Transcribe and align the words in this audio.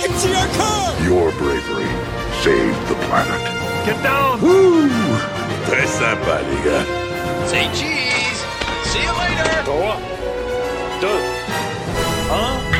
Hey, 0.00 0.06
I 0.06 0.08
can 0.08 0.18
see 0.18 0.34
our 0.34 0.48
car! 0.56 0.96
Your 1.04 1.30
bravery 1.32 1.84
saved 2.42 2.88
the 2.88 2.94
planet. 3.06 3.42
Get 3.84 4.02
down! 4.02 4.40
Très 5.66 5.86
sympa, 5.86 6.40
les 6.48 6.62
gars. 6.64 6.86
Say 7.46 7.68
cheese. 7.74 8.40
See 8.84 9.02
you 9.02 9.12
later. 9.12 9.62
3, 9.64 10.00
2, 11.02 11.06
1. 11.06 12.70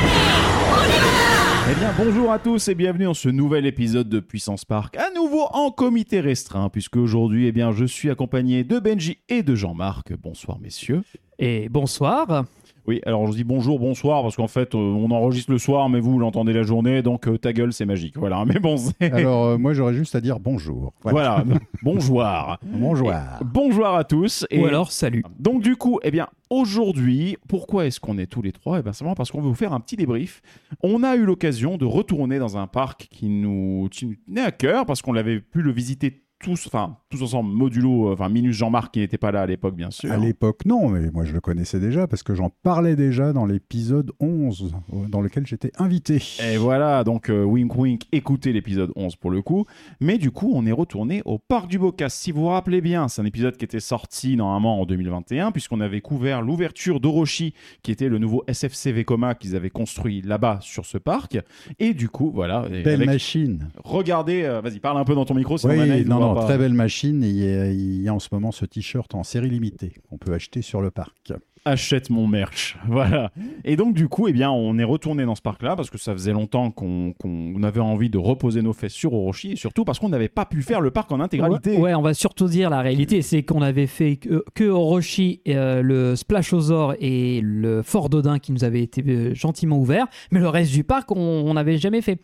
Eh 1.70 1.74
bien, 1.74 1.92
bonjour 1.98 2.32
à 2.32 2.38
tous 2.38 2.68
et 2.68 2.74
bienvenue 2.74 3.04
dans 3.04 3.12
ce 3.12 3.28
nouvel 3.28 3.66
épisode 3.66 4.08
de 4.08 4.20
Puissance 4.20 4.64
Park, 4.64 4.96
à 4.96 5.10
nouveau 5.14 5.44
en 5.52 5.70
comité 5.70 6.20
restreint, 6.20 6.70
puisque 6.70 6.96
aujourd'hui, 6.96 7.46
eh 7.48 7.52
bien, 7.52 7.70
je 7.70 7.84
suis 7.84 8.08
accompagné 8.08 8.64
de 8.64 8.78
Benji 8.78 9.18
et 9.28 9.42
de 9.42 9.54
Jean-Marc. 9.54 10.14
Bonsoir, 10.14 10.58
messieurs. 10.58 11.02
Et 11.38 11.68
bonsoir. 11.68 12.44
Oui, 12.86 13.00
alors 13.06 13.26
je 13.26 13.32
dis 13.32 13.44
bonjour, 13.44 13.78
bonsoir, 13.78 14.22
parce 14.22 14.36
qu'en 14.36 14.48
fait, 14.48 14.74
euh, 14.74 14.78
on 14.78 15.10
enregistre 15.10 15.50
le 15.52 15.58
soir, 15.58 15.88
mais 15.88 16.00
vous 16.00 16.18
l'entendez 16.18 16.52
la 16.52 16.62
journée, 16.62 17.02
donc 17.02 17.28
euh, 17.28 17.38
ta 17.38 17.52
gueule, 17.52 17.72
c'est 17.72 17.84
magique. 17.86 18.16
Voilà, 18.16 18.44
mais 18.46 18.58
bon, 18.58 18.76
c'est- 18.76 19.12
Alors, 19.12 19.44
euh, 19.46 19.58
moi, 19.58 19.72
j'aurais 19.74 19.94
juste 19.94 20.14
à 20.14 20.20
dire 20.20 20.40
bonjour. 20.40 20.92
voilà, 21.02 21.44
bonjour. 21.82 22.24
Bonjour. 22.64 23.12
Bonjour 23.44 23.86
à 23.86 24.04
tous. 24.04 24.46
Et 24.50 24.60
Ou 24.60 24.66
alors 24.66 24.92
salut. 24.92 25.22
Donc 25.38 25.62
du 25.62 25.76
coup, 25.76 26.00
eh 26.02 26.10
bien, 26.10 26.26
aujourd'hui, 26.48 27.36
pourquoi 27.48 27.86
est-ce 27.86 28.00
qu'on 28.00 28.18
est 28.18 28.26
tous 28.26 28.42
les 28.42 28.52
trois? 28.52 28.78
Eh 28.78 28.82
bien, 28.82 28.92
simplement 28.92 29.14
parce 29.14 29.30
qu'on 29.30 29.40
veut 29.40 29.48
vous 29.48 29.54
faire 29.54 29.72
un 29.72 29.80
petit 29.80 29.96
débrief. 29.96 30.40
On 30.82 31.02
a 31.02 31.16
eu 31.16 31.24
l'occasion 31.24 31.76
de 31.76 31.84
retourner 31.84 32.38
dans 32.38 32.56
un 32.56 32.66
parc 32.66 33.08
qui 33.10 33.28
nous 33.28 33.88
qui 33.90 34.06
nous 34.06 34.14
tenait 34.26 34.40
à 34.42 34.52
cœur 34.52 34.86
parce 34.86 35.02
qu'on 35.02 35.12
l'avait 35.12 35.40
pu 35.40 35.62
le 35.62 35.72
visiter 35.72 36.22
tous, 36.42 36.66
enfin 36.66 36.96
tous 37.10 37.22
ensemble, 37.22 37.50
modulo, 37.52 38.08
euh, 38.08 38.12
enfin 38.14 38.28
minus 38.28 38.56
Jean-Marc 38.56 38.94
qui 38.94 39.00
n'était 39.00 39.18
pas 39.18 39.30
là 39.30 39.42
à 39.42 39.46
l'époque, 39.46 39.74
bien 39.74 39.90
sûr. 39.90 40.10
À 40.10 40.16
l'époque, 40.16 40.64
non, 40.64 40.88
mais 40.88 41.10
moi, 41.10 41.24
je 41.24 41.32
le 41.32 41.40
connaissais 41.40 41.78
déjà 41.80 42.06
parce 42.06 42.22
que 42.22 42.34
j'en 42.34 42.50
parlais 42.62 42.96
déjà 42.96 43.32
dans 43.32 43.46
l'épisode 43.46 44.12
11, 44.20 44.72
euh, 44.92 45.08
dans 45.08 45.20
lequel 45.20 45.46
j'étais 45.46 45.70
invité. 45.78 46.22
Et 46.42 46.56
voilà, 46.56 47.04
donc 47.04 47.28
euh, 47.30 47.44
wink 47.44 47.74
wink, 47.76 48.02
écoutez 48.12 48.52
l'épisode 48.52 48.92
11 48.96 49.16
pour 49.16 49.30
le 49.30 49.42
coup. 49.42 49.66
Mais 50.00 50.18
du 50.18 50.30
coup, 50.30 50.50
on 50.54 50.66
est 50.66 50.72
retourné 50.72 51.22
au 51.24 51.38
parc 51.38 51.68
du 51.68 51.78
Bocas. 51.78 52.08
Si 52.08 52.32
vous 52.32 52.42
vous 52.42 52.48
rappelez 52.48 52.80
bien, 52.80 53.08
c'est 53.08 53.20
un 53.22 53.26
épisode 53.26 53.56
qui 53.56 53.64
était 53.64 53.80
sorti 53.80 54.36
normalement 54.36 54.80
en 54.80 54.86
2021, 54.86 55.52
puisqu'on 55.52 55.80
avait 55.80 56.00
couvert 56.00 56.42
l'ouverture 56.42 57.00
d'Orochi, 57.00 57.54
qui 57.82 57.90
était 57.92 58.08
le 58.08 58.18
nouveau 58.18 58.44
SFC 58.46 58.92
Vekoma 58.92 59.34
qu'ils 59.34 59.56
avaient 59.56 59.70
construit 59.70 60.22
là-bas 60.22 60.58
sur 60.62 60.86
ce 60.86 60.96
parc. 60.98 61.38
Et 61.78 61.92
du 61.94 62.08
coup, 62.08 62.30
voilà. 62.34 62.66
Belle 62.68 62.86
avec- 62.88 63.06
machine. 63.06 63.68
Regardez, 63.84 64.42
euh, 64.44 64.60
vas-y, 64.60 64.78
parle 64.78 64.98
un 64.98 65.04
peu 65.04 65.14
dans 65.14 65.24
ton 65.24 65.34
micro, 65.34 65.58
sinon 65.58 65.74
Oui, 65.74 66.04
non, 66.34 66.40
pas. 66.40 66.46
très 66.46 66.58
belle 66.58 66.74
machine. 66.74 67.22
Et 67.22 67.28
Il 67.28 67.36
y, 67.36 67.46
a, 67.48 67.70
il 67.70 68.02
y 68.02 68.08
a 68.08 68.14
en 68.14 68.18
ce 68.18 68.28
moment 68.32 68.52
ce 68.52 68.64
t-shirt 68.64 69.14
en 69.14 69.22
série 69.22 69.50
limitée 69.50 69.94
qu'on 70.08 70.18
peut 70.18 70.32
acheter 70.32 70.62
sur 70.62 70.80
le 70.80 70.90
parc. 70.90 71.32
Achète 71.64 72.10
mon 72.10 72.26
merch. 72.26 72.76
Voilà. 72.90 73.30
Et 73.64 73.76
donc, 73.76 73.94
du 73.94 74.08
coup, 74.08 74.26
eh 74.26 74.32
bien, 74.32 74.50
on 74.50 74.76
est 74.78 74.84
retourné 74.84 75.24
dans 75.24 75.34
ce 75.34 75.42
parc-là 75.42 75.76
parce 75.76 75.90
que 75.90 75.98
ça 75.98 76.12
faisait 76.12 76.32
longtemps 76.32 76.70
qu'on 76.70 77.62
avait 77.62 77.80
envie 77.80 78.10
de 78.10 78.18
reposer 78.18 78.62
nos 78.62 78.72
fesses 78.72 78.92
sur 78.92 79.12
Orochi 79.12 79.52
et 79.52 79.56
surtout 79.56 79.84
parce 79.84 79.98
qu'on 79.98 80.08
n'avait 80.08 80.28
pas 80.28 80.44
pu 80.44 80.62
faire 80.62 80.80
le 80.80 80.90
parc 80.90 81.12
en 81.12 81.20
intégralité. 81.20 81.76
Ouais, 81.76 81.94
on 81.94 82.02
va 82.02 82.14
surtout 82.14 82.48
dire 82.48 82.68
la 82.68 82.80
réalité, 82.80 83.22
c'est 83.22 83.42
qu'on 83.42 83.62
avait 83.62 83.86
fait 83.86 84.16
que, 84.16 84.44
que 84.54 84.64
Orochi, 84.64 85.40
euh, 85.48 85.82
le 85.82 86.16
Splashosaur 86.16 86.94
et 87.00 87.40
le 87.42 87.82
Fort 87.82 88.08
Dodin 88.08 88.38
qui 88.38 88.52
nous 88.52 88.64
avaient 88.64 88.82
été 88.82 89.04
euh, 89.06 89.34
gentiment 89.34 89.78
ouverts, 89.78 90.08
mais 90.32 90.40
le 90.40 90.48
reste 90.48 90.72
du 90.72 90.84
parc, 90.84 91.12
on 91.12 91.54
n'avait 91.54 91.78
jamais 91.78 92.00
fait. 92.00 92.20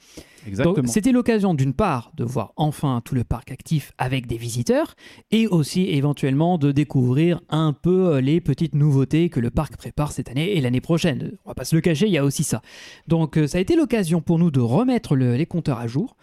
Exactement. 0.46 0.88
C'était 0.88 1.12
l'occasion 1.12 1.54
d'une 1.54 1.72
part 1.72 2.12
de 2.16 2.24
voir 2.24 2.52
enfin 2.56 3.02
tout 3.04 3.14
le 3.14 3.24
parc 3.24 3.50
actif 3.50 3.92
avec 3.98 4.26
des 4.26 4.36
visiteurs 4.36 4.94
et 5.30 5.46
aussi 5.46 5.90
éventuellement 5.90 6.58
de 6.58 6.72
découvrir 6.72 7.40
un 7.48 7.72
peu 7.72 8.14
euh, 8.14 8.20
les 8.20 8.40
petites 8.40 8.74
nouveautés 8.74 9.25
que 9.28 9.40
le 9.40 9.50
parc 9.50 9.76
prépare 9.76 10.12
cette 10.12 10.28
année 10.30 10.56
et 10.56 10.60
l'année 10.60 10.80
prochaine. 10.80 11.32
On 11.44 11.50
va 11.50 11.54
pas 11.54 11.64
se 11.64 11.74
le 11.74 11.80
cacher, 11.80 12.06
il 12.06 12.12
y 12.12 12.18
a 12.18 12.24
aussi 12.24 12.44
ça. 12.44 12.62
Donc 13.08 13.36
euh, 13.38 13.46
ça 13.46 13.58
a 13.58 13.60
été 13.60 13.76
l'occasion 13.76 14.20
pour 14.20 14.38
nous 14.38 14.50
de 14.50 14.60
remettre 14.60 15.16
le- 15.16 15.36
les 15.36 15.46
compteurs 15.46 15.78
à 15.78 15.86
jour 15.86 16.16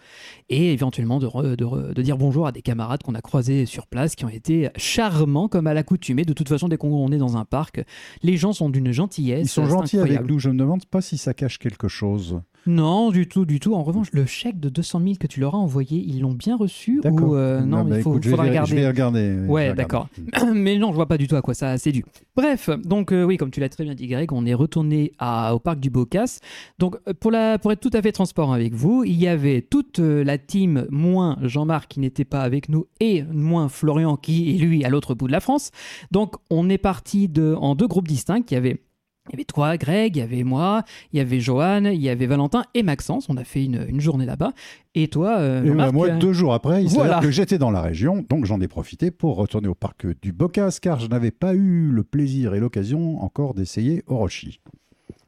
et 0.48 0.72
éventuellement 0.72 1.18
de, 1.18 1.26
re- 1.26 1.56
de 1.56 1.64
re- 1.64 1.92
de 1.92 2.02
dire 2.02 2.16
bonjour 2.18 2.46
à 2.46 2.52
des 2.52 2.62
camarades 2.62 3.02
qu'on 3.02 3.14
a 3.14 3.20
croisés 3.20 3.66
sur 3.66 3.86
place 3.86 4.14
qui 4.14 4.24
ont 4.24 4.28
été 4.30 4.68
charmants 4.76 5.48
comme 5.48 5.66
à 5.66 5.74
l'accoutumée. 5.74 6.24
De 6.24 6.32
toute 6.32 6.48
façon, 6.48 6.68
dès 6.68 6.76
qu'on 6.76 7.10
est 7.12 7.18
dans 7.18 7.36
un 7.36 7.44
parc, 7.44 7.82
les 8.22 8.36
gens 8.36 8.52
sont 8.52 8.68
d'une 8.70 8.92
gentillesse. 8.92 9.46
Ils 9.46 9.48
sont 9.48 9.62
gentils 9.80 9.96
avec 9.98 10.26
nous. 10.28 10.38
Je 10.38 10.50
me 10.50 10.58
demande 10.58 10.84
pas 10.86 11.00
si 11.00 11.18
ça 11.18 11.34
cache 11.34 11.58
quelque 11.58 11.88
chose. 11.88 12.40
Non, 12.66 13.10
du 13.10 13.28
tout, 13.28 13.44
du 13.44 13.60
tout. 13.60 13.74
En 13.74 13.82
revanche, 13.82 14.08
le 14.12 14.24
chèque 14.26 14.58
de 14.58 14.68
200 14.68 15.00
000 15.00 15.14
que 15.20 15.26
tu 15.26 15.40
leur 15.40 15.54
as 15.54 15.58
envoyé, 15.58 15.98
ils 15.98 16.20
l'ont 16.20 16.32
bien 16.32 16.56
reçu 16.56 17.00
ou 17.04 17.34
euh, 17.34 17.60
non, 17.60 17.78
Ah, 17.78 17.84
bah, 17.84 17.96
il 17.98 18.02
faut, 18.02 18.12
écoute, 18.12 18.24
je 18.24 18.30
faudra 18.30 18.44
vais, 18.44 18.50
regarder. 18.50 18.70
Je 18.70 18.74
vais 18.76 18.82
Ouais, 19.48 19.74
d'accord. 19.74 20.08
Mais 20.54 20.78
non, 20.78 20.90
je 20.90 20.94
vois 20.94 21.06
pas 21.06 21.18
du 21.18 21.28
tout 21.28 21.36
à 21.36 21.42
quoi 21.42 21.54
ça 21.54 21.76
c'est 21.78 21.92
dû. 21.92 22.04
Bref, 22.36 22.70
donc 22.84 23.12
euh, 23.12 23.24
oui, 23.24 23.36
comme 23.36 23.50
tu 23.50 23.60
l'as 23.60 23.68
très 23.68 23.84
bien 23.84 23.94
dit, 23.94 24.06
Greg, 24.06 24.32
on 24.32 24.46
est 24.46 24.54
retourné 24.54 25.12
à- 25.18 25.54
au 25.54 25.58
parc 25.58 25.78
du 25.80 25.90
Bocas. 25.90 26.38
Donc 26.78 26.96
euh, 27.08 27.12
pour, 27.18 27.30
la, 27.30 27.58
pour 27.58 27.72
être 27.72 27.80
tout 27.80 27.90
à 27.92 28.00
fait 28.02 28.12
transparent 28.12 28.52
avec 28.52 28.74
vous, 28.74 29.04
il 29.04 29.14
y 29.16 29.28
avait 29.28 29.60
toute 29.62 29.98
la 29.98 30.38
team, 30.38 30.86
moins 30.90 31.36
Jean-Marc 31.42 31.88
qui 31.88 32.00
n'était 32.00 32.24
pas 32.24 32.40
avec 32.40 32.68
nous 32.68 32.86
et 33.00 33.22
moins 33.24 33.68
Florian 33.68 34.16
qui 34.16 34.54
est 34.54 34.58
lui 34.58 34.84
à 34.84 34.88
l'autre 34.88 35.14
bout 35.14 35.26
de 35.26 35.32
la 35.32 35.40
France. 35.40 35.70
Donc 36.10 36.34
on 36.50 36.68
est 36.70 36.78
parti 36.78 37.28
de, 37.28 37.54
en 37.58 37.74
deux 37.74 37.86
groupes 37.88 38.08
distincts. 38.08 38.42
Il 38.50 38.54
y 38.54 38.56
avait 38.56 38.80
il 39.28 39.32
y 39.32 39.36
avait 39.36 39.44
toi, 39.44 39.76
Greg, 39.78 40.16
il 40.16 40.18
y 40.18 40.22
avait 40.22 40.44
moi, 40.44 40.84
il 41.12 41.16
y 41.18 41.20
avait 41.20 41.40
Johan, 41.40 41.86
il 41.86 42.00
y 42.00 42.10
avait 42.10 42.26
Valentin 42.26 42.64
et 42.74 42.82
Maxence. 42.82 43.28
On 43.30 43.36
a 43.38 43.44
fait 43.44 43.64
une, 43.64 43.86
une 43.88 44.00
journée 44.00 44.26
là-bas. 44.26 44.52
Et 44.94 45.08
toi, 45.08 45.38
euh, 45.38 45.64
Et 45.64 45.70
bah, 45.70 45.90
moi, 45.92 46.08
euh, 46.08 46.18
deux 46.18 46.32
jours 46.32 46.52
après, 46.52 46.82
il 46.84 46.88
Voilà. 46.90 47.20
que 47.20 47.30
j'étais 47.30 47.56
dans 47.58 47.70
la 47.70 47.80
région, 47.80 48.24
donc 48.28 48.44
j'en 48.44 48.60
ai 48.60 48.68
profité 48.68 49.10
pour 49.10 49.36
retourner 49.36 49.68
au 49.68 49.74
parc 49.74 50.06
du 50.20 50.32
Bocas, 50.32 50.78
car 50.80 51.00
je 51.00 51.08
n'avais 51.08 51.30
pas 51.30 51.54
eu 51.54 51.88
le 51.90 52.04
plaisir 52.04 52.54
et 52.54 52.60
l'occasion 52.60 53.22
encore 53.22 53.54
d'essayer 53.54 54.02
Orochi. 54.06 54.60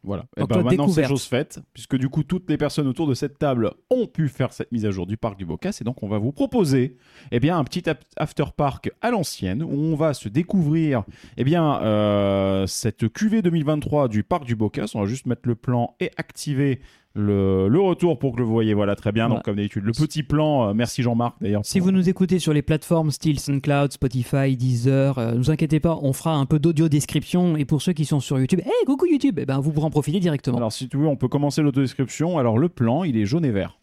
Voilà. 0.07 0.25
Et 0.37 0.41
Donc, 0.41 0.51
ben, 0.51 0.63
maintenant, 0.63 0.89
c'est 0.89 1.05
chose 1.05 1.25
faite, 1.25 1.59
puisque 1.75 1.97
du 1.97 2.09
coup, 2.09 2.23
toutes 2.23 2.49
les 2.49 2.57
personnes 2.57 2.87
autour 2.87 3.09
de 3.09 3.15
cette 3.15 3.39
table 3.39 3.73
ont 3.91 4.07
pu 4.07 4.29
faire 4.29 4.53
cette 4.53 4.71
mise 4.71 4.87
à 4.87 4.93
jour 4.93 5.05
du 5.05 5.17
parc 5.17 5.37
du 5.37 5.45
Bocas. 5.45 5.79
Et 5.81 5.85
donc, 5.85 6.03
on 6.05 6.09
va 6.09 6.19
vous 6.19 6.31
proposer 6.31 6.97
eh 7.33 7.41
bien, 7.41 7.59
un 7.59 7.65
petit 7.65 7.83
after 8.17 8.45
park 8.57 8.93
à 9.03 9.11
l'ancienne, 9.11 9.65
où 9.65 9.73
on 9.73 9.97
va 9.97 10.15
se 10.15 10.29
découvrir 10.29 11.03
eh 11.37 11.43
bien, 11.43 11.83
euh, 11.83 12.69
cette 12.69 13.13
QV 13.13 13.43
2023 13.43 14.07
du 14.07 14.23
parc 14.23 14.45
du 14.45 14.55
Bocas. 14.55 14.93
On 14.95 15.01
va 15.01 15.07
juste 15.07 15.27
mettre 15.27 15.43
le 15.45 15.57
plan 15.57 15.97
et 15.99 16.13
activer 16.17 16.81
le, 17.17 17.69
le 17.69 17.81
retour 17.81 18.19
pour 18.19 18.37
que 18.37 18.43
vous 18.43 18.53
voyez. 18.53 18.75
Voilà, 18.75 18.95
très 18.95 19.11
bien. 19.11 19.29
Donc, 19.29 19.43
comme 19.43 19.57
d'habitude, 19.57 19.85
le 19.85 19.93
petit 19.93 20.23
plan. 20.23 20.69
euh, 20.69 20.75
merci 20.75 21.03
Jean-Marc, 21.03 21.37
d'ailleurs. 21.41 21.63
Si 21.65 21.79
pour- 21.79 21.87
vous 21.87 21.93
nous 21.93 22.09
écoutez 22.09 22.39
sur 22.39 22.53
les 22.53 22.63
plateformes 22.63 23.11
style 23.11 23.41
SoundCloud, 23.41 23.93
Spotify, 23.93 24.57
Deezer, 24.57 25.19
euh, 25.19 25.33
ne 25.33 25.39
vous 25.39 25.51
inquiétez 25.51 25.81
pas, 25.81 25.99
on 26.03 26.13
fera 26.13 26.35
un 26.37 26.47
peu 26.47 26.59
d'audio 26.59 26.89
description. 26.89 27.57
Et 27.57 27.65
pour 27.65 27.83
ceux 27.83 27.93
qui 27.95 28.05
sont 28.05 28.21
sur 28.21 28.39
YouTube, 28.39 28.61
hey, 28.61 28.85
coucou 28.87 29.07
YouTube, 29.07 29.39
eh 29.41 29.47
ben, 29.47 29.59
vous 29.61 29.73
pourrez 29.73 29.87
en 29.87 29.91
profiter 29.91 30.21
directement. 30.21 30.59
Alors, 30.59 30.73
si 30.73 30.89
tu 30.89 30.97
veux, 30.99 31.07
on 31.07 31.17
peut 31.17 31.29
commencer 31.29 31.63
l'autodescription. 31.63 32.39
Alors, 32.39 32.59
le 32.59 32.69
plan, 32.69 33.03
il 33.05 33.17
est 33.17 33.25
jaune 33.27 33.45
et 33.45 33.51
vert. 33.51 33.79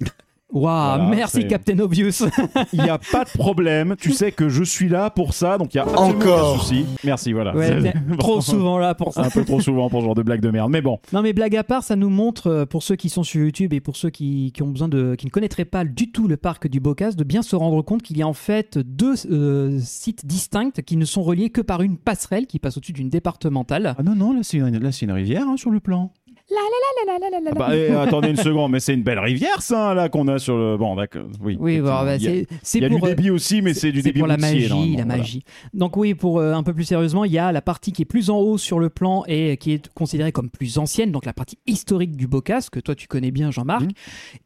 Waouh, 0.50 0.96
voilà, 0.98 1.10
merci 1.14 1.46
Captain 1.46 1.78
Obvious. 1.78 2.24
Il 2.72 2.82
n'y 2.82 2.88
a 2.88 2.98
pas 2.98 3.24
de 3.24 3.30
problème. 3.30 3.96
Tu 4.00 4.12
sais 4.12 4.32
que 4.32 4.48
je 4.48 4.64
suis 4.64 4.88
là 4.88 5.10
pour 5.10 5.34
ça, 5.34 5.58
donc 5.58 5.74
il 5.74 5.76
y 5.76 5.80
a 5.80 5.82
absolument 5.82 6.08
Encore. 6.08 6.50
aucun 6.52 6.58
souci. 6.60 6.86
Merci, 7.04 7.32
voilà. 7.32 7.54
Ouais, 7.54 7.92
trop 8.18 8.40
souvent 8.40 8.78
là 8.78 8.94
pour 8.94 9.12
ça. 9.12 9.24
un 9.24 9.30
peu 9.30 9.44
trop 9.44 9.60
souvent 9.60 9.90
pour 9.90 10.00
ce 10.00 10.06
genre 10.06 10.14
de 10.14 10.22
blague 10.22 10.40
de 10.40 10.50
merde. 10.50 10.70
Mais 10.70 10.80
bon, 10.80 10.98
Non 11.12 11.20
mais 11.22 11.34
blague 11.34 11.54
à 11.56 11.64
part, 11.64 11.82
ça 11.82 11.96
nous 11.96 12.08
montre, 12.08 12.46
euh, 12.46 12.64
pour 12.66 12.82
ceux 12.82 12.96
qui 12.96 13.10
sont 13.10 13.22
sur 13.24 13.42
YouTube 13.42 13.72
et 13.74 13.80
pour 13.80 13.96
ceux 13.96 14.08
qui, 14.10 14.52
qui 14.52 14.62
ont 14.62 14.68
besoin 14.68 14.88
de, 14.88 15.14
qui 15.16 15.26
ne 15.26 15.30
connaîtraient 15.30 15.66
pas 15.66 15.84
du 15.84 16.10
tout 16.12 16.28
le 16.28 16.38
parc 16.38 16.66
du 16.66 16.80
Bocas, 16.80 17.12
de 17.12 17.24
bien 17.24 17.42
se 17.42 17.54
rendre 17.54 17.82
compte 17.82 18.02
qu'il 18.02 18.16
y 18.16 18.22
a 18.22 18.26
en 18.26 18.32
fait 18.32 18.78
deux 18.78 19.14
euh, 19.30 19.78
sites 19.82 20.24
distincts 20.24 20.80
qui 20.86 20.96
ne 20.96 21.04
sont 21.04 21.22
reliés 21.22 21.50
que 21.50 21.60
par 21.60 21.82
une 21.82 21.98
passerelle 21.98 22.46
qui 22.46 22.58
passe 22.58 22.78
au-dessus 22.78 22.92
d'une 22.94 23.10
départementale. 23.10 23.94
ah 23.98 24.02
non 24.02 24.14
non, 24.14 24.32
là 24.32 24.40
c'est 24.42 24.56
une, 24.58 24.78
là, 24.78 24.92
c'est 24.92 25.04
une 25.04 25.12
rivière 25.12 25.42
hein, 25.46 25.56
sur 25.58 25.70
le 25.70 25.80
plan. 25.80 26.10
La 26.50 26.56
la 26.56 27.12
la 27.12 27.18
la 27.18 27.30
la 27.30 27.40
la 27.40 27.40
la 27.40 27.50
Ah 27.50 27.58
la. 27.58 27.68
bah, 27.68 27.76
eh, 27.76 27.90
attendez 28.08 28.28
une 28.30 28.36
seconde, 28.36 28.72
mais 28.72 28.80
c'est 28.80 28.94
une 28.94 29.02
belle 29.02 29.18
rivière 29.18 29.60
ça 29.60 29.92
là 29.92 30.08
qu'on 30.08 30.26
a 30.28 30.38
sur 30.38 30.56
le. 30.56 30.76
Bon 30.78 30.94
d'accord, 30.96 31.26
oui. 31.42 31.58
Oui, 31.60 31.78
bon, 31.80 31.86
bah, 31.88 32.16
il 32.16 32.22
y 32.22 32.26
a, 32.26 32.30
c'est 32.30 32.46
c'est 32.62 32.78
il 32.78 32.82
y 32.82 32.84
a 32.86 32.88
pour 32.88 33.00
du 33.00 33.04
euh, 33.04 33.08
débit 33.14 33.30
aussi, 33.30 33.60
mais 33.60 33.74
c'est 33.74 33.92
du 33.92 34.00
débit 34.00 34.20
pour 34.20 34.28
la 34.28 34.36
routier, 34.36 34.50
magie, 34.52 34.68
normalement, 34.70 34.96
la 34.98 35.04
voilà. 35.04 35.18
magie. 35.18 35.42
Donc 35.74 35.96
oui, 35.98 36.14
pour 36.14 36.38
euh, 36.40 36.54
un 36.54 36.62
peu 36.62 36.72
plus 36.72 36.84
sérieusement, 36.84 37.24
il 37.26 37.32
y 37.32 37.38
a 37.38 37.52
la 37.52 37.60
partie 37.60 37.92
qui 37.92 38.02
est 38.02 38.06
plus 38.06 38.30
en 38.30 38.38
haut 38.38 38.56
sur 38.56 38.78
le 38.80 38.88
plan 38.88 39.24
et 39.28 39.58
qui 39.58 39.72
est 39.72 39.92
considérée 39.92 40.32
comme 40.32 40.48
plus 40.48 40.78
ancienne, 40.78 41.12
donc 41.12 41.26
la 41.26 41.34
partie 41.34 41.58
historique 41.66 42.16
du 42.16 42.26
Bocas, 42.26 42.68
que 42.72 42.80
toi 42.80 42.94
tu 42.94 43.08
connais 43.08 43.30
bien 43.30 43.50
Jean-Marc, 43.50 43.82
Mhm. 43.82 43.90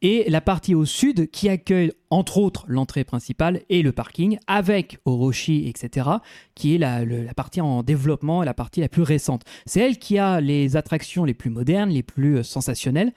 et 0.01 0.25
la 0.29 0.41
partie 0.41 0.75
au 0.75 0.83
sud 0.85 1.29
qui 1.31 1.47
accueille 1.47 1.93
entre 2.13 2.37
autres 2.37 2.65
l'entrée 2.67 3.03
principale 3.03 3.61
et 3.69 3.81
le 3.81 3.91
parking, 3.91 4.37
avec 4.45 4.99
Orochi, 5.05 5.67
etc., 5.67 6.09
qui 6.53 6.75
est 6.75 6.77
la, 6.77 7.03
le- 7.03 7.25
partie 7.35 7.59
en 7.59 7.81
développement 7.81 8.43
la 8.43 8.53
partie 8.53 8.81
la 8.81 8.87
plus 8.89 9.01
récente. 9.01 9.41
C'est 9.65 9.79
elle 9.79 9.97
qui 9.97 10.17
a 10.19 10.39
les 10.39 10.75
attractions 10.75 11.25
les 11.25 11.33
plus 11.33 11.49
modernes, 11.49 11.89
les 11.89 12.03
plus 12.03 12.37
euh, 12.37 12.43
sensationnels 12.43 13.13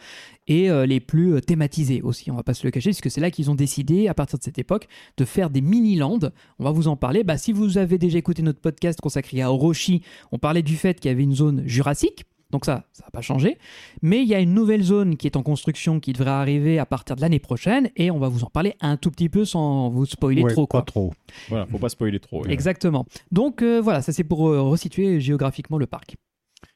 et 0.49 0.71
euh, 0.71 0.87
les 0.87 1.01
plus 1.01 1.35
euh, 1.35 1.41
thématisés 1.41 2.01
aussi. 2.03 2.31
On 2.31 2.37
va 2.37 2.43
pas 2.43 2.55
se 2.55 2.67
le 2.67 2.71
cacher, 2.71 2.91
puisque 2.91 3.11
c'est 3.11 3.21
là 3.21 3.31
qu'ils 3.31 3.51
ont 3.51 3.55
décidé, 3.55 4.09
à 4.09 4.15
partir 4.15 4.39
de 4.39 4.45
cette 4.45 4.59
époque, 4.59 4.89
de 5.19 5.25
faire 5.25 5.51
des 5.51 5.61
mini-lands. 5.61 6.21
On 6.59 6.65
va 6.65 6.71
vous 6.71 6.89
en 6.89 6.97
parler. 6.97 7.23
Bah, 7.23 7.37
si 7.37 7.53
vous 7.53 7.77
avez 7.79 7.99
déjà 7.99 8.17
écouté 8.19 8.43
notre 8.43 8.61
podcast 8.61 9.01
consacré 9.01 9.43
à 9.43 9.53
Orochi, 9.53 10.03
on 10.33 10.39
parlait 10.39 10.63
du 10.63 10.77
fait 10.77 10.99
qu'il 10.99 11.11
y 11.11 11.13
avait 11.15 11.23
une 11.25 11.35
zone 11.35 11.63
jurassique. 11.67 12.25
Donc 12.51 12.65
ça, 12.65 12.85
ça 12.93 13.05
n'a 13.05 13.11
pas 13.11 13.21
changé. 13.23 13.59
Mais 14.03 14.23
il 14.23 14.29
y 14.29 14.35
a 14.35 14.41
une 14.41 14.55
nouvelle 14.55 14.83
zone 14.83 15.17
qui 15.17 15.27
est 15.27 15.37
en 15.37 15.43
construction 15.43 15.99
qui 15.99 16.13
devrait 16.13 16.31
arriver 16.31 16.79
à 16.79 16.87
partir 16.87 17.17
de 17.17 17.21
l'année 17.21 17.41
prochaine 17.41 17.91
et 17.97 18.11
on 18.11 18.19
va 18.19 18.29
vous 18.29 18.45
en 18.45 18.51
parler 18.51 18.75
un 18.81 18.97
tout 18.97 19.11
petit 19.11 19.29
peu 19.29 19.45
sans 19.45 19.89
vous 19.89 20.07
spoiler 20.07 20.43
Ouais, 20.43 20.53
trop. 20.53 20.67
pas 20.67 20.79
Quoi. 20.79 20.83
trop. 20.83 21.13
Voilà, 21.49 21.67
faut 21.67 21.79
pas 21.79 21.89
spoiler 21.89 22.21
trop. 22.21 22.45
Exactement. 22.47 23.05
Donc 23.33 23.63
euh, 23.63 23.81
voilà, 23.81 24.01
ça 24.01 24.13
c'est 24.13 24.25
pour 24.25 24.49
euh, 24.49 24.63
resituer 24.63 25.21
géographiquement 25.21 25.79
le 25.79 25.87
parc. 25.87 26.15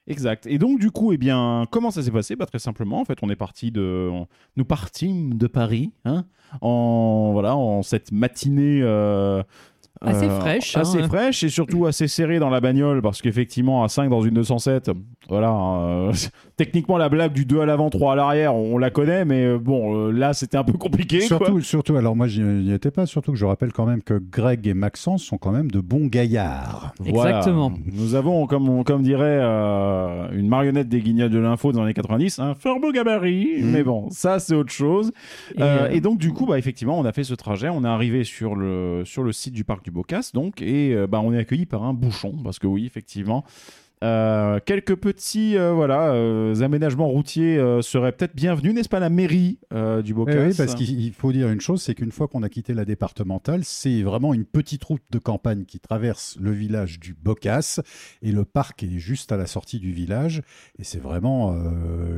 Exact. 0.07 0.47
Et 0.47 0.59
donc, 0.59 0.81
du 0.81 0.91
coup, 0.91 1.13
eh 1.13 1.19
bien, 1.19 1.67
comment 1.71 1.93
ça 1.93 2.03
s'est 2.03 2.11
passé? 2.11 2.35
Bah, 2.35 2.47
Très 2.47 2.59
simplement, 2.59 3.01
en 3.01 3.05
fait, 3.05 3.19
on 3.23 3.31
est 3.31 3.37
parti 3.37 3.71
de. 3.71 4.09
on- 4.13 4.27
Nous 4.57 4.65
partîmes 4.65 5.35
de 5.35 5.47
Paris, 5.47 5.93
hein, 6.05 6.25
en, 6.63 7.31
voilà, 7.33 7.55
en 7.55 7.83
cette 7.83 8.11
matinée. 8.11 8.81
euh, 8.83 9.43
Assez 10.03 10.25
euh, 10.25 10.41
fraîche, 10.41 10.77
Assez 10.79 10.99
hein. 11.03 11.09
fraîche 11.09 11.43
et 11.45 11.51
surtout 11.51 11.85
assez 11.85 12.09
serrée 12.09 12.39
dans 12.39 12.49
la 12.49 12.61
bagnole 12.61 13.03
parce 13.03 13.21
qu'effectivement, 13.21 13.85
à 13.85 13.89
5 13.89 14.09
dans 14.09 14.23
une 14.23 14.33
207, 14.33 14.91
voilà. 15.29 15.53
euh, 15.53 16.13
techniquement, 16.57 16.97
la 16.97 17.11
blague 17.11 17.35
du 17.35 17.45
2 17.45 17.61
à 17.61 17.67
l'avant, 17.67 17.91
3 17.91 18.15
à 18.15 18.17
l'arrière, 18.17 18.55
on 18.55 18.79
la 18.79 18.89
connaît, 18.89 19.27
mais 19.27 19.45
euh, 19.45 19.59
bon, 19.59 19.95
euh, 20.09 20.11
là, 20.11 20.33
c'était 20.33 20.57
un 20.57 20.65
peu 20.65 20.73
compliqué. 20.73 21.19
quoi. 21.19 21.27
Surtout, 21.27 21.61
surtout, 21.61 21.97
alors 21.97 22.17
moi 22.17 22.29
j'y 22.29 22.41
n'y 22.41 22.73
étais 22.73 22.91
pas, 22.91 23.05
surtout 23.05 23.33
que 23.33 23.37
je 23.39 23.45
rappelle 23.45 23.75
quand 23.75 23.85
même 23.85 24.03
que 24.03 24.15
Greg 24.15 24.67
et 24.67 24.73
Maxence 24.73 25.23
sont 25.23 25.37
quand 25.37 25.53
même 25.53 25.71
de 25.71 25.81
bons 25.81 26.07
gaillards. 26.07 26.95
Voilà. 26.99 27.37
Exactement. 27.39 27.71
Nous 27.93 28.15
avons, 28.15 28.47
comme, 28.47 28.71
on- 28.71 28.85
comme 28.85 29.03
dirait 29.03 29.39
euh, 29.43 30.29
une 30.33 30.49
marionnette 30.49 30.89
des 30.89 31.01
guignols 31.03 31.29
de 31.31 31.39
l'info 31.39 31.73
dans 31.73 31.81
les 31.81 31.85
années 31.87 31.95
90, 31.95 32.39
un 32.39 32.55
fort 32.55 32.81
beau 32.81 32.91
gabarit. 32.91 33.61
Mhm. 33.63 33.71
Mais 33.71 33.83
bon, 33.83 34.09
ça, 34.11 34.39
c'est 34.39 34.55
autre 34.55 34.73
chose. 34.73 35.13
Et, 35.57 35.61
Euh, 35.63 35.65
euh, 35.83 35.91
et 35.91 36.01
donc, 36.01 36.19
du 36.19 36.33
coup, 36.33 36.47
bah, 36.47 36.59
effectivement, 36.59 36.99
on 36.99 37.05
a 37.05 37.13
fait 37.13 37.25
ce 37.25 37.35
trajet. 37.35 37.69
On 37.69 37.85
est 37.85 37.89
arrivé 37.89 38.25
sur 38.25 38.55
le, 38.57 39.03
sur 39.05 39.23
le 39.23 39.33
site 39.33 39.53
du 39.53 39.65
parc 39.65 39.80
du 39.83 39.91
Bocas, 39.91 40.31
donc, 40.35 40.63
et 40.63 40.95
euh, 40.95 41.07
bah, 41.07 41.21
on 41.23 41.33
est 41.33 41.39
accueilli 41.39 41.67
par 41.67 41.83
un 41.85 41.95
bouchon, 41.95 42.35
parce 42.43 42.59
que 42.59 42.67
oui, 42.67 42.87
effectivement. 42.87 43.45
euh, 44.03 44.61
quelques 44.65 44.97
petits 44.97 45.59
euh, 45.59 45.75
voilà 45.75 46.15
euh, 46.15 46.63
aménagements 46.63 47.09
routiers 47.09 47.59
seraient 47.83 48.13
peut-être 48.13 48.35
bienvenus, 48.35 48.73
n'est-ce 48.73 48.89
pas 48.89 48.99
la 48.99 49.11
mairie 49.11 49.59
du 50.03 50.15
Bocas 50.15 50.47
oui, 50.47 50.55
parce 50.57 50.75
qu'il 50.75 50.99
il 50.99 51.13
faut 51.13 51.33
dire 51.33 51.51
une 51.51 51.61
chose, 51.61 51.83
c'est 51.83 51.95
qu'une 51.95 52.11
fois 52.11 52.27
qu'on 52.27 52.43
a 52.43 52.49
quitté 52.49 52.73
la 52.73 52.87
départementale, 52.87 53.63
c'est 53.63 54.03
vraiment 54.03 54.33
une 54.33 54.47
petite 54.47 54.83
route 54.85 55.03
de 55.11 55.19
campagne 55.19 55.65
qui 55.67 55.81
traverse 55.81 56.39
le 56.41 56.51
village 56.51 56.99
du 56.99 57.13
Bocas 57.13 57.81
et 58.23 58.33
le 58.33 58.47
parc 58.47 58.83
est 58.83 58.99
juste 58.99 59.33
à 59.33 59.37
la 59.37 59.47
sortie 59.47 59.81
du 59.81 59.93
village 59.93 60.41
et 60.79 60.85
c'est 60.85 61.01
vraiment 61.01 61.55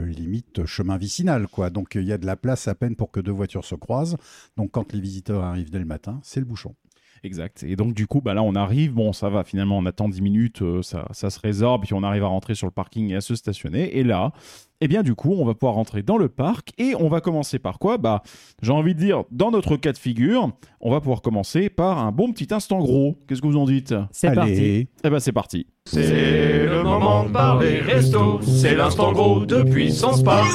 limite 0.07 0.65
chemin 0.67 0.99
vicinal 0.99 1.49
quoi. 1.49 1.71
Donc 1.71 1.97
il 1.97 2.05
y 2.05 2.13
a 2.13 2.19
de 2.19 2.27
la 2.27 2.37
place 2.37 2.69
à 2.69 2.77
peine 2.77 2.95
pour 2.95 3.11
que 3.11 3.19
deux 3.19 3.33
voitures 3.33 3.65
se 3.65 3.75
croisent. 3.75 4.17
Donc 4.57 4.71
quand 4.71 4.93
les 4.93 5.01
visiteurs 5.01 5.43
arrivent 5.43 5.71
dès 5.71 5.81
le 5.81 5.85
matin, 5.85 6.21
c'est 6.23 6.39
le 6.39 6.47
bouchon. 6.47 6.77
Exact. 7.25 7.65
Et 7.67 7.77
donc, 7.77 7.95
du 7.95 8.07
coup, 8.07 8.21
bah 8.21 8.35
là, 8.35 8.43
on 8.43 8.55
arrive. 8.55 8.93
Bon, 8.93 9.13
ça 9.13 9.29
va, 9.29 9.45
finalement, 9.45 9.79
on 9.79 9.87
attend 9.87 10.09
10 10.09 10.21
minutes, 10.21 10.63
euh, 10.63 10.83
ça, 10.83 11.07
ça 11.13 11.31
se 11.31 11.39
résorbe, 11.39 11.85
puis 11.85 11.95
on 11.95 12.03
arrive 12.03 12.25
à 12.25 12.29
rentrer 12.29 12.55
sur 12.55 12.67
le 12.67 12.73
parking 12.73 13.11
et 13.11 13.17
à 13.17 13.21
se 13.21 13.35
stationner. 13.35 13.97
Et 13.97 14.03
là, 14.03 14.33
eh 14.81 14.89
bien, 14.89 15.05
du 15.05 15.15
coup, 15.15 15.33
on 15.39 15.45
va 15.45 15.55
pouvoir 15.55 15.75
rentrer 15.75 16.03
dans 16.03 16.17
le 16.17 16.29
parc 16.29 16.73
et 16.79 16.95
on 16.99 17.09
va 17.09 17.21
commencer 17.21 17.61
par 17.61 17.79
quoi? 17.79 17.99
Bah, 17.99 18.23
j'ai 18.63 18.73
envie 18.73 18.95
de 18.95 18.99
dire, 18.99 19.23
dans 19.31 19.53
notre 19.53 19.77
cas 19.77 19.93
de 19.93 19.99
figure, 19.99 20.51
on 20.81 20.91
va 20.91 21.01
pouvoir 21.01 21.23
commencer 21.23 21.69
par 21.71 21.99
un 21.99 22.11
bon 22.11 22.33
petit 22.33 22.53
instant 22.53 22.81
gros. 22.81 23.17
Qu'est-ce 23.29 23.41
que 23.41 23.47
vous 23.47 23.57
en 23.57 23.67
dites? 23.67 23.95
C'est 24.11 24.35
parti. 24.35 24.89
Eh 25.05 25.11
ben, 25.11 25.21
c'est 25.21 25.33
parti. 25.33 25.67
C'est 25.85 26.67
le 26.67 26.83
moment 26.83 27.25
de 27.25 27.31
parler 27.31 27.81
resto, 27.81 28.41
c'est 28.43 28.75
l'instant 28.75 29.13
gros 29.13 29.47
de 29.47 29.63
Puissance 29.63 30.25
Park. 30.25 30.51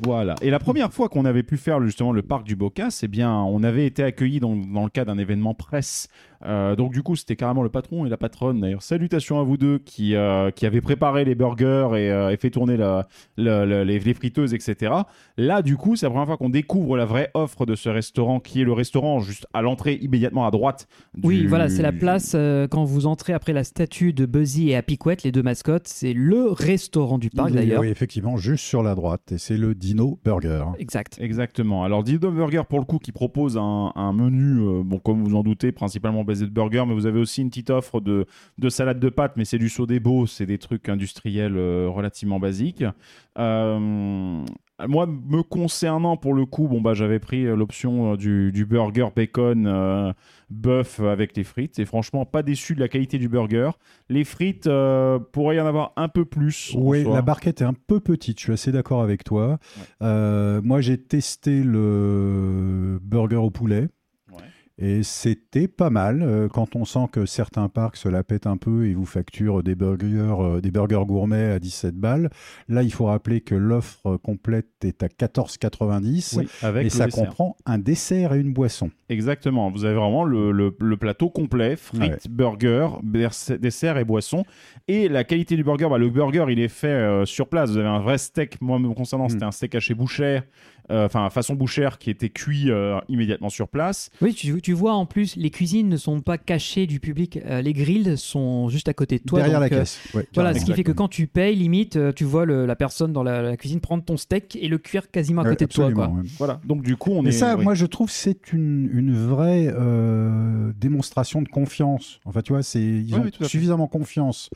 Voilà. 0.00 0.36
Et 0.42 0.50
la 0.50 0.60
première 0.60 0.92
fois 0.92 1.08
qu'on 1.08 1.24
avait 1.24 1.42
pu 1.42 1.56
faire 1.56 1.82
justement 1.82 2.12
le 2.12 2.22
parc 2.22 2.44
du 2.44 2.54
Bocas, 2.54 3.00
eh 3.02 3.08
bien, 3.08 3.32
on 3.32 3.64
avait 3.64 3.84
été 3.84 4.04
accueillis 4.04 4.38
dans, 4.38 4.54
dans 4.54 4.84
le 4.84 4.90
cadre 4.90 5.12
d'un 5.12 5.18
événement 5.18 5.54
presse. 5.54 6.08
Euh, 6.46 6.76
donc 6.76 6.92
du 6.92 7.02
coup, 7.02 7.16
c'était 7.16 7.34
carrément 7.36 7.62
le 7.62 7.68
patron 7.68 8.06
et 8.06 8.08
la 8.08 8.16
patronne. 8.16 8.60
D'ailleurs, 8.60 8.82
salutations 8.82 9.40
à 9.40 9.42
vous 9.42 9.56
deux 9.56 9.78
qui 9.78 10.14
euh, 10.14 10.50
qui 10.50 10.66
avaient 10.66 10.80
préparé 10.80 11.24
les 11.24 11.34
burgers 11.34 11.88
et, 11.94 12.10
euh, 12.10 12.30
et 12.30 12.36
fait 12.36 12.50
tourner 12.50 12.76
la, 12.76 13.08
la- 13.36 13.66
la- 13.66 13.84
les, 13.84 13.98
les 13.98 14.14
friteuses, 14.14 14.54
etc. 14.54 14.92
Là, 15.36 15.62
du 15.62 15.76
coup, 15.76 15.96
c'est 15.96 16.06
la 16.06 16.10
première 16.10 16.26
fois 16.26 16.36
qu'on 16.36 16.48
découvre 16.48 16.96
la 16.96 17.04
vraie 17.04 17.30
offre 17.34 17.66
de 17.66 17.74
ce 17.74 17.88
restaurant, 17.88 18.38
qui 18.40 18.60
est 18.60 18.64
le 18.64 18.72
restaurant 18.72 19.18
juste 19.20 19.46
à 19.52 19.62
l'entrée, 19.62 19.94
immédiatement 20.00 20.46
à 20.46 20.50
droite. 20.50 20.86
Oui, 21.24 21.40
du- 21.40 21.48
voilà, 21.48 21.68
c'est 21.68 21.82
la 21.82 21.92
place 21.92 22.32
euh, 22.34 22.68
quand 22.68 22.84
vous 22.84 23.06
entrez 23.06 23.32
après 23.32 23.52
la 23.52 23.64
statue 23.64 24.12
de 24.12 24.24
Buzzy 24.26 24.70
et 24.70 24.76
Happy 24.76 24.96
Couette, 24.96 25.24
les 25.24 25.32
deux 25.32 25.42
mascottes. 25.42 25.88
C'est 25.88 26.12
le 26.12 26.50
restaurant 26.50 27.18
du 27.18 27.30
parc 27.30 27.50
d'ailleurs. 27.52 27.80
Oui, 27.80 27.88
effectivement, 27.88 28.36
juste 28.36 28.64
sur 28.64 28.82
la 28.82 28.94
droite 28.94 29.32
et 29.32 29.38
c'est 29.38 29.56
le 29.56 29.74
Dino 29.74 30.18
Burger. 30.24 30.64
Exact. 30.78 31.18
Exactement. 31.20 31.82
Alors 31.84 32.02
Dino 32.04 32.30
Burger 32.30 32.62
pour 32.68 32.78
le 32.78 32.84
coup 32.84 32.98
qui 32.98 33.12
propose 33.12 33.56
un, 33.56 33.92
un 33.94 34.12
menu, 34.12 34.60
euh, 34.60 34.82
bon 34.84 34.98
comme 34.98 35.22
vous 35.24 35.34
en 35.36 35.42
doutez, 35.42 35.72
principalement 35.72 36.24
basé 36.28 36.44
de 36.44 36.52
burger, 36.52 36.84
mais 36.86 36.94
vous 36.94 37.06
avez 37.06 37.18
aussi 37.18 37.42
une 37.42 37.48
petite 37.48 37.70
offre 37.70 38.00
de, 38.00 38.26
de 38.58 38.68
salade 38.68 39.00
de 39.00 39.08
pâtes, 39.08 39.32
mais 39.36 39.44
c'est 39.44 39.58
du 39.58 39.68
saut 39.68 39.86
des 39.86 39.98
beaux, 39.98 40.26
c'est 40.26 40.46
des 40.46 40.58
trucs 40.58 40.88
industriels 40.88 41.56
euh, 41.56 41.88
relativement 41.88 42.38
basiques. 42.38 42.84
Euh, 43.38 44.44
moi, 44.86 45.06
me 45.06 45.42
concernant 45.42 46.16
pour 46.16 46.34
le 46.34 46.46
coup, 46.46 46.68
bon 46.68 46.80
bah 46.80 46.94
j'avais 46.94 47.18
pris 47.18 47.46
euh, 47.46 47.56
l'option 47.56 48.14
du, 48.14 48.52
du 48.52 48.64
burger 48.64 49.08
bacon 49.14 49.66
euh, 49.66 50.12
bœuf 50.50 51.00
avec 51.00 51.36
les 51.36 51.42
frites 51.42 51.80
et 51.80 51.84
franchement 51.84 52.24
pas 52.24 52.44
déçu 52.44 52.76
de 52.76 52.80
la 52.80 52.88
qualité 52.88 53.18
du 53.18 53.28
burger. 53.28 53.70
Les 54.08 54.22
frites 54.22 54.68
euh, 54.68 55.18
pourrait 55.18 55.56
y 55.56 55.60
en 55.60 55.66
avoir 55.66 55.92
un 55.96 56.08
peu 56.08 56.24
plus. 56.24 56.76
Oui, 56.76 57.02
la 57.04 57.22
barquette 57.22 57.60
est 57.60 57.64
un 57.64 57.74
peu 57.74 57.98
petite, 57.98 58.38
je 58.38 58.44
suis 58.44 58.52
assez 58.52 58.70
d'accord 58.70 59.02
avec 59.02 59.24
toi. 59.24 59.48
Ouais. 59.48 59.84
Euh, 60.02 60.60
moi, 60.62 60.80
j'ai 60.80 60.98
testé 60.98 61.64
le 61.64 63.00
burger 63.02 63.36
au 63.36 63.50
poulet. 63.50 63.88
Et 64.80 65.02
c'était 65.02 65.66
pas 65.66 65.90
mal 65.90 66.22
euh, 66.22 66.46
quand 66.48 66.76
on 66.76 66.84
sent 66.84 67.06
que 67.10 67.26
certains 67.26 67.68
parcs 67.68 67.96
se 67.96 68.08
la 68.08 68.22
pètent 68.22 68.46
un 68.46 68.56
peu 68.56 68.86
et 68.86 68.94
vous 68.94 69.06
facturent 69.06 69.62
des 69.64 69.74
burgers, 69.74 70.34
euh, 70.38 70.60
des 70.60 70.70
burgers 70.70 71.02
gourmets 71.04 71.50
à 71.50 71.58
17 71.58 71.96
balles. 71.96 72.30
Là, 72.68 72.84
il 72.84 72.92
faut 72.92 73.06
rappeler 73.06 73.40
que 73.40 73.56
l'offre 73.56 74.16
complète 74.18 74.68
est 74.84 75.02
à 75.02 75.08
14,90 75.08 76.36
Oui, 76.38 76.48
avec 76.62 76.86
et 76.86 76.90
ça 76.90 77.06
dessert. 77.06 77.24
comprend 77.24 77.56
un 77.66 77.78
dessert 77.78 78.34
et 78.34 78.40
une 78.40 78.52
boisson. 78.52 78.90
Exactement. 79.08 79.70
Vous 79.70 79.84
avez 79.84 79.94
vraiment 79.94 80.24
le, 80.24 80.52
le- 80.52 80.76
le 80.78 80.96
plateau 80.96 81.28
complet, 81.30 81.76
frites, 81.76 82.00
Ouais. 82.00 82.18
burger, 82.30 82.88
berce- 83.02 83.58
dessert 83.58 83.98
et 83.98 84.04
boisson. 84.04 84.44
Et 84.86 85.08
la 85.08 85.24
qualité 85.24 85.56
du 85.56 85.64
burger, 85.64 85.88
bah, 85.90 85.98
le 85.98 86.08
burger, 86.10 86.46
il 86.50 86.60
est 86.60 86.68
fait 86.68 86.86
euh, 86.88 87.24
sur 87.24 87.48
place. 87.48 87.70
Vous 87.70 87.78
avez 87.78 87.88
un 87.88 88.00
vrai 88.00 88.18
steak. 88.18 88.60
Moi, 88.60 88.78
me 88.78 88.92
concernant, 88.94 89.26
Mm. 89.26 89.30
c'était 89.30 89.44
un 89.44 89.50
steak 89.50 89.74
haché 89.74 89.94
bouchère, 89.94 90.44
euh, 90.90 91.06
enfin 91.06 91.28
façon 91.30 91.54
bouchère, 91.54 91.98
qui 91.98 92.10
était 92.10 92.28
cuit 92.30 92.70
euh, 92.70 92.98
immédiatement 93.08 93.48
sur 93.50 93.68
place. 93.68 94.10
Oui, 94.22 94.34
tu, 94.34 94.60
tu 94.62 94.72
vois 94.72 94.94
en 94.94 95.06
plus, 95.06 95.36
les 95.36 95.50
cuisines 95.50 95.88
ne 95.88 95.96
sont 95.96 96.20
pas 96.20 96.38
cachées 96.38 96.86
du 96.86 97.00
public. 97.00 97.38
Euh, 97.46 97.60
les 97.62 97.72
grilles 97.72 98.16
sont 98.16 98.68
juste 98.68 98.88
à 98.88 98.94
côté 98.94 99.18
de 99.18 99.24
toi. 99.24 99.40
Derrière 99.40 99.60
donc, 99.60 99.70
la 99.70 99.76
euh, 99.76 99.80
caisse. 99.80 100.00
Ouais, 100.14 100.26
Voilà, 100.34 100.54
ce 100.54 100.64
qui 100.64 100.72
fait 100.72 100.84
que 100.84 100.92
quand 100.92 101.08
tu 101.08 101.26
payes, 101.26 101.54
limite, 101.56 101.98
tu 102.14 102.24
vois 102.24 102.44
le- 102.44 102.66
la 102.66 102.76
personne 102.76 103.12
dans 103.12 103.22
la, 103.22 103.42
la 103.42 103.56
cuisine 103.56 103.80
prendre 103.80 104.04
ton 104.04 104.16
steak 104.16 104.56
et 104.60 104.68
le 104.68 104.78
cuire 104.78 105.10
quasiment 105.10 105.42
à 105.42 105.44
Ouais, 105.44 105.50
côté 105.50 105.66
de 105.66 105.72
toi. 105.72 105.86
absolument, 105.86 106.08
Quoi. 106.14 106.22
ouais. 106.22 106.28
Voilà. 106.38 106.60
Donc 106.64 106.82
du 106.82 106.96
coup, 106.96 107.10
on 107.12 107.24
Et 107.24 107.28
est. 107.28 107.32
ça, 107.32 107.56
oui. 107.56 107.64
moi, 107.64 107.74
je 107.74 107.86
trouve, 107.86 108.10
c'est 108.10 108.52
une, 108.52 108.88
une 108.92 109.14
vraie 109.14 109.72
euh, 109.72 110.72
démonstration 110.78 111.42
de 111.42 111.48
confiance. 111.48 112.20
Enfin, 112.24 112.40
tu 112.42 112.52
vois, 112.52 112.62
c'est 112.62 112.80
ils 112.80 113.14
ont 113.14 113.22
oui, 113.22 113.30
suffisamment 113.46 113.86
confiance. 113.86 114.50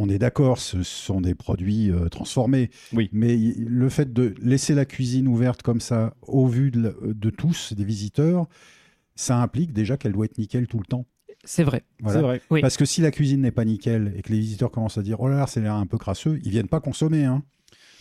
On 0.00 0.08
est 0.08 0.18
d'accord, 0.18 0.58
ce 0.58 0.84
sont 0.84 1.20
des 1.20 1.34
produits 1.34 1.90
euh, 1.90 2.08
transformés. 2.08 2.70
Oui. 2.92 3.10
Mais 3.12 3.36
le 3.36 3.88
fait 3.88 4.12
de 4.12 4.32
laisser 4.40 4.76
la 4.76 4.84
cuisine 4.84 5.26
ouverte 5.26 5.62
comme 5.62 5.80
ça, 5.80 6.14
au 6.22 6.46
vu 6.46 6.70
de, 6.70 7.30
tous, 7.30 7.72
des 7.72 7.84
visiteurs, 7.84 8.46
ça 9.16 9.42
implique 9.42 9.72
déjà 9.72 9.96
qu'elle 9.96 10.12
doit 10.12 10.26
être 10.26 10.38
nickel 10.38 10.68
tout 10.68 10.78
le 10.78 10.84
temps. 10.84 11.04
C'est 11.42 11.64
vrai. 11.64 11.82
Voilà. 11.98 12.18
C'est 12.18 12.22
vrai. 12.22 12.42
Oui. 12.50 12.60
Parce 12.60 12.76
que 12.76 12.84
si 12.84 13.00
la 13.00 13.10
cuisine 13.10 13.40
n'est 13.40 13.50
pas 13.50 13.64
nickel 13.64 14.14
et 14.16 14.22
que 14.22 14.32
les 14.32 14.38
visiteurs 14.38 14.70
commencent 14.70 14.98
à 14.98 15.02
dire 15.02 15.20
oh 15.20 15.28
là 15.28 15.38
là, 15.38 15.46
c'est 15.48 15.60
l'air 15.60 15.74
un 15.74 15.86
peu 15.86 15.98
crasseux, 15.98 16.38
ils 16.44 16.50
viennent 16.50 16.68
pas 16.68 16.80
consommer. 16.80 17.24
Hein. 17.24 17.42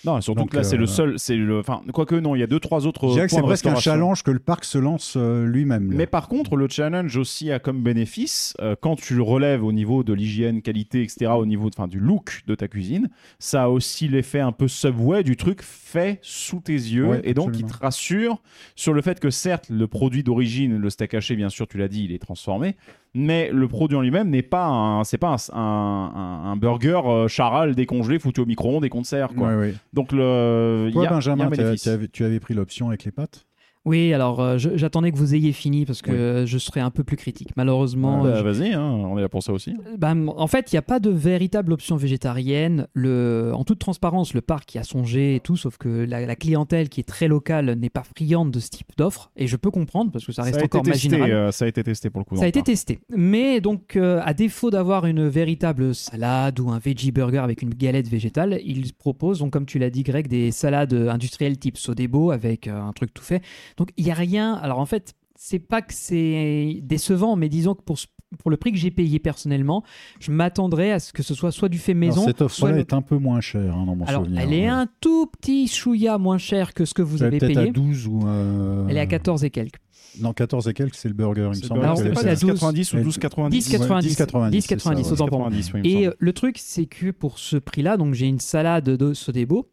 Non, 0.06 0.22
surtout 0.22 0.42
Donc, 0.42 0.51
que 0.51 0.58
là, 0.58 0.63
c'est 0.63 0.75
euh, 0.75 0.80
le 0.80 0.86
seul. 0.86 1.20
C'est 1.20 1.36
le. 1.36 1.60
Enfin, 1.60 1.82
quoique 1.92 2.16
non, 2.16 2.36
il 2.36 2.39
y 2.39 2.44
a 2.44 2.48
deux, 2.48 2.60
trois 2.60 2.86
autres. 2.86 3.08
Je 3.08 3.13
dirais 3.13 3.27
que 3.27 3.34
c'est 3.34 3.42
presque 3.42 3.66
un 3.66 3.75
challenge 3.75 4.24
que 4.24 4.32
le 4.32 4.39
parc 4.39 4.63
se 4.63 4.77
lance 4.77 5.16
euh, 5.18 5.46
lui-même. 5.46 5.92
Mais 5.94 6.06
par 6.06 6.27
contre, 6.27 6.56
le 6.56 6.68
challenge 6.70 7.18
aussi 7.18 7.51
a 7.51 7.60
comme 7.60 7.82
bénéfice, 7.82 8.56
euh, 8.62 8.75
quand 8.80 8.96
tu 8.96 9.16
le 9.16 9.24
relèves 9.24 9.63
au 9.63 9.72
niveau 9.72 10.04
de 10.04 10.13
l'hygiène, 10.13 10.62
qualité, 10.62 11.01
etc., 11.01 11.32
au 11.38 11.46
niveau 11.46 11.68
enfin, 11.68 11.88
du 11.88 12.00
look 12.00 12.42
de 12.48 12.56
ta 12.56 12.68
cuisine, 12.68 13.10
ça 13.39 13.63
a 13.63 13.70
aussi 13.70 14.08
l'effet 14.08 14.39
un 14.39 14.51
peu 14.51 14.68
subway 14.68 15.24
du 15.24 15.36
truc 15.36 15.62
fait 15.63 16.20
sous 16.22 16.60
tes 16.60 16.74
yeux. 16.74 17.08
Ouais, 17.08 17.22
et 17.24 17.34
donc, 17.34 17.50
absolument. 17.50 17.70
il 17.70 17.74
te 17.74 17.84
rassure 17.84 18.42
sur 18.75 18.94
le 18.94 19.01
fait 19.01 19.20
que 19.20 19.30
certes, 19.30 19.70
le 19.70 19.88
produit 19.88 20.24
d'origine, 20.24 20.77
le 20.77 20.89
steak 20.89 21.16
haché, 21.16 21.36
bien 21.36 21.50
sûr, 21.50 21.68
tu 21.68 21.77
l'as 21.77 21.88
dit, 21.88 22.06
il 22.06 22.12
est 22.12 22.20
transformé. 22.20 22.75
Mais 23.14 23.50
le 23.52 23.68
produit 23.68 23.98
en 23.98 24.02
lui-même 24.02 24.30
n'est 24.30 24.44
pas 24.44 24.68
un, 24.68 25.04
c'est 25.04 25.18
pas 25.18 25.36
un, 25.54 25.60
un- 25.60 26.56
burger 26.58 27.02
euh, 27.06 27.28
charal 27.28 27.74
décongelé 27.74 28.20
foutu 28.20 28.42
au 28.42 28.46
micro-ondes 28.46 28.86
et 28.86 28.90
qu'on 28.90 29.04
sert, 29.04 29.34
quoi. 29.34 29.50
Ouais, 29.50 29.56
ouais. 29.56 29.76
Donc 29.94 30.12
le, 30.12 30.90
Toi, 30.92 31.04
y 31.04 31.06
a, 31.06 31.08
il 31.08 31.08
y 31.08 31.08
a 31.08 31.10
Benjamin, 31.10 31.46
un 31.46 31.76
tu 31.76 31.90
avais, 31.90 32.08
tu 32.08 32.24
avais 32.24 32.40
pris 32.40 32.54
l'option 32.54 32.90
avec 32.90 33.06
les 33.06 33.12
pâtes? 33.12 33.47
Oui, 33.88 34.13
alors 34.13 34.41
euh, 34.41 34.58
je- 34.58 34.75
j'attendais 34.75 35.12
que 35.12 35.17
vous 35.17 35.34
ayez 35.34 35.53
fini 35.53 35.86
parce 35.86 36.01
que 36.01 36.12
euh, 36.12 36.46
je 36.46 36.58
serais 36.58 36.82
un 36.82 36.91
peu 36.91 37.03
plus 37.03 37.15
critique. 37.15 37.50
Malheureusement, 37.56 38.22
Bah, 38.24 38.36
je- 38.38 38.44
Vas-y, 38.44 38.74
hein, 38.74 38.84
on 38.84 39.17
est 39.17 39.22
là 39.22 39.29
pour 39.29 39.41
ça 39.41 39.53
aussi. 39.53 39.74
bah, 39.98 40.13
en 40.13 40.48
fait, 40.48 40.72
il 40.72 40.75
n'y 40.75 40.79
a 40.79 40.84
pas 40.84 41.00
de 41.00 41.10
véritable 41.10 41.72
option 41.74 41.96
végétarienne. 41.96 42.88
Le, 42.94 43.51
en 43.56 43.63
toute 43.63 43.79
transparence, 43.79 44.34
le 44.34 44.41
parc 44.41 44.75
y 44.75 44.77
a 44.77 44.84
songé 44.84 45.36
et 45.36 45.39
tout, 45.39 45.56
sauf 45.56 45.77
que 45.77 45.88
la, 46.06 46.25
la 46.25 46.36
clientèle 46.36 46.89
qui 46.89 47.00
est 47.00 47.03
très 47.08 47.27
locale 47.27 47.74
n'est 47.79 47.89
pas 47.89 48.03
friande 48.03 48.51
de 48.51 48.60
ce 48.60 48.70
type 48.70 48.89
d'offre. 48.98 49.32
Et 49.38 49.48
je 49.48 49.56
peux 49.56 49.72
comprendre 49.72 50.12
parce 50.12 50.25
que 50.25 50.32
ça 50.32 50.44
reste 50.44 50.58
a 50.58 50.65
été 50.65 50.77
encore 50.77 50.82
testé, 50.91 51.10
marginal. 51.17 51.32
euh, 51.38 51.51
ça 51.51 51.65
a 51.65 51.67
été 51.70 51.84
testé 51.84 52.10
pour 52.10 52.20
le 52.20 52.25
coup. 52.25 52.36
Ça 52.36 52.41
a 52.41 52.46
le 52.46 52.50
été 52.50 52.60
parc. 52.60 52.65
testé. 52.67 53.00
Mais 53.15 53.62
donc, 53.62 53.96
euh, 53.96 54.20
à 54.25 54.34
défaut 54.34 54.70
d'avoir 54.70 55.06
une 55.06 55.27
véritable 55.27 55.96
salade 55.96 56.60
ou 56.60 56.70
un 56.72 56.79
veggie 56.79 57.12
burger 57.12 57.38
avec 57.39 57.62
une 57.62 57.74
galette 57.74 58.08
végétale, 58.10 58.60
ils 58.65 58.94
proposent, 58.94 59.39
donc, 59.39 59.51
comme 59.53 59.65
tu 59.65 59.79
l'as 59.79 59.89
dit, 59.89 60.03
Greg, 60.03 60.27
des 60.27 60.51
salades 60.51 60.94
industrielles 60.94 61.58
type 61.58 61.77
Sodebo 61.77 62.32
avec 62.32 62.67
euh, 62.67 62.82
un 62.82 62.91
truc 62.91 63.13
tout 63.13 63.24
fait. 63.24 63.41
Donc, 63.78 63.92
il 63.98 64.06
n'y 64.06 64.12
a 64.12 64.16
rien. 64.16 64.54
Alors, 64.56 64.80
en 64.80 64.86
fait, 64.86 65.14
c'est 65.36 65.60
pas 65.60 65.82
que 65.82 65.94
c'est 65.94 66.80
décevant, 66.84 67.36
mais 67.36 67.48
disons 67.50 67.76
que 67.76 67.84
pour, 67.84 67.98
pour 68.40 68.50
le 68.52 68.58
prix 68.58 68.72
que 68.72 68.78
j'ai 68.78 68.92
payé 68.92 69.20
personnellement, 69.20 69.84
je 70.20 70.32
m'attendrais 70.32 70.92
à 70.92 71.00
ce 71.00 71.14
que 71.14 71.22
ce 71.24 71.34
soit 71.36 71.52
soit 71.52 71.70
du 71.70 71.78
fait 71.78 71.94
maison. 71.94 72.22
Alors, 72.22 72.26
cette 72.30 72.42
offre-là 72.42 72.72
le- 72.74 72.80
est 72.80 72.94
un 72.94 73.02
peu 73.04 73.18
moins 73.18 73.40
chère 73.40 73.76
hein, 73.76 73.86
dans 73.86 73.96
mon 73.96 74.06
Alors, 74.06 74.24
souvenir. 74.24 74.42
elle 74.42 74.54
est 74.54 74.62
Ouais. 74.64 74.68
un 74.68 74.88
tout 75.00 75.28
petit 75.28 75.68
chouïa 75.68 76.18
moins 76.18 76.38
cher 76.40 76.74
que 76.74 76.86
ce 76.86 76.94
que 76.94 77.02
vous 77.04 77.18
Elle 77.24 77.36
est 77.36 77.38
avez 77.44 77.54
peut-être 77.54 77.56
payé. 77.60 77.70
à 77.70 77.72
12 77.72 78.08
ou. 78.08 78.22
euh, 78.26 78.88
Elle 78.90 78.98
est 78.98 79.02
à 79.02 79.06
14 79.06 79.44
et 79.44 79.50
quelques. 79.52 79.78
Non, 80.20 80.34
14 80.34 80.68
et 80.68 80.74
quelques, 80.74 80.96
c'est 80.96 81.10
le 81.10 81.14
burger, 81.14 81.52
il 81.54 81.60
me 81.62 81.68
semble. 81.68 81.82
Alors, 81.84 81.98
c'est 81.98 82.10
pas 82.10 82.22
pas 82.22 82.24
la 82.24 82.34
10,90 82.36 82.94
ou 82.94 82.98
Elle- 82.98 83.04
12,90 83.04 83.50
10,90. 83.52 84.08
10,90, 84.18 84.52
10,90, 84.52 85.04
c'est 85.04 85.04
ça, 85.04 85.14
autant 85.14 85.28
pour 85.28 85.40
moi. 85.40 85.50
10,90, 85.52 85.72
oui, 85.76 85.82
il 85.84 85.96
me 85.98 86.02
Et 86.02 86.08
euh, 86.08 86.14
le 86.18 86.34
truc, 86.34 86.58
c'est 86.58 86.88
que 86.88 87.12
pour 87.12 87.38
ce 87.38 87.58
prix-là, 87.58 87.98
donc 87.98 88.16
j'ai 88.16 88.26
une 88.26 88.40
salade 88.40 88.86
de 88.86 89.14
Sodebo, 89.14 89.70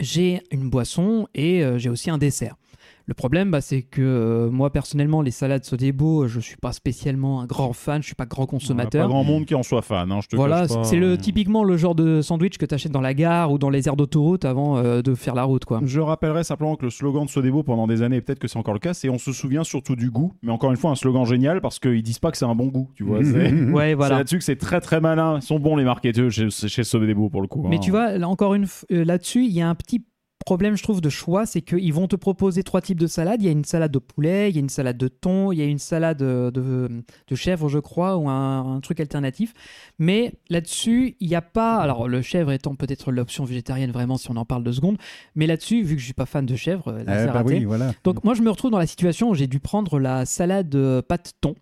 j'ai 0.00 0.42
une 0.50 0.68
boisson 0.68 1.28
et 1.34 1.64
euh, 1.64 1.78
j'ai 1.78 1.88
aussi 1.88 2.10
un 2.10 2.18
dessert. 2.18 2.56
Le 3.08 3.14
problème, 3.14 3.52
bah, 3.52 3.60
c'est 3.60 3.82
que 3.82 4.02
euh, 4.02 4.50
moi 4.50 4.70
personnellement, 4.70 5.22
les 5.22 5.30
salades 5.30 5.64
Sodebo, 5.64 6.26
je 6.26 6.40
suis 6.40 6.56
pas 6.56 6.72
spécialement 6.72 7.40
un 7.40 7.46
grand 7.46 7.72
fan, 7.72 8.02
je 8.02 8.06
suis 8.06 8.16
pas 8.16 8.26
grand 8.26 8.42
Il 8.42 8.46
y 8.46 8.48
a 8.48 8.50
consommateur. 8.50 9.04
Pas 9.04 9.08
grand 9.08 9.22
monde 9.22 9.44
qui 9.44 9.54
en 9.54 9.62
soit 9.62 9.82
fan, 9.82 10.10
hein, 10.10 10.18
je 10.22 10.28
te 10.28 10.34
Voilà, 10.34 10.66
c'est 10.82 10.96
le 10.96 11.16
typiquement 11.16 11.62
le 11.62 11.76
genre 11.76 11.94
de 11.94 12.20
sandwich 12.20 12.58
que 12.58 12.66
tu 12.66 12.74
achètes 12.74 12.90
dans 12.90 13.00
la 13.00 13.14
gare 13.14 13.52
ou 13.52 13.58
dans 13.58 13.70
les 13.70 13.86
aires 13.86 13.94
d'autoroute 13.94 14.44
avant 14.44 14.78
euh, 14.78 15.02
de 15.02 15.14
faire 15.14 15.36
la 15.36 15.44
route, 15.44 15.64
quoi. 15.64 15.80
Je 15.84 16.00
rappellerai 16.00 16.42
simplement 16.42 16.74
que 16.74 16.84
le 16.84 16.90
slogan 16.90 17.24
de 17.26 17.30
Sodebo 17.30 17.62
pendant 17.62 17.86
des 17.86 18.02
années, 18.02 18.16
et 18.16 18.20
peut-être 18.20 18.40
que 18.40 18.48
c'est 18.48 18.58
encore 18.58 18.74
le 18.74 18.80
cas, 18.80 18.92
c'est 18.92 19.08
on 19.08 19.18
se 19.18 19.32
souvient 19.32 19.62
surtout 19.62 19.94
du 19.94 20.10
goût. 20.10 20.32
Mais 20.42 20.50
encore 20.50 20.70
une 20.72 20.76
fois, 20.76 20.90
un 20.90 20.96
slogan 20.96 21.24
génial 21.24 21.60
parce 21.60 21.78
qu'ils 21.78 22.02
disent 22.02 22.18
pas 22.18 22.32
que 22.32 22.36
c'est 22.38 22.44
un 22.44 22.56
bon 22.56 22.66
goût, 22.66 22.90
tu 22.96 23.04
vois. 23.04 23.22
C'est 23.22 23.52
Ouais, 23.70 23.90
c'est 23.90 23.94
voilà. 23.94 24.18
là-dessus 24.18 24.38
que 24.38 24.44
c'est 24.44 24.56
très 24.56 24.80
très 24.80 25.00
malin. 25.00 25.36
Ils 25.36 25.42
sont 25.42 25.60
bons 25.60 25.76
les 25.76 25.84
marketeurs 25.84 26.30
chez, 26.32 26.50
chez 26.50 26.82
Sodebo 26.82 27.30
pour 27.30 27.40
le 27.40 27.46
coup. 27.46 27.64
Mais 27.68 27.76
hein. 27.76 27.80
tu 27.80 27.92
vois, 27.92 28.18
là, 28.18 28.28
encore 28.28 28.54
une 28.54 28.64
f- 28.64 28.84
euh, 28.90 29.04
là-dessus, 29.04 29.44
il 29.44 29.52
y 29.52 29.60
a 29.60 29.68
un 29.68 29.74
petit 29.76 30.04
problème, 30.44 30.76
je 30.76 30.82
trouve, 30.82 31.00
de 31.00 31.08
choix, 31.08 31.44
c'est 31.46 31.62
qu'ils 31.62 31.92
vont 31.92 32.06
te 32.06 32.14
proposer 32.16 32.62
trois 32.62 32.80
types 32.80 33.00
de 33.00 33.06
salades. 33.06 33.42
Il 33.42 33.46
y 33.46 33.48
a 33.48 33.52
une 33.52 33.64
salade 33.64 33.90
de 33.90 33.98
poulet, 33.98 34.50
il 34.50 34.54
y 34.54 34.58
a 34.58 34.60
une 34.60 34.68
salade 34.68 34.96
de 34.96 35.08
thon, 35.08 35.50
il 35.50 35.58
y 35.58 35.62
a 35.62 35.64
une 35.64 35.78
salade 35.78 36.18
de, 36.18 36.50
de 37.28 37.34
chèvre, 37.34 37.68
je 37.68 37.78
crois, 37.78 38.16
ou 38.16 38.28
un, 38.28 38.76
un 38.76 38.80
truc 38.80 39.00
alternatif. 39.00 39.54
Mais 39.98 40.34
là-dessus, 40.50 41.16
il 41.20 41.28
n'y 41.28 41.34
a 41.34 41.42
pas. 41.42 41.76
Alors, 41.78 42.06
le 42.08 42.22
chèvre 42.22 42.52
étant 42.52 42.74
peut-être 42.76 43.10
l'option 43.10 43.44
végétarienne, 43.44 43.90
vraiment, 43.90 44.16
si 44.18 44.30
on 44.30 44.36
en 44.36 44.44
parle 44.44 44.62
deux 44.62 44.72
secondes. 44.74 44.98
Mais 45.34 45.46
là-dessus, 45.46 45.82
vu 45.82 45.94
que 45.96 46.00
je 46.00 46.04
suis 46.06 46.14
pas 46.14 46.26
fan 46.26 46.46
de 46.46 46.54
chèvre, 46.56 46.92
là, 46.92 47.22
Eh 47.22 47.26
bah 47.26 47.32
raté. 47.32 47.54
oui, 47.58 47.64
voilà. 47.64 47.92
Donc 48.04 48.22
moi 48.22 48.34
je 48.34 48.42
me 48.42 48.50
retrouve 48.50 48.70
dans 48.70 48.78
la 48.78 48.86
situation 48.86 49.30
où 49.30 49.34
j'ai 49.34 49.46
dû 49.48 49.58
prendre 49.58 49.98
la 49.98 50.26
salade 50.26 50.74
euh, 50.74 51.02
pâte 51.02 51.32
thon. 51.40 51.54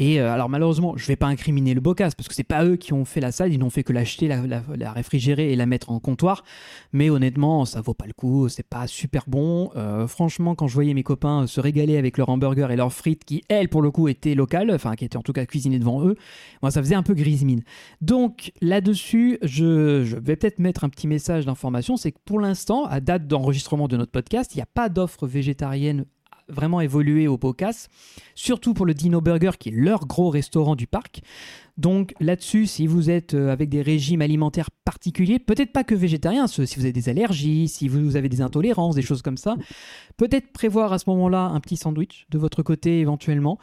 Et 0.00 0.20
euh, 0.20 0.32
alors 0.32 0.48
malheureusement, 0.48 0.96
je 0.96 1.06
vais 1.06 1.16
pas 1.16 1.26
incriminer 1.26 1.74
le 1.74 1.80
Bocas 1.80 2.10
parce 2.16 2.28
que 2.28 2.34
c'est 2.34 2.44
pas 2.44 2.64
eux 2.64 2.76
qui 2.76 2.92
ont 2.92 3.04
fait 3.04 3.20
la 3.20 3.32
salade, 3.32 3.52
ils 3.52 3.58
n'ont 3.58 3.70
fait 3.70 3.82
que 3.82 3.92
l'acheter, 3.92 4.28
la, 4.28 4.92
réfrigérer 4.92 5.52
et 5.52 5.56
la 5.56 5.66
mettre 5.66 5.90
en 5.90 5.98
comptoir. 5.98 6.44
Mais 6.92 7.10
honnêtement, 7.10 7.64
ça 7.64 7.80
vaut 7.80 7.94
pas 7.94 8.06
le 8.06 8.12
coup, 8.12 8.48
c'est 8.48 8.66
pas 8.66 8.86
super 8.86 9.24
bon. 9.26 9.70
Euh, 9.74 10.06
franchement, 10.06 10.54
quand 10.54 10.68
je 10.68 10.74
voyais 10.74 10.94
mes 10.94 11.02
copains 11.02 11.48
se 11.48 11.60
régaler 11.60 11.96
avec 11.96 12.16
leur 12.16 12.28
hamburger 12.28 12.70
et 12.70 12.76
leurs 12.76 12.92
frites 12.92 13.24
qui, 13.24 13.42
elles, 13.48 13.68
pour 13.68 13.82
le 13.82 13.90
coup, 13.90 14.06
étaient 14.06 14.36
locales, 14.36 14.70
enfin 14.72 14.94
qui 14.94 15.04
étaient 15.04 15.16
en 15.16 15.22
tout 15.22 15.32
cas 15.32 15.46
cuisinées 15.46 15.80
devant 15.80 16.04
eux, 16.04 16.14
moi 16.62 16.70
ça 16.70 16.80
faisait 16.80 16.94
un 16.94 17.02
peu 17.02 17.14
grise 17.14 17.44
mine. 17.44 17.62
Donc 18.00 18.52
là-dessus, 18.60 19.38
je, 19.42 20.04
je 20.04 20.16
vais 20.16 20.36
peut-être 20.36 20.60
mettre 20.60 20.84
un 20.84 20.90
petit 20.90 21.08
message 21.08 21.44
d'information, 21.44 21.96
c'est 21.96 22.12
que 22.12 22.18
pour 22.24 22.38
l'instant, 22.38 22.84
à 22.84 23.00
date 23.00 23.26
d'enregistrement 23.26 23.88
de 23.88 23.96
notre 23.96 24.12
podcast, 24.12 24.54
il 24.54 24.58
n'y 24.58 24.62
a 24.62 24.68
pas 24.72 24.88
d'offre 24.88 25.26
végétarienne 25.26 26.04
vraiment 26.48 26.80
évoluée 26.80 27.28
au 27.28 27.38
Bocas, 27.38 27.88
surtout 28.34 28.74
pour 28.74 28.86
le 28.86 28.94
Dino 28.94 29.20
Burger 29.20 29.52
qui 29.58 29.68
est 29.68 29.72
leur 29.72 30.06
gros 30.06 30.30
restaurant 30.30 30.76
du 30.76 30.86
parc. 30.86 31.20
Donc 31.76 32.12
là-dessus, 32.18 32.66
si 32.66 32.88
vous 32.88 33.08
êtes 33.08 33.34
euh, 33.34 33.52
avec 33.52 33.68
des 33.68 33.82
régimes 33.82 34.20
alimentaires 34.20 34.70
particuliers, 34.84 35.38
peut-être 35.38 35.72
pas 35.72 35.84
que 35.84 35.94
végétariens, 35.94 36.48
si 36.48 36.60
vous 36.60 36.84
avez 36.84 36.92
des 36.92 37.08
allergies, 37.08 37.68
si 37.68 37.86
vous 37.86 38.16
avez 38.16 38.28
des 38.28 38.40
intolérances, 38.40 38.96
des 38.96 39.02
choses 39.02 39.22
comme 39.22 39.36
ça, 39.36 39.54
peut-être 40.16 40.52
prévoir 40.52 40.92
à 40.92 40.98
ce 40.98 41.08
moment-là 41.10 41.44
un 41.44 41.60
petit 41.60 41.76
sandwich 41.76 42.26
de 42.30 42.38
votre 42.38 42.64
côté 42.64 42.98
éventuellement. 42.98 43.58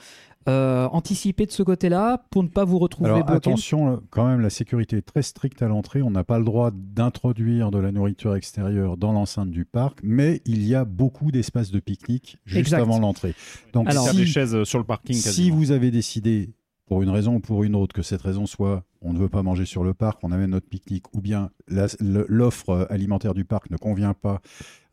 Euh, 0.47 0.87
anticiper 0.91 1.47
de 1.47 1.51
ce 1.51 1.63
côté-là 1.63 2.23
pour 2.29 2.43
ne 2.43 2.47
pas 2.47 2.65
vous 2.65 2.77
retrouver 2.77 3.09
Alors 3.09 3.25
bloqué. 3.25 3.49
attention, 3.49 3.87
là, 3.87 3.99
quand 4.11 4.27
même, 4.27 4.41
la 4.41 4.51
sécurité 4.51 4.97
est 4.97 5.01
très 5.01 5.23
stricte 5.23 5.63
à 5.63 5.67
l'entrée. 5.67 6.03
On 6.03 6.11
n'a 6.11 6.23
pas 6.23 6.37
le 6.37 6.45
droit 6.45 6.69
d'introduire 6.71 7.71
de 7.71 7.79
la 7.79 7.91
nourriture 7.91 8.35
extérieure 8.35 8.95
dans 8.95 9.11
l'enceinte 9.11 9.49
du 9.49 9.65
parc, 9.65 9.99
mais 10.03 10.41
il 10.45 10.65
y 10.67 10.75
a 10.75 10.85
beaucoup 10.85 11.31
d'espaces 11.31 11.71
de 11.71 11.79
pique-nique 11.79 12.37
juste 12.45 12.59
Exact. 12.59 12.81
avant 12.81 12.99
l'entrée. 12.99 13.33
Donc 13.73 13.89
Alors, 13.89 14.07
si, 14.09 14.17
des 14.17 14.25
chaises 14.27 14.53
euh, 14.53 14.65
sur 14.65 14.77
le 14.77 14.85
parking. 14.85 15.15
si 15.15 15.49
vous 15.49 15.71
avez 15.71 15.89
décidé, 15.89 16.51
pour 16.85 17.01
une 17.01 17.09
raison 17.09 17.35
ou 17.35 17.39
pour 17.39 17.63
une 17.63 17.75
autre, 17.75 17.95
que 17.95 18.03
cette 18.03 18.21
raison 18.21 18.45
soit 18.45 18.83
on 19.01 19.13
ne 19.13 19.19
veut 19.19 19.29
pas 19.29 19.43
manger 19.43 19.65
sur 19.65 19.83
le 19.83 19.93
parc, 19.93 20.19
on 20.23 20.31
amène 20.31 20.51
notre 20.51 20.67
pique-nique, 20.67 21.05
ou 21.13 21.21
bien 21.21 21.51
l'offre 21.67 22.69
euh, 22.69 22.85
alimentaire 22.89 23.33
du 23.33 23.45
parc 23.45 23.69
ne 23.69 23.77
convient 23.77 24.13
pas 24.13 24.41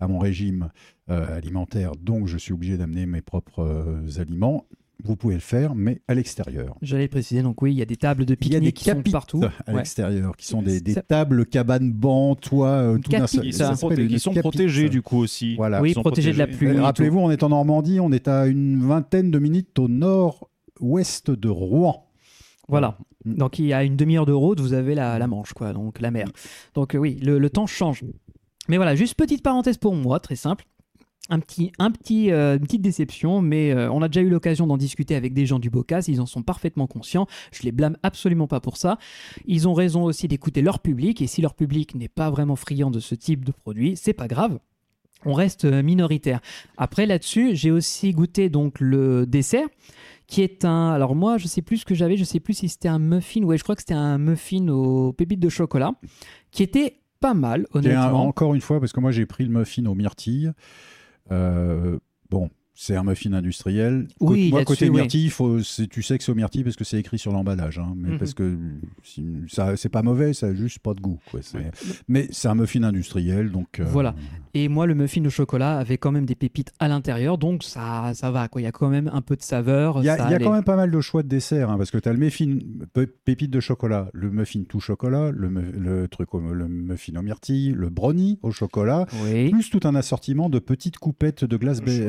à 0.00 0.08
mon 0.08 0.18
régime 0.18 0.70
euh, 1.10 1.36
alimentaire, 1.36 1.92
donc 1.96 2.26
je 2.26 2.36
suis 2.36 2.52
obligé 2.52 2.76
d'amener 2.76 3.06
mes 3.06 3.22
propres 3.22 3.60
euh, 3.60 4.20
aliments, 4.20 4.66
vous 5.04 5.16
pouvez 5.16 5.34
le 5.34 5.40
faire, 5.40 5.74
mais 5.74 6.00
à 6.08 6.14
l'extérieur. 6.14 6.76
J'allais 6.82 7.04
le 7.04 7.08
préciser, 7.08 7.42
donc 7.42 7.60
oui, 7.62 7.72
il 7.72 7.78
y 7.78 7.82
a 7.82 7.84
des 7.84 7.96
tables 7.96 8.24
de 8.24 8.34
pique-nique 8.34 8.76
qui 8.76 8.84
sont 8.84 9.02
partout. 9.02 9.42
à 9.66 9.70
Ouais. 9.72 9.78
l'extérieur, 9.78 10.36
qui 10.36 10.46
sont 10.46 10.62
des, 10.62 10.80
des 10.80 10.94
Ça- 10.94 11.02
tables, 11.02 11.44
cabanes, 11.46 11.90
bancs, 11.92 12.40
toits, 12.40 12.68
euh, 12.68 12.98
tout 12.98 13.10
d'un 13.10 13.18
Capite, 13.20 13.40
seul- 13.42 13.52
ça 13.52 13.68
sont, 13.74 13.88
s'appelle 13.88 13.98
proté- 13.98 14.04
une 14.06 14.10
ils 14.12 14.20
sont 14.20 14.30
capite. 14.30 14.42
protégés 14.42 14.88
du 14.88 15.02
coup 15.02 15.18
aussi. 15.18 15.56
Voilà. 15.56 15.80
Oui, 15.82 15.92
protégés 15.94 16.32
de 16.32 16.38
la 16.38 16.46
protégés. 16.46 16.70
pluie. 16.72 16.80
Rappelez-vous, 16.80 17.18
on 17.18 17.30
est 17.30 17.42
en 17.42 17.48
Normandie, 17.48 18.00
on 18.00 18.12
est 18.12 18.28
à 18.28 18.46
une 18.46 18.80
vingtaine 18.86 19.30
de 19.30 19.38
minutes 19.38 19.78
au 19.78 19.88
nord-ouest 19.88 21.30
de 21.30 21.48
Rouen. 21.48 22.08
Voilà. 22.68 22.96
Mm. 23.24 23.34
Donc 23.34 23.58
il 23.58 23.66
y 23.66 23.72
a 23.72 23.84
une 23.84 23.96
demi-heure 23.96 24.26
de 24.26 24.32
route, 24.32 24.60
vous 24.60 24.72
avez 24.72 24.94
la, 24.94 25.18
la 25.18 25.26
Manche, 25.26 25.52
quoi, 25.52 25.72
donc 25.72 26.00
la 26.00 26.10
mer. 26.10 26.28
Donc 26.74 26.96
oui, 26.98 27.18
le, 27.22 27.38
le 27.38 27.50
temps 27.50 27.66
change. 27.66 28.04
Mais 28.68 28.76
voilà, 28.76 28.94
juste 28.94 29.14
petite 29.14 29.42
parenthèse 29.42 29.76
pour 29.76 29.94
moi, 29.94 30.20
très 30.20 30.36
simple. 30.36 30.64
Un 31.30 31.38
petit, 31.38 31.70
un 31.78 31.90
petit, 31.92 32.32
euh, 32.32 32.54
une 32.56 32.62
petite 32.64 32.82
déception, 32.82 33.40
mais 33.40 33.72
euh, 33.72 33.90
on 33.92 34.02
a 34.02 34.08
déjà 34.08 34.20
eu 34.22 34.28
l'occasion 34.28 34.66
d'en 34.66 34.76
discuter 34.76 35.14
avec 35.14 35.32
des 35.34 35.46
gens 35.46 35.60
du 35.60 35.70
Bocas, 35.70 36.04
ils 36.08 36.20
en 36.20 36.26
sont 36.26 36.42
parfaitement 36.42 36.88
conscients, 36.88 37.26
je 37.52 37.62
les 37.62 37.70
blâme 37.72 37.96
absolument 38.02 38.48
pas 38.48 38.60
pour 38.60 38.76
ça. 38.76 38.98
Ils 39.46 39.68
ont 39.68 39.72
raison 39.72 40.02
aussi 40.02 40.26
d'écouter 40.26 40.62
leur 40.62 40.80
public, 40.80 41.22
et 41.22 41.28
si 41.28 41.40
leur 41.40 41.54
public 41.54 41.94
n'est 41.94 42.08
pas 42.08 42.28
vraiment 42.28 42.56
friand 42.56 42.90
de 42.90 42.98
ce 42.98 43.14
type 43.14 43.44
de 43.44 43.52
produit, 43.52 43.96
c'est 43.96 44.12
pas 44.14 44.26
grave. 44.26 44.58
On 45.24 45.32
reste 45.32 45.64
euh, 45.64 45.82
minoritaire. 45.84 46.40
Après 46.76 47.06
là-dessus, 47.06 47.54
j'ai 47.54 47.70
aussi 47.70 48.10
goûté 48.10 48.48
donc 48.50 48.80
le 48.80 49.24
dessert 49.24 49.68
qui 50.26 50.42
est 50.42 50.64
un. 50.64 50.90
Alors 50.90 51.14
moi, 51.14 51.38
je 51.38 51.46
sais 51.46 51.62
plus 51.62 51.78
ce 51.78 51.84
que 51.84 51.94
j'avais, 51.94 52.16
je 52.16 52.24
sais 52.24 52.40
plus 52.40 52.54
si 52.54 52.68
c'était 52.68 52.88
un 52.88 52.98
muffin. 52.98 53.42
Ouais, 53.44 53.56
je 53.58 53.62
crois 53.62 53.76
que 53.76 53.82
c'était 53.82 53.94
un 53.94 54.18
muffin 54.18 54.66
aux 54.68 55.12
pépites 55.12 55.38
de 55.40 55.48
chocolat, 55.48 55.92
qui 56.50 56.64
était 56.64 56.98
pas 57.20 57.34
mal, 57.34 57.60
Et 57.60 57.76
un- 57.76 57.78
honnêtement. 57.78 58.26
encore 58.26 58.54
une 58.56 58.60
fois, 58.60 58.80
parce 58.80 58.92
que 58.92 58.98
moi 58.98 59.12
j'ai 59.12 59.24
pris 59.26 59.44
le 59.44 59.50
muffin 59.56 59.86
aux 59.86 59.94
myrtilles. 59.94 60.50
Euh, 61.32 61.98
bon, 62.30 62.50
c'est 62.84 62.96
un 62.96 63.04
muffin 63.04 63.32
industriel. 63.32 64.08
Oui, 64.18 64.50
moi, 64.50 64.64
côté 64.64 64.88
oui. 64.88 64.96
myrtille, 64.96 65.30
faut, 65.30 65.60
c'est- 65.62 65.86
tu 65.86 66.02
sais 66.02 66.18
que 66.18 66.24
c'est 66.24 66.32
aux 66.32 66.34
myrtilles 66.34 66.64
parce 66.64 66.74
que 66.74 66.82
c'est 66.82 66.98
écrit 66.98 67.16
sur 67.18 67.30
l'emballage. 67.32 67.78
hein, 67.78 67.94
mais 67.96 68.10
Mhm. 68.10 68.18
parce 68.18 68.34
que 68.34 68.58
si- 69.04 69.24
ça, 69.48 69.76
c'est 69.76 69.88
pas 69.88 70.02
mauvais, 70.02 70.32
ça 70.32 70.48
a 70.48 70.54
juste 70.54 70.80
pas 70.80 70.92
de 70.94 71.00
goût. 71.00 71.20
quoi, 71.30 71.40
Mais 72.08 72.26
c'est 72.30 72.48
un 72.48 72.56
muffin 72.56 72.82
industriel, 72.82 73.52
donc. 73.52 73.78
euh, 73.78 73.84
Voilà. 73.84 74.14
Et 74.54 74.68
moi, 74.68 74.86
le 74.86 74.94
muffin 74.94 75.24
au 75.24 75.30
chocolat 75.30 75.78
avait 75.78 75.96
quand 75.96 76.10
même 76.12 76.26
des 76.26 76.34
pépites 76.34 76.72
à 76.80 76.88
l'intérieur, 76.88 77.38
donc 77.38 77.62
ça, 77.62 78.12
ça 78.14 78.30
va. 78.32 78.48
Quoi. 78.48 78.60
Il 78.60 78.64
y 78.64 78.66
a 78.66 78.72
quand 78.72 78.88
même 78.88 79.08
un 79.12 79.20
peu 79.22 79.36
de 79.36 79.42
saveur. 79.42 79.98
Il 80.00 80.04
y 80.04 80.08
a, 80.08 80.16
ça 80.16 80.24
il 80.24 80.30
y 80.30 80.32
a 80.32 80.36
allait. 80.36 80.44
quand 80.44 80.52
même 80.52 80.64
pas 80.64 80.76
mal 80.76 80.90
de 80.90 81.00
choix 81.00 81.22
de 81.22 81.28
dessert, 81.28 81.70
hein, 81.70 81.78
parce 81.78 81.90
que 81.92 81.98
tu 81.98 82.08
as 82.08 82.12
le 82.12 82.18
muffin 82.18 82.58
pépite 83.24 83.50
de 83.50 83.60
chocolat, 83.60 84.08
le 84.12 84.30
muffin 84.30 84.62
tout 84.68 84.80
chocolat, 84.80 85.30
le, 85.30 86.06
truc 86.08 86.34
au, 86.34 86.40
le 86.40 86.66
muffin 86.68 87.14
aux 87.16 87.22
myrtilles, 87.22 87.72
le 87.76 87.88
brownie 87.90 88.38
au 88.42 88.50
chocolat, 88.50 89.06
Oui. 89.24 89.50
plus 89.50 89.70
tout 89.70 89.80
un 89.84 89.94
assortiment 89.94 90.48
de 90.50 90.58
petites 90.58 90.98
coupettes 90.98 91.44
de 91.44 91.56
glace. 91.56 91.80
bé- 91.80 92.00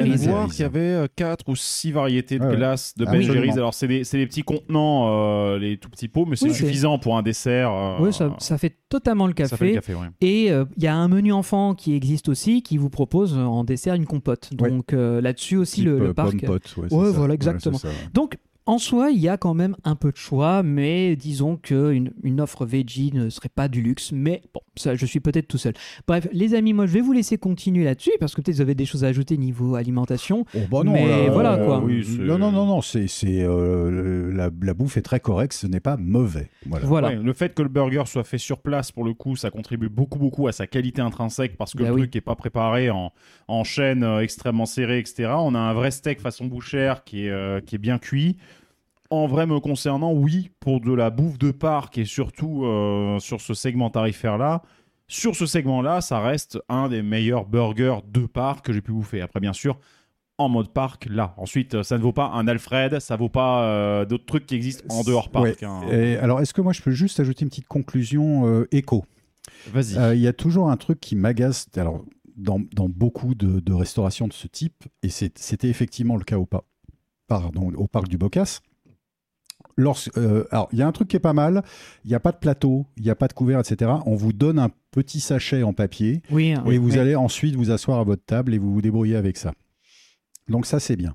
euh, 0.00 0.04
Je 0.04 0.10
Ben 0.24 0.30
voir 0.30 0.48
qu'il 0.48 0.60
y 0.60 0.64
avait 0.64 1.08
4 1.16 1.48
ou 1.48 1.56
6 1.56 1.92
variétés 1.92 2.38
de 2.38 2.44
Ouais, 2.44 2.50
ouais. 2.50 2.56
glace 2.56 2.94
de 2.96 3.04
Ah 3.06 3.12
oui. 3.12 3.50
Alors, 3.52 3.74
c'est 3.74 3.88
des, 3.88 4.04
c'est 4.04 4.18
des 4.18 4.26
petits 4.26 4.42
contenants, 4.42 5.08
euh, 5.10 5.58
les 5.58 5.76
tout 5.78 5.88
petits 5.90 6.08
pots, 6.08 6.26
mais 6.26 6.36
c'est 6.36 6.46
Oui, 6.48 6.54
suffisant 6.54 6.98
pour 6.98 7.16
un 7.16 7.22
dessert. 7.22 7.72
euh, 7.72 7.96
Oui, 8.00 8.12
ça, 8.12 8.34
ça 8.38 8.58
fait 8.58 8.76
totalement 8.88 9.26
le 9.26 9.32
café. 9.32 9.48
ça 9.50 9.56
fait 9.56 9.68
le 9.68 9.74
café, 9.74 9.94
ouais. 9.94 10.06
Et 10.20 10.50
euh, 10.50 10.64
il 10.76 10.82
y 10.82 10.86
a 10.86 10.94
un 10.96 11.08
menu 11.08 11.32
enfant 11.32 11.74
qui 11.74 11.94
existe 11.94 12.28
aussi, 12.28 12.62
qui 12.62 12.76
vous 12.78 12.90
propose 12.90 13.36
euh, 13.36 13.42
en 13.42 13.64
dessert 13.64 13.94
une 13.94 14.06
compote. 14.06 14.50
Ouais. 14.60 14.70
Donc 14.70 14.92
euh, 14.92 15.20
là-dessus 15.20 15.56
aussi, 15.56 15.76
type, 15.76 15.86
le, 15.86 15.98
le 15.98 16.06
euh, 16.08 16.14
parc. 16.14 16.30
pomme 16.32 16.40
pote, 16.40 16.74
ouais, 16.76 16.92
Ouais, 16.92 17.10
voilà, 17.10 17.34
exactement. 17.34 17.78
c'est 17.78 17.88
ça, 17.88 17.92
ouais. 17.92 18.08
Donc, 18.14 18.36
En 18.68 18.78
soi, 18.78 19.12
il 19.12 19.18
y 19.20 19.28
a 19.28 19.36
quand 19.36 19.54
même 19.54 19.76
un 19.84 19.94
peu 19.94 20.10
de 20.10 20.16
choix, 20.16 20.64
mais 20.64 21.14
disons 21.14 21.56
qu'une 21.56 22.10
une 22.24 22.40
offre 22.40 22.66
veggie 22.66 23.12
ne 23.14 23.30
serait 23.30 23.48
pas 23.48 23.68
du 23.68 23.80
luxe. 23.80 24.10
Mais 24.12 24.42
bon, 24.52 24.60
ça, 24.74 24.96
je 24.96 25.06
suis 25.06 25.20
peut-être 25.20 25.46
tout 25.46 25.56
seul. 25.56 25.74
Bref, 26.08 26.26
les 26.32 26.52
amis, 26.54 26.72
moi, 26.72 26.86
je 26.86 26.92
vais 26.94 27.00
vous 27.00 27.12
laisser 27.12 27.38
continuer 27.38 27.84
là-dessus 27.84 28.10
parce 28.18 28.34
que 28.34 28.40
peut-être 28.40 28.56
vous 28.56 28.60
avez 28.62 28.74
des 28.74 28.84
choses 28.84 29.04
à 29.04 29.06
ajouter 29.06 29.36
niveau 29.36 29.76
alimentation. 29.76 30.44
Oh, 30.54 30.58
bah 30.68 30.82
non, 30.84 30.92
Mais 30.94 31.06
là, 31.26 31.30
voilà, 31.30 31.52
euh, 31.54 31.64
quoi. 31.64 31.78
Oui, 31.78 32.04
c'est- 32.04 32.18
non, 32.22 32.38
non, 32.38 32.50
non, 32.50 32.66
non, 32.66 32.80
c'est, 32.80 33.06
c'est, 33.06 33.42
euh, 33.42 34.32
la, 34.34 34.50
la 34.60 34.74
bouffe 34.74 34.96
est 34.96 35.02
très 35.02 35.20
correcte, 35.20 35.52
ce 35.52 35.68
n'est 35.68 35.78
pas 35.78 35.96
mauvais. 35.96 36.50
Voilà. 36.66 36.86
Voilà. 36.86 37.08
Ouais, 37.10 37.14
le 37.16 37.32
fait 37.34 37.54
que 37.54 37.62
le 37.62 37.68
burger 37.68 38.02
soit 38.06 38.24
fait 38.24 38.38
sur 38.38 38.58
place, 38.58 38.90
pour 38.90 39.04
le 39.04 39.14
coup, 39.14 39.36
ça 39.36 39.50
contribue 39.50 39.88
beaucoup, 39.88 40.18
beaucoup 40.18 40.48
à 40.48 40.52
sa 40.52 40.66
qualité 40.66 41.00
intrinsèque 41.00 41.56
parce 41.56 41.72
que 41.74 41.84
Bah 41.84 41.90
le 41.90 41.94
oui. 41.94 42.00
truc 42.00 42.14
n'est 42.16 42.20
pas 42.20 42.34
préparé 42.34 42.90
en, 42.90 43.12
en 43.46 43.62
chaîne 43.62 44.02
euh, 44.02 44.22
extrêmement 44.22 44.66
serrée, 44.66 44.98
etc. 44.98 45.30
On 45.38 45.54
a 45.54 45.60
un 45.60 45.72
vrai 45.72 45.92
steak 45.92 46.20
façon 46.20 46.46
bouchère 46.46 47.04
qui 47.04 47.26
est, 47.26 47.30
euh, 47.30 47.60
qui 47.60 47.76
est 47.76 47.78
bien 47.78 47.98
cuit. 47.98 48.36
En 49.10 49.26
vrai, 49.26 49.46
me 49.46 49.60
concernant, 49.60 50.12
oui, 50.12 50.50
pour 50.60 50.80
de 50.80 50.92
la 50.92 51.10
bouffe 51.10 51.38
de 51.38 51.50
parc 51.50 51.98
et 51.98 52.04
surtout 52.04 52.64
euh, 52.64 53.18
sur 53.18 53.40
ce 53.40 53.54
segment 53.54 53.90
tarifaire-là, 53.90 54.62
sur 55.08 55.36
ce 55.36 55.46
segment-là, 55.46 56.00
ça 56.00 56.20
reste 56.20 56.58
un 56.68 56.88
des 56.88 57.02
meilleurs 57.02 57.44
burgers 57.46 57.98
de 58.08 58.26
parc 58.26 58.66
que 58.66 58.72
j'ai 58.72 58.80
pu 58.80 58.92
bouffer. 58.92 59.20
Après, 59.20 59.38
bien 59.38 59.52
sûr, 59.52 59.78
en 60.38 60.48
mode 60.48 60.72
parc, 60.72 61.06
là. 61.08 61.34
Ensuite, 61.36 61.74
euh, 61.76 61.82
ça 61.84 61.96
ne 61.96 62.02
vaut 62.02 62.12
pas 62.12 62.30
un 62.30 62.48
Alfred, 62.48 62.98
ça 62.98 63.16
vaut 63.16 63.28
pas 63.28 63.62
euh, 63.62 64.04
d'autres 64.04 64.26
trucs 64.26 64.46
qui 64.46 64.56
existent 64.56 64.84
en 64.88 65.02
dehors 65.04 65.30
parc. 65.30 65.44
Ouais. 65.44 65.64
hein. 65.64 65.82
Et 65.92 66.16
alors, 66.16 66.40
est-ce 66.40 66.52
que 66.52 66.60
moi, 66.60 66.72
je 66.72 66.82
peux 66.82 66.90
juste 66.90 67.20
ajouter 67.20 67.44
une 67.44 67.48
petite 67.48 67.68
conclusion 67.68 68.46
euh, 68.48 68.66
éco? 68.72 69.04
Vas-y. 69.72 70.16
Il 70.16 70.20
y 70.20 70.26
a 70.26 70.32
toujours 70.32 70.70
un 70.70 70.76
truc 70.76 70.98
qui 70.98 71.14
m'agace. 71.14 71.68
Alors, 71.76 72.04
dans, 72.36 72.60
dans 72.74 72.88
beaucoup 72.88 73.34
de, 73.34 73.60
de 73.60 73.72
restaurations 73.72 74.26
de 74.28 74.32
ce 74.32 74.48
type, 74.48 74.84
et 75.02 75.08
c'était 75.08 75.68
effectivement 75.68 76.16
le 76.16 76.24
cas 76.24 76.36
au, 76.36 76.46
pa- 76.46 76.64
pardon, 77.28 77.72
au 77.76 77.86
parc 77.86 78.08
du 78.08 78.18
Bocas. 78.18 78.60
Lorsque, 79.76 80.16
euh, 80.16 80.44
alors, 80.50 80.68
il 80.72 80.78
y 80.78 80.82
a 80.82 80.86
un 80.86 80.92
truc 80.92 81.08
qui 81.08 81.16
est 81.16 81.20
pas 81.20 81.34
mal. 81.34 81.62
Il 82.04 82.08
n'y 82.08 82.14
a 82.14 82.20
pas 82.20 82.32
de 82.32 82.38
plateau, 82.38 82.86
il 82.96 83.02
n'y 83.02 83.10
a 83.10 83.14
pas 83.14 83.28
de 83.28 83.34
couvert, 83.34 83.60
etc. 83.60 83.90
On 84.06 84.14
vous 84.14 84.32
donne 84.32 84.58
un 84.58 84.70
petit 84.90 85.20
sachet 85.20 85.62
en 85.62 85.74
papier 85.74 86.22
Oui, 86.30 86.54
et 86.66 86.78
vous 86.78 86.92
oui. 86.92 86.98
allez 86.98 87.14
ensuite 87.14 87.54
vous 87.56 87.70
asseoir 87.70 87.98
à 88.00 88.04
votre 88.04 88.24
table 88.24 88.54
et 88.54 88.58
vous 88.58 88.72
vous 88.72 88.80
débrouillez 88.82 89.16
avec 89.16 89.36
ça. 89.36 89.52
Donc 90.48 90.64
ça, 90.64 90.80
c'est 90.80 90.96
bien. 90.96 91.14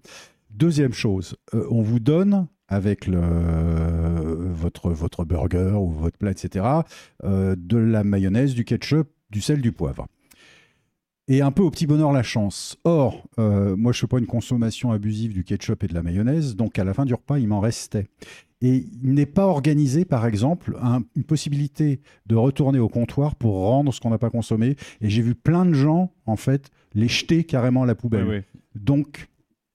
Deuxième 0.52 0.94
chose, 0.94 1.36
euh, 1.56 1.66
on 1.72 1.82
vous 1.82 2.00
donne 2.00 2.48
avec 2.68 3.08
le, 3.08 3.20
votre, 4.54 4.92
votre 4.92 5.26
burger 5.26 5.74
ou 5.78 5.90
votre 5.90 6.18
plat, 6.18 6.32
etc., 6.32 6.66
euh, 7.24 7.56
de 7.58 7.78
la 7.78 8.04
mayonnaise, 8.04 8.54
du 8.54 8.64
ketchup, 8.64 9.10
du 9.30 9.42
sel, 9.42 9.62
du 9.62 9.72
poivre. 9.72 10.08
Et 11.28 11.42
un 11.42 11.52
peu 11.52 11.62
au 11.64 11.70
petit 11.72 11.88
bonheur 11.88 12.12
la 12.12 12.24
chance. 12.24 12.78
Or, 12.84 13.24
euh, 13.40 13.76
moi, 13.78 13.92
je 13.94 13.98
ne 13.98 14.02
fais 14.02 14.08
pas 14.08 14.20
une 14.20 14.26
consommation 14.28 14.92
abusive 14.92 15.34
du 15.34 15.44
ketchup 15.44 15.84
et 15.84 15.88
de 15.88 15.94
la 15.94 16.04
mayonnaise, 16.04 16.56
donc 16.56 16.78
à 16.80 16.84
la 16.84 16.94
fin 16.94 17.06
du 17.06 17.14
repas, 17.14 17.40
il 17.40 17.48
m'en 17.48 17.60
restait. 17.62 18.08
Et 18.64 18.86
il 19.04 19.14
n'est 19.14 19.26
pas 19.26 19.48
organisé, 19.48 20.06
par 20.06 20.26
exemple, 20.28 20.78
un- 20.82 21.02
une 21.16 21.24
possibilité 21.24 22.02
de 22.28 22.36
retourner 22.36 22.80
au 22.80 22.90
comptoir 22.90 23.36
pour 23.36 23.56
rendre 23.56 23.94
ce 23.94 24.00
qu'on 24.00 24.10
n'a 24.12 24.18
pas 24.20 24.30
consommé. 24.30 24.76
Et 25.00 25.10
j'ai 25.10 25.22
vu 25.22 25.34
plein 25.34 25.66
de 25.66 25.74
gens, 25.74 26.12
en 26.26 26.36
fait, 26.36 26.70
les 26.94 27.08
jeter 27.08 27.44
carrément 27.44 27.84
à 27.84 27.86
la 27.86 27.96
poubelle. 27.96 28.26
Donc, 28.76 29.30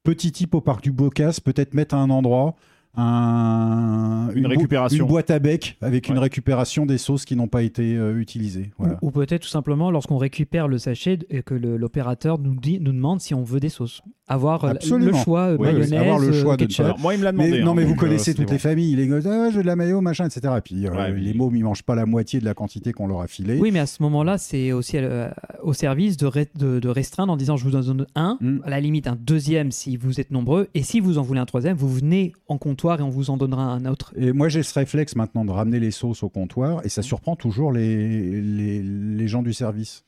petit 0.05 0.31
type 0.33 0.55
au 0.55 0.61
parc 0.61 0.83
du 0.85 0.93
Bocas, 0.93 1.39
peut-être 1.45 1.75
mettre 1.75 1.95
à 1.95 1.99
un 1.99 2.11
endroit 2.11 2.55
un, 2.97 4.31
Une 4.35 4.43
bo- 4.45 4.49
récupération. 4.49 5.05
une 5.05 5.09
boîte 5.11 5.31
à 5.31 5.39
bec 5.39 5.77
avec 5.81 6.09
une 6.09 6.19
récupération 6.19 6.87
des 6.87 6.99
sauces 6.99 7.25
qui 7.25 7.37
n'ont 7.37 7.49
pas 7.49 7.63
été 7.63 7.97
euh, 7.97 8.19
utilisées. 8.21 8.71
Voilà. 8.79 8.99
Ou, 9.03 9.09
ou 9.09 9.11
peut-être 9.11 9.43
tout 9.43 9.49
simplement 9.49 9.91
lorsqu'on 9.91 10.19
récupère 10.19 10.69
le 10.69 10.79
sachet 10.79 11.19
et 11.31 11.43
que 11.43 11.55
l'opérateur 11.55 12.39
nous, 12.39 12.55
dit, 12.55 12.81
nous 12.81 12.93
demande 12.93 13.21
si 13.21 13.35
on 13.35 13.43
veut 13.43 13.61
des 13.61 13.69
sauces. 13.69 14.03
Avoir 14.29 14.65
euh, 14.65 14.73
le 14.99 15.13
choix 15.13 15.43
euh, 15.51 15.57
Oui, 15.57 15.69
mayonnaise, 15.69 15.93
avoir 15.93 16.19
le 16.19 16.33
choix 16.33 16.55
euh, 16.55 16.57
de 16.57 16.65
ketchup. 16.65 16.85
Alors, 16.85 16.99
moi, 16.99 17.15
il 17.15 17.21
me 17.21 17.25
l'a 17.25 17.31
demandé. 17.31 17.51
Mais, 17.53 17.61
non, 17.63 17.71
hein, 17.71 17.75
mais 17.77 17.85
vous 17.85 17.95
connaissez 17.95 18.35
toutes 18.35 18.51
les 18.51 18.59
familles. 18.59 18.97
Les 18.97 19.07
gars, 19.07 19.19
ah, 19.25 19.51
je 19.51 19.57
veux 19.57 19.63
de 19.63 19.67
la 19.69 19.77
mayo, 19.77 20.01
machin, 20.01 20.27
etc. 20.27 20.53
Et 20.59 20.61
puis, 20.61 20.85
euh, 20.87 20.91
Ouais, 20.91 21.13
les 21.13 21.33
mômes, 21.33 21.55
ils 21.55 21.63
mangent 21.63 21.85
pas 21.85 21.95
la 21.95 22.07
moitié 22.07 22.41
de 22.41 22.45
la 22.45 22.53
quantité 22.55 22.93
qu'on 22.93 23.07
leur 23.07 23.21
a 23.21 23.29
filée. 23.29 23.57
Oui, 23.61 23.71
mais 23.71 23.79
à 23.79 23.87
ce 23.87 24.03
moment-là, 24.03 24.37
c'est 24.37 24.73
aussi 24.73 24.97
euh, 24.97 25.29
au 25.63 25.73
service 25.75 26.17
de, 26.17 26.27
re- 26.27 26.47
de, 26.59 26.81
de 26.81 26.89
restreindre 26.89 27.33
en 27.33 27.37
disant 27.37 27.57
je 27.57 27.65
vous 27.65 27.77
en 27.77 27.83
donne 27.83 28.07
un, 28.17 28.37
Mm. 28.41 28.59
à 28.65 28.71
la 28.71 28.81
limite 28.81 29.07
un 29.07 29.17
deuxième 29.19 29.71
si 29.71 29.97
vous 29.97 30.21
êtes 30.21 30.33
nombreux, 30.33 30.67
et 30.75 30.83
si 30.83 30.99
vous 30.99 31.19
en 31.19 31.23
voulez 31.23 31.39
un 31.41 31.47
troisième, 31.47 31.77
vous 31.77 31.89
venez 31.89 32.33
en 32.49 32.59
comptoir 32.59 32.99
et 32.99 33.03
on 33.05 33.09
vous 33.11 33.31
en 33.31 33.37
donnera 33.37 33.63
un 33.63 33.85
autre. 33.87 34.13
Et 34.17 34.33
moi, 34.33 34.49
j'ai 34.49 34.63
ce 34.65 34.75
réflexe 34.75 35.15
maintenant 35.15 35.45
de 35.45 35.53
ramener 35.53 35.79
les 35.79 35.93
sauces 35.93 36.23
au 36.25 36.29
comptoir 36.29 36.81
et 36.85 36.89
ça 36.89 37.03
surprend 37.03 37.37
toujours 37.37 37.71
les, 37.73 38.41
les, 38.43 38.83
les 38.83 39.29
gens 39.29 39.43
du 39.43 39.53
service. 39.53 40.03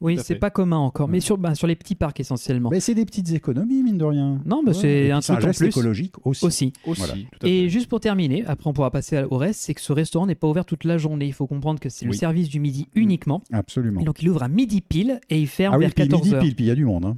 Oui, 0.00 0.18
c'est 0.22 0.36
pas 0.36 0.48
commun 0.50 0.78
encore, 0.78 1.08
mais 1.08 1.20
sur, 1.20 1.36
ben, 1.36 1.54
sur 1.54 1.66
les 1.66 1.76
petits 1.76 1.94
parcs 1.94 2.18
essentiellement. 2.20 2.70
Mais 2.70 2.80
c'est 2.80 2.94
des 2.94 3.04
petites 3.04 3.32
économies, 3.32 3.82
mine 3.82 3.98
de 3.98 4.04
rien. 4.04 4.40
Non, 4.46 4.62
mais 4.64 4.72
c'est 4.72 5.10
un 5.10 5.18
un 5.18 5.20
truc 5.20 5.36
en 5.36 5.40
geste 5.40 5.58
plus. 5.58 5.68
écologique 5.68 6.14
aussi. 6.26 6.46
Aussi. 6.46 6.72
Aussi, 6.86 7.00
Voilà. 7.00 7.14
Et 7.44 7.68
juste 7.68 7.86
pour 7.88 8.00
terminer, 8.00 8.44
après 8.46 8.68
on 8.70 8.72
pourra 8.72 8.90
passer 8.90 9.22
au 9.30 9.36
reste, 9.36 9.60
c'est 9.60 9.74
que 9.74 9.80
ce 9.80 9.92
restaurant 9.92 10.26
n'est 10.26 10.34
pas 10.34 10.48
ouvert 10.48 10.64
toute 10.64 10.84
la 10.84 10.96
journée. 10.96 11.26
Il 11.26 11.34
faut 11.34 11.46
comprendre 11.46 11.80
que 11.80 11.88
c'est 11.90 12.06
le 12.06 12.12
service 12.12 12.48
du 12.48 12.60
midi 12.60 12.88
uniquement. 12.94 13.42
Absolument. 13.52 14.00
Et 14.00 14.04
donc 14.04 14.22
il 14.22 14.28
ouvre 14.30 14.42
à 14.42 14.48
midi 14.48 14.80
pile 14.80 15.20
et 15.28 15.38
il 15.38 15.46
ferme 15.48 15.74
Ah 15.74 15.78
oui, 15.78 15.84
vers 15.84 15.94
puis 15.94 16.08
14 16.08 16.22
midi 16.32 16.36
pile, 16.40 16.54
puis 16.56 16.64
il 16.64 16.68
y 16.68 16.70
a 16.70 16.74
du 16.74 16.84
monde. 16.86 17.04
hein. 17.04 17.16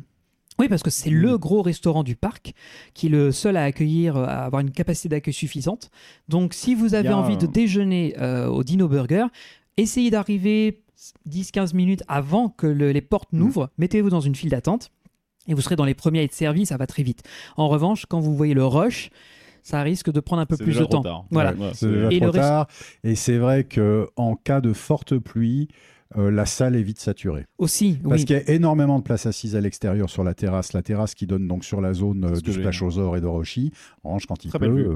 Oui, 0.58 0.68
parce 0.68 0.82
que 0.82 0.90
c'est 0.90 1.10
Mm. 1.10 1.14
le 1.14 1.38
gros 1.38 1.62
restaurant 1.62 2.02
du 2.02 2.14
parc 2.14 2.52
qui 2.94 3.06
est 3.06 3.10
le 3.10 3.32
seul 3.32 3.56
à 3.56 3.62
accueillir, 3.64 4.16
à 4.16 4.44
avoir 4.44 4.60
une 4.60 4.70
capacité 4.70 5.08
d'accueil 5.08 5.32
suffisante. 5.32 5.90
Donc, 6.28 6.52
si 6.52 6.74
vous 6.74 6.94
avez 6.94 7.08
envie 7.12 7.36
de 7.38 7.46
un- 7.46 7.50
déjeuner 7.50 8.14
euh, 8.20 8.48
au 8.48 8.62
Dino 8.62 8.86
Burger, 8.86 9.26
essayez 9.78 10.10
d'arriver 10.10 10.81
10-15 11.28 11.74
minutes 11.74 12.02
avant 12.08 12.48
que 12.48 12.66
le- 12.66 12.92
les 12.92 13.00
portes 13.00 13.32
Mm. 13.32 13.38
n'ouvrent. 13.38 13.70
Mettez-vous 13.78 14.10
dans 14.10 14.20
une 14.20 14.34
file 14.34 14.50
d'attente 14.50 14.90
et 15.48 15.54
vous 15.54 15.60
serez 15.60 15.76
dans 15.76 15.84
les 15.84 15.94
premiers 15.94 16.20
à 16.20 16.22
être 16.22 16.32
servis. 16.32 16.66
Ça 16.66 16.76
va 16.76 16.86
très 16.86 17.02
vite. 17.02 17.22
En 17.56 17.68
revanche, 17.68 18.06
quand 18.06 18.20
vous 18.20 18.34
voyez 18.36 18.54
le 18.54 18.64
rush, 18.64 19.10
ça 19.62 19.82
risque 19.82 20.10
de 20.10 20.20
prendre 20.20 20.42
un 20.42 20.46
peu 20.46 20.56
plus 20.56 20.66
déjà 20.66 20.80
de 20.80 20.84
trop 20.86 20.98
temps. 20.98 21.02
tard. 21.02 21.24
Voilà. 21.30 21.52
Ouais, 21.54 21.70
C'est 21.74 21.88
déjà 21.88 22.12
Et 22.12 22.16
trop 22.18 22.26
le 22.26 22.30
reste- 22.32 22.42
tard. 22.48 22.66
Et 23.04 23.14
c'est 23.14 23.38
vrai 23.38 23.64
que 23.64 24.08
en 24.16 24.34
cas 24.36 24.60
de 24.60 24.72
forte 24.72 25.18
pluie, 25.18 25.68
euh, 26.16 26.30
la 26.30 26.46
salle 26.46 26.76
est 26.76 26.82
vite 26.82 27.00
saturée. 27.00 27.46
Aussi, 27.58 27.98
Parce 28.02 28.20
oui. 28.20 28.24
qu'il 28.24 28.36
y 28.36 28.38
a 28.38 28.50
énormément 28.50 28.98
de 28.98 29.04
places 29.04 29.26
assises 29.26 29.56
à 29.56 29.60
l'extérieur 29.60 30.10
sur 30.10 30.24
la 30.24 30.34
terrasse. 30.34 30.72
La 30.72 30.82
terrasse 30.82 31.14
qui 31.14 31.26
donne 31.26 31.46
donc 31.48 31.64
sur 31.64 31.80
la 31.80 31.92
zone 31.94 32.24
euh, 32.24 32.40
du 32.40 32.52
j'ai- 32.52 32.60
Splash 32.60 32.82
et 32.82 33.20
de 33.20 33.26
Rochi. 33.26 33.72
En 34.04 34.08
revanche, 34.10 34.26
quand 34.26 34.44
il 34.44 34.48
Très 34.50 34.58
pleut, 34.58 34.68
belle 34.68 34.82
vue. 34.84 34.88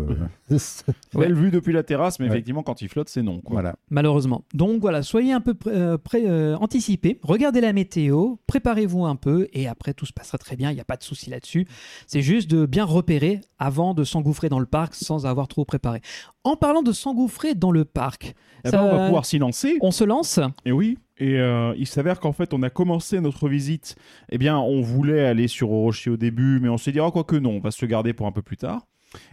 euh, 0.53 0.59
Belle 1.15 1.35
vue 1.35 1.51
depuis 1.51 1.73
la 1.73 1.83
terrasse, 1.83 2.19
mais 2.19 2.27
Ouais. 2.27 2.33
effectivement, 2.33 2.63
quand 2.63 2.83
il 2.83 2.89
flotte, 2.89 3.09
c'est 3.09 3.23
non. 3.23 3.41
Quoi. 3.41 3.55
voilà. 3.55 3.77
Malheureusement. 3.91 4.45
Donc 4.55 4.81
voilà, 4.81 5.03
soyez 5.03 5.33
un 5.33 5.41
peu 5.41 5.55
pré- 5.55 5.71
euh, 5.75 5.99
pré- 5.99 6.25
euh, 6.29 6.57
anticipés, 6.57 7.19
regardez 7.23 7.61
la 7.61 7.73
météo, 7.73 8.37
préparez-vous 8.47 9.05
un 9.05 9.17
peu 9.17 9.49
et 9.53 9.69
après 9.69 9.95
tout 9.95 10.07
se 10.07 10.13
passera 10.13 10.39
très 10.39 10.57
bien, 10.57 10.71
il 10.71 10.75
n'y 10.75 10.81
a 10.81 10.85
pas 10.85 10.97
de 10.97 11.03
souci 11.03 11.31
là-dessus. 11.31 11.67
C'est 12.07 12.23
juste 12.23 12.51
de 12.51 12.67
bien 12.67 12.85
repérer 12.85 13.41
avant 13.59 13.95
de 13.95 14.05
s'engouffrer 14.05 14.49
dans 14.49 14.59
le 14.61 14.67
parc 14.67 14.95
sans 14.95 15.27
avoir 15.27 15.49
trop 15.49 15.65
préparé. 15.65 16.01
En 16.45 16.57
parlant 16.57 16.83
de 16.83 16.93
s'engouffrer 16.93 17.55
dans 17.55 17.71
le 17.73 17.85
parc, 17.85 18.35
Eh 18.65 18.71
ça- 18.71 18.79
ben, 18.79 18.85
on 18.93 18.97
va 18.97 19.05
pouvoir 19.07 19.27
s'y 19.27 19.39
lancer. 19.39 19.77
on 19.81 19.91
se 19.91 20.05
lance 20.05 20.41
Et 20.65 20.73
oui. 20.73 20.99
Et 21.19 21.39
euh, 21.39 21.75
il 21.79 21.87
s'avère 21.87 22.21
qu'en 22.21 22.33
fait, 22.33 22.53
on 22.53 22.63
a 22.63 22.71
commencé 22.71 23.21
notre 23.21 23.49
visite. 23.49 23.97
Eh 24.31 24.39
bien, 24.39 24.59
on 24.59 24.81
voulait 24.83 25.25
aller 25.25 25.49
sur 25.49 25.71
Orochi 25.71 26.11
au 26.11 26.17
début, 26.17 26.61
mais 26.61 26.69
on 26.69 26.77
s'est 26.79 26.93
dit, 26.93 27.01
ah, 27.01 27.11
quoi 27.11 27.25
que 27.25 27.37
non, 27.37 27.53
on 27.53 27.61
va 27.61 27.71
se 27.71 27.87
garder 27.87 28.13
pour 28.13 28.27
un 28.27 28.33
peu 28.33 28.43
plus 28.43 28.57
tard. 28.59 28.87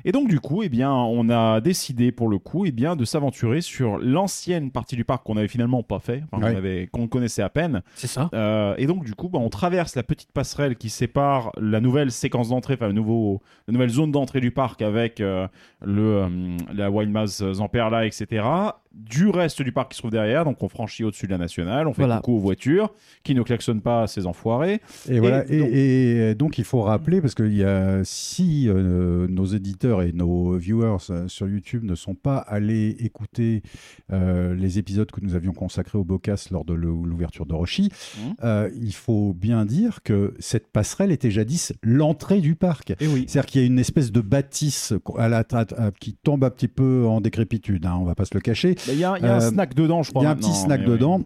Et 0.05 0.13
donc, 0.13 0.29
du 0.29 0.39
coup, 0.39 0.63
eh 0.63 0.69
bien, 0.69 0.93
on 0.93 1.29
a 1.29 1.59
décidé, 1.59 2.13
pour 2.13 2.29
le 2.29 2.37
coup, 2.37 2.63
eh 2.65 2.71
bien, 2.71 2.95
de 2.95 3.03
s'aventurer 3.03 3.59
sur 3.59 3.97
l'ancienne 3.97 4.71
partie 4.71 4.95
du 4.95 5.03
parc 5.03 5.25
qu'on 5.25 5.35
avait 5.35 5.47
finalement 5.49 5.83
pas 5.83 5.99
fait, 5.99 6.23
enfin, 6.31 6.41
Ouais. 6.45 6.51
qu'on 6.53 6.57
avait- 6.57 6.87
qu'on 6.89 7.07
connaissait 7.07 7.41
à 7.41 7.49
peine. 7.49 7.81
C'est 7.95 8.07
ça. 8.07 8.29
Euh, 8.33 8.75
et 8.77 8.85
donc, 8.85 9.03
du 9.03 9.13
coup, 9.13 9.27
bah, 9.27 9.39
on 9.41 9.49
traverse 9.49 9.95
la 9.95 10.03
petite 10.03 10.31
passerelle 10.31 10.77
qui 10.77 10.89
sépare 10.89 11.51
la 11.59 11.81
nouvelle 11.81 12.11
séquence 12.11 12.49
d'entrée, 12.49 12.75
enfin, 12.75 12.87
le 12.87 12.93
nouveau, 12.93 13.41
la 13.67 13.73
nouvelle 13.73 13.89
zone 13.89 14.11
d'entrée 14.11 14.39
du 14.39 14.51
parc 14.51 14.81
avec 14.81 15.19
euh, 15.19 15.47
le, 15.83 16.01
euh, 16.01 16.57
la 16.73 16.89
Wildmass 16.89 17.51
Zamperla, 17.53 18.05
etc. 18.05 18.45
Du 18.93 19.27
reste 19.29 19.62
du 19.63 19.71
parc 19.71 19.89
qui 19.91 19.95
se 19.97 20.01
trouve 20.01 20.12
derrière. 20.12 20.45
Donc, 20.45 20.62
on 20.62 20.69
franchit 20.69 21.03
au-dessus 21.03 21.25
de 21.25 21.32
la 21.32 21.39
nationale, 21.39 21.88
on 21.88 21.93
fait 21.93 22.03
Voilà. 22.03 22.17
coucou 22.17 22.34
aux 22.34 22.39
voitures 22.39 22.93
qui 23.23 23.34
ne 23.34 23.41
klaxonnent 23.41 23.82
pas 23.82 24.06
ces 24.06 24.27
enfoirés. 24.27 24.82
Et, 25.10 25.19
voilà. 25.19 25.43
Et, 25.51 25.60
donc- 25.60 25.69
et 25.71 26.36
donc, 26.36 26.58
il 26.60 26.63
faut 26.63 26.82
rappeler, 26.82 27.19
parce 27.19 27.34
qu'il 27.34 27.56
y 27.56 27.63
a 27.63 28.01
si 28.03 28.69
euh, 28.69 29.27
nos 29.27 29.45
éditeurs 29.45 30.03
et 30.03 30.12
nos 30.12 30.58
viewers 30.58 30.97
euh, 31.10 31.27
sur 31.27 31.47
YouTube 31.47 31.84
ne 31.86 31.95
sont 31.95 32.13
pas 32.13 32.38
allés 32.38 32.95
écouter 32.99 33.63
euh, 34.12 34.53
les 34.53 34.77
épisodes 34.77 35.10
que 35.10 35.21
nous 35.21 35.34
avions 35.34 35.53
consacrés 35.53 35.97
au 35.97 36.03
Bocas 36.03 36.47
lors 36.51 36.63
de 36.63 36.73
l'ou- 36.75 37.06
l'ouverture 37.06 37.47
de 37.47 37.53
Rochi, 37.56 37.89
Mhm. 38.19 38.34
euh, 38.43 38.69
il 38.79 38.93
faut 38.93 39.34
bien 39.34 39.65
dire 39.65 40.03
que 40.03 40.36
cette 40.38 40.67
passerelle 40.67 41.12
était 41.12 41.32
jadis 41.32 41.73
l'entrée 41.82 42.41
du 42.41 42.53
parc. 42.53 42.91
Et 42.99 43.08
oui. 43.08 43.25
C'est-à-dire 43.27 43.49
qu'il 43.49 43.62
y 43.62 43.63
a 43.63 43.67
une 43.67 43.79
espèce 43.79 44.12
de 44.12 44.21
bâtisse 44.21 44.93
à 45.17 45.29
la, 45.29 45.39
à- 45.51 45.65
à- 45.88 45.91
qui 45.99 46.13
tombe 46.13 46.43
un 46.43 46.51
petit 46.51 46.67
peu 46.67 47.06
en 47.08 47.21
décrépitude, 47.21 47.88
hein, 47.88 47.97
on 47.99 48.03
va 48.03 48.13
pas 48.13 48.25
se 48.25 48.36
le 48.36 48.39
cacher. 48.41 48.75
Il 48.87 48.95
y 48.97 49.03
a, 49.03 49.17
il 49.17 49.23
y 49.23 49.27
a 49.27 49.35
un 49.35 49.41
Euh, 49.41 49.49
snack 49.49 49.73
dedans, 49.73 50.03
je 50.03 50.11
crois. 50.11 50.23
Il 50.23 50.25
y 50.25 50.27
a 50.27 50.31
un 50.31 50.35
petit 50.35 50.53
snack 50.53 50.81
oui. 50.81 50.87
dedans. 50.87 51.21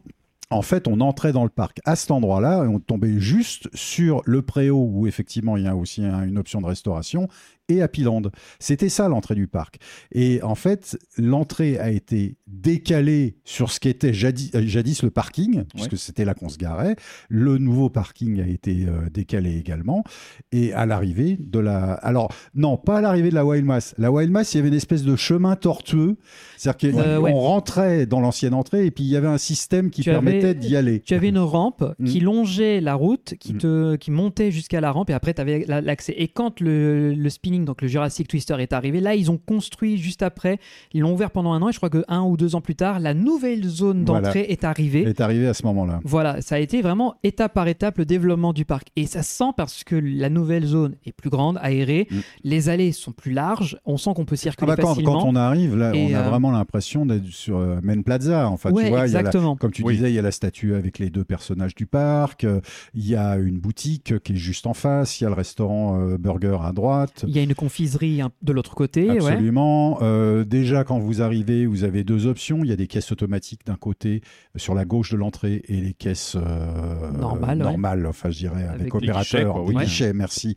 En 0.49 0.61
fait, 0.61 0.87
on 0.87 1.01
entrait 1.01 1.33
dans 1.33 1.43
le 1.43 1.49
parc 1.49 1.79
à 1.83 1.97
cet 1.97 2.09
endroit-là 2.11 2.63
et 2.63 2.67
on 2.67 2.79
tombait 2.79 3.19
juste 3.19 3.67
sur 3.73 4.21
le 4.25 4.41
préau 4.41 4.87
où 4.89 5.05
effectivement 5.05 5.57
il 5.57 5.63
y 5.63 5.67
a 5.67 5.75
aussi 5.75 6.05
un- 6.05 6.23
une 6.23 6.37
option 6.37 6.61
de 6.61 6.65
restauration 6.67 7.27
et 7.69 7.81
Happy 7.81 8.01
Land. 8.03 8.23
C'était 8.59 8.89
ça 8.89 9.07
l'entrée 9.09 9.35
du 9.35 9.47
parc. 9.47 9.77
Et 10.11 10.41
en 10.43 10.55
fait, 10.55 10.97
l'entrée 11.17 11.77
a 11.79 11.89
été 11.91 12.37
décalée 12.47 13.37
sur 13.43 13.71
ce 13.71 13.79
qu'était 13.79 14.13
jadis, 14.13 14.51
euh, 14.55 14.63
jadis 14.65 15.03
le 15.03 15.09
parking, 15.11 15.63
puisque 15.73 15.97
c'était 15.97 16.25
là 16.25 16.33
qu'on 16.33 16.49
se 16.49 16.57
garait. 16.57 16.95
Le 17.29 17.57
nouveau 17.57 17.89
parking 17.89 18.41
a 18.41 18.47
été 18.47 18.85
euh, 18.87 19.09
décalé 19.09 19.57
également. 19.57 20.03
Et 20.51 20.73
à 20.73 20.85
l'arrivée 20.85 21.37
de 21.39 21.59
la... 21.59 21.93
Alors, 21.93 22.31
non, 22.55 22.77
pas 22.77 22.97
à 22.97 23.01
l'arrivée 23.01 23.29
de 23.29 23.35
la 23.35 23.45
Wild 23.45 23.65
Mass. 23.65 23.93
La 23.97 24.11
Wild 24.11 24.31
Mass, 24.31 24.53
il 24.53 24.57
y 24.57 24.59
avait 24.59 24.69
une 24.69 24.73
espèce 24.73 25.03
de 25.03 25.15
chemin 25.15 25.55
tortueux. 25.55 26.17
C'est-à-dire 26.57 26.91
qu'on 26.93 26.99
Euh, 26.99 27.19
ouais. 27.19 27.31
rentrait 27.31 28.05
dans 28.05 28.19
l'ancienne 28.19 28.53
entrée 28.53 28.85
et 28.85 28.91
puis 28.91 29.03
il 29.03 29.09
y 29.09 29.15
avait 29.15 29.27
un 29.27 29.37
système 29.37 29.89
qui 29.89 30.01
Tu 30.01 30.09
permettait 30.09 30.55
d'y 30.55 30.75
aller. 30.75 31.01
Tu 31.01 31.13
avais 31.13 31.29
une 31.29 31.37
rampe 31.39 31.83
qui 32.05 32.21
Mm. 32.21 32.23
longeait 32.23 32.81
la 32.81 32.95
route, 32.95 33.35
qui, 33.39 33.53
Mm. 33.53 33.57
te, 33.57 33.95
qui 33.95 34.11
montait 34.11 34.51
jusqu'à 34.51 34.81
la 34.81 34.91
rampe, 34.91 35.09
et 35.09 35.13
après, 35.13 35.33
tu 35.33 35.41
avais 35.41 35.65
l'accès. 35.67 36.13
Et 36.17 36.27
quand 36.27 36.59
le, 36.59 37.13
le 37.13 37.29
spinning, 37.29 37.56
donc 37.65 37.81
le 37.81 37.87
Jurassic 37.87 38.27
Twister, 38.27 38.55
est 38.59 38.73
arrivé, 38.73 38.99
là, 38.99 39.15
ils 39.15 39.29
ont 39.31 39.37
construit 39.37 39.97
juste 39.97 40.21
après, 40.23 40.59
ils 40.93 41.01
l'ont 41.01 41.13
ouvert 41.13 41.31
pendant 41.31 41.53
un 41.53 41.61
an, 41.61 41.69
et 41.69 41.71
je 41.71 41.77
crois 41.77 41.89
que 41.89 42.03
un 42.07 42.21
ou 42.23 42.37
deux 42.37 42.55
ans 42.55 42.61
plus 42.61 42.75
tard, 42.75 42.99
la 42.99 43.13
nouvelle 43.13 43.63
zone 43.65 44.03
Voilà. 44.05 44.21
d'entrée 44.27 44.45
est 44.49 44.63
arrivée. 44.63 45.03
est 45.03 45.21
arrivé 45.21 45.47
à 45.47 45.53
ce 45.53 45.63
moment-là. 45.65 45.99
Voilà, 46.03 46.41
ça 46.41 46.55
a 46.55 46.59
été 46.59 46.81
vraiment 46.81 47.15
étape 47.23 47.53
par 47.53 47.67
étape 47.67 47.97
le 47.97 48.05
développement 48.05 48.53
du 48.53 48.65
parc. 48.65 48.87
Et 48.95 49.05
ça 49.05 49.23
se 49.23 49.31
sent 49.35 49.51
parce 49.55 49.83
que 49.83 49.95
la 49.95 50.29
nouvelle 50.29 50.65
zone 50.65 50.95
est 51.05 51.11
plus 51.11 51.29
grande, 51.29 51.57
aérée, 51.61 52.07
Mm. 52.11 52.15
les 52.43 52.69
allées 52.69 52.91
sont 52.91 53.11
plus 53.11 53.31
larges, 53.33 53.77
on 53.85 53.97
sent 53.97 54.11
qu'on 54.15 54.25
peut 54.25 54.35
Ah 54.37 54.41
circuler 54.41 54.67
bah 54.67 54.75
quand, 54.81 54.89
facilement. 54.89 55.19
quand 55.21 55.27
on 55.27 55.35
arrive, 55.35 55.75
là, 55.75 55.93
Et, 55.95 56.13
on 56.13 56.15
a 56.15 56.19
euh, 56.21 56.29
vraiment 56.29 56.51
l'impression 56.51 57.05
d'être 57.05 57.25
sur 57.27 57.57
euh, 57.57 57.79
Main 57.83 58.01
Plaza. 58.01 58.49
Enfin, 58.49 58.71
Ouais, 58.71 58.83
tu 58.85 58.89
vois, 58.89 59.07
il 59.07 59.11
y 59.11 59.15
a 59.15 59.21
la- 59.21 59.29
exactement. 59.29 59.55
comme 59.55 59.71
tu 59.71 59.83
Oui. 59.83 59.95
disais, 59.95 60.11
il 60.11 60.15
y 60.15 60.19
a 60.19 60.21
la 60.21 60.31
statue 60.31 60.75
avec 60.75 60.99
les 60.99 61.09
deux 61.09 61.23
personnages 61.23 61.75
du 61.75 61.85
parc. 61.85 62.43
euh, 62.43 62.61
Il 62.93 63.07
y 63.07 63.15
a 63.15 63.35
une 63.37 63.59
boutique 63.59 64.19
qui 64.23 64.33
est 64.33 64.35
juste 64.35 64.67
en 64.67 64.73
face. 64.73 65.19
Il 65.19 65.23
y 65.23 65.27
a 65.27 65.29
le 65.29 65.35
restaurant 65.35 65.99
euh, 65.99 66.17
Burger 66.17 66.57
à 66.63 66.71
droite. 66.71 67.25
Il 67.27 67.35
y 67.35 67.39
a 67.39 67.41
une 67.47 67.55
confiserie 67.55 68.21
de 68.41 68.51
l'autre 68.53 68.75
côté. 68.75 69.09
ouais. 69.09 69.17
Absolument. 69.17 69.99
Euh, 70.01 70.43
déjà, 70.43 70.83
quand 70.83 70.99
vous 70.99 71.21
arrivez, 71.21 71.65
vous 71.65 71.83
avez 71.83 72.03
deux 72.03 72.25
options. 72.27 72.63
Il 72.63 72.69
y 72.69 72.73
a 72.73 72.75
des 72.75 72.87
caisses 72.87 73.11
automatiques 73.11 73.65
d'un 73.65 73.75
côté 73.75 74.21
euh, 74.55 74.59
sur 74.59 74.73
la 74.75 74.85
gauche 74.85 75.11
de 75.11 75.17
l'entrée 75.17 75.61
et 75.67 75.81
les 75.81 75.93
caisses 75.93 76.35
euh, 76.35 77.11
Normales, 77.11 77.59
ouais. 77.59 77.63
normales, 77.63 78.05
enfin, 78.05 78.29
je 78.29 78.37
dirais, 78.39 78.63
avec, 78.63 78.81
Avec 78.81 78.95
opérateur. 78.95 79.21
guichets, 79.23 79.45
quoi, 79.45 79.63
oui. 79.63 79.75
Guichets, 79.75 80.13
merci. 80.13 80.55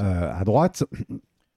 Euh, 0.00 0.32
à 0.34 0.44
droite. 0.44 0.84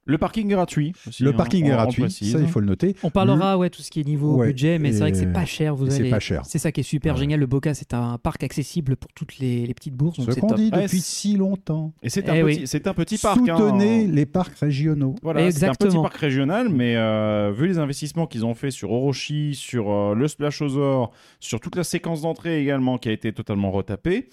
Le 0.05 0.17
parking 0.17 0.47
est 0.49 0.53
gratuit. 0.53 0.91
aussi, 1.07 1.23
le 1.23 1.29
hein, 1.29 1.33
parking 1.33 1.63
on- 1.63 1.67
est 1.67 1.71
gratuit. 1.71 2.11
Ça, 2.11 2.39
il 2.39 2.47
faut 2.47 2.59
le 2.59 2.65
noter. 2.65 2.95
On 3.03 3.09
parlera, 3.09 3.57
ouais, 3.57 3.69
tout 3.69 3.81
ce 3.81 3.89
qui 3.89 4.01
est 4.01 4.03
niveau 4.03 4.35
Ouais, 4.35 4.47
budget, 4.47 4.77
mais 4.77 4.91
c'est 4.91 4.99
vrai 4.99 5.11
que 5.13 5.17
c'est 5.17 5.31
pas 5.31 5.45
cher. 5.45 5.75
Vous 5.75 5.87
et 5.87 5.91
c'est 5.91 5.99
allez... 6.01 6.09
pas 6.09 6.19
cher. 6.19 6.41
C'est 6.45 6.59
ça 6.59 6.73
qui 6.73 6.81
est 6.81 6.83
super 6.83 7.13
Ouais. 7.13 7.19
génial. 7.21 7.39
Le 7.39 7.45
Boca, 7.45 7.73
c'est 7.73 7.93
un 7.93 8.17
parc 8.17 8.43
accessible 8.43 8.97
pour 8.97 9.09
toutes 9.13 9.37
les, 9.39 9.65
les 9.65 9.73
petites 9.73 9.95
bourses. 9.95 10.17
Ce 10.23 10.39
qu'on 10.39 10.53
dit 10.55 10.71
depuis 10.71 10.99
si 10.99 11.37
longtemps. 11.37 11.93
Et 12.03 12.09
c'est 12.09 12.25
Eh 12.27 12.31
un, 12.41 12.43
oui. 12.43 12.55
petit, 12.57 12.67
c'est 12.67 12.85
un 12.87 12.93
petit 12.93 13.17
parc. 13.17 13.47
hein. 13.47 13.57
Soutenez 13.57 14.07
les 14.07 14.25
parcs 14.25 14.57
régionaux. 14.57 15.15
Voilà, 15.23 15.39
c'est 15.51 15.65
un 15.67 15.71
petit 15.71 15.83
Exactement. 15.85 16.01
parc 16.03 16.17
régional, 16.17 16.67
mais 16.69 16.95
euh, 16.97 17.53
vu 17.55 17.67
les 17.67 17.77
investissements 17.79 18.27
qu'ils 18.27 18.45
ont 18.45 18.55
fait 18.55 18.71
sur 18.71 18.91
Orochi, 18.91 19.55
sur 19.55 19.89
euh, 19.89 20.15
le 20.15 20.27
Splashosaur, 20.27 21.11
sur 21.39 21.61
toute 21.61 21.75
la 21.77 21.83
séquence 21.85 22.21
d'entrée 22.23 22.61
également 22.61 22.97
qui 22.97 23.07
a 23.07 23.13
été 23.13 23.31
totalement 23.31 23.71
retapée, 23.71 24.27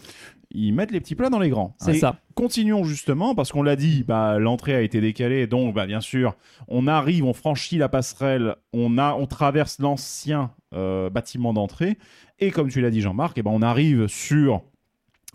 ils 0.50 0.72
mettent 0.72 0.90
les 0.90 1.00
petits 1.00 1.14
plats 1.14 1.30
dans 1.30 1.38
les 1.38 1.50
grands. 1.50 1.74
C'est 1.78 1.94
ça. 1.94 2.16
Continuons 2.34 2.84
justement, 2.84 3.34
parce 3.34 3.52
qu'on 3.52 3.62
l'a 3.62 3.76
dit, 3.76 4.04
bah, 4.06 4.38
l'entrée 4.38 4.74
a 4.74 4.80
été 4.80 5.00
décalée, 5.00 5.46
donc 5.46 5.74
bah, 5.74 5.86
bien 5.86 6.00
sûr, 6.00 6.34
on 6.68 6.86
arrive, 6.86 7.24
on 7.24 7.32
franchit 7.32 7.78
la 7.78 7.88
passerelle, 7.88 8.56
on, 8.72 8.98
a, 8.98 9.14
on 9.14 9.26
traverse 9.26 9.78
l'ancien 9.78 10.50
euh, 10.74 11.10
bâtiment 11.10 11.52
d'entrée, 11.52 11.98
et 12.38 12.50
comme 12.50 12.68
tu 12.68 12.80
l'as 12.80 12.90
dit 12.90 13.00
Jean-Marc, 13.00 13.38
eh 13.38 13.42
ben, 13.42 13.50
on 13.52 13.62
arrive 13.62 14.06
sur 14.08 14.62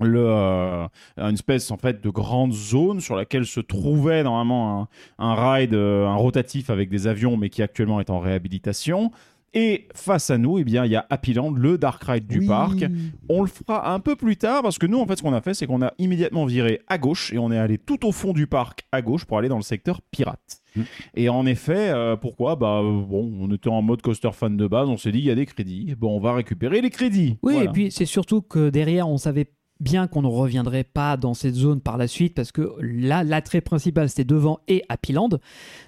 le, 0.02 0.26
euh, 0.28 0.88
une 1.18 1.34
espèce 1.34 1.72
en 1.72 1.78
fait 1.78 2.04
de 2.04 2.10
grande 2.10 2.52
zone 2.52 3.00
sur 3.00 3.16
laquelle 3.16 3.46
se 3.46 3.62
trouvait 3.62 4.24
normalement 4.24 4.82
un, 4.82 5.26
un 5.26 5.54
ride, 5.54 5.74
euh, 5.74 6.06
un 6.06 6.16
rotatif 6.16 6.70
avec 6.70 6.90
des 6.90 7.08
avions, 7.08 7.38
mais 7.38 7.50
qui 7.50 7.62
actuellement 7.62 8.00
est 8.02 8.10
en 8.10 8.20
réhabilitation. 8.20 9.12
Et 9.58 9.88
face 9.96 10.30
à 10.30 10.38
nous, 10.38 10.60
eh 10.60 10.66
bien, 10.66 10.84
il 10.86 10.92
y 10.92 10.98
a 10.98 11.06
Happy 11.10 11.34
Land, 11.34 11.52
le 11.52 11.78
dark 11.78 12.04
ride 12.04 12.28
du 12.28 12.40
Oui. 12.40 12.48
parc. 12.48 12.84
On 13.30 13.42
le 13.42 13.48
fera 13.48 13.94
un 13.94 14.00
peu 14.02 14.18
plus 14.18 14.36
tard 14.36 14.62
parce 14.62 14.78
que 14.78 14.86
nous, 14.86 15.00
en 15.00 15.08
fait, 15.08 15.16
ce 15.16 15.24
qu'on 15.24 15.32
a 15.34 15.40
fait, 15.40 15.54
c'est 15.54 15.66
qu'on 15.66 15.82
a 15.82 15.94
immédiatement 15.98 16.46
viré 16.46 16.82
à 16.88 16.98
gauche 16.98 17.32
et 17.32 17.38
on 17.38 17.52
est 17.54 17.58
allé 17.58 17.78
tout 17.78 18.06
au 18.06 18.12
fond 18.12 18.34
du 18.34 18.48
parc 18.48 18.82
à 18.92 19.02
gauche 19.02 19.24
pour 19.24 19.38
aller 19.38 19.48
dans 19.48 19.56
le 19.56 19.64
secteur 19.64 20.02
pirate. 20.12 20.62
Mm. 20.76 20.82
Et 21.16 21.30
en 21.30 21.46
effet, 21.46 21.90
euh, 21.90 22.18
pourquoi? 22.18 22.58
Bah 22.58 22.82
euh, 22.84 23.02
bon, 23.02 23.32
on 23.40 23.50
était 23.54 23.70
en 23.70 23.82
mode 23.82 24.02
coaster 24.02 24.32
fan 24.34 24.58
de 24.58 24.68
base, 24.68 24.90
on 24.90 24.98
s'est 24.98 25.14
dit 25.14 25.20
il 25.20 25.26
y 25.26 25.32
a 25.32 25.36
des 25.36 25.46
crédits, 25.46 25.96
bon, 25.98 26.18
on 26.18 26.20
va 26.20 26.34
récupérer 26.34 26.82
les 26.82 26.90
crédits. 26.90 27.38
Oui, 27.42 27.54
Voilà. 27.54 27.70
et 27.70 27.72
puis 27.72 27.92
c'est 27.92 28.06
surtout 28.06 28.42
que 28.42 28.70
derrière, 28.70 29.08
on 29.08 29.18
savait 29.18 29.48
bien 29.80 30.08
qu'on 30.08 30.22
ne 30.22 30.28
reviendrait 30.28 30.84
pas 30.86 31.18
dans 31.18 31.34
cette 31.34 31.56
zone 31.56 31.82
par 31.82 31.98
la 31.98 32.08
suite 32.08 32.34
parce 32.34 32.52
que 32.52 32.72
là, 32.80 33.24
l'attrait 33.24 33.62
principal, 33.62 34.08
c'était 34.10 34.24
devant 34.24 34.60
et 34.68 34.84
Happy 34.90 35.12
Land. 35.12 35.30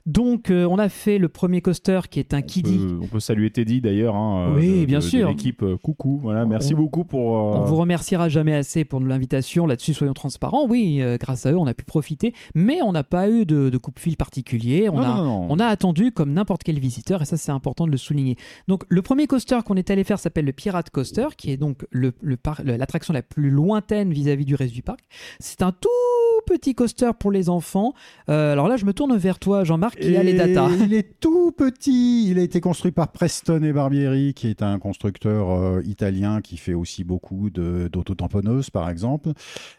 Donc, 0.06 0.52
euh, 0.52 0.66
on 0.66 0.78
a 0.78 0.90
fait 0.90 1.18
le 1.18 1.30
premier 1.30 1.62
coaster 1.62 2.02
qui 2.10 2.20
est 2.20 2.34
un 2.34 2.40
on 2.40 2.42
Kiddy. 2.42 2.78
peut, 2.78 3.00
on 3.04 3.08
peut 3.08 3.20
saluer 3.20 3.50
Teddy 3.50 3.82
d'ailleurs. 3.82 4.16
hein, 4.16 4.50
euh, 4.52 4.56
Oui, 4.60 4.82
de- 4.82 4.86
bien 4.86 5.00
de- 5.00 5.04
sûr. 5.04 5.30
L'équipe, 5.30 5.64
euh, 5.64 5.78
coucou. 5.78 6.20
Voilà, 6.22 6.46
merci 6.46 6.74
On- 6.74 6.78
beaucoup 6.78 7.06
pour. 7.06 7.38
euh, 7.38 7.60
On 7.60 7.64
vous 7.66 7.76
remerciera 7.78 8.30
jamais 8.30 8.54
assez 8.54 8.84
pour 8.86 9.00
l'invitation. 9.00 9.66
Là-dessus, 9.68 9.94
soyons 9.94 10.14
transparents. 10.14 10.68
Oui, 10.68 11.02
euh, 11.02 11.18
grâce 11.18 11.46
à 11.46 11.52
eux, 11.54 11.58
on 11.58 11.68
a 11.68 11.74
pu 11.74 11.86
profiter, 11.86 12.34
mais 12.56 12.82
on 12.82 12.92
n'a 12.92 13.04
pas 13.04 13.30
eu 13.30 13.46
de, 13.46 13.70
de 13.70 13.78
coupe-fil 13.78 14.18
particulier. 14.18 14.90
On 14.90 14.98
non, 14.98 15.02
a, 15.04 15.18
non, 15.18 15.24
non. 15.24 15.48
On 15.50 15.60
a 15.60 15.66
attendu 15.66 16.12
comme 16.12 16.34
n'importe 16.34 16.64
quel 16.64 16.80
visiteur, 16.80 17.22
et 17.22 17.26
ça 17.26 17.38
c'est 17.38 17.52
important 17.52 17.86
de 17.86 17.92
le 17.92 17.98
souligner. 17.98 18.36
Donc 18.68 18.84
le 18.90 19.02
premier 19.02 19.28
coaster 19.28 19.60
qu'on 19.66 19.76
est 19.76 19.90
allé 19.92 20.04
faire 20.04 20.20
s'appelle 20.20 20.46
le 20.46 20.52
Pirate 20.54 20.90
Coaster, 20.90 21.28
qui 21.38 21.52
est 21.52 21.58
donc 21.58 21.86
le, 21.92 22.14
le 22.22 22.38
le- 22.64 22.78
l'attraction 22.78 23.14
la 23.14 23.22
plus 23.22 23.50
lointaine 23.78 24.12
vis-à-vis 24.12 24.46
du 24.46 24.56
reste 24.56 24.74
du 24.74 24.82
parc. 24.82 25.02
C'est 25.40 25.62
un 25.62 25.72
tout 25.72 25.88
petit 26.48 26.74
coaster 26.74 27.12
pour 27.20 27.32
les 27.32 27.50
enfants. 27.50 27.94
Euh, 28.30 28.54
alors 28.54 28.68
là, 28.68 28.78
je 28.78 28.86
me 28.86 28.94
tourne 28.94 29.16
vers 29.18 29.38
toi, 29.38 29.64
Jean-Marc, 29.64 30.00
qui 30.00 30.16
a 30.16 30.24
les 30.24 30.34
datas. 30.34 30.70
Il 30.82 30.94
est 30.94 31.20
tout 31.20 31.52
petit. 31.52 32.30
Il 32.32 32.40
a 32.40 32.42
été 32.42 32.60
construit 32.62 32.92
par 32.92 33.12
Preston 33.12 33.62
et 33.64 33.74
Barbieri, 33.74 34.34
qui 34.34 34.48
est 34.48 34.62
un 34.64 34.80
constructeur 34.80 35.52
euh, 35.52 35.82
italien 35.86 36.42
qui 36.42 36.58
fait 36.58 36.74
aussi 36.74 37.04
beaucoup 37.04 37.50
de- 37.50 37.90
d'autotamponneuses, 37.92 38.70
par 38.70 38.90
exemple, 38.90 39.30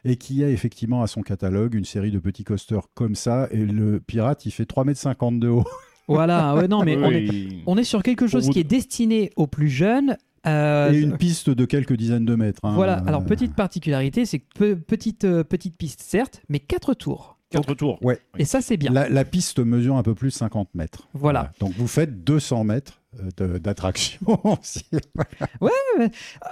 et 0.05 0.17
qui 0.17 0.45
a 0.45 0.51
effectivement 0.51 1.03
à 1.03 1.07
son 1.07 1.23
catalogue 1.23 1.75
une 1.75 1.85
série 1.87 2.11
de 2.11 2.19
petits 2.19 2.45
coasters 2.45 2.87
comme 2.95 3.15
ça. 3.15 3.49
Et 3.51 3.65
le 3.65 3.99
pirate, 4.01 4.47
il 4.47 4.51
fait 4.53 4.65
3,50 4.71 5.29
m 5.29 5.41
de 5.41 5.49
haut. 5.49 5.65
Voilà, 6.11 6.55
ouais, 6.55 6.69
non, 6.69 6.85
mais 6.85 6.97
on, 6.97 7.11
est, 7.11 7.29
Oui. 7.29 7.63
on 7.67 7.77
est 7.77 7.85
sur 7.85 8.03
quelque 8.03 8.27
chose 8.27 8.49
qui 8.49 8.59
est 8.61 8.65
destiné 8.65 9.31
aux 9.37 9.47
plus 9.47 9.69
jeunes. 9.69 10.17
Euh, 10.47 10.93
et 10.93 10.99
une 11.01 11.17
piste 11.17 11.51
de 11.51 11.65
quelques 11.65 11.95
dizaines 11.97 12.25
de 12.25 12.35
mètres. 12.35 12.61
hein. 12.65 12.75
Voilà, 12.75 12.95
alors 13.07 13.25
petite 13.25 13.55
particularité, 13.55 14.25
c'est 14.27 14.39
que 14.39 14.45
pe- 14.59 14.77
petite, 14.77 15.25
euh, 15.25 15.43
petite 15.45 15.77
piste, 15.77 16.01
certes, 16.01 16.43
mais 16.49 16.59
quatre 16.61 16.95
tours. 16.95 17.37
Quatre 17.51 17.75
tours. 17.75 17.99
Ouais. 18.05 18.19
Et 18.39 18.45
ça, 18.45 18.61
c'est 18.61 18.77
bien. 18.77 18.93
La, 18.93 19.09
la 19.09 19.25
piste 19.25 19.59
mesure 19.59 19.97
un 19.97 20.03
peu 20.03 20.15
plus 20.15 20.29
de 20.29 20.35
50 20.35 20.69
mètres. 20.75 21.09
Voilà. 21.15 21.51
Donc 21.61 21.73
vous 21.79 21.87
faites 21.89 22.23
200 22.23 22.65
mètres 22.65 22.98
euh, 23.41 23.59
d'attraction. 23.59 24.21
aussi. 24.45 24.85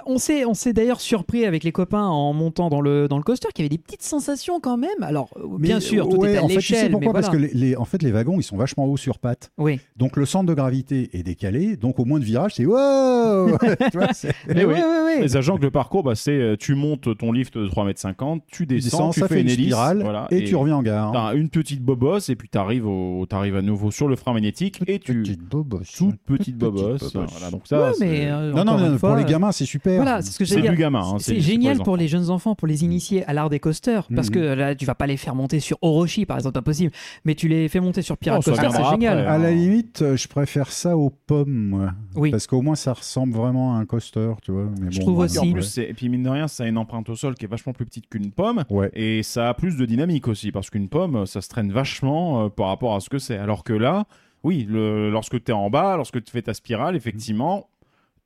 On 0.05 0.17
s'est, 0.17 0.45
on 0.45 0.53
s'est 0.53 0.73
d'ailleurs 0.73 0.99
surpris 1.01 1.45
avec 1.45 1.63
les 1.63 1.71
copains 1.71 2.05
en 2.05 2.33
montant 2.33 2.69
dans 2.69 2.81
le, 2.81 3.07
dans 3.07 3.17
le 3.17 3.23
coaster 3.23 3.49
qu'il 3.53 3.63
y 3.63 3.67
avait 3.67 3.75
des 3.75 3.81
petites 3.81 4.01
sensations 4.03 4.59
quand 4.59 4.77
même. 4.77 4.89
Alors, 5.01 5.29
euh, 5.37 5.57
bien 5.59 5.75
Mais, 5.75 5.81
sûr, 5.81 6.09
tout 6.09 6.17
ouais, 6.17 6.33
est 6.33 6.37
à 6.37 6.43
en 6.43 6.47
fait, 6.47 6.57
tu 6.57 6.73
sais 6.73 6.89
pourquoi? 6.89 7.11
Voilà. 7.11 7.27
Parce 7.27 7.35
que 7.35 7.41
les, 7.41 7.53
les- 7.53 7.75
en 7.75 7.85
fait, 7.85 8.01
les 8.01 8.11
wagons, 8.11 8.39
ils 8.39 8.43
sont 8.43 8.57
vachement 8.57 8.85
hauts 8.85 8.97
sur 8.97 9.19
pattes. 9.19 9.51
Oui, 9.57 9.79
Donc 9.97 10.17
le 10.17 10.25
centre 10.25 10.45
de 10.47 10.53
gravité 10.53 11.09
est 11.13 11.23
décalé. 11.23 11.77
Donc 11.77 11.99
au 11.99 12.05
moins 12.05 12.19
de 12.19 12.25
virage, 12.25 12.55
c'est 12.55 12.65
wow 12.65 13.57
Tu 13.91 13.97
vois, 13.97 14.07
mais 14.47 14.65
oui. 14.65 14.75
oui. 14.75 15.23
Et 15.23 15.27
sachant 15.27 15.57
que 15.57 15.63
le 15.63 15.71
parcours, 15.71 16.03
bah, 16.03 16.15
c'est 16.15 16.31
euh, 16.31 16.55
tu 16.57 16.75
montes 16.75 17.17
ton 17.17 17.31
lift 17.31 17.57
de 17.57 17.67
3,50 17.67 18.33
m, 18.33 18.39
tu 18.47 18.57
Tu 18.57 18.65
descends, 18.65 19.11
tu 19.11 19.19
ça 19.19 19.27
fais 19.27 19.35
fait 19.35 19.41
une 19.41 19.49
hélice, 19.49 19.65
spirale 19.67 20.01
voilà, 20.01 20.27
et, 20.31 20.43
tu 20.43 20.55
reviens 20.55 20.75
en 20.77 20.83
gare. 20.83 21.11
T'as 21.11 21.33
une 21.35 21.49
petite 21.49 21.81
bobosse 21.81 22.29
et 22.29 22.35
puis 22.35 22.49
t'arrives 22.49 22.87
au, 22.87 23.25
t'arrives 23.25 23.55
à 23.55 23.61
nouveau 23.61 23.91
sur 23.91 24.07
le 24.07 24.15
frein 24.15 24.33
magnétique 24.33 24.81
et 24.87 24.99
tu 24.99 25.21
Petite 25.21 25.41
bobosse. 25.43 25.91
toute 25.97 26.17
petite 26.21 26.46
bobosse. 26.55 27.13
bobosse. 27.13 27.31
Voilà, 27.31 27.51
donc 27.51 27.61
ça, 27.65 27.79
Ouais, 27.87 27.93
c'est- 27.93 28.05
mais 28.05 28.25
euh, 28.31 28.51
Non, 28.53 28.63
non, 28.63 28.77
non, 28.77 28.85
une 28.85 28.91
pour 28.91 29.09
fois, 29.09 29.17
les 29.17 29.25
gamins, 29.25 29.51
c'est 29.51 29.65
super. 29.65 29.95
Voilà, 30.01 30.21
c'est 30.21 30.31
ce 30.31 30.53
que 30.53 30.69
du 30.71 30.77
gamin. 30.77 31.01
hein, 31.01 31.17
C'est 31.19 31.39
génial 31.39 31.77
pour 31.79 31.97
les 31.97 32.07
jeunes 32.07 32.29
enfants, 32.29 32.55
pour 32.55 32.67
les 32.67 32.83
initier 32.83 33.25
à 33.25 33.33
l'art 33.33 33.49
des 33.49 33.59
coasters. 33.59 34.07
Parce 34.15 34.27
Mhm. 34.29 34.33
que 34.33 34.39
là, 34.39 34.75
tu 34.75 34.85
vas 34.85 34.95
pas 34.95 35.07
les 35.07 35.17
faire 35.17 35.35
monter 35.35 35.59
sur 35.59 35.77
Orochi, 35.81 36.25
par 36.25 36.37
exemple, 36.37 36.57
impossible. 36.57 36.91
Mais 37.25 37.35
tu 37.35 37.47
les 37.47 37.67
fais 37.69 37.79
monter 37.79 38.01
sur 38.01 38.17
Pirate 38.17 38.41
Oh, 38.45 38.49
Coaster, 38.51 38.69
c'est 38.71 38.89
génial. 38.89 39.19
après. 39.19 39.31
À 39.31 39.37
la 39.37 39.51
limite, 39.51 40.01
euh, 40.01 40.17
je 40.17 40.27
préfère 40.27 40.71
ça 40.71 40.97
aux 40.97 41.09
pommes, 41.09 41.51
moi. 41.69 41.91
Oui. 42.15 42.31
Parce 42.31 42.47
qu'au 42.47 42.61
moins, 42.61 42.75
ça 42.75 42.93
ressemble 42.93 43.33
vraiment 43.33 43.75
à 43.75 43.79
un 43.79 43.85
coaster, 43.85 44.31
tu 44.43 44.51
vois. 44.51 44.67
Mais 44.81 44.91
Je 44.91 44.99
bon, 44.99 45.05
trouve 45.05 45.17
ouais. 45.19 45.25
aussi. 45.25 45.39
En 45.39 45.51
plus, 45.51 45.63
c'est- 45.63 45.89
et 45.89 45.93
puis 45.93 46.09
mine 46.09 46.23
de 46.23 46.29
rien, 46.29 46.47
ça 46.47 46.63
a 46.63 46.67
une 46.67 46.77
empreinte 46.77 47.09
au 47.09 47.15
sol 47.15 47.35
qui 47.35 47.45
est 47.45 47.47
vachement 47.47 47.73
plus 47.73 47.85
petite 47.85 48.07
qu'une 48.09 48.31
pomme. 48.31 48.63
Ouais. 48.69 48.89
Et 48.93 49.23
ça 49.23 49.49
a 49.49 49.53
plus 49.53 49.77
de 49.77 49.85
dynamique 49.85 50.27
aussi, 50.27 50.51
parce 50.51 50.69
qu'une 50.69 50.87
pomme, 50.89 51.25
ça 51.25 51.41
se 51.41 51.49
traîne 51.49 51.71
vachement 51.71 52.45
euh, 52.45 52.49
par 52.49 52.67
rapport 52.67 52.95
à 52.95 52.99
ce 52.99 53.09
que 53.09 53.19
c'est. 53.19 53.37
Alors 53.37 53.63
que 53.63 53.73
là, 53.73 54.05
oui, 54.47 54.65
le- 54.69 55.09
lorsque 55.11 55.43
tu 55.43 55.51
es 55.51 55.53
en 55.53 55.69
bas, 55.69 55.95
lorsque 55.97 56.23
tu 56.23 56.31
fais 56.31 56.41
ta 56.41 56.53
spirale, 56.53 56.95
effectivement, 56.95 57.69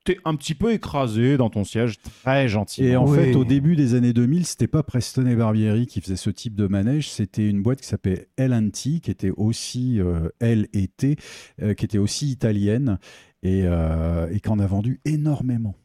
tu 0.05 0.13
es 0.13 0.17
un 0.25 0.35
petit 0.35 0.55
peu 0.55 0.71
écrasé 0.71 1.37
dans 1.37 1.49
ton 1.49 1.63
siège, 1.63 1.97
très 2.23 2.47
gentiment. 2.47 2.87
Et 2.87 2.95
en 2.95 3.05
Oui. 3.07 3.15
fait, 3.17 3.35
au 3.35 3.43
début 3.45 3.75
des 3.75 3.93
années 3.93 4.13
2000, 4.13 4.45
c'était 4.45 4.67
pas 4.67 4.81
Preston 4.83 5.25
et 5.27 5.35
Barbieri 5.35 5.85
qui 5.87 6.01
faisait 6.01 6.15
ce 6.15 6.29
type 6.31 6.55
de 6.55 6.67
manège, 6.67 7.09
c'était 7.09 7.47
une 7.47 7.61
boîte 7.61 7.81
qui 7.81 7.87
s'appelait 7.87 8.27
L&T, 8.37 8.99
qui 8.99 9.11
était 9.11 9.31
aussi 9.31 9.99
euh, 9.99 10.29
L 10.39 10.67
et 10.73 10.87
T, 10.87 11.17
euh, 11.61 11.73
qui 11.75 11.85
était 11.85 11.97
aussi 11.99 12.31
italienne 12.31 12.97
et, 13.43 13.61
euh, 13.65 14.27
et 14.31 14.39
qui 14.39 14.49
en 14.49 14.59
a 14.59 14.65
vendu 14.67 14.99
énormément. 15.05 15.75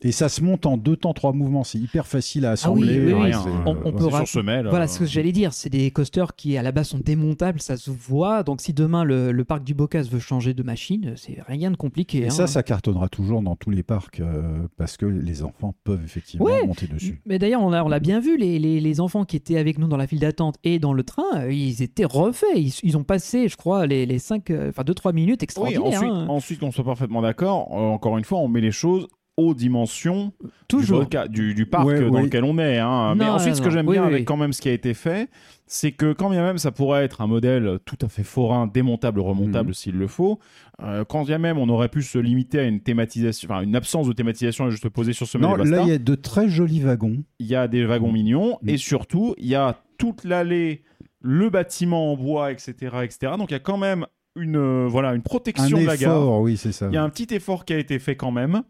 Et 0.00 0.12
ça 0.12 0.28
se 0.28 0.42
monte 0.42 0.66
en 0.66 0.76
deux 0.76 0.96
temps, 0.96 1.14
trois 1.14 1.32
mouvements. 1.32 1.64
C'est 1.64 1.78
hyper 1.78 2.06
facile 2.06 2.44
à 2.44 2.50
assembler. 2.50 2.98
oui, 3.00 3.12
oui, 3.14 3.22
Rien, 3.22 3.38
hein. 3.40 3.62
On- 3.64 3.74
euh, 3.74 3.78
on 3.84 3.90
ouais. 3.92 4.10
peut 4.10 4.10
sur 4.10 4.28
semelle. 4.28 4.66
Voilà 4.68 4.84
euh, 4.84 4.88
ce 4.88 4.98
que 4.98 5.06
j'allais 5.06 5.32
dire, 5.32 5.54
c'est 5.54 5.70
des 5.70 5.90
coasters 5.92 6.34
qui 6.36 6.58
à 6.58 6.62
la 6.62 6.72
base 6.72 6.88
sont 6.88 6.98
démontables, 6.98 7.60
ça 7.60 7.78
se 7.78 7.90
voit. 7.90 8.42
Donc 8.42 8.60
si 8.60 8.74
demain 8.74 9.04
le, 9.04 9.32
le 9.32 9.44
parc 9.44 9.64
du 9.64 9.72
Bocas 9.72 10.02
veut 10.02 10.18
changer 10.18 10.52
de 10.52 10.62
machine, 10.62 11.14
c'est 11.16 11.38
rien 11.46 11.70
de 11.70 11.76
compliqué. 11.76 12.18
Et 12.18 12.26
hein. 12.26 12.30
ça, 12.30 12.46
ça 12.46 12.62
cartonnera 12.62 13.08
toujours 13.08 13.40
dans 13.40 13.56
tous 13.56 13.70
les 13.70 13.82
parcs 13.82 14.20
euh, 14.20 14.66
parce 14.76 14.98
que 14.98 15.06
les 15.06 15.42
enfants 15.42 15.74
peuvent 15.84 16.02
effectivement 16.04 16.44
Ouais. 16.44 16.66
monter 16.66 16.86
dessus. 16.86 17.22
Mais 17.24 17.38
d'ailleurs, 17.38 17.62
on 17.62 17.70
l'a 17.70 17.82
on 17.84 17.98
bien 17.98 18.20
vu, 18.20 18.36
les, 18.36 18.58
les- 18.58 18.80
les 18.80 19.00
enfants 19.00 19.24
qui 19.24 19.36
étaient 19.36 19.56
avec 19.56 19.78
nous 19.78 19.86
dans 19.88 19.96
la 19.96 20.06
file 20.06 20.18
d'attente 20.20 20.56
et 20.64 20.78
dans 20.78 20.92
le 20.92 21.04
train, 21.04 21.22
euh, 21.36 21.52
ils 21.52 21.82
étaient 21.82 22.04
refaits. 22.04 22.44
Ils, 22.56 22.74
ils 22.82 22.96
ont 22.98 23.04
passé, 23.04 23.48
je 23.48 23.56
crois, 23.56 23.86
les, 23.86 24.04
les 24.04 24.18
5, 24.18 24.50
enfin 24.68 24.82
2-3 24.82 25.14
minutes 25.14 25.40
Oui, 25.40 25.44
extraordinaires. 25.44 25.86
ensuite, 25.86 26.10
hein. 26.12 26.26
ensuite 26.28 26.60
qu'on 26.60 26.72
soit 26.72 26.84
parfaitement 26.84 27.22
d'accord, 27.22 27.68
euh, 27.72 27.76
encore 27.76 28.18
une 28.18 28.24
fois, 28.24 28.40
on 28.40 28.48
met 28.48 28.60
les 28.60 28.72
choses 28.72 29.06
aux 29.36 29.52
dimensions 29.54 30.32
Toujours. 30.68 31.00
du, 31.00 31.04
boca- 31.06 31.26
du, 31.28 31.54
du 31.54 31.66
parc 31.66 31.86
Ouais, 31.86 32.00
dans 32.00 32.10
ouais. 32.14 32.22
lequel 32.22 32.44
on 32.44 32.56
est. 32.58 32.78
hein. 32.78 33.14
Mais 33.16 33.24
ensuite, 33.24 33.50
non, 33.50 33.54
ce 33.56 33.62
que 33.62 33.70
j'aime 33.70 33.88
Oui, 33.88 33.94
bien 33.96 34.02
oui. 34.06 34.12
avec 34.14 34.24
quand 34.26 34.36
même 34.36 34.52
ce 34.52 34.60
qui 34.60 34.68
a 34.68 34.72
été 34.72 34.94
fait, 34.94 35.28
c'est 35.66 35.90
que 35.92 36.12
quand 36.12 36.30
bien 36.30 36.42
même 36.44 36.58
ça 36.58 36.70
pourrait 36.70 37.04
être 37.04 37.20
un 37.20 37.26
modèle 37.26 37.78
tout 37.84 37.98
à 38.02 38.08
fait 38.08 38.22
forain, 38.22 38.66
démontable, 38.66 39.18
remontable 39.20 39.68
Mhm. 39.70 39.74
s'il 39.74 39.94
le 39.98 40.06
faut, 40.06 40.38
euh, 40.82 41.04
quand 41.04 41.24
bien 41.24 41.38
même 41.38 41.58
on 41.58 41.68
aurait 41.68 41.88
pu 41.88 42.02
se 42.02 42.18
limiter 42.18 42.60
à 42.60 42.64
une 42.64 42.80
thématisation, 42.80 43.48
enfin 43.50 43.62
une 43.62 43.74
absence 43.74 44.06
de 44.06 44.12
thématisation 44.12 44.68
et 44.68 44.70
juste 44.70 44.88
poser 44.88 45.12
sur 45.12 45.26
ce 45.26 45.36
Non, 45.38 45.50
modèle 45.50 45.68
là, 45.68 45.82
il 45.82 45.88
y 45.88 45.92
a 45.92 45.98
de 45.98 46.14
très 46.14 46.48
jolis 46.48 46.80
wagons. 46.80 47.24
il 47.40 47.46
y 47.46 47.56
a 47.56 47.66
des 47.66 47.84
wagons 47.84 48.12
mignons 48.12 48.58
Mhm. 48.62 48.68
et 48.68 48.76
surtout 48.76 49.34
il 49.38 49.46
y 49.46 49.54
a 49.56 49.80
toute 49.98 50.22
l'allée, 50.24 50.82
le 51.20 51.50
bâtiment 51.50 52.12
en 52.12 52.16
bois, 52.16 52.52
etc., 52.52 52.72
etc. 53.02 53.32
Donc 53.38 53.50
il 53.50 53.54
y 53.54 53.56
a 53.56 53.60
quand 53.60 53.78
même 53.78 54.06
une 54.36 54.56
euh, 54.56 54.86
voilà 54.88 55.10
une 55.10 55.16
Un 55.16 55.20
protection 55.20 55.80
de 55.80 55.86
la 55.86 55.96
gare. 55.96 56.12
effort, 56.16 56.40
oui, 56.40 56.56
c'est 56.56 56.72
ça. 56.72 56.86
Il 56.88 56.94
y 56.94 56.96
a 56.96 57.02
un 57.02 57.08
petit 57.10 57.34
effort 57.34 57.64
qui 57.64 57.72
a 57.72 57.78
été 57.78 57.98
fait 57.98 58.14
quand 58.16 58.30
même. 58.32 58.62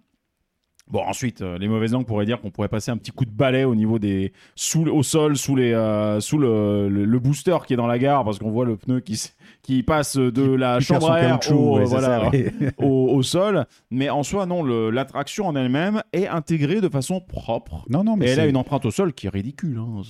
Bon, 0.90 1.00
ensuite, 1.00 1.40
euh, 1.40 1.56
les 1.56 1.66
mauvaises 1.66 1.92
langues 1.92 2.04
pourraient 2.06 2.26
dire 2.26 2.40
qu'on 2.42 2.50
pourrait 2.50 2.68
passer 2.68 2.90
un 2.90 2.98
petit 2.98 3.10
coup 3.10 3.24
de 3.24 3.30
balai 3.30 3.64
au 3.64 3.74
niveau 3.74 3.98
des. 3.98 4.32
Sous, 4.54 4.82
au 4.86 5.02
sol, 5.02 5.34
sous, 5.36 5.56
les, 5.56 5.72
euh, 5.72 6.20
sous 6.20 6.36
le, 6.36 6.90
le- 6.90 7.06
le 7.06 7.18
booster 7.18 7.56
qui 7.66 7.72
est 7.72 7.76
dans 7.76 7.86
la 7.86 7.98
gare, 7.98 8.22
parce 8.22 8.38
qu'on 8.38 8.50
voit 8.50 8.66
le 8.66 8.76
pneu 8.76 9.00
qui, 9.00 9.18
qui 9.62 9.82
passe 9.82 10.16
de 10.18 10.42
la 10.42 10.72
perd 10.74 10.82
chambre 10.82 11.00
son 11.06 11.12
à 11.12 11.20
air 11.20 11.38
au, 11.52 11.78
ouais, 11.78 11.86
c'est 11.86 11.90
voilà, 11.90 12.20
ça, 12.24 12.30
oui. 12.34 12.44
au, 12.78 13.08
au 13.14 13.22
sol. 13.22 13.64
Mais 13.90 14.10
en 14.10 14.22
soi, 14.22 14.44
non, 14.44 14.62
l'attraction 14.62 15.46
en 15.46 15.56
elle-même 15.56 16.02
est 16.12 16.26
intégrée 16.28 16.82
de 16.82 16.88
façon 16.90 17.18
propre. 17.20 17.84
Non, 17.88 18.04
non, 18.04 18.16
mais 18.16 18.26
Et 18.26 18.30
elle 18.30 18.40
a 18.40 18.46
une 18.46 18.56
empreinte 18.58 18.84
au 18.84 18.90
sol 18.90 19.14
qui 19.14 19.26
est 19.26 19.30
ridicule. 19.30 19.78
hein. 19.78 20.02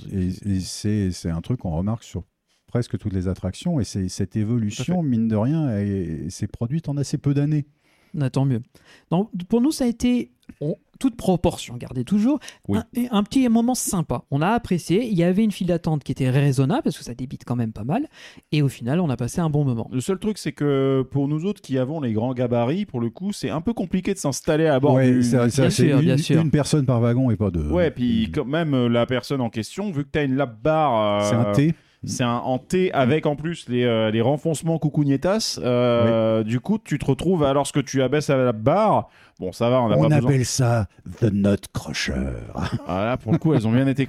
C'est- 0.60 1.30
un 1.30 1.40
truc 1.40 1.60
qu'on 1.60 1.70
remarque 1.76 2.02
sur 2.02 2.24
presque 2.66 2.98
toutes 2.98 3.12
les 3.12 3.28
attractions. 3.28 3.78
Et 3.78 3.84
cette 3.84 4.34
évolution, 4.34 5.02
mine 5.04 5.28
de 5.28 5.36
rien, 5.36 6.28
s'est 6.30 6.48
produite 6.48 6.88
en 6.88 6.96
assez 6.96 7.16
peu 7.18 7.32
d'années. 7.32 7.64
Ah, 8.20 8.30
tant 8.30 8.44
mieux. 8.44 8.62
Donc, 9.10 9.30
pour 9.48 9.60
nous, 9.60 9.72
ça 9.72 9.84
a 9.84 9.86
été, 9.88 10.30
on- 10.60 10.76
toute 11.00 11.16
proportion 11.16 11.76
gardée 11.76 12.04
toujours, 12.04 12.38
Oui. 12.68 12.78
un, 12.78 13.18
un 13.18 13.22
petit 13.24 13.48
moment 13.48 13.74
sympa. 13.74 14.22
On 14.30 14.40
a 14.40 14.48
apprécié. 14.50 15.04
Il 15.04 15.14
y 15.18 15.24
avait 15.24 15.42
une 15.42 15.50
file 15.50 15.66
d'attente 15.66 16.04
qui 16.04 16.12
était 16.12 16.30
raisonnable 16.30 16.82
parce 16.84 16.96
que 16.96 17.02
ça 17.02 17.14
débite 17.14 17.44
quand 17.44 17.56
même 17.56 17.72
pas 17.72 17.82
mal. 17.82 18.06
Et 18.52 18.62
au 18.62 18.68
final, 18.68 19.00
on 19.00 19.10
a 19.10 19.16
passé 19.16 19.40
un 19.40 19.50
bon 19.50 19.64
moment. 19.64 19.90
Le 19.92 20.00
seul 20.00 20.18
truc, 20.20 20.38
c'est 20.38 20.52
que 20.52 21.04
pour 21.10 21.26
nous 21.26 21.44
autres 21.46 21.60
qui 21.60 21.78
avons 21.78 22.00
les 22.00 22.12
grands 22.12 22.32
gabarits, 22.32 22.86
pour 22.86 23.00
le 23.00 23.10
coup, 23.10 23.32
c'est 23.32 23.50
un 23.50 23.60
peu 23.60 23.72
compliqué 23.72 24.14
de 24.14 24.18
s'installer 24.18 24.66
à 24.66 24.78
bord 24.78 24.94
Ouais, 24.94 25.10
du- 25.10 25.22
c'est 25.24 25.30
c'est- 25.50 25.62
Bien 25.62 25.70
c'est 25.70 25.86
sûr, 25.88 25.98
une, 25.98 26.04
bien 26.04 26.16
sûr. 26.16 26.40
une 26.40 26.50
personne 26.52 26.86
par 26.86 27.00
wagon 27.00 27.30
et 27.32 27.36
pas 27.36 27.50
deux. 27.50 27.68
Ouais, 27.70 27.90
puis 27.90 28.30
quand 28.32 28.44
même 28.44 28.74
euh, 28.74 28.88
la 28.88 29.04
personne 29.06 29.40
en 29.40 29.50
question, 29.50 29.90
vu 29.90 30.04
que 30.04 30.10
tu 30.12 30.18
as 30.20 30.22
une 30.22 30.36
lap 30.36 30.62
bar, 30.62 31.22
euh, 31.24 31.28
C'est 31.28 31.34
un 31.36 31.52
T. 31.52 31.74
c'est 32.06 32.24
un 32.24 32.36
en 32.38 32.58
T 32.58 32.92
avec 32.92 33.26
en 33.26 33.36
plus 33.36 33.68
les, 33.68 33.84
euh, 33.84 34.10
les 34.10 34.20
renfoncements 34.20 34.78
coucougnetas. 34.78 35.58
euh, 35.62 36.42
Du 36.42 36.60
coup, 36.60 36.78
tu 36.82 36.98
te 36.98 37.04
retrouves 37.06 37.44
alors 37.44 37.70
que 37.70 37.80
tu 37.80 38.02
abaisses 38.02 38.30
à 38.30 38.36
la 38.36 38.52
barre. 38.52 39.08
Bon, 39.40 39.50
ça 39.52 39.68
va, 39.68 39.82
on 39.82 39.88
n'a 39.88 39.96
On 39.98 40.02
pas 40.08 40.08
besoin. 40.16 40.30
appelle 40.30 40.44
ça 40.44 40.86
The 41.20 41.32
Nut 41.32 41.66
Crusher. 41.72 42.12
Voilà, 42.86 43.16
pour 43.16 43.32
le 43.32 43.38
coup, 43.38 43.52
elles 43.54 43.66
ont 43.66 43.72
bien 43.72 43.86
été. 43.86 44.06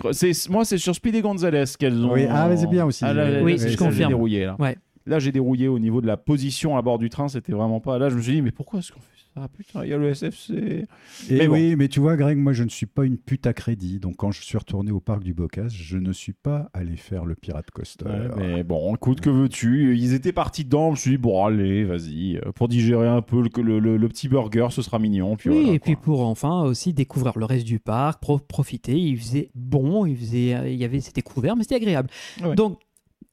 moi, 0.50 0.66
c'est 0.66 0.78
sur 0.78 0.94
Speedy 0.94 1.22
Gonzalez 1.22 1.64
qu'elles 1.80 2.04
ont. 2.06 2.14
Oui, 2.14 2.26
ah, 2.30 2.48
mais 2.50 2.58
c'est 2.58 2.68
bien 2.68 2.86
aussi. 2.86 3.04
Ah, 3.04 3.14
là, 3.14 3.42
Oui, 3.42 3.54
là, 3.54 3.58
je 3.58 3.64
ça, 3.64 3.68
j'ai 3.70 3.76
confirme. 3.76 4.10
dérouillé 4.10 4.46
là. 4.46 4.56
Ouais. 4.60 4.78
Là, 5.08 5.20
j'ai 5.20 5.32
dérouillé 5.32 5.68
au 5.68 5.78
niveau 5.80 6.02
de 6.02 6.08
la 6.08 6.18
position 6.18 6.78
à 6.78 6.82
bord 6.82 6.98
du 6.98 7.10
train. 7.10 7.28
C'était 7.28 7.52
vraiment 7.54 7.80
pas. 7.80 8.00
Là, 8.00 8.10
je 8.10 8.16
me 8.16 8.22
suis 8.22 8.34
dit, 8.34 8.42
mais 8.42 8.52
pourquoi 8.52 8.80
est-ce 8.80 8.92
qu'on 8.92 9.00
fait 9.00 9.06
ça? 9.36 9.48
Putain, 9.56 9.84
il 9.84 9.90
y 9.90 9.94
a 9.94 9.98
le 9.98 10.10
SFC. 10.16 10.86
Et 11.30 11.38
Mais 11.38 11.48
bon. 11.48 11.54
oui, 11.54 11.76
mais 11.76 11.90
tu 11.90 12.00
vois, 12.00 12.16
Greg, 12.16 12.38
moi, 12.38 12.54
je 12.54 12.64
ne 12.64 12.70
suis 12.70 12.86
pas 12.88 13.04
une 13.06 13.18
pute 13.18 13.46
à 13.46 13.54
crédit. 13.54 14.00
Donc, 14.00 14.16
quand 14.16 14.32
je 14.32 14.42
suis 14.42 14.58
retourné 14.58 14.92
au 14.92 15.00
parc 15.02 15.22
du 15.24 15.34
Bocas, 15.36 15.68
je 15.68 15.98
ne 15.98 16.12
suis 16.14 16.34
pas 16.34 16.70
allé 16.74 16.96
faire 16.96 17.26
le 17.26 17.36
Pirate 17.36 17.70
Coaster. 17.70 18.06
Ouais, 18.06 18.30
mais 18.38 18.64
bon, 18.64 18.96
écoute, 18.96 19.22
que 19.22 19.30
veux-tu? 19.30 19.96
Ils 19.98 20.14
étaient 20.14 20.32
partis 20.32 20.64
dedans. 20.64 20.88
Je 20.88 20.92
me 20.92 20.96
suis 20.96 21.12
dit, 21.12 21.18
bon, 21.18 21.46
allez, 21.46 21.84
vas-y. 21.84 22.38
euh, 22.38 22.52
Pour 22.56 22.68
digérer 22.68 23.08
un 23.08 23.22
peu 23.22 23.44
le, 23.44 23.62
le- 23.62 23.80
le- 23.80 23.98
le 23.98 24.08
petit 24.08 24.28
burger, 24.28 24.68
ce 24.72 24.82
sera 24.82 24.98
mignon. 24.98 25.36
Puis 25.36 25.50
oui, 25.50 25.56
voilà, 25.62 25.74
et 25.76 25.80
puis 25.80 25.96
pour 25.98 26.22
enfin 26.22 26.64
aussi 26.64 26.94
découvrir 26.94 27.38
le 27.38 27.46
reste 27.46 27.66
du 27.68 27.78
parc, 27.80 28.22
pro- 28.22 28.40
profiter. 28.40 28.98
Il 28.98 29.18
faisait 29.20 29.50
bon, 29.54 30.06
il 30.08 30.16
faisait, 30.18 30.72
il 30.74 30.80
y 30.80 30.84
avait, 30.86 31.02
c'était 31.02 31.22
couvert, 31.22 31.56
mais 31.56 31.62
c'était 31.64 31.76
agréable. 31.76 32.10
Ouais. 32.42 32.56
Donc, 32.56 32.80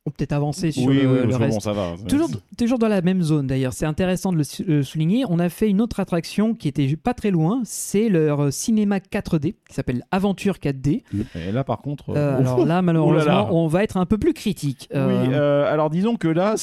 on 0.05 0.11
peut 0.11 0.17
peut-être 0.19 0.33
avancer 0.33 0.73
sur 0.73 0.85
oui, 0.89 1.01
le, 1.03 1.09
oui, 1.09 1.15
le 1.19 1.23
parce 1.29 1.37
que 1.39 1.43
reste. 1.45 1.55
bon, 1.55 1.61
ça 1.61 1.73
va. 1.73 1.95
Toujours, 2.09 2.29
toujours 2.59 2.79
dans 2.81 2.89
la 2.89 3.03
même 3.03 3.23
zone 3.23 3.47
d'ailleurs, 3.47 3.73
c'est 3.73 3.87
intéressant 3.87 4.33
de 4.33 4.39
le 4.39 4.45
euh, 4.69 4.83
souligner. 4.83 5.25
On 5.29 5.39
a 5.39 5.49
fait 5.49 5.69
une 5.71 5.81
autre 5.81 6.01
attraction 6.01 6.55
qui 6.55 6.67
était 6.67 6.97
pas 6.97 7.15
très 7.15 7.31
loin, 7.31 7.61
c'est 7.65 8.09
leur 8.09 8.41
euh, 8.45 8.51
cinéma 8.51 8.99
4D 8.99 9.55
qui 9.69 9.75
s'appelle 9.75 10.03
Aventure 10.11 10.57
4D. 10.57 11.03
Et 11.37 11.53
là, 11.53 11.63
par 11.63 11.83
contre. 11.83 12.11
Euh, 12.17 12.39
alors 12.39 12.67
là, 12.67 12.83
malheureusement, 12.83 13.25
là. 13.33 13.49
on 13.53 13.69
va 13.69 13.85
être 13.85 13.97
un 13.97 14.07
peu 14.07 14.19
plus 14.19 14.33
critique. 14.35 14.89
Euh, 14.93 15.27
Oui, 15.29 15.35
alors 15.35 15.89
disons 15.89 16.17
que 16.17 16.27
là, 16.29 16.57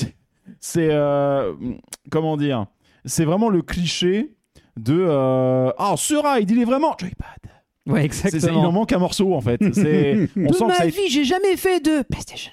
c'est- 0.60 0.90
comment 2.10 2.36
dire 2.36 2.66
C'est 3.06 3.24
vraiment 3.26 3.50
le 3.50 3.62
cliché 3.62 4.34
de. 4.76 5.06
Ah, 5.78 5.96
ce 5.98 6.16
ride, 6.16 6.52
il 6.52 6.60
est 6.60 6.66
vraiment. 6.66 6.94
Joypad. 7.00 7.26
ouais, 7.88 8.04
exactement. 8.04 8.62
il 8.62 8.66
en 8.66 8.72
manque 8.74 8.92
un 8.92 9.00
morceau 9.00 9.34
en 9.34 9.40
fait. 9.42 9.62
C'est- 9.74 10.28
on 10.36 10.48
de 10.50 10.54
sent 10.54 10.60
que 10.60 10.68
ma 10.68 10.74
ça 10.76 10.84
a 10.84 10.88
vie, 10.88 11.08
j'ai 11.10 11.24
jamais 11.24 11.56
fait 11.56 11.80
de 11.80 12.02
PlayStation. 12.04 12.52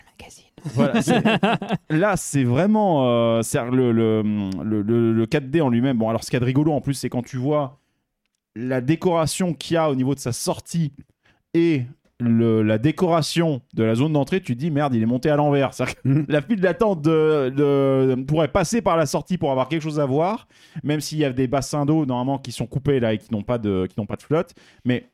Voilà, 0.74 1.00
là, 1.90 2.16
c'est 2.16 2.44
vraiment 2.44 3.06
euh, 3.08 3.42
le, 3.70 3.92
le, 3.92 4.22
le, 4.64 4.82
le- 4.82 5.12
le 5.12 5.26
4D 5.26 5.60
en 5.62 5.68
lui-même. 5.68 5.98
Bon, 5.98 6.08
alors 6.08 6.22
ce 6.24 6.30
qu'il 6.30 6.36
y 6.36 6.38
a 6.38 6.40
de 6.40 6.44
rigolo 6.44 6.72
en 6.72 6.80
plus, 6.80 6.94
c'est 6.94 7.08
quand 7.08 7.22
tu 7.22 7.36
vois 7.36 7.78
la 8.54 8.80
décoration 8.80 9.52
qu'il 9.54 9.74
y 9.74 9.76
a 9.76 9.90
au 9.90 9.94
niveau 9.94 10.14
de 10.14 10.20
sa 10.20 10.32
sortie 10.32 10.92
et 11.54 11.82
le- 12.18 12.62
la 12.62 12.78
décoration 12.78 13.60
de 13.74 13.84
la 13.84 13.94
zone 13.94 14.14
d'entrée, 14.14 14.40
tu 14.40 14.54
te 14.54 14.58
dis 14.58 14.70
merde, 14.70 14.94
il 14.94 15.02
est 15.02 15.06
monté 15.06 15.28
à 15.28 15.36
l'envers. 15.36 15.70
Mhm. 16.04 16.24
La 16.28 16.40
file 16.40 16.60
d'attente 16.60 17.02
de, 17.02 17.52
de- 17.54 18.22
pourrait 18.26 18.48
passer 18.48 18.80
par 18.80 18.96
la 18.96 19.04
sortie 19.04 19.36
pour 19.36 19.50
avoir 19.50 19.68
quelque 19.68 19.82
chose 19.82 20.00
à 20.00 20.06
voir, 20.06 20.48
même 20.82 21.00
s'il 21.00 21.18
y 21.18 21.24
a 21.26 21.32
des 21.32 21.46
bassins 21.46 21.84
d'eau 21.84 22.06
normalement 22.06 22.38
qui 22.38 22.52
sont 22.52 22.66
coupés 22.66 23.00
là 23.00 23.12
et 23.12 23.18
qui 23.18 23.32
n'ont 23.32 23.42
pas 23.42 23.58
de 23.58 23.86
qui 23.86 24.00
n'ont 24.00 24.06
pas 24.06 24.16
de 24.16 24.22
flotte. 24.22 24.54
Mais 24.86 25.04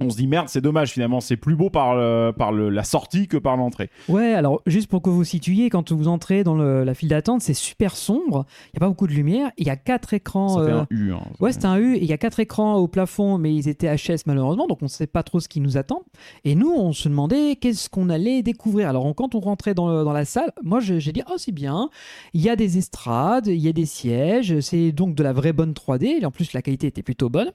on 0.00 0.10
se 0.10 0.16
dit 0.16 0.26
merde, 0.26 0.48
c'est 0.48 0.60
dommage 0.60 0.92
finalement, 0.92 1.20
c'est 1.20 1.36
plus 1.36 1.56
beau 1.56 1.70
par, 1.70 1.94
le- 1.96 2.32
par 2.36 2.52
le- 2.52 2.68
la 2.70 2.84
sortie 2.84 3.28
que 3.28 3.36
par 3.36 3.56
l'entrée. 3.56 3.90
Ouais, 4.08 4.32
alors 4.34 4.62
juste 4.66 4.88
pour 4.88 5.02
que 5.02 5.10
vous 5.10 5.24
situiez, 5.24 5.70
quand 5.70 5.92
vous 5.92 6.08
entrez 6.08 6.44
dans 6.44 6.54
le- 6.54 6.84
la 6.84 6.94
file 6.94 7.08
d'attente, 7.08 7.42
c'est 7.42 7.54
super 7.54 7.96
sombre. 7.96 8.46
Il 8.66 8.70
n'y 8.74 8.78
a 8.78 8.80
pas 8.80 8.88
beaucoup 8.88 9.06
de 9.06 9.12
lumière. 9.12 9.50
Il 9.58 9.66
y 9.66 9.70
a 9.70 9.76
quatre 9.76 10.14
écrans. 10.14 10.48
Ça 10.58 10.64
fait 10.64 10.70
euh, 10.72 10.80
un 10.80 10.86
U. 10.90 11.12
hein. 11.12 11.20
Ouais, 11.40 11.52
c'est 11.52 11.64
un 11.64 11.76
U. 11.78 11.94
et 11.96 12.02
Il 12.02 12.08
y 12.08 12.12
a 12.12 12.18
quatre 12.18 12.40
écrans 12.40 12.76
au 12.76 12.88
plafond, 12.88 13.38
mais 13.38 13.54
ils 13.54 13.68
étaient 13.68 13.88
HS 13.94 14.24
malheureusement, 14.26 14.66
donc 14.66 14.78
on 14.82 14.86
ne 14.86 14.90
sait 14.90 15.06
pas 15.06 15.22
trop 15.22 15.40
ce 15.40 15.48
qui 15.48 15.60
nous 15.60 15.76
attend. 15.76 16.02
Et 16.44 16.54
nous, 16.54 16.70
on 16.72 16.92
se 16.92 17.08
demandait 17.08 17.56
qu'est-ce 17.56 17.88
qu'on 17.90 18.08
allait 18.10 18.42
découvrir. 18.42 18.88
Alors, 18.88 19.04
on- 19.06 19.14
quand 19.14 19.34
on 19.34 19.40
rentrait 19.40 19.74
dans, 19.74 20.04
dans 20.04 20.12
la 20.12 20.24
salle, 20.24 20.52
moi, 20.62 20.80
j'ai 20.80 21.12
dit, 21.12 21.22
oh, 21.30 21.34
c'est 21.36 21.52
bien. 21.52 21.90
Il 22.34 22.40
y 22.40 22.48
a 22.48 22.56
des 22.56 22.78
estrades, 22.78 23.46
il 23.46 23.56
y 23.60 23.68
a 23.68 23.72
des 23.72 23.86
sièges. 23.86 24.60
C'est 24.60 24.92
donc 24.92 25.14
de 25.14 25.22
la 25.22 25.32
vraie 25.32 25.52
bonne 25.52 25.72
3D. 25.74 26.18
Et 26.20 26.24
en 26.26 26.30
plus, 26.30 26.52
la 26.52 26.62
qualité 26.62 26.86
était 26.86 27.02
plutôt 27.02 27.28
bonne. 27.28 27.50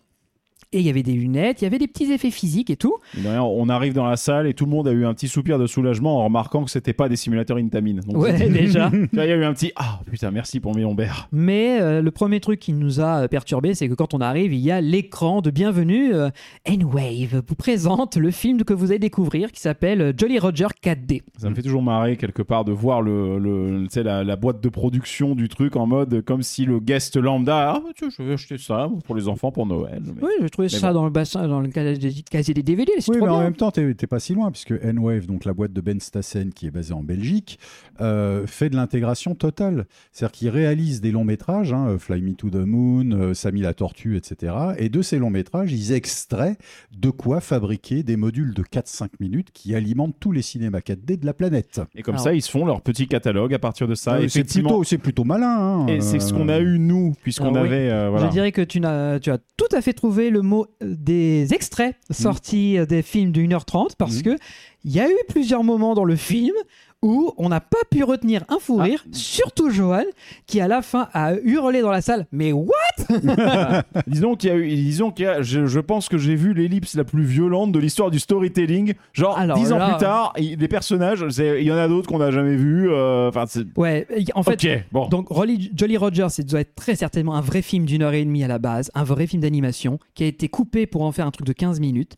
Et 0.73 0.79
il 0.79 0.85
y 0.85 0.89
avait 0.89 1.03
des 1.03 1.13
lunettes, 1.13 1.61
il 1.61 1.65
y 1.65 1.67
avait 1.67 1.77
des 1.77 1.87
petits 1.87 2.11
effets 2.11 2.31
physiques 2.31 2.69
et 2.69 2.75
tout. 2.75 2.95
Rien, 3.15 3.41
on 3.43 3.69
arrive 3.69 3.93
dans 3.93 4.05
la 4.05 4.17
salle 4.17 4.47
et 4.47 4.53
tout 4.53 4.65
le 4.65 4.71
monde 4.71 4.87
a 4.87 4.91
eu 4.91 5.05
un 5.05 5.13
petit 5.13 5.27
soupir 5.27 5.59
de 5.59 5.67
soulagement 5.67 6.19
en 6.19 6.25
remarquant 6.25 6.63
que 6.63 6.71
c'était 6.71 6.93
pas 6.93 7.07
des 7.09 7.15
simulateurs 7.15 7.57
Intamin. 7.57 7.95
Donc, 8.07 8.17
Ouais, 8.17 8.33
déjà. 8.49 8.91
Il 8.93 9.17
y 9.17 9.21
a 9.21 9.35
eu 9.35 9.43
un 9.43 9.53
petit 9.53 9.71
ah 9.75 9.99
putain 10.09 10.31
merci 10.31 10.59
pour 10.59 10.75
mes 10.75 10.81
lombaires. 10.81 11.27
Mais 11.31 11.79
euh, 11.79 12.01
le 12.01 12.11
premier 12.11 12.39
truc 12.39 12.59
qui 12.59 12.73
nous 12.73 12.99
a 12.99 13.27
perturbé, 13.27 13.73
c'est 13.75 13.87
que 13.87 13.93
quand 13.93 14.13
on 14.13 14.19
arrive, 14.21 14.53
il 14.53 14.59
y 14.59 14.71
a 14.71 14.81
l'écran 14.81 15.41
de 15.41 15.51
bienvenue. 15.51 16.13
Euh, 16.13 16.29
N-Wave 16.65 17.43
vous 17.47 17.55
présente 17.55 18.17
le 18.17 18.31
film 18.31 18.63
que 18.63 18.73
vous 18.73 18.89
allez 18.91 18.99
découvrir 18.99 19.51
qui 19.51 19.59
s'appelle 19.61 20.01
euh, 20.01 20.13
Jolly 20.15 20.39
Roger 20.39 20.67
4D. 20.83 21.21
Ça 21.37 21.49
me 21.49 21.55
fait 21.55 21.61
toujours 21.61 21.83
marrer 21.83 22.17
quelque 22.17 22.41
part 22.41 22.65
de 22.65 22.71
voir 22.71 23.01
le, 23.01 23.37
le 23.37 23.85
la, 24.03 24.23
la 24.23 24.35
boîte 24.35 24.61
de 24.61 24.69
production 24.69 25.35
du 25.35 25.49
truc 25.49 25.75
en 25.75 25.85
mode 25.85 26.21
comme 26.21 26.41
si 26.41 26.65
le 26.65 26.79
guest 26.79 27.15
lambda 27.17 27.73
ah 27.75 27.81
bah, 27.83 28.07
je 28.17 28.23
vais 28.23 28.33
acheter 28.33 28.57
ça 28.57 28.89
pour 29.05 29.15
les 29.15 29.27
enfants 29.27 29.51
pour 29.51 29.65
Noël. 29.65 30.01
Mais- 30.05 30.21
Oui, 30.23 30.31
Mais 30.63 30.79
ça 30.79 30.87
bon. 30.89 30.93
dans 30.99 31.05
le 31.05 31.11
bassin, 31.11 31.47
dans 31.47 31.61
le 31.61 31.69
casier 31.69 32.53
des- 32.53 32.63
DVD. 32.63 32.91
C'est 32.99 33.11
Oui, 33.11 33.17
mais 33.21 33.27
en 33.29 33.41
même 33.41 33.55
temps, 33.55 33.71
t'es 33.71 33.93
pas 34.07 34.19
si 34.19 34.33
loin, 34.33 34.51
puisque 34.51 34.71
N-Wave, 34.81 35.25
donc 35.25 35.45
la 35.45 35.53
boîte 35.53 35.73
de 35.73 35.81
Ben 35.81 35.99
Stassen, 35.99 36.51
qui 36.53 36.67
est 36.67 36.71
basée 36.71 36.93
en 36.93 37.03
Belgique, 37.03 37.59
euh, 38.01 38.45
fait 38.47 38.69
de 38.69 38.75
l'intégration 38.75 39.35
totale. 39.35 39.85
C'est-à-dire 40.11 40.31
qu'il 40.31 40.49
réalise 40.49 41.01
des 41.01 41.11
longs 41.11 41.23
métrages, 41.23 41.73
hein, 41.73 41.97
Fly 41.99 42.21
Me 42.21 42.33
to 42.33 42.49
the 42.49 42.55
Moon, 42.55 43.11
euh, 43.11 43.33
Samy 43.33 43.61
la 43.61 43.73
Tortue, 43.73 44.17
etc. 44.17 44.53
Et 44.77 44.89
de 44.89 45.01
ces 45.01 45.17
longs 45.19 45.29
métrages, 45.29 45.71
ils 45.71 45.91
extraient 45.93 46.57
de 46.97 47.09
quoi 47.09 47.39
fabriquer 47.41 48.03
des 48.03 48.15
modules 48.17 48.53
de 48.53 48.63
4-5 48.63 49.09
minutes 49.19 49.49
qui 49.53 49.75
alimentent 49.75 50.15
tous 50.19 50.31
les 50.31 50.41
cinémas 50.41 50.79
4D 50.79 51.17
de 51.17 51.25
la 51.25 51.33
planète. 51.33 51.81
Et 51.95 52.01
comme 52.01 52.15
Alors- 52.15 52.23
ça, 52.25 52.33
ils 52.33 52.41
se 52.41 52.49
font 52.51 52.65
leur 52.65 52.81
petit 52.81 53.07
catalogue 53.07 53.53
à 53.53 53.59
partir 53.59 53.87
de 53.87 53.95
ça. 53.95 54.13
Ah, 54.21 54.27
c'est 54.29 54.43
plutôt, 54.43 54.83
c'est 54.83 54.97
plutôt 54.97 55.23
malin. 55.23 55.57
hein, 55.57 55.87
Et 55.87 56.01
c'est 56.01 56.19
ce 56.19 56.33
qu'on 56.33 56.49
euh, 56.49 56.57
a 56.57 56.59
eu 56.59 56.79
nous, 56.79 57.13
puisqu'on 57.23 57.53
oui, 57.53 57.59
avait 57.59 57.89
euh, 57.89 58.09
voilà. 58.09 58.27
Je 58.27 58.31
dirais 58.31 58.51
que 58.51 58.61
tu, 58.61 58.79
n'as- 58.79 59.19
tu 59.19 59.31
as 59.31 59.37
tout 59.57 59.65
à 59.75 59.81
fait 59.81 59.93
trouvé 59.93 60.29
le 60.29 60.41
mot 60.41 60.52
euh, 60.61 60.65
des 60.81 61.53
extraits 61.53 61.95
sortis 62.11 62.77
euh, 62.77 62.85
des 62.85 63.01
films 63.01 63.31
de 63.31 63.41
1h30 63.41 63.95
parce 63.97 64.17
Mhm. 64.17 64.23
que 64.23 64.35
il 64.85 64.91
y 64.91 64.99
a 64.99 65.09
eu 65.09 65.15
plusieurs 65.29 65.63
moments 65.63 65.93
dans 65.93 66.03
le 66.05 66.15
film 66.15 66.55
où 67.03 67.33
on 67.37 67.49
n'a 67.49 67.59
pas 67.59 67.77
pu 67.91 68.03
retenir 68.03 68.43
un 68.49 68.57
fou 68.59 68.77
Ah. 68.79 68.85
rire, 68.85 69.05
surtout 69.11 69.69
Johan, 69.69 70.05
qui 70.47 70.59
à 70.61 70.67
la 70.67 70.81
fin 70.81 71.09
a 71.13 71.33
hurlé 71.43 71.81
dans 71.81 71.91
la 71.91 72.01
salle. 72.01 72.25
Mais 72.31 72.51
what? 72.53 72.71
Disons 74.07 74.35
qu'il 74.35 74.49
y 74.49 74.53
a 74.53 74.55
eu, 74.55 74.67
disons 74.75 75.11
qu'il 75.11 75.25
y 75.25 75.27
a, 75.27 75.41
je, 75.41 75.65
je 75.65 75.79
pense 75.79 76.09
que 76.09 76.17
j'ai 76.17 76.35
vu 76.35 76.53
l'ellipse 76.53 76.95
la 76.95 77.03
plus 77.03 77.23
violente 77.23 77.71
de 77.71 77.79
l'histoire 77.79 78.09
du 78.11 78.19
storytelling. 78.19 78.93
Genre, 79.13 79.37
Alors 79.37 79.57
dix 79.57 79.71
ans 79.71 79.77
là- 79.77 79.89
plus 79.89 79.97
tard, 79.97 80.33
il- 80.37 80.57
des 80.57 80.67
personnages, 80.67 81.27
c'est- 81.29 81.61
il 81.61 81.67
y 81.67 81.71
en 81.71 81.77
a 81.77 81.87
d'autres 81.87 82.07
qu'on 82.07 82.19
n'a 82.19 82.31
jamais 82.31 82.55
vus. 82.55 82.89
euh, 82.89 83.29
Enfin, 83.29 83.45
c'est. 83.47 83.65
Ouais, 83.77 84.07
en 84.35 84.43
fait, 84.43 84.63
ok, 84.65 84.83
bon. 84.91 85.07
Donc 85.09 85.27
Rolly- 85.29 85.71
Jolly 85.75 85.97
Roger, 85.97 86.27
c'est 86.29 86.43
doit 86.45 86.61
être 86.61 86.75
très 86.75 86.95
certainement 86.95 87.35
un 87.35 87.41
vrai 87.41 87.61
film 87.61 87.85
d'une 87.85 88.01
heure 88.01 88.13
et 88.13 88.23
demie 88.23 88.43
à 88.43 88.47
la 88.47 88.59
base, 88.59 88.91
un 88.95 89.03
vrai 89.03 89.27
film 89.27 89.41
d'animation 89.41 89.99
qui 90.15 90.23
a 90.23 90.27
été 90.27 90.47
coupé 90.47 90.85
pour 90.85 91.03
en 91.03 91.11
faire 91.11 91.27
un 91.27 91.31
truc 91.31 91.45
de 91.45 91.53
15 91.53 91.79
minutes. 91.79 92.13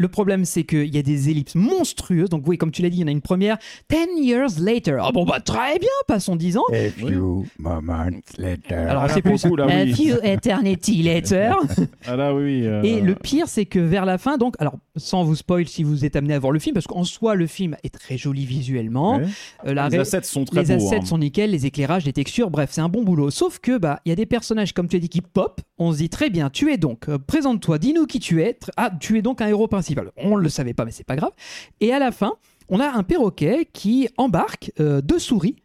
Le 0.00 0.08
problème, 0.08 0.46
c'est 0.46 0.64
qu'il 0.64 0.94
y 0.94 0.96
a 0.96 1.02
des 1.02 1.28
ellipses 1.28 1.54
monstrueuses. 1.56 2.30
Donc 2.30 2.44
oui, 2.46 2.56
comme 2.56 2.70
tu 2.70 2.80
l'as 2.80 2.88
dit, 2.88 2.96
il 2.96 3.00
y 3.00 3.04
en 3.04 3.08
a 3.08 3.10
une 3.10 3.20
première 3.20 3.58
10 3.90 4.22
years 4.22 4.58
later. 4.58 4.96
Ah 5.02 5.10
bon, 5.12 5.26
bah 5.26 5.40
très 5.40 5.78
bien, 5.78 5.90
passons 6.08 6.36
10 6.36 6.56
ans. 6.56 6.62
A 6.72 6.88
few 6.88 7.44
moments 7.58 8.08
later. 8.38 8.74
Alors 8.88 9.10
c'est 9.10 9.20
plus 9.20 9.44
le 9.44 9.50
coup, 9.50 9.56
là, 9.56 9.66
a 9.66 9.84
oui. 9.84 9.92
few 9.92 10.16
eternity 10.22 11.02
later. 11.02 11.52
Ah 12.06 12.16
là, 12.16 12.34
oui. 12.34 12.42
oui, 12.62 12.66
euh, 12.66 12.82
Et 12.82 13.00
le 13.02 13.14
pire, 13.14 13.46
c'est 13.46 13.66
que 13.66 13.78
vers 13.78 14.06
la 14.06 14.16
fin, 14.16 14.38
donc, 14.38 14.54
alors 14.58 14.76
sans 14.96 15.22
vous 15.22 15.34
spoil 15.36 15.66
si 15.68 15.82
vous 15.82 16.04
êtes 16.06 16.16
amené 16.16 16.32
à 16.32 16.38
voir 16.38 16.50
le 16.52 16.58
film, 16.58 16.72
parce 16.72 16.86
qu'en 16.86 17.04
soi, 17.04 17.34
le 17.34 17.46
film 17.46 17.76
est 17.84 17.90
très 17.92 18.16
joli 18.16 18.46
visuellement. 18.46 19.18
Ouais. 19.18 19.26
Euh, 19.66 19.74
la 19.74 19.88
les 19.90 19.96
ré- 19.98 20.00
assets 20.02 20.22
sont 20.22 20.44
très 20.46 20.62
les 20.64 20.76
beaux. 20.76 20.86
assets 20.86 20.96
hein. 21.02 21.04
sont 21.04 21.18
nickel, 21.18 21.50
les 21.50 21.66
éclairages, 21.66 22.06
les 22.06 22.12
textures, 22.14 22.50
bref, 22.50 22.70
c'est 22.72 22.80
un 22.80 22.88
bon 22.88 23.02
boulot. 23.04 23.30
Sauf 23.30 23.58
que 23.58 23.76
bah 23.76 24.00
il 24.06 24.08
y 24.08 24.12
a 24.12 24.16
des 24.16 24.24
personnages 24.26 24.72
comme 24.72 24.88
tu 24.88 24.96
as 24.96 24.98
dit 24.98 25.10
qui 25.10 25.20
pop. 25.20 25.60
On 25.78 25.92
se 25.92 25.98
dit 25.98 26.08
très 26.08 26.30
bien, 26.30 26.48
tu 26.50 26.72
es 26.72 26.78
donc, 26.78 27.08
euh, 27.08 27.18
présente-toi, 27.18 27.78
dis-nous 27.78 28.06
qui 28.06 28.18
tu 28.18 28.42
es. 28.42 28.58
Ah, 28.76 28.90
tu 28.98 29.18
es 29.18 29.22
donc 29.22 29.40
un 29.42 29.46
héros 29.48 29.68
principal. 29.68 29.89
On 30.16 30.36
le 30.36 30.48
savait 30.48 30.74
pas, 30.74 30.84
mais 30.84 30.90
c'est 30.90 31.06
pas 31.06 31.16
grave. 31.16 31.32
Et 31.80 31.92
à 31.92 31.98
la 31.98 32.12
fin, 32.12 32.34
on 32.68 32.80
a 32.80 32.88
un 32.88 33.02
perroquet 33.02 33.68
qui 33.72 34.08
embarque 34.16 34.72
euh, 34.80 35.00
deux 35.00 35.18
souris. 35.18 35.56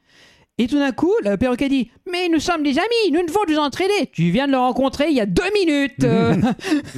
Et 0.58 0.68
tout 0.68 0.80
d'un 0.80 0.94
coup, 0.94 1.12
le 1.22 1.36
perroquet 1.36 1.68
dit 1.68 1.92
Mais 2.10 2.30
nous 2.32 2.40
sommes 2.40 2.64
des 2.64 2.78
amis, 2.78 3.12
nous 3.12 3.26
devons 3.26 3.42
nous 3.46 3.58
entraider. 3.58 4.10
Tu 4.14 4.30
viens 4.30 4.48
de 4.48 4.54
le 4.54 4.58
rencontrer 4.58 5.08
il 5.10 5.16
y 5.18 5.20
a 5.20 5.26
deux 5.26 5.44
minutes. 5.54 5.96
euh. 6.04 6.34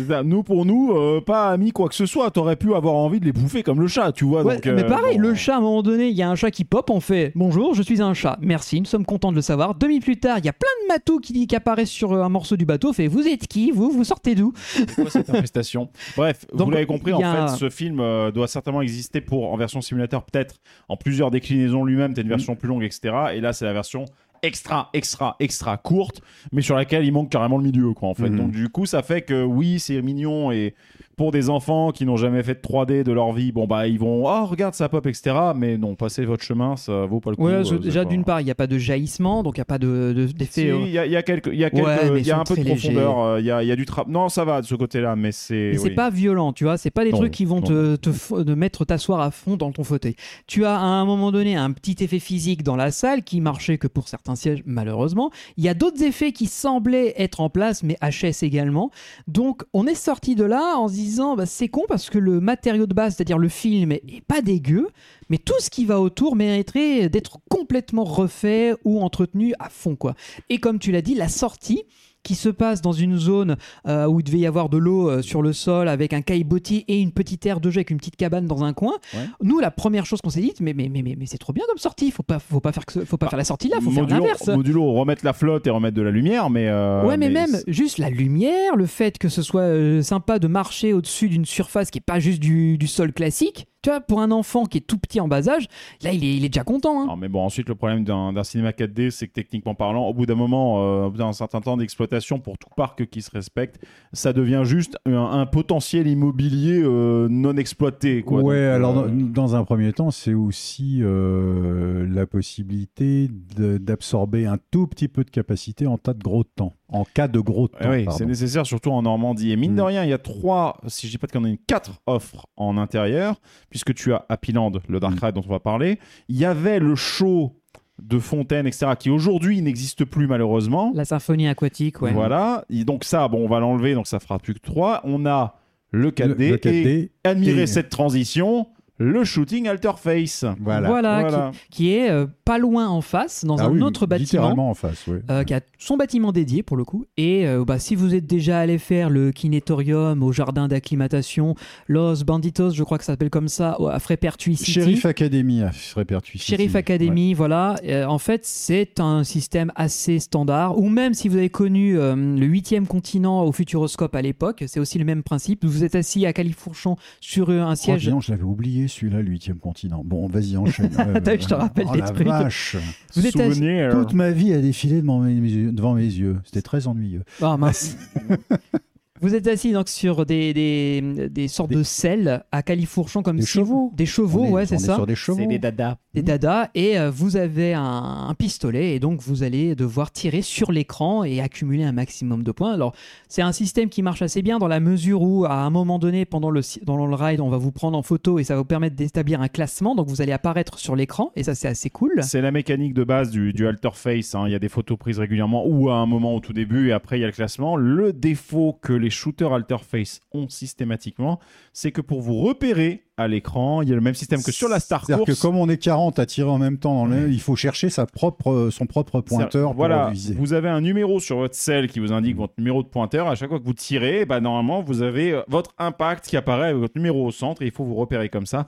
Ça. 0.08 0.22
Nous, 0.22 0.44
pour 0.44 0.64
nous, 0.64 0.92
euh, 0.92 1.22
pas 1.22 1.50
amis 1.50 1.72
quoi 1.72 1.90
que 1.90 1.96
ce 1.96 2.06
soit. 2.06 2.30
T'aurais 2.30 2.56
pu 2.56 2.76
avoir 2.76 2.94
envie 2.94 3.20
de 3.20 3.26
les 3.26 3.32
bouffer 3.32 3.64
comme 3.64 3.82
le 3.82 3.88
chat, 3.88 4.12
tu 4.12 4.26
vois. 4.26 4.44
Ouais, 4.44 4.58
donc, 4.58 4.66
mais 4.68 4.84
euh, 4.84 4.88
pareil, 4.88 5.18
bon. 5.18 5.24
le 5.24 5.34
chat, 5.34 5.56
à 5.56 5.58
un 5.58 5.62
moment 5.62 5.82
donné, 5.82 6.10
il 6.10 6.16
y 6.16 6.22
a 6.22 6.30
un 6.30 6.36
chat 6.36 6.52
qui 6.52 6.66
pop, 6.66 6.88
on 6.92 7.00
fait 7.00 7.32
Bonjour, 7.34 7.74
je 7.74 7.82
suis 7.82 8.00
un 8.00 8.14
chat. 8.14 8.38
Merci, 8.42 8.80
nous 8.80 8.86
sommes 8.86 9.06
contents 9.06 9.32
de 9.32 9.38
le 9.38 9.42
savoir. 9.42 9.74
Deux 9.74 9.88
minutes 9.88 10.04
plus 10.04 10.20
tard, 10.20 10.38
il 10.38 10.46
y 10.46 10.50
a 10.50 10.54
plein 10.54 10.70
de 10.84 10.94
matous 10.94 11.20
qui, 11.20 11.48
qui 11.48 11.56
apparaissent 11.56 11.90
sur 11.90 12.14
euh, 12.14 12.22
un 12.22 12.30
morceau 12.30 12.58
du 12.58 12.66
bateau. 12.66 12.94
Fait 12.94 13.08
Vous 13.08 13.28
êtes 13.28 13.48
qui 13.48 13.72
Vous? 13.72 13.90
Vous 13.90 14.04
sortez 14.04 14.36
d'où 14.36 14.54
C'est 14.56 14.94
quoi 14.94 15.10
cette 15.10 15.32
infestation? 15.32 15.90
Bref, 16.16 16.46
Donc, 16.54 16.68
vous 16.68 16.72
l'avez 16.74 16.86
compris, 16.86 17.12
en 17.12 17.22
fait, 17.22 17.58
ce 17.58 17.72
film 17.72 18.02
euh, 18.02 18.30
doit 18.30 18.48
certainement 18.48 18.84
exister 18.84 19.20
pour 19.20 19.52
en 19.52 19.58
version 19.58 19.82
simulateur, 19.82 20.22
peut-être 20.26 20.58
en 20.90 20.96
plusieurs 20.96 21.32
déclinaisons 21.32 21.84
lui-même, 21.84 22.14
peut-être 22.14 22.26
une 22.26 22.30
version 22.30 22.56
plus 22.56 22.68
longue, 22.68 22.84
etc. 22.84 23.16
Et 23.34 23.42
là, 23.42 23.47
c'est 23.54 23.66
la 23.66 23.74
version 23.74 24.06
extra, 24.44 24.90
extra, 24.94 25.36
extra 25.40 25.78
courte, 25.78 26.22
mais 26.52 26.62
sur 26.62 26.76
laquelle 26.76 27.04
il 27.06 27.12
manque 27.12 27.30
carrément 27.30 27.58
le 27.58 27.64
milieu, 27.64 27.94
quoi, 27.94 28.10
en 28.10 28.14
fait. 28.14 28.30
Mhm. 28.30 28.38
Donc, 28.38 28.52
du 28.52 28.70
coup, 28.70 28.86
ça 28.86 29.02
fait 29.02 29.22
que 29.22 29.44
oui, 29.44 29.80
c'est 29.80 30.02
mignon 30.02 30.52
et 30.52 30.76
pour 31.18 31.32
des 31.32 31.50
enfants 31.50 31.92
qui 31.92 32.06
n'ont 32.06 32.16
jamais 32.16 32.44
fait 32.44 32.54
de 32.54 32.60
3D 32.62 33.04
de 33.04 33.12
leur 33.12 33.34
vie, 33.34 33.52
bon, 33.52 33.66
bah, 33.68 33.88
ils 33.88 33.98
vont, 34.00 34.26
oh, 34.28 34.46
regarde, 34.46 34.76
ça 34.76 34.88
pop, 34.88 35.06
etc. 35.08 35.36
Mais 35.56 35.78
non, 35.78 35.96
passez 35.96 36.24
votre 36.26 36.44
chemin, 36.44 36.78
ça 36.78 37.06
vaut 37.08 37.20
pas 37.20 37.32
le 37.32 37.36
coup. 37.36 37.44
Ouais, 37.46 37.54
euh, 37.54 37.64
je- 37.64 37.76
déjà 37.76 38.06
d'une 38.06 38.24
part, 38.24 38.40
il 38.40 38.46
n'y 38.46 38.52
a 38.52 38.56
pas 38.56 38.68
de 38.68 38.78
jaillissement, 38.78 39.42
donc 39.44 39.58
il 39.58 39.60
n'y 39.60 39.64
a 39.64 39.66
pas 39.66 39.80
de- 39.80 40.14
de- 40.16 40.28
Si, 40.28 40.34
d'effet. 40.36 40.70
euh, 40.70 40.78
il 40.86 40.92
y, 40.92 40.98
a- 41.00 41.06
y 41.08 41.24
quelques, 41.24 41.48
il 41.52 41.58
y 41.60 41.64
a 41.66 41.70
quelques, 41.72 41.86
Ouais, 41.88 42.22
y 42.22 42.32
a 42.32 42.40
un 42.40 42.44
peu 42.44 42.56
de 42.56 42.64
profondeur, 42.64 43.20
euh, 43.20 43.40
il 43.40 43.46
y 43.48 43.52
a, 43.52 43.64
il 43.64 43.68
y 43.68 43.72
a 43.72 43.76
du 43.76 43.86
tra... 43.86 44.06
Non, 44.08 44.30
ça 44.30 44.46
va 44.46 44.62
de 44.62 44.68
ce 44.68 44.76
côté-là, 44.76 45.16
mais 45.16 45.32
c'est. 45.32 45.72
Mais 45.74 45.78
c'est 45.80 45.90
oui. 45.90 45.96
pas 45.96 46.12
violent, 46.12 46.54
tu 46.54 46.66
vois. 46.66 46.78
C'est 46.78 46.92
pas 46.92 47.04
des 47.04 47.12
Non, 47.12 47.18
trucs 47.18 47.32
qui 47.34 47.46
vont 47.46 47.62
te, 47.62 47.96
te 47.96 48.44
de 48.44 48.54
mettre 48.54 48.86
t'asseoir 48.86 49.20
à 49.20 49.32
fond 49.32 49.58
dans 49.58 49.72
ton 49.72 49.84
fauteuil. 49.84 50.16
Tu 50.46 50.66
as 50.66 50.76
à 50.78 50.84
un 50.84 51.06
moment 51.06 51.32
donné 51.32 51.56
un 51.56 51.72
petit 51.72 51.96
effet 52.04 52.20
physique 52.20 52.62
dans 52.62 52.76
la 52.76 52.92
salle 52.92 53.24
qui 53.24 53.42
marchait 53.42 53.80
que 53.80 53.88
pour 53.88 54.08
certains 54.08 54.36
sièges, 54.36 54.62
malheureusement. 54.68 55.32
Il 55.58 55.64
y 55.64 55.70
a 55.70 55.74
d'autres 55.74 56.04
effets 56.04 56.32
qui 56.32 56.46
semblaient 56.46 57.16
être 57.18 57.42
en 57.42 57.50
place, 57.50 57.82
mais 57.82 57.98
HS 58.04 58.44
également. 58.44 58.92
Donc 59.28 59.64
on 59.74 59.88
est 59.88 59.96
sorti 59.96 60.36
de 60.36 60.44
là 60.44 60.76
en 60.78 60.88
se 60.88 60.94
bah, 61.36 61.46
c'est 61.46 61.68
con 61.68 61.84
parce 61.88 62.10
que 62.10 62.18
le 62.18 62.40
matériau 62.40 62.86
de 62.86 62.94
base, 62.94 63.16
c'est-à-dire 63.16 63.38
le 63.38 63.50
film, 63.50 63.92
est 63.92 64.22
pas 64.28 64.42
dégueu, 64.42 64.90
mais 65.30 65.38
tout 65.38 65.60
ce 65.60 65.70
qui 65.70 65.86
va 65.86 66.00
autour 66.00 66.36
mériterait 66.36 67.10
d'être 67.10 67.40
complètement 67.50 68.04
refait 68.04 68.76
ou 68.84 69.02
entretenu 69.02 69.54
à 69.60 69.70
fond, 69.70 69.96
quoi. 69.96 70.16
Et 70.50 70.60
comme 70.60 70.80
tu 70.80 70.92
l'as 70.92 71.02
dit, 71.02 71.16
la 71.16 71.30
sortie 71.30 71.84
qui 72.28 72.36
se 72.36 72.50
passe 72.50 72.82
dans 72.82 72.92
une 72.92 73.18
zone 73.18 73.56
euh, 73.88 74.06
où 74.06 74.20
il 74.20 74.24
devait 74.24 74.40
y 74.40 74.46
avoir 74.46 74.68
de 74.68 74.78
l'eau 74.78 75.10
euh, 75.10 75.22
sur 75.22 75.42
le 75.42 75.54
sol 75.54 75.88
avec 75.88 76.12
un 76.12 76.22
caillebotis 76.22 76.84
et 76.90 77.00
une 77.00 77.14
petite 77.14 77.46
aire 77.46 77.62
de 77.62 77.70
jeu 77.70 77.78
avec 77.78 77.90
une 77.90 77.96
petite 77.98 78.18
cabane 78.18 78.46
dans 78.48 78.66
un 78.66 78.74
coin. 78.74 78.96
Ouais. 79.14 79.22
Nous, 79.42 79.60
la 79.60 79.72
première 79.72 80.06
chose 80.06 80.20
qu'on 80.20 80.30
s'est 80.30 80.42
dit, 80.42 80.52
mais, 80.60 80.74
mais, 80.74 80.90
mais, 80.92 81.02
mais, 81.04 81.16
mais 81.18 81.26
c'est 81.26 81.38
trop 81.38 81.54
bien 81.54 81.64
comme 81.70 81.78
sortie. 81.78 82.12
Faut 82.12 82.24
pas, 82.24 82.40
faut 82.40 82.60
pas 82.60 82.74
faire, 82.74 82.86
que 82.86 83.06
faut 83.06 83.16
pas 83.16 83.28
Bah, 83.28 83.30
faire 83.30 83.38
la 83.38 83.46
sortie 83.46 83.70
là, 83.70 83.78
faut 83.82 83.92
faire 83.92 84.04
modulo, 84.04 84.20
l'inverse. 84.20 84.48
modulo, 84.50 84.92
remettre 84.92 85.24
la 85.24 85.32
flotte 85.32 85.66
et 85.68 85.70
remettre 85.70 85.96
de 85.96 86.02
la 86.02 86.12
lumière, 86.12 86.50
mais. 86.50 86.68
euh, 86.68 87.06
Ouais, 87.06 87.16
mais, 87.16 87.30
même 87.30 87.58
juste 87.68 87.98
la 87.98 88.10
lumière, 88.10 88.76
le 88.76 88.88
fait 88.88 89.18
que 89.18 89.30
ce 89.30 89.42
soit 89.42 90.02
sympa 90.04 90.38
de 90.40 90.48
marcher 90.48 90.92
au-dessus 90.92 91.30
d'une 91.30 91.46
surface 91.46 91.92
qui 91.92 92.00
est 92.00 92.02
pas 92.06 92.20
juste 92.20 92.40
du, 92.42 92.78
du 92.78 92.88
sol 92.88 93.14
classique. 93.14 93.68
Tu 93.88 93.92
vois, 93.92 94.02
pour 94.02 94.20
un 94.20 94.32
enfant 94.32 94.66
qui 94.66 94.80
est 94.80 94.82
tout 94.82 94.98
petit 94.98 95.22
en 95.22 95.30
bas 95.30 95.48
âge, 95.48 95.70
là, 96.04 96.12
il 96.12 96.22
est, 96.26 96.36
il 96.36 96.44
est 96.44 96.50
déjà 96.50 96.66
content. 96.66 97.04
hein. 97.04 97.06
Non, 97.08 97.16
mais 97.16 97.30
bon, 97.30 97.42
ensuite, 97.42 97.70
le 97.70 97.76
problème 97.76 98.04
d'un 98.04 98.44
cinéma 98.44 98.72
4D, 98.72 99.12
c'est 99.12 99.30
que 99.30 99.32
techniquement 99.32 99.76
parlant, 99.76 100.08
au 100.08 100.14
bout 100.14 100.26
d'un 100.26 100.36
moment, 100.36 100.82
euh, 100.84 101.06
au 101.06 101.10
bout 101.12 101.20
d'un 101.20 101.32
certain 101.32 101.62
temps 101.62 101.78
d'exploitation 101.78 102.38
pour 102.40 102.58
tout 102.58 102.68
parc 102.76 103.06
qui 103.06 103.22
se 103.22 103.32
respecte, 103.32 103.80
ça 104.12 104.34
devient 104.34 104.64
juste 104.66 104.98
un, 105.06 105.14
un 105.16 105.46
potentiel 105.46 106.06
immobilier 106.06 106.82
euh, 106.84 107.30
non 107.30 107.56
exploité. 107.56 108.24
Quoi. 108.24 108.42
ouais, 108.42 108.66
Donc, 108.66 108.76
alors 108.76 108.98
euh, 108.98 109.08
dans, 109.08 109.48
dans 109.48 109.56
un 109.56 109.64
premier 109.64 109.94
temps, 109.94 110.12
c'est 110.12 110.34
aussi 110.34 111.00
euh, 111.02 112.06
la 112.14 112.28
possibilité 112.28 113.30
d'absorber 113.56 114.48
un 114.48 114.58
tout 114.70 114.88
petit 114.88 115.08
peu 115.08 115.24
de 115.24 115.30
capacité 115.30 115.88
en 115.88 115.98
tas 115.98 116.14
de 116.14 116.22
gros 116.22 116.44
temps. 116.44 116.74
En 116.90 117.04
cas 117.04 117.28
de 117.28 117.40
gros 117.40 117.68
temps. 117.68 117.80
Eh 117.84 117.88
oui, 117.88 118.06
c'est 118.18 118.26
nécessaire, 118.26 118.66
surtout 118.66 118.92
en 118.92 119.02
Normandie. 119.02 119.52
Et 119.52 119.58
mine 119.58 119.76
de 119.76 119.82
Mm. 119.82 119.86
rien, 119.86 120.04
il 120.06 120.10
y 120.10 120.14
a 120.14 120.18
trois, 120.18 120.78
si 120.88 121.08
je 121.08 121.12
dis 121.12 121.18
pas 121.18 121.28
qu'il 121.28 121.38
y 121.40 121.44
en 121.44 121.46
a 121.46 121.50
une, 121.50 121.58
quatre 121.58 122.00
offres 122.08 122.48
en 122.56 122.78
intérieur, 122.78 123.42
puisque 123.70 123.94
tu 123.94 124.14
as 124.14 124.26
Happy 124.30 124.54
Land, 124.54 124.72
le 124.88 125.00
Dark 125.02 125.16
Mm. 125.22 125.26
Ride 125.26 125.36
dont 125.36 125.44
on 125.46 125.52
va 125.52 125.60
parler. 125.60 126.00
Il 126.30 126.38
y 126.38 126.46
avait 126.46 126.80
le 126.80 126.96
show 126.96 127.54
de 128.02 128.20
fontaine, 128.20 128.68
etc., 128.68 128.92
qui 128.98 129.10
aujourd'hui 129.10 129.62
n'existe 129.62 130.06
plus 130.06 130.28
malheureusement. 130.28 130.92
La 130.96 131.04
symphonie 131.04 131.48
aquatique, 131.48 132.02
ouais. 132.02 132.14
Voilà. 132.14 132.64
Et 132.70 132.86
donc 132.86 133.04
ça, 133.04 133.28
bon, 133.28 133.44
on 133.44 133.50
va 133.50 133.60
l'enlever, 133.60 133.94
donc 133.96 134.08
ça 134.08 134.20
fera 134.20 134.40
plus 134.40 134.54
que 134.54 134.60
3. 134.60 135.02
On 135.04 135.26
a 135.26 135.56
le 135.92 136.12
4D, 136.12 136.46
Le- 136.46 136.52
le 136.52 136.58
4D 136.58 136.88
et 136.90 137.12
admirez 137.24 137.64
et- 137.64 137.68
cette 137.68 137.90
transition, 137.90 138.68
le 139.00 139.24
shooting 139.24 139.68
Alterface. 139.68 140.46
Voilà. 140.60 140.88
Voilà, 140.88 141.20
Voilà. 141.22 141.52
Qui, 141.70 141.78
qui 141.78 141.94
est 141.94 142.10
euh, 142.10 142.26
pas 142.46 142.58
loin 142.58 142.88
en 142.88 143.02
face, 143.02 143.46
dans 143.46 143.58
Ah 143.58 143.66
un 143.66 143.70
oui, 143.72 143.82
autre 143.82 144.06
bâtiment. 144.08 144.24
Littéralement 144.26 144.70
en 144.70 144.74
face, 144.74 145.06
oui. 145.08 145.18
euh, 145.30 145.44
qui 145.44 145.54
a 145.54 145.62
son 145.78 145.98
bâtiment 145.98 146.32
dédié 146.32 146.64
pour 146.64 146.78
le 146.78 146.84
coup. 146.84 147.06
Et 147.18 147.48
euh, 147.48 147.64
bah, 147.66 147.80
si 147.80 147.96
vous 147.96 148.16
êtes 148.16 148.26
déjà 148.26 148.60
allé 148.60 148.78
faire 148.78 149.10
le 149.10 149.32
kinétorium 149.32 150.24
au 150.24 150.32
jardin 150.32 150.68
d'acclimatation, 150.68 151.56
Los 151.88 152.24
Banditos, 152.24 152.72
je 152.72 152.84
crois 152.84 152.98
que 152.98 153.04
ça 153.04 153.14
s'appelle 153.14 153.30
comme 153.30 153.48
ça, 153.50 153.78
à 153.92 154.00
Frépertuis 154.00 154.56
City. 154.56 154.72
Sheriff 154.72 155.06
Academy 155.06 155.62
à 155.62 155.72
Frépertuis 155.72 156.40
City. 156.40 156.52
Sheriff 156.52 156.76
Academy, 156.76 157.34
voilà. 157.34 157.76
Euh, 157.86 158.06
en 158.06 158.18
fait, 158.18 158.46
c'est 158.46 159.00
un 159.00 159.24
système 159.24 159.72
assez 159.76 160.20
standard. 160.20 160.78
Ou 160.80 160.90
même 160.90 161.14
si 161.14 161.28
vous 161.30 161.38
avez 161.38 161.50
connu 161.50 161.98
euh, 162.00 162.16
le 162.16 162.46
huitième 162.46 162.88
continent 162.88 163.44
au 163.44 163.52
Futuroscope 163.52 164.16
à 164.16 164.22
l'époque, 164.22 164.64
c'est 164.68 164.80
aussi 164.80 164.98
le 164.98 165.06
même 165.06 165.24
principe. 165.24 165.66
Vous 165.66 165.84
êtes 165.84 165.96
assis 165.96 166.26
à 166.26 166.34
Califourchon 166.34 166.96
sur 167.22 167.50
un 167.52 167.68
Oh, 167.72 167.76
siège. 167.76 168.04
dis 168.06 168.10
donc, 168.10 168.24
je 168.24 168.32
l'avais 168.32 168.44
oublié 168.44 168.87
celui-là, 168.88 169.22
le 169.22 169.30
huitième 169.30 169.58
continent. 169.60 170.02
Bon, 170.06 170.28
vas-y, 170.28 170.58
enchaîne. 170.58 170.90
Euh, 171.00 171.20
T'as 171.24 171.36
vu, 171.36 171.42
je 171.44 171.48
te 171.48 171.54
rappelle 171.54 171.86
oh, 171.90 171.94
des 171.94 172.00
la 172.02 172.10
trucs. 172.10 172.28
vache. 172.28 172.76
Vous 173.16 173.22
Souvenir. 173.22 173.92
Toute 173.92 174.14
ma 174.14 174.32
vie 174.32 174.54
a 174.54 174.60
défilé 174.60 175.02
devant 175.02 175.20
mes, 175.20 175.34
yeux- 175.34 175.72
devant 175.72 175.94
mes 175.94 176.02
yeux. 176.04 176.38
C'était 176.44 176.62
très 176.62 176.88
ennuyeux. 176.88 177.24
Ah 177.42 177.56
mince. 177.58 177.98
Vous 179.22 179.34
êtes 179.36 179.48
assis 179.48 179.72
donc 179.74 179.90
sur 179.90 180.26
des, 180.26 180.54
des, 180.54 181.30
des 181.30 181.48
sortes 181.48 181.70
Des- 181.70 181.76
de 181.78 181.84
selles 181.84 182.44
à 182.52 182.62
califourchon 182.64 183.24
comme 183.24 183.38
Des 183.38 183.42
si 183.44 183.48
chevaux. 183.54 183.92
des 183.96 184.06
chevaux 184.06 184.46
est- 184.46 184.50
ouais 184.52 184.64
on 184.64 184.66
c'est 184.68 184.76
est 184.76 184.80
ça 184.80 184.96
sur 184.96 185.06
des 185.08 185.16
chevaux. 185.16 185.40
dadas. 185.60 185.98
des 186.14 186.22
dadas 186.22 186.70
et 186.76 187.00
euh, 187.00 187.10
vous 187.10 187.36
avez 187.38 187.74
un, 187.74 188.28
un 188.30 188.34
pistolet 188.36 188.96
et 188.96 189.00
donc 189.00 189.22
vous 189.22 189.44
allez 189.44 189.76
devoir 189.76 190.12
tirer 190.12 190.42
sur 190.42 190.72
l'écran 190.72 191.24
et 191.24 191.42
accumuler 191.42 191.84
un 191.84 191.92
maximum 191.92 192.44
de 192.44 192.52
points. 192.52 192.74
Alors 192.74 192.94
c'est 193.28 193.42
un 193.42 193.52
système 193.52 193.90
qui 193.90 194.02
marche 194.04 194.22
assez 194.22 194.42
bien 194.42 194.60
dans 194.60 194.68
la 194.68 194.80
mesure 194.80 195.22
où 195.22 195.46
à 195.46 195.54
un 195.62 195.70
moment 195.70 196.00
donné 196.00 196.26
pendant 196.26 196.50
le, 196.52 196.62
dans 196.86 197.06
le 197.06 197.16
ride 197.16 197.40
on 197.42 197.50
va 197.50 197.58
vous 197.58 197.72
prendre 197.72 197.98
en 197.98 198.04
photo 198.04 198.40
et 198.40 198.44
ça 198.44 198.54
va 198.54 198.60
vous 198.60 198.66
permettre 198.66 198.96
d'établir 198.96 199.42
un 199.42 199.48
classement 199.48 199.96
donc 199.96 200.08
vous 200.10 200.22
allez 200.22 200.32
apparaître 200.32 200.78
sur 200.80 200.96
l'écran 200.96 201.32
et 201.36 201.44
ça 201.44 201.56
c'est 201.56 201.68
assez 201.68 201.90
cool. 201.90 202.12
C'est 202.22 202.42
la 202.42 202.52
mécanique 202.52 202.94
de 202.94 203.04
base 203.04 203.30
du, 203.32 203.52
du 203.54 203.68
Alterface. 203.68 204.36
hein. 204.36 204.44
Il 204.48 204.52
y 204.52 204.56
a 204.56 204.60
des 204.60 204.70
photos 204.70 204.98
prises 204.98 205.20
régulièrement 205.20 205.66
ou 205.68 205.90
à 205.90 205.96
un 205.96 206.06
moment 206.06 206.36
au 206.36 206.40
tout 206.40 206.54
début 206.54 206.90
et 206.90 206.92
après 206.92 207.18
il 207.18 207.22
y 207.22 207.24
a 207.24 207.28
le 207.28 207.34
classement. 207.34 207.76
Le 207.76 208.14
défaut 208.14 208.78
que 208.82 208.94
les 208.94 209.07
les 209.08 209.12
shooters 209.12 209.54
Alterface 209.54 210.20
ont 210.34 210.50
systématiquement, 210.50 211.40
c'est 211.72 211.92
que 211.92 212.02
pour 212.02 212.22
vous 212.22 212.36
repérer 212.42 213.04
à 213.20 213.28
l'écran, 213.28 213.82
il 213.82 213.90
y 213.90 213.92
a 213.94 213.96
le 213.96 214.02
même 214.02 214.14
système 214.14 214.44
que 214.44 214.52
sur 214.52 214.68
la 214.70 214.80
Star 214.80 215.04
C'est-à-dire 215.06 215.26
Course. 215.26 215.40
que 215.40 215.42
comme 215.42 215.56
on 215.58 215.68
est 215.70 215.78
40 215.78 216.20
à 216.20 216.26
tirer 216.26 216.50
en 216.50 216.60
même 216.60 216.78
temps, 216.78 216.94
dans 216.94 217.06
le- 217.06 217.32
il 217.32 217.40
faut 217.42 217.56
chercher 217.56 217.90
sa 217.90 218.06
propre, 218.06 218.70
son 218.72 218.86
propre 218.86 219.22
pointeur 219.22 219.70
pour 219.70 219.76
voilà, 219.78 220.10
viser. 220.12 220.36
vous 220.36 220.54
avez 220.54 220.70
un 220.70 220.82
numéro 220.82 221.20
sur 221.20 221.38
votre 221.38 221.56
selle 221.56 221.88
qui 221.88 222.00
vous 222.00 222.12
indique 222.12 222.36
votre 222.36 222.54
numéro 222.60 222.84
de 222.84 222.88
pointeur. 222.90 223.28
À 223.28 223.34
chaque 223.36 223.50
fois 223.50 223.60
que 223.60 223.66
vous 223.66 223.74
tirez, 223.74 224.26
bah, 224.26 224.40
normalement, 224.40 224.84
vous 224.84 225.02
avez 225.02 225.32
euh, 225.32 225.42
votre 225.48 225.72
impact 225.80 226.28
qui 226.28 226.38
apparaît 226.38 226.68
avec 226.68 226.78
votre 226.78 226.96
numéro 226.96 227.26
au 227.26 227.32
centre 227.32 227.62
et 227.64 227.66
il 227.66 227.72
faut 227.72 227.86
vous 227.86 227.96
repérer 227.96 228.30
comme 228.30 228.46
ça. 228.46 228.68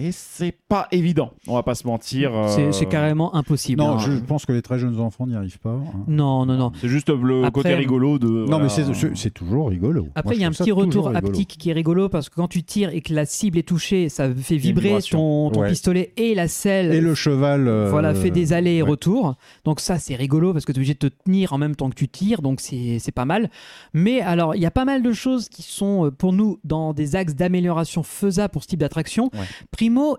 Et 0.00 0.12
c'est 0.12 0.54
pas 0.68 0.86
évident, 0.92 1.32
on 1.48 1.54
va 1.54 1.64
pas 1.64 1.74
se 1.74 1.84
mentir. 1.86 2.32
euh, 2.32 2.46
C'est 2.48 2.70
c'est 2.72 2.86
carrément 2.86 3.34
impossible. 3.34 3.82
Non, 3.82 3.94
hein. 3.94 3.98
je 3.98 4.12
pense 4.12 4.46
que 4.46 4.52
les 4.52 4.62
très 4.62 4.78
jeunes 4.78 5.00
enfants 5.00 5.26
n'y 5.26 5.34
arrivent 5.34 5.58
pas. 5.58 5.70
hein. 5.72 6.04
Non, 6.06 6.46
non, 6.46 6.54
non. 6.56 6.70
C'est 6.80 6.88
juste 6.88 7.08
le 7.10 7.40
Après- 7.44 7.50
côté 7.62 7.74
rigolo 7.74 8.20
de. 8.20 8.28
Non, 8.28 8.46
voilà. 8.46 8.62
mais 8.64 8.68
c'est- 8.68 8.94
c'est 8.94 9.16
c'est 9.16 9.30
toujours 9.34 9.68
rigolo. 9.70 10.06
Après, 10.14 10.36
il 10.36 10.40
y 10.40 10.44
a 10.44 10.46
un 10.46 10.52
petit 10.52 10.70
retour 10.70 11.08
haptique 11.14 11.56
qui 11.58 11.70
est 11.70 11.72
rigolo 11.72 12.08
parce 12.08 12.28
que 12.28 12.36
quand 12.36 12.46
tu 12.46 12.62
tires 12.62 12.90
et 12.94 13.00
que 13.00 13.12
la 13.12 13.26
cible 13.26 13.58
est 13.58 13.66
touchée, 13.66 14.08
ça 14.08 14.32
fait 14.32 14.56
vibrer 14.56 14.98
ton, 15.10 15.50
ton 15.50 15.60
Ouais. 15.62 15.68
pistolet 15.70 16.12
et 16.16 16.34
la 16.36 16.46
selle. 16.46 16.92
Et 16.94 17.00
le 17.00 17.14
cheval. 17.16 17.66
euh, 17.66 17.88
voilà, 17.90 18.14
fait 18.14 18.30
des 18.30 18.52
allers 18.52 18.76
et 18.76 18.82
ouais. 18.84 18.88
retours. 18.90 19.34
Donc 19.64 19.80
ça, 19.80 19.98
c'est 19.98 20.14
rigolo 20.14 20.52
parce 20.52 20.64
que 20.64 20.70
tu 20.70 20.76
es 20.76 20.80
obligé 20.80 20.94
de 20.94 20.98
te 21.00 21.06
tenir 21.24 21.52
en 21.52 21.58
même 21.58 21.74
temps 21.74 21.90
que 21.90 21.96
tu 21.96 22.06
tires, 22.08 22.40
donc 22.40 22.60
c'est 22.60 22.98
c'est 23.00 23.10
pas 23.10 23.24
mal. 23.24 23.50
Mais 23.94 24.20
alors, 24.20 24.54
il 24.54 24.62
y 24.62 24.66
a 24.66 24.70
pas 24.70 24.84
mal 24.84 25.02
de 25.02 25.12
choses 25.12 25.48
qui 25.48 25.62
sont 25.62 26.06
euh, 26.06 26.10
pour 26.12 26.32
nous 26.32 26.60
dans 26.62 26.92
des 26.92 27.16
axes 27.16 27.34
d'amélioration 27.34 28.04
faisables 28.04 28.52
pour 28.52 28.62
ce 28.62 28.68
type 28.68 28.78
d'attraction. 28.80 29.30
Ouais. 29.34 29.40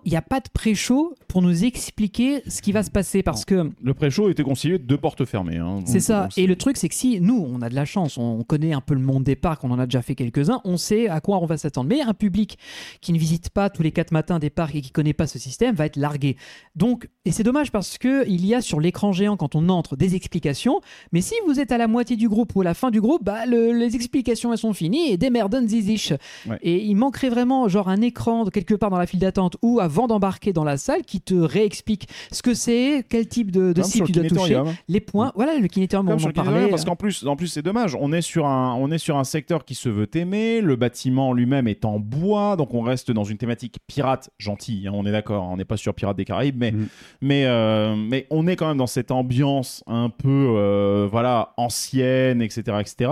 Il 0.06 0.12
n'y 0.12 0.18
a 0.18 0.22
pas 0.22 0.40
de 0.40 0.50
pré-show 0.54 1.16
pour 1.28 1.42
nous 1.42 1.64
expliquer 1.64 2.42
ce 2.48 2.62
qui 2.62 2.72
va 2.72 2.84
se 2.84 2.90
passer 2.92 3.24
parce 3.24 3.46
que 3.46 3.70
Le 3.82 3.94
pré-show 3.94 4.30
était 4.30 4.44
constitué 4.44 4.78
de 4.80 4.84
deux 4.84 4.98
portes 4.98 5.26
fermées. 5.26 5.58
hein. 5.58 5.80
c'est 5.86 6.00
ça. 6.00 6.24
donc, 6.24 6.38
Et 6.38 6.48
le 6.48 6.56
truc, 6.56 6.78
c'est 6.78 6.90
que 6.90 6.96
si 6.96 7.20
nous, 7.22 7.46
on 7.50 7.62
a 7.62 7.70
de 7.70 7.76
la 7.76 7.86
chance, 7.86 8.18
on 8.18 8.44
connaît 8.44 8.74
un 8.74 8.82
peu 8.82 8.94
le 8.96 9.00
monde 9.02 9.24
des 9.24 9.36
parcs, 9.36 9.64
on 9.64 9.72
en 9.72 9.80
a 9.80 9.86
déjà 9.86 10.02
fait 10.02 10.16
quelques-uns, 10.16 10.62
on 10.66 10.78
sait 10.78 11.08
à 11.08 11.22
quoi 11.22 11.40
on 11.42 11.46
va 11.46 11.58
s'attendre. 11.58 11.88
Mais 11.90 12.02
un 12.02 12.14
public 12.14 12.58
qui 13.02 13.14
ne 13.14 13.18
visite 13.20 13.50
pas 13.50 13.70
tous 13.70 13.84
les 13.84 13.92
quatre 13.92 14.12
matins 14.12 14.40
des 14.40 14.50
parcs 14.50 14.76
et 14.76 14.82
qui 14.82 14.92
connaît 14.92 15.14
pas 15.14 15.28
ce 15.28 15.38
système 15.40 15.76
va 15.76 15.86
être 15.86 15.98
largué. 15.98 16.36
Donc, 16.76 17.08
et 17.26 17.32
c'est 17.32 17.44
dommage 17.44 17.72
parce 17.72 17.98
que 17.98 18.28
il 18.28 18.46
y 18.46 18.56
a 18.56 18.62
sur 18.62 18.80
l'écran 18.80 19.12
géant 19.12 19.38
quand 19.38 19.56
on 19.56 19.70
entre 19.70 19.96
des 19.96 20.16
explications. 20.16 20.82
Mais 21.12 21.22
si 21.22 21.36
vous 21.46 21.60
êtes 21.60 21.72
à 21.72 21.78
la 21.78 21.88
moitié 21.88 22.16
du 22.16 22.28
groupe 22.28 22.56
ou 22.56 22.62
à 22.62 22.64
la 22.64 22.74
fin 22.74 22.90
du 22.92 23.02
groupe, 23.02 23.24
bah 23.24 23.46
le- 23.46 23.72
les 23.74 23.96
explications 23.96 24.52
elles 24.52 24.58
sont 24.58 24.74
finies 24.74 25.12
et 25.12 25.18
démerden 25.18 25.68
zizish. 25.68 26.14
Ouais. 26.48 26.58
Et 26.64 26.84
il 26.86 26.96
manquerait 26.96 27.30
vraiment 27.30 27.68
genre 27.68 27.90
un 27.90 28.02
écran 28.02 28.46
quelque 28.46 28.74
part 28.74 28.90
dans 28.90 28.98
la 28.98 29.06
file 29.06 29.20
d'attente 29.20 29.49
ou 29.62 29.80
avant 29.80 30.08
d'embarquer 30.08 30.54
dans 30.54 30.64
la 30.64 30.78
salle 30.78 31.04
qui 31.04 31.22
te 31.22 31.34
réexplique 31.34 32.08
ce 32.32 32.42
que 32.42 32.54
c'est, 32.54 33.06
quel 33.10 33.28
type 33.28 33.52
de, 33.52 33.74
de 33.74 33.82
sur 33.84 34.06
tu 34.06 34.12
dois 34.12 34.24
toucher, 34.24 34.62
les 34.88 35.00
points. 35.00 35.32
Voilà, 35.36 35.58
le 35.60 35.68
kinétorium, 35.68 36.08
on 36.10 36.14
en 36.28 36.32
parlait. 36.32 36.68
parce 36.70 36.86
qu'en 36.86 36.96
plus, 36.96 37.26
en 37.26 37.36
plus 37.36 37.48
c'est 37.48 37.62
dommage. 37.62 37.96
On 38.00 38.12
est 38.14 38.22
sur 38.22 38.46
un, 38.48 38.74
on 38.76 38.92
est 38.92 38.98
sur 38.98 39.18
un 39.18 39.24
secteur 39.24 39.66
qui 39.66 39.76
se 39.76 39.90
veut 39.90 40.10
aimer. 40.16 40.62
Le 40.62 40.76
bâtiment 40.76 41.34
lui-même 41.34 41.68
est 41.68 41.86
en 41.86 42.00
bois, 42.00 42.56
donc 42.56 42.74
on 42.74 42.82
reste 42.82 43.12
dans 43.12 43.24
une 43.24 43.38
thématique 43.38 43.78
pirate 43.88 44.30
gentille. 44.38 44.88
hein, 44.88 44.92
on 44.94 45.06
est 45.06 45.12
d'accord. 45.12 45.48
On 45.52 45.58
n'est 45.58 45.66
pas 45.66 45.78
sur 45.78 45.94
Pirates 45.94 46.18
des 46.18 46.26
Caraïbes, 46.26 46.58
mais 46.58 46.72
Mm. 46.72 46.88
mais 47.22 47.46
euh, 47.46 47.96
mais 47.96 48.28
on 48.30 48.48
est 48.48 48.56
quand 48.56 48.68
même 48.68 48.78
dans 48.78 48.88
cette 48.88 49.12
ambiance 49.12 49.84
un 49.88 50.10
peu 50.10 50.28
euh, 50.56 51.08
voilà 51.10 51.54
ancienne, 51.58 52.42
etc., 52.42 52.62
etc. 52.80 53.12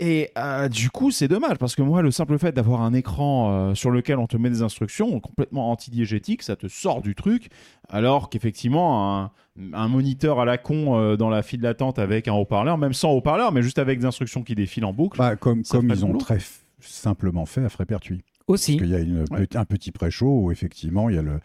Et 0.00 0.30
euh, 0.38 0.68
du 0.68 0.90
coup, 0.90 1.10
c'est 1.10 1.26
dommage 1.26 1.58
parce 1.58 1.74
que 1.74 1.82
moi, 1.82 2.02
le 2.02 2.12
simple 2.12 2.38
fait 2.38 2.52
d'avoir 2.52 2.82
un 2.82 2.92
écran 2.92 3.50
euh, 3.50 3.74
sur 3.74 3.90
lequel 3.90 4.18
on 4.18 4.28
te 4.28 4.36
met 4.36 4.48
des 4.48 4.62
instructions 4.62 5.18
complètement 5.18 5.72
antidiégétiques, 5.72 6.42
ça 6.44 6.54
te 6.54 6.68
sort 6.68 7.02
du 7.02 7.16
truc. 7.16 7.48
Alors 7.88 8.30
qu'effectivement, 8.30 9.18
un, 9.18 9.32
un 9.72 9.88
moniteur 9.88 10.38
à 10.38 10.44
la 10.44 10.56
con 10.56 10.96
euh, 10.96 11.16
dans 11.16 11.30
la 11.30 11.42
file 11.42 11.62
d'attente 11.62 11.98
avec 11.98 12.28
un 12.28 12.34
haut-parleur, 12.34 12.78
même 12.78 12.92
sans 12.92 13.10
haut-parleur, 13.10 13.50
mais 13.50 13.62
juste 13.62 13.80
avec 13.80 13.98
des 13.98 14.06
instructions 14.06 14.44
qui 14.44 14.54
défilent 14.54 14.84
en 14.84 14.92
boucle. 14.92 15.18
Bah, 15.18 15.34
comme 15.34 15.64
comme 15.64 15.90
ils 15.90 16.04
ont 16.04 16.16
très 16.16 16.38
simplement 16.80 17.44
fait 17.44 17.64
à 17.64 17.68
Frépertuis. 17.68 18.22
Aussi. 18.48 18.76
Parce 18.76 18.82
qu'il 18.88 18.90
y 18.90 18.96
a 18.96 19.00
une, 19.00 19.24
Ouais. 19.30 19.46
pe- 19.46 19.58
un 19.58 19.64
petit 19.64 19.92
pré-show 19.92 20.44
où 20.44 20.50
effectivement 20.50 21.08
il 21.10 21.16
y 21.16 21.18
a 21.18 21.22
le, 21.22 21.38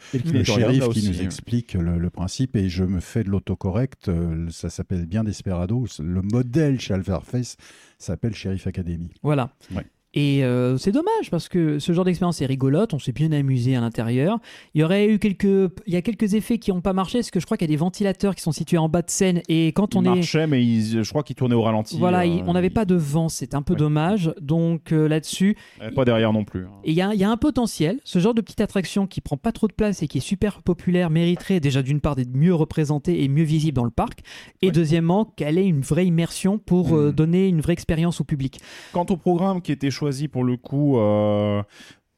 shérif 0.43 0.79
qui 0.83 0.89
aussi, 0.89 1.09
nous 1.09 1.21
explique 1.21 1.73
le, 1.73 1.97
le 1.99 2.09
principe 2.09 2.55
et 2.55 2.69
je 2.69 2.83
me 2.85 2.99
fais 3.01 3.23
de 3.23 3.29
l'autocorrect. 3.29 4.07
euh, 4.09 4.47
ça 4.49 4.69
s'appelle 4.69 5.05
bien 5.05 5.23
Desperado. 5.23 5.85
Le 5.99 6.21
modèle 6.21 6.79
chez 6.79 6.93
Alphaface 6.93 7.57
s'appelle 7.99 8.33
Sheriff 8.33 8.67
Academy. 8.67 9.09
Voilà. 9.21 9.53
Ouais. 9.75 9.85
Et 10.15 10.43
euh, 10.43 10.77
c'est 10.77 10.91
dommage 10.91 11.31
parce 11.31 11.49
que 11.49 11.79
ce 11.79 11.91
genre 11.91 12.05
d'expérience 12.05 12.39
est 12.41 12.45
rigolote, 12.45 12.93
on 12.93 12.99
s'est 12.99 13.11
bien 13.13 13.31
amusé 13.31 13.75
à 13.75 13.81
l'intérieur. 13.81 14.37
Il 14.75 14.81
y 14.81 14.83
aurait 14.83 15.07
eu 15.07 15.17
quelques, 15.17 15.43
il 15.87 15.93
y 15.93 15.95
a 15.95 16.01
quelques 16.03 16.35
effets 16.35 16.59
qui 16.59 16.71
n'ont 16.71 16.81
pas 16.81 16.93
marché 16.93 17.17
parce 17.19 17.31
que 17.31 17.39
je 17.39 17.45
crois 17.45 17.57
qu'il 17.57 17.67
y 17.67 17.71
a 17.71 17.73
des 17.73 17.77
ventilateurs 17.79 18.35
qui 18.35 18.43
sont 18.43 18.51
situés 18.51 18.77
en 18.77 18.89
bas 18.89 19.01
de 19.01 19.09
scène 19.09 19.41
et 19.49 19.67
quand 19.69 19.95
on 19.95 20.03
est, 20.05 20.09
marchait, 20.09 20.45
mais 20.45 20.61
je 20.63 21.09
crois 21.09 21.23
qu'il 21.23 21.35
tournait 21.35 21.55
au 21.55 21.63
ralenti. 21.63 21.97
voilà, 21.97 22.25
euh, 22.27 22.41
on 22.45 22.53
n'avait 22.53 22.69
pas 22.69 22.85
de 22.85 22.93
vent, 22.95 23.27
c'est 23.27 23.55
un 23.55 23.63
peu 23.63 23.73
Ouais. 23.73 23.79
dommage. 23.79 24.31
Donc 24.39 24.91
euh, 24.91 25.07
là-dessus, 25.07 25.57
Pas 25.95 26.05
derrière 26.05 26.31
non 26.31 26.43
plus. 26.45 26.65
hein. 26.65 26.71
Et 26.83 26.91
il 26.91 26.95
y, 26.95 27.01
a 27.01 27.13
il 27.13 27.19
y 27.19 27.23
a 27.23 27.29
un 27.31 27.37
potentiel. 27.37 27.99
Ce 28.03 28.19
genre 28.19 28.35
de 28.35 28.41
petite 28.41 28.61
attraction 28.61 29.07
qui 29.07 29.19
prend 29.19 29.37
pas 29.37 29.51
trop 29.51 29.67
de 29.67 29.73
place 29.73 30.03
et 30.03 30.07
qui 30.07 30.19
est 30.19 30.21
super 30.21 30.61
populaire 30.61 31.09
mériterait 31.09 31.59
déjà 31.59 31.81
d'une 31.81 32.01
part 32.01 32.15
d'être 32.15 32.35
mieux 32.35 32.53
représentée 32.53 33.23
et 33.23 33.27
mieux 33.29 33.43
visible 33.43 33.75
dans 33.75 33.83
le 33.83 33.89
parc. 33.89 34.19
Et 34.61 34.67
Ouais. 34.67 34.71
deuxièmement, 34.71 35.25
qu'elle 35.25 35.57
ait 35.57 35.65
une 35.67 35.81
vraie 35.81 36.05
immersion 36.05 36.59
pour 36.59 36.89
Mhm. 36.93 37.11
donner 37.13 37.47
une 37.47 37.61
vraie 37.61 37.73
expérience 37.73 38.21
au 38.21 38.23
public. 38.23 38.59
Quant 38.91 39.05
au 39.09 39.17
programme 39.17 39.61
qui 39.61 39.71
était 39.71 39.89
choisi 40.03 40.27
pour 40.27 40.43
le 40.43 40.57
coup, 40.57 40.97
euh, 40.97 41.63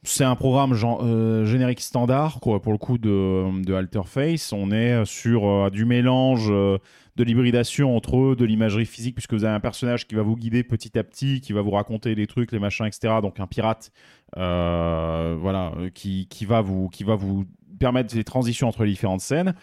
c'est 0.03 0.23
un 0.23 0.35
programme 0.35 0.73
gen- 0.73 0.97
euh, 1.01 1.45
générique 1.45 1.81
standard 1.81 2.39
quoi, 2.39 2.61
pour 2.61 2.71
le 2.71 2.77
coup 2.79 2.97
de, 2.97 3.61
de 3.63 3.73
Alterface. 3.73 4.53
On 4.53 4.71
est 4.71 5.05
sur 5.05 5.47
euh, 5.47 5.69
du 5.69 5.85
mélange 5.85 6.49
de 6.49 7.23
l'hybridation 7.23 7.95
entre 7.95 8.17
eux, 8.17 8.35
de 8.35 8.43
l'imagerie 8.43 8.85
physique, 8.87 9.15
puisque 9.15 9.33
vous 9.33 9.43
avez 9.45 9.53
un 9.53 9.59
personnage 9.59 10.07
qui 10.07 10.15
va 10.15 10.23
vous 10.23 10.35
guider 10.35 10.63
petit 10.63 10.97
à 10.97 11.03
petit, 11.03 11.41
qui 11.41 11.53
va 11.53 11.61
vous 11.61 11.71
raconter 11.71 12.15
les 12.15 12.27
trucs, 12.27 12.51
les 12.51 12.59
machins, 12.59 12.85
etc. 12.87 13.21
Donc 13.21 13.39
un 13.39 13.47
pirate, 13.47 13.91
voilà, 14.35 15.71
qui, 15.93 16.27
qui 16.27 16.45
va 16.45 16.61
vous, 16.61 16.89
qui 16.89 17.03
va 17.03 17.15
vous 17.15 17.45
permettre 17.79 18.13
des 18.13 18.23
transitions 18.23 18.67
entre 18.67 18.83
les 18.83 18.91
différentes 18.91 19.21
scènes. 19.21 19.53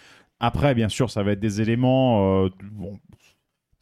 Après, 0.41 0.75
bien 0.75 0.89
sûr, 0.89 1.11
ça 1.11 1.23
va 1.23 1.33
être 1.33 1.41
des 1.41 1.61
éléments. 1.61 2.45
euh, 2.45 2.49
bon, 2.73 2.99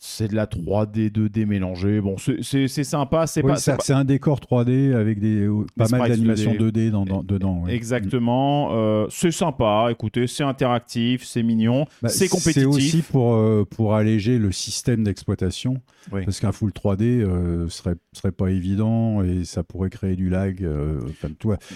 c'est 0.02 0.28
de 0.28 0.34
la 0.34 0.46
3D, 0.46 1.10
2D 1.10 1.44
mélangée. 1.44 2.00
Bon, 2.00 2.16
c'est- 2.16 2.68
sympa. 2.84 3.26
C'est 3.26 3.44
Oui, 3.44 3.52
pas, 3.52 3.94
un 3.94 4.04
décor 4.04 4.40
3D 4.40 4.94
avec 4.94 5.20
des, 5.20 5.46
pas 5.76 5.88
mal 5.88 6.08
d'animations 6.08 6.54
2D. 6.54 6.88
2D, 6.88 6.90
dans, 6.90 7.04
dans- 7.04 7.22
dedans. 7.22 7.60
ouais. 7.64 7.74
Exactement. 7.74 8.70
euh, 8.72 9.06
c'est 9.10 9.30
sympa. 9.30 9.88
Écoutez, 9.90 10.26
c'est 10.26 10.42
interactif, 10.42 11.24
c'est 11.26 11.42
mignon, 11.42 11.84
Bah, 12.00 12.08
c'est 12.08 12.28
compétitif. 12.28 12.62
C'est 12.62 12.64
aussi 12.64 13.02
pour, 13.02 13.34
euh, 13.34 13.66
pour 13.68 13.94
alléger 13.94 14.38
le 14.38 14.52
système 14.52 15.04
d'exploitation. 15.04 15.82
Oui. 16.12 16.24
Parce 16.24 16.40
qu'un 16.40 16.52
full 16.52 16.72
3D 16.72 17.20
euh, 17.20 17.68
serait, 17.68 17.96
serait 18.14 18.32
pas 18.32 18.50
évident 18.50 19.22
et 19.22 19.44
ça 19.44 19.62
pourrait 19.62 19.90
créer 19.90 20.16
du 20.16 20.30
lag. 20.30 20.64
euh, 20.64 21.00
enfin, 21.10 21.28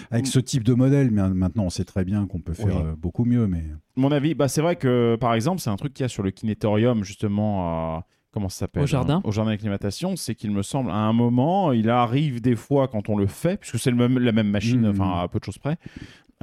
avec 0.09 0.25
ce 0.25 0.39
type 0.39 0.63
de 0.63 0.73
modèle, 0.73 1.11
mais 1.11 1.21
maintenant 1.29 1.65
on 1.65 1.69
sait 1.69 1.85
très 1.85 2.03
bien 2.05 2.25
qu'on 2.25 2.39
peut 2.39 2.53
faire 2.53 2.65
Oui. 2.65 2.73
euh, 2.87 2.95
beaucoup 2.97 3.23
mieux. 3.25 3.45
Mais 3.45 3.63
Mon 3.95 4.11
avis, 4.11 4.33
bah, 4.33 4.47
c'est 4.47 4.61
vrai 4.61 4.77
que 4.77 5.15
par 5.21 5.35
exemple, 5.35 5.61
c'est 5.61 5.69
un 5.69 5.75
truc 5.75 5.93
qu'il 5.93 6.03
y 6.03 6.05
a 6.05 6.09
sur 6.09 6.23
le 6.23 6.31
kinétorium, 6.31 7.03
justement. 7.03 7.67
à- 7.69 8.05
Comment 8.35 8.49
ça 8.49 8.59
s'appelle 8.59 8.83
Au 8.83 8.85
jardin. 8.85 9.15
hein, 9.15 9.21
Au 9.23 9.31
jardin 9.31 9.49
d'acclimatation, 9.51 10.15
c'est 10.17 10.35
qu'il 10.35 10.51
me 10.51 10.61
semble, 10.61 10.91
à 10.91 10.95
un 10.95 11.13
moment, 11.13 11.71
il 11.71 11.89
arrive 11.89 12.39
des 12.41 12.55
fois 12.57 12.87
quand 12.89 13.09
on 13.09 13.15
le 13.17 13.25
fait, 13.27 13.57
puisque 13.57 13.79
c'est 13.79 13.91
même, 13.93 14.19
la 14.19 14.31
même 14.33 14.49
machine, 14.49 14.81
Mhm. 14.81 14.89
enfin 15.01 15.21
à 15.21 15.27
peu 15.27 15.39
de 15.39 15.45
choses 15.45 15.57
près. 15.57 15.77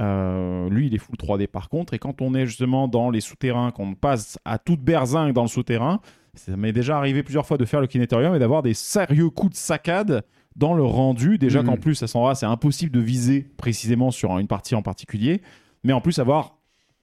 euh, 0.01 0.71
lui, 0.71 0.87
il 0.87 0.95
est 0.95 0.99
full 0.99 1.17
3D 1.17 1.47
par 1.47 1.69
contre, 1.69 1.93
et 1.93 1.99
quand 1.99 2.23
on 2.23 2.35
est 2.35 2.47
justement 2.47 2.89
dans 2.89 3.11
les 3.11 3.21
souterrains, 3.21 3.71
qu'on 3.73 3.95
passe 3.95 4.39
à 4.47 4.57
toute 4.59 4.81
berzingue 4.81 5.35
dans 5.35 5.43
le 5.43 5.49
souterrain, 5.49 6.01
ça 6.35 6.57
m'est 6.57 6.73
déjà 6.73 6.97
arrivé 6.97 7.23
plusieurs 7.23 7.45
fois 7.47 7.59
de 7.59 7.65
faire 7.67 7.83
le 7.83 7.87
kinétorium 7.87 8.35
et 8.35 8.39
d'avoir 8.39 8.63
des 8.63 8.73
sérieux 8.73 9.29
coups 9.29 9.53
de 9.53 9.57
saccade 9.57 10.25
dans 10.57 10.73
le 10.73 10.83
rendu. 10.83 11.37
Déjà 11.37 11.61
Mhm. 11.61 11.67
qu'en 11.67 11.77
plus, 11.77 12.03
à 12.03 12.07
cet 12.07 12.17
endroit, 12.17 12.35
c'est 12.35 12.47
impossible 12.47 12.91
de 12.91 13.01
viser 13.01 13.47
précisément 13.59 14.11
sur 14.11 14.39
une 14.39 14.47
partie 14.47 14.75
en 14.75 14.81
particulier, 14.83 15.43
mais 15.85 15.93
en 15.93 16.01
plus 16.01 16.19
avoir 16.19 16.57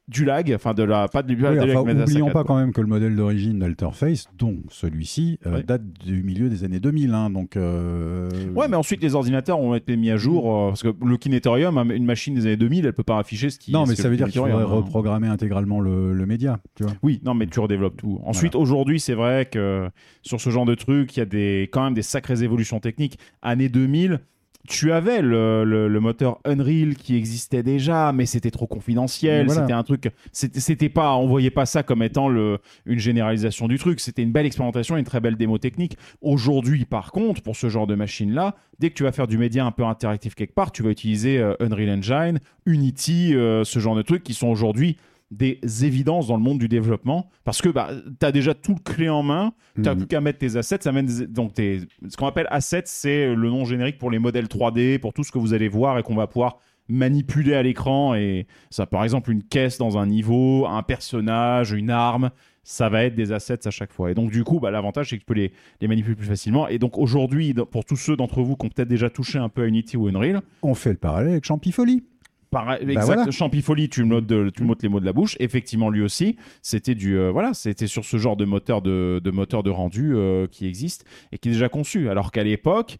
du 0.09 0.25
lag, 0.25 0.51
enfin 0.53 0.73
de 0.73 0.83
la 0.83 1.07
pas 1.07 1.21
de, 1.23 1.33
de 1.33 1.35
Oui, 1.35 1.55
la- 1.55 1.79
enfin, 1.79 2.01
oublions 2.01 2.25
pas 2.27 2.31
quoi. 2.31 2.43
quand 2.43 2.55
même 2.57 2.73
que 2.73 2.81
le 2.81 2.87
modèle 2.87 3.15
d'origine 3.15 3.59
d'Alterface, 3.59 4.25
dont 4.37 4.57
celui-ci, 4.69 5.39
euh, 5.45 5.61
date 5.63 5.83
du 6.05 6.23
milieu 6.23 6.49
des 6.49 6.63
années 6.63 6.79
2000. 6.79 7.13
hein, 7.13 7.29
donc, 7.29 7.55
euh, 7.55 8.27
Ouais, 8.55 8.67
mais 8.67 8.75
ensuite 8.75 9.01
les 9.01 9.15
ordinateurs 9.15 9.59
ont 9.59 9.75
été 9.75 9.95
mis 9.97 10.09
à 10.11 10.17
jour 10.17 10.51
euh, 10.53 10.67
parce 10.69 10.83
que 10.83 10.89
le 11.05 11.17
kinétorium, 11.17 11.77
hein, 11.77 11.87
une 11.89 12.05
machine 12.05 12.33
des 12.33 12.45
années 12.47 12.57
2000, 12.57 12.85
elle 12.87 12.93
peut 12.93 13.03
pas 13.03 13.19
afficher 13.19 13.49
ce 13.49 13.59
qui. 13.59 13.71
non, 13.71 13.85
mais 13.87 13.95
ça 13.95 14.09
veut 14.09 14.17
dire 14.17 14.27
qu'il 14.27 14.41
faudrait 14.41 14.53
hein. 14.53 14.65
reprogrammer 14.65 15.27
intégralement 15.27 15.79
le, 15.79 16.13
le 16.13 16.25
média. 16.25 16.59
Tu 16.75 16.83
vois 16.83 16.93
Oui, 17.03 17.21
non, 17.23 17.33
mais 17.33 17.47
tu 17.47 17.59
redéveloppes 17.59 17.97
tout. 17.97 18.19
Ensuite, 18.25 18.55
aujourd'hui, 18.55 18.99
c'est 18.99 19.13
vrai 19.13 19.45
que 19.45 19.89
sur 20.23 20.41
ce 20.41 20.49
genre 20.49 20.65
de 20.65 20.75
truc, 20.75 21.15
il 21.15 21.19
y 21.19 21.23
a 21.23 21.25
des, 21.25 21.69
quand 21.71 21.83
même 21.83 21.93
des 21.93 22.01
sacrées 22.01 22.43
évolutions 22.43 22.79
techniques. 22.79 23.17
Année 23.41 23.69
2000, 23.69 24.19
tu 24.67 24.91
avais 24.91 25.21
le, 25.21 25.63
le- 25.63 25.87
le 25.87 25.99
moteur 25.99 26.39
Unreal 26.45 26.95
qui 26.95 27.15
existait 27.15 27.63
déjà, 27.63 28.11
mais 28.11 28.25
c'était 28.25 28.51
trop 28.51 28.67
confidentiel. 28.67 29.47
Voilà. 29.47 29.61
C'était 29.61 29.73
un 29.73 29.83
truc. 29.83 30.11
C'était 30.31 30.89
pas, 30.89 31.15
on 31.15 31.27
voyait 31.27 31.49
pas 31.49 31.65
ça 31.65 31.81
comme 31.81 32.03
étant 32.03 32.29
le, 32.29 32.59
une 32.85 32.99
généralisation 32.99 33.67
du 33.67 33.79
truc. 33.79 33.99
C'était 33.99 34.21
une 34.21 34.31
belle 34.31 34.45
expérimentation, 34.45 34.95
une 34.97 35.05
très 35.05 35.21
belle 35.21 35.37
démo 35.37 35.57
technique. 35.57 35.97
Aujourd'hui, 36.21 36.85
par 36.85 37.11
contre, 37.11 37.41
pour 37.41 37.55
ce 37.55 37.69
genre 37.69 37.87
de 37.87 37.95
machine-là, 37.95 38.55
dès 38.79 38.89
que 38.89 38.95
tu 38.95 39.03
vas 39.03 39.11
faire 39.11 39.27
du 39.27 39.37
média 39.37 39.65
un 39.65 39.71
peu 39.71 39.85
interactif 39.85 40.35
quelque 40.35 40.53
part, 40.53 40.71
tu 40.71 40.83
vas 40.83 40.89
utiliser 40.91 41.39
euh, 41.39 41.55
Unreal 41.59 41.89
Engine, 41.89 42.39
Unity, 42.65 43.33
euh, 43.33 43.63
ce 43.63 43.79
genre 43.79 43.95
de 43.95 44.01
trucs 44.03 44.23
qui 44.23 44.33
sont 44.33 44.47
aujourd'hui 44.47 44.97
des 45.31 45.59
évidences 45.85 46.27
dans 46.27 46.37
le 46.37 46.41
monde 46.43 46.57
du 46.59 46.67
développement 46.67 47.29
parce 47.43 47.61
que 47.61 47.69
bah, 47.69 47.89
tu 48.19 48.25
as 48.25 48.31
déjà 48.31 48.53
tout 48.55 48.73
le 48.73 48.79
clé 48.93 49.09
en 49.09 49.21
main, 49.23 49.53
tu 49.75 49.81
n'as 49.81 49.91
Mhm. 49.93 49.97
plus 49.99 50.07
qu'à 50.07 50.21
mettre 50.21 50.39
tes 50.39 50.55
assets. 50.55 50.79
Ça 50.81 50.91
mène 50.91 51.05
des- 51.05 51.27
donc 51.27 51.53
tes- 51.53 51.81
ce 52.07 52.17
qu'on 52.17 52.25
appelle 52.27 52.47
assets, 52.49 52.83
c'est 52.85 53.35
le 53.35 53.49
nom 53.49 53.63
générique 53.65 53.97
pour 53.99 54.09
les 54.09 54.17
modèles 54.19 54.47
3D, 54.47 54.97
pour 54.97 55.13
tout 55.13 55.23
ce 55.23 55.31
que 55.31 55.37
vous 55.37 55.53
allez 55.53 55.67
voir 55.69 55.99
et 55.99 56.03
qu'on 56.03 56.15
va 56.15 56.25
pouvoir 56.27 56.57
manipuler 56.87 57.53
à 57.53 57.61
l'écran. 57.61 58.15
Et 58.15 58.47
ça, 58.71 58.87
par 58.87 59.03
exemple, 59.03 59.31
une 59.31 59.43
caisse 59.43 59.77
dans 59.77 59.97
un 59.99 60.07
niveau, 60.07 60.65
un 60.65 60.81
personnage, 60.81 61.71
une 61.71 61.91
arme, 61.91 62.31
ça 62.63 62.89
va 62.89 63.03
être 63.03 63.13
des 63.15 63.31
assets 63.31 63.67
à 63.67 63.71
chaque 63.71 63.91
fois. 63.93 64.09
Et 64.11 64.15
donc, 64.15 64.31
du 64.31 64.43
coup, 64.43 64.59
bah, 64.59 64.71
l'avantage, 64.71 65.09
c'est 65.09 65.17
que 65.17 65.21
tu 65.21 65.25
peux 65.25 65.33
les, 65.35 65.51
les 65.81 65.87
manipuler 65.87 66.15
plus 66.15 66.25
facilement. 66.25 66.67
Et 66.67 66.79
donc, 66.79 66.97
aujourd'hui, 66.97 67.53
pour 67.71 67.85
tous 67.85 67.95
ceux 67.95 68.15
d'entre 68.15 68.41
vous 68.41 68.55
qui 68.55 68.65
ont 68.65 68.69
peut-être 68.69 68.87
déjà 68.87 69.09
touché 69.11 69.37
un 69.37 69.49
peu 69.49 69.61
à 69.63 69.65
Unity 69.67 69.97
ou 69.97 70.07
Unreal, 70.07 70.41
On 70.63 70.73
fait 70.73 70.91
le 70.91 70.97
parallèle 70.97 71.31
avec 71.33 71.45
Champifoli. 71.45 72.03
Pareil, 72.51 72.83
Bah 72.85 72.91
exact. 72.93 73.05
voilà. 73.15 73.31
Champifoli, 73.31 73.89
tu 73.89 74.03
de- 74.21 74.49
tu 74.49 74.63
les 74.81 74.89
mots 74.89 74.99
de 74.99 75.05
la 75.05 75.13
bouche. 75.13 75.35
Effectivement, 75.39 75.89
lui 75.91 76.01
aussi, 76.01 76.35
c'était 76.63 76.95
du 76.95 77.15
euh, 77.17 77.29
voilà, 77.31 77.53
c'était 77.53 77.85
sur 77.87 78.03
ce 78.05 78.17
genre 78.17 78.35
de 78.37 78.45
moteur 78.45 78.81
de, 78.81 79.21
de 79.23 79.31
moteur 79.31 79.61
de 79.61 79.69
rendu 79.69 80.13
euh, 80.15 80.47
qui 80.47 80.65
existe 80.65 81.05
et 81.31 81.37
qui 81.37 81.49
est 81.49 81.51
déjà 81.51 81.69
conçu. 81.69 82.09
Alors 82.09 82.31
qu'à 82.31 82.43
l'époque, 82.43 82.97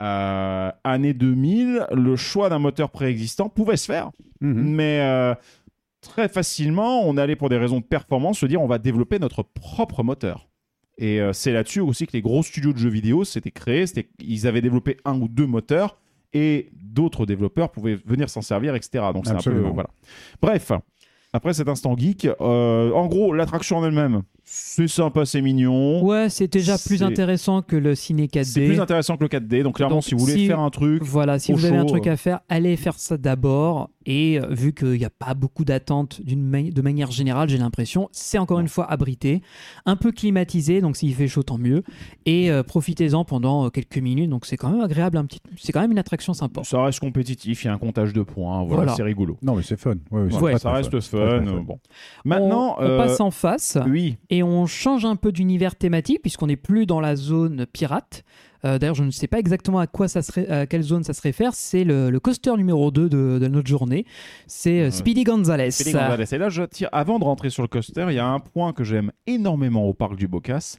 euh, 0.00 0.70
année 0.84 1.14
2000, 1.14 1.86
le 1.92 2.16
choix 2.16 2.48
d'un 2.48 2.58
moteur 2.58 2.90
préexistant 2.90 3.48
pouvait 3.48 3.76
se 3.76 3.86
faire, 3.86 4.10
Mhm. 4.40 4.74
mais 4.74 5.34
très 6.00 6.28
facilement, 6.28 7.02
on 7.08 7.16
allait 7.16 7.36
pour 7.36 7.48
des 7.48 7.56
raisons 7.58 7.78
de 7.80 7.84
performance 7.84 8.38
se 8.38 8.46
dire 8.46 8.60
on 8.62 8.66
va 8.68 8.78
développer 8.78 9.18
notre 9.18 9.42
propre 9.42 10.02
moteur. 10.02 10.48
Et 11.00 11.20
c'est 11.32 11.52
là-dessus 11.52 11.78
aussi 11.80 12.06
que 12.08 12.12
les 12.14 12.22
gros 12.22 12.42
studios 12.42 12.72
de 12.72 12.78
jeux 12.78 12.88
vidéo 12.90 13.22
s'étaient 13.24 13.52
créés. 13.52 13.84
Ils 14.20 14.46
avaient 14.48 14.60
développé 14.60 14.96
un 15.04 15.20
ou 15.20 15.28
deux 15.28 15.46
moteurs 15.46 15.96
et 16.32 16.70
d'autres 16.72 17.26
développeurs 17.26 17.70
pouvaient 17.70 17.98
venir 18.04 18.28
s'en 18.28 18.42
servir, 18.42 18.74
etc. 18.74 19.04
Donc 19.14 19.26
c'est 19.26 19.32
un 19.32 19.38
peu 19.38 19.60
voilà. 19.60 19.90
Bref, 20.40 20.72
après 21.32 21.52
cet 21.54 21.68
instant 21.68 21.96
geek, 21.96 22.26
euh, 22.26 22.92
en 22.92 23.06
gros, 23.06 23.32
l'attraction 23.32 23.78
en 23.78 23.84
elle-même, 23.84 24.22
c'est 24.50 24.88
sympa, 24.88 25.26
c'est 25.26 25.42
mignon. 25.42 26.02
Ouais, 26.04 26.30
c'est 26.30 26.50
déjà 26.50 26.76
plus 26.78 27.02
intéressant 27.02 27.60
que 27.62 27.76
le 27.76 27.94
ciné 27.94 28.26
4D. 28.28 28.44
C'est 28.44 28.64
plus 28.66 28.80
intéressant 28.80 29.16
que 29.16 29.24
le 29.24 29.28
4D. 29.28 29.62
Donc 29.62 29.76
clairement, 29.76 29.96
Donc, 29.96 30.04
si 30.04 30.14
vous 30.14 30.20
voulez 30.20 30.34
si- 30.34 30.46
faire 30.46 30.60
un 30.60 30.70
truc, 30.70 31.02
Voilà, 31.02 31.38
si 31.38 31.52
au 31.52 31.56
vous 31.56 31.64
avez 31.66 31.76
un 31.76 31.84
truc 31.84 32.06
euh. 32.06 32.12
à 32.12 32.16
faire, 32.16 32.40
allez 32.48 32.76
faire 32.76 32.98
ça 32.98 33.16
d'abord. 33.18 33.90
Et 34.06 34.40
euh, 34.40 34.46
vu 34.50 34.72
qu'il 34.72 34.92
n'y 34.92 35.04
a 35.04 35.10
pas 35.10 35.34
beaucoup 35.34 35.66
d'attentes 35.66 36.22
ma- 36.34 36.62
de 36.62 36.80
manière 36.80 37.10
générale, 37.10 37.50
j'ai 37.50 37.58
l'impression, 37.58 38.08
c'est 38.10 38.38
encore 38.38 38.58
une 38.60 38.68
fois 38.68 38.90
abrité, 38.90 39.42
un 39.84 39.96
peu 39.96 40.12
climatisé, 40.12 40.80
donc 40.80 40.96
s'il 40.96 41.14
fait 41.14 41.28
chaud, 41.28 41.42
tant 41.42 41.58
mieux. 41.58 41.82
Et 42.24 42.50
euh, 42.50 42.62
profitez-en 42.62 43.24
pendant 43.26 43.66
euh, 43.66 43.68
quelques 43.68 43.98
minutes, 43.98 44.30
donc 44.30 44.46
c'est 44.46 44.56
quand 44.56 44.70
même 44.70 44.80
agréable, 44.80 45.18
un 45.18 45.26
petit... 45.26 45.40
c'est 45.58 45.72
quand 45.72 45.82
même 45.82 45.92
une 45.92 45.98
attraction 45.98 46.32
sympa. 46.32 46.62
ça 46.64 46.82
reste 46.84 47.00
compétitif. 47.00 47.64
Il 47.64 47.66
y 47.66 47.70
a 47.70 47.74
un 47.74 47.78
comptage 47.78 48.14
de 48.14 48.22
points. 48.22 48.60
Voilà, 48.62 48.76
Voilà. 48.76 48.94
c'est 48.94 49.02
rigolo. 49.02 49.36
Non, 49.42 49.54
mais 49.56 49.62
c'est 49.62 49.78
fun. 49.78 49.96
Ouais, 50.10 50.56
ça 50.56 50.70
reste 50.72 50.98
fun. 51.00 51.42
Fun. 51.44 51.60
bon. 51.66 51.78
Maintenant, 52.24 52.76
on, 52.78 52.84
on 52.84 52.96
passe 52.96 53.20
en 53.20 53.30
face. 53.30 53.76
oui, 53.88 54.16
Et 54.30 54.37
on 54.42 54.66
change 54.66 55.04
un 55.04 55.16
peu 55.16 55.32
d'univers 55.32 55.76
thématique 55.76 56.20
puisqu'on 56.22 56.46
n'est 56.46 56.56
plus 56.56 56.86
dans 56.86 57.00
la 57.00 57.16
zone 57.16 57.66
pirate. 57.72 58.24
Euh, 58.64 58.78
D'ailleurs, 58.78 58.94
je 58.94 59.04
ne 59.04 59.10
sais 59.10 59.28
pas 59.28 59.38
exactement 59.38 59.78
à 59.78 59.86
quoi 59.86 60.08
ça 60.08 60.22
serait, 60.22 60.48
à 60.48 60.66
quelle 60.66 60.82
zone 60.82 61.04
ça 61.04 61.12
se 61.12 61.22
réfère. 61.22 61.54
C'est 61.54 61.84
le, 61.84 62.10
le 62.10 62.20
coaster 62.20 62.56
numéro 62.56 62.90
2 62.90 63.08
de, 63.08 63.38
de 63.40 63.48
notre 63.48 63.68
journée. 63.68 64.04
C'est 64.46 64.80
euh. 64.82 64.90
Speedy 64.90 65.24
Gonzales. 65.24 65.60
Et 65.60 66.38
là, 66.38 66.48
je 66.48 66.62
tire, 66.64 66.88
avant 66.92 67.18
de 67.18 67.24
rentrer 67.24 67.50
sur 67.50 67.62
le 67.62 67.68
coaster, 67.68 68.06
il 68.08 68.14
y 68.14 68.18
a 68.18 68.26
un 68.26 68.40
point 68.40 68.72
que 68.72 68.84
j'aime 68.84 69.12
énormément 69.26 69.84
au 69.84 69.94
parc 69.94 70.16
du 70.16 70.26
Bocas. 70.26 70.78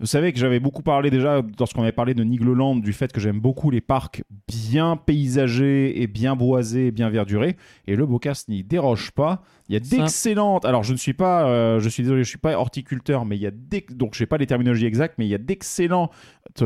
Vous 0.00 0.06
savez 0.06 0.32
que 0.32 0.40
j'avais 0.40 0.58
beaucoup 0.58 0.82
parlé 0.82 1.08
déjà, 1.08 1.40
lorsqu'on 1.56 1.82
avait 1.82 1.92
parlé 1.92 2.14
de 2.14 2.24
Nigloland, 2.24 2.74
du 2.74 2.92
fait 2.92 3.12
que 3.12 3.20
j'aime 3.20 3.38
beaucoup 3.38 3.70
les 3.70 3.80
parcs 3.80 4.24
bien 4.48 4.96
paysagés 4.96 6.02
et 6.02 6.08
bien 6.08 6.34
boisés 6.34 6.88
et 6.88 6.90
bien 6.90 7.10
verdurés. 7.10 7.56
Et 7.86 7.94
le 7.94 8.04
Bocas 8.04 8.44
n'y 8.48 8.64
déroge 8.64 9.12
pas. 9.12 9.42
Il 9.68 9.74
y 9.74 9.76
a 9.76 9.80
d'excellentes. 9.80 10.64
Alors, 10.64 10.82
je 10.82 10.92
ne 10.92 10.98
suis 10.98 11.14
pas, 11.14 11.48
euh, 11.48 11.78
je 11.78 11.88
suis 11.88 12.02
désolé, 12.02 12.24
je 12.24 12.28
suis 12.28 12.38
pas 12.38 12.58
horticulteur, 12.58 13.24
mais 13.24 13.36
il 13.36 13.42
y 13.42 13.46
a 13.46 13.52
donc 13.90 14.14
je 14.14 14.18
sais 14.18 14.26
pas 14.26 14.36
les 14.36 14.46
terminologies 14.46 14.86
exactes, 14.86 15.14
mais 15.16 15.26
il 15.26 15.30
y 15.30 15.34
a 15.34 15.38
d'excellentes 15.38 16.10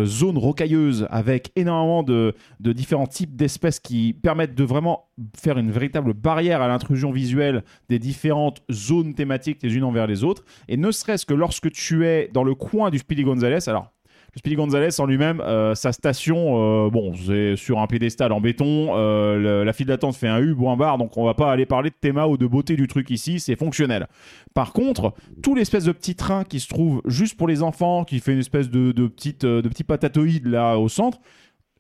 zones 0.04 0.38
rocailleuses 0.38 1.06
avec 1.10 1.52
énormément 1.56 2.02
de, 2.02 2.34
de 2.60 2.72
différents 2.72 3.06
types 3.06 3.36
d'espèces 3.36 3.80
qui 3.80 4.12
permettent 4.12 4.54
de 4.54 4.64
vraiment 4.64 5.08
faire 5.36 5.58
une 5.58 5.70
véritable 5.70 6.12
barrière 6.12 6.62
à 6.62 6.68
l'intrusion 6.68 7.10
visuelle 7.10 7.64
des 7.88 7.98
différentes 7.98 8.62
zones 8.70 9.14
thématiques 9.14 9.62
les 9.62 9.74
unes 9.74 9.84
envers 9.84 10.06
les 10.06 10.24
autres. 10.24 10.44
Et 10.68 10.76
ne 10.76 10.90
serait-ce 10.90 11.26
que 11.26 11.34
lorsque 11.34 11.70
tu 11.70 12.06
es 12.06 12.28
dans 12.32 12.44
le 12.44 12.54
coin 12.54 12.90
du 12.90 12.98
Speedy 12.98 13.24
Gonzales, 13.24 13.60
alors 13.66 13.92
le 14.34 14.38
Speedy 14.40 14.56
Gonzales 14.56 14.90
en 14.98 15.06
lui-même, 15.06 15.40
euh, 15.40 15.74
sa 15.74 15.92
station, 15.92 16.86
euh, 16.86 16.90
bon, 16.90 17.14
c'est 17.14 17.56
sur 17.56 17.78
un 17.78 17.86
pédestal 17.86 18.30
en 18.32 18.40
béton, 18.40 18.90
euh, 18.94 19.36
le- 19.38 19.64
la 19.64 19.72
file 19.72 19.86
d'attente 19.86 20.14
fait 20.16 20.28
un 20.28 20.40
U, 20.40 20.54
point 20.54 20.76
barre, 20.76 20.98
donc 20.98 21.16
on 21.16 21.24
va 21.24 21.34
pas 21.34 21.50
aller 21.50 21.64
parler 21.66 21.90
de 21.90 21.94
théma 22.00 22.26
ou 22.26 22.36
de 22.36 22.46
beauté 22.46 22.76
du 22.76 22.86
truc 22.88 23.10
ici, 23.10 23.40
c'est 23.40 23.56
fonctionnel. 23.56 24.06
Par 24.54 24.72
contre, 24.72 25.14
tout 25.42 25.54
l'espèce 25.54 25.84
de 25.84 25.92
petit 25.92 26.14
train 26.14 26.44
qui 26.44 26.60
se 26.60 26.68
trouve 26.68 27.00
juste 27.06 27.36
pour 27.36 27.48
les 27.48 27.62
enfants, 27.62 28.04
qui 28.04 28.20
fait 28.20 28.32
une 28.32 28.38
espèce 28.40 28.68
de, 28.70 28.92
de, 28.92 29.06
petite, 29.06 29.44
de 29.46 29.66
petit 29.68 29.84
patatoïde 29.84 30.46
là 30.46 30.78
au 30.78 30.88
centre, 30.88 31.18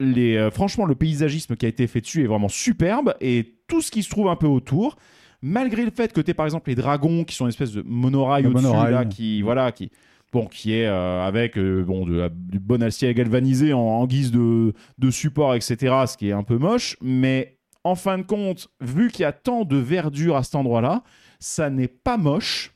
les, 0.00 0.48
franchement, 0.52 0.84
le 0.86 0.94
paysagisme 0.94 1.56
qui 1.56 1.66
a 1.66 1.68
été 1.68 1.86
fait 1.86 2.00
dessus 2.00 2.22
est 2.22 2.28
vraiment 2.28 2.48
superbe 2.48 3.14
et 3.20 3.56
tout 3.66 3.82
ce 3.82 3.90
qui 3.90 4.02
se 4.02 4.08
trouve 4.10 4.28
un 4.28 4.36
peu 4.36 4.46
autour, 4.46 4.96
malgré 5.42 5.84
le 5.84 5.90
fait 5.90 6.12
que 6.12 6.20
tu 6.20 6.32
par 6.34 6.46
exemple 6.46 6.70
les 6.70 6.76
dragons 6.76 7.24
qui 7.24 7.34
sont 7.34 7.44
une 7.44 7.50
espèce 7.50 7.72
de 7.72 7.82
monorail 7.84 8.44
au-dessus 8.50 8.64
là, 8.90 9.04
qui 9.04 9.42
voilà, 9.42 9.72
qui 9.72 9.90
bon, 10.32 10.46
qui 10.46 10.74
est 10.74 10.86
euh, 10.86 11.26
avec 11.26 11.56
euh, 11.58 11.82
bon 11.84 12.04
de 12.06 12.14
la, 12.14 12.28
du 12.28 12.58
bon 12.58 12.82
acier 12.82 13.12
galvanisé 13.14 13.72
en, 13.72 13.78
en 13.80 14.06
guise 14.06 14.30
de, 14.30 14.72
de 14.98 15.10
support, 15.10 15.54
etc. 15.54 15.76
Ce 16.06 16.16
qui 16.16 16.28
est 16.28 16.32
un 16.32 16.42
peu 16.42 16.58
moche, 16.58 16.96
mais 17.00 17.56
en 17.84 17.94
fin 17.94 18.18
de 18.18 18.22
compte, 18.24 18.68
vu 18.80 19.10
qu'il 19.10 19.22
y 19.22 19.26
a 19.26 19.32
tant 19.32 19.64
de 19.64 19.76
verdure 19.76 20.36
à 20.36 20.42
cet 20.42 20.54
endroit-là, 20.56 21.02
ça 21.40 21.70
n'est 21.70 21.88
pas 21.88 22.16
moche. 22.16 22.74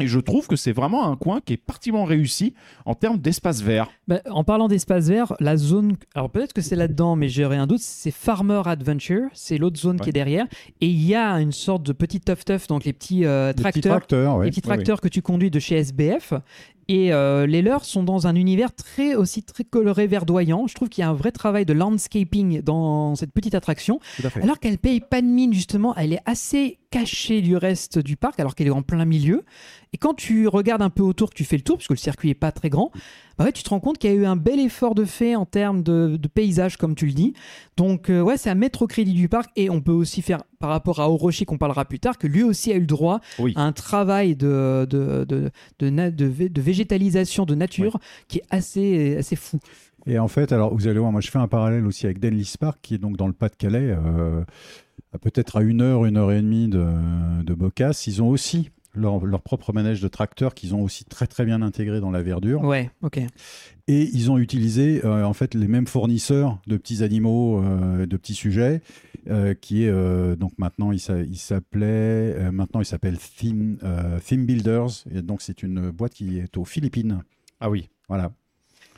Et 0.00 0.08
je 0.08 0.18
trouve 0.18 0.48
que 0.48 0.56
c'est 0.56 0.72
vraiment 0.72 1.08
un 1.08 1.14
coin 1.14 1.40
qui 1.40 1.52
est 1.52 1.56
particulièrement 1.56 2.04
réussi 2.04 2.52
en 2.84 2.96
termes 2.96 3.16
d'espace 3.18 3.62
vert. 3.62 3.88
Bah, 4.08 4.20
en 4.28 4.42
parlant 4.42 4.66
d'espace 4.66 5.06
vert, 5.08 5.34
la 5.38 5.56
zone. 5.56 5.94
Alors 6.16 6.30
peut-être 6.30 6.52
que 6.52 6.62
c'est 6.62 6.74
là-dedans, 6.74 7.14
mais 7.14 7.28
j'aurais 7.28 7.58
un 7.58 7.68
doute. 7.68 7.78
C'est 7.78 8.10
Farmer 8.10 8.60
Adventure. 8.64 9.28
C'est 9.34 9.56
l'autre 9.56 9.78
zone 9.78 10.00
qui 10.00 10.08
est 10.08 10.12
derrière. 10.12 10.46
Et 10.80 10.88
il 10.88 11.00
y 11.00 11.14
a 11.14 11.34
une 11.40 11.52
sorte 11.52 11.84
de 11.84 11.92
petit 11.92 12.18
tough-tough, 12.20 12.66
donc 12.68 12.84
les 12.84 12.92
petits 12.92 13.24
euh, 13.24 13.52
tracteurs. 13.52 13.92
ouais. 14.38 14.46
les 14.46 14.50
petits 14.50 14.60
Ouais, 14.64 14.70
ouais. 14.70 14.74
tracteurs 14.74 15.00
que 15.00 15.06
tu 15.06 15.22
conduis 15.22 15.52
de 15.52 15.60
chez 15.60 15.76
SBF. 15.76 16.34
Et 16.88 17.12
euh, 17.12 17.46
les 17.46 17.62
leurs 17.62 17.84
sont 17.84 18.02
dans 18.02 18.26
un 18.26 18.34
univers 18.34 18.74
très 18.74 19.14
aussi 19.14 19.42
très 19.42 19.64
coloré, 19.64 20.06
verdoyant. 20.06 20.66
Je 20.66 20.74
trouve 20.74 20.88
qu'il 20.88 21.02
y 21.02 21.04
a 21.04 21.08
un 21.08 21.14
vrai 21.14 21.32
travail 21.32 21.64
de 21.64 21.72
landscaping 21.72 22.60
dans 22.62 23.14
cette 23.14 23.32
petite 23.32 23.54
attraction. 23.54 24.00
Alors 24.42 24.58
qu'elle 24.58 24.78
paye 24.78 25.00
pas 25.00 25.22
de 25.22 25.26
mine, 25.26 25.52
justement, 25.52 25.94
elle 25.96 26.12
est 26.12 26.22
assez 26.26 26.78
cachée 26.90 27.40
du 27.40 27.56
reste 27.56 27.98
du 27.98 28.16
parc, 28.16 28.38
alors 28.38 28.54
qu'elle 28.54 28.68
est 28.68 28.70
en 28.70 28.82
plein 28.82 29.04
milieu. 29.04 29.44
Et 29.94 29.96
quand 29.96 30.12
tu 30.14 30.48
regardes 30.48 30.82
un 30.82 30.90
peu 30.90 31.04
autour, 31.04 31.30
que 31.30 31.36
tu 31.36 31.44
fais 31.44 31.56
le 31.56 31.62
tour, 31.62 31.76
puisque 31.78 31.90
le 31.92 31.96
circuit 31.96 32.28
est 32.28 32.34
pas 32.34 32.50
très 32.50 32.68
grand, 32.68 32.90
bah 33.38 33.44
ouais, 33.44 33.52
tu 33.52 33.62
te 33.62 33.68
rends 33.70 33.78
compte 33.78 33.96
qu'il 33.98 34.10
y 34.10 34.12
a 34.12 34.16
eu 34.16 34.26
un 34.26 34.34
bel 34.34 34.58
effort 34.58 34.96
de 34.96 35.04
fait 35.04 35.36
en 35.36 35.46
termes 35.46 35.84
de, 35.84 36.16
de 36.20 36.28
paysage, 36.28 36.76
comme 36.76 36.96
tu 36.96 37.06
le 37.06 37.12
dis. 37.12 37.32
Donc, 37.76 38.10
euh, 38.10 38.20
ouais, 38.20 38.36
c'est 38.36 38.50
à 38.50 38.56
mettre 38.56 38.82
au 38.82 38.86
crédit 38.88 39.12
du 39.12 39.28
parc. 39.28 39.50
Et 39.54 39.70
on 39.70 39.80
peut 39.80 39.92
aussi 39.92 40.20
faire, 40.20 40.42
par 40.58 40.70
rapport 40.70 40.98
à 41.00 41.08
Orochi, 41.08 41.44
qu'on 41.44 41.58
parlera 41.58 41.84
plus 41.84 42.00
tard, 42.00 42.18
que 42.18 42.26
lui 42.26 42.42
aussi 42.42 42.72
a 42.72 42.74
eu 42.74 42.80
le 42.80 42.86
droit 42.86 43.20
Oui. 43.38 43.52
à 43.54 43.62
un 43.62 43.70
travail 43.70 44.34
de, 44.34 44.84
de, 44.90 45.24
de, 45.28 45.50
de, 45.78 45.90
na- 45.90 46.10
de 46.10 46.26
vé- 46.28 46.52
de 46.52 46.60
végétalisation 46.60 47.44
de 47.44 47.54
nature 47.54 48.00
qui 48.26 48.38
est 48.38 48.44
assez, 48.50 49.16
assez 49.16 49.36
fou. 49.36 49.60
Et 50.06 50.18
en 50.18 50.26
fait, 50.28 50.50
alors 50.50 50.74
vous 50.74 50.88
allez 50.88 50.98
voir, 50.98 51.12
moi 51.12 51.20
je 51.20 51.30
fais 51.30 51.38
un 51.38 51.46
parallèle 51.48 51.86
aussi 51.86 52.04
avec 52.04 52.18
Denlis 52.18 52.54
Park, 52.58 52.80
qui 52.82 52.96
est 52.96 52.98
donc 52.98 53.16
dans 53.16 53.28
le 53.28 53.32
Pas-de-Calais, 53.32 53.96
euh, 53.96 54.42
peut-être 55.22 55.56
à 55.56 55.62
une 55.62 55.80
heure, 55.80 56.04
une 56.04 56.16
heure 56.16 56.32
et 56.32 56.42
demie 56.42 56.66
de, 56.68 56.84
de 57.44 57.54
Bocas. 57.54 58.02
Ils 58.08 58.20
ont 58.22 58.28
aussi 58.28 58.70
leur, 58.96 59.24
leur 59.24 59.42
propre 59.42 59.72
manège 59.72 60.00
de 60.00 60.08
tracteurs 60.08 60.54
qu'ils 60.54 60.74
ont 60.74 60.82
aussi 60.82 61.04
très 61.04 61.26
très 61.26 61.44
bien 61.44 61.62
intégré 61.62 62.00
dans 62.00 62.10
la 62.10 62.22
verdure. 62.22 62.62
Ouais, 62.62 62.90
ok. 63.02 63.18
Et 63.86 64.02
ils 64.12 64.30
ont 64.30 64.38
utilisé 64.38 65.04
euh, 65.04 65.24
en 65.24 65.32
fait 65.34 65.54
les 65.54 65.68
mêmes 65.68 65.86
fournisseurs 65.86 66.58
de 66.66 66.76
petits 66.76 67.02
animaux, 67.02 67.62
euh, 67.62 68.06
de 68.06 68.16
petits 68.16 68.34
sujets, 68.34 68.80
euh, 69.28 69.54
qui 69.54 69.84
est 69.84 69.88
euh, 69.88 70.36
donc 70.36 70.52
maintenant 70.58 70.90
il 70.92 71.00
s'a- 71.00 71.20
il 71.22 71.36
s'appelait, 71.36 71.86
euh, 71.86 72.50
maintenant 72.52 72.80
il 72.80 72.86
s'appelle 72.86 73.18
Theme, 73.18 73.78
euh, 73.82 74.18
Theme 74.24 74.46
Builders. 74.46 74.88
Et 75.14 75.22
donc 75.22 75.42
c'est 75.42 75.62
une 75.62 75.90
boîte 75.90 76.14
qui 76.14 76.38
est 76.38 76.56
aux 76.56 76.64
Philippines. 76.64 77.22
Ah 77.60 77.68
oui. 77.70 77.88
Voilà. 78.08 78.32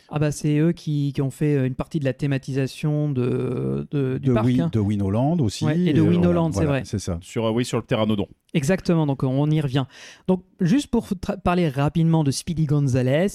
Ah 0.08 0.20
bah 0.20 0.30
c'est 0.30 0.58
eux 0.58 0.70
qui, 0.70 1.12
qui 1.12 1.20
ont 1.20 1.32
fait 1.32 1.66
une 1.66 1.74
partie 1.74 1.98
de 1.98 2.04
la 2.04 2.12
thématisation 2.12 3.10
de, 3.10 3.88
de- 3.90 4.18
du 4.18 4.28
de, 4.28 4.32
parc. 4.34 4.46
Win- 4.46 4.60
hein. 4.62 4.70
de 4.72 4.78
Winoland 4.78 5.36
aussi. 5.40 5.64
Ouais, 5.64 5.76
et 5.80 5.92
de 5.92 6.00
Winoland, 6.00 6.52
c'est 6.52 6.58
voilà, 6.58 6.70
vrai. 6.70 6.82
C'est 6.84 7.00
ça. 7.00 7.18
Sur, 7.22 7.46
euh, 7.46 7.50
oui, 7.50 7.64
sur 7.64 7.76
le 7.78 7.82
Pteranodon. 7.82 8.28
Exactement, 8.56 9.06
donc 9.06 9.22
on 9.22 9.50
y 9.50 9.60
revient. 9.60 9.84
Donc 10.28 10.42
juste 10.60 10.88
pour 10.88 11.06
parler 11.44 11.68
rapidement 11.68 12.24
de 12.24 12.30
Speedy 12.30 12.64
Gonzales, 12.64 13.28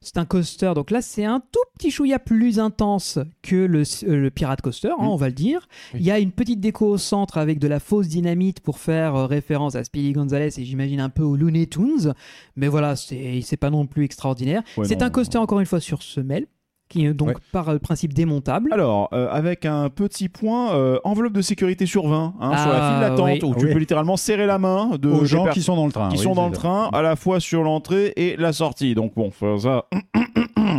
c'est 0.00 0.16
un 0.16 0.24
coaster, 0.24 0.72
donc 0.74 0.90
là 0.90 1.02
c'est 1.02 1.24
un 1.24 1.40
tout 1.40 1.60
petit 1.78 1.90
chouïa 1.90 2.18
plus 2.18 2.58
intense 2.58 3.18
que 3.42 3.56
le, 3.56 3.82
euh, 4.08 4.16
le 4.16 4.30
Pirate 4.30 4.62
Coaster, 4.62 4.88
hein, 4.88 4.96
Mm. 5.04 5.08
on 5.08 5.16
va 5.16 5.26
le 5.28 5.34
dire. 5.34 5.68
Oui. 5.94 6.00
Il 6.00 6.06
y 6.06 6.10
a 6.10 6.18
une 6.18 6.32
petite 6.32 6.60
déco 6.60 6.86
au 6.86 6.98
centre 6.98 7.38
avec 7.38 7.58
de 7.58 7.68
la 7.68 7.78
fausse 7.80 8.08
dynamite 8.08 8.60
pour 8.60 8.78
faire 8.78 9.14
euh, 9.14 9.26
référence 9.26 9.74
à 9.74 9.84
Speedy 9.84 10.12
Gonzales 10.12 10.50
et 10.56 10.64
j'imagine 10.64 11.00
un 11.00 11.10
peu 11.10 11.22
aux 11.22 11.36
Looney 11.36 11.66
Tunes, 11.66 12.14
mais 12.56 12.68
voilà, 12.68 12.96
c'est 12.96 13.56
pas 13.60 13.70
non 13.70 13.86
plus 13.86 14.04
extraordinaire. 14.04 14.62
Ouais, 14.76 14.86
c'est 14.86 15.02
un 15.02 15.10
coaster 15.10 15.38
encore 15.38 15.60
une 15.60 15.66
fois 15.66 15.80
sur 15.80 16.02
semelle 16.02 16.46
qui 16.92 17.06
est 17.06 17.14
donc 17.14 17.28
Ouais. 17.28 17.34
par 17.52 17.68
euh, 17.70 17.78
principe 17.78 18.12
démontable. 18.12 18.70
Alors, 18.72 19.08
euh, 19.14 19.28
avec 19.30 19.64
un 19.64 19.88
petit 19.88 20.28
point, 20.28 20.74
euh, 20.74 20.98
enveloppe 21.04 21.32
de 21.32 21.40
sécurité 21.40 21.86
sur 21.86 22.06
20 22.06 22.34
hein, 22.40 22.56
sur 22.58 22.68
la 22.70 22.78
Ah, 22.80 22.90
file 22.92 23.00
d'attente, 23.10 23.28
oui. 23.28 23.40
où 23.42 23.54
tu 23.58 23.66
Oui. 23.66 23.72
peux 23.72 23.78
littéralement 23.78 24.16
serrer 24.18 24.46
la 24.46 24.58
main 24.58 24.90
de 25.00 25.08
Aux 25.08 25.24
gens 25.24 25.46
qui 25.46 25.62
sont 25.62 25.74
dans 25.76 25.86
le 25.86 25.92
train. 25.92 26.08
qui 26.10 26.18
oui, 26.18 26.22
sont 26.22 26.34
dans 26.34 26.48
le 26.48 26.52
train, 26.54 26.90
à 26.92 27.00
la 27.02 27.16
fois 27.16 27.40
sur 27.40 27.62
l'entrée 27.62 28.12
et 28.16 28.36
la 28.36 28.52
sortie. 28.52 28.94
Donc 28.94 29.14
bon, 29.14 29.30
faut 29.30 29.58
ça. 29.58 29.86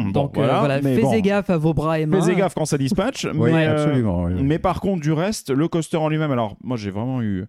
Bon, 0.05 0.11
donc 0.11 0.37
euh, 0.37 0.45
voilà, 0.47 0.81
mais 0.81 0.97
bon. 0.99 1.19
gaffe 1.19 1.49
à 1.49 1.57
vos 1.57 1.73
bras 1.73 1.99
et 1.99 2.05
mains. 2.05 2.21
Faites 2.21 2.35
gaffe 2.35 2.53
quand 2.55 2.65
ça 2.65 2.77
dispatche. 2.77 3.27
Oui, 3.35 3.51
mais, 3.51 3.67
euh, 3.67 3.71
absolument. 3.73 4.27
mais 4.27 4.57
par 4.59 4.79
contre, 4.81 5.01
du 5.01 5.11
reste, 5.11 5.49
le 5.51 5.67
coaster 5.67 5.97
en 5.97 6.09
lui-même, 6.09 6.31
alors 6.31 6.55
moi 6.63 6.77
j'ai 6.77 6.89
vraiment 6.91 7.21
eu. 7.21 7.45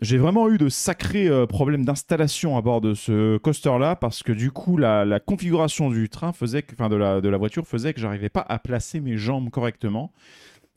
J'ai 0.00 0.16
vraiment 0.16 0.48
eu 0.48 0.56
de 0.56 0.70
sacrés 0.70 1.28
euh, 1.28 1.44
problèmes 1.44 1.84
d'installation 1.84 2.56
à 2.56 2.62
bord 2.62 2.80
de 2.80 2.94
ce 2.94 3.36
coaster-là 3.36 3.96
parce 3.96 4.22
que 4.22 4.32
du 4.32 4.50
coup, 4.50 4.78
la, 4.78 5.20
configuration 5.20 5.90
du 5.90 6.08
train 6.08 6.32
faisait 6.32 6.62
de 6.62 6.96
la, 6.96 7.20
de 7.20 7.28
la 7.28 7.36
voiture 7.36 7.66
faisait 7.66 7.92
que 7.92 8.00
j'arrivais 8.00 8.30
pas 8.30 8.44
à 8.48 8.58
placer 8.58 9.00
mes 9.00 9.18
jambes 9.18 9.50
correctement. 9.50 10.10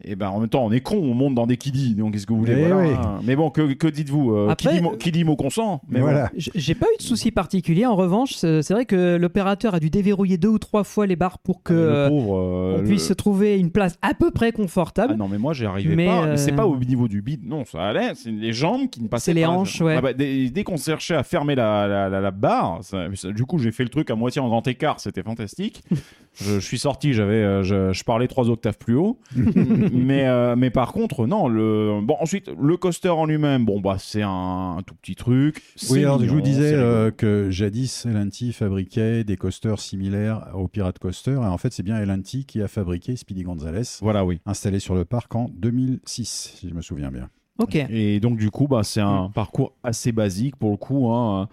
Et 0.06 0.16
ben 0.16 0.28
en 0.30 0.40
même 0.40 0.50
temps, 0.50 0.66
on 0.66 0.72
est 0.72 0.82
con, 0.82 0.98
on 0.98 1.14
monte 1.14 1.34
dans 1.34 1.48
des 1.48 1.56
kiddies, 1.58 1.96
donc 1.96 2.14
qu'est-ce 2.14 2.28
que 2.28 2.34
vous 2.34 2.40
voulez 2.40 2.56
Eh 2.58 2.66
voilà, 2.68 2.78
oui. 2.90 2.94
Mais 3.24 3.36
bon, 3.38 3.50
que, 3.50 3.74
que 3.74 3.88
dites-vous 3.88 4.32
euh, 4.36 4.54
qui, 4.56 4.68
dit 4.68 4.82
mot, 4.82 4.92
qui 4.98 5.12
dit 5.14 5.24
mot 5.24 5.36
consent 5.38 5.82
Mais 5.88 6.02
voilà. 6.02 6.30
J- 6.36 6.52
J'ai 6.56 6.76
pas 6.76 6.88
eu 6.94 6.98
de 6.98 7.02
souci 7.04 7.32
particulier. 7.32 7.86
En 7.86 7.96
revanche, 7.96 8.34
c'est 8.34 8.62
c'est 8.64 8.74
vrai 8.74 8.86
que 8.86 9.16
l'opérateur 9.16 9.76
a 9.76 9.80
dû 9.80 9.90
déverrouiller 9.90 10.38
deux 10.38 10.50
ou 10.50 10.60
trois 10.60 10.84
fois 10.84 11.08
les 11.08 11.16
barres 11.16 11.40
pour 11.40 11.64
que 11.64 11.74
Le 11.74 11.80
euh, 11.80 12.10
pauvre, 12.10 12.38
euh, 12.38 12.76
on 12.76 12.82
le- 12.82 12.84
puisse 12.88 13.14
trouver 13.18 13.58
une 13.58 13.72
place 13.72 13.98
à 14.02 14.14
peu 14.14 14.32
près 14.32 14.48
Ah 14.50 14.52
confortable. 14.52 15.16
non, 15.16 15.28
mais 15.30 15.38
moi, 15.38 15.54
j'y 15.54 15.66
arrivais 15.66 15.96
Mais, 15.96 16.06
pas. 16.08 16.26
euh, 16.26 16.38
C'est 16.38 16.52
pas 16.52 16.68
au 16.68 16.78
niveau 16.78 17.08
du 17.08 17.22
bide, 17.22 17.46
non, 17.48 17.64
ça 17.64 17.84
allait. 17.84 18.12
C'est 18.16 18.32
les 18.32 18.52
jambes 18.52 18.90
qui 18.90 19.02
ne 19.02 19.08
passaient 19.08 19.32
C'est 19.32 19.34
les 19.36 19.44
pas. 19.44 19.50
hanches, 19.52 19.80
ouais. 19.82 19.96
Ah 19.98 20.02
bah, 20.02 20.12
dès 20.14 20.50
dès 20.50 20.64
qu'on 20.66 20.78
cherchait 20.78 21.16
à 21.16 21.24
fermer 21.24 21.56
la, 21.56 21.88
la, 21.88 22.10
la- 22.10 22.20
la 22.22 22.32
barre, 22.32 22.80
ça- 22.84 23.06
ça- 23.16 23.32
du 23.32 23.46
coup, 23.46 23.58
j'ai 23.58 23.72
fait 23.72 23.84
le 23.84 23.90
truc 23.90 24.10
à 24.10 24.16
moitié 24.16 24.42
en 24.42 24.50
grand 24.50 24.68
écart. 24.68 25.00
C'était 25.00 25.24
fantastique. 25.24 25.82
je, 26.34 26.56
je 26.56 26.60
suis 26.60 26.80
sorti, 26.80 27.14
j'avais, 27.14 27.36
euh, 27.36 27.64
je, 27.64 27.94
je 27.94 28.04
parlais 28.04 28.28
trois 28.28 28.50
octaves 28.50 28.78
plus 28.78 28.96
haut. 28.96 29.18
mais, 29.94 30.28
euh, 30.28 30.56
mais 30.56 30.70
par 30.70 30.92
contre, 30.94 31.26
non. 31.28 31.48
Le... 31.48 32.00
Bon, 32.02 32.16
ensuite, 32.20 32.50
le 32.60 32.78
coaster 32.78 33.10
en 33.10 33.26
lui-même, 33.26 33.66
bon, 33.66 33.80
bah, 33.80 33.98
c'est 34.00 34.22
un, 34.22 34.76
un 34.78 34.82
tout 34.82 34.96
petit 34.96 35.16
truc. 35.16 35.62
Oui, 35.90 36.00
alors 36.00 36.24
je 36.24 36.30
vous 36.30 36.42
disais 36.42 36.74
euh, 36.74 37.12
que 37.12 37.50
jadis 37.52 38.06
Elanti 38.06 38.54
fabriquait 38.54 39.24
des 39.24 39.38
coasters 39.38 39.80
similaires 39.80 40.48
au 40.54 40.68
Pirate 40.68 41.00
Coaster. 41.00 41.34
Et 41.34 41.38
en 41.38 41.58
fait, 41.58 41.72
c'est 41.74 41.84
bien 41.84 42.00
Elanti 42.02 42.46
qui 42.46 42.62
a 42.62 42.68
fabriqué 42.68 43.16
Speedy 43.16 43.44
Gonzales, 43.44 43.84
Voilà, 44.02 44.26
oui. 44.26 44.40
installé 44.46 44.80
sur 44.80 44.96
le 44.96 45.06
parc 45.06 45.34
en 45.36 45.50
2006, 45.56 46.54
si 46.58 46.70
je 46.70 46.74
me 46.74 46.82
souviens 46.82 47.12
bien. 47.12 47.30
Ok. 47.60 47.76
Et 47.76 48.20
donc, 48.20 48.38
du 48.38 48.50
coup, 48.50 48.68
bah, 48.68 48.84
c'est 48.84 49.02
un 49.02 49.30
parcours 49.30 49.74
assez 49.84 50.12
basique 50.12 50.56
pour 50.56 50.72
le 50.72 50.78
coup. 50.78 51.12
Hein, 51.12 51.48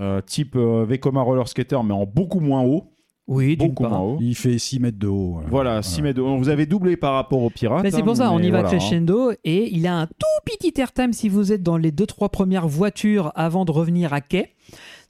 euh, 0.00 0.20
type 0.20 0.54
euh, 0.56 0.84
Vekoma 0.86 1.22
Roller 1.22 1.48
Skater, 1.48 1.78
mais 1.82 1.94
en 1.94 2.04
beaucoup 2.04 2.40
moins 2.40 2.62
haut. 2.62 2.92
Oui, 3.28 3.56
d'une 3.56 3.68
Beaucoup 3.68 3.82
part. 3.84 3.92
moins 3.92 4.00
haut. 4.00 4.18
Il 4.20 4.34
fait 4.34 4.58
6 4.58 4.80
mètres 4.80 4.98
de 4.98 5.06
haut. 5.06 5.38
euh, 5.38 5.46
Voilà, 5.50 5.82
6 5.82 6.00
mètres 6.02 6.16
de 6.16 6.22
haut. 6.22 6.36
Vous 6.38 6.48
avez 6.48 6.64
doublé 6.66 6.96
par 6.96 7.12
rapport 7.14 7.42
au 7.42 7.50
pirate. 7.50 7.82
Mais 7.82 7.90
c'est 7.90 7.98
hein, 8.00 8.04
pour 8.04 8.16
ça, 8.16 8.32
on 8.32 8.38
y 8.40 8.50
va 8.50 8.62
voilà, 8.62 8.68
hein. 8.68 8.78
crescendo 8.78 9.32
et 9.44 9.68
il 9.74 9.86
a 9.86 9.96
un 9.98 10.06
tout 10.06 10.14
petit 10.46 10.72
airtime 10.80 11.12
si 11.12 11.28
vous 11.28 11.52
êtes 11.52 11.62
dans 11.62 11.76
les 11.76 11.92
deux 11.92 12.06
trois 12.06 12.30
premières 12.30 12.66
voitures 12.66 13.30
avant 13.36 13.64
de 13.66 13.70
revenir 13.70 14.12
à 14.14 14.20
quai. 14.22 14.54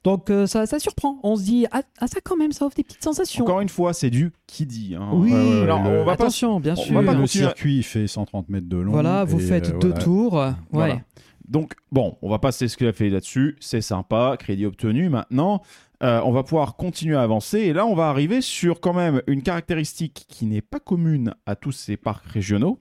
Donc 0.03 0.29
euh, 0.29 0.47
ça, 0.47 0.65
ça 0.65 0.79
surprend. 0.79 1.19
On 1.23 1.35
se 1.35 1.43
dit 1.43 1.65
ah, 1.71 1.81
ah, 1.99 2.07
ça 2.07 2.19
quand 2.23 2.37
même 2.37 2.51
ça 2.51 2.65
offre 2.65 2.75
des 2.75 2.83
petites 2.83 3.03
sensations. 3.03 3.43
Encore 3.45 3.61
une 3.61 3.69
fois, 3.69 3.93
c'est 3.93 4.09
du 4.09 4.31
qui 4.47 4.65
dit. 4.65 4.95
hein. 4.99 5.09
Oui. 5.13 5.33
Alors, 5.33 5.79
on 5.81 5.99
va 6.03 6.15
pas 6.15 6.23
Attention, 6.23 6.59
bien 6.59 6.73
on 6.73 6.81
sûr. 6.81 6.93
va 6.95 7.03
pas 7.03 7.13
le 7.13 7.21
continuer 7.21 7.45
circuit 7.45 7.77
il 7.77 7.83
fait 7.83 8.07
130 8.07 8.49
mètres 8.49 8.67
de 8.69 8.77
long. 8.77 8.91
Voilà, 8.91 9.23
vous 9.25 9.39
faites 9.39 9.69
euh, 9.69 9.79
deux 9.79 9.89
voilà. 9.89 10.03
tours. 10.03 10.33
Ouais. 10.35 10.51
Voilà. 10.71 10.99
Donc, 11.47 11.73
bon, 11.91 12.15
on 12.21 12.29
va 12.29 12.37
pas 12.37 12.51
se 12.51 12.67
ce 12.67 12.77
qu'il 12.77 12.85
a 12.87 12.93
fait 12.93 13.09
là-dessus. 13.09 13.57
C'est 13.59 13.81
sympa, 13.81 14.35
crédit 14.37 14.65
obtenu. 14.67 15.09
Maintenant, 15.09 15.61
euh, 16.01 16.21
on 16.23 16.31
va 16.31 16.43
pouvoir 16.43 16.75
continuer 16.75 17.15
à 17.15 17.21
avancer. 17.21 17.59
Et 17.59 17.73
là, 17.73 17.85
on 17.85 17.95
va 17.95 18.09
arriver 18.09 18.41
sur 18.41 18.79
quand 18.79 18.93
même 18.93 19.21
une 19.27 19.41
caractéristique 19.41 20.25
qui 20.27 20.45
n'est 20.45 20.61
pas 20.61 20.79
commune 20.79 21.33
à 21.45 21.55
tous 21.55 21.71
ces 21.71 21.97
parcs 21.97 22.25
régionaux. 22.25 22.79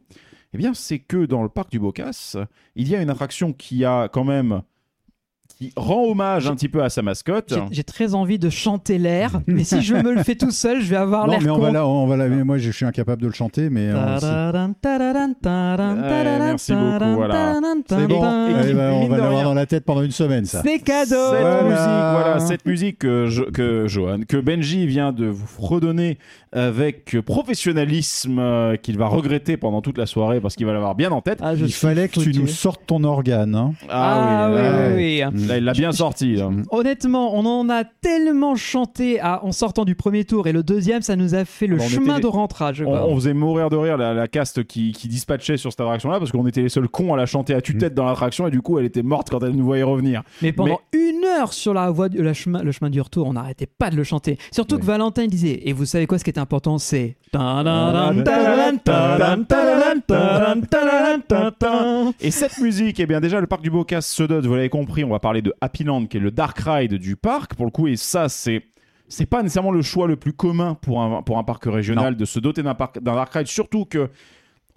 Eh 0.53 0.59
bien, 0.59 0.73
c'est 0.75 0.99
que 0.99 1.27
dans 1.27 1.43
le 1.43 1.49
parc 1.49 1.71
du 1.71 1.79
Bocas, 1.79 2.37
il 2.75 2.89
y 2.89 2.97
a 2.97 3.03
une 3.03 3.11
attraction 3.11 3.53
qui 3.53 3.85
a 3.85 4.09
quand 4.09 4.25
même. 4.25 4.63
Qui 5.59 5.73
rend 5.77 6.05
hommage 6.05 6.47
un 6.47 6.55
petit 6.55 6.69
peu 6.69 6.85
à 6.85 6.89
sa 6.89 7.03
mascotte. 7.03 7.53
J'ai- 7.73 7.83
très 7.83 8.15
envie 8.15 8.39
de 8.39 8.49
chanter 8.49 8.97
l'air, 8.99 9.41
mais 9.49 9.65
si 9.65 9.83
je 9.83 9.95
me 9.95 10.15
le 10.15 10.23
fais 10.23 10.37
tout 10.37 10.53
seul, 10.53 10.81
je 10.81 10.89
vais 10.89 10.97
avoir 10.97 11.27
Non, 11.27 11.33
l'air 11.33 11.41
mais 11.43 11.51
on 11.51 11.57
con. 11.57 11.63
va, 11.63 11.71
là, 11.73 11.87
on 11.87 12.07
va 12.07 12.17
mais 12.29 12.45
moi 12.45 12.59
je 12.59 12.71
suis 12.71 12.85
incapable 12.85 13.23
de 13.23 13.27
le 13.27 13.33
chanter, 13.33 13.69
mais 13.71 13.89
Ouais, 13.89 13.95
tararan, 15.51 16.39
merci 16.39 16.73
beaucoup, 16.75 17.15
voilà. 17.17 17.55
c'est 17.89 18.07
bon. 18.07 18.23
Eh 18.69 18.73
ben, 18.75 18.93
on 18.93 19.09
va 19.09 19.17
l'avoir 19.19 19.43
dans 19.45 19.55
la 19.55 19.67
tête 19.67 19.85
pendant 19.85 20.03
une 20.03 20.11
semaine, 20.13 20.45
ça. 20.45 20.63
C'est 20.65 20.79
cadeau. 20.79 21.17
Cette 21.33 21.41
Voilà. 21.41 21.63
musique, 21.63 22.23
voilà, 22.23 22.39
cette 22.41 22.67
musique 22.67 22.99
que, 22.99 23.27
Jo- 23.27 23.51
que 23.53 23.89
Johan, 23.89 24.21
que 24.29 24.37
Benji 24.37 24.87
vient 24.87 25.13
de 25.13 25.27
vous 25.27 25.47
redonner 25.59 26.19
avec 26.53 27.17
professionnalisme 27.27 28.39
euh, 28.39 28.77
qu'il 28.77 28.97
va 28.99 29.07
regretter 29.07 29.57
pendant 29.57 29.83
toute 29.83 29.99
la 29.99 30.07
soirée 30.07 30.41
parce 30.41 30.55
qu'il 30.57 30.67
va 30.67 30.73
l'avoir 30.73 30.95
bien 30.95 31.11
en 31.11 31.21
tête. 31.21 31.41
Ah, 31.43 31.55
je 31.57 31.65
Il 31.65 31.73
fallait 31.73 32.09
que 32.09 32.21
tu 32.21 32.33
nous 32.39 32.47
sortes 32.47 32.83
ton 32.87 33.03
organe. 33.05 33.55
hein. 33.55 33.73
Ah, 33.89 34.51
oui, 34.51 34.57
là, 34.63 34.89
oui, 34.95 35.23
oui. 35.33 35.48
Là, 35.49 35.59
il 35.59 35.65
l'a 35.65 35.73
bien 35.73 35.93
sorti. 35.93 36.37
là. 36.37 36.51
Honnêtement, 36.71 37.35
on 37.37 37.45
en 37.47 37.69
a 37.69 37.85
tellement 37.85 38.55
chanté 38.57 39.21
à- 39.21 39.45
en 39.45 39.53
sortant 39.53 39.85
du 39.85 39.95
premier 39.95 40.25
tour 40.25 40.47
et 40.47 40.53
le 40.53 40.63
deuxième, 40.63 41.03
ça 41.03 41.17
nous 41.17 41.35
a 41.35 41.45
fait 41.45 41.67
le 41.67 41.75
Alors, 41.77 41.87
on 41.87 41.89
chemin 41.89 42.13
était- 42.15 42.23
de 42.23 42.27
rentrage. 42.27 42.83
On, 42.83 42.91
quoi. 42.91 43.07
on 43.07 43.15
faisait 43.17 43.35
mourir 43.35 43.71
de 43.71 43.77
rire 43.77 43.97
la, 43.97 44.15
la 44.15 44.29
caste 44.29 44.65
qui, 44.65 44.93
qui 44.93 45.09
dispatchait 45.09 45.57
sur 45.57 45.71
cette 45.73 45.81
attraction-là 45.81 46.19
parce 46.19 46.31
qu'on 46.33 46.47
était 46.47 46.63
les 46.63 46.69
seuls 46.69 46.89
cons 46.89 47.15
à 47.15 47.17
la 47.17 47.27
chanter 47.27 47.55
à 47.55 47.61
tue-tête 47.61 47.95
dans 47.95 48.05
l'attraction 48.05 48.47
et 48.47 48.51
du 48.51 48.61
coup 48.63 48.79
elle 48.79 48.85
était 48.87 49.03
morte 49.03 49.31
quand 49.31 49.43
elle 49.43 49.53
nous 49.57 49.65
voyait 49.65 49.83
revenir. 49.83 50.23
Mais 50.43 50.53
pendant 50.53 50.81
une 50.93 51.25
heure 51.25 51.53
sur 51.53 51.75
la 51.75 51.91
voie, 51.91 52.09
du- 52.09 52.23
la 52.23 52.35
chemin, 52.35 52.63
le 52.63 52.73
chemin 52.73 52.91
du 52.91 53.01
retour, 53.01 53.27
on 53.27 53.33
n'arrêtait 53.33 53.67
pas 53.67 53.91
de 53.91 53.97
le 53.97 54.05
chanter. 54.05 54.39
Surtout 54.53 54.79
que 54.79 54.85
Valentin 54.85 55.27
disait, 55.27 55.63
et 55.65 55.73
vous 55.73 55.85
savez 55.85 56.07
quoi, 56.07 56.19
ce 56.19 56.25
qui 56.25 56.31
est 56.31 56.39
important, 56.39 56.79
c'est. 56.79 57.17
Et 62.21 62.31
cette 62.31 62.59
musique, 62.59 63.01
eh 63.01 63.07
bien 63.07 63.21
déjà 63.21 63.41
le 63.41 63.47
parc 63.47 63.63
du 63.63 63.71
Bocas 63.71 64.01
se 64.01 64.23
dote, 64.23 64.47
vous 64.47 64.55
l'avez 64.55 64.69
compris, 64.69 65.05
on 65.05 65.11
va 65.11 65.19
parler 65.19 65.43
de 65.43 65.53
Happy 65.61 65.85
Land 65.85 66.07
qui 66.07 66.17
est 66.17 66.21
le 66.21 66.31
dark 66.31 66.59
ride 66.59 66.95
du 66.95 67.17
parc 67.17 67.55
pour 67.55 67.67
le 67.67 67.71
coup 67.71 67.89
et 67.89 67.97
ça 67.97 68.29
c'est 68.29 68.63
c'est 69.09 69.27
pas 69.27 69.43
nécessairement 69.43 69.71
le 69.71 69.83
choix 69.83 70.07
le 70.07 70.17
plus 70.17 70.35
commun 70.35 70.75
pour 70.75 71.01
un, 71.03 71.23
pour 71.23 71.39
un 71.39 71.45
parc 71.45 71.65
régional 71.65 72.15
de 72.17 72.25
se 72.25 72.39
doter 72.39 72.63
d'un 72.63 72.75
parc 72.75 73.01
d'un 73.01 73.15
dark 73.15 73.33
ride 73.33 73.47
surtout 73.47 73.85
que 73.85 74.11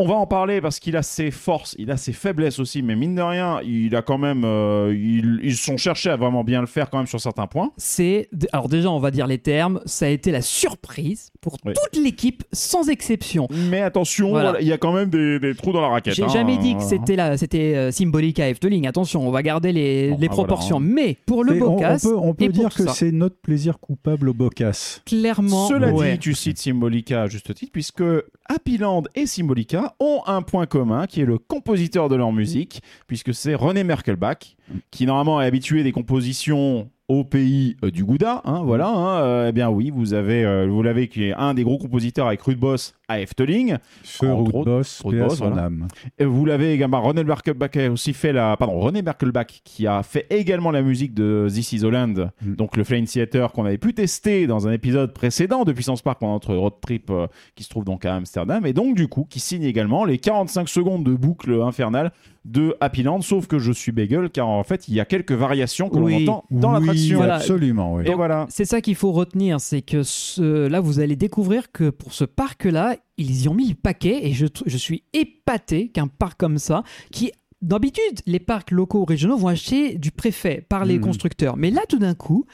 on 0.01 0.07
va 0.07 0.15
en 0.15 0.25
parler 0.25 0.61
parce 0.61 0.79
qu'il 0.79 0.97
a 0.97 1.03
ses 1.03 1.29
forces, 1.31 1.75
il 1.77 1.91
a 1.91 1.97
ses 1.97 2.11
faiblesses 2.13 2.57
aussi, 2.59 2.81
mais 2.81 2.95
mine 2.95 3.13
de 3.15 3.21
rien, 3.21 3.59
il 3.63 3.95
a 3.95 4.01
quand 4.01 4.17
même, 4.17 4.43
euh, 4.45 4.93
ils, 4.97 5.39
ils 5.43 5.55
sont 5.55 5.77
cherchés 5.77 6.09
à 6.09 6.15
vraiment 6.15 6.43
bien 6.43 6.59
le 6.61 6.67
faire 6.67 6.89
quand 6.89 6.97
même 6.97 7.07
sur 7.07 7.19
certains 7.21 7.45
points. 7.47 7.71
C'est. 7.77 8.27
Alors, 8.51 8.67
déjà, 8.67 8.89
on 8.89 8.99
va 8.99 9.11
dire 9.11 9.27
les 9.27 9.37
termes. 9.37 9.79
Ça 9.85 10.05
a 10.05 10.09
été 10.09 10.31
la 10.31 10.41
surprise 10.41 11.29
pour 11.39 11.57
Oui. 11.65 11.73
toute 11.73 12.01
l'équipe, 12.01 12.43
sans 12.51 12.89
exception. 12.89 13.47
Mais 13.69 13.81
attention, 13.81 14.29
voilà, 14.29 14.59
il 14.59 14.67
y 14.67 14.73
a 14.73 14.77
quand 14.77 14.91
même 14.93 15.09
des, 15.09 15.39
des 15.39 15.53
trous 15.55 15.71
dans 15.71 15.81
la 15.81 15.89
raquette. 15.89 16.15
J'ai 16.15 16.23
hein. 16.23 16.29
jamais 16.29 16.57
dit 16.57 16.75
que 16.75 16.83
c'était 16.83 17.15
la, 17.15 17.37
c'était 17.37 17.75
euh, 17.75 17.91
Symbolica 17.91 18.49
Efteling. 18.49 18.87
Attention, 18.87 19.27
on 19.27 19.31
va 19.31 19.43
garder 19.43 19.71
les, 19.71 20.09
Bon, 20.11 20.17
les 20.19 20.27
ah, 20.27 20.31
proportions. 20.31 20.79
voilà, 20.79 20.93
Mais 20.93 21.17
pour 21.25 21.43
le 21.43 21.57
Et 21.57 21.61
on, 21.61 21.65
on 21.67 21.75
Bocas, 21.75 21.99
peut, 22.01 22.15
on 22.17 22.33
peut 22.33 22.45
et 22.45 22.49
pour 22.49 22.57
dire 22.57 22.73
que 22.73 22.87
c'est 22.89 23.11
notre 23.11 23.37
plaisir 23.37 23.79
coupable 23.79 24.29
au 24.29 24.33
Bocas. 24.33 25.01
clairement. 25.05 25.67
Cela 25.67 25.91
ouais. 25.91 26.13
dit, 26.13 26.19
tu 26.19 26.33
cites 26.33 26.57
Symbolica 26.57 27.23
à 27.23 27.27
juste 27.27 27.53
titre, 27.53 27.71
puisque 27.71 28.03
Happy 28.49 28.77
Land 28.77 29.03
et 29.15 29.25
Symbolica 29.25 29.90
ont 29.99 30.21
un 30.27 30.41
point 30.41 30.65
commun, 30.65 31.07
qui 31.07 31.21
est 31.21 31.25
le 31.25 31.37
compositeur 31.37 32.09
de 32.09 32.15
leur 32.15 32.31
musique, 32.31 32.81
puisque 33.07 33.33
c'est 33.33 33.55
René 33.55 33.83
Merkelbach, 33.83 34.55
qui 34.91 35.05
normalement 35.05 35.41
est 35.41 35.45
habitué 35.45 35.83
des 35.83 35.91
compositions 35.91 36.89
au 37.07 37.25
pays 37.25 37.75
euh, 37.83 37.91
du 37.91 38.05
Gouda, 38.05 38.41
hein, 38.45 38.61
voilà. 38.63 38.87
hein, 38.87 39.21
euh, 39.21 39.49
eh 39.49 39.51
bien 39.51 39.69
oui, 39.69 39.91
vous 39.93 40.13
avez, 40.13 40.45
euh, 40.45 40.67
vous 40.67 40.81
l'avez, 40.81 41.09
qui 41.09 41.25
est 41.25 41.33
un 41.33 41.53
des 41.53 41.63
gros 41.63 41.77
compositeurs 41.77 42.27
avec 42.27 42.41
Rude 42.41 42.59
Boss 42.59 42.93
à 43.11 43.21
Efteling. 43.21 43.77
Feu 44.03 44.31
route 44.33 44.47
autres, 44.55 44.65
boss, 44.65 45.01
route 45.01 45.17
boss, 45.17 45.37
voilà. 45.39 45.63
âme. 45.65 45.87
Et 46.19 46.25
vous 46.25 46.45
l'avez 46.45 46.73
également, 46.73 47.01
René 47.01 47.23
Merkelbach 47.23 47.75
a 47.77 47.89
aussi 47.91 48.13
fait 48.13 48.33
la, 48.33 48.57
pardon, 48.57 48.79
René 48.79 49.01
Merkelbach 49.01 49.47
qui 49.63 49.87
a 49.87 50.03
fait 50.03 50.25
également 50.29 50.71
la 50.71 50.81
musique 50.81 51.13
de 51.13 51.47
This 51.49 51.73
Is 51.73 51.83
Holland, 51.83 52.31
Mm. 52.43 52.55
donc 52.55 52.77
le 52.77 52.83
Flying 52.83 53.05
Theater 53.05 53.51
qu'on 53.51 53.65
avait 53.65 53.77
pu 53.77 53.93
tester 53.93 54.47
dans 54.47 54.67
un 54.67 54.71
épisode 54.71 55.13
précédent 55.13 55.63
de 55.63 55.71
Puissance 55.71 56.01
Park 56.01 56.19
pendant 56.19 56.33
notre 56.33 56.55
road 56.55 56.73
trip 56.81 57.09
euh, 57.09 57.27
qui 57.55 57.63
se 57.63 57.69
trouve 57.69 57.83
donc 57.85 58.05
à 58.05 58.15
Amsterdam, 58.15 58.65
et 58.65 58.73
donc 58.73 58.95
du 58.95 59.07
coup 59.07 59.25
qui 59.29 59.39
signe 59.39 59.63
également 59.63 60.05
les 60.05 60.17
45 60.17 60.67
secondes 60.69 61.03
de 61.03 61.13
boucle 61.13 61.61
infernale 61.61 62.11
de 62.43 62.75
Happy 62.81 63.03
Land, 63.03 63.21
sauf 63.21 63.45
que 63.45 63.59
je 63.59 63.71
suis 63.71 63.91
bagel 63.91 64.29
car 64.31 64.47
en 64.47 64.63
fait 64.63 64.87
il 64.87 64.95
y 64.95 64.99
a 64.99 65.05
quelques 65.05 65.31
variations 65.31 65.89
que 65.89 65.97
Oui. 65.99 66.25
l'on 66.25 66.31
entend 66.33 66.45
dans 66.49 66.69
Oui, 66.73 66.79
l'attraction. 66.79 67.17
Voilà. 67.17 67.35
absolument. 67.35 67.93
oui. 67.95 68.03
Et 68.07 68.13
voilà. 68.15 68.47
C'est 68.49 68.65
ça 68.65 68.81
qu'il 68.81 68.95
faut 68.95 69.11
retenir, 69.11 69.59
c'est 69.61 69.81
que 69.83 70.01
ce- 70.01 70.67
là, 70.67 70.79
vous 70.79 70.99
allez 70.99 71.15
découvrir 71.15 71.71
que 71.71 71.89
pour 71.91 72.13
ce 72.13 72.23
parc-là, 72.25 72.95
ils 73.17 73.43
y 73.43 73.47
ont 73.49 73.53
mis 73.53 73.67
le 73.69 73.75
paquet 73.75 74.27
et 74.27 74.33
je, 74.33 74.45
je 74.65 74.77
suis 74.77 75.03
épaté 75.13 75.89
qu'un 75.89 76.07
parc 76.07 76.39
comme 76.39 76.57
ça, 76.57 76.83
qui 77.11 77.31
d'habitude, 77.61 78.21
les 78.25 78.39
parcs 78.39 78.71
locaux 78.71 79.01
ou 79.01 79.05
régionaux 79.05 79.37
vont 79.37 79.47
acheter 79.49 79.95
du 79.95 80.09
préfet 80.11 80.65
par 80.67 80.83
les 80.83 80.95
Mhm. 80.97 81.03
constructeurs. 81.03 81.57
Mais 81.57 81.69
là, 81.69 81.81
tout 81.87 81.99
d'un 81.99 82.15
coup, 82.15 82.45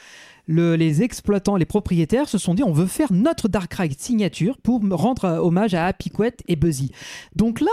le- 0.46 0.76
les 0.76 1.02
exploitants, 1.02 1.56
les 1.56 1.64
propriétaires 1.64 2.28
se 2.28 2.36
sont 2.36 2.52
dit 2.54 2.62
on 2.62 2.72
veut 2.72 2.86
faire 2.86 3.10
notre 3.12 3.48
Dark 3.48 3.72
Ride 3.72 3.98
signature 3.98 4.58
pour 4.58 4.82
rendre 4.90 5.24
euh, 5.24 5.38
hommage 5.38 5.72
à 5.72 5.86
Happy 5.86 6.10
Quet 6.10 6.36
et 6.46 6.56
Buzzy. 6.56 6.90
Donc 7.36 7.60
là, 7.62 7.70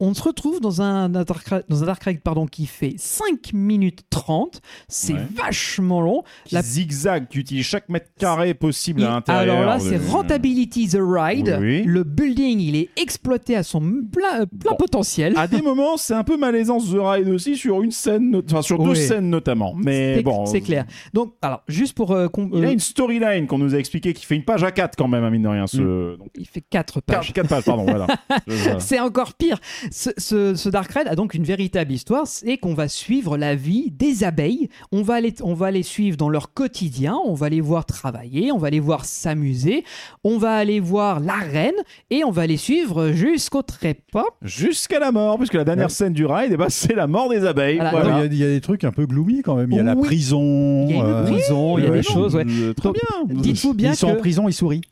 on 0.00 0.14
se 0.14 0.22
retrouve 0.22 0.60
dans 0.60 0.82
un, 0.82 1.08
Dark 1.08 1.46
Ride- 1.48 1.64
dans 1.68 1.82
un 1.82 1.86
Dark 1.86 2.02
Ride 2.04 2.20
pardon, 2.20 2.46
qui 2.46 2.66
fait 2.66 2.94
5 2.96 3.52
minutes 3.52 4.00
30. 4.10 4.60
C'est 4.88 5.12
Ouais. 5.14 5.20
vachement 5.36 6.00
long. 6.00 6.22
La- 6.52 6.62
zigzag, 6.62 7.26
tu 7.28 7.38
utilises 7.40 7.66
chaque 7.66 7.88
mètre 7.88 8.08
carré 8.18 8.54
possible 8.54 9.02
à 9.04 9.10
l'intérieur. 9.10 9.56
Alors 9.56 9.68
là, 9.68 9.78
de- 9.78 9.82
c'est 9.82 9.96
Rentability 10.10 10.88
the 10.88 10.98
Ride. 11.00 11.58
Oui. 11.60 11.82
Le 11.84 12.04
building, 12.04 12.60
il 12.60 12.76
est 12.76 12.88
exploité 12.96 13.56
à 13.56 13.62
son 13.62 13.80
plein, 13.80 14.46
plein 14.46 14.70
Bon. 14.70 14.76
potentiel. 14.76 15.34
À 15.36 15.46
des 15.46 15.62
moments, 15.62 15.96
c'est 15.96 16.14
un 16.14 16.24
peu 16.24 16.36
malaisant 16.36 16.78
The 16.78 16.96
Ride 16.98 17.28
aussi 17.28 17.56
sur 17.56 17.82
une 17.82 17.90
scène, 17.92 18.40
enfin 18.46 18.62
sur 18.62 18.82
deux 18.82 18.94
scènes 18.94 19.28
notamment. 19.30 19.74
Mais 19.76 20.22
bon, 20.22 20.46
c'est 20.46 20.60
clair. 20.60 20.84
Donc, 21.12 21.34
alors, 21.42 21.62
juste 21.68 21.94
pour. 21.96 22.12
euh, 22.12 22.28
Il 22.54 22.64
a 22.64 22.68
euh, 22.68 22.72
une 22.72 22.78
storyline 22.80 23.46
qu'on 23.46 23.58
nous 23.58 23.74
a 23.74 23.78
expliqué 23.78 24.12
qui 24.12 24.24
fait 24.24 24.36
une 24.36 24.44
page 24.44 24.64
à 24.64 24.70
4 24.72 24.96
quand 24.96 25.08
même, 25.08 25.24
à 25.24 25.30
mine 25.30 25.42
de 25.42 25.48
rien. 25.48 25.66
Ce... 25.66 26.16
Donc, 26.16 26.28
il 26.38 26.46
fait 26.46 26.62
4 26.68 27.00
pages. 27.00 27.32
4, 27.32 27.48
pages, 27.48 27.64
pardon, 27.64 27.84
voilà. 27.84 28.06
C'est 28.78 28.98
encore 29.00 29.34
pire. 29.34 29.58
Ce, 29.92 30.10
ce- 30.18 30.54
ce 30.54 30.68
Dark 30.68 30.92
Ride 30.92 31.08
a 31.08 31.16
donc 31.16 31.34
une 31.34 31.42
véritable 31.42 31.90
histoire, 31.92 32.26
c'est 32.26 32.58
qu'on 32.58 32.74
va 32.74 32.86
suivre 32.86 33.36
la 33.36 33.56
vie 33.56 33.90
des 33.90 34.22
abeilles. 34.22 34.68
On 34.92 35.02
va, 35.02 35.20
les, 35.20 35.34
on 35.42 35.54
va 35.54 35.70
les 35.72 35.82
suivre 35.82 36.16
dans 36.16 36.28
leur 36.28 36.54
quotidien, 36.54 37.16
on 37.26 37.34
va 37.34 37.48
les 37.48 37.60
voir 37.60 37.86
travailler, 37.86 38.52
on 38.52 38.58
va 38.58 38.70
les 38.70 38.78
voir 38.78 39.04
s'amuser, 39.04 39.82
on 40.22 40.38
va 40.38 40.52
aller 40.54 40.78
voir 40.78 41.18
la 41.18 41.34
reine 41.34 41.74
et 42.10 42.22
on 42.24 42.30
va 42.30 42.46
les 42.46 42.56
suivre 42.56 43.10
jusqu'au 43.10 43.62
trépas. 43.62 44.24
Jusqu'à 44.42 45.00
la 45.00 45.10
mort, 45.10 45.38
puisque 45.38 45.54
la 45.54 45.64
dernière 45.64 45.86
Ouais. 45.86 45.90
scène 45.92 46.12
du 46.12 46.24
ride, 46.24 46.50
eh 46.52 46.56
ben, 46.56 46.68
c'est 46.68 46.94
la 46.94 47.06
mort 47.08 47.28
des 47.28 47.44
abeilles. 47.44 47.76
Voilà. 47.78 47.90
Voilà. 47.90 48.08
Il 48.10 48.18
y 48.18 48.22
a- 48.22 48.24
il 48.26 48.36
y, 48.38 48.44
a 48.44 48.48
des 48.54 48.60
trucs 48.60 48.84
un 48.84 48.92
peu 48.92 49.06
gloomy 49.06 49.42
quand 49.42 49.56
même. 49.56 49.70
Il 49.72 49.76
y 49.76 49.80
a 49.80 49.82
la 49.82 49.96
prison. 49.96 50.86
Il 50.88 50.96
y 50.96 51.00
a 51.00 51.02
une 51.04 51.10
euh, 51.10 51.24
prison, 51.24 51.78
il 51.78 51.84
y 51.84 51.86
a 51.88 51.90
des 51.90 52.02
choses. 52.02 52.36
ouais. 52.36 52.44
Euh, 52.48 52.72
Très 52.74 52.90
bien. 52.92 53.24
Dites-vous 53.42 53.74
bien 53.74 53.90
ils 53.92 53.96
sont 53.96 54.06
que. 54.08 54.12
en 54.12 54.16
prison, 54.20 54.48
ils 54.48 54.52
sourient. 54.52 54.82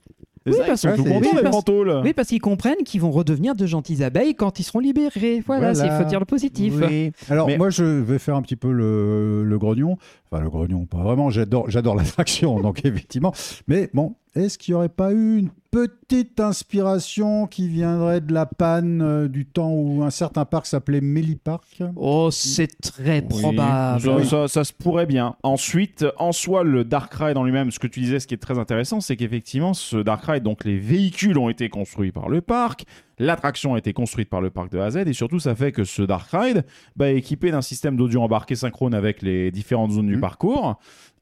Oui, 0.51 0.57
ça, 0.59 0.64
parce- 0.66 0.82
ils 0.84 0.88
sont 0.90 0.96
tout 0.96 1.03
oui, 1.03 1.09
contents, 1.12 1.20
oui, 1.30 1.36
les 1.36 1.42
parce- 1.42 1.51
Brantôles. 1.53 2.01
Oui, 2.05 2.12
parce 2.12 2.28
qu'ils 2.28 2.40
comprennent 2.40 2.82
qu'ils 2.84 3.01
vont 3.01 3.11
redevenir 3.11 3.55
de 3.55 3.66
gentilles 3.66 4.03
abeilles 4.05 4.34
quand 4.34 4.59
ils 4.59 4.62
seront 4.64 4.78
libérés. 4.80 5.42
Voilà, 5.46 5.72
Voilà. 5.72 5.94
il 5.94 6.03
faut 6.03 6.09
dire 6.09 6.18
le 6.20 6.24
positif. 6.26 6.74
Oui. 6.76 7.12
Alors 7.30 7.46
Mais- 7.46 7.59
moi 7.59 7.70
je 7.70 7.84
vais 7.84 8.18
faire 8.18 8.36
un 8.36 8.42
petit 8.42 8.57
peu 8.57 8.70
le, 8.72 9.44
le 9.44 9.59
grognon. 9.59 9.96
Enfin 10.30 10.42
le 10.42 10.51
grognon, 10.51 10.84
pas 10.86 10.99
vraiment. 10.99 11.30
J'adore, 11.30 11.70
j'adore 11.70 11.94
l'attraction, 11.96 12.61
donc 12.61 12.84
effectivement. 12.84 13.32
Mais 13.66 13.88
bon, 13.94 14.14
est-ce 14.45 14.59
qu'il 14.59 14.72
n'y 14.72 14.76
aurait 14.76 14.89
pas 14.89 15.12
eu 15.12 15.39
une 15.39 15.51
petite 15.70 16.41
inspiration 16.41 17.47
qui 17.47 17.68
viendrait 17.68 18.20
de 18.22 18.32
la 18.32 18.47
panne 18.47 19.03
euh, 19.03 19.28
du 19.28 19.45
temps 19.47 19.70
où 19.70 20.03
un 20.03 20.11
certain 20.11 20.45
parc 20.47 20.66
s'appelait 20.66 21.01
Melly 21.03 21.36
Park? 21.36 21.82
Oh, 21.97 22.30
c'est 22.30 22.80
très 22.80 23.20
Oui, 23.30 23.41
probable. 23.43 24.01
Ça, 24.01 24.24
ça- 24.24 24.49
ça 24.49 24.64
se 24.64 24.72
pourrait 24.72 25.07
bien. 25.07 25.36
Ensuite, 25.43 26.07
en 26.18 26.32
soi, 26.32 26.64
le 26.64 26.84
Dark 26.84 27.12
Ride 27.14 27.36
en 27.36 27.45
lui-même, 27.45 27.70
ce 27.70 27.78
que 27.78 27.86
tu 27.86 28.01
disais, 28.01 28.18
ce 28.20 28.26
qui 28.26 28.34
est 28.34 28.39
très 28.39 28.59
intéressant, 28.59 29.01
c'est 29.01 29.16
qu'effectivement, 29.16 29.74
ce 29.74 29.99
Dark 29.99 30.24
Ride, 30.24 30.43
donc 30.43 30.64
les 30.64 30.78
véhicules 30.78 31.36
ont 31.39 31.49
été 31.51 31.68
construits 31.68 32.12
par 32.12 32.28
le 32.30 32.41
parc, 32.41 32.84
l'attraction 33.18 33.74
a 33.74 33.78
été 33.78 33.93
construite 33.93 34.30
par 34.30 34.41
le 34.41 34.49
parc 34.51 34.70
de 34.72 34.78
A 34.78 34.86
à 34.86 34.91
Z, 34.91 34.97
et 35.07 35.12
surtout, 35.12 35.39
ça 35.41 35.55
fait 35.55 35.72
que 35.72 35.84
ce 35.84 36.03
Dark 36.03 36.28
Ride 36.32 36.64
bah, 36.97 37.11
est 37.11 37.16
équipé 37.16 37.51
d'un 37.51 37.62
système 37.62 37.97
d'audio 37.97 38.22
embarqué 38.22 38.55
synchrone 38.55 38.95
avec 38.95 39.20
les 39.22 39.51
différentes 39.51 39.91
zones 39.93 40.07
du 40.07 40.14
Mhm. 40.14 40.20
parcours. 40.20 40.78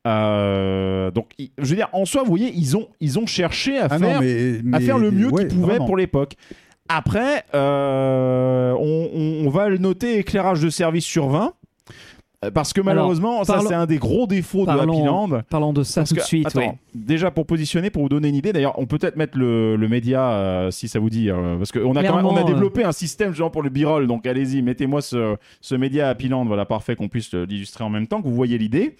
Euh, 0.07 1.11
donc, 1.11 1.27
je 1.59 1.69
veux 1.69 1.77
dire, 1.77 1.89
en 1.93 2.05
soi, 2.05 2.23
vous 2.23 2.31
voyez, 2.31 2.53
ils 2.55 2.77
ont, 2.77 2.87
ils 3.01 3.19
ont 3.19 3.27
cherché 3.27 3.79
à 3.79 3.89
Ah 3.91 3.99
faire 3.99 4.21
non, 4.21 4.21
mais, 4.21 4.77
à 4.77 4.81
faire 4.81 4.99
le 4.99 5.11
mieux 5.11 5.29
ouais, 5.29 5.47
qu'ils 5.47 5.57
pouvaient 5.57 5.73
vraiment. 5.73 5.87
pour 5.87 5.97
l'époque. 5.97 6.35
Après, 6.89 7.43
euh, 7.55 8.73
on, 8.79 9.09
on- 9.15 9.47
on 9.47 9.51
va 9.51 9.69
le 9.69 9.79
noter 9.79 10.19
éclairage 10.19 10.61
de 10.63 10.71
service 10.71 11.05
sur 11.05 11.27
20. 11.29 11.53
euh, 12.45 12.51
Parce 12.53 12.73
que 12.73 12.81
malheureusement, 12.81 13.43
ça 13.43 13.55
parlons- 13.55 13.69
c'est 13.69 13.75
un 13.75 13.87
des 13.87 13.97
gros 13.99 14.29
défauts 14.29 14.67
de 14.67 14.71
Happy 14.71 15.03
Land. 15.03 15.41
Parlons 15.51 15.73
de 15.73 15.83
ça 15.83 16.03
Parce 16.03 16.11
tout 16.11 16.15
que- 16.17 16.21
de 16.21 16.27
suite. 16.27 16.47
attends, 16.47 16.61
oui. 16.61 16.69
déjà 16.95 17.33
pour 17.33 17.45
positionner, 17.47 17.91
pour 17.91 18.03
vous 18.03 18.09
donner 18.09 18.29
une 18.29 18.37
idée, 18.37 18.53
d'ailleurs, 18.53 18.79
on 18.79 18.87
peut 18.87 18.99
peut-être 18.99 19.17
mettre 19.17 19.37
le, 19.37 19.75
le 19.75 19.89
média 19.89 20.31
euh, 20.31 20.71
si 20.71 20.87
ça 20.87 21.01
vous 21.01 21.11
dit, 21.11 21.29
euh, 21.29 21.57
parce 21.57 21.73
qu'on 21.73 21.97
a, 21.97 22.05
quand 22.05 22.17
même- 22.17 22.27
on 22.27 22.37
a 22.37 22.45
développé 22.45 22.85
un 22.85 22.93
système 22.93 23.35
genre 23.35 23.51
pour 23.51 23.63
le 23.63 23.71
b-roll, 23.71 24.07
donc 24.07 24.25
allez-y, 24.27 24.63
mettez-moi 24.63 25.01
ce, 25.03 25.35
ce 25.61 25.75
média 25.75 26.09
Happy 26.09 26.29
Land, 26.29 26.45
voilà, 26.45 26.67
parfait, 26.67 26.95
qu'on 26.95 27.09
puisse 27.09 27.35
l'illustrer 27.35 27.83
en 27.83 27.91
même 27.91 28.07
temps, 28.07 28.23
que 28.23 28.29
vous 28.29 28.35
voyez 28.35 28.59
l'idée. 28.59 28.97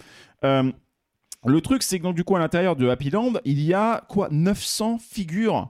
Le 1.45 1.61
truc, 1.61 1.82
c'est 1.82 1.99
que 1.99 2.05
donc, 2.05 2.14
du 2.16 2.24
coup, 2.24 2.37
à 2.37 2.39
l'intérieur 2.39 2.76
de 2.76 2.89
Happy 2.89 3.11
Land, 3.11 3.34
il 3.45 3.61
y 3.62 3.74
a 3.74 4.03
quoi 4.09 4.28
900 4.30 4.99
figures 4.99 5.68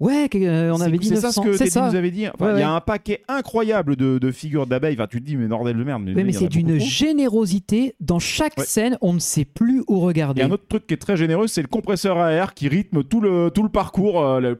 Ouais, 0.00 0.28
euh, 0.34 0.72
on 0.72 0.78
c'est- 0.78 0.82
avait 0.84 0.98
dit 0.98 1.06
C'est 1.08 1.16
ça 1.16 1.28
900. 1.28 1.42
ce 1.44 1.48
que 1.48 1.56
Teddy 1.56 1.78
nous 1.78 1.94
avait 1.94 2.10
dit. 2.10 2.26
Enfin, 2.28 2.46
Ouais, 2.46 2.58
il 2.58 2.60
y 2.60 2.64
a 2.64 2.72
un 2.72 2.80
paquet 2.80 3.22
incroyable 3.28 3.94
de, 3.94 4.18
de 4.18 4.32
figures 4.32 4.66
d'abeilles. 4.66 4.94
Enfin, 4.94 5.06
tu 5.08 5.20
te 5.20 5.24
dis, 5.26 5.36
mais 5.36 5.46
bordel 5.46 5.76
de 5.76 5.84
merde. 5.84 6.02
Mais, 6.04 6.32
c'est 6.32 6.48
d'une 6.48 6.80
générosité. 6.80 7.94
Dans 8.00 8.18
chaque 8.18 8.58
scène, 8.60 8.98
on 9.00 9.12
ne 9.12 9.20
sait 9.20 9.44
plus 9.44 9.84
où 9.86 9.96
Il 9.96 10.00
y 10.00 10.04
regarder. 10.06 10.42
a 10.42 10.46
un 10.46 10.50
autre 10.50 10.66
truc 10.68 10.88
qui 10.88 10.94
est 10.94 10.96
très 10.96 11.16
généreux, 11.16 11.46
c'est 11.46 11.62
le 11.62 11.68
compresseur 11.68 12.18
à 12.18 12.32
air 12.32 12.54
qui 12.54 12.66
rythme 12.68 13.04
tout 13.04 13.20
le, 13.20 13.50
tout 13.54 13.62
le 13.62 13.68
parcours. 13.68 14.20
euh, 14.24 14.40
le 14.40 14.58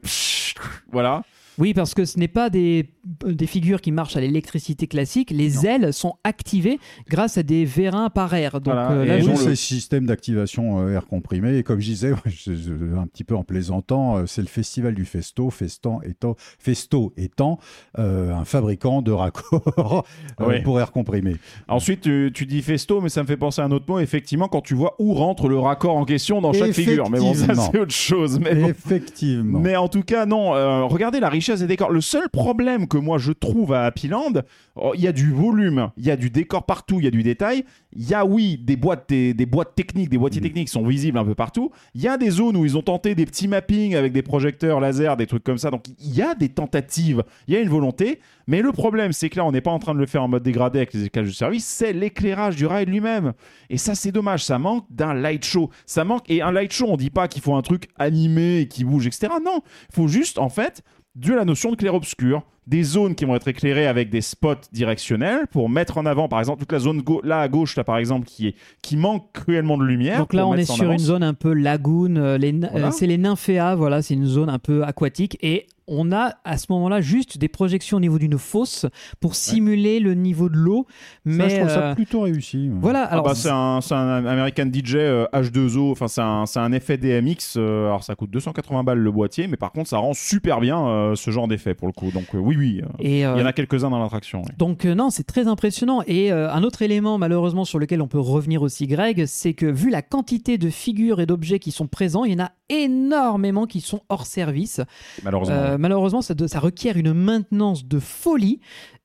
voilà. 0.93 1.23
Oui, 1.57 1.73
parce 1.73 1.93
que 1.93 2.05
ce 2.05 2.17
n'est 2.17 2.27
pas 2.27 2.49
des, 2.49 2.89
des 3.25 3.45
figures 3.47 3.79
qui 3.81 3.91
marchent 3.91 4.15
à 4.15 4.21
l'électricité 4.21 4.87
classique. 4.87 5.29
Les 5.31 5.65
ailes 5.67 5.93
sont 5.93 6.15
activées 6.23 6.79
grâce 7.09 7.37
à 7.37 7.43
des 7.43 7.63
vérins 7.65 8.09
par 8.09 8.33
air. 8.33 8.53
Donc 8.61 8.73
Voilà, 8.73 8.91
euh, 8.91 9.05
là, 9.05 9.17
ils 9.19 9.29
ont 9.29 9.35
c'est 9.35 9.43
le- 9.45 9.49
le 9.51 9.55
système 9.55 10.05
d'activation 10.07 10.79
euh, 10.79 10.93
air 10.95 11.05
comprimé. 11.05 11.57
Et 11.57 11.63
comme 11.63 11.79
je 11.79 11.85
disais, 11.89 12.11
un 12.97 13.07
petit 13.07 13.23
peu 13.23 13.35
en 13.35 13.43
plaisantant, 13.43 14.17
euh, 14.17 14.25
c'est 14.25 14.41
le 14.41 14.47
festival 14.47 14.95
du 14.95 15.05
Festo, 15.05 15.49
Festan 15.49 16.01
étant, 16.03 16.35
Festo 16.59 17.13
étant 17.17 17.59
euh, 17.99 18.33
un 18.33 18.45
fabricant 18.45 19.01
de 19.01 19.11
raccords 19.11 20.05
euh, 20.41 20.45
Oui. 20.47 20.61
pour 20.61 20.79
air 20.79 20.91
comprimé. 20.91 21.35
Ensuite, 21.67 22.01
tu, 22.01 22.31
tu 22.33 22.45
dis 22.45 22.61
festo, 22.63 22.99
mais 23.01 23.09
ça 23.09 23.21
me 23.21 23.27
fait 23.27 23.37
penser 23.37 23.61
à 23.61 23.65
un 23.65 23.71
autre 23.71 23.85
mot. 23.87 23.99
Effectivement, 23.99 24.47
quand 24.47 24.61
tu 24.61 24.73
vois 24.73 24.95
où 24.99 25.13
rentre 25.13 25.47
le 25.49 25.59
raccord 25.59 25.97
en 25.97 26.05
question 26.05 26.41
dans 26.41 26.51
chaque 26.53 26.71
figure. 26.71 27.09
Mais 27.11 27.19
bon, 27.19 27.33
ça, 27.35 27.53
c'est 27.55 27.77
autre 27.79 27.91
chose. 27.93 28.39
Mais 28.39 28.55
bon. 28.55 28.67
Effectivement. 28.69 29.59
Mais 29.59 29.75
en 29.75 29.87
tout 29.87 30.01
cas, 30.03 30.25
non. 30.25 30.55
euh, 30.55 30.83
regardez 30.85 31.19
la 31.19 31.29
richesse 31.29 31.42
des 31.51 31.67
décors. 31.67 31.91
Le 31.91 32.01
seul 32.01 32.29
problème 32.29 32.87
que 32.87 32.97
moi 32.97 33.17
je 33.17 33.31
trouve 33.31 33.73
à 33.73 33.85
Happy 33.85 34.07
Land, 34.07 34.41
oh, 34.75 34.93
il 34.95 35.01
y 35.01 35.07
a 35.07 35.11
du 35.11 35.31
volume, 35.31 35.89
il 35.97 36.05
y 36.05 36.11
a 36.11 36.15
du 36.15 36.29
décor 36.29 36.65
partout, 36.65 36.99
il 36.99 37.05
y 37.05 37.07
a 37.07 37.11
du 37.11 37.23
détail. 37.23 37.65
Il 37.95 38.07
y 38.07 38.13
a, 38.13 38.25
oui, 38.25 38.57
des 38.57 38.75
boîtes, 38.75 39.07
des, 39.09 39.33
des 39.33 39.45
boîtes 39.45 39.75
techniques, 39.75 40.09
des 40.09 40.17
boîtiers 40.17 40.41
techniques 40.41 40.69
sont 40.69 40.85
visibles 40.85 41.17
un 41.17 41.25
peu 41.25 41.35
partout. 41.35 41.71
Il 41.93 42.01
y 42.01 42.07
a 42.07 42.17
des 42.17 42.31
zones 42.31 42.57
où 42.57 42.65
ils 42.65 42.77
ont 42.77 42.81
tenté 42.81 43.13
des 43.13 43.25
petits 43.25 43.47
mappings 43.47 43.95
avec 43.95 44.13
des 44.13 44.23
projecteurs 44.23 44.79
laser, 44.79 45.15
des 45.17 45.27
trucs 45.27 45.43
comme 45.43 45.57
ça. 45.57 45.69
Donc 45.69 45.85
il 45.99 46.15
y 46.15 46.21
a 46.21 46.33
des 46.33 46.49
tentatives, 46.49 47.23
il 47.47 47.53
y 47.53 47.57
a 47.57 47.59
une 47.59 47.69
volonté. 47.69 48.19
Mais 48.47 48.61
le 48.61 48.71
problème, 48.71 49.13
c'est 49.13 49.29
que 49.29 49.37
là, 49.37 49.45
on 49.45 49.51
n'est 49.51 49.61
pas 49.61 49.71
en 49.71 49.79
train 49.79 49.93
de 49.93 49.99
le 49.99 50.05
faire 50.05 50.23
en 50.23 50.27
mode 50.27 50.43
dégradé 50.43 50.79
avec 50.79 50.93
les 50.93 51.05
éclairages 51.05 51.29
de 51.29 51.35
service, 51.35 51.65
c'est 51.65 51.93
l'éclairage 51.93 52.55
du 52.55 52.65
ride 52.65 52.89
lui-même. 52.89 53.33
Et 53.69 53.77
ça, 53.77 53.95
c'est 53.95 54.11
dommage. 54.11 54.43
Ça 54.43 54.59
manque 54.59 54.85
d'un 54.89 55.13
light 55.13 55.45
show. 55.45 55.69
Ça 55.85 56.03
manque. 56.03 56.29
Et 56.29 56.41
un 56.41 56.51
light 56.51 56.73
show, 56.73 56.87
on 56.89 56.97
dit 56.97 57.09
pas 57.09 57.27
qu'il 57.27 57.41
faut 57.41 57.55
un 57.55 57.61
truc 57.61 57.87
animé 57.97 58.67
qui 58.69 58.83
bouge, 58.83 59.07
etc. 59.07 59.33
Non. 59.43 59.61
Il 59.89 59.95
faut 59.95 60.07
juste, 60.07 60.39
en 60.39 60.49
fait, 60.49 60.83
de 61.15 61.33
la 61.33 61.45
notion 61.45 61.71
de 61.71 61.75
clair-obscur. 61.75 62.43
Des 62.65 62.83
zones 62.83 63.13
qui 63.13 63.25
vont 63.25 63.35
être 63.35 63.49
éclairées 63.49 63.87
avec 63.87 64.09
des 64.09 64.21
spots 64.21 64.55
directionnels 64.71 65.47
pour 65.51 65.67
mettre 65.67 65.97
en 65.97 66.05
avant, 66.05 66.29
par 66.29 66.39
exemple, 66.39 66.59
toute 66.61 66.71
la 66.71 66.79
zone 66.79 67.03
là 67.25 67.41
à 67.41 67.49
gauche, 67.49 67.75
là 67.75 67.83
par 67.83 67.97
exemple, 67.97 68.25
qui, 68.25 68.47
est, 68.47 68.55
qui 68.81 68.95
manque 68.95 69.33
cruellement 69.33 69.77
de 69.77 69.83
lumière. 69.83 70.19
Donc 70.19 70.31
là, 70.33 70.47
on 70.47 70.55
est 70.55 70.63
sur 70.63 70.89
une 70.89 70.97
zone 70.97 71.23
un 71.23 71.33
peu 71.33 71.51
lagoon. 71.53 72.15
euh, 72.15 72.37
Voilà. 72.71 72.87
euh, 72.87 72.91
c'est 72.91 73.05
les 73.07 73.17
nymphéas, 73.17 73.75
voilà, 73.75 74.01
c'est 74.01 74.13
une 74.13 74.25
zone 74.25 74.49
un 74.49 74.59
peu 74.59 74.85
aquatique. 74.85 75.37
Et 75.41 75.67
on 75.87 76.11
a 76.11 76.35
à 76.43 76.57
ce 76.57 76.67
moment-là 76.69 77.01
juste 77.01 77.37
des 77.37 77.47
projections 77.47 77.97
au 77.97 77.99
niveau 77.99 78.17
d'une 78.17 78.37
fosse 78.37 78.85
pour 79.19 79.35
simuler 79.35 79.99
le 79.99 80.13
niveau 80.13 80.49
de 80.49 80.55
l'eau. 80.55 80.85
Ça, 80.89 80.95
Mais 81.25 81.49
je 81.49 81.55
trouve 81.57 81.69
euh, 81.69 81.89
ça 81.89 81.95
plutôt 81.95 82.21
réussi. 82.21 82.69
ouais. 82.69 82.77
voilà, 82.79 83.03
Ah 83.03 83.13
alors 83.13 83.25
bah, 83.25 83.35
c'est 83.35 83.49
un, 83.49 84.25
American 84.25 84.69
DJ 84.71 84.95
euh, 84.95 85.25
H2O, 85.33 85.91
enfin 85.91 86.07
c'est 86.07 86.59
un, 86.59 86.71
effet 86.71 86.97
DMX, 86.97 87.55
euh, 87.57 87.87
alors 87.87 88.03
ça 88.03 88.15
coûte 88.15 88.31
280 88.31 88.83
balles 88.83 88.99
le 88.99 89.11
boîtier, 89.11 89.47
mais 89.47 89.57
par 89.57 89.71
contre 89.71 89.89
ça 89.89 89.97
rend 89.97 90.13
super 90.13 90.59
bien 90.59 90.85
euh, 90.87 91.15
ce 91.15 91.31
genre 91.31 91.47
d'effet 91.47 91.73
pour 91.73 91.87
le 91.87 91.93
coup, 91.93 92.11
donc 92.11 92.33
euh, 92.33 92.37
oui 92.39 92.55
oui, 92.57 92.81
euh, 92.83 92.87
et, 92.99 93.19
il 93.19 93.19
y 93.19 93.25
en 93.25 93.37
euh, 93.37 93.45
a 93.45 93.53
quelques-uns 93.53 93.89
dans 93.89 93.99
l'attraction. 93.99 94.43
Donc 94.57 94.85
euh, 94.85 94.95
non, 94.95 95.09
c'est 95.09 95.23
très 95.23 95.47
impressionnant. 95.47 96.01
Et 96.07 96.31
euh, 96.31 96.51
un 96.51 96.63
autre 96.63 96.81
élément 96.81 97.17
malheureusement 97.17 97.65
sur 97.65 97.79
lequel 97.79 98.01
on 98.01 98.07
peut 98.07 98.19
revenir 98.19 98.61
aussi, 98.61 98.87
Greg, 98.87 99.25
c'est 99.25 99.53
que 99.53 99.65
vu 99.65 99.89
la 99.89 100.01
quantité 100.01 100.57
de 100.57 100.69
figures 100.69 101.19
et 101.19 101.25
d'objets 101.25 101.59
qui 101.59 101.71
sont 101.71 101.87
présents, 101.87 102.23
il 102.23 102.33
y 102.33 102.35
en 102.41 102.45
a 102.45 102.51
énormément 102.81 103.65
qui 103.67 103.81
sont 103.81 104.01
hors 104.09 104.25
service. 104.25 104.81
malheureusement. 105.23 105.55
Euh, 105.55 105.77
malheureusement, 105.77 106.21
ça, 106.21 106.33
doit- 106.33 106.47
ça 106.47 106.59
requiert 106.59 106.97
une 106.97 107.13
maintenance 107.13 107.85
de 107.85 107.99
folie. 107.99 108.59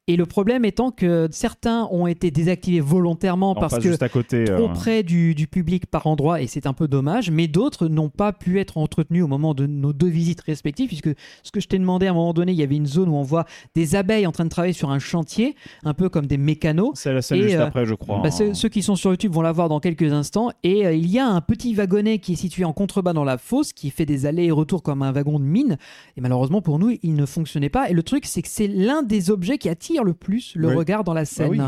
Et 0.08 0.16
le 0.16 0.24
problème 0.24 0.64
étant 0.64 0.90
que 0.90 1.28
certains 1.30 1.86
ont 1.90 2.06
été 2.06 2.30
désactivés 2.30 2.80
volontairement 2.80 3.52
On 3.52 3.54
parce 3.54 3.76
que 3.76 3.82
juste 3.82 4.02
à 4.02 4.08
côté. 4.08 4.50
euh, 4.50 4.56
trop 4.56 4.68
près 4.70 5.02
du, 5.02 5.34
du 5.34 5.46
public 5.46 5.84
par 5.84 6.06
endroit 6.06 6.40
et 6.40 6.46
c'est 6.46 6.66
un 6.66 6.72
peu 6.72 6.88
dommage, 6.88 7.30
mais 7.30 7.46
d'autres 7.46 7.88
n'ont 7.88 8.08
pas 8.08 8.32
pu 8.32 8.58
être 8.58 8.78
entretenus 8.78 9.22
au 9.22 9.26
moment 9.26 9.52
de 9.52 9.66
nos 9.66 9.92
deux 9.92 10.08
visites 10.08 10.40
respectives, 10.40 10.88
puisque 10.88 11.10
ce 11.42 11.52
que 11.52 11.60
je 11.60 11.68
t'ai 11.68 11.78
demandé 11.78 12.06
à 12.06 12.10
un 12.10 12.14
moment 12.14 12.32
donné, 12.32 12.52
il 12.52 12.58
y 12.58 12.62
avait 12.62 12.76
une 12.76 12.86
zone 12.86 13.10
où 13.10 13.16
on 13.16 13.22
voit 13.22 13.44
des 13.74 13.96
abeilles 13.96 14.26
en 14.26 14.32
train 14.32 14.44
de 14.44 14.48
travailler 14.48 14.72
sur 14.72 14.90
un 14.90 14.98
chantier, 14.98 15.54
un 15.84 15.92
peu 15.92 16.08
comme 16.08 16.26
des 16.26 16.38
mécanos. 16.38 16.92
c'est 16.94 17.12
la 17.12 17.20
scène 17.20 17.40
et, 17.40 17.42
juste 17.42 17.56
euh, 17.56 17.66
après, 17.66 17.84
je 17.84 17.94
crois. 17.94 18.20
Bah, 18.22 18.28
hein. 18.28 18.30
ceux, 18.30 18.54
ceux 18.54 18.70
qui 18.70 18.82
sont 18.82 18.96
sur 18.96 19.10
YouTube 19.10 19.34
vont 19.34 19.42
la 19.42 19.52
voir 19.52 19.68
dans 19.68 19.78
quelques 19.78 20.10
instants. 20.10 20.50
Et 20.62 20.86
euh, 20.86 20.94
il 20.94 21.10
y 21.10 21.18
a 21.18 21.26
un 21.26 21.42
petit 21.42 21.74
wagonnet 21.74 22.18
qui 22.18 22.32
est 22.32 22.36
situé 22.36 22.64
en 22.64 22.72
contrebas 22.72 23.12
dans 23.12 23.24
la 23.24 23.36
fosse, 23.36 23.74
qui 23.74 23.90
fait 23.90 24.06
des 24.06 24.24
allers 24.24 24.46
et 24.46 24.50
retours 24.50 24.82
comme 24.82 25.02
un 25.02 25.12
wagon 25.12 25.38
de 25.38 25.44
mine. 25.44 25.76
Et 26.16 26.22
malheureusement 26.22 26.62
pour 26.62 26.78
nous, 26.78 26.96
il 27.02 27.14
ne 27.14 27.26
fonctionnait 27.26 27.68
pas. 27.68 27.90
Et 27.90 27.92
le 27.92 28.02
truc, 28.02 28.24
c'est 28.24 28.40
que 28.40 28.48
c'est 28.48 28.68
l'un 28.68 29.02
des 29.02 29.30
objets 29.30 29.58
qui 29.58 29.68
attire 29.68 29.97
le 30.04 30.14
plus 30.14 30.54
le 30.56 30.68
Oui. 30.68 30.74
regard 30.74 31.04
dans 31.04 31.14
la 31.14 31.24
scène. 31.24 31.50
oui. 31.50 31.60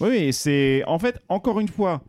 Oui, 0.00 0.08
oui, 0.10 0.32
c'est 0.32 0.82
en 0.86 0.98
fait 0.98 1.20
encore 1.28 1.60
une 1.60 1.68
fois, 1.68 2.02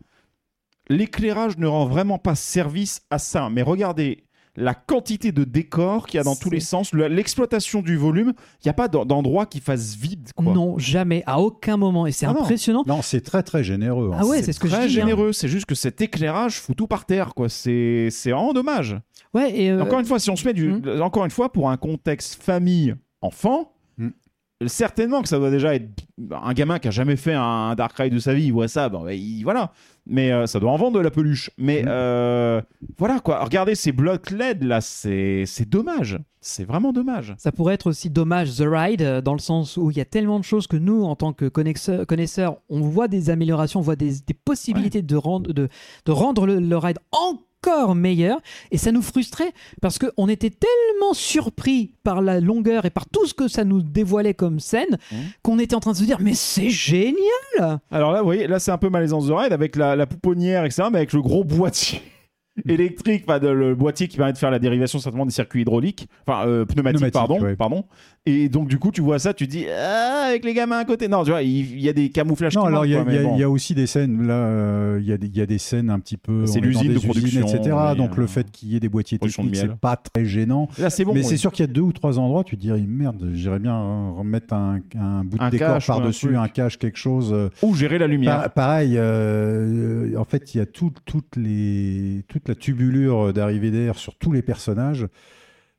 l'éclairage 0.88 1.58
ne 1.58 1.66
rend 1.66 1.86
vraiment 1.86 2.18
pas 2.18 2.34
service 2.34 3.02
à 3.10 3.18
ça. 3.18 3.48
Mais 3.50 3.62
regardez, 3.62 4.24
la 4.56 4.74
quantité 4.74 5.32
de 5.32 5.44
décors 5.44 6.06
qu'il 6.06 6.18
y 6.18 6.20
a 6.20 6.24
dans 6.24 6.36
tous 6.36 6.50
les 6.50 6.60
sens, 6.60 6.92
le- 6.92 7.08
l'exploitation 7.08 7.80
du 7.80 7.96
volume. 7.96 8.34
Il 8.60 8.66
n'y 8.66 8.70
a 8.70 8.74
pas 8.74 8.86
d'en- 8.88 9.06
d'endroit 9.06 9.46
qui 9.46 9.60
fasse 9.60 9.94
vide. 9.96 10.28
Quoi. 10.36 10.52
Non, 10.52 10.76
jamais, 10.76 11.22
à 11.26 11.40
aucun 11.40 11.78
moment. 11.78 12.06
Et 12.06 12.12
c'est 12.12 12.26
Ah 12.26 12.30
impressionnant. 12.30 12.84
Non, 12.86 13.00
c'est 13.00 13.22
très 13.22 13.42
très 13.42 13.64
généreux. 13.64 14.10
hein. 14.12 14.18
Ah 14.20 14.26
ouais, 14.26 14.42
c'est 14.42 14.52
ce 14.52 14.60
que 14.60 14.68
je 14.68 14.74
très 14.74 14.88
dis. 14.88 14.92
hein. 14.98 15.00
généreux. 15.00 15.32
C'est 15.32 15.48
juste 15.48 15.64
que 15.64 15.74
cet 15.74 16.02
éclairage 16.02 16.60
fout 16.60 16.76
tout 16.76 16.86
par 16.86 17.06
terre. 17.06 17.32
quoi. 17.34 17.48
C'est 17.48 18.08
c'est 18.10 18.30
vraiment 18.32 18.52
dommage. 18.52 18.98
Ouais, 19.32 19.58
et 19.58 19.70
euh, 19.70 19.82
Encore 19.82 20.00
une 20.00 20.04
fois, 20.06 20.18
si 20.18 20.28
on 20.28 20.36
se 20.36 20.46
met 20.46 20.52
du, 20.52 20.68
Hmm. 20.70 21.00
encore 21.00 21.24
une 21.24 21.30
fois 21.30 21.50
pour 21.50 21.70
un 21.70 21.78
contexte 21.78 22.42
famille 22.42 22.94
enfant, 23.22 23.60
Hmm. 23.62 23.66
Certainement 24.68 25.22
que 25.22 25.28
ça 25.28 25.38
doit 25.38 25.50
déjà 25.50 25.74
être 25.74 25.88
un 26.30 26.52
gamin 26.52 26.78
qui 26.78 26.88
a 26.88 26.90
jamais 26.90 27.16
fait 27.16 27.34
un 27.34 27.74
Dark 27.74 27.96
Ride 27.96 28.12
de 28.14 28.18
sa 28.18 28.34
vie, 28.34 28.44
il 28.44 28.52
voit 28.52 28.68
ça, 28.68 28.90
il- 29.10 29.42
voilà. 29.42 29.72
Mais 30.06 30.32
euh, 30.32 30.46
ça 30.46 30.58
doit 30.58 30.70
en 30.72 30.76
vendre 30.76 30.98
de 30.98 31.02
la 31.02 31.10
peluche. 31.12 31.50
Mais 31.58 31.82
Hmm. 31.82 31.88
euh, 31.88 32.62
voilà 32.98 33.20
quoi. 33.20 33.44
Regardez 33.44 33.74
ces 33.76 33.92
blocs 33.92 34.30
LED 34.30 34.64
là, 34.64 34.80
c'est 34.80 35.44
dommage. 35.68 36.18
C'est 36.40 36.64
vraiment 36.64 36.92
dommage. 36.92 37.34
Ça 37.38 37.52
pourrait 37.52 37.74
être 37.74 37.86
aussi 37.88 38.10
dommage 38.10 38.56
The 38.56 38.64
Ride, 38.66 39.02
euh, 39.02 39.20
dans 39.20 39.34
le 39.34 39.38
sens 39.38 39.76
où 39.76 39.92
il 39.92 39.96
y 39.96 40.00
a 40.00 40.04
tellement 40.04 40.40
de 40.40 40.44
choses 40.44 40.66
que 40.66 40.76
nous, 40.76 41.04
en 41.04 41.14
tant 41.14 41.32
que 41.32 41.46
connaisseurs, 41.48 42.04
connaisseurs 42.04 42.56
on 42.68 42.80
voit 42.80 43.06
des 43.06 43.30
améliorations, 43.30 43.78
on 43.78 43.82
voit 43.84 43.94
des, 43.94 44.10
des 44.26 44.34
possibilités 44.34 45.02
de 45.02 45.16
rendre, 45.16 45.52
de, 45.52 45.68
de 46.04 46.12
rendre 46.12 46.46
le, 46.46 46.58
le 46.58 46.76
ride 46.78 46.98
encore 47.12 47.44
meilleur. 47.94 48.40
Et 48.70 48.78
ça 48.78 48.92
nous 48.92 49.02
frustrait 49.02 49.52
parce 49.80 49.98
qu'on 49.98 50.28
était 50.28 50.50
tellement 50.50 51.12
surpris 51.14 51.94
par 52.04 52.20
la 52.20 52.40
longueur 52.40 52.84
et 52.84 52.90
par 52.90 53.06
tout 53.08 53.26
ce 53.26 53.34
que 53.34 53.48
ça 53.48 53.64
nous 53.64 53.82
dévoilait 53.82 54.34
comme 54.34 54.60
scène 54.60 54.98
Mhm. 55.10 55.18
qu'on 55.42 55.58
était 55.58 55.74
en 55.74 55.80
train 55.80 55.92
de 55.92 55.96
se 55.96 56.04
dire 56.04 56.18
Mais 56.20 56.34
c'est 56.34 56.70
génial 56.70 57.80
Alors 57.90 58.12
là, 58.12 58.18
vous 58.20 58.26
voyez, 58.26 58.46
là 58.46 58.58
c'est 58.58 58.70
un 58.70 58.78
peu 58.78 58.88
malaisance 58.88 59.26
de 59.26 59.32
ride 59.32 59.52
avec 59.52 59.76
la, 59.76 59.96
la 59.96 60.06
pouponnière, 60.06 60.64
etc. 60.64 60.88
Mais 60.90 60.98
avec 60.98 61.12
le 61.12 61.22
gros 61.22 61.44
boîtier 61.44 62.02
électrique, 62.68 63.24
enfin 63.26 63.38
de- 63.38 63.48
le 63.48 63.74
boîtier 63.74 64.08
qui 64.08 64.16
permet 64.16 64.32
de 64.32 64.38
faire 64.38 64.50
la 64.50 64.58
dérivation 64.58 64.98
certainement 64.98 65.26
des 65.26 65.32
circuits 65.32 65.62
hydrauliques, 65.62 66.08
enfin 66.26 66.46
euh, 66.46 66.64
pneumatiques, 66.64 66.98
Pneumatique, 66.98 67.12
pardon, 67.12 67.40
ouais. 67.40 67.56
pardon. 67.56 67.84
Et 68.24 68.48
donc 68.48 68.68
du 68.68 68.78
coup, 68.78 68.92
tu 68.92 69.00
vois 69.00 69.18
ça, 69.18 69.34
tu 69.34 69.48
dis 69.48 69.66
ah, 69.68 70.26
avec 70.28 70.44
les 70.44 70.54
gamins 70.54 70.78
à 70.78 70.84
côté. 70.84 71.08
Non, 71.08 71.24
tu 71.24 71.30
vois, 71.30 71.42
il, 71.42 71.80
y 71.80 71.88
a 71.88 71.92
des 71.92 72.08
camouflages. 72.10 72.54
Non, 72.54 72.64
alors 72.66 72.86
il 72.86 72.92
y, 72.92 72.96
a- 72.96 73.00
y 73.02 73.18
bon. 73.24 73.36
y 73.36 73.44
aussi 73.44 73.74
des 73.74 73.88
scènes, 73.88 74.26
là, 74.28 74.34
euh, 74.34 74.98
il 75.00 75.08
y, 75.08 75.12
a 75.12 75.16
des- 75.16 75.26
il 75.26 75.36
y 75.36 75.40
a 75.40 75.46
des 75.46 75.58
scènes 75.58 75.90
un 75.90 75.98
petit 75.98 76.16
peu. 76.16 76.46
C'est 76.46 76.60
l'usine 76.60 76.92
de 76.94 76.98
production, 77.00 77.40
etc. 77.48 77.76
donc 77.96 78.12
euh, 78.12 78.20
le 78.20 78.26
fait 78.28 78.48
qu'il 78.50 78.68
y 78.68 78.76
ait 78.76 78.80
des 78.80 78.88
boîtiers 78.88 79.18
techniques, 79.18 79.56
c'est 79.56 79.74
pas 79.74 79.96
très 79.96 80.24
gênant. 80.24 80.68
Là, 80.78 80.88
c'est 80.90 81.04
bon. 81.04 81.14
mais 81.14 81.22
c'est 81.24 81.36
sûr 81.36 81.50
qu'il 81.50 81.64
y 81.66 81.68
a 81.68 81.72
deux 81.72 81.80
ou 81.80 81.92
trois 81.92 82.18
endroits, 82.20 82.44
tu 82.44 82.56
te 82.56 82.60
dirais 82.60 82.80
merde, 82.86 83.30
j'irais 83.34 83.58
bien 83.58 83.74
euh, 83.76 84.10
remettre 84.12 84.54
un, 84.54 84.78
un 84.96 85.24
bout 85.24 85.38
de 85.38 85.42
Un 85.42 85.50
décor 85.50 85.70
un 85.70 85.78
par-dessus, 85.80 86.36
un 86.36 86.46
cache, 86.48 86.78
quelque 86.78 86.98
chose. 86.98 87.32
euh, 87.32 87.48
Ou 87.62 87.74
gérer 87.74 87.98
la 87.98 88.06
lumière. 88.06 88.42
Pa- 88.42 88.48
pareil, 88.50 88.94
euh, 88.96 90.16
en 90.16 90.24
fait, 90.24 90.54
il 90.54 90.58
y 90.58 90.60
a 90.60 90.66
tout- 90.66 90.92
toutes 91.04 91.36
les, 91.36 92.24
la 92.52 92.54
tubulure 92.60 93.32
d'arrivée 93.32 93.70
d'air 93.70 93.96
sur 93.98 94.14
tous 94.16 94.32
les 94.32 94.42
personnages. 94.42 95.06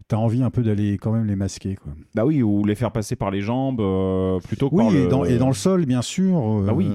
T'as 0.07 0.17
envie 0.17 0.43
un 0.43 0.49
peu 0.49 0.63
d'aller 0.63 0.97
quand 0.97 1.11
même 1.13 1.25
les 1.25 1.35
masquer. 1.35 1.75
Quoi. 1.75 1.93
Bah 2.13 2.25
oui, 2.25 2.43
ou 2.43 2.65
les 2.65 2.75
faire 2.75 2.91
passer 2.91 3.15
par 3.15 3.31
les 3.31 3.41
jambes 3.41 3.79
euh, 3.79 4.39
plutôt 4.39 4.69
que 4.69 4.75
Oui, 4.75 4.83
par 4.85 4.93
et, 4.93 5.03
le. 5.03 5.07
dans, 5.07 5.23
et 5.23 5.37
dans 5.37 5.47
le 5.47 5.53
sol, 5.53 5.85
bien 5.85 6.01
sûr. 6.01 6.37
euh, 6.37 6.65
Bah 6.65 6.73
oui. 6.75 6.89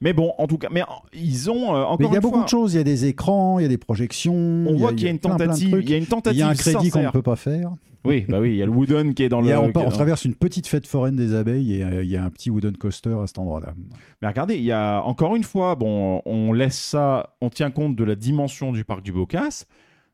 Mais 0.00 0.12
bon, 0.12 0.32
en 0.38 0.46
tout 0.46 0.58
cas, 0.58 0.68
mais 0.70 0.82
ils 1.14 1.50
ont 1.50 1.74
euh, 1.74 1.84
encore 1.84 2.00
Mais 2.00 2.06
il 2.08 2.12
y 2.12 2.16
a 2.16 2.20
beaucoup 2.20 2.34
fois, 2.36 2.44
de 2.44 2.48
choses. 2.50 2.74
Il 2.74 2.76
y 2.76 2.80
a 2.80 2.84
des 2.84 3.06
écrans, 3.06 3.58
il 3.58 3.62
y 3.62 3.64
a 3.64 3.68
des 3.68 3.78
projections. 3.78 4.34
On 4.34 4.76
voit 4.76 4.90
il 4.90 4.96
qu'il 4.96 5.04
y 5.06 5.08
a 5.08 5.12
une 5.12 5.18
tentative. 5.20 5.78
Il 5.80 5.88
y 5.88 5.94
a 5.94 5.96
une 5.96 6.02
Il 6.02 6.08
tentative. 6.08 6.38
y 6.40 6.42
a 6.42 6.48
un 6.48 6.54
crédit 6.54 6.90
qu'on 6.90 7.02
ne 7.02 7.10
peut 7.10 7.22
pas 7.22 7.36
faire. 7.36 7.72
Oui, 8.04 8.26
bah 8.28 8.38
oui, 8.38 8.50
il 8.50 8.56
y 8.56 8.62
a 8.62 8.66
le 8.66 8.72
Wooden 8.72 9.14
qui 9.14 9.22
est 9.22 9.28
dans 9.30 9.40
le. 9.40 9.50
a- 9.50 9.60
on, 9.60 9.72
traverse 9.72 10.24
une 10.24 10.34
petite 10.34 10.66
fête 10.66 10.86
foraine 10.86 11.16
des 11.16 11.34
abeilles 11.34 11.76
et 11.76 11.84
euh, 11.84 12.04
il 12.04 12.10
y 12.10 12.16
a 12.16 12.24
un 12.24 12.30
petit 12.30 12.50
wooden 12.50 12.76
coaster 12.76 13.16
à 13.22 13.26
cet 13.26 13.38
endroit-là. 13.38 13.74
Mais 14.20 14.28
regardez, 14.28 14.56
il 14.56 14.64
y 14.64 14.72
a 14.72 15.02
encore 15.02 15.36
une 15.36 15.44
fois, 15.44 15.74
bon, 15.74 16.20
on 16.26 16.52
laisse 16.52 16.78
ça, 16.78 17.34
on 17.40 17.48
tient 17.48 17.70
compte 17.70 17.96
de 17.96 18.04
la 18.04 18.14
dimension 18.14 18.72
du 18.72 18.84
parc 18.84 19.02
du 19.02 19.12
Bocas. 19.12 19.64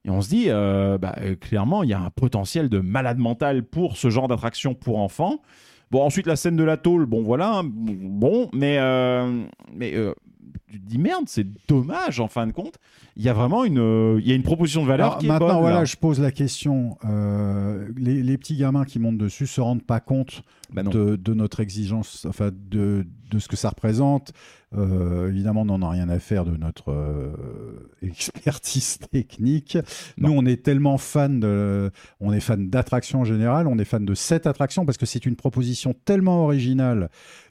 Et 0.05 0.11
on 0.11 0.23
se 0.23 0.31
dit, 0.31 0.47
euh, 0.49 0.97
bah, 0.99 1.15
euh, 1.21 1.35
clairement, 1.35 1.83
il 1.83 1.91
y 1.91 1.93
a 1.93 2.01
un 2.01 2.11
potentiel 2.11 2.69
de 2.69 2.79
malade 2.79 3.19
mental 3.19 3.65
pour 3.65 3.97
ce 3.97 4.09
genre 4.09 4.29
d'attraction 4.29 4.75
pour 4.75 4.99
enfants. 4.99 5.43
Bon, 5.91 6.03
ensuite, 6.03 6.27
la 6.27 6.37
scène 6.37 6.57
de 6.57 6.65
la 6.65 6.77
tôle, 6.77 7.05
bon, 7.05 7.23
voilà, 7.23 7.59
hein, 7.59 7.63
bon, 7.65 8.49
mais, 8.55 8.79
euh, 8.79 9.43
mais 9.75 9.95
euh, 9.95 10.15
tu 10.71 10.81
te 10.81 10.87
dis, 10.87 10.99
merde, 10.99 11.25
c'est 11.27 11.47
dommage, 11.69 12.21
en 12.21 12.29
fin 12.29 12.47
de 12.47 12.53
compte. 12.53 12.77
Il 13.17 13.23
y 13.23 13.29
a 13.29 13.33
vraiment 13.33 13.65
une, 13.65 13.79
euh, 13.79 14.19
il 14.21 14.29
y 14.29 14.33
a 14.33 14.35
une 14.35 14.43
proposition 14.43 14.83
de 14.83 14.87
valeur 14.89 15.07
Alors, 15.09 15.19
qui 15.19 15.27
est 15.27 15.29
maintenant, 15.29 15.49
bonne, 15.49 15.61
voilà, 15.61 15.79
là. 15.81 15.85
je 15.85 15.97
pose 15.97 16.21
la 16.21 16.31
question. 16.31 16.97
euh, 17.05 17.89
les, 17.97 18.23
les 18.23 18.39
petits 18.39 18.57
gamins 18.57 18.85
qui 18.85 18.99
montent 18.99 19.19
dessus 19.19 19.47
se 19.47 19.61
rendent 19.61 19.83
pas 19.85 20.01
compte 20.01 20.43
Bah 20.73 20.83
de, 20.83 21.17
de 21.17 21.35
notre 21.35 21.61
exigence, 21.61 22.25
enfin 22.29 22.51
de, 22.53 23.07
de 23.31 23.39
ce 23.39 23.49
que 23.49 23.57
ça 23.57 23.69
représente. 23.71 24.33
Euh, 24.77 25.29
évidemment, 25.29 25.63
on 25.63 25.65
n'en 25.67 25.83
a 25.83 25.91
rien 25.91 26.09
à 26.09 26.21
faire 26.21 26.45
de 26.45 26.57
notre 26.57 26.93
expertise 28.03 28.99
technique. 29.13 29.77
Nous, 30.17 30.31
on 30.33 30.45
est 30.47 30.63
tellement 30.63 30.99
fan 30.99 31.41
de, 31.41 31.91
on 32.21 32.33
est 32.33 32.41
fan 32.41 32.71
d'attractions 32.71 33.21
en 33.21 33.25
général, 33.25 33.67
on 33.67 33.79
est 33.79 33.85
fan 33.85 34.05
de 34.05 34.15
cette 34.15 34.47
attraction 34.47 34.87
parce 34.87 34.99
que 34.99 35.07
c'est 35.07 35.27
une 35.27 35.37
proposition 35.37 35.95
tellement 36.05 36.45
originale, 36.45 37.11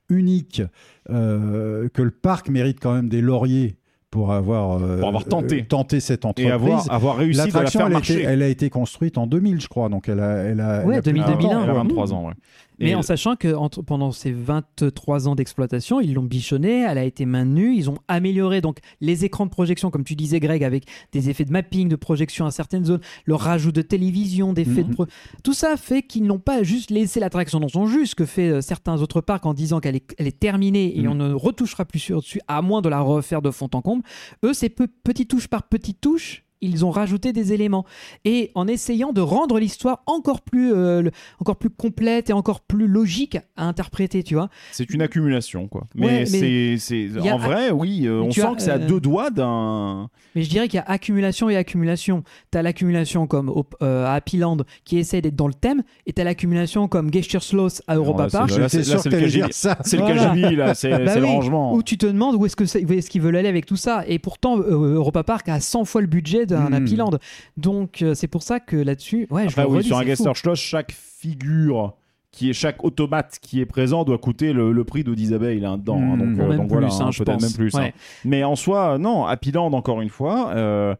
unique, 0.10 0.62
euh, 1.10 1.88
que 1.94 2.02
le 2.02 2.12
parc 2.12 2.50
mérite 2.50 2.80
quand 2.82 2.94
même 2.94 3.10
des 3.10 3.22
lauriers 3.22 3.76
pour 4.12 4.32
avoir, 4.34 4.82
euh, 4.82 4.98
Pour 4.98 5.08
avoir 5.10 5.26
tenté. 5.26 5.62
euh, 5.62 5.66
tenté 5.68 6.00
cette 6.00 6.26
entreprise. 6.26 6.48
Et 6.50 6.52
avoir, 6.52 6.92
avoir 6.92 7.18
réussi 7.18 7.34
de 7.34 7.38
la 7.38 7.46
L'attraction, 7.46 7.80
faire 7.82 7.88
elle, 7.88 7.94
a 7.94 7.96
marcher. 7.96 8.14
été- 8.16 8.24
elle 8.24 8.42
a 8.42 8.48
été 8.48 8.70
construite 8.72 9.18
en 9.20 9.28
2000, 9.28 9.62
je 9.62 9.68
crois. 9.68 9.88
Donc, 9.90 10.10
elle 10.10 10.20
a, 10.20 10.38
elle 10.38 10.60
a, 10.62 10.84
Ouais, 10.84 10.94
elle 10.96 11.00
a 11.00 11.02
plus 11.04 11.12
de 11.14 11.18
2000, 11.20 11.22
20 11.24 11.30
ans. 11.46 11.64
Elle 11.64 11.70
a 11.70 11.74
ouais. 11.74 11.80
23 11.80 12.14
ans, 12.14 12.28
ouais. 12.28 12.34
Mais 12.80 12.92
Et- 12.92 12.96
en 12.96 13.02
sachant 13.02 13.36
que 13.36 13.54
entre- 13.54 13.82
pendant 13.82 14.12
ces 14.12 14.32
23 14.32 15.28
ans 15.28 15.36
d'exploitation, 15.36 16.00
ils 16.00 16.14
l'ont 16.14 16.24
bichonnée, 16.24 16.86
elle 16.88 16.98
a 16.98 17.04
été 17.04 17.26
maintenue, 17.26 17.76
ils 17.76 17.90
ont 17.90 17.98
amélioré 18.08 18.62
donc 18.62 18.78
les 19.02 19.26
écrans 19.26 19.46
de 19.46 19.52
projection, 19.52 19.92
comme 19.92 20.04
tu 20.04 20.16
disais 20.16 20.40
Greg, 20.40 20.64
avec 20.64 20.86
des 21.12 21.30
effets 21.30 21.46
de 21.46 21.52
mapping, 21.52 21.90
de 21.90 21.96
projection 21.96 22.46
à 22.46 22.52
certaines 22.52 22.86
zones, 22.86 23.02
le 23.26 23.36
rajout 23.36 23.72
de 23.72 23.82
télévision, 23.82 24.54
d'effets 24.54 24.84
de... 24.84 24.90
Mhm. 24.90 24.94
pro- 24.94 25.06
Tout 25.44 25.54
ça 25.54 25.76
fait 25.78 26.02
qu'ils 26.04 26.24
n'ont 26.24 26.40
pas 26.40 26.64
juste 26.64 26.90
laissé 26.92 27.20
l'attraction 27.20 27.60
dans 27.60 27.68
son 27.70 27.86
jus, 27.86 28.08
ce 28.08 28.16
que 28.16 28.26
fait 28.26 28.50
euh, 28.50 28.62
certains 28.62 29.02
autres 29.02 29.22
parcs 29.22 29.46
en 29.46 29.54
disant 29.54 29.80
qu'elle 29.80 29.96
est, 29.98 30.16
elle 30.18 30.28
est 30.28 30.40
terminée 30.40 30.98
et 30.98 31.02
Mhm. 31.02 31.10
on 31.12 31.16
ne 31.16 31.34
retouchera 31.34 31.86
plus 31.86 32.00
sur 32.00 32.20
dessus, 32.22 32.40
à 32.48 32.62
moins 32.62 32.82
de 32.82 32.90
la 32.90 33.02
refaire 33.02 33.42
de 33.42 33.52
fond 33.52 33.70
en 33.74 33.82
comble. 33.82 34.04
Eux, 34.46 34.54
c'est 34.54 34.70
peu, 34.70 34.88
petite 34.88 35.30
touche 35.30 35.48
par 35.48 35.64
petite 35.64 36.00
touche. 36.02 36.44
Ils 36.62 36.84
ont 36.86 36.92
rajouté 36.92 37.32
des 37.34 37.54
éléments 37.54 37.86
et 38.26 38.52
en 38.56 38.68
essayant 38.68 39.14
de 39.14 39.22
rendre 39.22 39.60
l'histoire 39.60 40.04
encore 40.08 40.42
plus, 40.42 40.74
euh, 40.74 41.02
le- 41.02 41.12
encore 41.40 41.56
plus 41.56 41.70
complète 41.70 42.30
et 42.30 42.34
encore 42.34 42.62
plus 42.62 42.88
logique 42.88 43.38
à 43.56 43.66
interpréter, 43.66 44.24
tu 44.24 44.36
vois. 44.36 44.50
C'est 44.72 44.90
une 44.90 45.02
accumulation, 45.02 45.68
quoi. 45.68 45.88
Mais, 45.96 46.06
Ouais, 46.06 46.26
mais 46.32 46.78
c'est, 46.78 47.08
en 47.32 47.38
vrai, 47.38 47.72
oui, 47.72 48.08
euh, 48.08 48.22
on 48.22 48.32
sent 48.32 48.42
as, 48.42 48.56
que 48.56 48.62
c'est 48.62 48.72
à 48.72 48.76
euh, 48.76 48.88
deux 48.88 49.00
doigts 49.00 49.30
d'un. 49.30 50.10
Mais 50.36 50.44
je 50.44 50.50
dirais 50.50 50.68
qu'il 50.68 50.78
y 50.78 50.82
a 50.82 50.86
accumulation 50.90 51.50
et 51.50 51.56
accumulation. 51.56 52.24
Tu 52.52 52.58
as 52.58 52.62
l'accumulation 52.62 53.26
comme 53.28 53.50
au- 53.50 53.66
euh, 53.82 54.06
à 54.06 54.14
Happy 54.14 54.38
Land 54.38 54.58
qui 54.86 54.98
essaie 54.98 55.22
d'être 55.22 55.36
dans 55.36 55.48
le 55.48 55.54
thème, 55.54 55.84
et 56.06 56.14
tu 56.14 56.22
as 56.22 56.24
l'accumulation 56.26 56.88
comme 56.88 57.12
Gestureslos 57.14 57.82
à 57.88 57.96
Europa 57.96 58.28
Park. 58.30 58.52
c'est- 58.70 58.80
le 58.80 59.10
KGB. 59.10 59.28
dire 59.30 59.48
ça. 59.52 59.78
C'est 59.86 59.98
le 59.98 60.04
Voilà. 60.04 60.36
Là, 60.36 60.74
c'est, 60.76 60.90
Bah 60.90 61.14
c'est 61.14 61.20
le 61.20 61.26
oui, 61.26 61.32
rangement. 61.32 61.74
Où 61.74 61.84
tu 61.84 61.98
te 61.98 62.06
demandes 62.06 62.36
où 62.36 62.46
est-ce 62.46 63.10
qu'ils 63.10 63.22
veulent 63.22 63.36
aller 63.38 63.48
avec 63.50 63.66
tout 63.66 63.76
ça. 63.76 64.04
Et 64.08 64.20
pourtant, 64.20 64.58
euh, 64.60 64.96
Europa 64.96 65.24
Park 65.24 65.50
a 65.50 65.60
100 65.60 65.86
fois 65.86 66.02
le 66.02 66.08
budget 66.08 66.46
d'un 66.50 66.68
Mhm. 66.70 66.74
Happy 66.74 66.96
Land. 66.96 67.12
Donc 67.58 68.02
euh, 68.02 68.14
c'est 68.14 68.28
pour 68.28 68.44
ça 68.44 68.60
que 68.60 68.76
là-dessus, 68.76 69.28
ouais, 69.32 69.44
je 69.44 69.48
Après, 69.50 69.64
oui, 69.66 69.78
redis, 69.78 69.88
sur 69.88 69.98
un 69.98 70.04
fou. 70.34 70.34
Schloss, 70.36 70.60
chaque 70.60 70.92
figure 70.92 71.94
qui 72.32 72.50
est 72.50 72.54
chaque 72.54 72.84
automate 72.84 73.40
qui 73.42 73.60
est 73.60 73.66
présent 73.66 74.04
doit 74.04 74.20
coûter 74.20 74.54
le, 74.54 74.72
le 74.72 74.84
prix 74.84 75.04
d'Odisabelle 75.04 75.60
là 75.62 75.78
dedans. 75.78 75.98
hein. 76.00 76.16
Mmh. 76.16 76.20
donc, 76.20 76.40
euh, 76.40 76.48
même 76.50 76.58
donc 76.58 76.68
plus, 76.68 76.74
voilà, 76.74 76.88
hein, 76.88 76.98
hein, 77.02 77.12
je 77.12 77.24
peut-être 77.24 77.40
pense. 77.40 77.44
même 77.44 77.54
plus. 77.54 77.76
hein. 77.76 77.80
Ouais. 77.82 77.94
Mais 78.24 78.44
en 78.44 78.56
soi, 78.56 78.98
non, 79.00 79.26
Happy 79.26 79.52
Land, 79.52 79.74
encore 79.74 80.02
une 80.02 80.10
fois, 80.10 80.52
euh, 80.54 80.96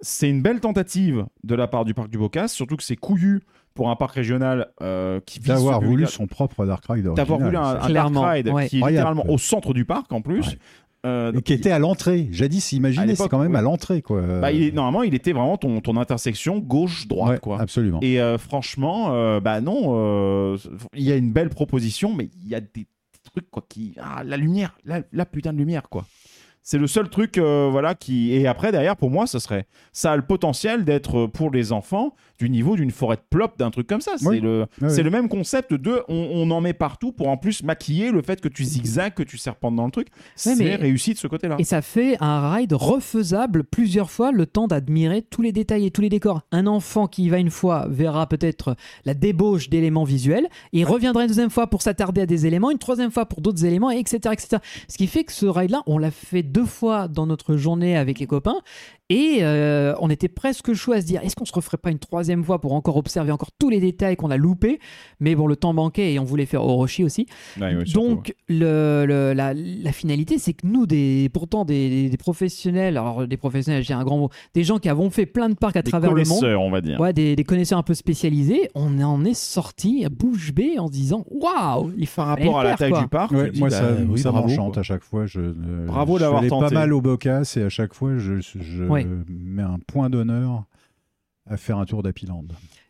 c'est 0.00 0.30
une 0.30 0.40
belle 0.42 0.60
tentative 0.60 1.26
de 1.42 1.54
la 1.56 1.66
part 1.66 1.84
du 1.84 1.94
parc 1.94 2.08
du 2.10 2.18
Bocas, 2.18 2.46
surtout 2.48 2.76
que 2.76 2.84
c'est 2.84 2.94
couillu 2.96 3.40
pour 3.74 3.90
un 3.90 3.96
parc 3.96 4.14
régional 4.14 4.68
euh, 4.80 5.20
qui 5.26 5.38
vise 5.40 5.48
D'avoir 5.48 5.80
voulu 5.80 6.06
son 6.06 6.26
propre 6.28 6.64
Dark 6.66 6.84
Ride 6.88 7.12
D'avoir 7.14 7.38
voulu 7.40 7.56
un, 7.56 7.62
un 7.80 7.90
Dark 7.90 8.12
Ride 8.16 8.48
ouais. 8.48 8.68
qui 8.68 8.80
est 8.80 8.86
littéralement 8.88 9.28
au 9.28 9.38
centre 9.38 9.74
du 9.74 9.84
parc 9.84 10.12
en 10.12 10.20
plus. 10.20 10.56
Euh, 11.06 11.32
Et 11.32 11.42
qui 11.42 11.52
était 11.52 11.70
à 11.70 11.78
l'entrée. 11.78 12.28
Jadis, 12.32 12.72
imaginez, 12.72 13.14
c'est 13.14 13.28
quand 13.28 13.38
même 13.38 13.52
oui. 13.52 13.56
à 13.58 13.62
l'entrée. 13.62 14.02
quoi. 14.02 14.20
bah, 14.40 14.50
il 14.50 14.62
est- 14.64 14.72
normalement, 14.72 15.02
il 15.04 15.14
était 15.14 15.32
vraiment 15.32 15.56
ton, 15.56 15.80
ton 15.80 15.96
intersection 15.96 16.58
gauche-droite. 16.58 17.30
Ouais, 17.30 17.38
quoi. 17.38 17.60
Absolument. 17.60 18.00
Et 18.02 18.20
euh, 18.20 18.36
franchement, 18.36 19.14
euh, 19.14 19.38
bah 19.40 19.60
non, 19.60 20.56
il 20.94 21.02
y 21.04 21.12
a 21.12 21.16
une 21.16 21.32
belle 21.32 21.50
proposition, 21.50 22.12
mais 22.14 22.28
il 22.42 22.48
y 22.48 22.54
a 22.54 22.60
des 22.60 22.86
trucs 23.32 23.50
quoi 23.50 23.64
qui, 23.68 23.94
ah, 24.00 24.24
la 24.24 24.36
lumière, 24.36 24.76
la, 24.84 25.02
la 25.12 25.26
putain 25.26 25.52
de 25.52 25.58
lumière 25.58 25.88
quoi. 25.88 26.06
C'est 26.62 26.78
le 26.78 26.86
seul 26.86 27.08
truc, 27.08 27.38
euh, 27.38 27.68
voilà, 27.70 27.94
qui. 27.94 28.32
Et 28.32 28.46
après, 28.46 28.72
derrière, 28.72 28.96
pour 28.96 29.10
moi, 29.10 29.26
ce 29.26 29.38
serait. 29.38 29.66
Ça 29.92 30.12
a 30.12 30.16
le 30.16 30.22
potentiel 30.22 30.84
d'être, 30.84 31.20
euh, 31.20 31.26
pour 31.28 31.50
les 31.50 31.72
enfants, 31.72 32.14
du 32.38 32.50
niveau 32.50 32.76
d'une 32.76 32.90
forêt 32.90 33.16
de 33.16 33.22
plop, 33.30 33.58
d'un 33.58 33.70
truc 33.70 33.86
comme 33.86 34.00
ça. 34.02 34.12
C'est 34.18 34.26
Oui. 34.28 34.40
le, 34.40 34.66
le 34.80 35.10
même 35.10 35.28
concept 35.28 35.72
de. 35.72 36.02
On, 36.08 36.28
on 36.34 36.50
en 36.50 36.60
met 36.60 36.74
partout 36.74 37.10
pour 37.12 37.28
en 37.28 37.36
plus 37.38 37.62
maquiller 37.62 38.10
le 38.10 38.20
fait 38.22 38.40
que 38.40 38.48
tu 38.48 38.64
zigzags, 38.64 39.14
que 39.14 39.22
tu 39.22 39.38
serpentes 39.38 39.76
dans 39.76 39.86
le 39.86 39.90
truc. 39.90 40.08
C'est 40.36 40.56
mais- 40.56 40.76
réussi 40.76 41.14
de 41.14 41.18
ce 41.18 41.26
côté-là. 41.26 41.56
Et 41.58 41.64
ça 41.64 41.80
fait 41.82 42.16
un 42.20 42.52
ride 42.52 42.74
refaisable 42.74 43.64
plusieurs 43.64 44.10
fois, 44.10 44.30
le 44.32 44.44
temps 44.46 44.66
d'admirer 44.66 45.22
tous 45.22 45.40
les 45.42 45.52
détails 45.52 45.86
et 45.86 45.90
tous 45.90 46.00
les 46.02 46.08
décors. 46.10 46.42
Un 46.52 46.66
enfant 46.66 47.06
qui 47.06 47.24
y 47.24 47.28
va 47.30 47.38
une 47.38 47.50
fois 47.50 47.86
verra 47.88 48.26
peut-être 48.28 48.76
la 49.04 49.14
débauche 49.14 49.70
d'éléments 49.70 50.04
visuels, 50.04 50.46
et 50.72 50.80
il 50.80 50.84
reviendra 50.84 51.22
une 51.22 51.28
deuxième 51.28 51.50
fois 51.50 51.66
pour 51.66 51.82
s'attarder 51.82 52.20
à 52.20 52.26
des 52.26 52.46
éléments, 52.46 52.70
une 52.70 52.78
troisième 52.78 53.10
fois 53.10 53.26
pour 53.26 53.40
d'autres 53.40 53.64
éléments, 53.64 53.90
et 53.90 53.98
etc., 53.98 54.18
etc. 54.32 54.58
Ce 54.88 54.96
qui 54.98 55.06
fait 55.06 55.24
que 55.24 55.32
ce 55.32 55.46
ride-là, 55.46 55.82
on 55.86 55.96
l'a 55.98 56.10
fait 56.10 56.42
deux 56.48 56.64
fois 56.66 57.06
dans 57.08 57.26
notre 57.26 57.56
journée 57.56 57.96
avec 57.96 58.18
les 58.18 58.26
copains. 58.26 58.56
Et 59.10 59.38
euh, 59.40 59.94
on 60.00 60.10
était 60.10 60.28
presque 60.28 60.74
chaud 60.74 60.92
à 60.92 61.00
se 61.00 61.06
dire 61.06 61.22
est-ce 61.24 61.34
qu'on 61.34 61.46
se 61.46 61.52
referait 61.54 61.78
pas 61.78 61.90
une 61.90 61.98
troisième 61.98 62.44
fois 62.44 62.60
pour 62.60 62.74
encore 62.74 62.98
observer 62.98 63.32
encore 63.32 63.48
tous 63.58 63.70
les 63.70 63.80
détails 63.80 64.16
qu'on 64.16 64.30
a 64.30 64.36
loupés? 64.36 64.80
Mais 65.18 65.34
bon, 65.34 65.46
le 65.46 65.56
temps 65.56 65.72
manquait 65.72 66.12
et 66.12 66.18
on 66.18 66.24
voulait 66.24 66.44
faire 66.44 66.62
Orochi 66.62 67.04
aussi. 67.04 67.26
Ouais, 67.58 67.74
ouais, 67.74 67.86
surtout, 67.86 68.06
Donc, 68.06 68.34
le, 68.50 69.06
le- 69.06 69.32
la, 69.32 69.54
la 69.54 69.92
finalité, 69.92 70.36
c'est 70.38 70.52
que 70.52 70.66
nous, 70.66 70.86
des, 70.86 71.30
pourtant 71.32 71.64
des, 71.64 72.10
des 72.10 72.16
professionnels, 72.18 72.98
alors 72.98 73.26
des 73.26 73.36
professionnels, 73.38 73.82
j'ai 73.82 73.94
un 73.94 74.04
grand 74.04 74.18
mot, 74.18 74.30
des 74.52 74.62
gens 74.62 74.76
qui 74.78 74.90
avons 74.90 75.08
fait 75.08 75.24
plein 75.24 75.48
de 75.48 75.54
parcs 75.54 75.76
à 75.78 75.82
Des 75.82 75.90
travers 75.90 76.12
le 76.12 76.24
monde, 76.24 76.40
connaisseurs, 76.40 76.60
on 76.60 76.70
va 76.70 76.82
dire. 76.82 77.00
ouais, 77.00 77.14
des, 77.14 77.34
des 77.34 77.44
connaisseurs 77.44 77.78
un 77.78 77.82
peu 77.82 77.94
spécialisés, 77.94 78.68
on 78.74 79.00
en 79.00 79.24
est 79.24 79.32
sorti 79.32 80.04
à 80.04 80.10
bouche 80.10 80.52
bée 80.52 80.78
en 80.78 80.86
se 80.88 80.92
disant 80.92 81.24
waouh, 81.30 81.92
il 81.96 82.06
Par 82.06 82.26
fallait 82.36 82.44
rapport 82.44 82.60
à 82.60 82.64
la 82.64 82.74
taille 82.74 82.90
quoi. 82.90 83.00
du 83.00 83.08
parc, 83.08 83.32
Ouais, 83.32 83.50
dis, 83.50 83.60
moi, 83.60 83.70
bah, 83.70 83.78
ça, 83.78 83.86
oui, 84.06 84.18
ça 84.18 84.30
bravo, 84.32 84.48
m'enchante 84.48 84.74
quoi. 84.74 84.80
à 84.80 84.82
chaque 84.82 85.02
fois. 85.02 85.24
Je, 85.24 85.40
euh, 85.40 85.86
Bravo 85.86 86.16
je 86.18 86.20
d'avoir 86.24 86.37
allé 86.40 86.48
pas 86.48 86.60
tenté. 86.60 86.74
mal 86.74 86.92
au 86.92 87.00
Bocas 87.00 87.54
et 87.56 87.62
à 87.62 87.68
chaque 87.68 87.94
fois, 87.94 88.18
je, 88.18 88.40
je 88.40 88.84
Ouais. 88.84 89.06
mets 89.28 89.62
un 89.62 89.78
point 89.86 90.10
d'honneur 90.10 90.64
à 91.50 91.56
faire 91.56 91.78
un 91.78 91.86
tour 91.86 92.02
d'Apiland. 92.02 92.44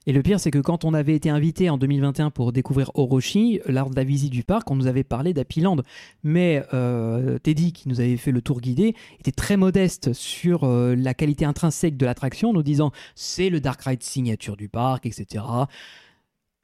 Et 0.06 0.12
le 0.12 0.22
pire, 0.22 0.40
c'est 0.40 0.50
que 0.50 0.58
quand 0.58 0.84
on 0.86 0.94
avait 0.94 1.14
été 1.14 1.28
invité 1.28 1.68
en 1.68 1.76
2021 1.76 2.30
pour 2.30 2.50
découvrir 2.50 2.90
Orochi, 2.94 3.60
lors 3.66 3.90
de 3.90 3.94
la 3.94 4.04
visite 4.04 4.32
du 4.32 4.42
parc, 4.42 4.70
on 4.70 4.74
nous 4.74 4.86
avait 4.86 5.04
parlé 5.04 5.34
d'Apiland. 5.34 5.76
Mais 6.24 6.64
euh, 6.72 7.38
Teddy, 7.38 7.72
qui 7.74 7.88
nous 7.90 8.00
avait 8.00 8.16
fait 8.16 8.32
le 8.32 8.40
tour 8.40 8.60
guidé, 8.60 8.94
était 9.20 9.32
très 9.32 9.56
modeste 9.58 10.12
sur 10.14 10.64
euh, 10.64 10.96
la 10.96 11.12
qualité 11.14 11.44
intrinsèque 11.44 11.96
de 11.98 12.06
l'attraction, 12.06 12.52
nous 12.54 12.62
disant 12.62 12.90
c'est 13.14 13.50
le 13.50 13.60
Dark 13.60 13.82
Ride 13.82 14.02
signature 14.02 14.56
du 14.56 14.68
parc, 14.70 15.04
etc. 15.06 15.44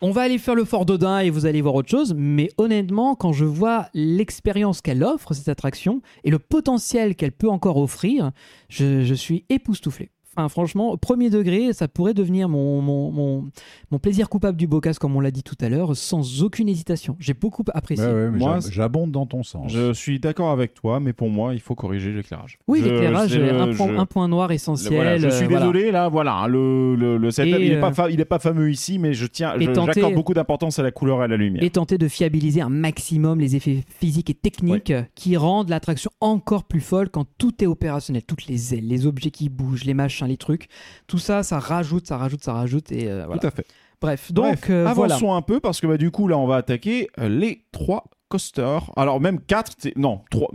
On 0.06 0.10
va 0.10 0.20
aller 0.20 0.36
faire 0.36 0.54
le 0.54 0.66
Fort 0.66 0.84
Dodin 0.84 1.20
et 1.20 1.30
vous 1.30 1.46
allez 1.46 1.62
voir 1.62 1.76
autre 1.76 1.88
chose, 1.88 2.12
mais 2.14 2.50
honnêtement, 2.58 3.14
quand 3.14 3.32
je 3.32 3.46
vois 3.46 3.88
l'expérience 3.94 4.82
qu'elle 4.82 5.02
offre, 5.02 5.32
cette 5.32 5.48
attraction, 5.48 6.02
et 6.24 6.30
le 6.30 6.38
potentiel 6.38 7.16
qu'elle 7.16 7.32
peut 7.32 7.48
encore 7.48 7.78
offrir, 7.78 8.30
je, 8.68 9.14
suis 9.14 9.46
époustouflé. 9.48 10.10
Enfin, 10.36 10.48
franchement, 10.48 10.90
au 10.92 10.96
premier 10.96 11.30
degré, 11.30 11.72
ça 11.72 11.86
pourrait 11.88 12.14
devenir 12.14 12.48
mon, 12.48 12.80
mon, 12.82 13.10
mon, 13.12 13.48
mon 13.90 13.98
plaisir 13.98 14.28
coupable 14.28 14.56
du 14.58 14.66
Bocas, 14.66 14.94
comme 15.00 15.14
on 15.16 15.20
l'a 15.20 15.30
dit 15.30 15.42
tout 15.42 15.56
à 15.60 15.68
l'heure, 15.68 15.96
sans 15.96 16.42
aucune 16.42 16.68
hésitation. 16.68 17.16
J'ai 17.20 17.34
beaucoup 17.34 17.62
apprécié. 17.72 18.04
Ouais, 18.06 18.12
ouais, 18.12 18.30
mais 18.30 18.38
Moi, 18.38 18.58
j'ab- 18.60 18.72
j'abonde 18.72 19.10
dans 19.12 19.26
ton 19.26 19.42
sens. 19.42 19.72
Je 19.72 19.92
suis 19.92 20.18
d'accord 20.20 20.50
avec 20.50 20.74
toi, 20.74 21.00
mais 21.00 21.12
pour 21.12 21.30
moi, 21.30 21.54
il 21.54 21.60
faut 21.60 21.74
corriger 21.74 22.12
l'éclairage. 22.12 22.58
Oui, 22.66 22.80
l'éclairage, 22.82 23.36
le- 23.36 23.52
un, 23.54 23.72
je- 23.72 23.82
un 23.96 24.06
point 24.06 24.28
noir 24.28 24.48
le- 24.48 24.54
essentiel. 24.54 24.94
voilà, 24.94 25.18
je 25.18 25.28
suis 25.28 25.44
euh, 25.44 25.48
voilà. 25.48 25.66
désolé, 25.66 25.90
là, 25.90 26.08
voilà, 26.08 26.34
hein, 26.34 26.46
le, 26.48 26.96
le, 26.96 27.16
le 27.16 27.30
setup, 27.30 27.56
il 27.60 27.70
n'est 27.72 27.80
pas, 27.80 27.92
euh, 28.08 28.24
pas 28.24 28.38
fameux 28.38 28.70
ici, 28.70 28.98
mais 28.98 29.14
je 29.14 29.26
tiens, 29.26 29.54
j'accorde 29.58 30.14
beaucoup 30.14 30.34
d'importance 30.34 30.78
à 30.78 30.82
la 30.82 30.90
couleur 30.90 31.20
et 31.20 31.24
à 31.24 31.28
la 31.28 31.36
lumière. 31.36 31.62
Et 31.62 31.70
tenter 31.70 31.98
de 31.98 32.08
fiabiliser 32.08 32.60
un 32.60 32.68
maximum 32.68 33.40
les 33.40 33.56
effets 33.56 33.84
physiques 34.00 34.30
et 34.30 34.34
techniques 34.34 34.92
qui 35.14 35.36
rendent 35.36 35.68
l'attraction 35.68 36.10
encore 36.20 36.64
plus 36.64 36.80
folle 36.80 37.08
quand 37.10 37.26
tout 37.38 37.62
est 37.62 37.66
opérationnel. 37.66 38.22
Toutes 38.26 38.46
les 38.46 38.74
ailes, 38.74 38.86
les 38.88 39.06
objets 39.06 39.30
qui 39.30 39.48
bougent, 39.48 39.84
les 39.84 39.94
machins, 39.94 40.23
les 40.26 40.36
trucs. 40.36 40.68
Tout 41.06 41.18
ça, 41.18 41.42
ça 41.42 41.58
rajoute, 41.58 42.06
ça 42.06 42.16
rajoute, 42.16 42.42
ça 42.42 42.52
rajoute. 42.52 42.92
Et 42.92 43.10
euh, 43.10 43.24
voilà. 43.26 43.40
Tout 43.40 43.46
à 43.46 43.50
fait. 43.50 43.66
Bref, 44.00 44.32
donc 44.32 44.44
Bref, 44.44 44.70
euh, 44.70 44.92
voilà. 44.94 45.14
avançons 45.14 45.34
un 45.34 45.42
peu 45.42 45.60
parce 45.60 45.80
que 45.80 45.86
bah, 45.86 45.96
du 45.96 46.10
coup, 46.10 46.28
là, 46.28 46.36
on 46.36 46.46
va 46.46 46.56
attaquer 46.56 47.08
euh, 47.18 47.28
les 47.28 47.64
trois 47.72 48.04
coasters. 48.28 48.90
Alors, 48.96 49.20
même 49.20 49.40
quatre, 49.40 49.72
c'est- 49.78 49.96
non, 49.96 50.20
trois. 50.30 50.50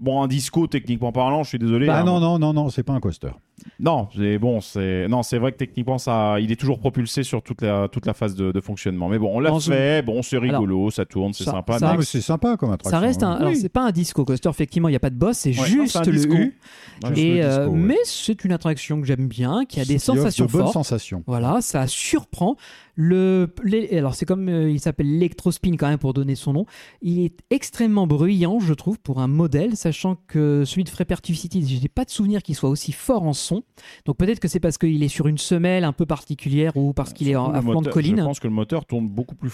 Bon, 0.00 0.22
un 0.22 0.26
disco, 0.28 0.66
techniquement 0.66 1.12
parlant, 1.12 1.42
je 1.42 1.48
suis 1.50 1.58
désolé. 1.58 1.88
Ah 1.88 2.00
hein. 2.00 2.04
non, 2.04 2.20
non, 2.20 2.38
non, 2.38 2.52
non, 2.52 2.68
c'est 2.70 2.82
pas 2.82 2.92
un 2.92 3.00
coaster. 3.00 3.30
Non, 3.78 4.08
c'est 4.16 4.38
bon, 4.38 4.60
c'est 4.60 5.06
non, 5.08 5.22
c'est 5.22 5.38
vrai 5.38 5.52
que 5.52 5.56
techniquement 5.56 5.96
ça, 5.98 6.36
il 6.40 6.50
est 6.50 6.56
toujours 6.56 6.78
propulsé 6.80 7.22
sur 7.22 7.40
toute 7.42 7.62
la 7.62 7.88
toute 7.88 8.04
la 8.04 8.12
phase 8.12 8.34
de, 8.34 8.50
de 8.52 8.60
fonctionnement. 8.60 9.08
Mais 9.08 9.18
bon, 9.18 9.30
on 9.34 9.40
l'a 9.40 9.58
fait, 9.60 10.02
bon, 10.02 10.22
c'est 10.22 10.38
rigolo, 10.38 10.90
ça 10.90 11.04
tourne, 11.04 11.32
c'est 11.32 11.44
sympa. 11.44 11.78
ça- 11.78 11.94
mais- 11.96 12.04
c'est 12.04 12.20
sympa 12.20 12.56
comme 12.56 12.72
attraction. 12.72 12.90
Ça 12.98 13.04
reste 13.04 13.22
un. 13.22 13.30
hein. 13.30 13.36
Alors, 13.36 13.50
Oui. 13.50 13.56
c'est 13.56 13.68
pas 13.68 13.82
un 13.86 13.90
disco 13.92 14.24
coaster, 14.24 14.48
effectivement, 14.48 14.88
il 14.88 14.92
n'y 14.92 14.96
a 14.96 15.00
pas 15.00 15.10
de 15.10 15.14
boss, 15.16 15.38
c'est 15.38 15.52
non, 15.52 15.64
juste 15.64 15.96
un 15.96 16.02
le 16.02 16.12
disco. 16.12 16.34
U. 16.34 16.36
Ouais. 17.04 17.08
Juste 17.10 17.18
Et, 17.18 17.34
le 17.38 17.44
euh, 17.44 17.66
ouais. 17.68 17.76
mais 17.78 17.96
c'est 18.04 18.44
une 18.44 18.52
attraction 18.52 19.00
que 19.00 19.06
j'aime 19.06 19.28
bien, 19.28 19.64
qui 19.68 19.80
a 19.80 19.84
des 19.84 19.98
sensations 19.98 20.46
de 20.46 20.50
bonnes 20.50 20.62
fortes. 20.62 20.72
sensations. 20.74 21.22
Voilà, 21.26 21.58
ça 21.60 21.86
surprend. 21.86 22.56
Le, 22.96 23.52
les- 23.64 23.96
alors 23.98 24.14
c'est 24.14 24.24
comme 24.26 24.48
euh, 24.48 24.70
il 24.70 24.78
s'appelle 24.78 25.08
Electrospin 25.12 25.76
quand 25.76 25.88
même 25.88 25.98
pour 25.98 26.14
donner 26.14 26.34
son 26.36 26.52
nom. 26.52 26.66
Il 27.02 27.20
est 27.24 27.34
extrêmement 27.50 28.06
bruyant, 28.06 28.60
je 28.60 28.72
trouve, 28.74 28.98
pour 29.00 29.20
un 29.20 29.26
modèle, 29.26 29.76
sachant 29.76 30.16
que 30.28 30.64
celui 30.64 30.84
de 30.84 30.88
Frepertucity, 30.88 31.66
je 31.76 31.82
n'ai 31.82 31.88
pas 31.88 32.04
de 32.04 32.10
souvenir 32.10 32.42
qu'il 32.42 32.54
soit 32.54 32.68
aussi 32.70 32.92
fort 32.92 33.24
en 33.24 33.32
son. 33.32 33.62
Donc 34.04 34.16
peut-être 34.16 34.38
que 34.40 34.48
c'est 34.48 34.60
parce 34.60 34.78
qu'il 34.78 35.02
est 35.02 35.08
sur 35.08 35.26
une 35.26 35.38
semelle 35.38 35.82
un 35.84 35.92
peu 35.92 36.06
particulière 36.06 36.76
ou 36.76 36.92
parce 36.92 37.12
qu'il 37.12 37.28
est 37.28 37.36
en, 37.36 37.50
à 37.52 37.60
flanc 37.72 37.80
de 37.82 37.88
colline. 37.94 38.16
Je 38.18 38.24
pense 38.24 38.40
que 38.40 38.46
le 38.48 38.54
moteur 38.54 38.84
tourne 38.84 39.08
beaucoup 39.08 39.34
plus 39.34 39.52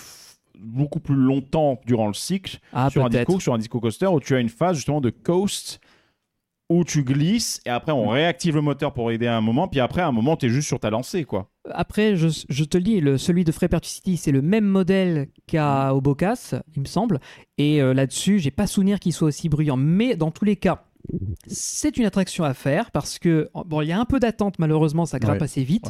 beaucoup 0.63 1.01
plus 1.01 1.15
longtemps 1.15 1.81
durant 1.87 2.07
le 2.09 2.13
cycle 2.13 2.59
Ah 2.75 2.91
sur 2.91 3.01
un 3.07 3.09
disco 3.09 3.41
sur 3.41 3.55
un 3.55 3.59
disco 3.59 3.81
coaster 3.81 4.09
où 4.09 4.21
tu 4.21 4.35
as 4.35 4.41
une 4.41 4.51
phase 4.51 4.77
justement 4.77 5.01
de 5.01 5.09
coast 5.09 5.81
où 6.71 6.85
tu 6.85 7.03
glisses 7.05 7.61
et 7.67 7.71
après 7.71 7.93
on 7.93 8.09
réactive 8.09 8.55
le 8.55 8.63
moteur 8.63 8.95
pour 8.95 9.11
aider 9.11 9.27
à 9.27 9.37
un 9.37 9.43
moment 9.43 9.69
puis 9.69 9.81
après 9.81 10.01
à 10.01 10.07
un 10.07 10.13
moment 10.13 10.37
tu 10.37 10.47
es 10.47 10.49
juste 10.49 10.69
sur 10.69 10.81
ta 10.81 10.89
lancée 10.89 11.25
quoi. 11.25 11.51
Après, 11.73 12.17
je, 12.17 12.29
je 12.49 12.65
te 12.65 12.79
le 12.79 12.85
dis, 12.85 13.01
le, 13.01 13.19
celui 13.19 13.45
de 13.45 13.53
Frepertucity, 13.53 14.17
c'est 14.17 14.33
le 14.33 14.41
même 14.41 14.65
modèle 14.65 15.29
qu'à 15.47 15.95
au 15.95 16.01
Bocas, 16.01 16.55
il 16.75 16.81
me 16.81 16.87
semble. 16.87 17.21
Et 17.59 17.83
euh, 17.83 17.93
là-dessus, 17.93 18.39
j'ai 18.39 18.51
pas 18.51 18.67
souvenir 18.67 18.99
qu'il 18.99 19.13
soit 19.13 19.29
aussi 19.29 19.51
bruyant. 19.51 19.77
Mais 19.77 20.17
dans 20.17 20.31
tous 20.31 20.47
les 20.47 20.57
cas, 20.57 20.85
c'est 21.47 21.97
une 21.97 22.05
attraction 22.05 22.45
à 22.45 22.55
faire 22.55 22.91
parce 22.91 23.19
que 23.19 23.49
bon, 23.67 23.83
il 23.83 23.89
y 23.89 23.93
a 23.93 23.99
un 24.01 24.05
peu 24.05 24.21
d'attente 24.21 24.59
malheureusement, 24.59 25.07
ça 25.07 25.19
grimpe 25.19 25.37
Ouais. 25.39 25.45
assez 25.45 25.65
vite. 25.65 25.87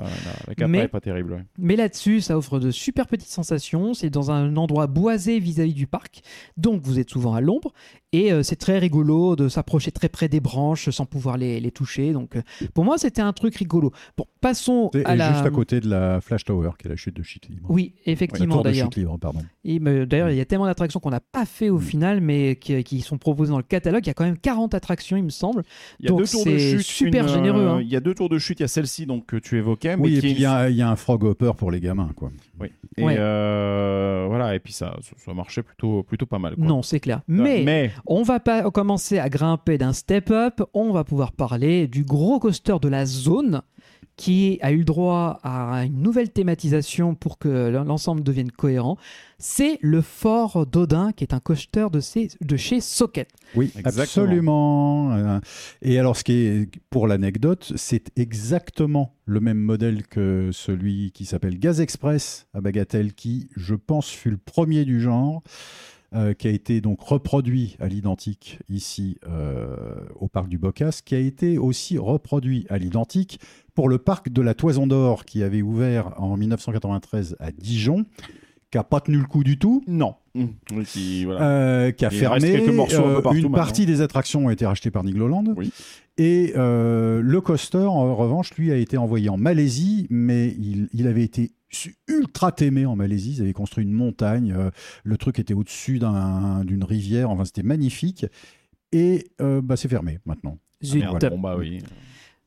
Ouais, 0.49 0.55
capa 0.55 0.69
Mais- 0.69 0.89
pas 0.89 1.01
terrible. 1.01 1.33
ouais. 1.35 1.45
Mais 1.59 1.77
là-dessus, 1.77 2.21
ça 2.21 2.37
offre 2.37 2.59
de 2.59 2.71
super 2.71 3.07
petites 3.07 3.29
sensations. 3.31 3.95
C'est 3.95 4.11
dans 4.11 4.31
un 4.31 4.57
endroit 4.57 4.87
boisé 4.87 5.39
vis-à-vis 5.39 5.75
du 5.75 5.87
parc, 5.87 6.23
donc 6.57 6.83
vous 6.83 6.99
êtes 6.99 7.11
souvent 7.11 7.35
à 7.35 7.41
l'ombre. 7.41 7.73
Et 8.13 8.33
euh, 8.33 8.43
c'est 8.43 8.57
très 8.57 8.79
rigolo 8.79 9.37
de 9.37 9.49
s'approcher 9.49 9.93
très 9.93 10.09
près 10.09 10.29
des 10.29 10.41
branches 10.41 10.91
sans 10.91 11.07
pouvoir 11.07 11.37
les, 11.37 11.61
les 11.61 11.71
toucher. 11.71 12.13
Donc 12.13 12.37
euh, 12.37 12.43
pour 12.75 12.85
moi, 12.85 12.99
c'était 12.99 13.23
un 13.23 13.33
truc 13.33 13.55
rigolo. 13.57 13.93
Bon, 14.17 14.25
passons 14.41 14.91
à 15.05 15.15
la. 15.17 15.33
juste 15.33 15.47
à 15.47 15.51
côté 15.51 15.81
de 15.81 15.89
la 15.89 16.21
Flash 16.21 16.45
Tower, 16.45 16.71
qui 16.79 16.87
est 16.89 16.91
la 16.91 16.97
chute 16.97 17.15
de 17.17 17.23
chute 17.23 17.49
libre. 17.49 17.67
Oui, 17.71 17.95
effectivement 18.07 18.63
d'ailleurs. 18.63 18.87
chute 18.87 18.97
libre, 18.97 19.17
pardon. 19.19 19.41
Et, 19.65 19.79
mais 19.79 20.07
D'ailleurs, 20.07 20.31
il 20.31 20.37
y 20.37 20.41
a 20.41 20.45
tellement 20.45 20.67
d'attractions 20.67 20.99
qu'on 20.99 21.11
n'a 21.11 21.21
pas 21.21 21.45
fait 21.47 21.69
au 21.71 21.79
Mm. 21.79 21.83
final, 21.83 22.21
mais 22.21 22.57
qui, 22.57 22.83
qui 22.85 23.01
sont 23.01 23.19
proposées 23.19 23.51
dans 23.51 23.57
le 23.59 23.63
catalogue. 23.63 24.05
Il 24.05 24.09
y 24.09 24.11
a 24.11 24.15
quand 24.15 24.25
même 24.25 24.39
40 24.39 24.75
attractions, 24.75 25.10
il 25.17 25.25
me 25.25 25.31
semble. 25.31 25.63
Il 25.99 26.05
y 26.05 26.09
a 26.09 26.11
Donc 26.11 26.21
deux 26.21 26.27
tours 26.27 26.45
de 26.45 26.59
c'est 26.59 26.77
chute, 26.79 26.87
super 26.87 27.25
une, 27.25 27.31
euh, 27.31 27.35
généreux, 27.35 27.67
hein. 27.67 27.79
Il 27.81 27.89
y 27.89 27.97
a 27.97 28.01
deux 28.01 28.15
tours 28.15 28.29
de 28.29 28.39
chute, 28.39 28.61
il 28.61 28.63
y 28.63 28.65
a 28.65 28.69
celle-ci 28.69 29.07
donc 29.07 29.27
que 29.27 29.37
tu 29.37 29.57
évoquais 29.59 29.97
mais 29.97 30.03
Oui, 30.05 30.17
et 30.17 30.21
puis 30.21 30.31
il 30.33 30.41
y, 30.41 30.47
a- 30.47 30.69
il 30.71 30.77
y 30.77 30.83
a 30.83 30.89
un 30.91 30.97
frog 30.97 31.25
hopper 31.25 31.53
pour 31.57 31.71
les 31.71 31.81
gamins, 31.81 32.11
quoi. 32.17 32.31
oui. 32.61 32.69
Et 32.97 33.05
Ouais. 33.05 33.17
euh, 33.19 34.27
voilà, 34.29 34.55
et 34.55 34.59
puis 34.59 34.73
ça, 34.73 34.97
ça, 35.17 35.33
marchait 35.33 35.63
plutôt, 35.63 36.03
plutôt 36.03 36.27
pas 36.27 36.39
mal. 36.39 36.57
quoi. 36.57 36.65
Non, 36.67 36.83
c'est 36.83 37.01
clair. 37.01 37.19
Euh, 37.19 37.23
Mais, 37.29 37.63
mais 37.65 37.91
on 38.07 38.23
va 38.23 38.41
pas 38.41 38.69
commencer 38.71 39.19
à 39.19 39.29
grimper 39.29 39.79
d'un 39.79 39.93
step-up. 39.93 40.61
On 40.75 40.93
va 40.93 41.05
pouvoir 41.05 41.33
parler 41.33 41.87
du 41.87 42.05
gros 42.05 42.39
coaster 42.41 42.77
de 42.83 42.89
la 42.89 43.07
zone 43.07 43.63
qui 44.21 44.59
a 44.61 44.71
eu 44.71 44.77
le 44.77 44.85
droit 44.85 45.41
à 45.43 45.87
une 45.87 46.03
nouvelle 46.03 46.29
thématisation 46.31 47.15
pour 47.15 47.39
que 47.39 47.71
l'ensemble 47.71 48.23
devienne 48.23 48.51
cohérent. 48.51 48.99
C'est 49.39 49.79
le 49.81 50.03
Fort 50.03 50.67
d'Odin, 50.67 51.13
qui 51.13 51.25
est 51.25 51.33
un 51.33 51.41
coaster 51.41 51.87
de, 51.91 52.57
chez 52.59 52.81
Socket. 52.83 53.29
Oui, 53.55 53.73
Exactement. 53.79 54.03
absolument. 54.03 55.13
Euh, 55.15 55.41
Et 55.81 55.99
alors, 55.99 56.19
ce 56.19 56.25
qui 56.25 56.33
est, 56.35 56.71
pour 56.91 57.07
l'anecdote, 57.07 57.73
c'est 57.77 58.11
exactement 58.19 59.15
le 59.25 59.41
même 59.41 59.57
modèle 59.59 60.07
que 60.07 60.51
celui 60.53 61.13
qui 61.13 61.25
s'appelle 61.25 61.59
Gaz 61.59 61.81
Express 61.81 62.47
à 62.53 62.61
Bagatelle, 62.61 63.15
qui, 63.15 63.49
je 63.57 63.75
pense, 63.75 64.11
fut 64.11 64.31
le 64.31 64.37
premier 64.37 64.85
du 64.85 65.01
genre, 65.01 65.43
euh, 66.15 66.33
qui 66.35 66.49
a 66.49 66.51
été 66.51 66.81
donc 66.81 67.01
reproduit 67.01 67.77
à 67.81 67.87
l'identique 67.89 68.59
ici 68.69 69.19
euh, 69.29 69.77
au 70.17 70.29
parc 70.29 70.49
du 70.49 70.59
Bocas, 70.59 71.01
qui 71.05 71.15
a 71.15 71.19
été 71.19 71.57
aussi 71.59 71.99
reproduit 71.99 72.67
à 72.69 72.79
l'identique 72.79 73.41
pour 73.75 73.89
le 73.89 73.99
parc 73.99 74.29
de 74.31 74.43
la 74.43 74.55
Toison 74.55 74.87
d'Or, 74.87 75.25
qui 75.25 75.43
avait 75.43 75.63
ouvert 75.63 76.13
en 76.21 76.37
1993 76.37 77.37
à 77.39 77.53
Dijon, 77.53 78.05
qui 78.71 78.79
n'a 78.79 78.85
pas 78.85 79.01
tenu 79.01 79.19
le 79.19 79.25
coup 79.25 79.45
du 79.45 79.59
tout. 79.59 79.83
non. 79.87 80.15
Mmh. 80.37 80.45
Oui, 80.77 80.85
qui- 80.85 81.25
voilà. 81.25 81.43
Euh, 81.43 81.91
qui 81.91 82.05
a 82.05 82.09
Il 82.13 82.17
fermé. 82.19 82.55
un 82.55 82.65
une 82.65 82.77
maintenant. 82.77 83.51
partie 83.51 83.85
des 83.85 84.01
attractions 84.01 84.47
ont 84.47 84.51
été 84.51 84.65
rachetées 84.65 84.93
par 84.93 85.03
Nigloland. 85.03 85.43
Oui. 85.57 85.73
Et 86.19 86.53
euh, 86.57 87.21
le 87.21 87.41
coaster, 87.41 87.79
en 87.79 88.15
revanche, 88.15 88.55
lui, 88.55 88.71
a 88.71 88.77
été 88.77 88.97
envoyé 88.97 89.29
en 89.29 89.37
Malaisie, 89.37 90.07
mais 90.09 90.55
il, 90.57 90.89
il 90.93 91.09
avait 91.09 91.25
été 91.25 91.51
ultra 92.09 92.53
aimé 92.61 92.87
en 92.87 92.97
Malaisie. 92.97 93.35
Ils 93.39 93.43
avaient 93.43 93.53
construit 93.53 93.85
une 93.85 93.93
montagne. 93.93 94.53
euh, 94.57 94.71
le 95.05 95.17
truc 95.17 95.39
était 95.39 95.55
au-dessus 95.55 95.99
d'un- 95.99 96.65
d'une 96.65 96.85
rivière. 96.85 97.31
Enfin, 97.31 97.45
c'était 97.45 97.63
magnifique. 97.63 98.27
Et 98.93 99.29
euh, 99.41 99.61
bah, 99.63 99.77
c'est 99.77 99.89
fermé 99.89 100.19
maintenant. 100.27 100.59
Zut. 100.83 101.01
Merde, 101.01 101.29
bon, 101.31 101.39
bah 101.39 101.57
oui. 101.59 101.79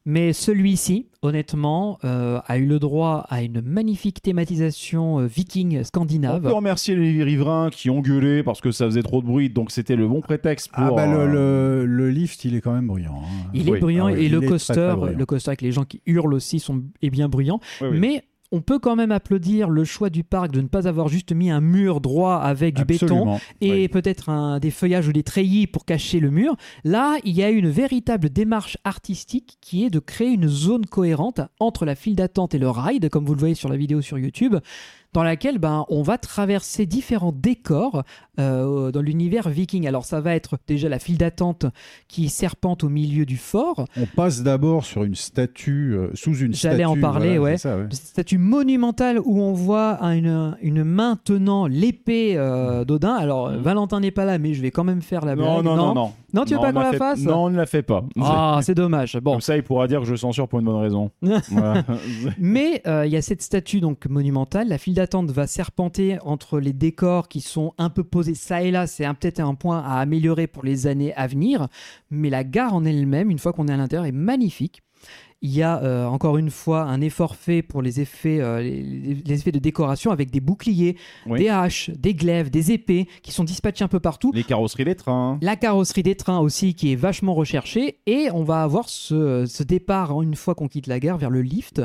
Mais 0.05 0.33
celui-ci, 0.33 1.07
honnêtement, 1.21 1.97
euh, 2.03 2.41
a 2.45 2.57
eu 2.57 2.65
le 2.65 2.77
droit 2.77 3.25
à 3.29 3.41
une 3.41 3.61
magnifique 3.61 4.21
thématisation 4.21 5.19
euh, 5.21 5.27
viking 5.27 5.79
On 5.79 5.83
scandinave. 5.85 6.41
peut 6.41 6.51
remercier 6.51 6.97
les 6.97 7.23
riverains 7.23 7.69
qui 7.69 7.89
ont 7.89 8.01
gueulé 8.01 8.43
parce 8.43 8.59
que 8.59 8.71
ça 8.71 8.83
faisait 8.85 9.01
trop 9.03 9.21
de 9.21 9.27
bruit, 9.27 9.49
donc 9.49 9.71
c'était 9.71 9.95
le 9.95 10.05
bon 10.09 10.19
prétexte 10.19 10.71
pour. 10.73 10.83
Ah 10.83 10.91
bah 10.91 11.07
le, 11.07 11.31
le- 11.31 11.85
le 11.85 12.09
lift, 12.09 12.43
il 12.43 12.53
est 12.55 12.59
quand 12.59 12.73
même 12.73 12.87
bruyant. 12.87 13.21
hein. 13.23 13.47
Il 13.53 13.69
Oui. 13.69 13.77
est 13.77 13.79
bruyant 13.79 14.07
Ah 14.07 14.11
oui, 14.11 14.19
et 14.19 14.25
il 14.25 14.31
le 14.33 14.39
très, 14.39 14.47
coaster, 14.49 14.93
très 14.99 15.13
le 15.13 15.25
coaster 15.25 15.49
avec 15.51 15.61
les 15.61 15.71
gens 15.71 15.85
qui 15.85 16.01
hurlent 16.05 16.33
aussi 16.33 16.59
sont, 16.59 16.83
est 17.01 17.09
bien 17.09 17.29
bruyant. 17.29 17.61
oui, 17.79 17.87
oui. 17.91 17.99
Mais 18.01 18.23
on 18.55 18.61
peut 18.61 18.77
quand 18.77 18.95
même 18.95 19.11
applaudir 19.11 19.67
le 19.69 19.83
choix 19.83 20.09
du 20.11 20.23
parc 20.23 20.51
de 20.51 20.61
ne 20.61 20.67
pas 20.67 20.87
avoir 20.87 21.07
juste 21.07 21.31
mis 21.33 21.49
un 21.49 21.59
mur 21.59 21.99
droit 22.01 22.35
avec 22.35 22.75
du 22.75 22.85
béton 22.85 23.39
et 23.61 23.71
Oui. 23.71 23.87
peut-être 23.87 24.29
un- 24.29 24.59
des 24.59 24.69
feuillages 24.69 25.07
ou 25.07 25.11
des 25.11 25.23
treillis 25.23 25.65
pour 25.65 25.85
cacher 25.85 26.19
le 26.19 26.29
mur. 26.29 26.55
Là, 26.83 27.17
il 27.23 27.33
y 27.35 27.41
a 27.43 27.49
une 27.49 27.67
véritable 27.69 28.29
démarche 28.29 28.77
artistique 28.83 29.57
qui 29.59 29.83
est 29.85 29.89
de 29.89 29.97
créer 29.99 30.29
une 30.29 30.47
zone 30.47 30.85
cohérente 30.85 31.41
entre 31.59 31.83
la 31.85 31.95
file 31.95 32.15
d'attente 32.15 32.53
et 32.53 32.59
le 32.59 32.69
ride, 32.69 33.09
comme 33.09 33.25
vous 33.25 33.33
le 33.33 33.39
voyez 33.39 33.55
sur 33.55 33.69
la 33.69 33.75
vidéo 33.75 34.01
sur 34.01 34.19
YouTube, 34.19 34.55
dans 35.13 35.23
laquelle 35.23 35.57
ben, 35.59 35.85
on 35.89 36.01
va 36.01 36.17
traverser 36.17 36.85
différents 36.85 37.31
décors 37.35 38.03
euh, 38.39 38.91
dans 38.91 39.01
l'univers 39.01 39.47
viking. 39.49 39.87
Alors 39.87 40.05
ça 40.05 40.19
va 40.21 40.33
être 40.35 40.57
déjà 40.67 40.89
la 40.89 40.97
file 40.99 41.17
d'attente 41.17 41.65
qui 42.07 42.29
serpente 42.29 42.83
au 42.83 42.89
milieu 42.89 43.25
du 43.25 43.37
fort, 43.37 43.85
On 43.95 44.05
passe 44.07 44.41
d'abord 44.41 44.85
sur 44.85 45.03
une 45.03 45.13
statue, 45.15 45.93
euh, 45.95 46.09
sous 46.15 46.35
une 46.37 46.53
statue. 46.53 46.71
J'allais 46.73 46.85
en 46.85 46.99
parler, 46.99 47.37
voilà, 47.37 47.53
ouais. 47.53 47.57
ça, 47.57 47.77
statue 47.91 48.37
monumentale 48.39 49.19
où 49.23 49.39
on 49.39 49.53
voit 49.53 49.99
une, 50.01 50.57
une 50.61 50.83
main 50.83 51.19
tenant 51.23 51.67
l'épée 51.67 52.33
euh, 52.35 52.83
d'Odin. 52.85 53.13
Alors 53.13 53.51
Valentin 53.51 53.99
n'est 53.99 54.11
pas 54.11 54.25
là, 54.25 54.39
mais 54.39 54.53
je 54.55 54.61
vais 54.63 54.71
quand 54.71 54.83
même 54.83 55.01
faire 55.03 55.23
la 55.25 55.35
Non, 55.35 55.61
blague. 55.61 55.65
non, 55.65 55.75
non, 55.75 55.93
non. 55.93 56.11
Non, 56.33 56.45
tu 56.45 56.55
veux 56.55 56.59
pas 56.59 56.69
on 56.69 56.73
qu'on 56.73 56.79
l'a 56.79 56.91
fait- 56.91 56.97
fasse? 56.97 57.19
Non, 57.19 57.43
on 57.45 57.49
ne 57.51 57.57
la 57.57 57.67
fait 57.67 57.83
pas. 57.83 58.03
Ah, 58.19 58.59
c'est 58.63 58.73
dommage. 58.73 59.15
Bon, 59.21 59.33
Comme 59.33 59.41
ça, 59.41 59.55
il 59.55 59.61
pourra 59.61 59.87
dire 59.87 59.99
que 59.99 60.07
je 60.07 60.15
censure 60.15 60.47
pour 60.47 60.57
une 60.59 60.65
bonne 60.65 60.81
raison. 60.81 61.11
Voilà. 61.51 61.83
Mais 62.39 62.81
il 63.05 63.11
y 63.11 63.15
a 63.15 63.21
cette 63.21 63.43
statue 63.43 63.79
donc 63.79 64.07
monumentale. 64.07 64.67
La 64.67 64.79
file 64.79 64.95
d'attente 64.95 65.02
va 65.31 65.47
serpenter 65.47 66.17
entre 66.21 66.59
les 66.59 66.73
décors 66.73 67.27
qui 67.27 67.41
sont 67.41 67.73
un 67.77 67.89
peu 67.89 68.03
posés 68.03 68.35
ça 68.35 68.61
et 68.61 68.71
là. 68.71 68.87
C'est 68.87 69.05
peut-être 69.13 69.39
un 69.39 69.55
point 69.55 69.79
à 69.79 69.99
améliorer 69.99 70.47
pour 70.47 70.63
les 70.63 70.87
années 70.87 71.13
à 71.15 71.27
venir. 71.27 71.67
Mais 72.09 72.29
la 72.29 72.43
gare 72.43 72.73
en 72.73 72.85
elle-même, 72.85 73.29
une 73.29 73.39
fois 73.39 73.53
qu'on 73.53 73.67
est 73.67 73.73
à 73.73 73.77
l'intérieur, 73.77 74.05
est 74.05 74.11
magnifique. 74.11 74.81
Il 75.43 75.53
y 75.53 75.61
a 75.61 75.83
euh, 75.83 76.05
encore 76.05 76.37
une 76.37 76.49
fois 76.49 76.83
un 76.83 77.01
effort 77.01 77.35
fait 77.35 77.61
pour 77.61 77.81
les 77.81 77.99
effets, 77.99 78.39
euh, 78.39 78.61
les, 78.61 78.81
les 79.25 79.33
effets 79.39 79.51
de 79.51 79.59
décoration 79.59 80.09
avec 80.11 80.31
des 80.31 80.39
boucliers, 80.39 80.95
Oui. 81.27 81.39
des 81.39 81.49
haches, 81.49 81.89
des 81.91 82.15
glaives, 82.15 82.49
des 82.49 82.71
épées 82.71 83.07
qui 83.21 83.31
sont 83.31 83.43
dispatchés 83.43 83.83
un 83.83 83.89
peu 83.89 83.99
partout. 83.99 84.31
Les 84.33 84.43
carrosseries 84.45 84.85
des 84.85 84.95
trains. 84.95 85.37
La 85.41 85.55
carrosserie 85.57 86.01
des 86.01 86.15
trains 86.15 86.39
aussi 86.39 86.73
qui 86.75 86.93
est 86.93 86.95
vachement 86.95 87.33
recherchée 87.33 87.99
et 88.07 88.29
on 88.33 88.43
va 88.43 88.63
avoir 88.63 88.87
ce, 88.89 89.45
ce 89.45 89.63
départ 89.63 90.21
une 90.21 90.35
fois 90.35 90.55
qu'on 90.55 90.67
quitte 90.69 90.87
la 90.87 90.99
gare 90.99 91.17
vers 91.17 91.29
le 91.29 91.41
lift 91.41 91.81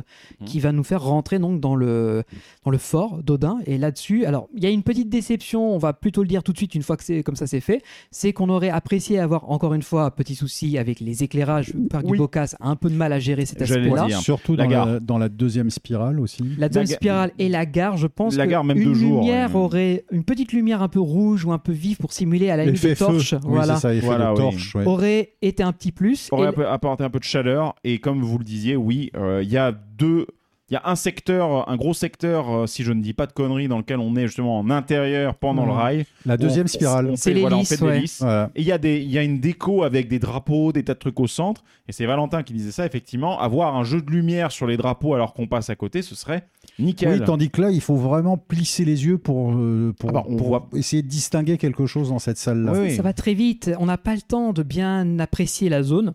qui 0.46 0.60
va 0.60 0.70
nous 0.72 0.84
faire 0.84 1.02
rentrer 1.02 1.38
donc 1.40 1.60
dans 1.60 1.74
le, 1.74 2.22
dans 2.64 2.70
le 2.70 2.78
fort 2.78 3.22
d'Odin 3.24 3.58
et 3.66 3.76
là-dessus 3.76 4.24
alors 4.24 4.48
il 4.54 4.62
y 4.62 4.66
a 4.66 4.70
une 4.70 4.84
petite 4.84 5.08
déception 5.08 5.74
on 5.74 5.78
va 5.78 5.92
plutôt 5.92 6.22
le 6.22 6.28
dire 6.28 6.42
tout 6.44 6.52
de 6.52 6.56
suite 6.58 6.74
une 6.76 6.82
fois 6.82 6.96
que 6.96 7.02
c'est 7.02 7.22
comme 7.24 7.34
ça 7.36 7.46
c'est 7.48 7.60
fait 7.60 7.82
c'est 8.12 8.32
qu'on 8.32 8.48
aurait 8.50 8.70
apprécié 8.70 9.18
avoir 9.18 9.50
encore 9.50 9.74
une 9.74 9.82
fois 9.82 10.10
petit 10.12 10.36
souci 10.36 10.78
avec 10.78 11.00
les 11.00 11.24
éclairages 11.24 11.74
le 11.74 11.88
parc 11.88 12.04
Oui. 12.04 12.12
du 12.12 12.18
Bocas 12.18 12.54
a 12.60 12.68
un 12.68 12.76
peu 12.76 12.88
de 12.88 12.94
mal 12.94 13.12
à 13.12 13.18
gérer 13.18 13.46
cet 13.48 13.62
aspect-là. 13.62 14.08
Surtout 14.20 14.54
La 14.56 14.64
dans 14.64 14.70
gare. 14.70 14.86
la, 14.86 15.00
dans 15.00 15.18
la 15.18 15.28
deuxième 15.28 15.70
spirale 15.70 16.20
aussi. 16.20 16.44
la 16.58 16.68
ga- 16.68 16.86
spirale 16.86 17.30
et 17.38 17.48
la 17.48 17.66
gare, 17.66 17.96
je 17.96 18.06
pense 18.06 18.36
La 18.36 18.46
que 18.46 18.50
gare, 18.50 18.64
même 18.64 18.78
une 18.78 18.92
lumière 18.92 19.54
ouais. 19.54 19.60
aurait 19.60 20.04
une 20.10 20.24
petite 20.24 20.52
lumière 20.52 20.82
un 20.82 20.88
peu 20.88 21.00
rouge 21.00 21.44
ou 21.44 21.52
un 21.52 21.58
peu 21.58 21.72
vive 21.72 21.96
pour 21.96 22.12
simuler 22.12 22.50
à 22.50 22.56
la 22.56 22.64
limite 22.64 22.82
des 22.82 22.94
torches, 22.96 23.32
Oui, 23.32 23.38
voilà, 23.44 23.76
ça, 23.76 23.94
effet 23.94 24.06
Voilà, 24.06 24.26
de 24.26 24.30
oui. 24.32 24.36
torche. 24.38 24.74
ouais. 24.74 24.86
aurait 24.86 25.32
été 25.42 25.62
un 25.62 25.72
petit 25.72 25.92
plus. 25.92 26.28
aurait 26.30 26.52
Et- 26.56 26.64
apporté 26.64 27.04
un 27.04 27.10
peu 27.10 27.18
de 27.18 27.24
chaleur. 27.24 27.74
Et 27.84 27.98
comme 27.98 28.22
vous 28.22 28.38
le 28.38 28.44
disiez, 28.44 28.76
oui, 28.76 29.10
euh, 29.16 29.40
il 29.42 29.50
y 29.50 29.56
a 29.56 29.72
deux. 29.72 30.26
Il 30.70 30.74
y 30.74 30.76
a 30.76 30.82
un 30.84 30.96
secteur, 30.96 31.66
un 31.70 31.76
gros 31.76 31.94
secteur, 31.94 32.50
euh, 32.54 32.66
si 32.66 32.82
je 32.82 32.92
ne 32.92 33.00
dis 33.00 33.14
pas 33.14 33.26
de 33.26 33.32
conneries, 33.32 33.68
dans 33.68 33.78
lequel 33.78 34.00
on 34.00 34.14
est 34.16 34.26
justement 34.26 34.58
en 34.58 34.68
intérieur 34.68 35.34
pendant 35.34 35.64
le 35.64 35.72
rail. 35.72 36.04
La 36.26 36.36
deuxième 36.36 36.66
On- 36.66 36.68
spirale. 36.68 37.06
on 37.10 37.16
C'est 37.16 37.32
fait- 37.32 37.40
voilà, 37.40 37.56
on 37.56 37.64
fait 37.64 37.80
ouais. 37.82 38.04
Voilà. 38.20 38.50
Et 38.54 38.60
il 38.60 38.66
y, 38.66 38.72
a 38.72 38.76
des- 38.76 38.98
il 39.00 39.10
y 39.10 39.16
a 39.16 39.22
une 39.22 39.40
déco 39.40 39.82
avec 39.82 40.08
des 40.08 40.18
drapeaux, 40.18 40.72
des 40.72 40.84
tas 40.84 40.92
de 40.92 40.98
trucs 40.98 41.18
au 41.20 41.26
centre. 41.26 41.64
Et 41.88 41.92
c'est 41.92 42.04
Valentin 42.04 42.42
qui 42.42 42.52
disait 42.52 42.70
ça, 42.70 42.84
effectivement. 42.84 43.40
Avoir 43.40 43.76
un 43.76 43.84
jeu 43.84 44.02
de 44.02 44.10
lumière 44.10 44.52
sur 44.52 44.66
les 44.66 44.76
drapeaux 44.76 45.14
alors 45.14 45.32
qu'on 45.32 45.46
passe 45.46 45.70
à 45.70 45.74
côté, 45.74 46.02
ce 46.02 46.14
serait 46.14 46.44
nickel. 46.78 47.20
Oui, 47.20 47.24
tandis 47.24 47.48
que 47.48 47.62
là, 47.62 47.70
il 47.70 47.80
faut 47.80 47.96
vraiment 47.96 48.36
plisser 48.36 48.84
les 48.84 49.06
yeux 49.06 49.16
pour, 49.16 49.52
euh, 49.54 49.94
pour, 49.98 50.10
Ah 50.10 50.12
bah, 50.12 50.24
on 50.28 50.36
pour 50.36 50.48
voit- 50.48 50.68
essayer 50.74 51.02
de 51.02 51.08
distinguer 51.08 51.56
quelque 51.56 51.86
chose 51.86 52.10
dans 52.10 52.18
cette 52.18 52.36
salle-là. 52.36 52.72
Oui, 52.72 52.78
oui. 52.88 52.94
Ça 52.94 53.02
va 53.02 53.14
très 53.14 53.32
vite. 53.32 53.70
On 53.80 53.86
n'a 53.86 53.96
pas 53.96 54.14
le 54.14 54.20
temps 54.20 54.52
de 54.52 54.62
bien 54.62 55.18
apprécier 55.18 55.70
la 55.70 55.82
zone. 55.82 56.12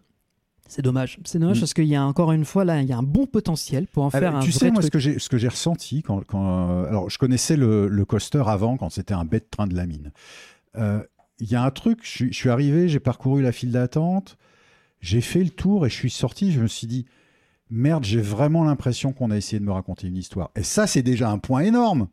C'est 0.68 0.82
dommage. 0.82 1.20
C'est 1.26 1.40
dommage 1.40 1.58
Mm. 1.58 1.60
parce 1.60 1.74
qu'il 1.74 1.86
y 1.86 1.96
a 1.96 2.04
encore 2.06 2.32
une 2.32 2.46
fois 2.46 2.64
là, 2.66 2.82
il 2.82 2.88
y 2.88 2.94
a 2.94 2.98
un 2.98 3.04
bon 3.04 3.26
potentiel 3.26 3.86
pour 3.88 4.04
en 4.04 4.10
Alors, 4.10 4.20
faire 4.32 4.36
un 4.38 4.42
tu 4.42 4.50
vrai 4.52 4.60
sais, 4.60 4.72
moi, 4.72 4.82
ce 4.82 4.88
truc. 4.88 4.94
que 4.94 5.00
j'ai, 5.00 5.20
ce 5.20 5.30
que 5.30 5.38
j'ai 5.38 5.48
ressenti 5.50 6.02
quand, 6.02 6.24
quand, 6.26 6.70
euh, 6.70 6.88
alors, 6.88 7.10
je 7.10 7.18
connaissais 7.18 7.58
le, 7.58 7.88
le 7.88 8.06
coaster 8.06 8.44
avant, 8.48 8.78
quand 8.78 8.90
c'était 8.90 9.14
un 9.14 9.26
bête 9.26 9.50
train 9.52 9.68
de 9.68 9.76
la 9.76 9.86
mine. 9.86 10.12
Euh, 10.78 11.04
Il 11.40 11.52
y 11.52 11.56
a 11.56 11.64
un 11.64 11.72
truc, 11.72 12.00
je 12.04 12.32
suis 12.32 12.50
arrivé, 12.50 12.88
j'ai 12.88 13.00
parcouru 13.00 13.42
la 13.42 13.52
file 13.52 13.72
d'attente, 13.72 14.38
j'ai 15.02 15.20
fait 15.22 15.44
le 15.44 15.50
tour 15.50 15.86
et 15.86 15.90
je 15.90 15.96
suis 15.96 16.10
sorti. 16.10 16.52
Je 16.54 16.62
me 16.62 16.68
suis 16.68 16.88
dit, 16.88 17.06
merde, 17.70 18.06
j'ai 18.06 18.22
vraiment 18.22 18.64
l'impression 18.64 19.12
qu'on 19.14 19.32
a 19.32 19.38
essayé 19.38 19.60
de 19.60 19.66
me 19.66 19.72
raconter 19.72 20.08
une 20.08 20.16
histoire. 20.18 20.52
Et 20.56 20.64
ça, 20.64 20.88
c'est 20.88 21.02
déjà 21.04 21.30
un 21.30 21.40
point 21.40 21.62
énorme. 21.62 22.08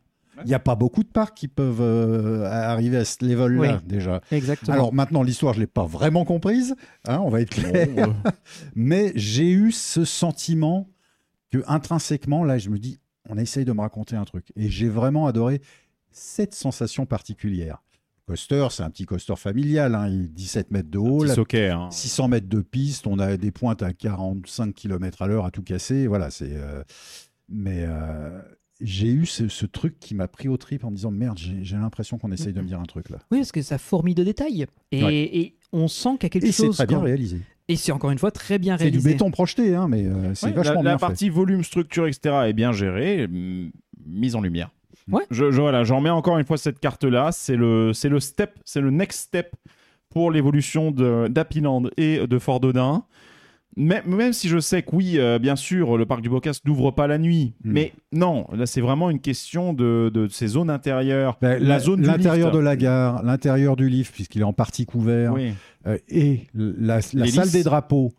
Il 0.45 0.47
n'y 0.47 0.53
a 0.53 0.59
pas 0.59 0.75
beaucoup 0.75 1.03
de 1.03 1.09
parcs 1.09 1.35
qui 1.35 1.47
peuvent 1.47 1.81
euh, 1.81 2.45
arriver 2.45 2.97
à 2.97 3.05
ce 3.05 3.23
level-là, 3.25 3.79
Oui. 3.81 3.87
déjà. 3.87 4.21
Exactement. 4.31 4.73
Alors 4.73 4.93
maintenant, 4.93 5.23
l'histoire, 5.23 5.53
je 5.53 5.59
ne 5.59 5.63
l'ai 5.63 5.67
pas 5.67 5.85
vraiment 5.85 6.25
comprise, 6.25 6.75
hein, 7.07 7.19
on 7.23 7.29
va 7.29 7.41
être 7.41 7.49
clair. 7.51 7.87
Bon, 7.95 8.13
Mais 8.75 9.11
j'ai 9.15 9.51
eu 9.51 9.71
ce 9.71 10.05
sentiment 10.05 10.89
que 11.51 11.59
intrinsèquement, 11.67 12.43
là, 12.43 12.57
je 12.57 12.69
me 12.69 12.79
dis, 12.79 12.99
on 13.29 13.37
essaye 13.37 13.65
de 13.65 13.71
me 13.73 13.81
raconter 13.81 14.15
un 14.15 14.25
truc. 14.25 14.51
Et 14.55 14.69
j'ai 14.69 14.89
vraiment 14.89 15.27
adoré 15.27 15.61
cette 16.11 16.53
sensation 16.55 17.05
particulière. 17.05 17.81
Coaster, 18.27 18.67
c'est 18.71 18.83
un 18.83 18.89
petit 18.89 19.05
coaster 19.05 19.35
familial, 19.35 19.93
hein, 19.95 20.07
il 20.07 20.23
est 20.25 20.27
17 20.27 20.71
mètres 20.71 20.89
de 20.89 20.97
haut, 20.97 21.23
la- 21.23 21.33
socket, 21.33 21.71
hein. 21.71 21.89
600 21.91 22.27
mètres 22.29 22.47
de 22.47 22.61
piste, 22.61 23.05
on 23.07 23.19
a 23.19 23.35
des 23.35 23.51
pointes 23.51 23.81
à 23.83 23.91
45 23.93 24.73
km 24.73 25.21
à 25.21 25.27
l'heure 25.27 25.45
à 25.45 25.51
tout 25.51 25.63
casser. 25.63 26.07
Voilà, 26.07 26.31
c'est. 26.31 26.51
euh, 26.53 26.83
Mais 27.49 27.83
euh, 27.85 28.39
j'ai 28.81 29.07
eu 29.11 29.25
ce, 29.25 29.47
ce 29.47 29.65
truc 29.65 29.99
qui 29.99 30.15
m'a 30.15 30.27
pris 30.27 30.47
au 30.47 30.57
trip 30.57 30.83
en 30.83 30.91
me 30.91 30.95
disant 30.95 31.11
merde, 31.11 31.37
j'ai 31.61 31.75
l'impression 31.75 32.17
qu'on 32.17 32.31
essaye 32.31 32.53
de 32.53 32.61
me 32.61 32.67
dire 32.67 32.79
un 32.79 32.83
truc 32.85 33.09
là. 33.09 33.17
Oui, 33.31 33.39
parce 33.39 33.51
que 33.51 33.61
ça 33.61 33.77
fourmille 33.77 34.15
de 34.15 34.23
détails. 34.23 34.65
Et, 34.91 35.03
Ouais. 35.03 35.13
et 35.15 35.55
on 35.71 35.87
sent 35.87 36.09
qu'il 36.19 36.23
y 36.23 36.25
a 36.25 36.29
quelque 36.29 36.45
Et 36.47 36.51
c'est 36.51 36.65
chose. 36.65 36.75
très 36.77 36.87
bien 36.87 36.97
quand- 36.97 37.03
réalisé. 37.03 37.41
Et 37.67 37.75
c'est 37.77 37.91
encore 37.93 38.11
une 38.11 38.17
fois 38.17 38.31
très 38.31 38.59
bien 38.59 38.77
C'est 38.77 38.85
du 38.85 38.97
réalisé. 38.97 39.11
béton 39.13 39.31
projeté, 39.31 39.75
hein, 39.75 39.87
mais 39.87 40.05
euh, 40.05 40.33
c'est 40.35 40.47
Ouais, 40.47 40.51
vachement 40.53 40.73
la, 40.75 40.81
bien 40.81 40.91
la 40.91 40.97
fait. 40.97 41.05
partie 41.05 41.29
volume, 41.29 41.63
structure, 41.63 42.05
etc. 42.07 42.35
est 42.47 42.53
bien 42.53 42.71
gérée, 42.73 43.27
mm, 43.27 43.71
mise 44.05 44.35
en 44.35 44.41
lumière. 44.41 44.71
Ouais. 45.09 45.23
Je, 45.31 45.51
je- 45.51 45.61
voilà, 45.61 45.83
j'en 45.83 46.01
mets 46.01 46.09
encore 46.09 46.37
une 46.37 46.45
fois 46.45 46.57
cette 46.57 46.79
carte-là. 46.79 47.31
C'est 47.31 47.55
le, 47.55 47.93
c'est 47.93 48.09
le 48.09 48.19
step, 48.19 48.59
c'est 48.65 48.81
le 48.81 48.89
next 48.91 49.21
step 49.21 49.55
pour 50.09 50.31
l'évolution 50.31 50.91
de- 50.91 51.27
d'Happyland 51.29 51.83
et 51.97 52.27
de 52.27 52.39
Fort 52.39 52.59
Dodin. 52.59 53.05
Même, 53.77 54.03
même 54.05 54.33
si 54.33 54.49
je 54.49 54.59
sais 54.59 54.81
que 54.81 54.93
oui, 54.93 55.13
euh, 55.17 55.39
bien 55.39 55.55
sûr, 55.55 55.97
le 55.97 56.05
parc 56.05 56.21
du 56.21 56.29
Bocas 56.29 56.59
n'ouvre 56.65 56.91
pas 56.91 57.07
la 57.07 57.17
nuit, 57.17 57.53
Mm. 57.63 57.71
mais 57.71 57.93
non, 58.11 58.45
là 58.53 58.65
c'est 58.65 58.81
vraiment 58.81 59.09
une 59.09 59.19
question 59.21 59.73
de, 59.73 60.11
de 60.13 60.27
ces 60.27 60.47
zones 60.47 60.69
intérieures. 60.69 61.37
Ben, 61.41 61.61
la 61.63 61.79
zone 61.79 62.01
l'intérieur 62.05 62.51
de 62.51 62.59
la 62.59 62.75
gare, 62.75 63.23
l'intérieur 63.23 63.75
du 63.77 63.87
lift, 63.87 64.13
puisqu'il 64.13 64.41
est 64.41 64.45
en 64.45 64.51
partie 64.53 64.85
couvert, 64.85 65.33
Oui. 65.33 65.53
euh, 65.87 65.97
et 66.09 66.47
la, 66.53 67.01
salle 67.01 67.49
des 67.49 67.63
drapeaux. 67.63 68.11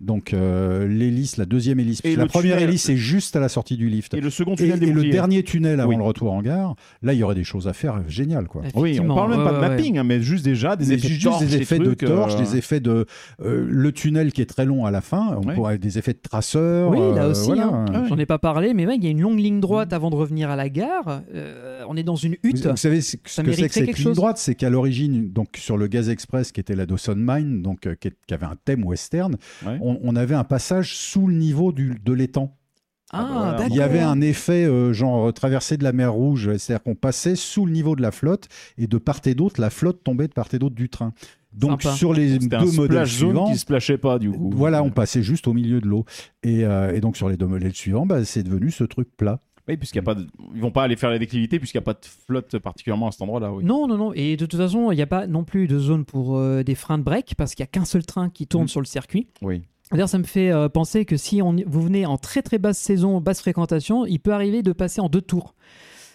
Donc 0.00 0.32
euh, 0.32 0.88
l'hélice, 0.88 1.36
la 1.36 1.44
deuxième 1.44 1.78
hélice. 1.78 2.00
Et 2.04 2.16
la 2.16 2.26
première 2.26 2.54
tunnel. 2.56 2.70
hélice 2.70 2.88
est 2.88 2.96
juste 2.96 3.36
à 3.36 3.40
la 3.40 3.48
sortie 3.50 3.76
du 3.76 3.88
lift. 3.88 4.14
Et 4.14 4.20
le 4.20 4.30
second 4.30 4.54
Et, 4.54 4.56
tunnel 4.56 4.80
des 4.80 4.88
et 4.88 4.92
le 4.92 5.04
dernier 5.10 5.42
tunnel 5.42 5.78
avant 5.78 5.90
Oui. 5.90 5.96
le 5.96 6.02
retour 6.02 6.32
en 6.32 6.40
gare, 6.40 6.74
là 7.02 7.12
il 7.12 7.18
y 7.18 7.22
aurait 7.22 7.34
des 7.34 7.44
choses 7.44 7.68
à 7.68 7.72
faire 7.74 7.96
euh, 7.96 8.00
géniales 8.08 8.48
quoi. 8.48 8.62
Oui, 8.74 8.98
on 9.00 9.14
parle 9.14 9.30
même 9.30 9.40
ouais, 9.40 9.44
pas 9.44 9.52
de 9.52 9.60
ouais, 9.60 9.68
mapping, 9.68 9.98
hein, 9.98 10.04
mais 10.04 10.20
juste 10.22 10.44
déjà 10.44 10.76
des 10.76 10.86
Des 10.86 10.92
effets 10.94 11.08
de 11.08 11.12
juste 11.12 11.24
torche, 11.24 11.40
des 11.44 11.56
effets 11.56 11.78
de 11.78 11.84
trucs, 11.84 11.98
torche, 12.06 12.34
euh, 12.34 12.38
des 12.38 12.56
effets 12.56 12.80
de 12.80 13.04
euh, 13.42 13.66
le 13.68 13.92
tunnel 13.92 14.32
qui 14.32 14.40
est 14.40 14.46
très 14.46 14.64
long 14.64 14.86
à 14.86 14.90
la 14.90 15.00
fin, 15.02 15.36
on 15.40 15.46
Ouais. 15.46 15.54
pourrait 15.54 15.78
des 15.78 15.98
effets 15.98 16.14
de 16.14 16.18
traceur. 16.22 16.90
Oui, 16.90 16.98
là 16.98 17.24
euh, 17.24 17.30
aussi, 17.32 17.46
voilà. 17.48 17.66
hein. 17.66 17.84
Ouais. 18.02 18.08
J'en 18.08 18.18
ai 18.18 18.26
pas 18.26 18.38
parlé, 18.38 18.72
mais 18.72 18.86
ouais, 18.86 18.96
il 18.96 19.04
y 19.04 19.06
a 19.06 19.10
une 19.10 19.20
longue 19.20 19.38
ligne 19.38 19.60
droite 19.60 19.92
avant 19.92 20.08
de 20.10 20.16
revenir 20.16 20.48
à 20.50 20.56
la 20.56 20.68
gare. 20.70 21.22
Euh, 21.34 21.82
on 21.88 21.96
est 21.96 22.02
dans 22.02 22.16
une 22.16 22.36
hutte. 22.42 22.64
Vous, 22.64 22.70
vous 22.70 22.76
savez 22.76 23.00
ce 23.02 23.16
que 23.16 23.22
c'est 23.26 23.42
que 23.42 23.52
cette 23.52 23.72
quelque 23.72 23.96
ligne 23.96 24.04
chose. 24.04 24.16
droite? 24.16 24.38
C'est 24.38 24.54
qu'à 24.54 24.70
l'origine, 24.70 25.30
donc 25.30 25.48
sur 25.56 25.76
le 25.76 25.86
Gaz 25.88 26.08
Express 26.08 26.52
qui 26.52 26.60
était 26.60 26.74
la 26.74 26.86
Dawson 26.86 27.16
Mine, 27.16 27.60
donc 27.62 27.86
euh, 27.86 27.94
qui, 28.00 28.10
avait 28.32 28.46
un 28.46 28.56
thème 28.64 28.84
western, 28.84 29.36
Ouais. 29.66 29.78
On, 29.90 30.00
on 30.02 30.16
avait 30.16 30.34
un 30.34 30.44
passage 30.44 30.96
sous 30.96 31.26
le 31.26 31.34
niveau 31.34 31.72
du, 31.72 31.98
de 32.04 32.12
l'étang. 32.12 32.56
Ah, 33.12 33.22
bah 33.22 33.28
Ah, 33.28 33.32
voilà. 33.32 33.50
d'accord. 33.52 33.66
Il 33.70 33.76
y 33.76 33.80
avait 33.82 34.00
un 34.00 34.20
effet 34.20 34.64
euh, 34.64 34.92
genre 34.92 35.26
euh, 35.28 35.32
traversée 35.32 35.76
de 35.76 35.82
la 35.84 35.92
mer 35.92 36.12
Rouge, 36.12 36.56
c'est-à-dire 36.58 36.82
qu'on 36.82 36.94
passait 36.94 37.34
sous 37.36 37.66
le 37.66 37.72
niveau 37.72 37.96
de 37.96 38.02
la 38.02 38.12
flotte 38.12 38.48
et 38.78 38.86
de 38.86 38.98
part 38.98 39.20
et 39.26 39.34
d'autre, 39.34 39.60
la 39.60 39.70
flotte 39.70 40.04
tombait 40.04 40.28
de 40.28 40.32
part 40.32 40.46
et 40.52 40.58
d'autre 40.58 40.76
du 40.76 40.88
train. 40.88 41.12
Donc 41.52 41.82
Sympa. 41.82 41.96
sur 41.96 42.12
les 42.12 42.34
un 42.34 42.38
deux 42.38 42.70
modèles 42.72 43.08
suivants, 43.08 43.46
qui 43.48 43.54
se 43.54 43.60
splashait 43.62 43.98
pas 43.98 44.20
du 44.20 44.30
coup. 44.30 44.52
voilà, 44.54 44.84
on 44.84 44.90
passait 44.90 45.24
juste 45.24 45.48
au 45.48 45.52
milieu 45.52 45.80
de 45.80 45.86
l'eau. 45.88 46.04
Et, 46.44 46.64
euh, 46.64 46.94
et 46.94 47.00
donc 47.00 47.16
sur 47.16 47.28
les 47.28 47.36
deux 47.36 47.48
modèles 47.48 47.74
suivants, 47.74 48.06
bah, 48.06 48.24
c'est 48.24 48.44
devenu 48.44 48.70
ce 48.70 48.84
truc 48.84 49.08
plat. 49.16 49.40
Oui, 49.68 49.76
puisqu'il 49.76 49.98
y 49.98 50.00
a 50.00 50.02
pas 50.04 50.14
de... 50.14 50.26
Ils 50.54 50.60
vont 50.60 50.70
pas 50.70 50.84
aller 50.84 50.94
faire 50.96 51.10
la 51.10 51.18
déclivité 51.18 51.58
puisqu'il 51.58 51.78
n'y 51.78 51.82
a 51.82 51.84
pas 51.84 51.94
de 51.94 52.06
flotte 52.26 52.56
particulièrement 52.58 53.08
à 53.08 53.10
cet 53.12 53.22
endroit-là. 53.22 53.52
Oui. 53.52 53.64
Non, 53.64 53.88
non, 53.88 53.96
non. 53.96 54.12
Et 54.14 54.36
de 54.36 54.46
toute 54.46 54.58
façon, 54.60 54.92
il 54.92 54.96
n'y 54.96 55.02
a 55.02 55.06
pas 55.08 55.26
non 55.26 55.42
plus 55.42 55.66
de 55.66 55.78
zone 55.80 56.04
pour 56.04 56.36
euh, 56.36 56.62
des 56.62 56.76
freins 56.76 56.98
de 56.98 57.02
break 57.02 57.34
parce 57.36 57.56
qu'il 57.56 57.64
n'y 57.64 57.68
a 57.68 57.70
qu'un 57.72 57.84
seul 57.84 58.06
train 58.06 58.30
qui 58.30 58.46
tourne 58.46 58.64
Mm. 58.64 58.68
sur 58.68 58.80
le 58.80 58.86
circuit. 58.86 59.26
Oui. 59.42 59.62
D'ailleurs, 59.90 60.08
ça 60.08 60.18
me 60.18 60.24
fait 60.24 60.50
euh, 60.52 60.68
penser 60.68 61.04
que 61.04 61.16
si 61.16 61.42
on, 61.42 61.56
vous 61.66 61.82
venez 61.82 62.06
en 62.06 62.16
très 62.16 62.42
très 62.42 62.58
basse 62.58 62.78
saison, 62.78 63.20
basse 63.20 63.40
fréquentation, 63.40 64.06
il 64.06 64.18
peut 64.20 64.32
arriver 64.32 64.62
de 64.62 64.72
passer 64.72 65.00
en 65.00 65.08
deux 65.08 65.20
tours. 65.22 65.54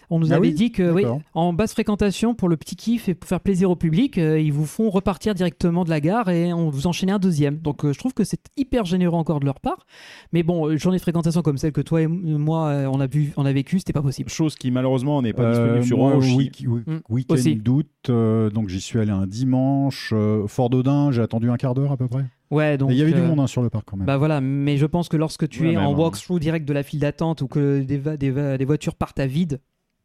On 0.08 0.20
nous 0.20 0.30
Ah 0.32 0.36
avait 0.36 0.46
oui 0.50 0.54
dit 0.54 0.70
que 0.70 0.92
oui, 0.92 1.04
en 1.34 1.52
basse 1.52 1.72
fréquentation, 1.72 2.36
pour 2.36 2.48
le 2.48 2.56
petit 2.56 2.76
kiff 2.76 3.08
et 3.08 3.14
pour 3.14 3.28
faire 3.28 3.40
plaisir 3.40 3.72
au 3.72 3.74
public, 3.74 4.18
euh, 4.18 4.38
ils 4.38 4.52
vous 4.52 4.64
font 4.64 4.88
repartir 4.88 5.34
directement 5.34 5.82
de 5.82 5.90
la 5.90 6.00
gare 6.00 6.30
et 6.30 6.52
on 6.52 6.70
vous 6.70 6.86
enchaîne 6.86 7.10
un 7.10 7.18
deuxième. 7.18 7.56
Donc 7.58 7.84
euh, 7.84 7.92
je 7.92 7.98
trouve 7.98 8.14
que 8.14 8.22
c'est 8.22 8.38
hyper 8.56 8.84
généreux 8.84 9.16
encore 9.18 9.40
de 9.40 9.46
leur 9.46 9.58
part. 9.58 9.84
Mais 10.32 10.44
bon, 10.44 10.68
euh, 10.68 10.76
journée 10.76 10.98
de 10.98 11.02
fréquentation 11.02 11.42
comme 11.42 11.58
celle 11.58 11.72
que 11.72 11.80
toi 11.80 12.02
et 12.02 12.06
moi 12.06 12.68
euh, 12.68 12.86
on 12.86 13.00
a 13.00 13.08
vu, 13.08 13.32
on 13.36 13.44
a 13.44 13.52
vécu, 13.52 13.80
c'était 13.80 13.92
pas 13.92 14.00
possible. 14.00 14.30
Chose 14.30 14.54
qui 14.54 14.70
malheureusement 14.70 15.20
n'est 15.22 15.32
pas 15.32 15.42
Euh, 15.42 15.50
disponible 15.50 15.84
sur 15.84 15.98
moi, 15.98 16.12
Orochi. 16.12 16.36
week- 16.36 16.66
Mm. 16.68 16.98
Week-end 17.08 17.34
d'août, 17.64 17.88
euh, 18.08 18.48
donc 18.48 18.68
j'y 18.68 18.80
suis 18.80 19.00
allé 19.00 19.10
un 19.10 19.26
dimanche. 19.26 20.12
euh, 20.14 20.46
Fort 20.46 20.70
d'Odin, 20.70 21.10
j'ai 21.10 21.20
attendu 21.22 21.50
un 21.50 21.56
quart 21.56 21.74
d'heure 21.74 21.90
à 21.90 21.96
peu 21.96 22.06
près. 22.06 22.24
Ouais, 22.50 22.78
donc 22.78 22.90
il 22.92 22.96
y 22.96 23.02
avait 23.02 23.12
du 23.12 23.20
euh, 23.20 23.26
monde 23.26 23.40
hein, 23.40 23.46
sur 23.46 23.62
le 23.62 23.70
parc 23.70 23.84
quand 23.86 23.96
même. 23.96 24.06
Bah 24.06 24.16
voilà, 24.18 24.40
mais 24.40 24.76
je 24.76 24.86
pense 24.86 25.08
que 25.08 25.16
lorsque 25.16 25.48
tu 25.48 25.62
Ouais, 25.66 25.72
es 25.72 25.76
en 25.76 25.92
walkthrough 25.94 26.38
direct 26.38 26.66
de 26.66 26.72
la 26.72 26.82
file 26.82 27.00
d'attente 27.00 27.42
ou 27.42 27.48
que 27.48 27.80
des, 27.82 27.98
va- 27.98 28.16
des, 28.16 28.30
va- 28.30 28.56
des 28.56 28.64
voitures 28.64 28.94
partent 28.94 29.18
à 29.18 29.26
vide, 29.26 29.60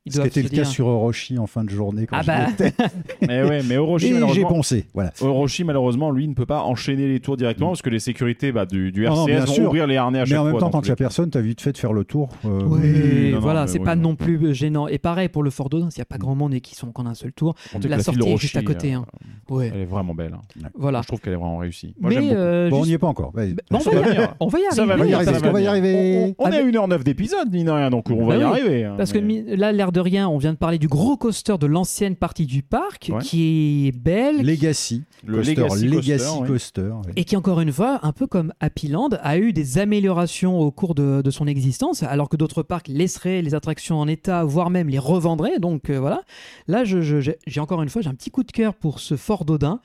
ils 0.06 0.12
Ce 0.12 0.16
qui 0.16 0.18
doivent 0.18 0.28
était 0.28 0.42
se 0.42 0.48
le 0.56 0.56
cas 0.64 0.66
sur 0.66 0.88
Orochi 0.88 1.38
en 1.38 1.46
fin 1.48 1.64
de 1.64 1.70
journée 1.70 2.08
quand 2.08 2.18
Ah 2.20 2.24
bah. 2.26 2.48
Mais 3.22 3.44
ouais, 3.44 3.62
mais 3.68 3.78
Orochi 3.78 4.08
Et 4.08 4.34
j'ai 4.34 4.42
poncé. 4.42 4.86
Voilà. 4.96 5.12
Orochi, 5.22 5.64
malheureusement, 5.64 6.10
lui, 6.12 6.28
ne 6.28 6.34
peut 6.34 6.46
pas 6.48 6.62
enchaîner 6.64 7.08
les 7.08 7.20
tours 7.20 7.38
directement 7.38 7.70
parce 7.70 7.82
que 7.84 7.90
les 7.92 8.00
sécurités 8.00 8.52
bah, 8.52 8.66
du, 8.66 8.92
du 8.92 9.04
Non, 9.06 9.16
non, 9.16 9.28
RCS 9.28 9.32
bien 9.36 9.46
vont 9.46 9.54
sûr. 9.54 9.66
ouvrir 9.68 9.86
les 9.88 9.98
harnais 9.98 10.20
à 10.22 10.26
chaque 10.26 10.32
Mais 10.34 10.38
en 10.40 10.44
même 10.46 10.52
fois. 10.54 10.60
temps, 10.62 10.70
tous 10.72 10.80
qu'il 10.82 10.88
n'y 10.90 10.94
a 10.94 10.96
cas. 10.96 11.04
personne, 11.04 11.30
t'as 11.30 11.42
vite 11.42 11.62
fait 11.62 11.72
de 11.72 11.78
faire 11.78 11.94
le 11.94 12.04
tour. 12.04 12.30
euh, 12.46 12.62
Oui, 12.66 12.80
oui, 12.84 13.32
non, 13.34 13.40
voilà, 13.40 13.62
non, 13.62 13.68
c'est 13.68 13.80
pas 13.80 13.94
oui, 13.94 14.00
non 14.02 14.10
non. 14.10 14.16
plus 14.16 14.56
gênant. 14.56 14.88
Et 14.88 14.98
pareil 14.98 15.30
pour 15.30 15.44
le 15.44 15.50
Fort 15.52 15.70
d'Odin, 15.70 15.90
s'il 15.92 16.00
n'y 16.00 16.04
a 16.04 16.06
pas 16.06 16.18
grand 16.18 16.34
monde 16.36 16.54
et 16.56 16.62
qu'ils 16.62 16.78
sont 16.78 16.92
qu'en 16.92 17.06
un 17.06 17.14
seul 17.14 17.32
tour, 17.32 17.54
la 17.74 17.80
file 17.98 18.04
sortie 18.04 18.30
est 18.30 18.38
juste 18.38 18.58
à 18.58 18.64
côté. 18.64 18.96
euh, 18.96 18.98
hein. 18.98 19.06
Ouais, 19.50 19.70
Elle 19.74 19.82
est 19.82 19.86
vraiment 19.86 20.16
belle. 20.16 20.34
hein. 20.34 20.68
voilà. 20.76 21.02
Je 21.04 21.08
trouve 21.08 21.20
qu'elle 21.20 21.34
est 21.34 21.38
vraiment 21.38 21.58
réussie. 21.58 21.94
Moi, 22.00 22.10
Mais 22.10 22.30
euh, 22.32 22.70
Bon, 22.70 22.82
on 22.82 22.86
n'y 22.86 22.94
est 22.94 22.98
pas 22.98 23.08
encore. 23.08 23.32
Bon, 23.34 23.42
on, 23.72 23.78
va 23.78 23.92
y 23.94 23.94
va 23.94 24.00
arriver. 24.02 24.28
on 24.40 24.48
va 24.48 24.60
y 24.60 24.64
Ça 24.74 24.86
va 24.86 24.94
arriver. 24.94 25.12
va 25.52 25.60
y 25.60 26.36
On, 26.40 26.48
est 26.48 26.56
à 26.56 26.60
Avec- 26.60 26.74
1h09 26.74 27.04
d'épisode, 27.04 27.52
mine 27.52 27.66
de 27.68 27.72
rien, 27.72 27.90
donc 27.90 28.10
on 28.10 28.26
va 28.26 28.36
Bah 28.36 28.36
y 28.36 28.38
oui. 28.38 28.44
arriver. 28.62 28.84
hein, 28.86 28.94
Parce 28.98 29.12
que 29.14 29.20
là, 29.56 29.72
l'air 29.72 29.91
de 29.92 30.00
rien, 30.00 30.28
on 30.30 30.38
vient 30.38 30.54
de 30.54 30.58
parler 30.58 30.78
du 30.80 30.88
gros 30.88 31.18
coaster 31.18 31.58
de 31.60 31.68
l'ancienne 31.68 32.16
partie 32.16 32.46
du 32.46 32.64
parc, 32.64 33.10
Ouais. 33.14 33.22
qui 33.22 33.88
est 33.88 33.92
belle, 33.92 34.42
Legacy. 34.46 35.04
Le 35.26 35.38
coaster, 35.38 35.86
Legacy 35.86 36.40
Coaster, 36.48 36.82
Legacy 36.82 37.10
et 37.16 37.24
qui, 37.26 37.36
encore 37.38 37.60
une 37.62 37.72
fois, 37.72 38.00
un 38.04 38.12
peu 38.12 38.26
comme 38.28 38.54
Happy 38.60 38.88
Land, 38.88 39.10
a 39.22 39.38
eu 39.38 39.54
des 39.54 39.78
améliorations 39.78 40.60
au 40.60 40.72
cours 40.72 40.96
de, 40.96 41.22
de 41.22 41.32
son 41.32 41.46
existence, 41.48 42.02
alors 42.04 42.28
que 42.30 42.38
d'autres 42.38 42.64
parcs 42.64 42.88
laisseraient 42.88 43.42
les 43.42 43.54
attractions 43.54 44.00
en 44.00 44.08
état, 44.08 44.44
voire 44.44 44.70
même 44.70 44.90
les 44.90 45.00
revendraient. 45.00 45.60
Donc 45.60 45.90
euh, 45.90 46.00
voilà. 46.00 46.22
Là, 46.68 46.84
je- 46.86 47.02
je- 47.02 47.20
j'ai 47.20 47.38
j'ai 47.46 47.60
encore 47.60 47.82
une 47.84 47.90
fois, 47.90 48.02
j'ai 48.02 48.10
un 48.10 48.16
petit 48.16 48.32
coup 48.32 48.44
de 48.44 48.52
cœur 48.52 48.74
pour 48.74 49.00
ce 49.00 49.16
Fort 49.16 49.46
d'Odin, 49.46 49.80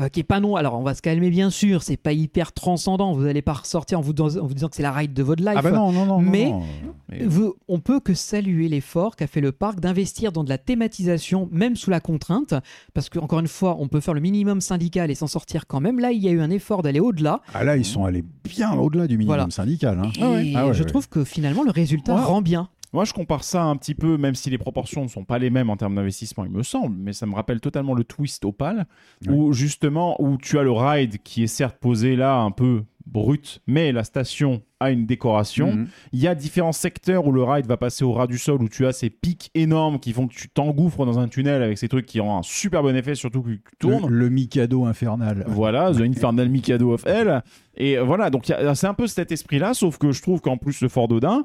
euh, 0.00 0.08
qui 0.08 0.20
est 0.20 0.24
pas 0.24 0.40
non. 0.40 0.56
Alors, 0.56 0.78
on 0.78 0.82
va 0.82 0.94
se 0.94 1.02
calmer, 1.02 1.30
bien 1.30 1.50
sûr, 1.50 1.82
c'est 1.82 1.96
pas 1.96 2.12
hyper 2.12 2.52
transcendant. 2.52 3.12
Vous 3.12 3.26
allez 3.26 3.42
pas 3.42 3.52
ressortir 3.52 3.98
en 3.98 4.02
vous, 4.02 4.12
dans- 4.12 4.36
en 4.38 4.46
vous 4.46 4.54
disant 4.54 4.68
que 4.68 4.76
c'est 4.76 4.82
la 4.82 4.92
ride 4.92 5.12
de 5.12 5.22
votre 5.22 5.42
life. 5.42 5.54
Ah 5.56 5.62
bah 5.62 5.70
non, 5.70 5.92
non, 5.92 6.06
non. 6.06 6.18
Mais- 6.20 6.50
non. 6.50 6.62
Mais- 7.08 7.24
Vous- 7.24 7.54
on 7.68 7.78
peut 7.78 8.00
que 8.00 8.14
saluer 8.14 8.68
l'effort 8.68 9.16
qu'a 9.16 9.26
fait 9.26 9.40
le 9.42 9.52
parc 9.52 9.80
d'investir 9.80 10.32
dans 10.32 10.44
de 10.44 10.48
la 10.48 10.56
thématisation, 10.58 11.48
même 11.52 11.76
sous 11.76 11.90
la 11.90 12.00
contrainte, 12.00 12.54
parce 12.94 13.08
que 13.10 13.18
encore 13.18 13.40
une 13.40 13.48
fois, 13.48 13.76
on 13.78 13.88
peut 13.88 14.00
faire 14.00 14.14
le 14.14 14.20
minimum 14.20 14.60
syndical 14.60 15.10
et 15.10 15.14
s'en 15.14 15.26
sortir 15.26 15.66
quand 15.66 15.80
même. 15.80 15.98
Là, 16.00 16.10
il 16.12 16.22
y 16.22 16.28
a 16.28 16.30
eu 16.30 16.40
un 16.40 16.50
effort 16.50 16.82
d'aller 16.82 17.00
au-delà. 17.00 17.40
Ah 17.54 17.64
là, 17.64 17.76
ils 17.76 17.84
sont 17.84 18.04
allés 18.04 18.24
bien 18.44 18.72
au-delà 18.72 19.06
du 19.06 19.18
minimum 19.18 19.36
Voilà. 19.36 19.50
syndical. 19.50 19.98
hein. 20.02 20.10
Ah 20.20 20.30
ouais, 20.30 20.74
je 20.74 20.82
ouais. 20.82 20.88
trouve 20.88 21.08
que 21.08 21.22
finalement, 21.24 21.62
le 21.64 21.70
résultat 21.70 22.16
rend 22.16 22.40
bien. 22.42 22.68
Moi, 22.92 23.04
je 23.04 23.12
compare 23.12 23.42
ça 23.44 23.62
un 23.64 23.76
petit 23.76 23.94
peu, 23.94 24.16
même 24.18 24.34
si 24.34 24.50
les 24.50 24.58
proportions 24.58 25.02
ne 25.02 25.08
sont 25.08 25.24
pas 25.24 25.38
les 25.38 25.48
mêmes 25.50 25.70
en 25.70 25.76
termes 25.76 25.94
d'investissement, 25.94 26.44
il 26.44 26.50
me 26.50 26.62
semble, 26.62 26.94
mais 26.98 27.12
ça 27.12 27.26
me 27.26 27.34
rappelle 27.34 27.60
totalement 27.60 27.94
le 27.94 28.04
twist 28.04 28.44
Opal, 28.44 28.86
Ouais. 29.26 29.32
où 29.32 29.52
justement, 29.52 30.20
où 30.22 30.36
tu 30.36 30.58
as 30.58 30.62
le 30.62 30.72
ride 30.72 31.18
qui 31.24 31.42
est 31.44 31.46
certes 31.46 31.78
posé 31.80 32.16
là 32.16 32.36
un 32.40 32.50
peu 32.50 32.84
brut, 33.06 33.60
mais 33.66 33.90
la 33.92 34.04
station 34.04 34.62
a 34.78 34.90
une 34.90 35.06
décoration. 35.06 35.72
Mhm. 35.74 35.88
Il 36.12 36.20
y 36.20 36.28
a 36.28 36.34
différents 36.36 36.72
secteurs 36.72 37.26
où 37.26 37.32
le 37.32 37.42
ride 37.42 37.66
va 37.66 37.76
passer 37.76 38.04
au 38.04 38.12
ras 38.12 38.26
du 38.28 38.38
sol, 38.38 38.62
où 38.62 38.68
tu 38.68 38.86
as 38.86 38.92
ces 38.92 39.10
pics 39.10 39.50
énormes 39.54 39.98
qui 39.98 40.12
font 40.12 40.28
que 40.28 40.34
tu 40.34 40.48
t'engouffres 40.48 41.04
dans 41.04 41.18
un 41.18 41.28
tunnel 41.28 41.62
avec 41.62 41.78
ces 41.78 41.88
trucs 41.88 42.06
qui 42.06 42.20
ont 42.20 42.36
un 42.38 42.42
super 42.42 42.82
bon 42.82 42.94
effet, 42.94 43.14
surtout 43.14 43.42
que 43.42 43.50
tu 43.50 43.60
tournes. 43.80 44.08
Le, 44.08 44.18
le 44.18 44.28
Mikado 44.30 44.84
infernal. 44.84 45.44
Voilà, 45.48 45.92
The 45.92 46.00
Infernal 46.02 46.48
Mikado 46.48 46.92
of 46.92 47.04
Hell. 47.06 47.42
Et 47.76 47.96
voilà, 47.98 48.30
donc 48.30 48.44
c'est 48.46 48.86
un 48.86 48.94
peu 48.94 49.06
cet 49.06 49.32
esprit-là, 49.32 49.74
sauf 49.74 49.98
que 49.98 50.12
je 50.12 50.22
trouve 50.22 50.40
qu'en 50.40 50.56
plus, 50.56 50.80
le 50.80 50.88
Fort 50.88 51.08
d'Odin, 51.08 51.44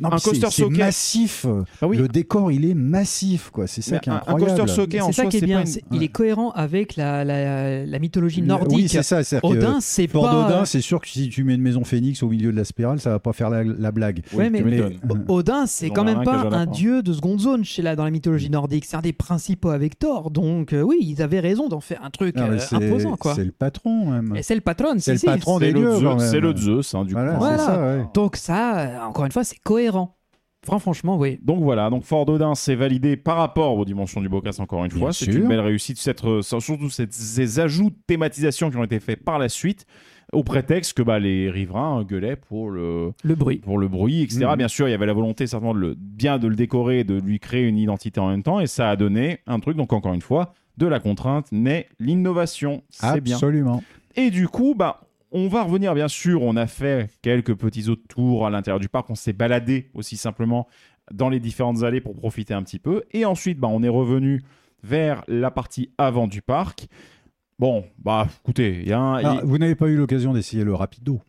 Non, 0.00 0.08
Un 0.08 0.12
mais 0.12 0.18
c'est- 0.18 0.30
coaster 0.30 0.46
c'est 0.50 0.62
socket. 0.62 0.78
massif. 0.78 1.46
Ah 1.80 1.86
oui. 1.86 1.96
Le 1.96 2.08
décor, 2.08 2.52
il 2.52 2.64
est 2.68 2.74
massif, 2.74 3.50
quoi. 3.50 3.66
C'est 3.66 3.82
ça 3.82 3.92
Mais 3.92 4.00
qui 4.00 4.08
est 4.08 4.12
un, 4.12 4.16
un 4.16 4.18
incroyable. 4.18 4.56
coaster 4.60 4.74
socket 4.74 5.02
en 5.02 5.06
C'est 5.06 5.12
ça 5.12 5.22
soi, 5.22 5.30
qui 5.30 5.36
est 5.38 5.40
bien. 5.42 5.56
pas 5.56 5.60
une- 5.62 5.66
c'est- 5.66 5.82
Il 5.92 6.02
est 6.02 6.08
cohérent 6.08 6.50
avec 6.50 6.96
la, 6.96 7.24
la- 7.24 7.84
la 7.86 7.98
mythologie 7.98 8.42
nordique. 8.42 8.76
Oui, 8.76 8.88
c'est 8.88 9.02
ça. 9.02 9.20
Odin, 9.42 9.78
c'est 9.80 10.08
pas. 10.08 10.20
d'Odin, 10.20 10.64
c'est 10.64 10.80
sûr 10.80 11.00
que 11.00 11.08
si 11.08 11.28
tu 11.28 11.44
mets 11.44 11.54
une 11.54 11.62
maison 11.62 11.84
phénix 11.84 12.22
au 12.22 12.28
milieu 12.28 12.52
de 12.52 12.56
la 12.56 12.64
spirale, 12.64 13.00
ça 13.00 13.10
va 13.10 13.18
pas 13.18 13.32
faire 13.32 13.50
la, 13.50 13.64
la 13.64 13.90
blague. 13.92 14.22
Ouais, 14.32 14.50
mais- 14.50 14.58
tu 14.58 14.64
m'étonnes. 14.64 14.98
O- 15.28 15.32
Odin, 15.38 15.66
c'est 15.66 15.90
quand 15.90 16.04
même 16.04 16.22
pas 16.24 16.48
un 16.52 16.66
dieu 16.66 17.02
de 17.02 17.12
seconde 17.12 17.40
zone 17.40 17.64
chez 17.64 17.82
la, 17.82 17.96
dans 17.96 18.04
la 18.04 18.10
mythologie 18.10 18.50
nordique. 18.50 18.84
C'est 18.84 18.96
un 18.96 19.00
des 19.02 19.12
principaux 19.12 19.70
avec 19.70 19.98
Thor. 19.98 20.30
Donc, 20.30 20.72
euh, 20.72 20.82
oui, 20.82 20.98
ils 21.00 21.22
avaient 21.22 21.40
raison 21.40 21.68
d'en 21.68 21.80
faire 21.80 22.00
un 22.04 22.10
truc 22.10 22.34
mais 22.36 22.42
euh, 22.42 22.58
c'est 22.58 22.76
imposant, 22.76 23.16
quoi. 23.16 23.34
c'est 23.34 23.44
le 23.44 23.52
patron, 23.52 24.10
même. 24.10 24.34
Et 24.36 24.42
c'est 24.42 24.54
le 24.54 24.60
patron, 24.60 24.94
C'est 24.98 25.14
le 25.14 25.20
patron 25.20 25.58
C'est 25.58 25.66
des 25.66 25.72
le 25.80 25.98
dieux, 25.98 26.08
c'est 26.18 26.40
le 26.40 26.56
Zeus, 26.56 26.94
hein, 26.94 27.04
du 27.04 27.12
Voilà, 27.12 27.34
coup. 27.34 28.10
Donc, 28.14 28.36
ça, 28.36 28.78
euh, 28.78 28.98
encore 29.08 29.24
une 29.24 29.32
fois, 29.32 29.44
c'est 29.44 29.56
cohérent. 29.62 29.75
Fran- 30.64 30.78
Franchement, 30.80 31.16
oui. 31.16 31.38
Donc 31.42 31.62
voilà, 31.62 31.90
donc 31.90 32.02
Fort 32.04 32.26
d'Odin, 32.26 32.54
c'est 32.56 32.74
validé 32.74 33.16
par 33.16 33.36
rapport 33.36 33.76
aux 33.76 33.84
dimensions 33.84 34.20
du 34.20 34.28
Bocas, 34.28 34.56
encore 34.58 34.84
une 34.84 34.90
Bien 34.90 34.98
fois. 34.98 35.12
C'est 35.12 35.26
une 35.26 35.48
belle 35.48 35.60
réussite, 35.60 35.98
cette, 35.98 36.20
surtout 36.42 36.90
cette- 36.90 37.12
ces 37.12 37.60
ajouts 37.60 37.90
de 37.90 37.96
thématisation 38.06 38.70
qui 38.70 38.76
ont 38.76 38.82
été 38.84 38.98
faits 38.98 39.22
par 39.24 39.38
la 39.38 39.48
suite, 39.48 39.86
au 40.32 40.42
prétexte 40.42 40.94
que 40.94 41.02
bah, 41.02 41.20
les 41.20 41.50
riverains 41.50 42.02
gueulaient 42.02 42.34
pour 42.34 42.70
le, 42.70 43.12
Le 43.22 43.34
bruit. 43.36 43.58
pour 43.58 43.78
le 43.78 43.86
bruit, 43.86 44.22
etc. 44.22 44.46
Mhm. 44.50 44.56
Bien 44.56 44.66
sûr, 44.68 44.88
il 44.88 44.90
y 44.90 44.94
avait 44.94 45.06
la 45.06 45.12
volonté 45.12 45.46
certainement 45.46 45.72
de 45.74 45.78
le, 45.78 45.94
bien 45.96 46.38
de 46.38 46.48
le 46.48 46.56
décorer, 46.56 47.04
de 47.04 47.14
lui 47.20 47.38
créer 47.38 47.62
une 47.62 47.78
identité 47.78 48.18
en 48.18 48.28
même 48.30 48.42
temps, 48.42 48.58
et 48.58 48.66
ça 48.66 48.90
a 48.90 48.96
donné 48.96 49.38
un 49.46 49.60
truc. 49.60 49.76
Donc 49.76 49.92
encore 49.92 50.14
une 50.14 50.22
fois, 50.22 50.52
de 50.78 50.86
la 50.86 50.98
contrainte 50.98 51.52
naît 51.52 51.86
l'innovation. 52.00 52.82
C'est 52.90 53.20
bien. 53.20 53.36
Absolument. 53.36 53.84
Et 54.16 54.30
du 54.30 54.48
coup, 54.48 54.74
bah, 54.76 55.00
on 55.36 55.48
va 55.48 55.62
revenir, 55.62 55.94
bien 55.94 56.08
sûr. 56.08 56.42
On 56.42 56.56
a 56.56 56.66
fait 56.66 57.10
quelques 57.22 57.54
petits 57.54 57.88
autres 57.88 58.06
tours 58.08 58.46
à 58.46 58.50
l'intérieur 58.50 58.80
du 58.80 58.88
parc. 58.88 59.08
On 59.10 59.14
s'est 59.14 59.32
baladé 59.32 59.90
aussi 59.94 60.16
simplement 60.16 60.66
dans 61.12 61.28
les 61.28 61.38
différentes 61.38 61.82
allées 61.84 62.00
pour 62.00 62.14
profiter 62.14 62.54
un 62.54 62.62
petit 62.62 62.78
peu. 62.80 63.04
Et 63.12 63.24
ensuite, 63.24 63.58
bah, 63.60 63.68
on 63.70 63.82
est 63.82 63.88
revenu 63.88 64.42
vers 64.82 65.22
la 65.28 65.50
partie 65.50 65.90
avant 65.98 66.26
du 66.26 66.42
parc. 66.42 66.88
Bon, 67.58 67.84
bah, 67.98 68.26
écoutez, 68.42 68.80
il 68.82 68.88
y 68.88 68.92
a 68.92 68.98
un. 69.00 69.24
Ah, 69.24 69.40
vous 69.44 69.58
n'avez 69.58 69.74
pas 69.76 69.86
eu 69.86 69.96
l'occasion 69.96 70.32
d'essayer 70.32 70.64
le 70.64 70.74
rapido 70.74 71.20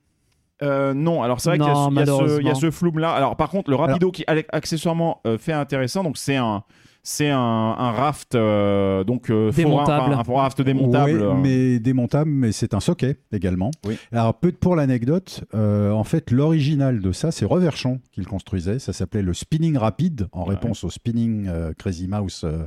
euh, 0.63 0.95
non, 0.95 1.21
alors 1.21 1.39
c'est 1.39 1.49
vrai 1.49 1.59
qu'il 1.59 1.67
y 1.67 1.69
a, 1.69 1.75
ce- 1.75 1.91
il 1.91 1.95
y 1.97 1.99
a 2.01 2.05
ce- 2.07 2.11
il 2.11 2.15
y 2.15 2.23
a 2.23 2.23
malheureusement. 2.25 2.55
ce 2.55 2.71
floume 2.71 2.97
là. 2.97 3.11
Alors 3.13 3.35
par 3.35 3.49
contre, 3.49 3.69
le 3.69 3.75
rapido 3.75 4.09
qui 4.11 4.23
a- 4.25 4.41
accessoirement 4.51 5.21
euh, 5.27 5.38
fait 5.38 5.53
intéressant, 5.53 6.03
donc 6.03 6.17
c'est 6.17 6.35
un. 6.35 6.63
C'est 7.09 7.29
un, 7.29 7.39
un 7.39 7.91
raft 7.91 8.35
euh, 8.35 9.05
donc 9.05 9.29
euh, 9.29 9.49
Démontable. 9.53 10.13
un 10.13 10.21
raft 10.23 10.61
démontable. 10.61 11.11
Ouais, 11.13 11.21
euh, 11.21 11.34
mais 11.35 11.79
démontable, 11.79 12.29
mais 12.29 12.51
c'est 12.51 12.73
un 12.73 12.81
socket 12.81 13.17
également. 13.31 13.71
Oui. 13.85 13.97
Alors, 14.11 14.38
peu 14.38 14.51
pour 14.51 14.75
l'anecdote, 14.75 15.45
euh, 15.55 15.91
en 15.91 16.03
fait, 16.03 16.31
l'original 16.31 16.99
de 16.99 17.13
ça, 17.13 17.31
c'est 17.31 17.45
Reverchon 17.45 18.01
qui 18.11 18.19
le 18.19 18.25
construisait. 18.25 18.77
Ça 18.79 18.91
s'appelait 18.91 19.21
le 19.21 19.34
Spinning 19.34 19.77
Rapid, 19.77 20.27
en 20.34 20.43
Ouais. 20.43 20.55
réponse 20.55 20.84
au 20.84 20.89
Spinning 20.89 21.47
euh, 21.47 21.71
Crazy 21.77 22.09
Mouse 22.09 22.41
euh, 22.43 22.65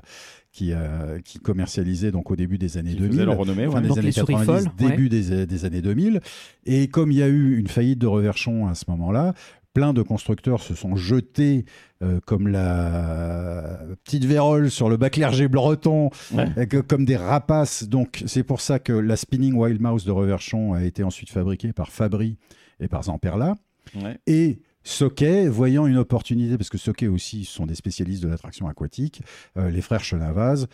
qui, 0.52 0.72
euh, 0.72 1.18
qui 1.22 1.38
commercialisait 1.38 2.10
donc 2.10 2.30
au 2.30 2.36
début 2.36 2.56
des 2.56 2.78
années 2.78 2.92
qui 2.92 2.96
2000. 2.96 3.12
faisait 3.12 3.24
leur 3.26 3.36
renommée. 3.36 3.66
Fin 3.66 3.74
ouais. 3.74 3.80
des 3.82 3.88
Donc 3.88 3.98
années 3.98 4.06
les 4.06 4.12
souris 4.12 4.32
90, 4.36 4.46
folles, 4.64 4.72
début 4.78 5.10
des, 5.10 5.44
des 5.46 5.64
années 5.66 5.82
2000. 5.82 6.18
Et 6.64 6.88
comme 6.88 7.12
il 7.12 7.18
y 7.18 7.22
a 7.22 7.28
eu 7.28 7.58
une 7.58 7.68
faillite 7.68 7.98
de 7.98 8.06
Reverchon 8.06 8.68
à 8.68 8.74
ce 8.74 8.86
moment-là, 8.88 9.34
plein 9.72 9.92
de 9.92 10.02
constructeurs 10.02 10.62
se 10.62 10.74
sont 10.74 10.96
jetés 10.96 11.64
euh, 12.02 12.18
comme 12.26 12.48
la 12.48 13.78
petite 14.04 14.24
vérole 14.24 14.70
sur 14.70 14.88
le 14.88 14.96
bas 14.96 15.10
clergé 15.10 15.48
breton, 15.48 16.10
Ouais. 16.32 16.48
euh, 16.58 16.66
que- 16.66 16.78
comme 16.80 17.04
des 17.04 17.16
rapaces. 17.16 17.84
Donc 17.84 18.22
c'est 18.26 18.42
pour 18.42 18.60
ça 18.60 18.78
que 18.78 18.92
la 18.92 19.16
Spinning 19.16 19.54
Wild 19.54 19.80
Mouse 19.80 20.04
de 20.04 20.10
Reverchon 20.10 20.72
a 20.72 20.82
été 20.84 21.02
ensuite 21.04 21.30
fabriquée 21.30 21.72
par 21.72 21.90
Fabry 21.90 22.36
et 22.80 22.88
par 22.88 23.04
Zamperla. 23.04 23.54
Ouais. 23.94 24.18
Et 24.26 24.60
Soquet, 24.82 25.46
voyant 25.48 25.86
une 25.86 25.98
opportunité, 25.98 26.56
parce 26.56 26.70
que 26.70 26.78
Soquet 26.78 27.06
aussi 27.08 27.44
sont 27.44 27.66
des 27.66 27.74
spécialistes 27.74 28.22
de 28.22 28.28
l'attraction 28.28 28.66
aquatique, 28.66 29.22
euh, 29.58 29.70
les 29.70 29.82
frères 29.82 30.02
Chenavaz 30.02 30.66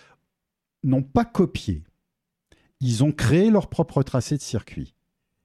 n'ont 0.85 1.03
pas 1.03 1.25
copié. 1.25 1.83
Ils 2.81 3.03
ont 3.03 3.11
créé 3.11 3.51
leur 3.51 3.69
propre 3.69 4.03
tracé 4.05 4.37
de 4.37 4.43
circuit. 4.43 4.95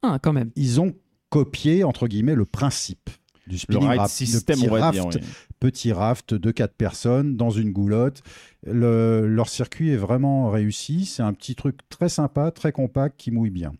Ah, 0.04 0.20
quand 0.22 0.34
même. 0.34 0.52
Ils 0.56 0.80
ont 0.80 0.94
copié, 1.30 1.84
entre 1.84 2.08
guillemets, 2.08 2.36
le 2.36 2.46
principe 2.46 3.10
du 3.48 3.54
Le 3.54 3.58
spinning 3.58 3.98
raft, 3.98 4.14
system, 4.14 4.56
petit 4.56 4.70
on 4.70 4.74
va 4.74 4.80
raft, 4.82 4.94
dire. 4.94 5.06
oui. 5.08 5.22
petit 5.60 5.92
raft 5.94 6.34
de 6.34 6.52
quatre 6.52 6.76
personnes 6.76 7.36
dans 7.38 7.50
une 7.50 7.72
goulotte. 7.72 8.22
Le- 8.66 9.26
leur 9.28 9.50
circuit 9.50 9.90
est 9.92 9.98
vraiment 9.98 10.50
réussi. 10.50 11.06
C'est 11.06 11.24
un 11.24 11.34
petit 11.34 11.56
truc 11.56 11.78
très 11.90 12.10
sympa, 12.10 12.52
très 12.52 12.72
compact, 12.72 13.20
qui 13.20 13.32
mouille 13.32 13.50
bien. 13.50 13.74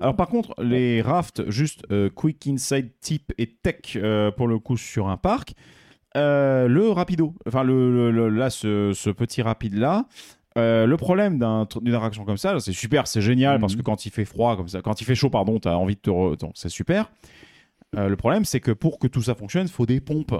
Alors 0.00 0.16
par 0.16 0.28
contre, 0.28 0.54
les 0.62 1.02
rafts, 1.02 1.48
juste 1.50 1.82
euh, 1.92 2.08
quick 2.08 2.46
inside 2.46 2.90
tip 3.00 3.32
et 3.38 3.46
tech 3.46 3.96
euh, 3.96 4.30
pour 4.30 4.48
le 4.48 4.58
coup 4.58 4.76
sur 4.76 5.08
un 5.08 5.16
parc. 5.16 5.54
Euh, 6.16 6.66
le 6.66 6.88
rapido, 6.90 7.34
enfin 7.46 7.62
le, 7.62 8.10
là 8.30 8.50
ce, 8.50 8.92
ce 8.94 9.10
petit 9.10 9.42
rapide 9.42 9.74
là. 9.74 10.06
euh, 10.58 10.84
le 10.86 10.96
problème 10.96 11.38
d'une 11.38 11.94
attraction 11.94 12.24
comme 12.24 12.36
ça, 12.36 12.58
c'est 12.58 12.72
super, 12.72 13.06
c'est 13.06 13.20
génial 13.20 13.54
Mhm. 13.56 13.60
parce 13.60 13.76
que 13.76 13.82
quand 13.82 14.04
il 14.06 14.10
fait 14.10 14.24
froid 14.24 14.56
comme 14.56 14.66
ça, 14.68 14.82
quand 14.82 15.00
il 15.00 15.04
fait 15.04 15.14
chaud 15.14 15.30
pardon, 15.30 15.60
t'as 15.60 15.74
envie 15.74 15.94
de 15.94 16.00
te, 16.00 16.10
c'est 16.54 16.68
super. 16.68 17.10
Euh, 17.96 18.08
le 18.08 18.16
problème 18.16 18.44
c'est 18.44 18.60
que 18.60 18.70
pour 18.70 18.98
que 18.98 19.06
tout 19.06 19.22
ça 19.22 19.34
fonctionne, 19.34 19.66
il 19.66 19.72
faut 19.72 19.86
des 19.86 20.00
pompes. 20.00 20.34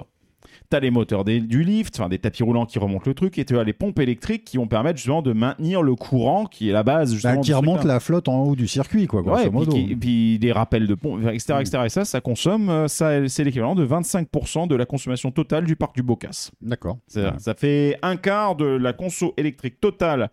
T'as 0.69 0.79
les 0.79 0.89
moteurs 0.89 1.23
des- 1.23 1.39
du 1.39 1.63
lift, 1.63 1.99
enfin 1.99 2.09
des 2.09 2.17
tapis 2.17 2.41
roulants 2.43 2.65
qui 2.65 2.79
remontent 2.79 3.03
le 3.05 3.13
truc, 3.13 3.37
et 3.37 3.45
tu 3.45 3.57
as 3.59 3.63
les 3.63 3.73
pompes 3.73 3.99
électriques 3.99 4.43
qui 4.43 4.57
vont 4.57 4.67
permettre 4.67 4.97
justement 4.97 5.21
de 5.21 5.33
maintenir 5.33 5.83
le 5.83 5.95
courant 5.95 6.45
qui 6.45 6.69
est 6.69 6.71
la 6.71 6.81
base 6.83 7.09
Bah, 7.09 7.13
justement. 7.15 7.41
qui 7.41 7.49
de 7.51 7.53
ce 7.55 7.59
remonte 7.59 7.83
la 7.83 7.99
flotte 7.99 8.27
en 8.27 8.39
haut 8.43 8.55
du 8.55 8.67
circuit, 8.67 9.05
quoi, 9.05 9.21
Ouais, 9.21 9.41
et 9.41 9.49
puis, 9.49 9.51
modo. 9.51 9.71
qui- 9.71 9.91
et 9.91 9.95
puis 9.95 10.39
des 10.39 10.51
rappels 10.51 10.87
de 10.87 10.95
pompes, 10.95 11.21
etc., 11.27 11.59
etc. 11.59 11.83
Et 11.85 11.89
ça, 11.89 12.05
ça 12.05 12.21
consomme, 12.21 12.69
euh, 12.69 12.87
ça, 12.87 13.27
c'est 13.27 13.43
l'équivalent 13.43 13.75
de 13.75 13.83
25% 13.83 14.65
de 14.65 14.75
la 14.75 14.85
consommation 14.85 15.29
totale 15.31 15.65
du 15.65 15.75
parc 15.75 15.93
du 15.95 16.01
Bocas. 16.03 16.49
D'accord. 16.61 16.97
Ça, 17.07 17.35
ça 17.37 17.53
fait 17.53 17.97
un 18.01 18.15
quart 18.17 18.55
de 18.55 18.65
la 18.65 18.93
conso 18.93 19.33
électrique 19.37 19.79
totale 19.79 20.31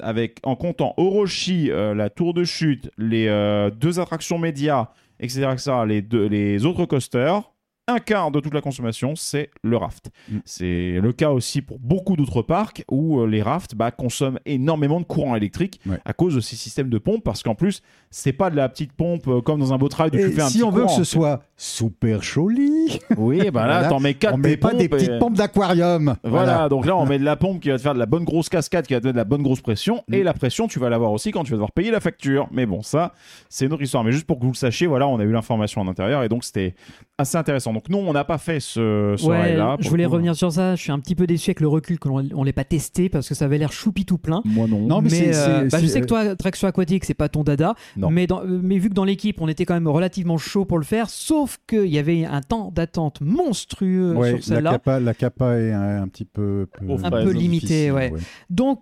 avec, 0.00 0.38
en 0.42 0.56
comptant 0.56 0.92
Orochi, 0.98 1.70
euh, 1.70 1.94
la 1.94 2.10
tour 2.10 2.34
de 2.34 2.44
chute, 2.44 2.90
les 2.98 3.28
euh, 3.28 3.70
deux 3.70 3.98
attractions 4.00 4.38
médias, 4.38 4.88
etc., 5.22 5.48
etc., 5.52 5.72
les, 5.86 6.02
deux, 6.02 6.26
les 6.26 6.66
autres 6.66 6.84
coasters. 6.84 7.51
Un 7.92 7.98
quart 7.98 8.30
de 8.30 8.40
toute 8.40 8.54
la 8.54 8.60
consommation, 8.60 9.14
c'est 9.16 9.50
le 9.62 9.76
raft. 9.76 10.10
Mm. 10.30 10.38
C'est 10.44 10.98
le 11.00 11.12
cas 11.12 11.30
aussi 11.30 11.60
pour 11.62 11.78
beaucoup 11.78 12.16
d'autres 12.16 12.42
parcs 12.42 12.84
où 12.90 13.20
euh, 13.20 13.26
les 13.26 13.42
rafts 13.42 13.74
bah, 13.74 13.90
consomment 13.90 14.38
énormément 14.46 14.98
de 15.00 15.04
courant 15.04 15.36
électrique 15.36 15.80
Ouais. 15.86 15.98
à 16.04 16.12
cause 16.12 16.34
de 16.34 16.40
ces 16.40 16.56
systèmes 16.56 16.88
de 16.88 16.98
pompe, 16.98 17.22
parce 17.24 17.42
qu'en 17.42 17.54
plus, 17.54 17.82
c'est 18.10 18.32
pas 18.32 18.50
de 18.50 18.56
la 18.56 18.68
petite 18.68 18.92
pompe 18.92 19.26
euh, 19.28 19.40
comme 19.40 19.60
dans 19.60 19.72
un 19.72 19.78
beau 19.78 19.88
trail 19.88 20.08
Et 20.12 20.18
tu 20.18 20.30
fais 20.32 20.42
un 20.42 20.46
si 20.48 20.58
petit 20.58 20.64
on 20.64 20.70
veut 20.70 20.84
que 20.86 20.90
ce 20.92 21.04
soit 21.04 21.42
super 21.56 22.22
joli, 22.22 22.98
Oui, 23.16 23.50
bah 23.50 23.66
là, 23.66 23.72
Voilà. 23.74 23.88
t'en 23.88 24.00
mets 24.00 24.14
quatre 24.14 24.34
on 24.34 24.38
met 24.38 24.56
pas 24.56 24.72
des 24.74 24.88
pompes 24.88 25.00
et- 25.00 25.04
petites 25.06 25.18
pompes 25.18 25.34
d'aquarium. 25.34 26.16
voilà, 26.24 26.68
donc 26.68 26.86
là 26.86 26.96
on 26.96 27.06
met 27.06 27.18
de 27.18 27.24
la 27.24 27.36
pompe 27.36 27.60
qui 27.60 27.68
va 27.70 27.76
te 27.76 27.82
faire 27.82 27.94
de 27.94 27.98
la 27.98 28.06
bonne 28.06 28.24
grosse 28.24 28.48
cascade, 28.48 28.86
qui 28.86 28.94
va 28.94 29.00
te 29.00 29.04
mettre 29.06 29.14
de 29.14 29.18
la 29.20 29.24
bonne 29.24 29.42
grosse 29.42 29.60
pression, 29.60 30.02
Mm. 30.08 30.14
et 30.14 30.22
la 30.22 30.34
pression 30.34 30.66
tu 30.68 30.78
vas 30.78 30.88
l'avoir 30.88 31.12
aussi 31.12 31.30
quand 31.30 31.44
tu 31.44 31.50
vas 31.50 31.56
devoir 31.56 31.72
payer 31.72 31.90
la 31.90 32.00
facture. 32.00 32.48
Mais 32.52 32.66
bon, 32.66 32.82
ça 32.82 33.12
c'est 33.48 33.66
une 33.66 33.72
autre 33.72 33.82
histoire. 33.82 34.04
Mais 34.04 34.12
juste 34.12 34.26
pour 34.26 34.38
que 34.38 34.44
vous 34.44 34.52
le 34.52 34.56
sachiez, 34.56 34.86
voilà, 34.86 35.06
on 35.08 35.18
a 35.20 35.24
eu 35.24 35.32
l'information 35.32 35.80
en 35.80 35.88
intérieur 35.88 36.22
et 36.22 36.28
donc 36.28 36.44
c'était 36.44 36.74
assez 37.18 37.36
intéressant. 37.36 37.72
Donc 37.72 37.81
nous 37.88 37.98
on 37.98 38.12
n'a 38.12 38.24
pas 38.24 38.38
fait 38.38 38.60
ce, 38.60 39.14
ce 39.18 39.26
Ouais, 39.26 39.40
rail-là. 39.40 39.76
je 39.80 39.88
voulais 39.88 40.04
coup. 40.04 40.10
revenir 40.12 40.34
sur 40.36 40.52
ça. 40.52 40.74
Je 40.76 40.82
suis 40.82 40.92
un 40.92 40.98
petit 40.98 41.14
peu 41.14 41.26
déçu 41.26 41.50
avec 41.50 41.60
le 41.60 41.68
recul 41.68 41.98
qu'on 41.98 42.26
on 42.34 42.44
l'ait 42.44 42.52
pas 42.52 42.64
testé 42.64 43.08
parce 43.08 43.28
que 43.28 43.34
ça 43.34 43.44
avait 43.46 43.58
l'air 43.58 43.72
choupi 43.72 44.04
tout 44.04 44.18
plein. 44.18 44.42
Moi 44.44 44.66
non. 44.66 44.80
Non, 44.86 45.00
mais, 45.02 45.08
c'est- 45.10 45.26
Mais, 45.26 45.36
euh, 45.36 45.60
c'est- 45.62 45.76
bah, 45.76 45.78
je 45.82 45.86
sais 45.86 46.00
que 46.00 46.06
toi, 46.06 46.36
traction 46.36 46.68
aquatique, 46.68 47.04
c'est 47.04 47.14
pas 47.14 47.28
ton 47.28 47.42
dada. 47.42 47.74
Non. 47.96 48.10
Mais, 48.10 48.26
dans- 48.26 48.42
euh, 48.42 48.60
mais 48.62 48.78
vu 48.78 48.88
que 48.88 48.94
dans 48.94 49.04
l'équipe, 49.04 49.40
on 49.40 49.48
était 49.48 49.64
quand 49.64 49.74
même 49.74 49.88
relativement 49.88 50.38
chaud 50.38 50.64
pour 50.64 50.78
le 50.78 50.84
faire, 50.84 51.08
sauf 51.10 51.58
qu'il 51.68 51.86
y 51.86 51.98
avait 51.98 52.24
un 52.24 52.40
temps 52.40 52.70
d'attente 52.74 53.20
monstrueux 53.20 54.14
Ouais, 54.16 54.28
sur 54.28 54.36
la 54.36 54.42
celle-là. 54.42 54.70
capa, 54.72 55.00
la 55.00 55.14
capa 55.14 55.54
est 55.58 55.72
un, 55.72 56.02
un 56.02 56.08
petit 56.08 56.24
peu, 56.24 56.66
Un 57.04 57.10
peu 57.10 57.30
limité, 57.30 57.90
ouais. 57.90 58.12
Donc, 58.50 58.80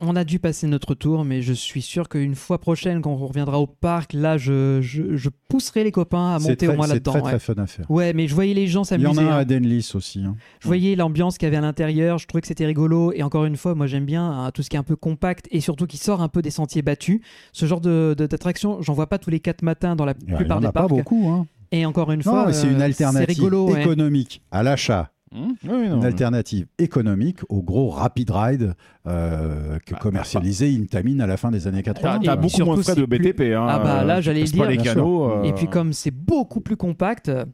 on 0.00 0.14
a 0.14 0.22
dû 0.24 0.38
passer 0.38 0.66
notre 0.68 0.94
tour, 0.94 1.24
mais 1.24 1.42
je 1.42 1.52
suis 1.52 1.82
sûr 1.82 2.08
qu'une 2.08 2.36
fois 2.36 2.58
prochaine, 2.60 3.02
quand 3.02 3.10
on 3.10 3.16
reviendra 3.26 3.58
au 3.58 3.66
parc, 3.66 4.12
là, 4.12 4.38
je, 4.38 4.80
je, 4.80 5.16
je 5.16 5.28
pousserai 5.48 5.82
les 5.82 5.90
copains 5.90 6.34
à 6.34 6.38
C'est 6.38 6.48
monter 6.50 6.66
très- 6.66 6.74
au 6.74 6.76
moins 6.76 6.86
C'est 6.86 6.92
là-dedans. 6.94 7.10
très 7.12 7.20
ouais. 7.22 7.30
très 7.30 7.38
fun 7.40 7.54
à 7.60 7.66
faire. 7.66 7.90
Ouais, 7.90 8.12
mais 8.12 8.28
je 8.28 8.34
voyais 8.34 8.54
les 8.54 8.68
gens 8.68 8.82
Il 8.84 9.00
y 9.02 9.06
en 9.06 9.12
s'amuser. 9.14 9.20
a 9.20 9.34
un 9.34 9.36
hein. 9.36 9.40
à 9.40 9.44
Denlis 9.44 9.90
aussi. 9.94 10.22
hein. 10.24 10.36
Je 10.60 10.66
voyais 10.68 10.94
l'ambiance 10.94 11.36
qu'il 11.36 11.46
y 11.46 11.48
avait 11.48 11.56
à 11.56 11.60
l'intérieur, 11.62 12.18
je 12.18 12.26
trouvais 12.28 12.40
que 12.42 12.46
c'était 12.46 12.66
rigolo. 12.66 13.12
Et 13.12 13.22
encore 13.24 13.44
une 13.44 13.56
fois, 13.56 13.74
moi 13.74 13.88
j'aime 13.88 14.04
bien 14.04 14.24
hein, 14.24 14.50
tout 14.52 14.62
ce 14.62 14.70
qui 14.70 14.76
est 14.76 14.78
un 14.78 14.84
peu 14.84 14.94
compact 14.96 15.48
et 15.50 15.60
surtout 15.60 15.86
qui 15.86 15.96
sort 15.96 16.22
un 16.22 16.28
peu 16.28 16.42
des 16.42 16.50
sentiers 16.50 16.82
battus. 16.82 17.20
Ce 17.52 17.66
genre 17.66 17.80
de- 17.80 18.14
de- 18.16 18.26
d'attraction, 18.26 18.80
j'en 18.82 18.92
vois 18.92 19.08
pas 19.08 19.18
tous 19.18 19.30
les 19.30 19.40
quatre 19.40 19.62
matins 19.62 19.96
dans 19.96 20.04
la 20.04 20.14
Il 20.26 20.30
y 20.30 20.34
en 20.34 20.36
plupart 20.36 20.60
des 20.60 20.66
a 20.68 20.72
pas 20.72 20.80
parcs. 20.82 20.90
beaucoup. 20.90 21.28
Hein. 21.28 21.46
Et 21.72 21.84
encore 21.84 22.12
une 22.12 22.22
fois, 22.22 22.52
c'est 22.52 22.68
une 22.68 22.80
euh, 22.80 22.84
alternative 22.84 23.44
économique 23.68 24.42
à 24.50 24.62
l'achat. 24.62 25.10
Mmh, 25.32 25.48
oui, 25.64 25.88
non, 25.88 25.96
Une 25.98 26.04
alternative 26.04 26.66
économique 26.78 27.38
au 27.48 27.62
gros 27.62 27.90
rapid 27.90 28.30
ride 28.30 28.74
euh, 29.06 29.78
que 29.84 29.92
Bah, 29.92 29.98
commercialisait 30.00 30.74
Intamin 30.74 31.20
à 31.20 31.26
la 31.26 31.36
fin 31.36 31.50
des 31.50 31.66
années 31.66 31.82
T'as 31.82 31.92
80. 31.94 32.20
Et 32.22 32.26
t'as 32.26 32.36
beaucoup 32.36 32.64
moins 32.64 32.76
de 32.76 32.82
frais 32.82 32.94
de 32.94 33.00
c'est 33.00 33.06
plus- 33.06 33.18
BTP. 33.18 33.40
Hein, 33.54 33.66
Ah 33.68 33.78
bah, 33.78 34.04
là, 34.04 34.16
euh, 34.16 34.20
j'allais 34.22 34.46
c'est 34.46 34.56
le 34.56 34.58
pas 34.62 34.68
dire, 34.68 34.78
les 34.78 34.84
canaux. 34.84 35.30
euh, 35.30 35.42
Et 35.44 35.52
puis 35.52 35.66
comme 35.68 35.92
c'est 35.92 36.10
beaucoup 36.10 36.60
plus 36.60 36.76
compact, 36.76 37.28
euh, 37.28 37.44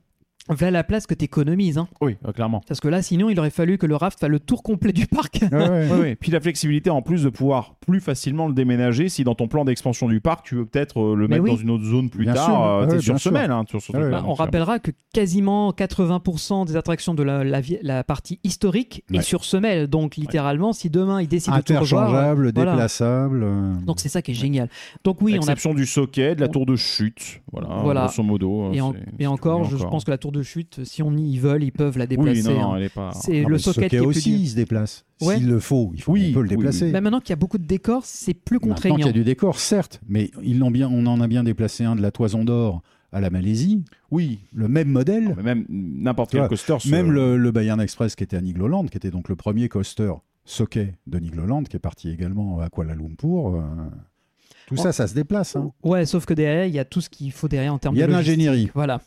voilà 0.48 0.70
la 0.70 0.84
place 0.84 1.06
que 1.06 1.14
tu 1.14 1.24
économises. 1.24 1.78
Hein. 1.78 1.88
Oui, 2.00 2.16
euh, 2.26 2.32
clairement. 2.32 2.60
Parce 2.68 2.80
que 2.80 2.88
là, 2.88 3.00
sinon, 3.02 3.30
il 3.30 3.38
aurait 3.38 3.50
fallu 3.50 3.78
que 3.78 3.86
le 3.86 3.96
raft 3.96 4.20
fasse 4.20 4.28
le 4.28 4.40
tour 4.40 4.62
complet 4.62 4.92
du 4.92 5.06
parc. 5.06 5.40
Ouais, 5.42 5.48
ouais. 5.58 5.88
Ouais, 5.94 6.00
ouais. 6.00 6.16
Puis 6.16 6.30
la 6.32 6.40
flexibilité 6.40 6.90
en 6.90 7.02
plus 7.02 7.22
de 7.24 7.28
pouvoir 7.30 7.74
plus 7.80 8.00
facilement 8.00 8.48
le 8.48 8.54
déménager 8.54 9.08
si 9.08 9.24
dans 9.24 9.34
ton 9.34 9.48
plan 9.48 9.64
d'expansion 9.64 10.08
du 10.08 10.20
parc 10.20 10.44
tu 10.46 10.54
veux 10.56 10.64
peut-être 10.66 11.00
euh, 11.00 11.14
le 11.14 11.28
Mais 11.28 11.36
mettre 11.36 11.44
oui. 11.44 11.50
dans 11.50 11.56
une 11.56 11.70
autre 11.70 11.84
zone 11.84 12.08
plus 12.10 12.24
Bien 12.24 12.34
tard. 12.34 12.78
euh, 12.82 12.86
bien 12.86 13.00
sur 13.00 13.18
semaine 13.20 13.50
hein, 13.50 13.64
sur 13.68 13.78
ouais. 13.94 14.10
Bah, 14.10 14.22
on 14.26 14.30
euh, 14.30 14.34
rappellera 14.34 14.78
que 14.78 14.90
quasiment 15.12 15.70
80% 15.72 16.66
des 16.66 16.76
attractions 16.76 17.14
de 17.14 17.22
la, 17.22 17.44
la 17.44 17.60
la 17.82 18.04
partie 18.04 18.40
historique 18.44 19.04
Ouais. 19.10 19.18
est 19.18 19.22
sur 19.22 19.44
semelle. 19.44 19.86
Donc 19.88 20.16
littéralement, 20.16 20.72
si 20.72 20.90
demain 20.90 21.20
ils 21.20 21.28
décident 21.28 21.56
de 21.56 21.62
tout 21.62 21.72
Interchangeable, 21.72 22.52
voilà. 22.54 22.72
déplaçable. 22.72 23.42
euh, 23.44 23.72
Donc 23.86 24.00
c'est 24.00 24.08
ça 24.08 24.22
qui 24.22 24.32
est 24.32 24.34
génial. 24.34 24.68
Donc 25.04 25.20
oui, 25.22 25.38
on 25.40 25.48
a 25.48 25.54
du 25.74 25.86
socket, 25.86 26.36
de 26.36 26.40
la 26.42 26.48
tour 26.48 26.66
de 26.66 26.76
chute, 26.76 27.42
voilà, 27.52 27.68
Voilà. 27.82 28.00
grosso 28.06 28.22
modo. 28.22 28.72
et, 28.72 28.80
en- 28.80 28.92
c'est- 28.92 29.22
et 29.22 29.26
encore, 29.26 29.68
tout, 29.68 29.76
je 29.78 29.84
pense 29.84 30.04
que 30.04 30.10
la 30.10 30.18
tour 30.18 30.32
de 30.35 30.43
chute, 30.43 30.85
si 30.85 31.02
on 31.02 31.16
y 31.16 31.39
veulent, 31.39 31.65
ils 31.65 31.73
peuvent 31.73 31.97
la 31.97 32.05
Oui, 32.05 32.09
déplacer. 32.16 32.43
non, 32.55 32.73
hein. 32.73 32.77
elle 32.77 32.82
est 32.82 32.89
pas. 32.94 33.12
C'est 33.15 33.43
non, 33.43 33.48
le 33.48 33.59
socket 33.59 33.89
qui 33.89 33.97
est 33.97 34.01
plus 34.01 34.06
aussi, 34.09 34.31
dur. 34.32 34.40
il 34.40 34.48
se 34.48 34.56
déplace. 34.56 35.05
Ouais. 35.23 35.36
S'il 35.39 35.48
le 35.48 35.59
faut, 35.61 35.93
il 35.94 36.02
faut 36.02 36.12
Oui, 36.12 36.27
on 36.31 36.35
peut 36.35 36.40
le 36.43 36.48
oui, 36.51 36.56
déplacer. 36.56 36.93
Mais 36.93 37.01
maintenant 37.01 37.20
qu'il 37.20 37.31
y 37.31 37.32
a 37.32 37.36
beaucoup 37.36 37.59
de 37.59 37.65
décors, 37.66 38.05
c'est 38.05 38.35
plus 38.35 38.56
Maintenant 38.56 38.74
contraignant. 38.74 38.97
qu'il 38.97 39.06
y 39.06 39.09
a 39.09 39.12
du 39.12 39.24
décor, 39.24 39.59
certes, 39.59 40.01
mais 40.09 40.31
ils 40.43 40.59
l'ont 40.59 40.70
bien, 40.70 40.89
on 40.90 41.06
en 41.06 41.20
a 41.20 41.27
bien 41.28 41.43
déplacé 41.44 41.85
un 41.85 41.97
de 41.97 42.02
la 42.02 42.11
Toison 42.11 42.44
d'Or 42.44 42.82
à 43.12 43.20
la 43.20 43.31
Malaisie, 43.31 43.85
Oui, 44.11 44.40
le 44.52 44.66
même 44.69 44.89
modèle. 44.89 45.36
même 45.43 45.65
n'importe 45.69 46.32
quel 46.32 46.48
coaster. 46.48 46.77
Même 46.90 47.12
le, 47.12 47.36
le 47.36 47.51
Bayern 47.52 47.81
Express 47.81 48.16
qui 48.16 48.24
était 48.24 48.36
à 48.36 48.40
Nigloland, 48.40 48.86
qui 48.86 48.97
était 48.97 49.12
donc 49.12 49.28
le 49.28 49.36
premier 49.36 49.69
coaster 49.69 50.12
socket 50.44 50.94
de 51.06 51.19
Nigloland, 51.20 51.62
qui 51.62 51.77
est 51.77 51.81
parti 51.81 52.11
également 52.11 52.59
à 52.59 52.69
Kuala 52.70 52.94
Lumpur. 52.97 53.55
euh, 53.56 53.61
tout 54.66 54.77
ça, 54.77 54.93
ça 54.93 55.07
se 55.07 55.15
déplace. 55.15 55.57
hein. 55.57 55.70
Ouais, 55.82 56.07
sauf 56.07 56.24
que 56.27 56.35
derrière, 56.35 56.66
il 56.66 56.74
y 56.74 56.78
a 56.78 56.85
tout 56.85 57.01
ce 57.01 57.09
qu'il 57.11 57.32
faut 57.32 57.49
derrière 57.49 57.73
en 57.74 57.78
termes 57.78 57.95
Il 57.95 57.99
y 57.99 58.03
a 58.03 58.07
de 58.07 58.12
de 58.12 58.16
l'ingénierie. 58.16 58.70
Voilà. 58.74 59.01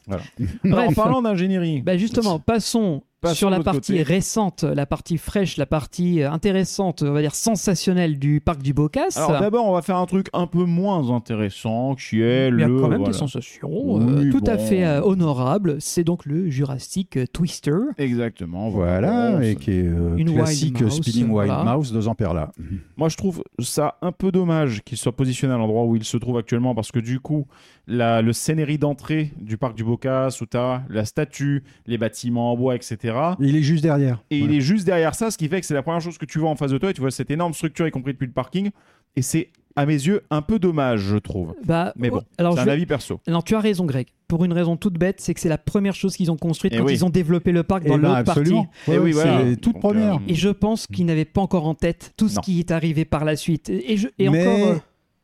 En 0.64 0.94
parlant 0.94 1.22
d'ingénierie, 1.22 1.82
Bah 1.82 1.98
justement, 1.98 2.40
passons, 2.40 3.04
Passons 3.20 3.36
sur 3.36 3.50
la 3.50 3.62
partie 3.62 3.94
côté. 3.94 4.04
récente, 4.04 4.64
la 4.64 4.86
partie 4.86 5.18
fraîche, 5.18 5.58
la 5.58 5.66
partie 5.66 6.22
euh, 6.22 6.32
intéressante, 6.32 7.02
on 7.02 7.14
va 7.14 7.22
dire 7.22 7.34
sensationnelle 7.34 8.20
du 8.20 8.42
parc 8.42 8.62
du 8.62 8.74
Bocas. 8.74 9.08
alors 9.16 9.40
d'abord 9.40 9.66
on 9.66 9.74
va 9.74 9.82
faire 9.82 9.98
un 9.98 10.06
truc 10.06 10.28
un 10.34 10.46
peu 10.46 10.66
moins 10.66 11.10
intéressant 11.10 11.96
qui 11.96 12.22
est 12.22 12.50
Il 12.50 12.60
y 12.60 12.64
a 12.64 12.68
le. 12.68 12.80
quand 12.80 12.88
même 12.88 13.00
voilà. 13.00 13.12
des 13.14 13.18
sensations 13.18 14.00
euh, 14.02 14.32
tout 14.32 14.44
à 14.46 14.58
fait 14.58 14.86
euh, 14.86 15.02
honorables. 15.02 15.78
C'est 15.80 16.04
donc 16.04 16.26
le 16.26 16.50
Jurassic 16.50 17.18
Twister. 17.34 17.78
Exactement. 17.98 18.70
Voilà, 18.70 19.44
et 19.44 19.56
qui 19.56 19.72
est 19.72 19.88
euh, 19.88 20.16
Une 20.18 20.34
classique 20.34 20.76
Wild 20.76 20.84
Mouse, 20.84 20.96
Spinning 20.98 21.32
Wild 21.32 21.52
voilà. 21.54 21.76
Mouse 21.76 21.92
de 21.92 22.02
Zamperla. 22.02 22.52
Moi, 22.98 23.10
je 23.10 23.18
trouve 23.18 23.44
ça 23.60 23.98
un 24.02 24.12
peu 24.12 24.32
dommage 24.32 24.84
qu'il 24.84 24.98
soit 24.98 25.16
positionné 25.16 25.54
à 25.54 25.58
l'endroit 25.58 25.86
où 25.86 25.96
il 25.96 26.04
se 26.04 26.18
trouve 26.18 26.38
actuellement 26.38 26.76
parce 26.76 26.92
que 26.92 27.00
du 27.00 27.20
coup, 27.20 27.48
la, 27.88 28.22
le 28.22 28.34
scénarii 28.34 28.78
d'entrée 28.78 29.32
du 29.40 29.58
parc 29.58 29.76
du 29.76 29.84
Bocas 29.84 30.38
où 30.42 30.46
tu 30.46 30.58
as 30.58 30.84
la 30.90 31.06
statue, 31.06 31.64
les 31.86 31.98
bâtiments 31.98 32.52
en 32.52 32.58
bois, 32.58 32.76
etc. 32.76 33.16
Il 33.40 33.56
est 33.56 33.62
juste 33.62 33.84
derrière. 33.84 34.22
Et 34.30 34.40
il 34.40 34.54
est 34.54 34.62
juste 34.62 34.86
derrière 34.86 35.16
ça, 35.16 35.32
ce 35.32 35.38
qui 35.38 35.48
fait 35.48 35.62
que 35.62 35.66
c'est 35.66 35.74
la 35.74 35.84
première 35.84 36.02
chose 36.02 36.18
que 36.18 36.26
tu 36.26 36.40
vois 36.40 36.50
en 36.50 36.56
face 36.56 36.72
de 36.72 36.78
toi 36.78 36.90
et 36.90 36.94
tu 36.94 37.02
vois 37.02 37.12
cette 37.12 37.32
énorme 37.32 37.54
structure, 37.54 37.88
y 37.88 37.92
compris 37.92 38.14
depuis 38.14 38.28
le 38.28 38.34
parking. 38.34 38.72
Et 39.16 39.22
c'est, 39.22 39.50
à 39.76 39.86
mes 39.86 39.94
yeux, 39.94 40.22
un 40.30 40.42
peu 40.42 40.60
dommage, 40.60 41.00
je 41.02 41.18
trouve. 41.18 41.56
Bah, 41.66 41.94
Mais 41.96 42.10
bon, 42.10 42.22
alors 42.38 42.54
c'est 42.56 42.60
un 42.60 42.66
vais- 42.66 42.72
avis 42.72 42.86
perso. 42.86 43.20
Non, 43.28 43.42
tu 43.42 43.56
as 43.56 43.60
raison, 43.60 43.86
Greg. 43.86 44.08
Pour 44.28 44.44
une 44.44 44.52
raison 44.52 44.76
toute 44.76 44.96
bête, 45.00 45.22
c'est 45.22 45.34
que 45.34 45.40
c'est 45.40 45.48
la 45.50 45.58
première 45.58 45.96
chose 45.96 46.16
qu'ils 46.18 46.30
ont 46.30 46.36
construite 46.36 46.74
Eh 46.76 46.80
quand 46.80 46.86
oui. 46.86 46.94
ils 46.94 47.06
ont 47.06 47.10
développé 47.10 47.52
le 47.54 47.64
parc 47.64 47.84
Eh 47.86 47.90
dans 47.90 47.98
ben, 47.98 48.10
l'autre 48.10 48.24
partie. 48.26 48.40
absolument. 48.42 48.70
Eh 48.88 48.92
Ouais, 48.92 48.98
oui, 48.98 49.14
c'est 49.14 49.22
voilà. 49.22 49.56
toute 49.56 49.74
Donc, 49.76 49.82
première. 49.82 50.16
euh, 50.16 50.20
Et 50.28 50.36
je 50.36 50.50
pense 50.50 50.86
qu'ils 50.88 51.06
n'avaient 51.06 51.24
pas 51.26 51.42
encore 51.42 51.66
en 51.66 51.74
tête 51.76 52.14
tout 52.18 52.28
ce 52.28 52.36
Non. 52.36 52.42
qui 52.42 52.60
est 52.60 52.72
arrivé 52.72 53.06
par 53.06 53.24
la 53.24 53.36
suite. 53.38 53.70
Et, 53.70 53.96
je, 53.98 54.10
et 54.20 54.30
Mais 54.30 54.46
encore. 54.46 54.68
euh, 54.72 54.76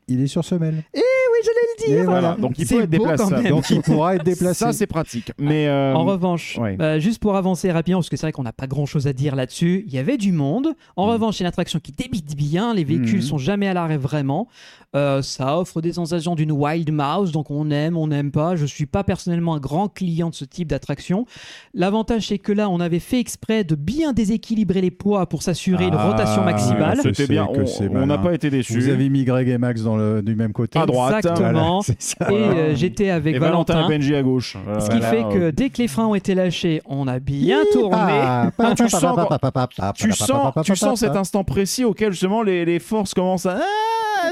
il 0.08 0.20
est 0.22 0.26
sur 0.26 0.44
semelle. 0.44 0.82
oui, 0.94 1.02
j'allais 1.44 1.88
le 1.90 1.94
dire. 1.96 2.04
Voilà. 2.10 2.36
Donc 2.38 2.52
il 2.58 2.66
C'est 2.66 2.76
peut 2.76 2.82
être 2.94 3.30
même. 3.30 3.48
Donc 3.48 3.70
il 3.70 3.80
pourra 3.82 4.16
être 4.16 4.24
déplacé. 4.24 4.54
Ça, 4.64 4.72
c'est 4.72 4.86
pratique. 4.86 5.32
Mais 5.38 5.68
euh, 5.68 5.94
En 5.94 6.04
revanche, 6.04 6.58
ouais. 6.60 6.76
bah, 6.76 6.98
juste 6.98 7.20
pour 7.20 7.36
avancer 7.36 7.70
rapidement, 7.70 7.98
parce 8.00 8.08
que 8.08 8.16
c'est 8.16 8.26
vrai 8.26 8.32
qu'on 8.32 8.42
n'a 8.42 8.52
pas 8.52 8.66
grand 8.66 8.86
chose 8.86 9.06
à 9.06 9.12
dire 9.12 9.36
là-dessus, 9.36 9.84
il 9.86 9.92
y 9.92 9.98
avait 9.98 10.16
du 10.16 10.32
monde. 10.32 10.74
En 10.96 11.06
Mhm. 11.06 11.12
revanche, 11.12 11.36
c'est 11.38 11.44
une 11.44 11.48
attraction 11.48 11.78
qui 11.80 11.92
débite 11.92 12.36
bien, 12.36 12.74
les 12.74 12.84
véhicules 12.84 13.16
Mhm. 13.16 13.22
sont 13.22 13.38
jamais 13.38 13.68
à 13.68 13.74
l'arrêt 13.74 13.98
vraiment. 13.98 14.48
Euh, 14.94 15.22
ça 15.22 15.58
offre 15.58 15.80
des 15.80 15.92
sensations 15.92 16.34
d'une 16.34 16.52
wild 16.52 16.92
mouse, 16.92 17.32
donc 17.32 17.50
on 17.50 17.70
aime, 17.70 17.96
on 17.96 18.06
n'aime 18.06 18.30
pas. 18.30 18.54
Je 18.56 18.64
suis 18.66 18.86
pas 18.86 19.02
personnellement 19.04 19.54
un 19.54 19.60
grand 19.60 19.88
client 19.88 20.30
de 20.30 20.34
ce 20.34 20.44
type 20.44 20.68
d'attraction. 20.68 21.26
L'avantage, 21.74 22.28
c'est 22.28 22.38
que 22.38 22.52
là, 22.52 22.68
on 22.70 22.78
avait 22.80 22.98
fait 23.00 23.18
exprès 23.18 23.64
de 23.64 23.74
bien 23.74 24.12
déséquilibrer 24.12 24.80
les 24.80 24.90
poids 24.90 25.26
pour 25.26 25.42
s'assurer 25.42 25.86
une 25.86 25.94
Ah, 25.96 26.10
rotation 26.10 26.44
maximale. 26.44 26.96
que 26.98 27.02
c'était 27.02 27.14
c'est- 27.14 27.26
bien. 27.28 27.46
que 27.46 27.60
On- 27.96 28.06
n'a 28.06 28.18
pas 28.18 28.34
été 28.34 28.50
déçus. 28.50 28.78
Vous 28.80 28.88
avez 28.88 29.08
mis 29.08 29.24
Greg 29.24 29.48
et 29.48 29.58
Max 29.58 29.82
dans 29.82 29.96
le, 29.96 30.22
du 30.22 30.34
même 30.36 30.52
côté. 30.52 30.78
À 30.78 30.86
droite. 30.86 31.16
Exactement. 31.24 31.82
c'est 31.82 32.00
ça. 32.00 32.30
Et 32.30 32.34
euh, 32.34 32.74
j'étais 32.76 33.10
avec 33.10 33.34
Et 33.36 33.38
Valentin, 33.38 33.74
Valentin. 33.74 33.90
et 33.94 33.98
Benji 33.98 34.14
à 34.14 34.22
gauche. 34.22 34.56
Voilà, 34.64 34.80
Ce 34.80 34.90
qui 34.90 34.98
voilà, 34.98 35.10
fait 35.10 35.24
euh, 35.24 35.32
que 35.32 35.50
dès 35.50 35.70
que 35.70 35.78
les 35.82 35.88
freins 35.88 36.06
ont 36.06 36.14
été 36.14 36.34
lâchés, 36.34 36.80
on 36.86 37.08
a 37.08 37.18
bien 37.18 37.62
tourné. 37.72 37.96
Ah, 37.98 38.50
Tu 38.76 40.12
sens 40.12 40.52
tu 40.64 40.76
sens, 40.76 41.00
cet 41.00 41.16
instant 41.16 41.44
précis 41.44 41.84
auquel 41.84 42.12
justement 42.12 42.42
les, 42.42 42.64
les 42.64 42.78
forces 42.78 43.14
commencent 43.14 43.46
à. 43.46 43.60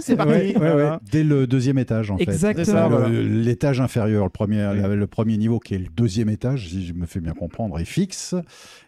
C'est 0.00 0.16
parti. 0.16 0.32
Ouais, 0.32 0.46
ouais, 0.56 0.60
ouais. 0.60 0.72
Voilà. 0.72 1.00
Dès 1.10 1.24
le 1.24 1.46
deuxième 1.46 1.78
étage, 1.78 2.10
en 2.10 2.16
fait. 2.16 2.24
Exactement. 2.24 2.64
C'est 2.64 2.70
ça, 2.72 2.88
Le- 2.88 2.96
voilà. 2.96 3.08
L'étage 3.08 3.80
inférieur, 3.80 4.24
le 4.24 4.30
premier, 4.30 4.58
la- 4.58 4.88
le 4.88 5.06
premier 5.06 5.36
niveau 5.36 5.58
qui 5.58 5.74
est 5.74 5.78
le 5.78 5.86
deuxième 5.94 6.28
étage, 6.28 6.68
si 6.68 6.86
je 6.86 6.92
me 6.94 7.06
fais 7.06 7.20
bien 7.20 7.32
comprendre, 7.32 7.78
est 7.78 7.84
fixe. 7.84 8.34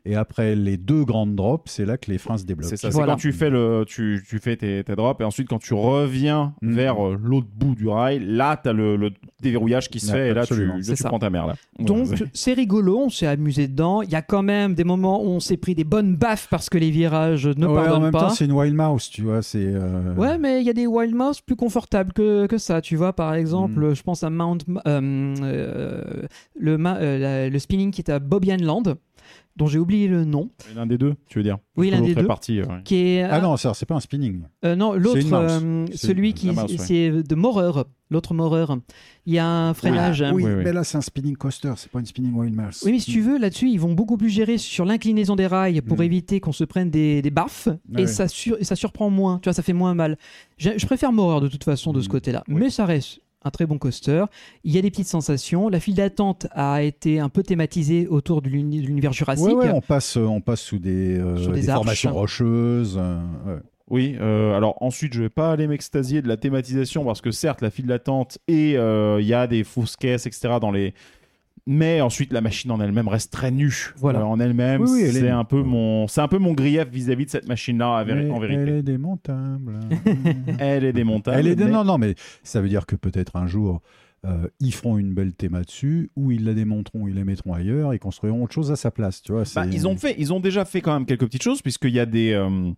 Et 0.07 0.17
après 0.17 0.55
les 0.55 0.77
deux 0.77 1.05
grandes 1.05 1.35
drops, 1.35 1.71
c'est 1.71 1.87
là 1.87 1.97
que 1.97 2.11
les 2.11 2.19
freins 2.19 2.37
se 2.37 2.45
débloquent. 2.45 2.69
C'est 2.69 2.77
ça, 2.77 2.91
Voilà. 2.91 3.07
c'est 3.07 3.11
quand 3.13 3.21
tu 3.21 3.33
fais, 3.33 3.49
le, 3.49 3.85
tu, 3.87 4.23
tu 4.29 4.39
fais 4.39 4.55
tes, 4.57 4.85
tes 4.85 4.97
drops 4.97 5.21
et 5.23 5.25
ensuite 5.25 5.49
quand 5.49 5.59
tu 5.59 5.73
reviens 5.73 6.53
Mm. 6.61 6.75
vers 6.75 7.07
euh, 7.07 7.17
l'autre 7.23 7.47
bout 7.57 7.75
du 7.75 7.89
rail, 7.89 8.21
là 8.23 8.59
tu 8.63 8.69
as 8.69 8.73
le, 8.75 8.97
le 8.97 9.11
déverrouillage 9.43 9.89
qui 9.89 10.01
se 10.01 10.09
Ouais, 10.13 10.13
fait 10.13 10.29
et 10.29 10.35
là 10.35 10.45
tu, 10.47 10.55
là, 10.67 10.75
tu 10.95 11.03
prends 11.05 11.19
ta 11.19 11.31
mère 11.31 11.47
là. 11.47 11.55
Donc 11.79 12.09
Ouais. 12.11 12.17
c'est 12.35 12.53
rigolo, 12.53 12.99
on 13.07 13.09
s'est 13.09 13.27
amusé 13.27 13.67
dedans. 13.67 14.03
Il 14.03 14.11
y 14.11 14.15
a 14.15 14.21
quand 14.23 14.43
même 14.43 14.75
des 14.75 14.85
moments 14.85 15.23
où 15.25 15.29
on 15.29 15.41
s'est 15.41 15.57
pris 15.57 15.75
des 15.75 15.85
bonnes 15.85 16.17
baffes 16.17 16.49
parce 16.51 16.69
que 16.69 16.77
les 16.77 16.91
virages 16.91 17.47
ne 17.47 17.67
Ouais, 17.67 17.73
en 17.73 17.75
pardonnent 17.75 18.03
même 18.03 18.13
pas. 18.13 18.21
temps, 18.21 18.31
c'est 18.31 18.45
une 18.45 18.53
wild 18.53 18.75
mouse, 18.75 19.09
tu 19.09 19.23
vois. 19.23 19.41
C'est. 19.41 19.65
euh, 19.65 20.15
Ouais, 20.17 20.37
mais 20.37 20.61
il 20.61 20.67
y 20.67 20.71
a 20.71 20.75
des 20.75 20.87
Wild 20.95 21.15
Mouse 21.15 21.41
plus 21.41 21.57
confortables 21.57 22.13
que, 22.13 22.47
que 22.47 22.59
ça. 22.59 22.81
Tu 22.81 22.97
vois, 22.97 23.13
par 23.13 23.35
exemple, 23.35 23.81
Mm. 23.91 23.95
je 23.95 24.03
pense 24.03 24.23
à 24.23 24.31
Mount, 24.31 24.59
euh, 24.87 25.35
euh, 25.43 26.23
le, 26.57 26.79
ma- 26.79 26.97
euh, 26.99 27.19
la- 27.19 27.49
le 27.51 27.59
spinning 27.59 27.91
qui 27.91 28.01
est 28.01 28.11
à 28.11 28.19
Bobbian 28.19 28.57
Land, 28.61 28.83
dont 29.57 29.67
j'ai 29.67 29.79
oublié 29.79 30.09
le 30.09 30.25
nom, 30.25 30.51
L'un 30.75 30.87
des 30.87 30.99
deux, 30.99 31.15
tu 31.29 31.39
veux 31.39 31.45
dire 31.45 31.59
Oui, 31.77 31.91
l'un 31.91 32.01
des 32.01 32.15
deux. 32.15 32.27
parti, 32.27 32.61
ouais. 32.61 32.67
qui 32.85 32.97
est 32.97 33.23
Ah 33.23 33.41
non, 33.41 33.57
ça, 33.57 33.73
c'est 33.75 33.87
pas 33.87 33.95
un 33.95 34.01
spinning. 34.01 34.43
euh, 34.65 34.75
non 34.75 34.95
l'autre, 34.95 35.19
euh, 35.33 35.87
celui 35.95 36.35
qui 36.35 36.51
ouais. 36.51 36.77
c'est 36.79 37.11
de 37.23 37.35
Moreur, 37.35 37.85
l'autre 38.11 38.35
Moreur. 38.35 38.77
Il 39.27 39.33
y 39.35 39.39
a 39.39 39.47
un 39.47 39.73
freinage. 39.75 40.23
hein. 40.23 40.33
Oui, 40.35 40.43
Oui, 40.45 40.51
oui. 40.57 40.63
mais 40.65 40.73
là, 40.73 40.83
c'est 40.85 40.99
un 40.99 41.01
spinning 41.01 41.37
coaster, 41.37 41.73
c'est 41.77 41.91
pas 41.91 42.01
une 42.01 42.07
spinning 42.07 42.35
wild 42.35 42.55
mouse. 42.55 42.83
Oui, 42.85 42.93
mais 42.93 42.99
si 42.99 43.13
tu 43.13 43.21
veux, 43.21 43.39
là-dessus, 43.39 43.69
ils 43.71 43.79
vont 43.81 43.93
beaucoup 43.95 44.17
plus 44.17 44.29
gérer 44.29 44.59
sur 44.59 44.85
l'inclinaison 44.85 45.37
des 45.37 45.47
rails 45.47 45.81
pour 45.83 45.99
Mm. 45.99 46.03
éviter 46.03 46.41
qu'on 46.41 46.53
se 46.53 46.65
prenne 46.65 46.91
des, 46.91 47.23
des 47.23 47.31
baffes 47.31 47.69
et, 47.97 48.07
ça 48.07 48.27
sur- 48.29 48.57
ça 48.63 48.75
surprend 48.77 49.09
moins. 49.09 49.39
Tu 49.41 49.49
vois, 49.49 49.55
ça 49.55 49.63
fait 49.63 49.73
moins 49.73 49.95
mal. 49.95 50.19
Je 50.59 50.85
préfère 50.87 51.13
Moreur 51.13 51.41
de 51.41 51.49
toute 51.49 51.65
façon 51.65 51.93
de 51.93 52.01
ce 52.01 52.09
Mm. 52.09 52.11
côté-là, 52.11 52.45
Oui. 52.49 52.55
mais 52.59 52.71
ça 52.71 52.85
reste 52.87 53.21
un 53.45 53.51
très 53.51 53.67
bon 53.67 53.79
coaster. 53.79 54.25
Il 54.65 54.73
y 54.73 54.79
a 54.79 54.83
des 54.83 54.91
petites 54.91 55.07
sensations. 55.09 55.69
La 55.69 55.81
file 55.81 55.95
d'attente 55.95 56.47
a 56.53 56.83
été 56.83 57.21
un 57.21 57.29
peu 57.29 57.43
thématisée 57.43 58.07
autour 58.09 58.43
de 58.43 58.49
l'uni- 58.49 58.81
de 58.81 58.87
l'univers 58.87 59.13
jurassique. 59.13 59.47
Ouais, 59.47 59.55
ouais, 59.55 59.71
on 59.71 59.81
passe, 59.81 60.17
on 60.17 60.41
passe 60.41 60.61
sous 60.63 60.79
des, 60.79 61.19
euh, 61.19 61.37
des 61.53 61.61
des 61.61 61.67
formations 61.73 62.13
rocheuses. 62.13 62.97
euh, 62.99 63.19
ouais. 63.47 63.59
Oui, 63.91 64.17
euh, 64.19 64.57
alors 64.57 64.79
ensuite, 64.83 65.13
je 65.13 65.21
vais 65.21 65.29
pas 65.29 65.53
aller 65.53 65.67
m'extasier 65.67 66.23
de 66.23 66.29
la 66.29 66.39
thématisation 66.39 67.05
parce 67.05 67.21
que 67.21 67.31
certes, 67.31 67.61
la 67.61 67.69
file 67.71 67.87
d'attente 67.87 68.39
et 68.49 68.79
euh, 68.79 69.21
il 69.21 69.27
y 69.27 69.35
a 69.35 69.47
des 69.47 69.63
fausses 69.63 69.97
caisses, 69.97 70.27
etc. 70.27 70.55
dans 70.61 70.71
les. 70.71 70.95
Mais 71.67 72.03
ensuite, 72.03 72.31
la 72.33 72.43
machine 72.43 72.71
en 72.71 72.81
elle-même 72.81 73.09
reste 73.09 73.33
très 73.33 73.51
nue. 73.51 73.93
Voilà. 73.97 74.27
En 74.27 74.39
elle-même, 74.39 74.83
Oui, 74.83 74.89
oui, 74.93 75.03
elle 75.07 75.13
c'est 75.15 75.25
est- 75.27 75.31
un 75.31 75.45
peu 75.45 75.63
mon, 75.63 76.07
c'est 76.09 76.21
un 76.21 76.29
peu 76.29 76.37
mon 76.39 76.53
grief 76.53 76.87
vis-à-vis 76.91 77.25
de 77.25 77.31
cette 77.31 77.49
machine-là, 77.49 78.05
Mais 78.05 78.31
en 78.31 78.39
vérité. 78.39 78.61
Elle 78.63 78.69
est 78.77 78.83
démontable. 78.83 79.81
Elle 80.59 80.85
est 80.85 80.93
démontable. 80.93 81.39
Elle 81.39 81.47
est 81.49 81.57
dé- 81.57 81.65
mais- 81.65 81.71
Non, 81.71 81.85
non, 81.85 81.97
mais 81.97 82.17
ça 82.43 82.61
veut 82.61 82.69
dire 82.69 82.85
que 82.85 82.97
peut-être 82.97 83.37
un 83.37 83.47
jour, 83.47 83.81
euh, 84.27 84.47
ils 84.61 84.75
feront 84.75 84.99
une 84.99 85.15
belle 85.15 85.33
théma 85.33 85.63
dessus, 85.63 86.11
ou 86.17 86.31
ils 86.33 86.45
la 86.45 86.53
démonteront, 86.53 87.09
ils 87.09 87.15
la 87.15 87.25
mettront 87.25 87.55
ailleurs, 87.55 87.95
et 87.95 87.99
construiront 87.99 88.43
autre 88.45 88.53
chose 88.55 88.71
à 88.71 88.77
sa 88.77 88.91
place. 88.91 89.23
Tu 89.23 89.33
vois, 89.33 89.45
Bah, 89.55 89.65
ils 89.73 89.89
ont 89.89 89.97
fait, 89.97 90.15
ils 90.19 90.35
ont 90.35 90.41
déjà 90.41 90.67
fait 90.67 90.83
quand 90.83 90.93
même 90.93 91.07
quelques 91.07 91.25
petites 91.25 91.43
choses 91.43 91.63
puisqu'il 91.63 91.93
y 91.95 92.01
a 92.01 92.05
des, 92.07 92.33
euh, 92.33 92.73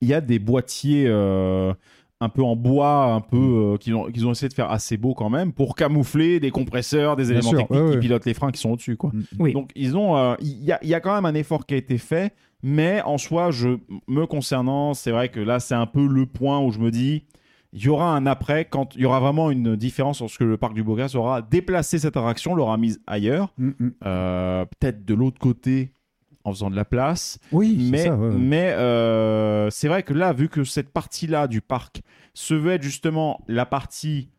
il 0.00 0.06
y 0.08 0.14
a 0.14 0.20
des 0.20 0.38
boîtiers 0.38 1.06
euh, 1.08 1.72
un 2.20 2.28
peu 2.30 2.42
en 2.42 2.56
bois, 2.56 3.04
un 3.12 3.20
peu 3.20 3.36
Mm. 3.36 3.72
euh, 3.74 3.76
qu'ils 3.76 3.94
ont, 3.94 4.04
qu'ils 4.10 4.26
ont 4.26 4.32
essayé 4.32 4.48
de 4.48 4.54
faire 4.54 4.70
assez 4.70 4.96
beau 4.96 5.12
quand 5.14 5.28
même 5.28 5.52
pour 5.52 5.74
camoufler 5.74 6.40
des 6.40 6.50
compresseurs, 6.50 7.14
des 7.16 7.30
éléments 7.30 7.50
sûr, 7.50 7.58
techniques 7.58 7.82
ouais, 7.82 7.90
qui 7.92 7.98
pilotent 7.98 8.24
les 8.24 8.34
freins 8.34 8.50
qui 8.50 8.60
sont 8.60 8.70
au-dessus, 8.70 8.96
quoi. 8.96 9.10
Mm. 9.12 9.22
Oui. 9.38 9.52
Donc 9.52 9.70
ils 9.76 9.96
ont, 9.96 10.16
euh, 10.16 10.34
il 10.40 10.64
y, 10.64 10.72
a, 10.72 10.78
il 10.82 10.88
y 10.88 10.94
a 10.94 11.00
quand 11.00 11.14
même 11.14 11.26
un 11.26 11.34
effort 11.34 11.66
qui 11.66 11.74
a 11.74 11.76
été 11.76 11.98
fait, 11.98 12.34
mais 12.62 13.02
en 13.02 13.18
soi, 13.18 13.50
je 13.50 13.78
me 14.08 14.24
concernant, 14.26 14.94
c'est 14.94 15.10
vrai 15.10 15.28
que 15.28 15.40
là, 15.40 15.60
c'est 15.60 15.74
un 15.74 15.86
peu 15.86 16.06
le 16.06 16.24
point 16.26 16.58
où 16.60 16.70
je 16.72 16.78
me 16.78 16.90
dis. 16.90 17.24
Il 17.72 17.82
y 17.84 17.88
aura 17.90 18.16
un 18.16 18.24
après 18.24 18.64
quand 18.64 18.94
il 18.94 19.02
y 19.02 19.04
aura 19.04 19.20
vraiment 19.20 19.50
une 19.50 19.76
différence 19.76 20.20
lorsque 20.20 20.40
le 20.40 20.56
parc 20.56 20.72
du 20.72 20.82
Bocas 20.82 21.10
aura 21.14 21.42
déplacé 21.42 21.98
cette 21.98 22.16
attraction, 22.16 22.54
l'aura 22.54 22.78
mise 22.78 23.02
ailleurs, 23.06 23.52
Mm, 23.58 23.68
mm. 23.78 23.90
euh, 24.06 24.64
peut-être 24.64 25.04
de 25.04 25.12
l'autre 25.12 25.38
côté 25.38 25.92
en 26.46 26.52
faisant 26.52 26.70
de 26.70 26.76
la 26.76 26.84
place. 26.84 27.38
Oui, 27.52 27.88
Mais, 27.90 28.04
ça, 28.04 28.14
ouais, 28.16 28.28
ouais. 28.28 28.34
mais 28.38 28.70
euh, 28.72 29.68
c'est 29.70 29.88
vrai 29.88 30.02
que 30.02 30.14
là, 30.14 30.32
vu 30.32 30.48
que 30.48 30.64
cette 30.64 30.90
partie-là 30.90 31.48
du 31.48 31.60
parc 31.60 32.02
se 32.34 32.54
veut 32.54 32.72
être 32.72 32.82
justement 32.82 33.40
la 33.48 33.66
partie 33.66 34.30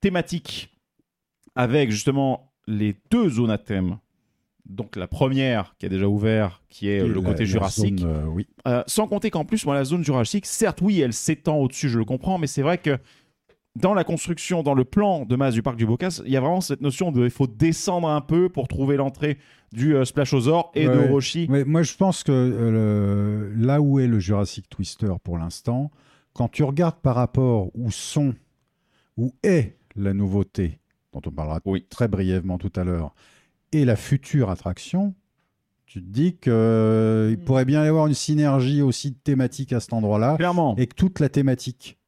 thématique 0.00 0.70
avec 1.56 1.90
justement 1.90 2.52
les 2.66 2.96
deux 3.10 3.28
zones 3.30 3.50
à 3.50 3.58
thème. 3.58 3.98
Donc 4.66 4.96
la 4.96 5.06
première 5.06 5.74
qui 5.78 5.86
a 5.86 5.88
déjà 5.90 6.08
ouvert, 6.08 6.62
qui 6.70 6.88
est 6.88 6.98
Et 6.98 7.06
le 7.06 7.14
la- 7.14 7.20
côté 7.20 7.44
jurassique. 7.46 7.98
zone, 8.00 8.10
euh, 8.10 8.24
oui. 8.26 8.46
Euh, 8.66 8.82
sans 8.86 9.06
compter 9.06 9.30
qu'en 9.30 9.44
plus, 9.44 9.64
moi, 9.66 9.74
la 9.74 9.84
zone 9.84 10.02
jurassique, 10.04 10.46
certes, 10.46 10.80
oui, 10.80 11.00
elle 11.00 11.12
s'étend 11.12 11.56
au-dessus, 11.58 11.88
je 11.90 11.98
le 11.98 12.04
comprends, 12.06 12.38
mais 12.38 12.46
c'est 12.46 12.62
vrai 12.62 12.78
que 12.78 12.98
dans 13.76 13.94
la 13.94 14.04
construction, 14.04 14.62
dans 14.62 14.74
le 14.74 14.84
plan 14.84 15.24
de 15.24 15.34
masse 15.36 15.54
du 15.54 15.62
parc 15.62 15.76
du 15.76 15.84
Bocas, 15.86 16.20
il 16.24 16.32
y 16.32 16.36
a 16.36 16.40
vraiment 16.40 16.60
cette 16.60 16.80
notion 16.80 17.10
de 17.10 17.24
il 17.24 17.30
faut 17.30 17.46
descendre 17.48 18.08
un 18.08 18.20
peu 18.20 18.48
pour 18.48 18.68
trouver 18.68 18.96
l'entrée 18.96 19.38
du 19.72 19.96
euh, 19.96 20.04
Splashosaur 20.04 20.70
et 20.74 20.86
Ouais. 20.88 20.94
de 21.08 21.10
Roshi. 21.10 21.46
Mais 21.50 21.64
moi, 21.64 21.82
je 21.82 21.94
pense 21.96 22.22
que 22.22 22.30
euh, 22.32 23.50
le- 23.50 23.66
là 23.66 23.80
où 23.80 23.98
est 23.98 24.06
le 24.06 24.20
Jurassic 24.20 24.68
Twister 24.68 25.12
pour 25.24 25.38
l'instant, 25.38 25.90
quand 26.34 26.48
tu 26.48 26.62
regardes 26.62 26.96
par 27.00 27.16
rapport 27.16 27.70
où 27.74 27.90
sont, 27.90 28.34
où 29.16 29.32
est 29.42 29.76
la 29.96 30.12
nouveauté, 30.14 30.78
dont 31.12 31.20
on 31.26 31.30
parlera 31.30 31.60
Oui. 31.64 31.84
très 31.90 32.06
brièvement 32.08 32.58
tout 32.58 32.72
à 32.76 32.84
l'heure, 32.84 33.14
et 33.72 33.84
la 33.84 33.96
future 33.96 34.50
attraction, 34.50 35.14
tu 35.86 36.00
te 36.00 36.08
dis 36.08 36.36
qu'il 36.36 37.38
pourrait 37.44 37.64
bien 37.64 37.84
y 37.84 37.88
avoir 37.88 38.06
une 38.06 38.14
synergie 38.14 38.82
aussi 38.82 39.14
thématique 39.14 39.72
à 39.72 39.80
cet 39.80 39.92
endroit-là, 39.92 40.36
Clairement. 40.36 40.76
et 40.76 40.86
que 40.86 40.94
toute 40.94 41.18
la 41.20 41.28
thématique 41.28 41.98
euh, 41.98 42.03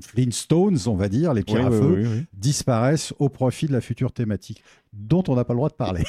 Flintstones, 0.00 0.78
on 0.86 0.94
va 0.96 1.08
dire, 1.08 1.32
les 1.34 1.40
Oui, 1.40 1.44
pierres 1.44 1.66
à 1.66 1.70
feu, 1.70 1.94
oui, 1.96 2.06
oui. 2.06 2.24
disparaissent 2.32 3.14
au 3.18 3.28
profit 3.28 3.66
de 3.66 3.72
la 3.72 3.80
future 3.80 4.12
thématique, 4.12 4.62
dont 4.92 5.22
on 5.28 5.36
n'a 5.36 5.44
pas 5.44 5.52
le 5.54 5.58
droit 5.58 5.68
de 5.70 5.74
parler. 5.74 6.04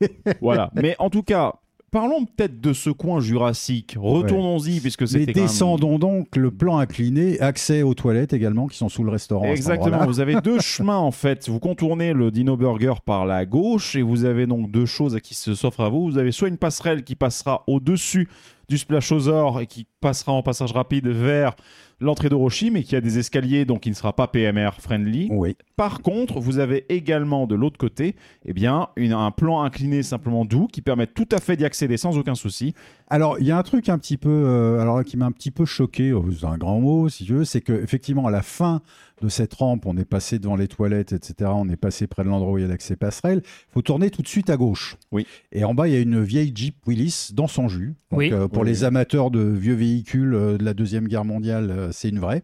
Voilà. 0.40 0.70
Mais 0.74 0.96
en 0.98 1.10
tout 1.10 1.22
cas, 1.22 1.56
parlons 1.90 2.24
peut-être 2.24 2.60
de 2.60 2.72
ce 2.72 2.90
coin 2.90 3.20
jurassique. 3.20 3.96
Retournons-y, 3.98 4.80
puisque 4.80 5.02
Mais 5.02 5.08
quand 5.08 5.18
même- 5.18 5.46
descendons 5.46 5.98
donc 5.98 6.36
le 6.36 6.50
plan 6.50 6.78
incliné, 6.78 7.40
accès 7.40 7.82
aux 7.82 7.94
toilettes 7.94 8.32
également, 8.32 8.66
qui 8.66 8.76
sont 8.76 8.88
sous 8.88 9.04
le 9.04 9.10
restaurant. 9.10 9.44
Exactement, 9.46 10.04
vous 10.06 10.20
avez 10.20 10.40
deux 10.40 10.58
chemins 10.60 10.98
en 10.98 11.10
fait. 11.10 11.48
Vous 11.48 11.58
contournez 11.60 12.12
le 12.12 12.30
Dino 12.30 12.56
Burger 12.56 12.94
par 13.04 13.26
la 13.26 13.46
gauche 13.46 13.96
et 13.96 14.02
vous 14.02 14.24
avez 14.24 14.46
donc 14.46 14.70
deux 14.70 14.86
choses 14.86 15.18
qui 15.22 15.34
se 15.34 15.54
s'offrent 15.54 15.80
à 15.80 15.88
vous. 15.88 16.04
Vous 16.10 16.18
avez 16.18 16.32
soit 16.32 16.48
une 16.48 16.58
passerelle 16.58 17.02
qui 17.04 17.14
passera 17.16 17.64
au-dessus 17.66 18.28
du 18.68 18.78
Splashosaur 18.78 19.60
et 19.60 19.66
qui 19.66 19.86
passera 20.00 20.32
en 20.32 20.42
passage 20.42 20.72
rapide 20.72 21.08
vers 21.08 21.56
l'entrée 22.00 22.28
de 22.28 22.34
Roshi, 22.34 22.70
mais 22.70 22.82
qui 22.82 22.96
a 22.96 23.00
des 23.00 23.18
escaliers 23.18 23.64
donc 23.64 23.80
qui 23.80 23.90
ne 23.90 23.94
sera 23.94 24.14
pas 24.14 24.26
PMR 24.26 24.70
friendly. 24.78 25.28
Oui. 25.30 25.56
Par 25.76 26.00
contre, 26.00 26.40
vous 26.40 26.58
avez 26.58 26.86
également 26.88 27.46
de 27.46 27.54
l'autre 27.54 27.78
côté 27.78 28.16
eh 28.46 28.52
bien, 28.52 28.88
une- 28.96 29.12
un 29.12 29.30
plan 29.30 29.62
incliné 29.62 30.02
simplement 30.02 30.44
doux 30.44 30.66
qui 30.66 30.80
permet 30.82 31.06
tout 31.06 31.28
à 31.32 31.38
fait 31.38 31.56
d'y 31.56 31.64
accéder 31.64 31.96
sans 31.96 32.16
aucun 32.18 32.34
souci. 32.34 32.74
Alors, 33.08 33.38
il 33.40 33.46
y 33.46 33.50
a 33.50 33.58
un 33.58 33.62
truc 33.62 33.88
un 33.88 33.98
petit 33.98 34.16
peu, 34.16 34.30
euh, 34.30 34.80
alors 34.80 35.04
qui 35.04 35.16
m'a 35.16 35.26
un 35.26 35.32
petit 35.32 35.50
peu 35.50 35.64
choqué, 35.64 36.12
oh, 36.12 36.24
c'est 36.38 36.46
un 36.46 36.56
grand 36.58 36.80
mot 36.80 37.08
si 37.08 37.24
tu 37.24 37.34
veux, 37.34 37.44
c'est 37.44 37.60
que 37.60 37.72
effectivement 37.72 38.26
à 38.26 38.30
la 38.30 38.42
fin 38.42 38.80
de 39.20 39.28
cette 39.28 39.54
rampe, 39.54 39.86
on 39.86 39.96
est 39.96 40.04
passé 40.04 40.38
devant 40.38 40.56
les 40.56 40.68
toilettes, 40.68 41.12
etc. 41.12 41.50
On 41.54 41.68
est 41.68 41.76
passé 41.76 42.06
près 42.06 42.24
de 42.24 42.28
l'endroit 42.28 42.52
où 42.52 42.58
il 42.58 42.62
y 42.62 42.64
a 42.64 42.68
l'accès 42.68 42.96
passerelle. 42.96 43.42
Il 43.44 43.72
faut 43.72 43.82
tourner 43.82 44.10
tout 44.10 44.22
de 44.22 44.28
suite 44.28 44.50
à 44.50 44.56
gauche. 44.56 44.96
Oui. 45.12 45.26
Et 45.52 45.64
en 45.64 45.74
bas, 45.74 45.88
il 45.88 45.94
y 45.94 45.96
a 45.96 46.00
une 46.00 46.22
vieille 46.22 46.52
Jeep 46.54 46.76
Willis 46.86 47.30
dans 47.34 47.46
son 47.48 47.68
jus. 47.68 47.94
Donc, 48.10 48.20
Oui. 48.20 48.32
euh, 48.32 48.48
pour 48.48 48.62
Oui. 48.62 48.68
les 48.68 48.84
amateurs 48.84 49.30
de 49.30 49.40
vieux 49.40 49.74
véhicules 49.74 50.34
euh, 50.34 50.58
de 50.58 50.64
la 50.64 50.74
deuxième 50.74 51.06
guerre 51.08 51.24
mondiale, 51.24 51.70
euh, 51.70 51.92
c'est 51.92 52.08
une 52.08 52.18
vraie. 52.20 52.42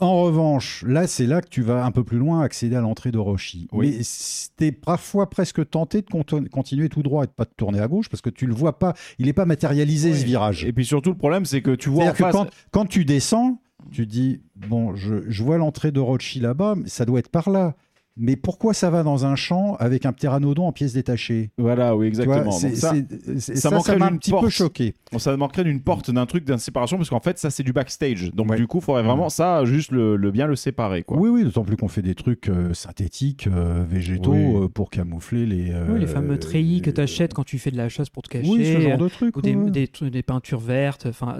En 0.00 0.22
revanche, 0.22 0.82
là, 0.86 1.06
c'est 1.06 1.24
là 1.26 1.40
que 1.40 1.48
tu 1.48 1.62
vas 1.62 1.84
un 1.84 1.92
peu 1.92 2.02
plus 2.02 2.18
loin 2.18 2.40
accéder 2.42 2.74
à 2.74 2.80
l'entrée 2.80 3.12
de 3.12 3.18
Roshi. 3.18 3.68
Oui. 3.70 3.94
Mais 3.96 4.02
c'était 4.02 4.72
parfois 4.72 5.30
presque 5.30 5.70
tenté 5.70 6.02
de 6.02 6.48
continuer 6.48 6.88
tout 6.88 7.04
droit 7.04 7.22
et 7.22 7.26
de 7.28 7.32
pas 7.32 7.44
te 7.46 7.54
tourner 7.56 7.78
à 7.78 7.86
gauche 7.86 8.08
parce 8.08 8.20
que 8.20 8.28
tu 8.28 8.46
le 8.46 8.54
vois 8.54 8.80
pas. 8.80 8.94
Il 9.20 9.26
n'est 9.26 9.32
pas 9.32 9.46
matérialisé 9.46 10.12
ce 10.12 10.24
virage. 10.24 10.64
Et 10.64 10.72
puis 10.72 10.84
surtout, 10.84 11.10
le 11.10 11.16
problème, 11.16 11.44
c'est 11.44 11.62
que 11.62 11.76
tu 11.76 11.90
vois 11.90 12.02
en 12.02 12.06
C'est-à-dire 12.06 12.26
que 12.26 12.32
face... 12.32 12.34
quand, 12.34 12.50
quand 12.72 12.86
tu 12.86 13.04
descends, 13.04 13.60
tu 13.94 14.06
dis 14.06 14.42
bon, 14.56 14.94
je, 14.94 15.42
vois 15.42 15.56
l'entrée 15.56 15.92
de 15.92 16.00
Rochi 16.00 16.40
là-bas, 16.40 16.74
mais 16.76 16.88
ça 16.88 17.04
doit 17.04 17.20
être 17.20 17.30
par 17.30 17.48
là. 17.48 17.76
Mais 18.16 18.36
pourquoi 18.36 18.74
ça 18.74 18.90
va 18.90 19.02
dans 19.02 19.26
un 19.26 19.34
champ 19.34 19.74
avec 19.80 20.06
un 20.06 20.12
pteranodon 20.12 20.66
en 20.68 20.72
pièces 20.72 20.92
détachées? 20.92 21.50
Voilà, 21.58 21.96
oui, 21.96 21.98
vois, 21.98 22.06
exactement. 22.06 22.44
Donc 22.44 22.52
ça, 22.52 22.92
c'est- 22.94 23.40
c'est- 23.40 23.54
ça 23.56 23.70
ça, 23.70 23.70
manquerait 23.74 23.92
ça 23.94 23.98
m'a 23.98 24.06
un 24.06 24.10
d'une 24.10 24.18
petit 24.20 24.30
peu 24.30 24.36
porte. 24.36 24.50
choqué. 24.50 24.94
Bon, 25.12 25.18
ça 25.18 25.36
manquerait 25.36 25.64
d'une 25.64 25.80
porte, 25.80 26.12
d'un 26.12 26.24
truc, 26.26 26.44
d'une 26.44 26.58
séparation, 26.58 26.96
parce 26.96 27.10
qu'en 27.10 27.18
fait, 27.18 27.38
ça, 27.38 27.50
c'est 27.50 27.64
du 27.64 27.72
backstage. 27.72 28.30
Donc, 28.32 28.50
Ouais. 28.50 28.56
du 28.56 28.68
coup, 28.68 28.78
il 28.78 28.84
faudrait 28.84 29.02
vraiment 29.02 29.28
ça, 29.28 29.64
juste 29.64 29.90
le, 29.90 30.16
le 30.16 30.30
bien 30.30 30.46
le 30.46 30.54
séparer. 30.54 31.02
Quoi. 31.02 31.18
Oui, 31.18 31.28
oui, 31.28 31.42
d'autant 31.42 31.64
plus 31.64 31.76
qu'on 31.76 31.88
fait 31.88 32.02
des 32.02 32.14
trucs 32.14 32.48
euh, 32.48 32.72
synthétiques, 32.72 33.48
euh, 33.48 33.84
végétaux, 33.88 34.32
Oui. 34.32 34.64
euh, 34.64 34.68
pour 34.68 34.90
camoufler 34.90 35.44
les. 35.46 35.72
euh, 35.72 35.86
Oui, 35.92 35.98
les 35.98 36.06
fameux 36.06 36.38
treillis 36.38 36.82
que 36.82 36.90
tu 36.90 37.00
achètes 37.00 37.34
quand 37.34 37.44
tu 37.44 37.58
fais 37.58 37.72
de 37.72 37.76
la 37.76 37.88
chasse 37.88 38.10
pour 38.10 38.22
te 38.22 38.28
cacher. 38.28 38.48
Oui, 38.48 38.64
ce 38.64 38.80
genre 38.80 38.98
de 38.98 39.08
trucs. 39.08 39.36
Ou 39.36 39.42
des, 39.42 39.56
ouais. 39.56 39.70
des, 39.72 39.90
des 40.10 40.22
peintures 40.22 40.60
vertes. 40.60 41.06
Enfin, 41.08 41.38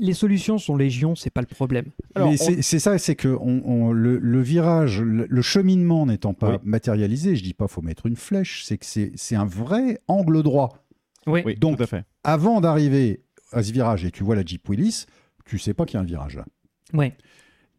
les 0.00 0.12
solutions 0.14 0.58
sont 0.58 0.76
légion, 0.76 1.14
c'est 1.14 1.30
pas 1.30 1.40
le 1.42 1.46
problème. 1.46 1.84
Alors, 2.16 2.30
Mais 2.30 2.34
on- 2.40 2.44
c'est 2.44 2.62
c'est 2.62 2.78
ça, 2.80 2.98
c'est 2.98 3.14
que 3.14 3.28
on, 3.40 3.62
on- 3.64 3.92
le, 3.92 4.18
le 4.18 4.40
virage, 4.40 5.00
le, 5.00 5.26
le 5.28 5.42
cheminement 5.42 6.04
n'étant 6.16 6.34
pas 6.34 6.52
Oui. 6.52 6.58
matérialisé, 6.64 7.36
je 7.36 7.42
dis 7.42 7.54
pas 7.54 7.68
faut 7.68 7.82
mettre 7.82 8.06
une 8.06 8.16
flèche, 8.16 8.64
c'est 8.64 8.78
que 8.78 8.86
c'est 8.86 9.36
un 9.36 9.44
vrai 9.46 10.00
angle 10.08 10.42
droit. 10.42 10.84
Oui. 11.26 11.42
Oui, 11.44 11.54
Donc, 11.56 11.76
tout 11.78 11.82
à 11.84 11.86
fait. 11.86 12.04
Avant 12.24 12.60
d'arriver 12.60 13.22
à 13.52 13.62
ce 13.62 13.72
virage 13.72 14.04
et 14.04 14.10
tu 14.10 14.24
vois 14.24 14.34
la 14.36 14.44
Jeep 14.44 14.68
Willis, 14.68 15.06
tu 15.44 15.58
sais 15.58 15.74
pas 15.74 15.84
qu'il 15.86 15.94
y 15.94 15.98
a 15.98 16.00
un 16.00 16.04
virage 16.06 16.36
là. 16.36 16.44
Ouais. 16.92 17.16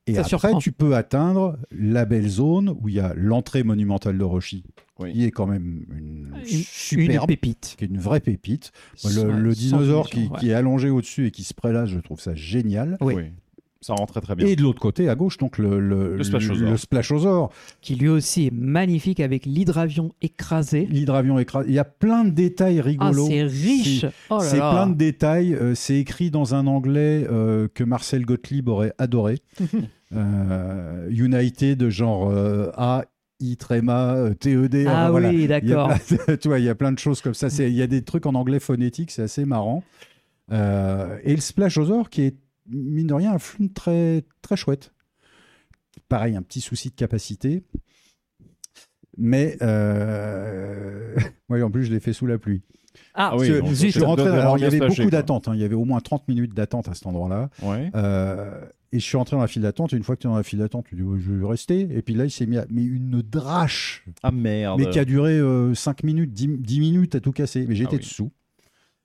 Et 0.05 0.13
Ça 0.13 0.21
après, 0.21 0.29
surprend. 0.29 0.59
tu 0.59 0.71
peux 0.71 0.95
atteindre 0.95 1.57
la 1.71 2.05
belle 2.05 2.27
zone 2.29 2.69
où 2.81 2.87
il 2.87 2.95
y 2.95 2.99
a 3.01 3.13
l'entrée 3.15 3.63
monumentale 3.63 4.17
de 4.17 4.23
Rochi, 4.23 4.63
Oui. 4.99 5.11
qui 5.11 5.25
est 5.25 5.31
quand 5.31 5.47
même 5.47 5.85
une, 5.93 6.33
Une, 6.39 6.45
superbe, 6.45 7.29
une 7.29 7.35
pépite. 7.35 7.75
qui 7.77 7.83
est 7.83 7.87
une 7.87 7.99
vraie 7.99 8.21
pépite. 8.21 8.71
Le, 9.03 9.53
dinosaure 9.53 10.09
qui, 10.09 10.17
illusion, 10.19 10.33
ouais. 10.33 10.39
qui 10.39 10.49
est 10.49 10.53
allongé 10.53 10.89
au-dessus 10.89 11.27
et 11.27 11.31
qui 11.31 11.43
se 11.43 11.53
prélage, 11.53 11.89
je 11.89 11.99
trouve 11.99 12.21
ça 12.21 12.35
génial. 12.35 12.97
Oui. 13.01 13.15
Ça 13.81 13.93
rend 13.93 14.05
très 14.07 14.21
très 14.21 14.35
bien. 14.35 14.47
Et 14.47 14.55
de 14.55 14.63
l'autre 14.63 14.79
côté, 14.79 15.07
à 15.07 15.15
gauche, 15.15 15.37
donc 15.37 15.57
le, 15.57 15.79
le, 15.79 16.17
Le 16.17 16.23
Splashosaur. 16.23 16.69
le 16.71 16.77
Splashosaur. 16.77 17.51
Qui 17.81 17.95
lui 17.95 18.07
aussi 18.09 18.47
est 18.47 18.53
magnifique 18.53 19.19
avec 19.19 19.45
l'hydravion 19.45 20.13
écrasé. 20.21 20.87
L'hydravion 20.89 21.37
écrasé. 21.39 21.69
Il 21.69 21.75
y 21.75 21.79
a 21.79 21.83
plein 21.85 22.25
de 22.25 22.31
détails 22.31 22.79
Ah, 22.79 22.83
rigolos. 22.83 23.27
c'est 23.27 23.43
riche. 23.43 24.01
C'est- 24.01 24.11
Oh 24.29 24.39
C'est 24.41 24.57
plein 24.57 24.87
de 24.87 24.95
détails. 24.95 25.53
euh, 25.53 25.75
c'est 25.75 25.97
écrit 25.99 26.31
dans 26.31 26.55
un 26.55 26.65
anglais 26.67 27.27
euh, 27.31 27.67
que 27.73 27.83
Marcel 27.83 28.25
Gottlieb 28.25 28.67
aurait 28.67 28.93
adoré. 28.97 29.39
Euh, 30.15 31.09
United, 31.09 31.89
genre 31.89 32.29
euh, 32.29 32.71
A, 32.77 33.03
I, 33.41 33.57
tréma, 33.57 34.29
TED. 34.39 34.85
Ah 34.89 35.11
voilà. 35.11 35.29
oui, 35.29 35.47
d'accord. 35.47 35.91
tu 36.41 36.47
vois, 36.47 36.59
il 36.59 36.65
y 36.65 36.69
a 36.69 36.75
plein 36.75 36.91
de 36.93 36.99
choses 36.99 37.21
comme 37.21 37.33
ça. 37.33 37.47
Il 37.59 37.73
y 37.73 37.81
a 37.81 37.87
des 37.87 38.01
trucs 38.03 38.25
en 38.25 38.33
anglais 38.33 38.59
phonétique, 38.59 39.11
c'est 39.11 39.23
assez 39.23 39.43
marrant. 39.45 39.83
Euh, 40.51 41.17
et 41.23 41.35
le 41.35 41.41
Splashosaur, 41.41 42.09
qui 42.09 42.21
est, 42.21 42.35
mine 42.69 43.07
de 43.07 43.13
rien, 43.13 43.33
un 43.33 43.39
film 43.39 43.69
très, 43.71 44.23
très 44.41 44.55
chouette. 44.55 44.93
Pareil, 46.09 46.35
un 46.35 46.41
petit 46.41 46.61
souci 46.61 46.89
de 46.89 46.95
capacité. 46.95 47.63
Mais, 49.17 49.57
euh... 49.61 51.15
ouais, 51.49 51.61
en 51.61 51.71
plus, 51.71 51.85
je 51.85 51.91
l'ai 51.91 51.99
fait 51.99 52.13
sous 52.13 52.27
la 52.27 52.37
pluie. 52.37 52.61
Ah, 53.13 53.29
Ah 53.33 53.37
oui, 53.37 53.47
Je- 53.47 53.53
donc, 53.59 53.69
je 53.69 53.73
suis 53.75 53.91
ça 53.91 53.99
doit 53.99 54.07
rentré, 54.09 54.27
alors 54.27 54.57
il 54.57 54.61
y 54.61 54.65
avait 54.65 54.79
beaucoup 54.79 55.09
d'attentes. 55.09 55.47
hein. 55.47 55.53
Il 55.55 55.61
y 55.61 55.63
avait 55.63 55.75
au 55.75 55.85
moins 55.85 55.99
30 55.99 56.27
minutes 56.27 56.53
d'attente 56.53 56.87
à 56.87 56.93
cet 56.93 57.05
endroit-là. 57.07 57.49
Ouais. 57.63 57.91
Euh, 57.95 58.63
et 58.91 58.99
je 58.99 59.05
suis 59.05 59.17
rentré 59.17 59.35
dans 59.35 59.41
la 59.41 59.47
file 59.47 59.63
d'attente. 59.63 59.93
Et 59.93 59.97
une 59.97 60.03
fois 60.03 60.15
que 60.15 60.21
tu 60.21 60.27
es 60.27 60.29
dans 60.29 60.37
la 60.37 60.43
file 60.43 60.59
d'attente, 60.59 60.85
tu 60.87 60.95
dis 60.95 61.01
je 61.01 61.33
vais 61.33 61.45
rester. 61.45 61.81
Et 61.91 62.01
puis 62.01 62.13
là, 62.13 62.25
il 62.25 62.31
s'est 62.31 62.45
mis 62.45 62.57
à 62.57 62.65
mais 62.69 62.83
une 62.83 63.21
drache, 63.21 64.05
Ah 64.23 64.31
merde. 64.31 64.79
mais 64.79 64.89
qui 64.89 64.99
a 64.99 65.05
duré 65.05 65.39
5 65.75 66.03
minutes, 66.03 66.31
10, 66.33 66.47
10 66.59 66.79
minutes 66.79 67.15
à 67.15 67.19
tout 67.19 67.31
casser. 67.31 67.65
Mais 67.67 67.75
j'étais 67.75 67.89
Ah 67.95 67.95
oui. 67.95 67.99
dessous. 67.99 68.31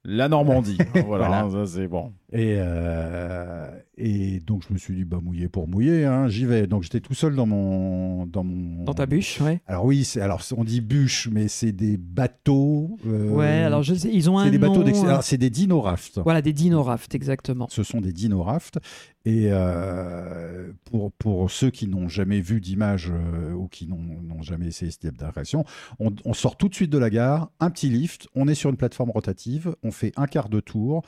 La 0.04 0.28
Normandie. 0.28 0.78
voilà, 0.94 1.04
Voilà. 1.28 1.44
hein, 1.44 1.50
ça 1.50 1.66
c'est 1.66 1.88
bon. 1.88 2.12
Et, 2.34 2.54
euh, 2.56 3.68
et 3.98 4.40
donc 4.40 4.62
je 4.66 4.72
me 4.72 4.78
suis 4.78 4.94
dit 4.94 5.04
bah 5.04 5.18
mouiller 5.22 5.50
pour 5.50 5.68
mouiller, 5.68 6.06
hein, 6.06 6.28
j'y 6.28 6.46
vais. 6.46 6.66
Donc 6.66 6.82
j'étais 6.82 7.00
tout 7.00 7.12
seul 7.12 7.36
dans 7.36 7.44
mon 7.44 8.24
dans 8.26 8.42
mon 8.42 8.84
Dans 8.84 8.94
ta 8.94 9.04
bûche, 9.04 9.38
ouais. 9.42 9.60
Alors 9.66 9.84
oui, 9.84 10.10
alors 10.18 10.40
on 10.56 10.64
dit 10.64 10.80
bûche, 10.80 11.28
mais 11.30 11.46
c'est 11.48 11.72
des 11.72 11.98
bateaux. 11.98 12.96
euh, 13.06 13.28
Ouais, 13.28 13.62
alors 13.62 13.82
je 13.82 13.94
sais, 13.94 14.08
ils 14.10 14.30
ont 14.30 14.38
un 14.38 14.44
c'est 14.46 14.50
des 14.50 14.58
bateaux 14.58 14.82
nom, 14.82 15.08
euh, 15.08 15.18
c'est 15.20 15.36
des 15.36 15.50
dino 15.50 15.82
rafts. 15.82 16.20
Voilà, 16.24 16.40
des 16.40 16.54
dino 16.54 16.82
rafts, 16.82 17.14
exactement. 17.14 17.66
Ce 17.70 17.82
sont 17.82 18.00
des 18.00 18.14
dino 18.14 18.42
rafts. 18.42 18.78
Et 19.24 19.48
euh, 19.52 20.72
pour, 20.90 21.12
pour 21.12 21.48
ceux 21.50 21.70
qui 21.70 21.86
n'ont 21.86 22.08
jamais 22.08 22.40
vu 22.40 22.60
d'image 22.60 23.12
ou 23.54 23.68
qui 23.68 23.86
n'ont 23.86 24.42
jamais 24.42 24.66
essayé 24.66 24.90
ce 24.90 24.98
type 24.98 25.16
d'attraction, 25.16 25.64
on, 26.00 26.10
on 26.24 26.32
sort 26.32 26.56
tout 26.56 26.68
de 26.68 26.74
suite 26.74 26.90
de 26.90 26.98
la 26.98 27.08
gare, 27.08 27.50
un 27.60 27.70
petit 27.70 27.88
lift, 27.88 28.26
on 28.34 28.48
est 28.48 28.54
sur 28.56 28.70
une 28.70 28.76
plateforme 28.76 29.10
rotative, 29.10 29.76
on 29.84 29.92
fait 29.92 30.12
un 30.16 30.26
quart 30.26 30.48
de 30.48 30.58
tour, 30.58 31.02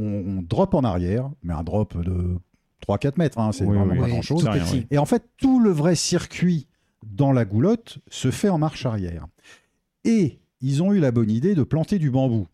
on, 0.00 0.38
on 0.38 0.42
drop 0.42 0.74
en 0.74 0.84
arrière, 0.84 1.30
mais 1.42 1.52
un 1.54 1.62
drop 1.62 1.96
de 2.02 2.36
3-4 2.88 3.12
mètres, 3.18 3.38
hein, 3.38 3.52
c'est 3.52 3.64
Oui, 3.64 3.76
vraiment 3.76 3.92
oui, 3.92 3.98
pas 4.00 4.08
grand-chose. 4.08 4.48
oui. 4.72 4.86
Et 4.90 4.98
en 4.98 5.06
fait, 5.06 5.24
tout 5.36 5.60
le 5.60 5.70
vrai 5.70 5.94
circuit 5.94 6.66
dans 7.06 7.32
la 7.32 7.44
goulotte 7.44 7.98
se 8.08 8.30
fait 8.30 8.48
en 8.48 8.58
marche 8.58 8.86
arrière. 8.86 9.26
Et 10.04 10.40
ils 10.60 10.82
ont 10.82 10.92
eu 10.92 11.00
la 11.00 11.10
bonne 11.10 11.30
idée 11.30 11.54
de 11.54 11.62
planter 11.62 11.98
du 11.98 12.10
bambou. 12.10 12.46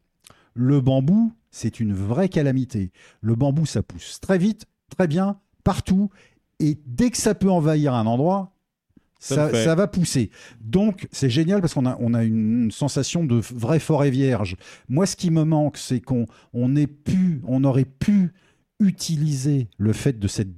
Le 0.54 0.80
bambou, 0.80 1.32
c'est 1.50 1.80
une 1.80 1.92
vraie 1.92 2.28
calamité. 2.28 2.90
Le 3.20 3.34
bambou, 3.34 3.66
ça 3.66 3.82
pousse 3.82 4.20
très 4.20 4.38
vite, 4.38 4.66
très 4.96 5.06
bien, 5.06 5.38
partout. 5.64 6.10
Et 6.60 6.78
dès 6.86 7.10
que 7.10 7.16
ça 7.18 7.34
peut 7.34 7.50
envahir 7.50 7.94
un 7.94 8.06
endroit, 8.06 8.52
Ça 9.18 9.74
va 9.74 9.86
pousser. 9.86 10.30
Donc, 10.60 11.08
c'est 11.10 11.30
génial 11.30 11.60
parce 11.60 11.74
qu'on 11.74 11.86
a, 11.86 11.96
on 12.00 12.14
a 12.14 12.24
une 12.24 12.70
sensation 12.70 13.24
de 13.24 13.36
vraie 13.36 13.78
forêt 13.78 14.10
vierge. 14.10 14.56
Moi, 14.88 15.06
ce 15.06 15.16
qui 15.16 15.30
me 15.30 15.44
manque, 15.44 15.78
c'est 15.78 16.00
qu'on 16.00 16.26
on 16.52 16.76
ait 16.76 16.86
pu, 16.86 17.40
on 17.46 17.64
aurait 17.64 17.86
pu 17.86 18.32
utiliser 18.78 19.68
le 19.78 19.92
fait 19.92 20.18
de 20.18 20.28
cette, 20.28 20.50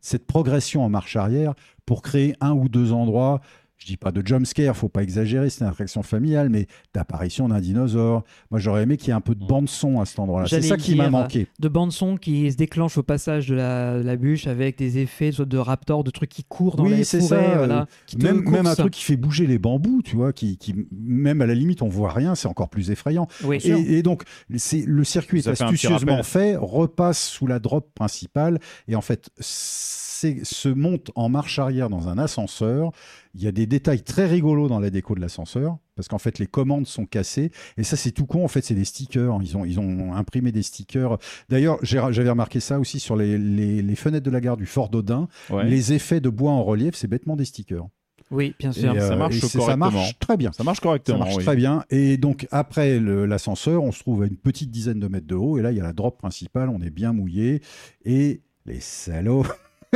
cette 0.00 0.26
progression 0.26 0.84
en 0.84 0.88
marche 0.88 1.16
arrière 1.16 1.54
pour 1.86 2.02
créer 2.02 2.34
un 2.40 2.52
ou 2.52 2.68
deux 2.68 2.92
endroits. 2.92 3.40
Je 3.84 3.88
dis 3.90 3.96
pas 3.98 4.12
de 4.12 4.26
jumpscare, 4.26 4.74
faut 4.74 4.88
pas 4.88 5.02
exagérer, 5.02 5.50
c'est 5.50 5.60
une 5.62 5.66
attraction 5.70 6.02
familiale, 6.02 6.48
mais 6.48 6.68
d'apparition 6.94 7.50
d'un 7.50 7.60
dinosaure. 7.60 8.24
Moi, 8.50 8.58
j'aurais 8.58 8.84
aimé 8.84 8.96
qu'il 8.96 9.08
y 9.08 9.10
ait 9.10 9.14
un 9.14 9.20
peu 9.20 9.34
de 9.34 9.44
bande 9.44 9.68
son 9.68 10.00
à 10.00 10.06
cet 10.06 10.18
endroit-là. 10.20 10.48
C'est 10.48 10.62
ça 10.62 10.78
qui 10.78 10.94
m'a 10.94 11.10
manqué. 11.10 11.48
De 11.58 11.68
bande 11.68 11.92
son 11.92 12.16
qui 12.16 12.50
se 12.50 12.56
déclenche 12.56 12.96
au 12.96 13.02
passage 13.02 13.46
de 13.46 13.54
la, 13.54 13.98
la 13.98 14.16
bûche 14.16 14.46
avec 14.46 14.78
des 14.78 14.96
effets 14.96 15.32
soit 15.32 15.44
de 15.44 15.58
raptor, 15.58 16.02
de 16.02 16.10
trucs 16.10 16.30
qui 16.30 16.44
courent 16.44 16.76
dans 16.76 16.84
Oui, 16.84 16.96
les 16.96 17.04
c'est 17.04 17.20
forêts, 17.20 17.44
ça, 17.44 17.56
voilà, 17.58 17.80
euh, 17.82 17.84
qui 18.06 18.16
Même, 18.16 18.48
même 18.48 18.66
un 18.66 18.74
truc 18.74 18.94
qui 18.94 19.02
fait 19.04 19.16
bouger 19.16 19.46
les 19.46 19.58
bambous, 19.58 20.00
tu 20.02 20.16
vois, 20.16 20.32
qui, 20.32 20.56
qui 20.56 20.74
même 20.90 21.42
à 21.42 21.46
la 21.46 21.54
limite 21.54 21.82
on 21.82 21.88
voit 21.88 22.10
rien, 22.12 22.34
c'est 22.34 22.48
encore 22.48 22.70
plus 22.70 22.90
effrayant. 22.90 23.26
Oui. 23.44 23.58
Et, 23.64 23.98
et 23.98 24.02
donc 24.02 24.22
c'est 24.56 24.82
le 24.86 25.04
circuit 25.04 25.40
est 25.40 25.42
Ça 25.42 25.54
fait 25.54 25.62
astucieusement 25.64 26.12
rappel. 26.12 26.24
fait, 26.24 26.56
repasse 26.56 27.22
sous 27.22 27.46
la 27.46 27.58
drop 27.58 27.92
principale 27.94 28.60
et 28.88 28.96
en 28.96 29.02
fait 29.02 29.28
c'est- 29.40 30.03
se 30.42 30.68
monte 30.68 31.10
en 31.14 31.28
marche 31.28 31.58
arrière 31.58 31.90
dans 31.90 32.08
un 32.08 32.18
ascenseur. 32.18 32.92
Il 33.34 33.42
y 33.42 33.46
a 33.46 33.52
des 33.52 33.66
détails 33.66 34.02
très 34.02 34.26
rigolos 34.26 34.68
dans 34.68 34.78
la 34.80 34.90
déco 34.90 35.14
de 35.14 35.20
l'ascenseur 35.20 35.76
parce 35.96 36.08
qu'en 36.08 36.18
fait 36.18 36.38
les 36.38 36.46
commandes 36.46 36.86
sont 36.86 37.06
cassées 37.06 37.50
et 37.76 37.82
ça 37.84 37.96
c'est 37.96 38.10
tout 38.12 38.26
con. 38.26 38.44
En 38.44 38.48
fait 38.48 38.62
c'est 38.64 38.74
des 38.74 38.84
stickers. 38.84 39.38
Ils 39.42 39.56
ont 39.56 39.64
ils 39.64 39.80
ont 39.80 40.14
imprimé 40.14 40.52
des 40.52 40.62
stickers. 40.62 41.18
D'ailleurs 41.48 41.78
j'avais 41.82 42.30
remarqué 42.30 42.60
ça 42.60 42.78
aussi 42.78 43.00
sur 43.00 43.16
les, 43.16 43.38
les- 43.38 43.82
les 43.82 43.94
fenêtres 43.96 44.24
de 44.26 44.30
la 44.30 44.40
gare 44.40 44.56
du 44.56 44.66
Fort 44.66 44.88
d'Odin. 44.88 45.28
Ouais. 45.50 45.64
Les 45.68 45.92
effets 45.92 46.20
de 46.20 46.28
bois 46.28 46.52
en 46.52 46.62
relief 46.64 46.94
c'est 46.94 47.08
bêtement 47.08 47.36
des 47.36 47.44
stickers. 47.44 47.86
Oui, 48.30 48.54
bien 48.58 48.72
sûr. 48.72 48.92
euh, 48.94 49.00
ça 49.08 49.16
marche 49.16 49.38
c'est- 49.38 49.46
ça 49.48 49.58
correctement. 49.58 49.90
marche 49.90 50.18
très 50.18 50.36
bien. 50.36 50.50
Ça 50.52 50.64
marche 50.64 50.78
Ça 50.78 50.82
correctement. 50.82 51.18
marche 51.18 51.36
oui. 51.36 51.44
très 51.44 51.56
bien. 51.56 51.84
Et 51.90 52.16
donc, 52.16 52.48
après 52.50 52.98
l'ascenseur, 52.98 53.82
on 53.84 53.92
se 53.92 54.00
trouve 54.00 54.22
à 54.22 54.26
une 54.26 54.36
petite 54.36 54.70
dizaine 54.70 54.98
de 54.98 55.08
mètres 55.08 55.26
de 55.26 55.34
haut. 55.34 55.58
Et 55.58 55.62
là, 55.62 55.72
il 55.72 55.76
y 55.76 55.80
a 55.80 55.84
la 55.84 55.92
drop 55.92 56.16
principale. 56.18 56.70
On 56.70 56.80
est 56.80 56.90
bien 56.90 57.12
mouillé. 57.12 57.60
Et 58.06 58.40
les 58.64 58.80
salauds, 58.80 59.44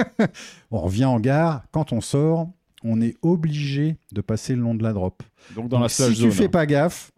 on 0.71 0.79
revient 0.81 1.05
en 1.07 1.21
gare. 1.21 1.65
Quand 1.73 1.93
on 1.93 2.01
sort, 2.01 2.49
on 2.85 3.01
est 3.01 3.17
obligé 3.23 3.97
de 4.13 4.21
passer 4.21 4.55
le 4.55 4.63
long 4.63 4.75
de 4.75 4.83
la 4.83 4.93
drop. 4.93 5.23
Donc 5.55 5.69
dans 5.69 5.77
Donc, 5.79 5.83
la 5.85 5.89
si 5.89 5.95
stage 6.03 6.15
tu 6.15 6.21
zone. 6.23 6.31
fais 6.33 6.49
pas 6.49 6.67
gaffe, 6.67 7.11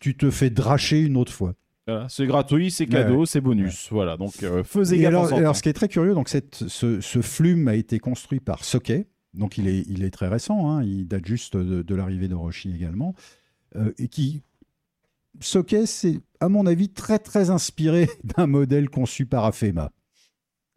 tu 0.00 0.16
te 0.16 0.30
fais 0.30 0.50
dracher 0.50 1.00
une 1.02 1.16
autre 1.16 1.32
fois. 1.32 1.54
Voilà, 1.86 2.08
c'est 2.08 2.26
gratuit, 2.26 2.70
c'est 2.70 2.86
cadeau, 2.86 3.26
c'est 3.26 3.42
bonus. 3.42 3.88
Voilà, 3.90 4.16
donc 4.16 4.42
euh, 4.42 4.64
faisez 4.64 4.98
gaffe 4.98 5.32
alors, 5.32 5.54
ce 5.54 5.62
qui 5.62 5.68
est 5.68 5.74
très 5.74 5.88
curieux, 5.88 6.14
donc 6.14 6.30
cette, 6.30 6.64
ce, 6.68 7.00
ce 7.02 7.20
flume 7.20 7.68
a 7.68 7.74
été 7.74 7.98
construit 7.98 8.40
par 8.40 8.64
Socket. 8.64 9.06
Donc, 9.34 9.58
il 9.58 9.66
est, 9.66 9.80
il 9.88 10.04
est 10.04 10.10
très 10.10 10.28
récent. 10.28 10.70
hein, 10.70 10.84
il 10.84 11.08
date 11.08 11.26
juste 11.26 11.56
de, 11.56 11.82
de 11.82 11.94
l'arrivée 11.96 12.28
de 12.28 12.34
Roshi 12.36 12.72
également. 12.74 13.14
Euh, 13.76 13.92
et 13.98 14.06
qui. 14.08 14.42
Socket, 15.40 15.86
c'est, 15.86 16.20
à 16.40 16.48
mon 16.48 16.64
avis, 16.66 16.88
très, 16.88 17.18
très 17.18 17.50
inspiré 17.50 18.08
d'un 18.24 18.46
modèle 18.46 18.88
conçu 18.88 19.26
par 19.26 19.44
Afema. 19.44 19.90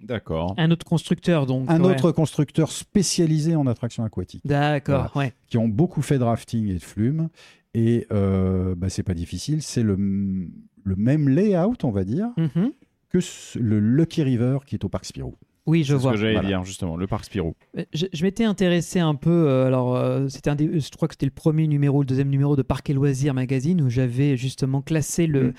D'accord. 0.02 0.54
Un 0.58 0.70
autre 0.72 0.86
constructeur, 0.86 1.46
donc. 1.46 1.66
Un 1.70 1.82
ouais. 1.84 1.92
autre 1.92 2.12
constructeur 2.12 2.72
spécialisé 2.72 3.56
en 3.56 3.66
attractions 3.68 4.04
aquatiques, 4.04 4.46
D'accord, 4.46 5.12
ouais. 5.16 5.34
qui 5.48 5.58
ont 5.58 5.68
beaucoup 5.68 6.02
fait 6.02 6.20
de 6.20 6.24
rafting 6.24 6.68
et 6.70 6.76
de 6.76 6.84
flume. 6.84 7.30
Et 7.74 8.06
euh, 8.12 8.76
bah, 8.76 8.90
c'est 8.90 9.04
pas 9.04 9.14
difficile. 9.14 9.62
C'est 9.62 9.84
le, 9.84 9.96
le 9.96 10.96
même 10.96 11.30
layout, 11.30 11.76
on 11.84 11.92
va 11.92 12.04
dire, 12.04 12.28
Mhm. 12.38 12.72
que 13.10 13.20
le 13.60 13.80
Lucky 13.80 14.24
River 14.24 14.60
qui 14.66 14.76
est 14.76 14.84
au 14.84 14.90
Parc 14.90 15.06
Spirou. 15.06 15.36
Oui, 15.66 15.84
je 15.84 15.94
C'est 15.94 15.98
ce 15.98 16.02
vois. 16.02 16.12
que 16.14 16.18
j'allais 16.18 16.34
Voilà. 16.34 16.48
dire 16.48 16.64
justement, 16.64 16.96
le 16.96 17.08
parc 17.08 17.26
Spirou. 17.26 17.54
Euh, 17.78 17.84
Je, 17.94 18.06
je 18.14 18.24
m'étais 18.24 18.46
intéressé 18.46 19.00
un 19.00 19.16
peu. 19.16 19.30
euh, 19.50 19.66
alors, 19.68 19.96
euh, 19.98 20.28
c'était 20.30 20.50
un 20.50 20.56
des, 20.56 20.80
je 20.80 20.90
crois 20.92 21.08
que 21.10 21.14
c'était 21.16 21.26
le 21.26 21.32
premier 21.32 21.68
numéro, 21.68 22.00
le 22.02 22.06
deuxième 22.06 22.30
numéro 22.30 22.56
de 22.56 22.62
Parc 22.62 22.90
et 22.90 22.94
Loisirs 22.94 23.34
magazine 23.34 23.82
où 23.82 23.90
j'avais 23.90 24.38
justement 24.38 24.82
classé 24.82 25.28
le, 25.28 25.50
Mm. 25.50 25.54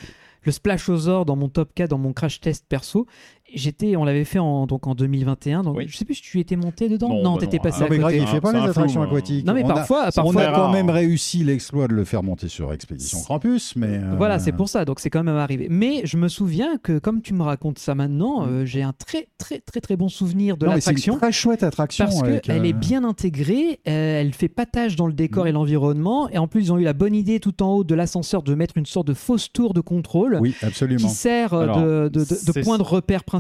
le 0.45 0.53
Splashosaur 0.53 1.27
dans 1.27 1.37
mon 1.37 1.51
top 1.51 1.75
4, 1.75 1.91
dans 1.91 1.99
mon 1.99 2.15
crash 2.15 2.41
test 2.41 2.65
perso. 2.69 3.07
J'étais, 3.55 3.97
on 3.97 4.05
l'avait 4.05 4.25
fait 4.25 4.39
en, 4.39 4.67
donc 4.67 4.87
en 4.87 4.95
2021. 4.95 5.63
Donc, 5.63 5.77
Oui. 5.77 5.87
je 5.89 5.97
sais 5.97 6.05
plus 6.05 6.17
si 6.17 6.23
tu 6.23 6.39
étais 6.41 6.57
monté 6.57 6.89
dedans. 6.89 7.09
Non, 7.09 7.23
Non, 7.23 7.35
bah 7.35 7.41
t'étais 7.41 7.59
passé 7.59 7.79
à 7.83 7.85
Non, 7.85 7.91
mais. 7.91 7.99
Greg, 7.99 8.21
il 8.23 8.27
fait 8.27 8.41
pas 8.41 8.53
les 8.53 8.59
attractions 8.59 9.01
flou, 9.03 9.11
hein. 9.11 9.17
aquatiques. 9.17 9.47
Non, 9.47 9.55
mais 9.55 9.65
on 9.65 9.71
a, 9.71 9.75
parfois, 9.75 10.09
on 10.09 10.11
parfois. 10.13 10.43
a 10.43 10.53
quand 10.53 10.61
rare. 10.65 10.73
même 10.73 10.91
réussi 10.91 11.45
l'exploit 11.45 11.89
de 11.89 11.95
le 11.95 12.05
faire 12.05 12.23
monter 12.23 12.49
sur 12.49 12.73
Expédition 12.73 13.19
Campus, 13.27 13.75
mais 13.77 13.87
euh, 14.03 14.15
Voilà, 14.17 14.39
c'est 14.39 14.53
pour 14.53 14.69
ça. 14.69 14.85
Donc 14.85 15.01
c'est 15.01 15.11
quand 15.11 15.23
même 15.25 15.37
arrivé. 15.37 15.67
Mais 15.71 16.03
je 16.05 16.17
me 16.19 16.29
souviens 16.29 16.77
que, 16.77 16.99
comme 16.99 17.23
tu 17.23 17.33
me 17.35 17.43
racontes 17.43 17.79
ça 17.79 17.95
maintenant, 17.95 18.47
euh, 18.47 18.65
j'ai 18.67 18.83
un 18.83 18.93
très 18.93 19.29
très 19.39 19.61
très 19.61 19.81
très 19.81 19.97
bon 19.97 20.09
souvenir 20.09 20.57
de 20.57 20.67
Mm. 20.67 20.71
L'attraction. 20.71 21.15
une 21.15 21.21
très 21.21 21.33
chouette 21.33 21.63
attraction. 21.63 22.05
Parce 22.05 22.23
qu'elle 22.43 22.61
euh, 22.61 22.65
est 22.65 22.73
bien 22.75 23.03
intégrée, 23.05 23.81
euh, 23.89 24.21
elle 24.21 24.35
fait 24.35 24.49
patage 24.49 24.95
dans 24.97 25.07
le 25.07 25.13
décor 25.15 25.45
Mm. 25.45 25.49
et 25.49 25.53
l'environnement, 25.53 26.29
et 26.29 26.37
en 26.39 26.49
plus 26.49 26.65
ils 26.65 26.73
ont 26.73 26.79
eu 26.79 26.85
la 26.85 26.93
bonne 26.93 27.15
idée 27.15 27.41
tout 27.41 27.63
en 27.63 27.71
haut 27.77 27.85
de 27.85 27.95
l'ascenseur 27.95 28.43
de 28.43 28.55
mettre 28.55 28.77
une 28.77 28.87
sorte 28.87 29.07
de 29.07 29.15
fausse 29.15 29.51
tour 29.53 29.73
de 29.73 29.81
contrôle 29.81 30.39
Oui, 30.41 30.55
qui 30.59 30.67
absolument. 30.67 31.09
sert 31.09 31.55
euh, 31.55 31.63
Alors, 31.63 31.79
de, 31.79 31.85
de- 31.85 32.09
de- 32.09 32.19
de 32.21 32.25
c'est- 32.25 32.61
point 32.63 32.77
de 32.77 32.83
repère 32.83 33.25
principal 33.25 33.38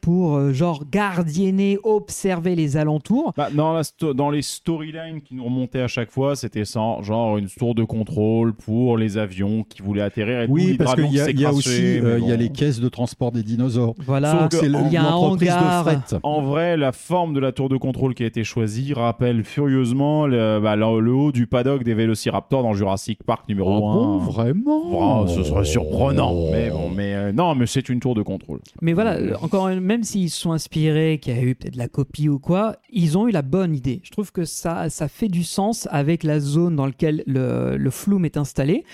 pour 0.00 0.36
euh, 0.36 0.52
genre 0.52 0.84
gardienner, 0.90 1.78
observer 1.84 2.54
les 2.54 2.76
alentours. 2.76 3.32
Bah, 3.36 3.48
dans, 3.54 3.72
la 3.72 3.82
sto- 3.82 4.14
dans 4.14 4.30
les 4.30 4.42
storylines 4.42 5.20
qui 5.22 5.34
nous 5.34 5.44
remontaient 5.44 5.80
à 5.80 5.88
chaque 5.88 6.10
fois, 6.10 6.36
c'était 6.36 6.64
genre 6.64 7.36
une 7.38 7.48
tour 7.48 7.74
de 7.74 7.84
contrôle 7.84 8.52
pour 8.54 8.96
les 8.96 9.18
avions 9.18 9.64
qui 9.68 9.82
voulaient 9.82 10.00
atterrir 10.02 10.42
et 10.42 10.46
tout, 10.46 10.52
Oui, 10.52 10.76
parce 10.76 10.94
qu'il 10.94 11.12
y, 11.12 11.20
a- 11.20 11.30
y 11.30 11.44
a 11.44 11.52
aussi 11.52 11.98
euh, 11.98 12.18
y 12.20 12.32
a 12.32 12.36
bon. 12.36 12.38
les 12.42 12.48
caisses 12.50 12.80
de 12.80 12.88
transport 12.88 13.32
des 13.32 13.42
dinosaures. 13.42 13.94
Voilà, 13.98 14.48
C'est 14.50 14.66
il 14.66 14.92
y 14.92 14.96
a 14.96 15.02
un 15.04 15.10
l'entreprise 15.10 15.48
de 15.48 15.82
fret. 15.82 16.18
En 16.22 16.42
vrai, 16.42 16.76
la 16.76 16.92
forme 16.92 17.34
de 17.34 17.40
la 17.40 17.52
tour 17.52 17.68
de 17.68 17.76
contrôle 17.76 18.14
qui 18.14 18.22
a 18.22 18.26
été 18.26 18.44
choisie 18.44 18.92
rappelle 18.94 19.44
furieusement 19.44 20.26
le, 20.26 20.60
bah, 20.60 20.76
le- 20.76 21.00
le 21.00 21.12
haut 21.12 21.32
du 21.32 21.46
paddock 21.46 21.82
des 21.84 21.94
Vélociraptors 21.94 22.62
dans 22.62 22.72
Jurassic 22.74 23.22
Park 23.24 23.48
numéro 23.48 23.76
Ah 23.76 23.80
bon, 23.80 24.20
1. 24.20 24.24
vraiment? 24.26 24.80
Vraiment, 24.90 25.26
ce 25.26 25.42
serait 25.42 25.64
surprenant. 25.64 26.34
Mais 26.52 26.70
bon, 26.70 26.90
mais 26.94 27.14
euh, 27.14 27.32
non, 27.32 27.54
mais 27.54 27.66
c'est 27.66 27.88
une 27.88 28.00
tour 28.00 28.14
de 28.14 28.22
contrôle. 28.22 28.60
Mais 28.82 28.92
voilà, 28.92 29.18
encore 29.42 29.68
même 29.68 30.04
s'ils 30.04 30.30
se 30.30 30.40
sont 30.40 30.52
inspirés, 30.52 31.18
qu'il 31.20 31.34
y 31.34 31.38
a 31.38 31.42
eu 31.42 31.54
peut-être 31.54 31.74
de 31.74 31.78
la 31.78 31.88
copie 31.88 32.28
ou 32.28 32.38
quoi, 32.38 32.76
ils 32.90 33.16
ont 33.16 33.28
eu 33.28 33.30
la 33.30 33.42
bonne 33.42 33.74
idée. 33.74 34.00
Je 34.04 34.10
trouve 34.10 34.32
que 34.32 34.44
ça, 34.44 34.90
ça 34.90 35.08
fait 35.08 35.28
du 35.28 35.44
sens 35.44 35.88
avec 35.90 36.22
la 36.22 36.40
zone 36.40 36.76
dans 36.76 36.86
laquelle 36.86 37.22
le, 37.26 37.76
le 37.76 37.90
flume 37.90 38.24
est 38.24 38.36
installé. 38.36 38.84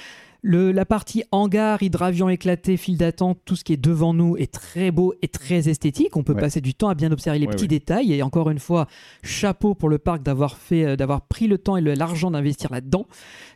Le- 0.49 0.71
la 0.71 0.85
partie 0.85 1.25
hangar, 1.33 1.83
hydravion 1.83 2.29
éclaté, 2.29 2.77
file 2.77 2.97
d'attente, 2.97 3.41
tout 3.45 3.57
ce 3.57 3.65
qui 3.65 3.73
est 3.73 3.77
devant 3.77 4.15
nous 4.15 4.37
est 4.37 4.53
très 4.53 4.93
beau 4.93 5.13
et 5.21 5.27
très 5.27 5.69
esthétique. 5.69 6.17
On 6.17 6.23
peut 6.23 6.35
Ouais. 6.35 6.41
passer 6.41 6.61
du 6.61 6.73
temps 6.73 6.89
à 6.89 6.95
bien 6.95 7.11
observer 7.11 7.41
les 7.41 7.47
Ouais, 7.47 7.53
petits 7.53 7.65
ouais. 7.65 7.69
détails. 7.69 8.13
Et 8.13 8.23
encore 8.23 8.49
une 8.51 8.61
fois, 8.61 8.87
chapeau 9.25 9.75
pour 9.75 9.89
le 9.89 9.99
parc 9.99 10.23
d'avoir 10.23 10.57
fait, 10.57 10.85
euh, 10.85 10.95
d'avoir 10.95 11.23
pris 11.23 11.49
le 11.49 11.59
temps 11.59 11.77
et 11.77 11.81
le- 11.81 11.95
l'argent 11.95 12.31
d'investir 12.31 12.71
là-dedans. 12.71 13.07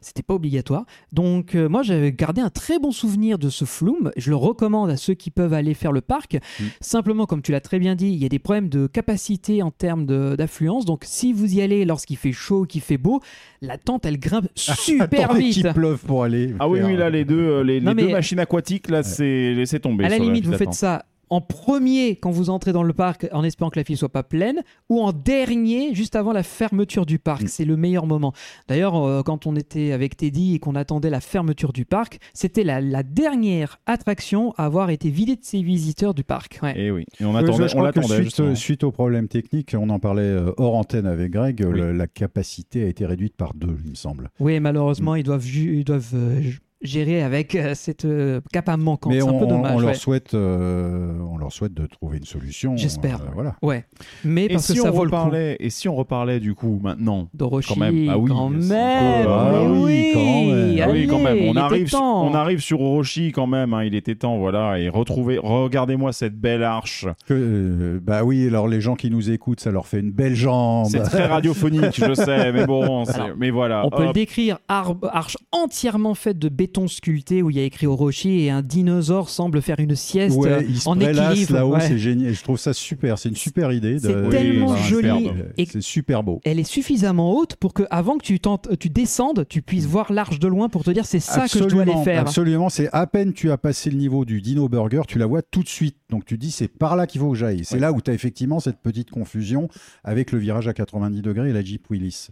C'était 0.01 0.25
pas 0.25 0.35
obligatoire. 0.35 0.85
Donc 1.13 1.55
euh, 1.55 1.69
moi, 1.69 1.83
j'avais 1.85 2.11
gardé 2.11 2.41
un 2.41 2.51
très 2.51 2.81
bon 2.81 2.91
souvenir 2.91 3.39
de 3.39 3.51
ce 3.51 3.65
flume. 3.65 4.11
Je 4.17 4.31
le 4.31 4.37
recommande 4.37 4.91
à 4.91 4.97
ceux 4.97 5.15
qui 5.15 5.31
peuvent 5.31 5.53
aller 5.55 5.75
faire 5.75 5.93
le 5.93 6.01
parc. 6.01 6.35
Mm. 6.59 6.65
Simplement, 6.81 7.27
comme 7.27 7.43
tu 7.43 7.53
l'as 7.53 7.61
très 7.61 7.79
bien 7.79 7.95
dit, 7.95 8.09
il 8.09 8.17
y 8.21 8.27
a 8.27 8.29
des 8.29 8.41
problèmes 8.41 8.69
de 8.69 8.89
capacité 8.89 9.63
en 9.63 9.71
termes 9.71 10.07
d'affluence. 10.07 10.87
Donc 10.87 11.05
si 11.07 11.33
vous 11.33 11.55
y 11.55 11.63
allez 11.63 11.85
lorsqu'il 11.85 12.17
fait 12.17 12.33
chaud, 12.33 12.65
qu'il 12.65 12.81
fait 12.81 12.99
beau, 12.99 13.21
la 13.63 13.79
tente 13.79 14.07
elle 14.07 14.19
grimpe 14.19 14.49
super 14.57 15.27
Attendez 15.31 15.41
vite. 15.43 15.55
qu'il 15.55 15.73
pleuve 15.73 15.99
pour 16.01 16.25
aller. 16.25 16.53
Ah 16.59 16.69
oui, 16.69 16.80
faire- 16.81 16.91
oui, 16.91 16.97
là, 16.97 17.11
les 17.11 17.25
deux, 17.25 17.39
euh, 17.41 17.63
les, 17.63 17.81
deux 17.81 18.09
machines 18.11 18.39
aquatiques, 18.41 18.89
là, 18.91 19.03
c'est 19.03 19.55
laissez 19.55 19.81
tomber. 19.81 20.05
À 20.05 20.09
la 20.09 20.19
limite, 20.19 20.47
vous 20.47 20.53
faites 20.55 20.73
ça 20.75 21.05
en 21.33 21.41
premier 21.41 22.17
quand 22.17 22.33
vous 22.33 22.51
entrez 22.51 22.73
dans 22.73 22.83
le 22.83 22.93
parc 22.93 23.29
en 23.31 23.45
espérant 23.45 23.71
que 23.71 23.79
la 23.79 23.85
file 23.85 23.97
soit 23.97 24.09
pas 24.09 24.25
pleine 24.25 24.63
ou 24.89 25.01
en 25.01 25.13
dernier 25.13 25.95
juste 25.95 26.17
avant 26.17 26.33
la 26.33 26.43
fermeture 26.43 27.07
du 27.07 27.21
parc. 27.21 27.45
Mm. 27.45 27.47
C'est 27.47 27.65
le 27.65 27.77
meilleur 27.77 28.05
moment. 28.07 28.33
D'ailleurs, 28.67 28.97
euh, 28.97 29.23
quand 29.23 29.47
on 29.47 29.55
était 29.55 29.93
avec 29.93 30.17
Teddy 30.17 30.57
et 30.57 30.59
qu'on 30.59 30.75
attendait 30.75 31.09
la 31.09 31.21
fermeture 31.21 31.73
du 31.73 31.85
parc, 31.85 32.19
c'était 32.35 32.65
la, 32.65 32.81
la 32.81 33.05
dernière 33.05 33.79
attraction 33.87 34.53
à 34.57 34.65
avoir 34.65 34.91
été 34.91 35.09
vidée 35.09 35.37
de 35.37 35.45
ses 35.45 35.63
visiteurs 35.63 36.15
du 36.15 36.25
parc. 36.25 36.59
Ouais. 36.65 36.77
Et 36.77 36.91
oui, 36.91 37.05
et 37.21 37.25
on 37.25 37.33
Ouais, 37.33 37.39
attendait, 37.45 37.69
je 37.69 37.77
on 37.77 37.79
crois 37.79 37.93
que 37.93 38.01
l'attendait 38.01 38.29
suite, 38.29 38.55
suite 38.57 38.83
aux 38.83 38.91
problèmes 38.91 39.29
techniques, 39.29 39.77
on 39.79 39.89
en 39.91 40.01
parlait 40.01 40.23
euh, 40.23 40.51
hors 40.57 40.75
antenne 40.75 41.07
avec 41.07 41.31
Greg, 41.31 41.65
Oui. 41.65 41.79
le- 41.79 41.93
la 41.93 42.09
capacité 42.09 42.83
a 42.83 42.87
été 42.89 43.07
réduite 43.07 43.37
par 43.37 43.55
deux, 43.55 43.77
il 43.85 43.91
me 43.91 43.95
semble. 43.95 44.31
Oui, 44.41 44.59
Mm. 44.59 44.63
malheureusement, 44.65 45.15
ils 45.15 45.23
doivent, 45.23 45.47
ils 45.49 45.85
doivent 45.85 46.11
euh, 46.15 46.41
gérer 46.83 47.23
avec 47.23 47.55
euh, 47.55 47.75
cette 47.75 48.05
euh, 48.05 48.41
capa 48.53 48.77
manquante. 48.77 49.13
Mais 49.13 49.21
C'est 49.21 49.27
on, 49.29 49.37
un 49.37 49.41
peu 49.41 49.47
dommage. 49.47 49.73
on 49.77 49.79
leur 49.81 49.89
ouais. 49.91 49.95
souhaite, 49.95 50.35
euh, 50.35 51.13
on 51.31 51.37
leur 51.39 51.53
souhaite 51.53 51.75
de 51.75 51.87
trouver 51.87 52.19
une 52.19 52.25
solution. 52.25 52.77
J'espère. 52.77 53.21
euh, 53.21 53.31
voilà. 53.35 53.57
Ouais. 53.63 53.85
Mais 54.25 54.47
Et 54.47 54.49
parce 54.49 54.67
si, 54.67 54.75
que 54.75 54.81
ça 54.81 54.89
on 54.89 54.93
vaut 54.93 55.05
le 55.05 55.11
coup. 55.11 55.17
reparlait, 55.17 55.57
et 55.61 55.71
si 55.71 55.89
on 55.89 55.95
reparlait 55.95 56.41
du 56.41 56.55
coup 56.55 56.81
maintenant 56.83 57.29
D'Orochi, 57.35 57.75
Quand 57.75 57.81
même. 57.81 58.09
Ah 58.09 58.19
oui, 58.19 58.31
quand 58.31 58.49
même. 58.49 58.71
Ah 58.73 59.63
oui, 59.71 60.11
quand 60.15 60.21
même. 60.21 60.79
Ah 60.83 60.89
oui, 60.91 61.07
quand 61.07 61.19
même. 61.19 61.39
On 61.49 61.57
arrive, 61.57 61.89
on 61.95 62.35
arrive 62.35 62.61
sur 62.61 62.81
Orochi 62.81 63.33
quand 63.33 63.47
même. 63.47 63.75
hein, 63.75 63.85
il 63.85 63.95
était 63.95 64.15
temps, 64.15 64.39
voilà. 64.39 64.79
Et 64.79 64.89
retrouvez, 64.89 65.39
regardez-moi 65.39 66.13
cette 66.13 66.39
belle 66.41 66.63
arche. 66.63 67.07
Que, 67.27 67.35
euh, 67.35 68.01
bah 68.03 68.25
oui, 68.25 68.47
alors 68.47 68.69
les 68.69 68.81
gens 68.81 68.95
qui 68.97 69.11
nous 69.11 69.31
écoutent, 69.31 69.61
ça 69.61 69.71
leur 69.71 69.87
fait 69.87 70.01
une 70.01 70.11
belle 70.13 70.35
jambe. 70.35 70.87
C'est 70.91 71.01
très 71.03 71.27
radiophonique, 71.27 71.95
je 71.95 72.15
sais, 72.15 72.53
mais 72.53 72.67
bon, 72.67 73.05
Alors, 73.11 73.29
mais 73.37 73.51
voilà. 73.51 73.85
On 73.87 73.91
peut 73.91 74.07
le 74.07 74.13
décrire 74.13 74.59
arbre- 74.69 75.11
arche 75.13 75.37
entièrement 75.53 76.15
faite 76.15 76.39
de 76.39 76.49
béton 76.49 76.70
sculpté 76.89 77.43
où 77.43 77.51
il 77.51 77.57
y 77.57 77.61
a 77.61 77.65
écrit 77.65 77.87
Orochi 77.87 78.41
et 78.43 78.51
un 78.51 78.63
dinosaure 78.63 79.29
semble 79.29 79.61
faire 79.63 79.79
une 79.81 79.95
sieste 79.97 80.37
Ouais, 80.37 80.65
il 80.69 80.81
se 80.81 80.89
en 80.89 80.99
équilibre. 80.99 81.53
là-haut, 81.55 81.75
Ouais. 81.75 81.81
c'est 81.81 81.99
génial. 81.99 82.33
Je 82.35 82.43
trouve 82.43 82.59
ça 82.59 82.73
super. 82.73 83.19
C'est 83.19 83.29
une 83.29 83.37
super 83.37 83.73
idée. 83.73 83.99
C'est 83.99 84.09
de- 84.15 84.31
tellement 84.31 84.73
Oui, 84.73 84.79
joli. 84.89 85.31
Et- 85.59 85.67
C'est 85.67 85.81
super 85.81 86.23
beau. 86.23 86.41
Elle 86.45 86.59
est 86.59 86.65
suffisamment 86.65 87.33
haute 87.37 87.57
pour 87.57 87.75
que 87.75 87.83
avant 87.91 88.17
que 88.19 88.25
tu, 88.25 88.41
tentes, 88.41 88.69
tu 88.79 88.89
descendes, 88.91 89.47
tu 89.49 89.63
puisses 89.63 89.87
voir 89.87 90.13
l'arche 90.13 90.39
de 90.39 90.49
loin 90.49 90.69
pour 90.69 90.85
te 90.85 90.91
dire 90.91 91.05
c'est 91.07 91.21
ça 91.21 91.47
que 91.49 91.59
je 91.59 91.65
dois 91.65 91.83
aller 91.83 91.95
faire. 92.05 92.21
Absolument, 92.21 92.69
c'est 92.69 92.89
à 92.93 93.07
peine 93.07 93.33
tu 93.33 93.51
as 93.51 93.59
passé 93.59 93.91
le 93.91 93.97
niveau 93.97 94.25
du 94.25 94.41
Dino 94.41 94.69
Burger, 94.69 95.03
tu 95.07 95.19
la 95.19 95.27
vois 95.27 95.43
tout 95.43 95.63
de 95.63 95.69
suite. 95.69 95.97
Donc 96.11 96.25
tu 96.25 96.37
dis 96.37 96.51
c'est 96.51 96.69
par 96.69 96.97
là 96.97 97.07
qu'il 97.07 97.21
faut 97.21 97.31
que 97.31 97.37
j'aille. 97.37 97.65
C'est 97.65 97.79
là 97.79 97.93
où 97.93 98.01
tu 98.01 98.11
as 98.11 98.15
effectivement 98.15 98.61
cette 98.61 98.79
petite 98.81 99.11
confusion 99.11 99.69
avec 100.05 100.33
le 100.33 100.39
virage 100.39 100.69
à 100.69 100.73
90 100.75 101.23
degrés 101.23 101.51
et 101.51 101.53
la 101.53 101.63
Jeep 101.63 101.87
Willys. 101.91 102.29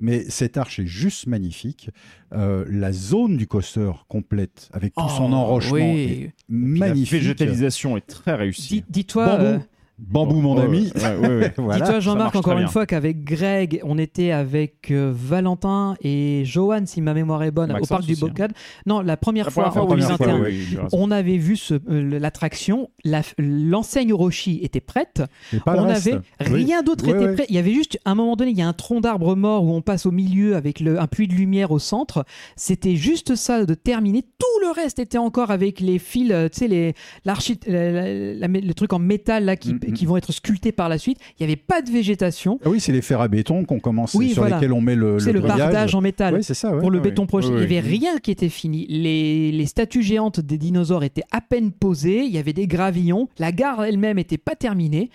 Mais 0.00 0.24
cette 0.28 0.56
arche 0.56 0.78
est 0.78 0.86
juste 0.86 1.26
magnifique. 1.26 1.90
Euh, 2.32 2.64
la 2.68 2.92
zone 2.92 3.36
du 3.36 3.46
coaster 3.46 3.90
complète 4.08 4.68
avec 4.72 4.94
tout 4.94 5.08
son 5.08 5.32
Oh, 5.32 5.36
enrochement 5.36 5.76
oui. 5.76 6.00
est 6.00 6.34
magnifique. 6.48 7.12
La 7.12 7.18
végétalisation 7.18 7.96
est 7.96 8.06
très 8.06 8.34
réussie. 8.34 8.82
Dis- 8.82 8.84
Dis-toi. 8.88 9.26
Bambou. 9.26 9.44
euh, 9.44 9.58
Bambou, 9.98 10.40
mon 10.40 10.58
ami. 10.58 10.90
ouais, 10.96 11.16
ouais, 11.16 11.28
ouais. 11.38 11.52
Voilà. 11.58 11.84
Dis-toi, 11.84 12.00
Jean-Marc, 12.00 12.34
encore 12.34 12.58
une 12.58 12.66
fois 12.68 12.86
qu'avec 12.86 13.22
Greg, 13.22 13.80
on 13.84 13.98
était 13.98 14.32
avec 14.32 14.90
euh, 14.90 15.12
Valentin 15.14 15.94
et 16.02 16.42
Johan, 16.44 16.82
si 16.86 17.00
ma 17.00 17.14
mémoire 17.14 17.42
est 17.44 17.50
bonne, 17.52 17.70
au 17.70 17.74
Maxence 17.74 17.88
parc 17.88 18.04
du 18.06 18.14
hein. 18.14 18.16
Bocade. 18.20 18.52
Non, 18.86 19.00
la 19.00 19.16
première 19.16 19.44
La 19.46 19.50
fois, 19.52 19.68
en 19.68 19.70
fois, 19.72 19.82
oui, 19.84 20.00
2021. 20.00 20.16
c'était- 20.16 20.32
oui, 20.50 20.66
tu 20.70 20.78
as 20.78 20.82
raison. 20.84 20.96
On 21.00 21.10
avait 21.12 21.36
vu 21.36 21.56
ce- 21.56 21.74
euh, 21.88 22.18
l'attraction, 22.18 22.90
la- 23.04 23.22
l'enseigne 23.38 24.12
Orochi 24.12 24.58
était 24.62 24.80
prête, 24.80 25.22
pas 25.64 25.76
on 25.76 25.84
avait 25.88 26.14
Oui. 26.50 26.64
rien 26.64 26.82
d'autre 26.82 27.06
était 27.08 27.34
prêt. 27.34 27.46
Il 27.48 27.54
y 27.54 27.58
avait 27.58 27.72
juste, 27.74 27.98
à 28.04 28.10
un 28.10 28.14
moment 28.14 28.34
donné, 28.34 28.50
il 28.50 28.58
y 28.58 28.62
a 28.62 28.68
un 28.68 28.72
tronc 28.72 29.00
d'arbre 29.00 29.36
mort 29.36 29.64
où 29.64 29.70
on 29.72 29.82
passe 29.82 30.06
au 30.06 30.10
milieu 30.10 30.56
avec 30.56 30.80
le, 30.80 30.98
un 31.00 31.06
puits 31.06 31.28
de 31.28 31.34
lumière 31.34 31.70
au 31.70 31.78
centre. 31.78 32.24
C'était 32.56 32.96
juste 32.96 33.36
ça 33.36 33.64
de 33.64 33.74
terminer. 33.74 34.22
Tout 34.22 34.66
le 34.66 34.72
reste 34.72 34.98
était 34.98 35.18
encore 35.18 35.50
avec 35.52 35.78
les 35.80 35.98
fils, 35.98 36.30
euh, 36.32 36.48
tu 36.48 36.58
sais, 36.60 36.68
les, 36.68 36.94
la- 37.24 37.34
la- 37.66 38.34
la- 38.34 38.48
les 38.48 38.74
trucs 38.74 38.92
en 38.92 38.98
métal 38.98 39.44
là 39.44 39.56
qui, 39.56 39.74
Mm, 39.74 39.78
mm. 39.90 39.94
qui 39.94 40.06
vont 40.06 40.16
être 40.16 40.32
sculptés 40.32 40.72
par 40.72 40.88
la 40.88 40.98
suite. 40.98 41.18
Il 41.38 41.46
n'y 41.46 41.52
avait 41.52 41.60
pas 41.60 41.82
de 41.82 41.90
végétation. 41.90 42.58
Ah 42.64 42.70
oui, 42.70 42.80
c'est 42.80 42.92
les 42.92 43.02
fers 43.02 43.20
à 43.20 43.28
béton 43.28 43.64
qu'on 43.64 43.80
commence 43.80 44.14
Oui, 44.14 44.30
sur 44.30 44.42
voilà. 44.42 44.56
lesquels 44.56 44.72
on 44.72 44.80
met 44.80 44.94
le, 44.94 45.18
C'est 45.18 45.32
le, 45.32 45.40
bardage 45.40 45.94
en 45.94 46.00
métal. 46.00 46.34
Oui, 46.36 46.42
ça. 46.42 46.72
ouais. 46.72 46.80
pour 46.80 46.90
le 46.90 47.00
béton 47.00 47.26
proche. 47.26 47.46
Il 47.46 47.54
n'y 47.54 47.62
avait 47.62 47.80
rien 47.80 48.18
qui 48.18 48.30
était 48.30 48.48
fini. 48.48 48.86
Les, 48.88 49.52
les 49.52 49.66
statues 49.66 50.02
géantes 50.02 50.40
des 50.40 50.58
dinosaures 50.58 51.04
étaient 51.04 51.24
à 51.30 51.40
peine 51.40 51.72
posées. 51.72 52.24
Il 52.24 52.32
y 52.32 52.38
avait 52.38 52.52
des 52.52 52.66
gravillons. 52.66 53.28
La 53.38 53.52
gare 53.52 53.84
elle-même 53.84 54.16
n'était 54.16 54.38
pas 54.38 54.54
terminée. 54.54 55.10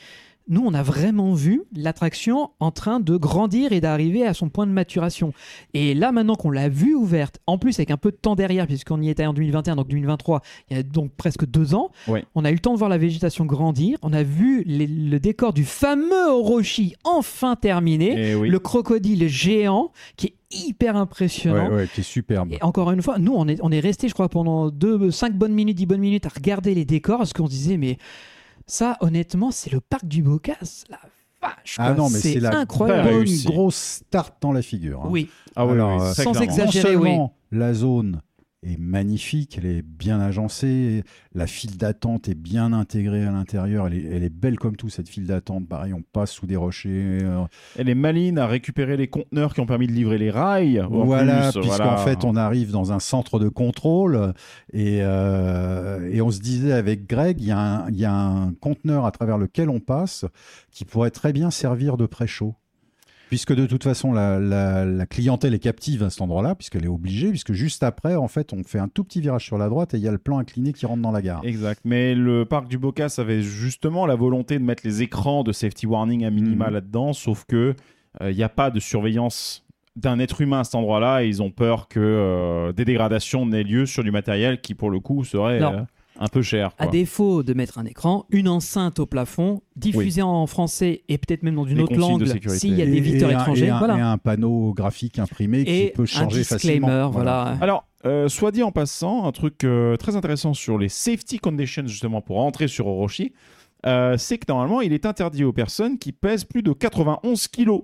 Nous, 0.49 0.61
on 0.65 0.73
a 0.73 0.81
vraiment 0.83 1.33
vu 1.33 1.63
l'attraction 1.75 2.51
en 2.59 2.71
train 2.71 2.99
de 2.99 3.17
grandir 3.17 3.73
et 3.73 3.81
d'arriver 3.81 4.25
à 4.25 4.33
son 4.33 4.49
point 4.49 4.65
de 4.65 4.71
maturation. 4.71 5.33
Et 5.73 5.93
là, 5.93 6.11
maintenant 6.11 6.35
qu'on 6.35 6.51
l'a 6.51 6.69
vue 6.69 6.95
ouverte, 6.95 7.39
en 7.47 7.57
plus 7.57 7.77
avec 7.79 7.91
un 7.91 7.97
peu 7.97 8.11
de 8.11 8.15
temps 8.17 8.35
derrière, 8.35 8.65
puisqu'on 8.67 9.01
y 9.01 9.09
était 9.09 9.25
en 9.25 9.33
2021, 9.33 9.75
donc 9.75 9.87
2023, 9.89 10.41
il 10.69 10.77
y 10.77 10.79
a 10.79 10.83
donc 10.83 11.11
presque 11.17 11.45
deux 11.45 11.73
ans, 11.75 11.91
Ouais. 12.07 12.23
on 12.35 12.45
a 12.45 12.51
eu 12.51 12.53
le 12.53 12.59
temps 12.59 12.73
de 12.73 12.77
voir 12.77 12.89
la 12.89 12.97
végétation 12.97 13.45
grandir. 13.45 13.97
On 14.01 14.13
a 14.13 14.23
vu 14.23 14.63
les- 14.65 14.87
le 14.87 15.19
décor 15.19 15.53
du 15.53 15.65
fameux 15.65 16.29
Orochi 16.29 16.95
enfin 17.03 17.55
terminé. 17.55 18.35
Oui. 18.35 18.49
Le 18.49 18.59
crocodile 18.59 19.27
géant 19.27 19.91
qui 20.15 20.27
est 20.27 20.33
hyper 20.49 20.95
impressionnant. 20.95 21.69
Ouais, 21.69 21.75
ouais, 21.75 21.87
qui 21.93 21.99
est 22.01 22.03
superbe. 22.03 22.53
Et 22.53 22.63
encore 22.63 22.91
une 22.91 23.01
fois, 23.01 23.19
nous, 23.19 23.33
on 23.35 23.47
est, 23.47 23.59
on 23.61 23.71
est 23.71 23.79
resté, 23.81 24.07
je 24.07 24.13
crois, 24.13 24.29
pendant 24.29 24.69
2, 24.69 25.11
5 25.11 25.33
bonnes 25.35 25.53
minutes, 25.53 25.75
10 25.77 25.85
bonnes 25.85 25.99
minutes 25.99 26.25
à 26.25 26.29
regarder 26.29 26.73
les 26.73 26.85
décors 26.85 27.17
parce 27.17 27.33
qu'on 27.33 27.47
se 27.47 27.51
disait, 27.51 27.77
mais 27.77 27.97
ça, 28.67 28.97
honnêtement, 29.01 29.51
c'est 29.51 29.71
le 29.71 29.79
parc 29.81 30.05
du 30.05 30.21
Bocas. 30.21 30.83
La 30.89 30.99
vache. 31.41 31.75
Ah 31.79 31.93
quoi. 31.93 31.95
non, 32.03 32.09
mais 32.09 32.19
c'est 32.19 32.39
la 32.39 32.57
incroyable. 32.59 33.03
bonne 33.09 33.17
réussi. 33.19 33.45
grosse 33.47 33.75
start 34.05 34.35
dans 34.41 34.51
la 34.51 34.61
figure. 34.61 35.01
hein. 35.03 35.07
Oui, 35.09 35.29
Ah 35.55 35.65
oui, 35.65 35.73
Alors, 35.73 36.01
oui, 36.01 36.07
euh, 36.07 36.13
sans 36.13 36.31
clairement. 36.31 36.41
exagérer. 36.41 36.95
non 36.95 37.01
oui. 37.01 37.07
seulement 37.09 37.33
la 37.51 37.73
zone 37.73 38.21
est 38.71 38.79
magnifique, 38.79 39.57
elle 39.57 39.65
est 39.65 39.81
bien 39.81 40.19
agencée, 40.19 41.03
la 41.33 41.47
file 41.47 41.77
d'attente 41.77 42.27
est 42.29 42.35
bien 42.35 42.73
intégrée 42.73 43.25
à 43.25 43.31
l'intérieur, 43.31 43.87
elle 43.87 43.93
est, 43.93 44.03
elle 44.05 44.23
est 44.23 44.29
belle 44.33 44.57
comme 44.59 44.75
tout 44.75 44.89
cette 44.89 45.09
file 45.09 45.25
d'attente. 45.27 45.67
Pareil, 45.67 45.93
on 45.93 46.01
passe 46.01 46.31
sous 46.31 46.45
des 46.47 46.55
rochers. 46.55 47.19
euh, 47.21 47.43
Elle 47.77 47.89
est 47.89 47.95
maline 47.95 48.37
à 48.39 48.47
récupérer 48.47 48.97
les 48.97 49.07
conteneurs 49.07 49.53
qui 49.53 49.59
ont 49.59 49.65
permis 49.65 49.87
de 49.87 49.91
livrer 49.93 50.17
les 50.17 50.31
rails. 50.31 50.81
en 50.81 50.87
voilà, 51.05 51.51
puisqu'en 51.51 51.61
voilà. 51.61 51.97
fait 51.97 52.23
on 52.25 52.35
arrive 52.35 52.71
dans 52.71 52.91
un 52.91 52.99
centre 52.99 53.39
de 53.39 53.49
contrôle 53.49 54.33
et, 54.73 54.99
euh, 55.01 56.09
et 56.11 56.21
on 56.21 56.31
se 56.31 56.39
disait 56.39 56.73
avec 56.73 57.07
Greg, 57.07 57.39
il 57.41 57.47
y, 57.47 57.51
a 57.51 57.59
un- 57.59 57.89
il 57.89 57.97
y 57.97 58.05
a 58.05 58.13
un 58.13 58.53
conteneur 58.53 59.05
à 59.05 59.11
travers 59.11 59.37
lequel 59.37 59.69
on 59.69 59.79
passe 59.79 60.25
qui 60.71 60.85
pourrait 60.85 61.11
très 61.11 61.33
bien 61.33 61.51
servir 61.51 61.97
de 61.97 62.05
pré-chaud. 62.05 62.55
Puisque 63.29 63.53
de 63.53 63.65
toute 63.65 63.83
façon, 63.83 64.13
la, 64.13 64.39
la- 64.39 64.85
la 64.85 65.05
clientèle 65.05 65.53
est 65.53 65.59
captive 65.59 66.01
à 66.03 66.09
cet 66.09 66.21
endroit-là, 66.21 66.55
puisqu'elle 66.55 66.85
est 66.85 66.89
obligée, 66.89 67.29
puisque 67.29 67.51
juste 67.53 67.83
après, 67.83 68.15
en 68.15 68.27
fait, 68.27 68.53
on 68.53 68.63
fait 68.63 68.79
un 68.79 68.87
tout 68.87 69.03
petit 69.03 69.19
virage 69.21 69.43
sur 69.45 69.57
la 69.57 69.67
droite 69.69 69.93
et 69.93 69.97
il 69.97 70.03
y 70.03 70.07
a 70.07 70.11
le 70.11 70.17
plan 70.17 70.37
incliné 70.39 70.71
qui 70.73 70.85
rentre 70.85 71.01
dans 71.01 71.11
la 71.11 71.21
gare. 71.21 71.41
Exact. 71.43 71.81
Mais 71.83 72.15
le 72.15 72.45
parc 72.45 72.67
du 72.67 72.77
Bocas 72.77 73.15
avait 73.17 73.41
justement 73.41 74.05
la 74.05 74.15
volonté 74.15 74.57
de 74.59 74.63
mettre 74.63 74.83
les 74.85 75.01
écrans 75.01 75.43
de 75.43 75.51
safety 75.51 75.85
warning 75.87 76.23
à 76.25 76.29
minima 76.29 76.67
Mhm. 76.67 76.73
là-dedans, 76.73 77.13
sauf 77.13 77.43
que 77.45 77.75
il 78.21 78.35
n'y 78.35 78.43
a 78.43 78.49
pas 78.49 78.71
de 78.71 78.79
surveillance 78.79 79.63
d'un 79.95 80.19
être 80.19 80.41
humain 80.41 80.59
à 80.59 80.63
cet 80.63 80.75
endroit-là 80.75 81.23
et 81.23 81.27
ils 81.27 81.41
ont 81.41 81.51
peur 81.51 81.87
que 81.87 81.99
euh, 81.99 82.71
des 82.71 82.85
dégradations 82.85 83.45
n'aient 83.45 83.63
lieu 83.63 83.85
sur 83.85 84.03
du 84.03 84.11
matériel 84.11 84.61
qui, 84.61 84.73
pour 84.75 84.89
le 84.89 84.99
coup, 84.99 85.23
serait 85.23 85.59
Non. 85.59 85.85
Un 86.19 86.27
peu 86.27 86.41
cher. 86.41 86.71
à 86.77 86.83
quoi. 86.83 86.91
défaut 86.91 87.43
de 87.43 87.53
mettre 87.53 87.77
un 87.77 87.85
écran, 87.85 88.25
une 88.29 88.47
enceinte 88.47 88.99
au 88.99 89.05
plafond, 89.05 89.61
diffusée 89.75 90.21
en 90.21 90.47
français 90.47 91.03
et 91.09 91.17
peut-être 91.17 91.43
même 91.43 91.55
dans 91.55 91.65
une 91.65 91.77
Les 91.77 91.83
autre 91.83 91.95
langue 91.95 92.25
s'il 92.49 92.73
y 92.77 92.81
a 92.81 92.85
des 92.85 92.99
visiteurs 92.99 93.29
un- 93.29 93.33
étrangers. 93.41 93.65
et 93.65 93.69
un, 93.69 93.77
voilà. 93.79 93.97
et 93.97 94.01
un 94.01 94.17
panneau 94.17 94.73
graphique 94.73 95.19
imprimé 95.19 95.61
Et 95.61 95.87
qui 95.89 95.93
peut 95.95 96.03
un 96.03 96.05
changer 96.05 96.39
disclaimer, 96.39 96.79
facilement. 96.79 97.09
voilà. 97.11 97.57
Alors, 97.61 97.85
euh, 98.05 98.27
soit 98.29 98.51
dit 98.51 98.63
en 98.63 98.71
passant, 98.71 99.25
un 99.25 99.31
truc 99.31 99.63
euh, 99.63 99.95
très 99.97 100.15
intéressant 100.15 100.53
sur 100.53 100.77
les 100.77 100.89
safety 100.89 101.39
conditions, 101.39 101.87
justement, 101.87 102.21
pour 102.21 102.39
entrer 102.39 102.67
sur 102.67 102.87
Orochi, 102.87 103.33
euh, 103.85 104.17
c'est 104.17 104.37
que 104.37 104.45
normalement, 104.49 104.81
il 104.81 104.93
est 104.93 105.05
interdit 105.05 105.43
aux 105.43 105.53
personnes 105.53 105.97
qui 105.97 106.11
pèsent 106.11 106.45
plus 106.45 106.63
de 106.63 106.73
91 106.73 107.47
kilos 107.47 107.83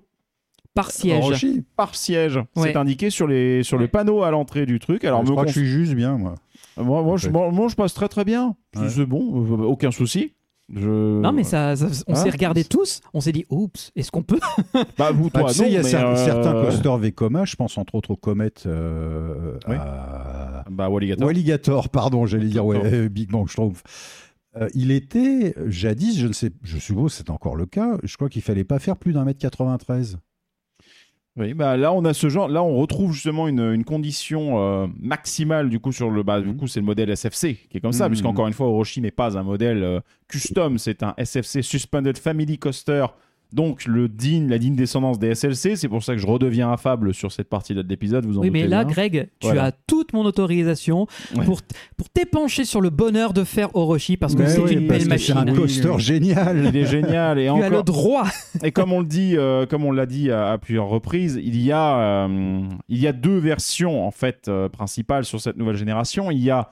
Par 0.74 0.92
siège. 0.92 1.46
Par 1.76 1.96
siège. 1.96 2.38
Ouais. 2.56 2.72
C'est 2.72 2.76
indiqué 2.76 3.10
sur, 3.10 3.28
les, 3.28 3.62
sur 3.64 3.78
le 3.78 3.88
panneau 3.88 4.24
à 4.24 4.32
l'entrée 4.32 4.66
du 4.66 4.80
truc. 4.80 5.04
Alors, 5.04 5.24
je 5.24 5.28
me 5.30 5.32
crois 5.34 5.44
que 5.46 5.52
je 5.52 5.60
suis 5.60 5.68
juste 5.68 5.94
bien, 5.94 6.18
moi. 6.18 6.36
moi, 6.78 7.04
moi, 7.04 7.18
je, 7.18 7.30
moi, 7.30 7.52
moi, 7.52 7.68
je 7.68 7.76
passe 7.76 7.94
très 7.94 8.08
très 8.10 8.26
bien. 8.26 8.56
Ouais. 8.76 8.90
C'est 8.90 9.06
bon, 9.06 9.44
euh, 9.46 9.64
aucun 9.66 9.92
souci. 9.92 10.34
Je... 10.74 11.20
Non, 11.20 11.34
mais 11.34 11.44
ça, 11.44 11.76
ça- 11.76 11.88
on 12.08 12.14
Ah. 12.14 12.16
s'est 12.16 12.30
regardé 12.30 12.64
tous, 12.64 13.02
on 13.14 13.20
s'est 13.22 13.34
dit, 13.34 13.46
oups, 13.50 13.92
est-ce 13.96 14.10
qu'on 14.12 14.24
peut 14.24 14.40
Bah, 14.98 15.12
vous, 15.12 15.30
Bah, 15.30 15.42
toi, 15.42 15.52
il 15.68 15.74
y 15.74 15.78
a 15.78 15.82
euh, 15.82 16.16
certains 16.16 16.54
coasters 16.54 16.98
Vekoma, 16.98 17.46
je 17.46 17.56
pense 17.58 17.78
entre 17.78 17.96
autres 17.96 18.12
au 18.12 18.16
Comet 18.16 18.50
euh, 18.66 19.58
Oui. 19.68 19.76
à- 19.78 20.64
Bah, 20.72 20.90
Walligator. 20.90 21.26
Ou 21.28 21.30
Alligator, 21.30 21.90
pardon, 21.90 22.26
j'allais 22.26 22.48
dire 22.48 22.66
ouais, 22.66 22.80
euh, 22.84 23.10
Big 23.10 23.30
Bang 23.30 23.48
Schtroumpf. 23.48 23.84
Euh, 24.56 24.70
il 24.74 24.92
était 24.92 25.54
jadis, 25.68 26.18
je 26.18 26.28
ne 26.28 26.34
sais, 26.34 26.52
je 26.64 26.78
suppose 26.78 27.12
que 27.12 27.18
c'est 27.18 27.30
encore 27.30 27.56
le 27.56 27.66
cas. 27.66 27.98
Je 28.04 28.16
crois 28.16 28.30
qu'il 28.30 28.42
fallait 28.42 28.64
pas 28.64 28.80
faire 28.80 28.96
plus 28.98 29.12
d'un 29.12 29.26
mètre 29.26 29.40
93. 29.40 30.18
Oui, 31.36 31.56
bah 31.56 31.78
là 31.78 31.92
on 31.92 32.06
a 32.06 32.14
ce 32.14 32.30
genre, 32.30 32.48
là 32.48 32.62
on 32.62 32.76
retrouve 32.76 33.12
justement 33.14 33.48
une, 33.48 33.60
une 33.74 33.84
condition 33.84 34.60
euh, 34.62 34.88
maximale 35.00 35.68
du 35.70 35.80
coup 35.80 35.92
sur 35.92 36.12
le, 36.12 36.22
bah 36.22 36.40
du 36.40 36.50
Mhm. 36.50 36.58
coup 36.58 36.68
c'est 36.68 36.80
le 36.80 36.86
modèle 36.86 37.10
SFC 37.10 37.56
qui 37.72 37.78
est 37.78 37.82
comme 37.82 37.92
ça, 37.92 38.06
Mhm. 38.06 38.12
puisqu'encore 38.12 38.46
une 38.46 38.54
fois 38.54 38.68
Orochi 38.68 39.02
n'est 39.02 39.10
pas 39.10 39.36
un 39.36 39.42
modèle 39.42 39.84
euh, 39.84 40.00
custom, 40.28 40.78
c'est 40.78 41.02
un 41.02 41.16
SFC 41.18 41.64
Suspended 41.64 42.20
Family 42.20 42.60
Coaster, 42.60 43.08
donc 43.54 43.86
le 43.86 44.10
digne, 44.10 44.50
la 44.50 44.58
digne 44.58 44.76
descendance 44.76 45.20
des 45.20 45.36
SLC, 45.36 45.76
c'est 45.78 45.88
pour 45.88 46.04
ça 46.04 46.14
que 46.14 46.20
je 46.20 46.28
redeviens 46.28 46.72
affable 46.72 47.14
sur 47.14 47.32
cette 47.32 47.48
partie-là 47.50 47.84
de 47.84 47.88
l'épisode, 47.88 48.26
vous 48.26 48.38
en 48.38 48.42
Oui, 48.42 48.50
mais 48.50 48.62
doutez 48.64 48.70
là, 48.72 48.84
bien. 48.84 48.94
Greg, 48.94 49.30
tu 49.40 49.48
Voilà. 49.48 49.66
as 49.66 49.72
toute 49.72 50.12
mon 50.14 50.26
autorisation 50.26 51.08
Ouais. 51.36 51.46
pour, 51.46 51.62
pour 51.98 52.10
t'épancher 52.10 52.66
sur 52.66 52.82
le 52.82 52.90
bonheur 52.90 53.32
de 53.34 53.44
faire 53.44 53.76
Orochi 53.76 54.18
parce 54.18 54.36
que 54.36 54.42
Mais 54.42 54.50
c'est 54.50 54.60
oui, 54.62 54.74
une 54.74 54.88
parce 54.88 55.06
belle 55.06 55.18
que 55.18 55.18
C'est 55.24 55.34
machine. 55.36 55.50
un 55.50 55.56
coaster 55.56 55.94
génial. 56.00 56.66
Il 56.66 56.76
est 56.76 56.86
génial 56.86 57.40
et 57.40 57.44
Tu 57.46 57.50
as 57.50 57.70
le 57.70 57.78
encore 57.78 57.84
droit. 57.84 58.24
et 58.64 58.72
comme 58.72 58.92
on 58.92 59.00
le 59.00 59.06
dit, 59.06 59.38
euh, 59.38 59.66
comme 59.66 59.86
on 59.86 59.92
l'a 59.92 60.06
dit 60.06 60.32
à, 60.32 60.52
à 60.52 60.58
plusieurs 60.58 60.88
reprises, 60.88 61.40
il 61.44 61.62
y 61.62 61.72
a 61.72 61.98
euh, 62.28 62.62
il 62.90 62.98
y 63.00 63.08
a 63.08 63.14
deux 63.14 63.38
versions 63.38 64.06
en 64.06 64.12
fait 64.12 64.48
euh, 64.48 64.68
principales 64.70 65.26
sur 65.26 65.40
cette 65.40 65.58
nouvelle 65.58 65.78
génération. 65.78 66.32
Il 66.32 66.40
y 66.40 66.50
a 66.50 66.70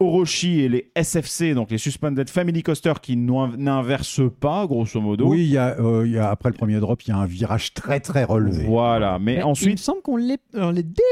Orochi 0.00 0.60
et 0.60 0.68
les 0.68 0.90
SFC, 0.94 1.54
donc 1.54 1.70
les 1.70 1.78
Suspended 1.78 2.28
Family 2.30 2.62
Coaster, 2.62 2.92
qui 3.02 3.16
n'in- 3.16 3.52
n'inversent 3.56 4.20
pas, 4.40 4.66
grosso 4.66 5.00
modo. 5.00 5.26
Oui, 5.26 5.40
il 5.44 5.50
y 5.52 5.58
a, 5.58 5.76
euh, 5.80 6.06
il 6.06 6.12
y 6.12 6.18
a- 6.18 6.30
après 6.30 6.50
le 6.50 6.54
premier 6.54 6.78
drop, 6.78 7.02
il 7.02 7.08
y 7.08 7.12
a 7.12 7.16
un 7.16 7.26
virage 7.26 7.74
très 7.74 7.98
très 7.98 8.22
relevé. 8.24 8.64
Voilà, 8.64 9.18
mais 9.18 9.34
Mais 9.34 9.34
Il 9.34 9.38
me 9.40 9.44
ensuite. 9.46 9.78
semble 9.80 10.02
qu'on 10.02 10.16
les, 10.16 10.36
on 10.54 10.70
les 10.70 10.84
dépasse 10.84 11.02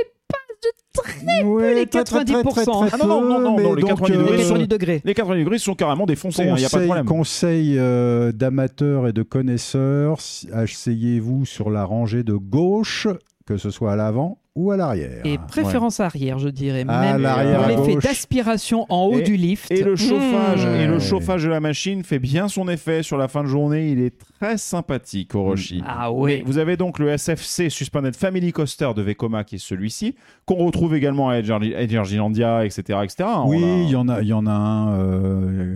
de 0.63 1.03
très 1.03 1.43
Ouais, 1.45 1.75
les 1.75 1.87
très, 1.87 2.05
très, 2.05 2.25
très, 2.25 2.35
90%. 2.35 2.53
très, 2.81 2.89
très 2.91 2.99
Ah 3.01 3.07
non, 3.07 3.21
non, 3.21 3.29
non, 3.29 3.41
non, 3.41 3.57
peu, 3.57 3.63
non, 3.65 3.75
les 3.75 3.81
donc, 3.83 3.91
90 3.91 4.13
euh, 4.15 4.19
degrés 4.23 4.37
les 4.37 4.43
sont- 4.45 4.49
90 4.55 4.69
degrés. 4.69 5.03
Les 5.05 5.15
90 5.15 5.41
degrés 5.45 5.59
sont 5.59 5.75
carrément 5.75 6.07
défoncés, 6.07 6.45
il 6.45 6.47
n'y 6.47 6.51
a 6.51 6.55
pas 6.55 6.61
de 6.61 6.65
Conseil, 6.71 6.87
problème. 6.87 7.05
conseil, 7.07 7.79
euh, 7.79 8.33
d'amateurs 8.33 9.09
et 9.09 9.13
de 9.13 9.23
connaisseurs, 9.23 10.19
asseyez-vous 10.53 11.45
sur 11.45 11.71
la 11.71 11.85
rangée 11.85 12.23
de 12.23 12.35
gauche, 12.35 13.09
que 13.47 13.57
ce 13.57 13.71
soit 13.71 13.93
à 13.93 13.97
l'avant 13.97 14.39
ou 14.57 14.73
à 14.73 14.77
l'arrière. 14.77 15.21
Et 15.25 15.39
préférence 15.39 16.01
arrière, 16.01 16.39
je 16.41 16.49
dirais. 16.49 16.85
À 16.89 17.01
Même 17.13 17.23
l'arrière, 17.23 17.63
pour 17.77 17.87
l'effet 17.87 18.01
d'aspiration 18.01 18.87
en 18.89 19.05
haut 19.07 19.19
Et- 19.19 19.23
du 19.23 19.37
lift. 19.37 19.71
Et 19.71 19.83
le 19.85 19.95
chauffage, 19.97 20.67
Mmh. 20.67 20.75
et 20.81 20.87
le 20.87 20.99
chauffage 20.99 21.45
de 21.45 21.49
la 21.51 21.61
machine 21.61 22.03
fait 22.03 22.19
bien 22.19 22.49
son 22.49 22.69
effet 22.69 23.03
sur 23.05 23.17
la 23.19 23.29
fin 23.29 23.43
de 23.43 23.49
journée. 23.49 23.91
Il 23.91 24.01
est 24.01 24.15
très 24.41 24.57
sympathique, 24.59 25.35
Orochi. 25.35 25.83
Ah 25.87 26.11
ouais. 26.11 26.43
Vous 26.45 26.59
avez 26.59 26.77
donc 26.77 26.99
le 26.99 27.09
SFC 27.11 27.69
Suspended 27.71 28.17
Family 28.17 28.51
Coaster 28.53 28.91
de 28.97 29.03
Vekoma 29.03 29.45
qui 29.45 29.57
est 29.57 29.59
celui-ci, 29.59 30.15
qu'on 30.47 30.57
retrouve 30.65 30.95
également 30.97 31.29
à 31.29 31.37
Edgergilandia, 31.39 32.65
etc. 32.65 32.99
etc. 33.05 33.29
Oui, 33.47 33.63
a- 33.63 33.83
il 33.83 33.91
y 33.91 33.97
en 33.97 34.09
a, 34.09 34.21
il 34.23 34.29
y 34.29 34.33
en 34.33 34.47
a 34.47 34.51
un, 34.53 34.99
euh, 34.99 35.11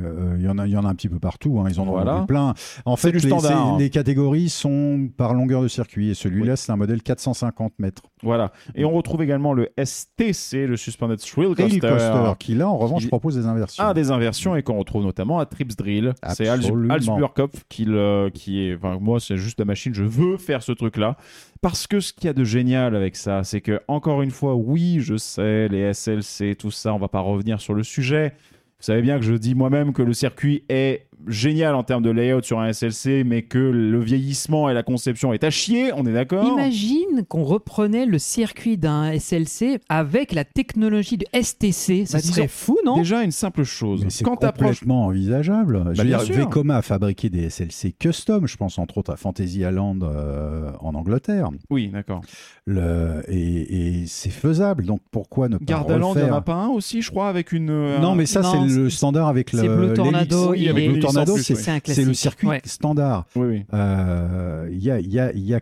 euh, 0.05 0.35
il 0.39 0.45
y 0.45 0.49
en 0.49 0.59
a, 0.59 0.67
il 0.67 0.73
y 0.73 0.77
en 0.77 0.85
a 0.85 0.89
un 0.89 0.95
petit 0.95 1.09
peu 1.09 1.19
partout. 1.19 1.61
hein, 1.61 1.69
Ils 1.71 1.81
en 1.81 1.85
ont 1.87 1.91
Voilà. 1.93 2.25
plein. 2.27 2.55
En 2.85 2.97
fait, 2.97 3.13
les, 3.13 3.21
standard. 3.21 3.79
les 3.79 3.91
catégories 3.91 4.49
sont 4.49 5.09
par 5.17 5.35
longueur 5.35 5.63
de 5.63 5.69
circuit 5.69 6.11
et 6.11 6.15
celui-là, 6.15 6.57
c'est 6.57 6.73
un 6.73 6.77
modèle 6.77 7.03
450 7.03 7.73
mètres. 7.79 8.03
Voilà. 8.23 8.53
Et 8.75 8.85
on 8.85 8.93
retrouve 8.93 9.23
également 9.23 9.53
le 9.53 9.69
STC, 9.83 10.67
le 10.67 10.77
Suspended 10.77 11.19
Thrill 11.19 11.55
Coaster. 11.55 11.81
Coaster, 11.81 12.33
qui 12.39 12.55
là, 12.55 12.69
en 12.69 12.79
revanche, 12.79 13.03
Qui- 13.03 13.09
propose 13.09 13.37
des 13.37 13.47
inversions. 13.47 13.83
Un 13.83 13.95
des 13.95 14.11
inversions 14.11 14.57
et 14.57 14.63
qu'on 14.63 14.79
retrouve 14.79 15.05
notamment 15.05 15.39
à 15.39 15.47
Trips 15.47 15.77
Drill. 15.77 16.15
C'est. 16.35 16.49
Halsburkopf 16.49 17.65
qui, 17.69 17.85
est. 17.85 18.75
Enfin, 18.77 18.99
moi, 19.01 19.21
c'est 19.21 19.37
juste 19.37 19.59
la 19.59 19.65
machine. 19.65 19.95
Je 19.95 20.05
veux 20.05 20.37
faire 20.37 20.63
ce 20.63 20.73
truc-là. 20.73 21.17
Parce 21.63 21.87
que 21.87 22.01
ce 22.01 22.13
qu'il 22.13 22.25
y 22.25 22.29
a 22.29 22.33
de 22.33 22.45
génial 22.45 22.97
avec 22.97 23.17
ça, 23.17 23.45
c'est 23.45 23.61
que, 23.61 23.81
encore 23.87 24.23
une 24.23 24.31
fois, 24.31 24.55
oui, 24.55 25.01
je 25.01 25.17
sais, 25.17 25.69
les 25.69 25.93
SLC, 25.93 26.55
tout 26.57 26.71
ça, 26.71 26.95
on 26.95 26.99
va 26.99 27.09
pas 27.09 27.21
revenir 27.21 27.61
sur 27.61 27.75
le 27.75 27.83
sujet. 27.83 28.33
Vous 28.79 28.85
savez 28.85 29.03
bien 29.03 29.19
que 29.19 29.25
je 29.27 29.35
dis 29.35 29.55
moi-même 29.55 29.93
que 29.93 30.01
le 30.01 30.15
circuit 30.15 30.65
est 30.71 31.07
génial 31.27 31.75
en 31.75 31.83
termes 31.83 32.03
de 32.03 32.11
layout 32.11 32.43
sur 32.43 32.61
un 32.61 32.73
SLC, 32.73 33.25
mais 33.25 33.43
que 33.43 33.59
le 33.59 34.01
vieillissement 34.01 34.69
et 34.71 34.75
la 34.75 34.83
conception 34.83 35.33
est 35.33 35.45
à 35.45 35.51
chier, 35.51 35.93
on 35.95 36.07
est 36.07 36.13
d'accord 36.13 36.47
Imagine 36.59 37.25
qu'on 37.29 37.45
reprenait 37.45 38.07
le 38.07 38.19
circuit 38.19 38.77
d'un 38.79 39.19
SLC 39.19 39.79
avec 39.89 40.33
la 40.33 40.45
technologie 40.45 41.17
de 41.19 41.27
STC. 41.41 42.07
Ça 42.07 42.19
Bah, 42.19 42.23
serait 42.23 42.49
fou, 42.49 42.79
non 42.85 42.97
Déjà, 42.97 43.23
une 43.23 43.31
simple 43.33 43.65
chose. 43.65 44.05
C'est 44.09 44.25
complètement 44.25 45.07
envisageable. 45.07 45.91
Je 45.95 46.03
veux 46.03 46.09
dire. 46.09 46.21
Vekoma 46.21 46.77
a 46.79 46.83
fabriqué 46.83 47.29
des 47.31 47.51
SLC 47.51 47.93
custom, 47.99 48.47
je 48.47 48.57
pense 48.57 48.79
entre 48.79 48.99
autres 48.99 49.13
à 49.13 49.17
Fantasy 49.17 49.61
Island 49.61 50.03
euh, 50.03 50.71
en 50.81 50.95
Angleterre. 50.95 51.49
Oui, 51.71 51.89
d'accord. 51.89 52.21
Le, 52.67 53.23
et 53.29 54.01
et 54.01 54.07
c'est 54.07 54.31
faisable, 54.31 54.85
donc 54.85 55.01
pourquoi 55.11 55.49
ne 55.49 55.57
pas 55.57 55.65
Gardaland, 55.65 56.15
il 56.15 56.23
n'y 56.25 56.31
en 56.31 56.35
a 56.35 56.41
pas 56.41 56.55
un 56.55 56.69
aussi, 56.69 57.03
je 57.03 57.11
crois, 57.11 57.29
avec 57.29 57.53
une. 57.53 57.71
euh, 57.71 57.99
Non, 57.99 58.15
mais 58.15 58.27
ça, 58.27 58.43
c'est 58.43 58.61
le 58.75 58.91
standard 58.91 59.29
avec 59.29 59.53
le. 59.53 59.59
C'est 59.61 59.69
Blue 59.69 59.93
Tornado. 59.95 60.55
il 60.55 60.67
le 60.67 60.73
Blue 60.73 61.01
Tornado, 61.13 61.37
c'est 61.39 62.05
le 62.05 62.15
circuit 62.15 62.47
Ouais. 62.49 62.61
standard. 62.65 63.27
Oui, 63.37 63.47
oui. 63.47 63.65
Euh, 63.75 64.69
Il 64.73 64.83
y, 64.83 64.91
a, 64.91 65.01
il 65.01 65.13
y, 65.13 65.19
a, 65.21 65.33
il 65.33 65.43
y 65.45 65.55
a 65.55 65.61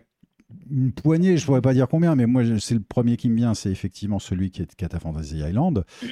une 0.71 0.91
poignée, 0.91 1.37
je 1.37 1.43
ne 1.43 1.45
pourrais 1.45 1.61
pas 1.61 1.73
dire 1.73 1.87
combien, 1.87 2.15
mais 2.15 2.25
moi, 2.25 2.43
c'est 2.59 2.73
le 2.75 2.79
premier 2.81 3.17
qui 3.17 3.29
me 3.29 3.35
vient, 3.35 3.53
c'est 3.53 3.71
effectivement 3.71 4.17
celui 4.19 4.49
qui 4.51 4.61
est, 4.63 4.93
à 4.93 4.99
Fantasy 4.99 5.37
Island. 5.39 5.83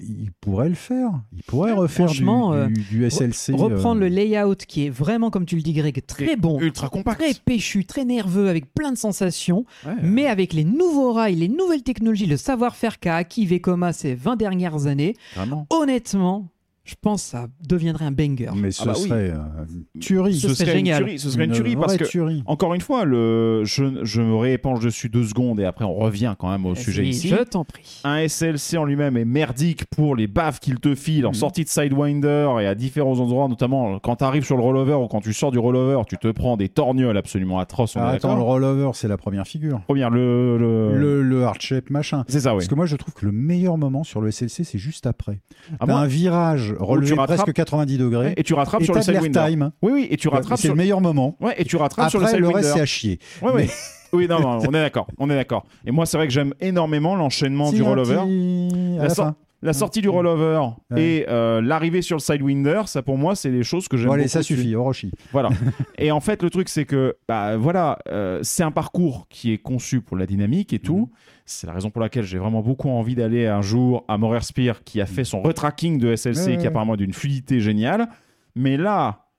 Il 0.00 0.30
pourrait 0.40 0.68
le 0.68 0.74
faire. 0.74 1.10
Il 1.32 1.42
pourrait 1.44 1.72
refaire 1.72 2.10
du, 2.10 2.26
euh, 2.28 2.66
du, 2.66 2.80
du 2.82 3.10
SLC. 3.10 3.52
Reprendre 3.52 4.00
euh, 4.02 4.08
le 4.08 4.14
layout 4.14 4.56
qui 4.66 4.86
est 4.86 4.90
vraiment, 4.90 5.30
comme 5.30 5.46
tu 5.46 5.54
le 5.56 5.62
dis, 5.62 5.72
Greg, 5.72 6.04
très 6.06 6.36
bon. 6.36 6.58
Ultra 6.60 6.88
compact. 6.88 7.20
Très 7.20 7.34
péchu, 7.34 7.84
très 7.84 8.04
nerveux, 8.04 8.48
avec 8.48 8.72
plein 8.74 8.90
de 8.92 8.98
sensations, 8.98 9.64
Ouais. 9.86 9.92
mais 10.02 10.26
avec 10.26 10.52
les 10.52 10.64
nouveaux 10.64 11.12
rails, 11.12 11.36
les 11.36 11.48
nouvelles 11.48 11.82
technologies, 11.84 12.26
le 12.26 12.36
savoir-faire 12.36 12.98
qu'a 12.98 13.16
acquis 13.16 13.46
Vekoma 13.46 13.92
ces 13.92 14.14
20 14.14 14.36
dernières 14.36 14.86
années, 14.86 15.14
Vraiment. 15.36 15.66
honnêtement, 15.70 16.48
je 16.88 16.94
pense 17.00 17.22
que 17.24 17.28
ça 17.30 17.46
deviendrait 17.68 18.06
un 18.06 18.10
banger. 18.12 18.48
Mais 18.56 18.70
ce 18.70 18.82
Ah 18.82 18.86
bah 18.86 18.92
oui. 18.96 19.08
serait 19.08 19.30
euh, 19.30 19.36
une 19.94 20.00
tuerie. 20.00 20.34
Ce 20.40 20.54
serait 20.54 20.70
une 20.72 20.76
génial. 20.86 21.02
tuerie, 21.04 21.18
ce 21.18 21.30
serait 21.30 21.44
une 21.44 21.52
tuerie 21.52 21.76
parce 21.76 21.96
que, 21.98 22.04
tuerie. 22.04 22.42
encore 22.46 22.72
une 22.74 22.80
fois, 22.80 23.04
le, 23.04 23.62
je, 23.64 24.04
je 24.04 24.22
me 24.22 24.34
réépanche 24.36 24.80
dessus 24.80 25.08
deux 25.10 25.24
secondes 25.24 25.60
et 25.60 25.64
après 25.66 25.84
on 25.84 25.94
revient 25.94 26.34
quand 26.38 26.50
même 26.50 26.64
au 26.66 26.74
sujet 26.74 27.02
Oui, 27.02 27.08
ici. 27.10 27.28
Je 27.28 27.36
t'en 27.42 27.64
prie. 27.64 28.00
Un 28.04 28.26
SLC 28.26 28.78
en 28.78 28.84
lui-même 28.86 29.16
est 29.18 29.24
merdique 29.26 29.84
pour 29.86 30.16
les 30.16 30.26
baffes 30.26 30.60
qu'il 30.60 30.80
te 30.80 30.94
file 30.94 31.26
en 31.26 31.30
Mhm. 31.30 31.34
sortie 31.34 31.64
de 31.64 31.68
Sidewinder 31.68 32.56
et 32.60 32.66
à 32.66 32.74
différents 32.74 33.18
endroits, 33.20 33.48
notamment 33.48 33.98
quand 33.98 34.16
tu 34.16 34.24
arrives 34.24 34.44
sur 34.44 34.56
le 34.56 34.62
rollover 34.62 34.94
ou 34.94 35.08
quand 35.08 35.20
tu 35.20 35.32
sors 35.34 35.50
du 35.50 35.58
rollover, 35.58 36.00
tu 36.08 36.16
te 36.16 36.28
prends 36.30 36.56
des 36.56 36.68
torgnoles 36.68 37.16
absolument 37.18 37.58
atroces. 37.58 37.96
Ah, 37.96 38.08
attends, 38.08 38.34
le 38.36 38.42
rollover, 38.42 38.90
c'est 38.94 39.08
la 39.08 39.16
première 39.18 39.46
figure. 39.46 39.80
Première, 39.82 40.10
le. 40.10 40.56
le... 40.58 40.96
Le, 40.98 41.22
le 41.22 41.44
hard 41.44 41.60
shape 41.60 41.90
machin. 41.90 42.24
C'est 42.28 42.40
ça, 42.40 42.52
oui. 42.52 42.58
Parce 42.58 42.68
que 42.68 42.74
moi, 42.74 42.86
je 42.86 42.96
trouve 42.96 43.12
que 43.14 43.26
le 43.26 43.32
meilleur 43.32 43.76
moment 43.76 44.04
sur 44.04 44.20
le 44.20 44.30
SLC, 44.30 44.64
c'est 44.64 44.78
juste 44.78 45.06
après. 45.06 45.40
Ah, 45.72 45.76
T'as 45.80 45.86
moi- 45.86 46.00
un 46.00 46.06
virage 46.06 46.74
relevé 46.78 47.14
rattrapes- 47.14 47.26
presque 47.36 47.52
90 47.52 47.98
degrés. 47.98 48.34
Et 48.36 48.42
tu 48.42 48.54
rattrapes 48.54 48.82
et 48.82 48.84
sur 48.84 48.94
le 48.94 49.02
Sidewinder. 49.02 49.38
l'airtime. 49.40 49.70
Oui, 49.82 49.92
oui, 49.92 50.08
et 50.10 50.16
tu 50.16 50.28
rattrapes 50.28 50.56
C'est 50.58 50.68
sur 50.68 50.74
le 50.74 50.78
meilleur 50.78 51.00
moment. 51.00 51.36
Ouais, 51.40 51.54
et 51.58 51.64
tu 51.64 51.76
rattrapes 51.76 52.10
sur 52.10 52.18
le 52.20 52.24
Après, 52.26 52.38
le 52.38 52.46
Sidewinder. 52.46 52.66
reste, 52.66 52.74
c'est 52.76 52.82
à 52.82 52.86
chier. 52.86 53.18
Ouais, 53.42 53.50
ouais. 53.52 53.62
Mais- 53.66 53.70
Oui, 54.14 54.26
non, 54.26 54.40
non, 54.40 54.58
on 54.66 54.68
est 54.70 54.72
d'accord. 54.72 55.06
On 55.18 55.28
est 55.28 55.34
d'accord. 55.34 55.66
Et 55.84 55.90
moi, 55.90 56.06
c'est 56.06 56.16
vrai 56.16 56.26
que 56.26 56.32
j'aime 56.32 56.54
énormément 56.60 57.14
l'enchaînement 57.14 57.70
du 57.70 57.82
rollover. 57.82 58.16
à 58.98 59.02
La, 59.02 59.10
fin. 59.10 59.34
sortie 59.72 60.00
du 60.00 60.08
rollover 60.08 60.60
Ouais. 60.90 61.02
et 61.02 61.26
euh, 61.28 61.60
l'arrivée 61.60 62.00
sur 62.00 62.16
le 62.16 62.20
Sidewinder, 62.22 62.82
ça 62.86 63.02
pour 63.02 63.18
moi, 63.18 63.34
c'est 63.34 63.50
des 63.50 63.62
choses 63.64 63.86
que 63.86 63.98
j'aime 63.98 64.06
Bon, 64.06 64.14
allez, 64.14 64.28
ça 64.28 64.42
suffit, 64.42 64.74
Orochi. 64.74 65.10
Voilà. 65.32 65.50
et 65.98 66.10
en 66.10 66.20
fait, 66.20 66.42
le 66.42 66.48
truc, 66.48 66.70
c'est 66.70 66.86
que, 66.86 67.16
bah, 67.28 67.58
voilà, 67.58 67.98
euh, 68.08 68.38
c'est 68.42 68.62
un 68.62 68.70
parcours 68.70 69.26
qui 69.28 69.52
est 69.52 69.58
conçu 69.58 70.00
pour 70.00 70.16
la 70.16 70.24
dynamique 70.24 70.72
et 70.72 70.78
tout. 70.78 71.10
C'est 71.50 71.66
la 71.66 71.72
raison 71.72 71.90
pour 71.90 72.02
laquelle 72.02 72.24
j'ai 72.24 72.36
vraiment 72.36 72.60
beaucoup 72.60 72.90
envie 72.90 73.14
d'aller 73.14 73.46
un 73.46 73.62
jour 73.62 74.04
à 74.06 74.18
Morer 74.18 74.42
Spear, 74.42 74.84
qui 74.84 75.00
a 75.00 75.06
fait 75.06 75.24
son 75.24 75.40
retracking 75.40 75.98
de 75.98 76.14
SLC, 76.14 76.58
qui 76.58 76.66
apparemment 76.66 76.94
d'une 76.96 77.14
fluidité 77.14 77.60
géniale. 77.60 78.08
Mais 78.54 78.76
là, 78.76 79.30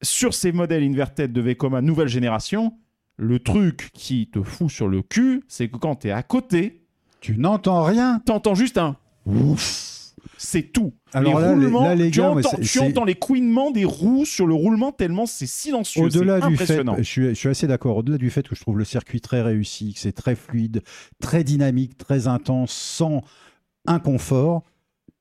sur 0.00 0.34
ces 0.34 0.52
modèles 0.52 0.84
inverted 0.84 1.32
de 1.32 1.40
Vekoma 1.40 1.80
nouvelle 1.80 2.06
génération, 2.06 2.74
le 3.16 3.40
truc 3.40 3.90
qui 3.92 4.28
te 4.30 4.40
fout 4.40 4.70
sur 4.70 4.86
le 4.86 5.02
cul, 5.02 5.42
c'est 5.48 5.68
que 5.68 5.76
quand 5.76 5.96
t'es 5.96 6.12
à 6.12 6.22
côté, 6.22 6.84
Tu 7.20 7.36
n'entends 7.36 7.82
rien. 7.82 8.20
t'entends 8.24 8.54
juste 8.54 8.78
un 8.78 8.96
ouf. 9.26 10.12
C'est 10.36 10.72
tout. 10.72 10.94
Alors 11.14 11.38
les 11.38 11.44
là, 11.46 11.52
roulements, 11.52 11.82
là, 11.84 11.94
les 11.94 12.10
tu, 12.10 12.18
gars, 12.20 12.30
entends, 12.30 12.56
tu 12.62 12.78
entends 12.80 13.04
les 13.04 13.14
couinements 13.14 13.70
des 13.70 13.84
roues 13.84 14.24
sur 14.26 14.46
le 14.46 14.54
roulement 14.54 14.92
tellement 14.92 15.26
c'est 15.26 15.46
silencieux. 15.46 16.02
Au-delà 16.04 16.40
du 16.40 16.56
fait, 16.56 16.82
je 16.98 17.02
suis, 17.02 17.28
je 17.28 17.34
suis 17.34 17.48
assez 17.48 17.66
d'accord, 17.66 17.96
au-delà 17.96 18.18
du 18.18 18.30
fait 18.30 18.46
que 18.46 18.54
je 18.54 18.60
trouve 18.60 18.76
le 18.78 18.84
circuit 18.84 19.20
très 19.20 19.40
réussi, 19.42 19.94
que 19.94 20.00
c'est 20.00 20.12
très 20.12 20.34
fluide, 20.34 20.82
très 21.20 21.44
dynamique, 21.44 21.96
très 21.96 22.28
intense, 22.28 22.72
sans 22.72 23.22
inconfort, 23.86 24.62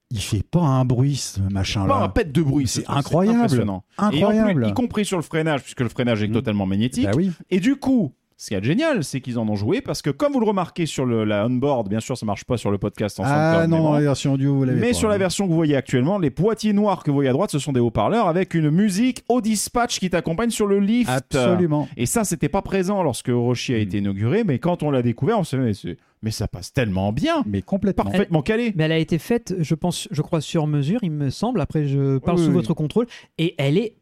il 0.10 0.20
fait 0.20 0.44
pas 0.44 0.62
un 0.62 0.86
bruit 0.86 1.16
ce 1.18 1.40
machin-là. 1.42 1.88
Pas 1.88 2.04
un 2.04 2.10
pet 2.10 2.32
de 2.32 2.42
bruit, 2.42 2.68
C'est 2.68 2.88
incroyable. 2.90 3.40
impressionnant. 3.40 3.84
Et 4.00 4.02
en 4.04 4.10
plus, 4.10 4.18
Incroyable. 4.18 4.68
y 4.70 4.74
compris 4.74 5.06
sur 5.06 5.18
le 5.18 5.24
freinage, 5.24 5.64
puisque 5.64 5.82
le 5.82 5.90
freinage 5.90 6.24
est 6.24 6.28
Mm. 6.30 6.34
totalement 6.34 6.66
magnétique. 6.66 7.06
Bah 7.06 7.12
oui. 7.16 7.32
Et 7.50 7.60
du 7.60 7.76
coup, 7.76 8.14
ce 8.40 8.50
qui 8.50 8.54
est 8.54 8.64
génial, 8.64 9.04
c'est 9.04 9.20
qu'ils 9.20 9.40
en 9.40 9.50
ont 9.50 9.56
joué 9.56 9.82
parce 9.82 10.04
que, 10.04 10.12
comme 10.12 10.34
vous 10.34 10.40
le 10.40 10.46
remarquez 10.46 10.86
sur 10.86 11.08
le, 11.08 11.24
la 11.24 11.48
onboard, 11.48 11.90
bien 11.90 12.00
sûr, 12.00 12.16
ça 12.16 12.24
marche 12.24 12.46
pas 12.46 12.56
sur 12.56 12.70
le 12.70 12.78
podcast 12.78 13.20
en 13.20 13.24
Ah 13.26 13.62
mais 13.62 13.68
non, 13.68 13.94
la 13.94 14.02
version 14.02 14.34
audio, 14.34 14.54
vous 14.54 14.64
l'avez 14.64 14.80
Mais 14.80 14.90
pas, 14.90 14.94
sur 14.94 15.10
la 15.10 15.16
hein. 15.16 15.18
version 15.18 15.46
que 15.46 15.50
vous 15.50 15.56
voyez 15.56 15.76
actuellement, 15.76 16.20
les 16.20 16.30
boîtiers 16.30 16.72
noirs 16.72 17.04
que 17.04 17.10
vous 17.10 17.16
voyez 17.16 17.32
à 17.32 17.34
droite, 17.34 17.50
ce 17.50 17.58
sont 17.58 17.74
des 17.74 17.80
haut-parleurs 17.80 18.28
avec 18.28 18.54
une 18.54 18.70
musique 18.70 19.24
au 19.28 19.42
dispatch 19.42 20.00
qui 20.00 20.12
t'accompagne 20.12 20.52
sur 20.52 20.68
le 20.68 20.80
lift. 20.80 21.10
Absolument. 21.10 21.90
Et 21.98 22.06
ça, 22.06 22.24
c'était 22.26 22.48
pas 22.48 22.62
présent 22.62 23.02
lorsque 23.02 23.30
Orochi 23.30 23.74
a 23.74 23.78
été 23.78 23.98
inauguré, 23.98 24.44
mais 24.44 24.60
quand 24.60 24.84
on 24.84 24.92
l'a 24.92 25.02
découvert, 25.02 25.40
on 25.40 25.44
se 25.44 25.56
dit, 25.56 25.98
mais, 26.22 26.30
ça 26.30 26.48
passe 26.48 26.72
tellement 26.72 27.12
bien, 27.12 27.44
Mais 27.48 27.64
complètement. 27.64 28.04
parfaitement 28.04 28.44
calé. 28.44 28.72
Mais 28.76 28.84
elle 28.84 28.92
a 28.92 28.98
été 29.00 29.18
faite, 29.18 29.56
je 29.58 29.74
pense, 29.74 30.08
je 30.12 30.22
crois, 30.22 30.42
sur 30.42 30.68
mesure, 30.68 31.00
il 31.02 31.12
me 31.12 31.32
semble. 31.32 31.60
Après, 31.60 31.88
je 31.88 32.20
parle 32.20 32.38
Oui, 32.38 32.44
sous 32.44 32.50
oui, 32.50 32.56
votre 32.56 32.76
contrôle. 32.76 33.08
Et 33.40 33.56
elle 33.58 33.80
est 33.80 33.96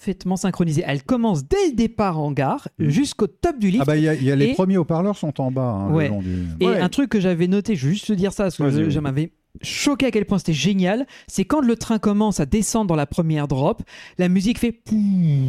parfaitement 0.00 0.36
synchronisée. 0.36 0.82
Elle 0.86 1.02
commence 1.02 1.44
dès 1.44 1.68
le 1.68 1.74
départ 1.76 2.18
en 2.18 2.32
gare 2.32 2.68
jusqu'au 2.78 3.26
top 3.26 3.58
du 3.58 3.68
lift. 3.68 3.82
Ah 3.82 3.84
bah 3.84 3.96
il 3.98 4.04
y 4.04 4.08
a, 4.08 4.14
y 4.14 4.30
a 4.32 4.36
les 4.36 4.46
Et- 4.46 4.54
premiers 4.54 4.78
haut-parleurs 4.78 5.18
sont 5.18 5.38
en 5.42 5.50
bas. 5.50 5.62
hein, 5.62 5.88
le 5.90 5.94
Ouais. 5.94 6.08
long 6.08 6.20
du- 6.22 6.46
Et 6.60 6.66
Ouais. 6.66 6.80
un 6.80 6.88
truc 6.88 7.10
que 7.10 7.20
j'avais 7.20 7.46
noté, 7.48 7.76
je 7.76 7.86
veux 7.86 7.92
juste 7.92 8.06
te 8.06 8.14
dire 8.14 8.32
ça, 8.32 8.44
parce 8.44 8.56
que 8.56 8.88
je 8.88 8.98
m'avais 9.00 9.30
choqué 9.62 10.06
à 10.06 10.10
quel 10.10 10.24
point 10.24 10.38
c'était 10.38 10.52
génial, 10.52 11.06
c'est 11.26 11.44
quand 11.44 11.60
le 11.60 11.76
train 11.76 11.98
commence 11.98 12.40
à 12.40 12.46
descendre 12.46 12.86
dans 12.86 12.96
la 12.96 13.06
première 13.06 13.48
drop, 13.48 13.82
la 14.18 14.28
musique 14.28 14.58
fait 14.58 14.72
poum, 14.72 15.48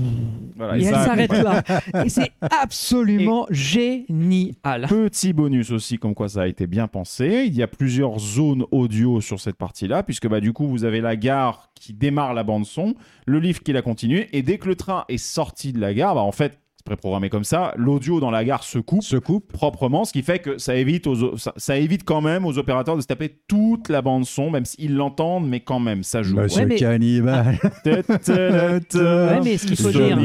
Voilà, 0.55 0.77
et 0.77 0.81
et 0.81 0.85
elle 0.85 0.95
s'arrête 0.95 1.31
là. 1.31 1.63
Et 2.05 2.09
c'est 2.09 2.31
absolument 2.41 3.47
génial. 3.49 4.87
Petit 4.87 5.33
bonus 5.33 5.71
aussi, 5.71 5.97
comme 5.97 6.15
quoi 6.15 6.29
ça 6.29 6.41
a 6.41 6.47
été 6.47 6.67
bien 6.67 6.87
pensé. 6.87 7.45
Il 7.47 7.55
y 7.55 7.63
a 7.63 7.67
plusieurs 7.67 8.19
zones 8.19 8.65
audio 8.71 9.21
sur 9.21 9.39
cette 9.39 9.57
partie-là, 9.57 10.03
puisque 10.03 10.27
bah, 10.27 10.39
du 10.39 10.53
coup, 10.53 10.67
vous 10.67 10.83
avez 10.83 11.01
la 11.01 11.15
gare 11.15 11.69
qui 11.75 11.93
démarre 11.93 12.33
la 12.33 12.43
bande-son, 12.43 12.95
le 13.25 13.39
lift 13.39 13.63
qui 13.63 13.73
la 13.73 13.81
continue, 13.81 14.27
et 14.33 14.41
dès 14.43 14.57
que 14.57 14.67
le 14.67 14.75
train 14.75 15.05
est 15.09 15.17
sorti 15.17 15.73
de 15.73 15.79
la 15.79 15.93
gare, 15.93 16.15
bah, 16.15 16.21
en 16.21 16.31
fait, 16.31 16.59
c'est 16.81 16.85
préprogrammé 16.85 17.29
comme 17.29 17.43
ça, 17.43 17.73
l'audio 17.77 18.19
dans 18.19 18.31
la 18.31 18.43
gare 18.43 18.63
se 18.63 18.79
coupe. 18.79 19.03
Se 19.03 19.15
coupe. 19.17 19.51
proprement, 19.53 20.03
ce 20.03 20.11
qui 20.13 20.23
fait 20.23 20.39
que 20.39 20.57
ça 20.57 20.75
évite, 20.75 21.05
aux, 21.05 21.37
ça, 21.37 21.53
ça 21.55 21.77
évite 21.77 22.03
quand 22.03 22.21
même 22.21 22.43
aux 22.45 22.57
opérateurs 22.57 22.95
de 22.95 23.01
se 23.01 23.07
taper 23.07 23.37
toute 23.47 23.89
la 23.89 24.01
bande 24.01 24.25
son, 24.25 24.49
même 24.49 24.65
s'ils 24.65 24.95
l'entendent, 24.95 25.47
mais 25.47 25.59
quand 25.59 25.79
même, 25.79 26.01
ça 26.03 26.23
joue. 26.23 26.37
Monsieur 26.37 26.61
Ouais, 26.61 26.65
mais- 26.65 26.75
Cannibal. 26.77 27.59
Ouais, 27.85 29.39
mais 29.43 29.57
ce 29.57 29.67
qu'il 29.67 29.77
faut 29.77 29.89
dire-. 29.89 30.17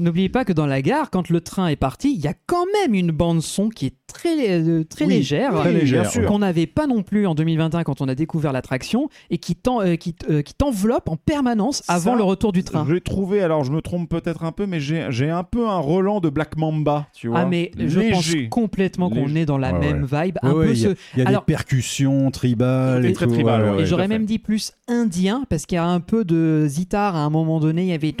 N'oubliez 0.00 0.28
pas 0.28 0.44
que 0.44 0.52
dans 0.52 0.66
la 0.66 0.82
gare, 0.82 1.10
quand 1.10 1.28
le 1.30 1.40
train 1.40 1.68
est 1.68 1.76
parti, 1.76 2.12
il 2.14 2.20
y 2.20 2.26
a 2.26 2.34
quand 2.46 2.64
même 2.82 2.94
une 2.94 3.10
bande 3.12 3.40
son 3.42 3.68
qui 3.68 3.86
est 3.86 3.94
très, 4.06 4.60
euh, 4.60 4.84
très 4.84 5.04
Oui, 5.04 5.14
légère, 5.14 5.52
très 5.52 6.24
qu'on 6.24 6.38
n'avait 6.40 6.66
pas 6.66 6.86
non 6.86 7.02
plus 7.02 7.26
en 7.26 7.34
2021 7.34 7.84
quand 7.84 8.00
on 8.00 8.08
a 8.08 8.14
découvert 8.14 8.52
l'attraction 8.52 9.08
et 9.30 9.38
qui 9.38 9.56
euh, 9.68 9.96
qui 9.96 10.14
euh, 10.30 10.42
qui 10.42 10.54
t'enveloppe 10.54 11.08
en 11.08 11.16
permanence 11.16 11.82
avant 11.88 12.12
Ça, 12.12 12.16
le 12.16 12.22
retour 12.24 12.52
du 12.52 12.64
train. 12.64 12.86
J'ai 12.88 13.00
trouvé, 13.00 13.42
alors 13.42 13.64
je 13.64 13.72
me 13.72 13.80
trompe 13.82 14.07
peut-être 14.08 14.42
un 14.44 14.52
peu, 14.52 14.66
mais 14.66 14.80
j'ai 14.80 15.30
un 15.30 15.44
peu 15.44 15.68
un 15.68 15.78
Roland 15.78 16.20
de 16.20 16.28
Black 16.30 16.56
Mamba, 16.56 17.06
tu 17.14 17.28
vois. 17.28 17.40
Ah 17.40 17.46
mais 17.46 17.70
je 17.78 18.00
pense 18.10 18.34
complètement 18.50 19.10
qu'on 19.10 19.34
est 19.36 19.44
dans 19.46 19.58
la 19.58 19.72
Ouais, 19.72 19.78
même 19.80 20.04
vibe, 20.10 20.38
Ouais, 20.42 20.72
il 20.72 20.78
y 20.80 20.86
a, 20.86 20.90
ce- 20.90 21.18
y 21.18 21.22
a 21.22 21.28
Alors- 21.28 21.42
des 21.42 21.52
percussions 21.54 22.30
tribales 22.30 23.04
et 23.04 23.12
très 23.12 23.26
tout, 23.26 23.32
tribal, 23.34 23.62
ouais, 23.62 23.70
ouais. 23.70 23.76
ouais. 23.76 23.82
et 23.82 23.86
j'aurais 23.86 24.08
même 24.08 24.24
dit 24.24 24.38
plus 24.38 24.72
indien 24.88 25.44
parce 25.48 25.66
qu'il 25.66 25.76
y 25.76 25.78
a 25.78 25.86
un 25.86 26.00
peu 26.00 26.24
de 26.24 26.66
zitar 26.68 27.14
à 27.16 27.20
un 27.20 27.30
moment 27.30 27.60
donné, 27.60 27.82
il 27.82 27.88
y 27.88 27.92
avait 27.92 28.14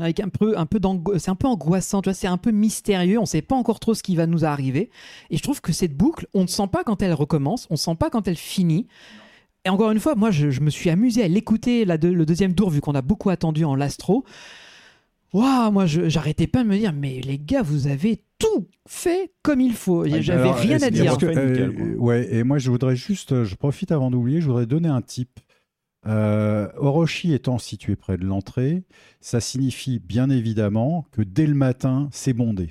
avec 0.00 0.20
un 0.20 0.28
peu 0.28 0.58
un 0.58 0.66
peu 0.66 0.78
c'est 1.18 1.30
un 1.30 1.34
peu 1.34 1.46
angoissant, 1.48 2.02
tu 2.02 2.08
vois, 2.08 2.14
c'est 2.14 2.26
un 2.26 2.36
peu 2.36 2.50
mystérieux, 2.50 3.18
on 3.18 3.26
sait 3.26 3.42
pas 3.42 3.56
encore 3.56 3.80
trop 3.80 3.94
ce 3.94 4.02
qui 4.02 4.16
va 4.16 4.26
nous 4.26 4.44
arriver 4.44 4.90
et 5.30 5.36
je 5.36 5.42
trouve 5.42 5.60
que 5.60 5.72
cette 5.72 5.96
boucle, 5.96 6.26
on 6.34 6.42
ne 6.42 6.46
sent 6.48 6.68
pas 6.70 6.84
quand 6.84 7.02
elle 7.02 7.12
recommence, 7.14 7.66
on 7.70 7.76
sent 7.76 7.94
pas 7.98 8.10
quand 8.10 8.28
elle 8.28 8.36
finit. 8.36 8.86
Et 9.64 9.70
encore 9.70 9.90
une 9.90 10.00
fois, 10.00 10.14
moi 10.14 10.30
je, 10.30 10.50
je 10.50 10.60
me 10.60 10.70
suis 10.70 10.88
amusé 10.88 11.22
à 11.22 11.28
l'écouter 11.28 11.84
le 11.84 12.24
deuxième 12.24 12.54
tour 12.54 12.70
vu 12.70 12.80
qu'on 12.80 12.94
a 12.94 13.02
beaucoup 13.02 13.28
attendu 13.30 13.64
en 13.64 13.74
lastro. 13.74 14.24
Waouh, 15.32 15.70
moi 15.70 15.86
j'arrêtais 15.86 16.46
pas 16.46 16.64
de 16.64 16.68
me 16.68 16.76
dire 16.76 16.92
mais 16.92 17.20
les 17.20 17.38
gars, 17.38 17.62
vous 17.62 17.86
avez 17.86 18.22
tout 18.38 18.68
fait 18.86 19.32
comme 19.42 19.60
il 19.60 19.74
faut. 19.74 20.06
J'avais 20.06 20.50
rien 20.50 20.80
à 20.82 20.90
dire. 20.90 21.18
que, 21.18 21.26
nickel, 21.26 21.74
euh, 21.78 21.96
ouais, 21.96 22.34
et 22.34 22.44
moi 22.44 22.58
je 22.58 22.70
voudrais 22.70 22.96
juste, 22.96 23.32
euh, 23.32 23.44
je 23.44 23.54
profite 23.56 23.92
avant 23.92 24.10
d'oublier, 24.10 24.40
je 24.40 24.46
voudrais 24.46 24.66
donner 24.66 24.88
un 24.88 25.02
tip. 25.02 25.40
Euh, 26.06 26.68
Orochi 26.76 27.34
étant 27.34 27.58
situé 27.58 27.96
près 27.96 28.16
de 28.16 28.24
l'entrée, 28.24 28.84
ça 29.20 29.40
signifie 29.40 29.98
bien 29.98 30.30
évidemment 30.30 31.06
que 31.12 31.22
dès 31.22 31.46
le 31.46 31.54
matin, 31.54 32.08
c'est 32.12 32.32
bondé. 32.32 32.70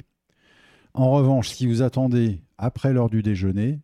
En 0.94 1.12
revanche, 1.12 1.50
si 1.50 1.68
vous 1.68 1.84
attendez 1.84 2.42
après 2.58 2.94
l'heure 2.94 3.10
du 3.10 3.22
déjeuner, 3.22 3.80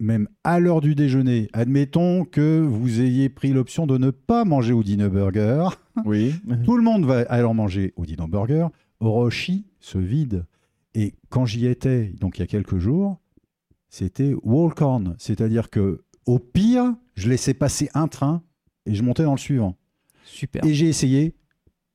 même 0.00 0.28
à 0.44 0.60
l'heure 0.60 0.80
du 0.80 0.94
déjeuner, 0.94 1.48
admettons 1.52 2.24
que 2.24 2.60
vous 2.60 3.00
ayez 3.00 3.28
pris 3.28 3.52
l'option 3.52 3.86
de 3.86 3.98
ne 3.98 4.10
pas 4.10 4.44
manger 4.44 4.72
au 4.72 4.82
Dino 4.82 5.08
Burger, 5.10 5.68
Oui. 6.04 6.34
tout 6.64 6.76
le 6.76 6.82
monde 6.82 7.04
va 7.04 7.20
alors 7.28 7.54
manger 7.54 7.92
au 7.96 8.06
Dino 8.06 8.26
Burger. 8.26 8.66
Orochi 9.00 9.66
se 9.80 9.98
vide. 9.98 10.46
Et 10.94 11.14
quand 11.28 11.44
j'y 11.44 11.66
étais, 11.66 12.14
donc 12.20 12.38
il 12.38 12.40
y 12.40 12.44
a 12.44 12.46
quelques 12.46 12.78
jours, 12.78 13.20
c'était 13.88 14.34
walk 14.42 14.80
on. 14.82 15.14
C'est-à-dire 15.18 15.68
que 15.70 16.02
au 16.26 16.38
pire, 16.38 16.94
je 17.14 17.28
laissais 17.28 17.54
passer 17.54 17.90
un 17.94 18.08
train 18.08 18.42
et 18.86 18.94
je 18.94 19.02
montais 19.02 19.24
dans 19.24 19.32
le 19.32 19.38
suivant. 19.38 19.76
Super. 20.24 20.64
Et 20.64 20.72
j'ai 20.72 20.88
essayé 20.88 21.34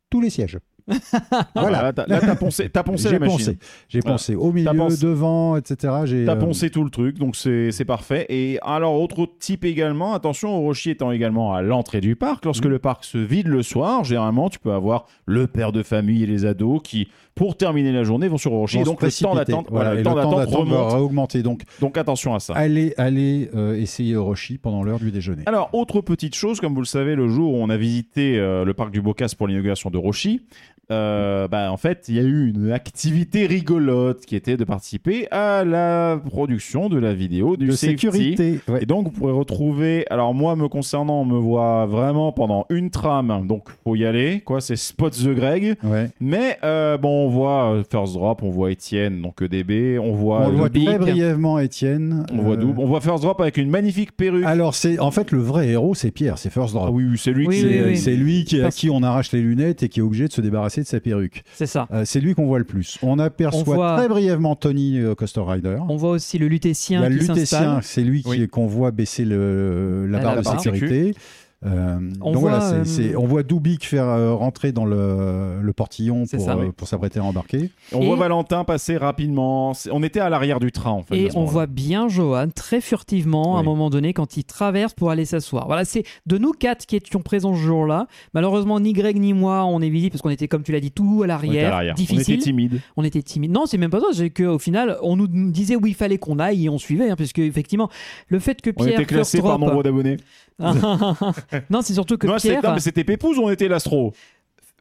tous 0.10 0.22
les 0.22 0.30
sièges. 0.30 0.60
Voilà. 1.56 1.82
Là, 1.84 1.94
t'as- 1.94 2.06
là, 2.08 2.20
t'as 2.22 2.36
poncé, 2.36 2.70
t'as 2.70 2.84
poncé 2.84 3.10
J'ai 3.10 3.20
la 3.20 3.20
machine. 3.20 3.56
J'ai 3.88 4.00
Voilà. 4.00 4.14
pensé 4.16 4.36
au 4.36 4.52
milieu, 4.52 4.70
devant, 5.02 5.56
etc. 5.58 5.94
J'ai, 6.06 6.26
T'as 6.26 6.34
euh, 6.34 6.40
poncé 6.40 6.70
tout 6.70 6.84
le 6.84 6.90
truc, 6.90 7.18
donc 7.18 7.36
c'est 7.36 7.72
c'est 7.72 7.86
parfait. 7.86 8.26
Et 8.30 8.60
alors, 8.62 9.00
autre 9.02 9.28
type 9.40 9.66
également, 9.66 10.14
attention, 10.14 10.56
Orochi 10.58 10.90
étant 10.92 11.12
également 11.12 11.54
à 11.54 11.62
l'entrée 11.62 12.02
du 12.02 12.16
parc, 12.16 12.46
lorsque 12.46 12.66
Mm. 12.66 12.70
le 12.70 12.80
parc 12.80 13.04
se 13.04 13.18
vide 13.18 13.48
le 13.48 13.64
soir, 13.64 14.04
généralement, 14.04 14.50
tu 14.50 14.60
peux 14.60 14.72
avoir 14.74 15.06
le 15.26 15.48
père 15.48 15.72
de 15.72 15.84
famille 15.84 16.24
et 16.24 16.28
les 16.28 16.46
ados 16.46 16.82
qui, 16.84 17.08
pour 17.36 17.56
terminer 17.56 17.92
la 17.92 18.04
journée, 18.04 18.28
vont 18.28 18.38
sur 18.38 18.52
Orochi. 18.54 18.78
vont 18.78 18.82
Et 18.82 18.86
donc, 18.86 19.02
le 19.02 19.10
temps 19.12 19.36
d'attente 19.36 19.68
Voilà, 19.70 19.90
voilà, 19.90 19.94
et 19.94 19.98
le 19.98 20.04
temps 20.04 20.16
d'attente 20.16 20.38
d'attente 20.38 20.68
va 20.68 20.82
remonte. 20.84 20.94
augmenter. 21.02 21.44
Donc, 21.44 21.64
Donc, 21.80 21.98
attention 21.98 22.36
à 22.36 22.40
ça. 22.40 22.54
allez, 22.56 22.94
allez 22.98 23.50
euh, 23.56 23.76
essayer 23.76 24.16
Orochi 24.16 24.58
pendant 24.58 24.84
l'heure 24.84 25.00
du 25.00 25.12
déjeuner. 25.12 25.44
Alors, 25.46 25.70
autre 25.74 26.02
petite 26.02 26.36
chose, 26.36 26.60
comme 26.60 26.74
vous 26.74 26.82
le 26.82 26.86
savez, 26.86 27.16
le 27.16 27.28
jour 27.28 27.54
où 27.54 27.58
on 27.58 27.70
a 27.70 27.78
visité 27.78 28.38
euh, 28.38 28.66
le 28.66 28.74
parc 28.74 28.92
du 28.92 29.02
Bocas 29.02 29.34
pour 29.38 29.48
l'inauguration 29.48 29.90
de 29.90 29.98
Roshi, 29.98 30.42
euh, 30.92 31.48
bah, 31.48 31.72
en 31.72 31.78
fait, 31.78 32.06
il 32.10 32.16
y 32.16 32.20
a 32.20 32.24
eu 32.24 32.50
une 32.50 32.72
activité 32.72 33.46
rigolote 33.46 34.26
qui 34.26 34.36
était 34.36 34.58
de 34.58 34.64
participer 34.64 35.28
à 35.32 35.64
la 35.64 36.20
production 36.26 36.90
de 36.90 36.98
la 36.98 37.14
vidéo 37.14 37.58
du 37.58 37.68
de 37.68 37.72
safety. 37.74 37.98
sécurité. 38.08 38.60
ouais. 38.68 38.84
Et 38.84 38.86
donc, 38.86 39.06
vous 39.06 39.12
pourrez 39.12 39.32
retrouver. 39.34 40.06
Alors, 40.10 40.34
moi, 40.34 40.56
me 40.56 40.68
concernant, 40.68 41.22
on 41.22 41.26
me 41.26 41.38
voit 41.38 41.86
vraiment 41.86 42.32
pendant 42.32 42.66
une 42.70 42.90
trame. 42.90 43.46
Donc, 43.48 43.70
faut 43.84 43.96
y 43.96 44.06
aller. 44.06 44.42
Quoi, 44.42 44.62
c'est 44.62 44.76
Spot 44.76 45.14
the 45.14 45.30
Greg. 45.36 45.76
Ouais. 45.84 46.08
Mais, 46.20 46.58
euh, 46.64 46.98
bon, 46.98 47.26
on 47.26 47.30
voit 47.30 47.74
euh, 47.74 47.84
First 47.90 48.14
Drop, 48.14 48.42
on 48.44 48.50
voit 48.50 48.72
Étienne, 48.72 49.22
donc 49.22 49.42
EDB. 49.42 50.00
On 50.00 50.14
voit. 50.14 50.48
On 50.48 50.50
le 50.50 50.58
voit 50.58 50.70
Big, 50.70 50.86
très 50.86 50.98
brièvement, 50.98 51.60
Étienne. 51.60 52.26
On 52.34 52.38
voit 52.42 52.54
Euh, 52.56 52.58
Double. 52.58 52.80
On 52.80 52.86
voit 52.88 53.02
First 53.02 53.24
Drop 53.24 53.40
avec 53.42 53.58
une 53.58 53.70
magnifique 53.70 54.12
perruque. 54.16 54.46
Alors, 54.46 54.74
c'est 54.76 55.00
en 55.00 55.12
fait 55.12 55.32
le 55.32 55.40
vrai 55.40 55.68
héros, 55.70 55.94
c'est 55.96 56.12
Pierre, 56.12 56.38
c'est 56.38 56.50
First 56.52 56.74
Drop. 56.74 56.86
Ah 56.90 56.92
oui, 56.92 57.06
oui, 57.12 57.18
c'est 57.18 57.32
lui 57.32 57.48
Oui, 57.48 57.60
qui. 57.60 57.66
oui, 57.66 57.98
C'est 57.98 58.16
lui 58.16 58.44
qui, 58.44 58.62
à 58.62 58.70
qui 58.72 58.90
on 58.90 59.04
arrache 59.04 59.32
les 59.32 59.42
lunettes 59.42 59.84
et 59.84 59.90
qui 59.90 60.00
est 60.00 60.04
obligé 60.04 60.28
de 60.28 60.34
se 60.34 60.42
débarrasser 60.42 60.79
de 60.82 60.88
sa 60.88 61.00
perruque. 61.00 61.44
C'est 61.54 61.66
ça. 61.66 61.88
Euh, 61.92 62.04
c'est 62.06 62.20
lui 62.20 62.36
qu'on 62.36 62.46
voit 62.46 62.60
le 62.60 62.66
plus. 62.66 62.98
On 63.02 63.20
aperçoit 63.20 63.62
On 63.62 63.64
voit- 63.64 63.98
très 63.98 64.08
brièvement 64.08 64.56
Tony 64.56 65.00
euh, 65.00 65.16
Coaster 65.16 65.42
Rider. 65.46 65.78
On 65.88 65.96
voit 65.98 66.12
aussi 66.12 66.38
le 66.38 66.46
Il 66.46 66.48
y 66.48 66.52
lutétien 66.52 67.02
a 67.04 67.10
le 67.10 67.16
lutétien, 67.16 67.80
c'est 67.82 68.02
lui 68.02 68.24
Oui. 68.26 68.48
qu'on 68.48 68.68
voit 68.68 68.92
baisser 68.92 69.26
le, 69.26 70.06
la 70.08 70.18
La- 70.20 70.24
barre 70.24 70.36
la 70.36 70.42
de 70.42 70.46
barre. 70.46 70.62
sécurité. 70.62 71.16
Euh, 71.66 71.98
On 72.22 72.32
donc 72.32 72.42
voilà, 72.42 72.60
voit, 72.60 72.70
c'est- 72.70 72.76
euh, 72.76 72.84
c'est- 73.10 73.16
on 73.18 73.26
voit 73.26 73.44
Dubik 73.44 73.86
faire 73.86 74.06
euh, 74.08 74.34
rentrer 74.34 74.72
dans 74.72 74.86
le, 74.86 75.60
le 75.62 75.74
portillon 75.74 76.26
pour, 76.26 76.40
ça, 76.40 76.54
euh, 76.54 76.62
oui. 76.68 76.72
pour 76.76 76.88
s'apprêter 76.88 77.20
à 77.20 77.24
embarquer. 77.26 77.70
On 77.92 78.00
Et- 78.02 78.06
voit 78.06 78.16
Valentin 78.16 78.64
passer 78.64 78.96
rapidement. 78.96 79.74
C'est- 79.74 79.90
On 79.92 80.02
était 80.02 80.22
à 80.22 80.30
l'arrière 80.30 80.62
du 80.62 80.72
train, 80.72 80.92
en 80.92 81.04
fait. 81.04 81.18
Et 81.18 81.30
on 81.36 81.44
voit 81.44 81.66
bien 81.66 82.08
Johan 82.08 82.48
très 82.56 82.80
furtivement 82.80 83.58
à 83.58 83.60
un 83.60 83.64
moment 83.64 83.90
donné 83.90 84.14
quand 84.14 84.38
il 84.38 84.46
traverse 84.46 84.94
pour 84.94 85.12
aller 85.12 85.26
s'asseoir. 85.26 85.68
Voilà, 85.68 85.84
c'est 85.84 86.04
de 86.28 86.38
nous 86.38 86.54
quatre 86.54 86.86
qui 86.86 86.96
étions 86.96 87.20
présents 87.22 87.54
ce 87.54 87.60
jour-là. 87.60 88.08
Malheureusement, 88.34 88.80
ni 88.80 88.94
Greg 88.94 89.20
ni 89.20 89.34
moi 89.34 89.66
on 89.66 89.82
est 89.82 89.90
visibles 89.90 90.12
parce 90.14 90.22
qu'on 90.22 90.30
était, 90.30 90.48
comme 90.48 90.64
tu 90.64 90.72
l'as 90.72 90.80
dit, 90.80 90.92
tout 90.92 91.04
à 91.04 91.08
On 91.08 91.14
était 91.18 91.24
à 91.24 91.28
l'arrière. 91.28 91.70
l'arrière. 91.72 91.94
On 91.98 92.02
Difficile. 92.02 92.36
était 92.36 92.44
timide. 92.44 92.80
On 92.96 93.04
était 93.04 93.22
timide. 93.22 93.52
Non, 93.52 93.66
c'est 93.66 93.78
même 93.78 93.92
pas 93.92 94.00
ça. 94.00 94.06
C'est 94.14 94.30
qu'au 94.30 94.60
final, 94.60 94.98
on 95.02 95.18
nous 95.18 95.28
disait 95.28 95.76
où 95.76 95.86
il 95.88 95.94
fallait 95.96 96.20
qu'on 96.20 96.40
aille 96.40 96.66
et 96.66 96.70
on 96.70 96.78
suivait. 96.78 97.10
Hein, 97.10 97.16
parce 97.18 97.34
que 97.34 97.42
effectivement, 97.42 97.90
le 98.30 98.40
fait 98.40 98.62
que 98.62 98.70
On 98.70 98.84
Pierre 98.86 98.94
était 99.02 99.06
classé 99.06 99.42
par 99.42 99.60
nombre 99.60 99.84
d'abonnés. 99.84 100.16
non, 101.70 101.82
c'est 101.82 101.94
surtout 101.94 102.18
que 102.18 102.28
Non, 102.28 102.38
Pierre. 102.38 102.62
non, 102.64 102.74
mais 102.74 102.80
c'était 102.80 103.04
Pépouze 103.04 103.38
ou 103.38 103.44
on 103.44 103.50
était 103.50 103.68
l'Astro 103.68 104.14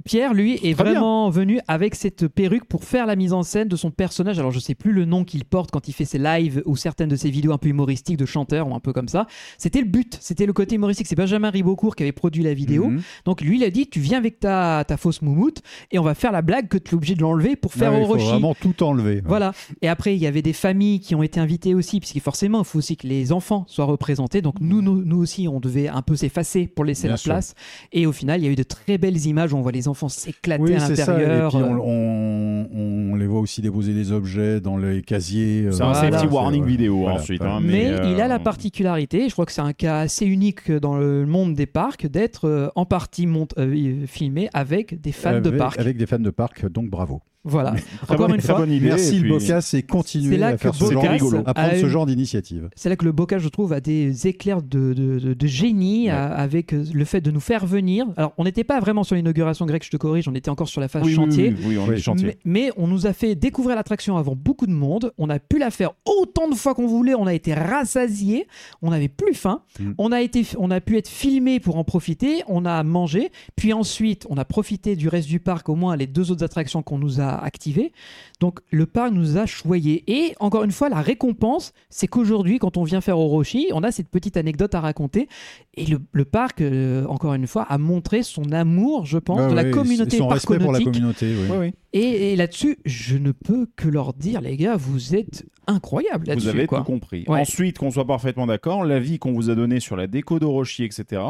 Pierre, 0.04 0.34
lui, 0.34 0.54
est 0.54 0.74
bien. 0.74 0.74
vraiment 0.74 1.30
venu 1.30 1.60
avec 1.68 1.94
cette 1.94 2.28
perruque 2.28 2.64
pour 2.64 2.84
faire 2.84 3.06
la 3.06 3.16
mise 3.16 3.32
en 3.32 3.42
scène 3.42 3.68
de 3.68 3.76
son 3.76 3.90
personnage. 3.90 4.38
Alors, 4.38 4.50
je 4.52 4.58
sais 4.58 4.74
plus 4.74 4.92
le 4.92 5.04
nom 5.04 5.24
qu'il 5.24 5.44
porte 5.44 5.70
quand 5.70 5.88
il 5.88 5.92
fait 5.92 6.04
ses 6.04 6.18
lives 6.18 6.62
ou 6.66 6.76
certaines 6.76 7.08
de 7.08 7.16
ses 7.16 7.30
vidéos 7.30 7.52
un 7.52 7.58
peu 7.58 7.68
humoristiques 7.68 8.16
de 8.16 8.26
chanteur 8.26 8.68
ou 8.68 8.74
un 8.74 8.80
peu 8.80 8.92
comme 8.92 9.08
ça. 9.08 9.26
C'était 9.58 9.80
le 9.80 9.86
but, 9.86 10.16
c'était 10.20 10.46
le 10.46 10.52
côté 10.52 10.76
humoristique. 10.76 11.06
C'est 11.06 11.16
Benjamin 11.16 11.50
Ribocourt 11.50 11.96
qui 11.96 12.02
avait 12.04 12.12
produit 12.12 12.42
la 12.42 12.54
vidéo. 12.54 12.88
Mhm. 12.88 13.02
Donc, 13.24 13.40
lui, 13.40 13.56
il 13.58 13.64
a 13.64 13.70
dit 13.70 13.86
Tu 13.88 14.00
viens 14.00 14.18
avec 14.18 14.40
ta, 14.40 14.84
ta 14.86 14.96
fausse 14.96 15.22
moumoute 15.22 15.62
et 15.90 15.98
on 15.98 16.02
va 16.02 16.14
faire 16.14 16.32
la 16.32 16.42
blague 16.42 16.68
que 16.68 16.78
tu 16.78 16.92
es 16.92 16.94
obligé 16.94 17.14
de 17.14 17.22
l'enlever 17.22 17.56
pour 17.56 17.72
faire 17.72 17.92
Ouais, 17.92 18.00
il 18.00 18.06
faut 18.06 18.12
Orochi. 18.12 18.26
vraiment 18.28 18.54
tout 18.54 18.82
enlever. 18.82 19.22
Voilà. 19.24 19.52
Et 19.82 19.88
après, 19.88 20.14
il 20.14 20.22
y 20.22 20.26
avait 20.26 20.42
des 20.42 20.52
familles 20.52 21.00
qui 21.00 21.14
ont 21.14 21.22
été 21.22 21.40
invitées 21.40 21.74
aussi, 21.74 22.00
puisque 22.00 22.20
forcément, 22.20 22.60
il 22.60 22.64
faut 22.64 22.78
aussi 22.78 22.96
que 22.96 23.06
les 23.06 23.32
enfants 23.32 23.64
soient 23.68 23.84
représentés. 23.86 24.42
Donc, 24.42 24.56
nous, 24.60 24.82
nous, 24.82 25.02
nous 25.04 25.18
aussi, 25.18 25.48
on 25.48 25.60
devait 25.60 25.88
un 25.88 26.02
peu 26.02 26.16
s'effacer 26.16 26.66
pour 26.66 26.84
laisser 26.84 27.04
Bien 27.04 27.12
la 27.12 27.16
sûr. 27.16 27.32
place. 27.32 27.54
Et 27.92 28.06
au 28.06 28.12
final, 28.12 28.40
il 28.40 28.44
y 28.44 28.48
a 28.48 28.50
eu 28.52 28.56
de 28.56 28.62
très 28.62 28.98
belles 28.98 29.26
images 29.26 29.52
où 29.52 29.56
on 29.56 29.62
voit 29.62 29.72
les 29.72 29.87
les 29.88 29.90
enfants 29.90 30.08
s'éclater 30.08 30.62
Oui, 30.62 30.74
à 30.74 30.86
l'intérieur. 30.88 31.48
puis 31.50 31.58
euh, 31.62 31.66
on, 31.68 32.68
on- 32.74 33.12
on 33.12 33.14
les 33.16 33.26
voit 33.26 33.40
aussi 33.40 33.62
déposer 33.62 33.94
des 33.94 34.12
objets 34.12 34.60
dans 34.60 34.76
les 34.76 35.02
casiers. 35.02 35.64
euh, 35.66 35.72
C'est 35.72 35.82
un 35.82 35.92
Voilà. 35.92 36.10
safety 36.18 36.26
warning 36.32 36.62
ouais. 36.62 36.68
vidéo 36.68 36.98
Voilà, 37.00 37.16
ensuite. 37.16 37.42
hein, 37.42 37.60
Mais, 37.62 37.86
euh, 37.90 38.12
il 38.12 38.20
a 38.20 38.28
la 38.28 38.38
particularité, 38.38 39.28
je 39.28 39.32
crois 39.32 39.46
que 39.46 39.52
c'est 39.52 39.60
un 39.62 39.72
cas 39.72 40.00
assez 40.00 40.26
unique 40.26 40.70
dans 40.70 40.96
le 40.96 41.24
monde 41.26 41.54
des 41.54 41.66
parcs, 41.66 42.06
d'être 42.06 42.70
en 42.76 42.84
partie 42.84 43.26
mont- 43.26 43.48
euh, 43.58 44.04
filmé 44.06 44.48
avec 44.52 45.00
des 45.00 45.12
fans 45.12 45.40
de 45.40 45.50
parc. 45.50 45.78
Avec 45.80 45.96
des 45.96 46.06
fans 46.06 46.18
de 46.18 46.30
parc, 46.30 46.68
donc 46.70 46.90
bravo. 46.90 47.20
Voilà. 47.44 47.70
Très 47.72 47.80
Encore 48.14 48.26
bonne- 48.26 48.34
une 48.36 48.42
très 48.42 48.48
fois, 48.48 48.58
bonne 48.58 48.72
idée. 48.72 48.86
Merci 48.88 49.20
le 49.20 49.28
Bocas 49.30 49.58
et 49.58 49.62
C'est 49.62 49.82
continuez 49.82 50.42
à 50.42 50.58
faire 50.58 50.74
ce 50.74 50.84
genre, 50.84 50.94
Bocas 51.02 51.12
rigolo. 51.12 51.38
à 51.46 51.54
prendre 51.54 51.68
a 51.70 51.76
ce 51.76 51.82
une- 51.82 51.88
genre 51.88 52.04
d'initiative. 52.06 52.68
C'est 52.74 52.88
là 52.88 52.96
que 52.96 53.04
le 53.04 53.12
bocage, 53.12 53.42
je 53.42 53.48
trouve, 53.48 53.72
a 53.72 53.80
des 53.80 54.26
éclairs 54.26 54.60
de, 54.60 54.92
de- 54.92 55.18
de- 55.18 55.34
de 55.34 55.46
génie 55.46 56.06
Ouais. 56.06 56.10
à- 56.10 56.26
avec 56.34 56.74
euh, 56.74 56.84
le 56.92 57.04
fait 57.04 57.20
de 57.20 57.30
nous 57.30 57.40
faire 57.40 57.64
venir. 57.64 58.06
Alors, 58.16 58.32
on 58.38 58.44
n'était 58.44 58.64
pas 58.64 58.80
vraiment 58.80 59.04
sur 59.04 59.14
l'inauguration 59.16 59.64
grecque, 59.66 59.84
je 59.84 59.90
te 59.90 59.96
corrige, 59.96 60.28
on 60.28 60.34
était 60.34 60.50
encore 60.50 60.68
sur 60.68 60.80
la 60.80 60.88
phase 60.88 61.02
Oui, 61.04 61.14
chantier. 61.14 61.54
oui, 61.58 61.64
oui, 61.68 61.78
on 61.78 61.90
est 61.92 61.96
chantier. 61.96 62.26
Mais, 62.26 62.38
mais 62.44 62.70
on 62.76 62.86
nous 62.86 63.06
a 63.06 63.12
fait 63.12 63.34
découvrir 63.34 63.76
l'attraction 63.76 64.16
avant 64.16 64.34
beaucoup 64.36 64.66
de 64.66 64.72
monde. 64.72 65.12
On 65.16 65.30
a 65.30 65.38
pu 65.38 65.58
la 65.58 65.70
faire 65.70 65.92
autant 66.04 66.48
de 66.48 66.54
fois 66.54 66.74
qu'on 66.74 66.86
voulait. 66.86 67.14
On 67.14 67.26
a 67.26 67.34
été 67.34 67.54
rassasiés. 67.54 68.46
On 68.82 68.90
n'avait 68.90 69.08
plus 69.08 69.34
faim. 69.34 69.62
Mm. 69.80 69.92
On, 69.98 70.12
a 70.12 70.20
été, 70.20 70.44
on 70.58 70.70
a 70.70 70.80
pu 70.80 70.96
être 70.98 71.08
filmé 71.08 71.60
pour 71.60 71.76
en 71.78 71.84
profiter. 71.84 72.42
On 72.48 72.64
a 72.66 72.82
mangé. 72.82 73.30
Puis 73.56 73.72
ensuite, 73.72 74.26
on 74.28 74.36
a 74.36 74.44
profité 74.44 74.96
du 74.96 75.08
reste 75.08 75.28
du 75.28 75.40
parc, 75.40 75.68
au 75.68 75.74
moins 75.76 75.96
les 75.96 76.06
deux 76.06 76.30
autres 76.30 76.44
attractions 76.44 76.82
qu'on 76.82 76.98
nous 76.98 77.20
a 77.20 77.37
activées. 77.42 77.92
Donc 78.40 78.60
le 78.70 78.86
parc 78.86 79.12
nous 79.12 79.36
a 79.36 79.46
choyés. 79.46 80.04
Et 80.06 80.34
encore 80.40 80.64
une 80.64 80.70
fois, 80.72 80.88
la 80.88 81.00
récompense, 81.00 81.72
c'est 81.90 82.06
qu'aujourd'hui, 82.06 82.58
quand 82.58 82.76
on 82.76 82.84
vient 82.84 83.00
faire 83.00 83.18
Orochi, 83.18 83.68
on 83.72 83.82
a 83.82 83.90
cette 83.90 84.08
petite 84.08 84.36
anecdote 84.36 84.74
à 84.74 84.80
raconter. 84.80 85.28
Et 85.74 85.86
le, 85.86 85.98
le 86.12 86.24
parc, 86.24 86.60
euh, 86.60 87.04
encore 87.06 87.34
une 87.34 87.46
fois, 87.46 87.62
a 87.62 87.78
montré 87.78 88.22
son 88.22 88.52
amour, 88.52 89.06
je 89.06 89.18
pense, 89.18 89.40
Ouais, 89.40 89.48
de 89.50 89.54
la 89.54 89.64
communauté 89.70 90.16
Son 90.18 90.28
respect 90.28 90.58
pour 90.58 90.72
la 90.72 90.80
communauté, 90.80 91.32
oui. 91.58 91.72
Et, 91.92 92.32
et 92.32 92.36
là-dessus, 92.36 92.78
je 92.84 93.16
ne 93.16 93.32
peux 93.32 93.66
que 93.76 93.88
leur 93.88 94.12
dire, 94.12 94.40
les 94.40 94.56
gars, 94.56 94.76
vous 94.76 95.14
êtes 95.14 95.46
incroyables 95.66 96.24
Vous 96.24 96.30
là-dessus. 96.30 96.48
avez 96.48 96.66
quoi. 96.66 96.78
tout 96.78 96.84
compris. 96.84 97.24
Ouais. 97.28 97.40
Ensuite, 97.40 97.78
qu'on 97.78 97.90
soit 97.90 98.06
parfaitement 98.06 98.46
d'accord, 98.46 98.84
l'avis 98.84 99.18
qu'on 99.18 99.32
vous 99.32 99.50
a 99.50 99.54
donné 99.54 99.80
sur 99.80 99.96
la 99.96 100.06
déco 100.06 100.38
d'Orochi, 100.38 100.84
etc., 100.84 101.22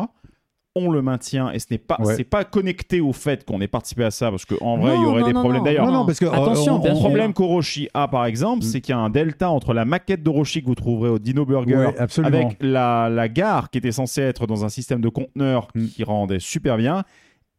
on 0.77 0.91
le 0.91 1.03
maintient 1.03 1.51
et 1.51 1.59
ce 1.59 1.67
n'est 1.71 1.79
pas, 1.79 1.97
Ouais. 1.99 2.15
c'est 2.15 2.25
pas 2.25 2.45
connecté 2.45 3.01
au 3.01 3.13
fait 3.13 3.45
qu'on 3.45 3.61
ait 3.61 3.67
participé 3.69 4.05
à 4.05 4.11
ça 4.11 4.31
parce 4.31 4.45
qu'en 4.45 4.77
vrai, 4.79 4.95
il 4.97 5.03
y 5.03 5.05
aurait 5.07 5.23
non, 5.23 5.27
des 5.27 5.33
non, 5.33 5.41
problèmes. 5.41 5.65
D'ailleurs, 5.65 5.87
Non, 5.87 5.93
non, 5.93 6.07
parce 6.07 6.19
que, 6.21 6.27
euh, 6.27 6.31
Attention, 6.33 6.81
le 6.85 6.93
problème 6.93 7.33
qu'Orochi 7.33 7.89
a, 7.95 8.07
par 8.07 8.27
exemple, 8.27 8.65
Mm. 8.65 8.69
c'est 8.69 8.81
qu'il 8.81 8.93
y 8.95 8.99
a 8.99 9.01
un 9.01 9.11
delta 9.11 9.51
entre 9.51 9.75
la 9.75 9.85
maquette 9.85 10.23
d'Orochi 10.23 10.61
que 10.63 10.67
vous 10.67 10.75
trouverez 10.77 11.11
au 11.11 11.19
Dino 11.19 11.45
Burger 11.45 11.77
Ouais, 11.77 12.25
avec 12.25 12.57
la, 12.61 13.09
la 13.11 13.29
gare 13.29 13.71
qui 13.71 13.79
était 13.79 13.93
censée 13.93 14.23
être 14.23 14.47
dans 14.47 14.65
un 14.65 14.69
système 14.69 15.01
de 15.01 15.09
conteneurs 15.09 15.69
Mm. 15.75 15.87
qui 15.87 16.05
rendait 16.05 16.39
super 16.41 16.77
bien. 16.77 17.03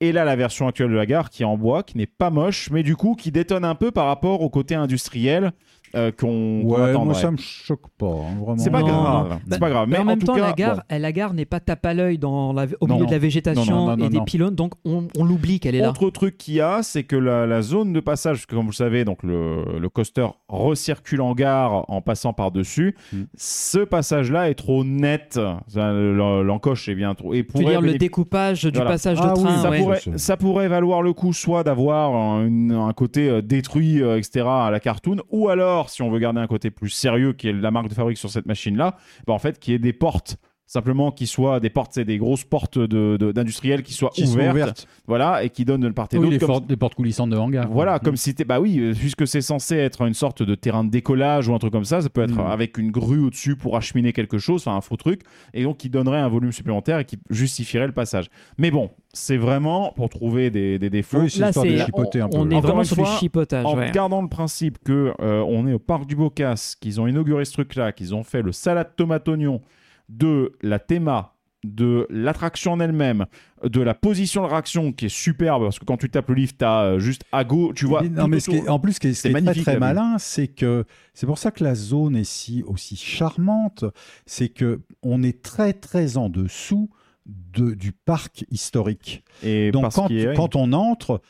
Et 0.02 0.14
là, 0.14 0.24
la 0.24 0.38
version 0.38 0.66
actuelle 0.70 0.92
de 0.92 0.96
la 0.96 1.06
gare 1.06 1.30
qui 1.30 1.44
est 1.44 1.46
en 1.46 1.58
bois, 1.58 1.84
qui 1.84 1.98
n'est 1.98 2.06
pas 2.08 2.30
moche, 2.30 2.70
mais 2.72 2.84
du 2.84 2.96
coup 2.96 3.16
qui 3.16 3.32
détonne 3.32 3.66
un 3.66 3.76
peu 3.76 3.92
par 3.92 4.06
rapport 4.06 4.42
au 4.42 4.50
côté 4.50 4.74
industriel 4.76 5.52
euh, 5.96 6.12
qu'on 6.12 6.62
Ouais, 6.64 6.94
moi 6.94 7.14
ça 7.14 7.32
me 7.32 7.38
choque 7.38 7.88
pas, 7.98 8.06
hein, 8.08 8.36
vraiment. 8.42 8.58
C'est 8.58 8.70
pas 8.70 8.82
Non, 8.82 8.88
grave. 8.88 9.40
C'est 9.44 9.50
Bah, 9.50 9.58
pas 9.60 9.70
grave. 9.70 9.88
Mais, 9.88 9.98
Mais 9.98 10.02
en 10.02 10.06
même 10.06 10.20
tout 10.20 10.26
temps, 10.28 10.36
cas, 10.36 10.42
la 10.48 10.54
gare, 10.54 10.76
bon. 10.78 10.82
elle- 10.90 11.02
la 11.02 11.12
gare 11.12 11.34
n'est 11.34 11.46
pas 11.46 11.60
tape 11.60 11.86
à 11.86 11.94
l'œil 11.94 12.18
dans 12.18 12.54
la- 12.54 12.66
au 12.82 12.88
Non, 12.88 12.96
milieu 12.96 13.04
non. 13.06 13.08
de 13.08 13.12
la 13.12 13.20
végétation 13.20 13.64
Non, 13.66 13.80
non, 13.82 13.88
non, 13.88 13.94
et 13.98 14.02
non, 14.04 14.10
des 14.10 14.18
non. 14.18 14.24
pylônes, 14.26 14.56
donc 14.56 14.74
on, 14.86 15.08
on 15.18 15.24
l'oublie 15.26 15.60
qu'elle 15.60 15.76
est 15.76 15.80
là. 15.82 15.90
Autre 15.90 16.10
truc 16.10 16.38
qu'il 16.38 16.56
y 16.56 16.62
a, 16.62 16.84
c'est 16.84 17.04
que 17.04 17.16
la, 17.16 17.46
la 17.46 17.62
zone 17.62 17.94
de 17.94 18.00
passage, 18.00 18.38
parce 18.38 18.46
que 18.46 18.56
comme 18.56 18.66
vous 18.66 18.72
le 18.72 18.76
savez, 18.76 19.06
donc 19.06 19.24
le, 19.24 19.80
le 19.80 19.90
coaster 19.90 20.28
recircule 20.48 21.22
en 21.22 21.34
gare 21.34 21.86
en 21.90 22.02
passant 22.02 22.34
par-dessus. 22.34 22.96
Mm. 23.14 23.18
Ce 23.36 23.80
passage-là 23.80 24.50
est 24.50 24.56
trop 24.56 24.84
net. 24.84 25.40
L'encoche 25.76 26.90
est 26.90 26.96
bien 26.96 27.14
trop. 27.16 27.34
Et 27.34 27.44
pourrait 27.44 27.66
dire 27.66 27.82
le 27.82 27.94
découpage 27.96 28.64
du 28.64 28.72
Voilà. 28.74 28.92
passage 28.92 29.18
Ah 29.22 29.34
de 29.34 29.40
oui, 29.40 29.44
train 29.46 29.58
ça, 29.62 29.70
ouais. 29.70 29.80
pourrait, 29.80 30.68
Ça, 30.68 30.70
valoir 30.70 31.02
le 31.02 31.14
coup 31.14 31.34
soit 31.34 31.64
d'avoir 31.64 32.14
un, 32.16 32.70
un 32.72 32.94
côté 32.94 33.30
euh, 33.30 33.42
détruit, 33.42 34.02
euh, 34.02 34.18
etc. 34.18 34.46
à 34.48 34.70
la 34.72 34.80
cartoon, 34.80 35.18
ou 35.32 35.50
alors, 35.50 35.79
si 35.88 36.02
on 36.02 36.12
veut 36.12 36.20
garder 36.20 36.42
un 36.42 36.48
côté 36.48 36.72
plus 36.72 36.90
sérieux, 36.90 37.32
qui 37.32 37.48
est 37.48 37.54
la 37.54 37.72
marque 37.72 37.88
de 37.88 37.94
fabrique 37.94 38.18
sur 38.18 38.30
cette 38.30 38.46
machine-là, 38.46 38.98
bah, 39.26 39.34
en 39.34 39.40
fait, 39.40 39.60
qui 39.60 39.72
est 39.74 39.80
des 39.80 39.94
portes. 39.94 40.36
Simplement 40.72 41.12
qui 41.12 41.26
soient 41.26 41.60
des 41.60 41.72
portes, 41.72 41.94
c'est 41.96 42.06
des 42.06 42.20
grosses 42.20 42.44
portes 42.44 42.78
de- 42.78 43.18
de- 43.18 43.32
d'industriels 43.32 43.82
qui 43.82 43.92
soient 43.92 44.12
Qui 44.14 44.26
ouvertes, 44.26 44.52
ouvertes. 44.54 44.88
voilà, 45.08 45.44
et 45.44 45.50
qui 45.50 45.66
donnent 45.66 45.82
de 45.82 45.90
part 45.90 46.08
et 46.12 46.18
Oui, 46.20 46.30
d'autre. 46.38 46.46
comme- 46.46 46.78
portes- 46.78 46.94
coulissantes 46.94 47.32
de 47.32 47.38
hangar. 47.38 47.68
voilà, 47.72 47.96
Mm. 47.96 48.00
comme 48.02 48.16
si 48.18 48.36
t'es. 48.36 48.44
Bah 48.44 48.60
oui, 48.60 48.78
euh, 48.80 48.94
puisque 48.94 49.28
c'est 49.28 49.42
censé 49.42 49.78
être 49.78 50.04
une 50.06 50.14
sorte 50.14 50.44
de 50.44 50.54
terrain 50.54 50.84
de 50.84 50.92
décollage 50.92 51.48
ou 51.48 51.56
un 51.56 51.58
truc 51.58 51.72
comme 51.74 51.86
ça, 51.86 52.02
ça 52.02 52.10
peut 52.10 52.22
être 52.22 52.36
Mm. 52.36 52.52
avec 52.52 52.78
une 52.78 52.92
grue 52.92 53.18
au-dessus 53.18 53.56
pour 53.56 53.78
acheminer 53.78 54.14
quelque 54.14 54.38
chose, 54.38 54.62
enfin 54.62 54.78
un 54.78 54.82
faux 54.82 54.96
truc, 54.96 55.22
et 55.56 55.64
donc 55.64 55.78
qui 55.78 55.90
donnerait 55.90 56.20
un 56.20 56.28
volume 56.30 56.52
supplémentaire 56.52 57.00
et 57.00 57.06
qui 57.06 57.18
justifierait 57.32 57.88
le 57.88 57.94
passage. 57.94 58.28
Mais 58.60 58.70
bon, 58.70 58.92
c'est 59.12 59.38
vraiment 59.38 59.92
pour 59.96 60.08
trouver 60.10 60.52
des, 60.52 60.78
des 60.78 60.92
défauts. 60.92 61.22
Oui, 61.22 61.32
c'est 61.32 61.40
Là, 61.40 61.48
histoire 61.48 61.66
de 61.66 61.72
c'est- 61.78 61.86
chipoter 61.86 62.22
un 62.22 62.30
peu. 62.30 62.38
On 62.38 62.48
est 62.52 62.54
Encore 62.54 62.62
vraiment 62.70 62.84
sur 62.84 62.96
du 62.96 63.06
fois, 63.06 63.18
chipotage. 63.18 63.66
en 63.66 63.76
ouais. 63.76 63.90
gardant 63.90 64.22
le 64.22 64.30
principe 64.30 64.78
que 64.86 65.14
euh, 65.20 65.44
on 65.48 65.66
est 65.66 65.74
au 65.74 65.80
parc 65.80 66.06
du 66.06 66.16
Bocas, 66.16 66.76
qu'ils 66.80 67.02
ont 67.02 67.08
inauguré 67.08 67.44
ce 67.46 67.54
truc-là, 67.54 67.92
qu'ils 67.92 68.14
ont 68.14 68.24
fait 68.24 68.44
le 68.44 68.52
salade 68.52 68.90
tomate 68.96 69.28
oignon 69.28 69.62
de 70.10 70.52
la 70.62 70.80
théma, 70.80 71.36
de 71.64 72.08
l'attraction 72.10 72.74
en 72.74 72.80
elle-même, 72.80 73.26
de 73.64 73.82
la 73.82 73.94
position 73.94 74.44
de 74.44 74.48
réaction 74.48 74.92
qui 74.94 75.06
est 75.06 75.10
superbe 75.10 75.64
parce 75.64 75.78
que 75.80 75.86
quand 75.86 75.98
tu 75.98 76.10
tapes 76.10 76.30
le 76.30 76.36
livre, 76.36 76.54
t'as 76.58 76.84
euh, 76.84 77.00
juste 77.00 77.24
à 77.32 77.44
go, 77.44 77.74
tu 77.74 77.86
vois. 77.86 78.02
non, 78.04 78.28
mais 78.28 78.40
ce 78.40 78.50
qui 78.50 78.58
est- 78.58 78.70
en 78.70 78.80
plus, 78.80 78.94
ce 78.94 79.00
qui 79.02 79.08
est, 79.10 79.14
ce 79.14 79.24
C'est 79.24 79.32
qui 79.34 79.38
est 79.38 79.44
très, 79.44 79.62
très 79.62 79.80
malin, 79.80 80.18
c'est 80.20 80.48
que 80.48 80.86
c'est 81.14 81.26
pour 81.26 81.38
ça 81.38 81.52
que 81.52 81.64
la 81.64 81.76
zone 81.76 82.16
est 82.16 82.24
si 82.24 82.64
aussi 82.64 82.96
charmante, 82.96 83.84
c'est 84.26 84.50
que 84.50 84.82
on 85.04 85.22
est 85.24 85.42
très 85.44 85.74
très 85.74 86.16
en 86.18 86.30
dessous 86.30 86.90
de, 87.26 87.74
du 87.76 87.92
parc 87.92 88.46
historique. 88.50 89.24
Et 89.44 89.72
Donc 89.72 89.92
quand, 89.94 90.08
quand 90.36 90.56
on 90.56 90.72
entre, 90.74 91.22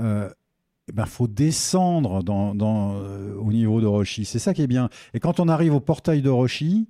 euh, 0.00 0.30
eh 0.88 0.92
ben 0.92 1.04
faut 1.04 1.28
descendre 1.28 2.22
dans, 2.22 2.54
dans, 2.54 2.94
euh, 2.96 3.34
au 3.36 3.52
niveau 3.52 3.80
de 3.82 3.86
Rochi. 3.86 4.24
C'est 4.24 4.38
ça 4.38 4.54
qui 4.54 4.62
est 4.62 4.66
bien. 4.66 4.88
Et 5.12 5.20
quand 5.20 5.38
on 5.40 5.46
arrive 5.48 5.74
au 5.74 5.80
portail 5.80 6.22
de 6.22 6.30
Rochi, 6.30 6.88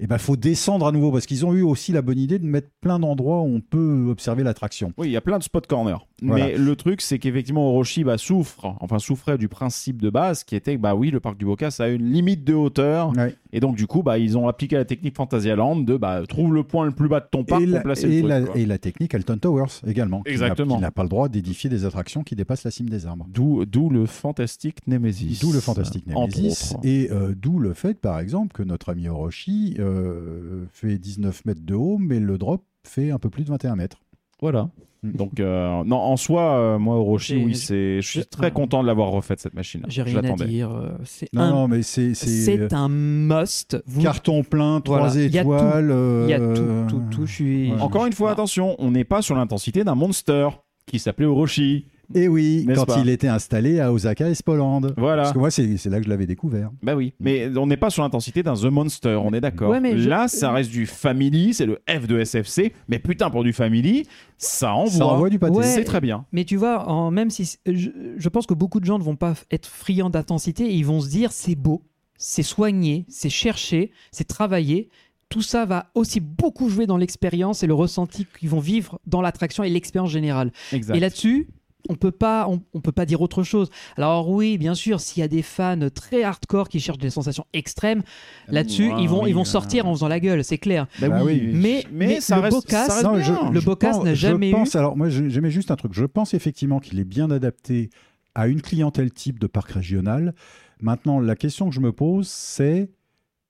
eh 0.00 0.06
ben 0.06 0.18
faut 0.18 0.36
descendre 0.36 0.86
à 0.86 0.92
nouveau 0.92 1.12
parce 1.12 1.26
qu'ils 1.26 1.44
ont 1.44 1.54
eu 1.54 1.62
aussi 1.62 1.92
la 1.92 2.02
bonne 2.02 2.18
idée 2.18 2.38
de 2.38 2.46
mettre 2.46 2.68
plein 2.80 2.98
d'endroits 2.98 3.42
où 3.42 3.46
on 3.46 3.60
peut 3.60 4.06
observer 4.08 4.42
l'attraction. 4.42 4.92
Oui, 4.96 5.08
il 5.08 5.12
y 5.12 5.16
a 5.16 5.20
plein 5.20 5.38
de 5.38 5.42
spot 5.42 5.66
corner. 5.66 6.06
Voilà. 6.22 6.46
Mais 6.46 6.56
le 6.56 6.74
truc, 6.76 7.00
c'est 7.00 7.18
qu'effectivement, 7.18 7.68
Orochi 7.68 8.02
bah, 8.02 8.18
souffre, 8.18 8.74
enfin 8.80 8.98
souffrait 8.98 9.38
du 9.38 9.48
principe 9.48 10.02
de 10.02 10.10
base 10.10 10.42
qui 10.44 10.56
était 10.56 10.74
que, 10.76 10.80
bah 10.80 10.94
oui, 10.94 11.10
le 11.10 11.20
parc 11.20 11.38
du 11.38 11.44
Bocas 11.44 11.76
a 11.78 11.88
une 11.88 12.10
limite 12.10 12.44
de 12.44 12.54
hauteur. 12.54 13.12
Ouais. 13.16 13.34
Et 13.52 13.60
donc, 13.60 13.76
du 13.76 13.86
coup, 13.86 14.02
bah, 14.02 14.18
ils 14.18 14.36
ont 14.36 14.48
appliqué 14.48 14.76
la 14.76 14.84
technique 14.84 15.16
Fantasyland 15.16 15.76
de 15.76 15.96
bah, 15.96 16.22
trouve 16.28 16.52
le 16.54 16.64
point 16.64 16.86
le 16.86 16.92
plus 16.92 17.08
bas 17.08 17.20
de 17.20 17.26
ton 17.30 17.44
parc 17.44 17.62
et, 17.62 17.66
pour 17.66 17.74
la, 17.74 17.80
placer 17.80 18.08
et 18.10 18.22
le 18.22 18.28
truc. 18.28 18.48
la- 18.54 18.60
et 18.60 18.66
la 18.66 18.78
technique 18.78 19.14
Alton 19.14 19.38
Towers 19.38 19.80
également. 19.86 20.22
Exactement. 20.26 20.76
Qui 20.76 20.82
n'a 20.82 20.90
pas 20.90 21.04
le 21.04 21.08
droit 21.08 21.28
d'édifier 21.28 21.70
des 21.70 21.84
attractions 21.84 22.24
qui 22.24 22.34
dépassent 22.34 22.64
la 22.64 22.70
cime 22.70 22.88
des 22.90 23.06
arbres. 23.06 23.26
D'où, 23.28 23.64
le 23.90 24.06
fantastique 24.06 24.86
Nemesis. 24.86 25.38
D'où 25.40 25.52
le 25.52 25.60
fantastique 25.60 26.06
Nemesis. 26.06 26.74
Et 26.82 27.08
euh, 27.12 27.34
d'où 27.36 27.58
le 27.58 27.74
fait, 27.74 27.98
par 28.00 28.18
exemple, 28.18 28.52
que 28.54 28.62
notre 28.62 28.90
ami 28.90 29.08
Orochi 29.08 29.76
euh, 29.78 30.64
fait 30.72 30.98
19 30.98 31.44
mètres 31.44 31.62
de 31.64 31.74
haut, 31.74 31.98
mais 31.98 32.18
le 32.20 32.38
drop 32.38 32.64
fait 32.84 33.10
un 33.10 33.18
peu 33.18 33.30
plus 33.30 33.44
de 33.44 33.50
21 33.50 33.76
mètres. 33.76 34.00
Voilà. 34.40 34.68
Mm. 35.02 35.12
Donc, 35.12 35.38
euh, 35.40 35.84
non, 35.84 35.96
en 35.98 36.16
soi, 36.16 36.42
euh, 36.58 36.78
moi, 36.78 36.96
Orochi, 36.96 37.36
oui, 37.36 37.54
c'est, 37.54 38.00
je 38.00 38.08
suis 38.08 38.26
très 38.26 38.50
content 38.50 38.82
de 38.82 38.86
l'avoir 38.88 39.10
refaite 39.10 39.38
cette 39.40 39.54
machine. 39.54 39.82
J'ai 39.88 40.02
Je 40.04 40.18
rien 40.18 40.32
à 40.32 40.36
dire. 40.44 40.70
euh, 40.72 40.88
C'est 41.04 41.32
Non, 41.32 41.42
un, 41.42 41.50
non, 41.50 41.68
mais 41.68 41.82
c'est. 41.82 42.14
C'est 42.14 42.26
c'est 42.26 42.72
un 42.72 42.88
must. 42.88 43.76
Vous- 43.86 44.02
carton 44.02 44.42
plein, 44.42 44.80
trois 44.80 44.98
Voilà. 45.08 45.14
Il 45.14 45.32
y 45.32 45.38
a 45.38 45.42
tout. 45.44 45.54
étoiles. 45.54 45.94
Il 46.24 46.30
y 46.30 46.34
a 46.34 46.38
tout, 46.40 46.86
tout, 46.88 47.02
tout. 47.10 47.26
Je 47.26 47.32
suis. 47.32 47.70
ouais. 47.72 47.80
Encore 47.80 48.06
une 48.06 48.12
fois, 48.12 48.30
Ah. 48.30 48.32
attention, 48.32 48.74
on 48.78 48.90
n'est 48.90 49.04
pas 49.04 49.22
sur 49.22 49.36
l'intensité 49.36 49.84
d'un 49.84 49.94
monster 49.94 50.48
qui 50.86 50.98
s'appelait 50.98 51.26
Orochi. 51.26 51.86
Et 52.14 52.26
oui, 52.28 52.64
N'est-ce 52.66 52.80
quand 52.80 52.86
pas 52.86 53.00
il 53.00 53.08
était 53.10 53.28
installé 53.28 53.80
à 53.80 53.92
Osaka 53.92 54.28
Espoland. 54.30 54.80
Voilà. 54.96 55.22
Parce 55.24 55.34
que 55.34 55.38
moi, 55.38 55.50
c'est 55.50 55.76
c'est 55.76 55.90
là 55.90 55.98
que 55.98 56.04
je 56.04 56.08
l'avais 56.08 56.26
découvert. 56.26 56.70
Bah 56.82 56.94
oui, 56.96 57.12
mais 57.20 57.48
on 57.56 57.66
n'est 57.66 57.76
pas 57.76 57.90
sur 57.90 58.02
l'intensité 58.02 58.42
d'un 58.42 58.54
The 58.54 58.64
Monster, 58.64 59.18
on 59.22 59.32
est 59.32 59.40
d'accord. 59.40 59.70
Ouais, 59.70 59.80
mais 59.80 59.98
je- 59.98 60.08
Là, 60.08 60.26
ça 60.28 60.50
reste 60.52 60.70
du 60.70 60.86
Family, 60.86 61.52
c'est 61.54 61.66
le 61.66 61.78
F 61.88 62.06
de 62.06 62.18
SFC, 62.18 62.72
mais 62.88 62.98
putain, 62.98 63.28
pour 63.30 63.44
du 63.44 63.52
Family, 63.52 64.06
ça 64.38 64.72
envoie. 64.74 64.90
Ça 64.90 65.06
envoie 65.06 65.28
du 65.28 65.38
pâté. 65.38 65.56
Ouais. 65.58 65.64
C'est 65.64 65.84
très 65.84 66.00
bien. 66.00 66.24
Mais 66.32 66.44
tu 66.44 66.56
vois, 66.56 66.88
en, 66.88 67.10
même 67.10 67.28
si 67.30 67.44
c'est- 67.44 67.58
je, 67.66 67.90
je 68.16 68.28
pense 68.28 68.46
que 68.46 68.54
beaucoup 68.54 68.80
de 68.80 68.84
gens 68.86 68.98
ne 68.98 69.04
vont 69.04 69.16
pas 69.16 69.34
être 69.50 69.66
friands 69.68 70.10
d'intensité, 70.10 70.64
et 70.64 70.74
ils 70.74 70.86
vont 70.86 71.00
se 71.00 71.08
dire 71.10 71.30
c'est 71.32 71.56
beau, 71.56 71.82
c'est 72.16 72.42
soigné, 72.42 73.04
c'est 73.08 73.30
cherché, 73.30 73.90
c'est 74.12 74.26
travaillé. 74.26 74.88
Tout 75.28 75.42
ça 75.42 75.66
va 75.66 75.90
aussi 75.94 76.20
beaucoup 76.20 76.70
jouer 76.70 76.86
dans 76.86 76.96
l'expérience 76.96 77.62
et 77.62 77.66
le 77.66 77.74
ressenti 77.74 78.26
qu'ils 78.40 78.48
vont 78.48 78.60
vivre 78.60 78.98
dans 79.06 79.20
l'attraction 79.20 79.62
et 79.62 79.68
l'expérience 79.68 80.10
générale. 80.10 80.52
Exact. 80.72 80.96
Et 80.96 81.00
là-dessus, 81.00 81.48
on 81.88 81.94
peut 81.94 82.10
pas, 82.10 82.46
on, 82.48 82.60
on 82.74 82.80
peut 82.80 82.92
pas 82.92 83.06
dire 83.06 83.20
autre 83.20 83.42
chose. 83.42 83.70
Alors 83.96 84.28
oui, 84.30 84.58
bien 84.58 84.74
sûr, 84.74 85.00
s'il 85.00 85.20
y 85.20 85.24
a 85.24 85.28
des 85.28 85.42
fans 85.42 85.78
très 85.94 86.22
hardcore 86.22 86.68
qui 86.68 86.80
cherchent 86.80 86.98
des 86.98 87.10
sensations 87.10 87.46
extrêmes, 87.52 88.02
là-dessus, 88.48 88.92
Ouais, 88.92 89.02
ils 89.02 89.08
vont, 89.08 89.22
oui, 89.24 89.30
ils 89.30 89.34
vont 89.34 89.44
sortir 89.44 89.86
en 89.86 89.94
faisant 89.94 90.08
la 90.08 90.20
gueule, 90.20 90.44
c'est 90.44 90.58
clair. 90.58 90.86
Bah 91.00 91.08
Bah 91.08 91.20
oui, 91.24 91.40
oui. 91.44 91.50
Mais- 91.54 91.84
mais 91.92 92.20
ça 92.20 92.36
le 92.36 92.42
reste, 92.42 92.56
Bocas- 92.56 92.86
ça 92.86 92.94
reste 92.94 93.04
Non, 93.04 93.12
bien. 93.14 93.22
je- 93.48 93.52
Le 93.54 93.60
Bocas 93.60 94.02
n'a 94.02 94.14
jamais 94.14 94.50
je 94.50 94.54
pense, 94.56 94.74
eu- 94.74 94.78
Alors, 94.78 94.96
moi, 94.96 95.08
je- 95.08 95.28
j'aimais 95.28 95.50
juste 95.50 95.70
un 95.70 95.76
truc. 95.76 95.92
Je 95.94 96.04
pense 96.04 96.34
effectivement 96.34 96.78
qu'il 96.80 96.98
est 97.00 97.04
bien 97.04 97.30
adapté 97.30 97.90
à 98.34 98.46
une 98.48 98.60
clientèle 98.62 99.10
type 99.10 99.38
de 99.38 99.46
parc 99.46 99.70
régional. 99.72 100.34
Maintenant, 100.80 101.18
la 101.20 101.34
question 101.34 101.68
que 101.68 101.74
je 101.74 101.80
me 101.80 101.90
pose, 101.92 102.28
c'est 102.28 102.90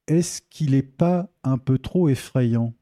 est-ce 0.06 0.40
qu'il 0.48 0.70
n'est 0.70 0.82
pas 0.82 1.28
un 1.44 1.58
peu 1.58 1.76
trop 1.78 2.08
effrayant 2.08 2.72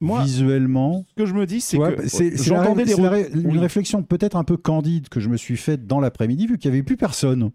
Moi, 0.00 0.22
visuellement. 0.22 1.04
ce 1.08 1.14
que 1.14 1.26
je 1.26 1.34
me 1.34 1.44
dis, 1.46 1.60
c'est 1.60 1.76
Ouais, 1.78 1.94
que 1.96 2.08
c'est 2.08 2.36
c'est 2.36 2.50
la- 2.50 2.62
j'entendais 2.62 2.84
des 2.84 2.94
ré- 2.94 3.30
une 3.34 3.50
Oui. 3.52 3.58
réflexion 3.58 4.02
peut-être 4.02 4.36
un 4.36 4.44
peu 4.44 4.56
candide 4.56 5.08
que 5.08 5.18
je 5.20 5.28
me 5.28 5.36
suis 5.36 5.56
faite 5.56 5.86
dans 5.86 5.98
l'après-midi, 6.00 6.46
vu 6.46 6.58
qu'il 6.58 6.70
n'y 6.70 6.76
avait 6.76 6.84
plus 6.84 6.96
personne 6.96 7.50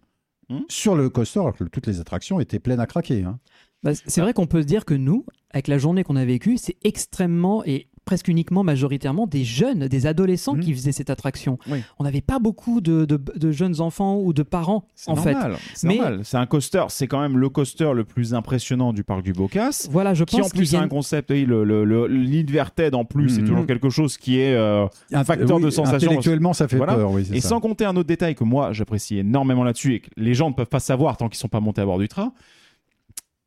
Hmm. 0.49 0.59
sur 0.67 0.95
le 0.95 1.09
coaster, 1.09 1.39
alors 1.39 1.55
que 1.55 1.63
toutes 1.63 1.87
les 1.87 2.01
attractions 2.01 2.39
étaient 2.41 2.59
pleines 2.59 2.81
à 2.81 2.85
craquer. 2.85 3.23
hein. 3.23 3.39
Bah, 3.81 3.91
c'est 3.95 4.19
vrai 4.21 4.33
qu'on 4.33 4.45
peut 4.47 4.61
se 4.61 4.67
dire 4.67 4.83
que 4.85 4.93
nous, 4.93 5.25
avec 5.51 5.67
la 5.69 5.77
journée 5.77 6.03
qu'on 6.03 6.15
a 6.17 6.25
vécue, 6.25 6.57
c'est 6.57 6.75
extrêmement 6.83 7.63
et 7.65 7.87
presque 8.05 8.27
uniquement 8.27 8.63
majoritairement 8.63 9.27
des 9.27 9.43
jeunes, 9.43 9.87
des 9.87 10.05
adolescents 10.07 10.55
qui 10.55 10.73
faisaient 10.73 10.91
cette 10.91 11.09
attraction. 11.09 11.57
Oui. 11.69 11.79
On 11.99 12.03
n'avait 12.03 12.21
pas 12.21 12.39
beaucoup 12.39 12.81
de, 12.81 13.05
de- 13.05 13.19
de 13.35 13.51
jeunes 13.51 13.79
enfants 13.81 14.17
ou 14.19 14.33
de 14.33 14.43
parents, 14.43 14.85
en 15.07 15.15
fait. 15.15 15.35
c'est 15.73 15.87
Mais- 15.87 15.95
normal. 15.95 16.19
C'est 16.23 16.37
un 16.37 16.45
coaster, 16.45 16.83
c'est 16.89 17.07
quand 17.07 17.21
même 17.21 17.37
le 17.37 17.49
coaster 17.49 17.91
le 17.93 18.03
plus 18.03 18.33
impressionnant 18.33 18.93
du 18.93 19.03
parc 19.03 19.23
du 19.23 19.33
Bocas. 19.33 19.87
Voilà, 19.89 20.13
je 20.13 20.23
Qui 20.23 20.35
en 20.37 20.39
pense 20.39 20.51
plus 20.51 20.75
a 20.75 20.81
un 20.81 20.87
concept, 20.87 21.29
oui, 21.31 21.45
le, 21.45 21.63
le, 21.63 21.85
le- 21.85 22.07
l'inverted 22.07 22.93
en 22.95 23.05
plus, 23.05 23.29
c'est 23.29 23.41
Mhm. 23.41 23.47
toujours 23.47 23.65
quelque 23.65 23.89
chose 23.89 24.17
qui 24.17 24.39
est 24.39 24.53
euh, 24.53 24.85
un 25.11 25.23
facteur 25.23 25.57
Oui, 25.57 25.63
de 25.63 25.69
sensation. 25.69 26.07
Intellectuellement, 26.09 26.53
ça 26.53 26.67
fait 26.67 26.77
Voilà. 26.77 26.95
peur, 26.95 27.11
oui, 27.11 27.25
c'est 27.25 27.35
Et 27.37 27.41
ça. 27.41 27.49
sans 27.49 27.59
compter 27.59 27.85
un 27.85 27.95
autre 27.95 28.07
détail 28.07 28.35
que 28.35 28.43
moi 28.43 28.73
j'apprécie 28.73 29.17
énormément 29.17 29.63
là-dessus 29.63 29.93
et 29.95 29.99
que 30.01 30.09
les 30.17 30.33
gens 30.33 30.49
ne 30.49 30.53
peuvent 30.55 30.67
pas 30.67 30.79
savoir 30.79 31.17
tant 31.17 31.29
qu'ils 31.29 31.37
sont 31.39 31.47
pas 31.47 31.59
montés 31.59 31.81
à 31.81 31.85
bord 31.85 31.99
du 31.99 32.07
train. 32.07 32.33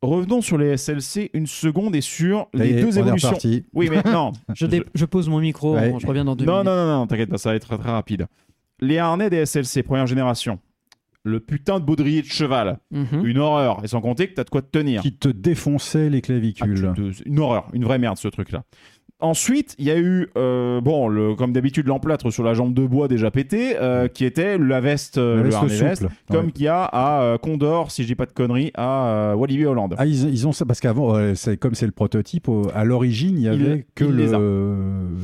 Revenons 0.06 0.40
sur 0.40 0.56
les 0.58 0.76
SLC 0.76 1.30
une 1.34 1.46
seconde 1.46 1.96
et 1.96 2.00
sur 2.00 2.48
les 2.54 2.74
deux 2.74 2.86
on 2.86 2.90
est 2.90 2.98
évolutions. 3.00 3.28
reparti. 3.28 3.64
Oui, 3.74 3.88
mais 3.90 4.02
non. 4.10 4.32
Je, 4.54 4.66
dé- 4.66 4.84
je 4.94 5.04
pose 5.04 5.28
mon 5.28 5.40
micro, 5.40 5.74
Ouais. 5.74 5.92
je 5.98 6.06
reviens 6.06 6.24
dans 6.24 6.36
deux 6.36 6.44
non, 6.44 6.52
minutes. 6.54 6.66
non, 6.66 6.76
non, 6.76 6.98
non, 7.00 7.06
t'inquiète 7.06 7.30
pas, 7.30 7.38
ça 7.38 7.50
va 7.50 7.56
être 7.56 7.66
très 7.66 7.78
très 7.78 7.90
rapide. 7.90 8.26
Les 8.80 8.98
harnais 8.98 9.30
des 9.30 9.44
SLC 9.46 9.82
première 9.82 10.06
génération. 10.06 10.58
Le 11.24 11.40
putain 11.40 11.80
de 11.80 11.84
baudrier 11.84 12.22
de 12.22 12.26
cheval. 12.28 12.78
Mhm. 12.92 13.24
Une 13.26 13.38
horreur. 13.38 13.80
Et 13.84 13.88
sans 13.88 14.00
compter 14.00 14.28
que 14.28 14.34
t'as 14.34 14.44
de 14.44 14.50
quoi 14.50 14.62
te 14.62 14.70
tenir. 14.70 15.02
Qui 15.02 15.12
te 15.12 15.28
défonçait 15.28 16.08
les 16.08 16.18
Ah, 16.18 16.20
clavicules. 16.20 16.92
te- 16.94 17.28
Une 17.28 17.40
horreur, 17.40 17.68
une 17.72 17.82
vraie 17.84 17.98
merde 17.98 18.16
ce 18.16 18.28
truc-là. 18.28 18.62
Ensuite, 19.18 19.74
il 19.78 19.86
y 19.86 19.90
a 19.90 19.96
eu, 19.98 20.28
euh, 20.36 20.82
bon, 20.82 21.08
le, 21.08 21.34
comme 21.34 21.54
d'habitude, 21.54 21.86
l'emplâtre 21.86 22.30
sur 22.30 22.44
la 22.44 22.52
jambe 22.52 22.74
de 22.74 22.86
bois 22.86 23.08
déjà 23.08 23.30
pété, 23.30 23.74
euh, 23.80 24.08
qui 24.08 24.26
était 24.26 24.58
la 24.58 24.80
veste, 24.82 25.16
euh, 25.16 25.36
le 25.38 25.42
veste 25.44 25.58
souple. 25.58 25.72
veste, 25.72 26.02
Ouais. 26.02 26.08
comme 26.30 26.52
qu'il 26.52 26.66
y 26.66 26.68
a 26.68 26.84
à 26.84 27.38
Condor, 27.38 27.90
si 27.90 28.02
je 28.02 28.08
dis 28.08 28.14
pas 28.14 28.26
de 28.26 28.32
conneries, 28.32 28.72
à 28.74 29.32
Walibi 29.34 29.64
Holland. 29.64 29.94
Ah, 29.96 30.04
ils, 30.04 30.28
ils 30.28 30.46
ont 30.46 30.52
ça 30.52 30.66
parce 30.66 30.80
qu'avant, 30.80 31.14
comme 31.60 31.74
c'est 31.74 31.86
le 31.86 31.92
prototype, 31.92 32.48
à 32.74 32.84
l'origine, 32.84 33.36
il 33.38 33.42
y 33.44 33.48
avait 33.48 33.86
que 33.94 34.04
il 34.04 34.16
les 34.16 34.34
a. 34.34 34.38
le. 34.38 34.74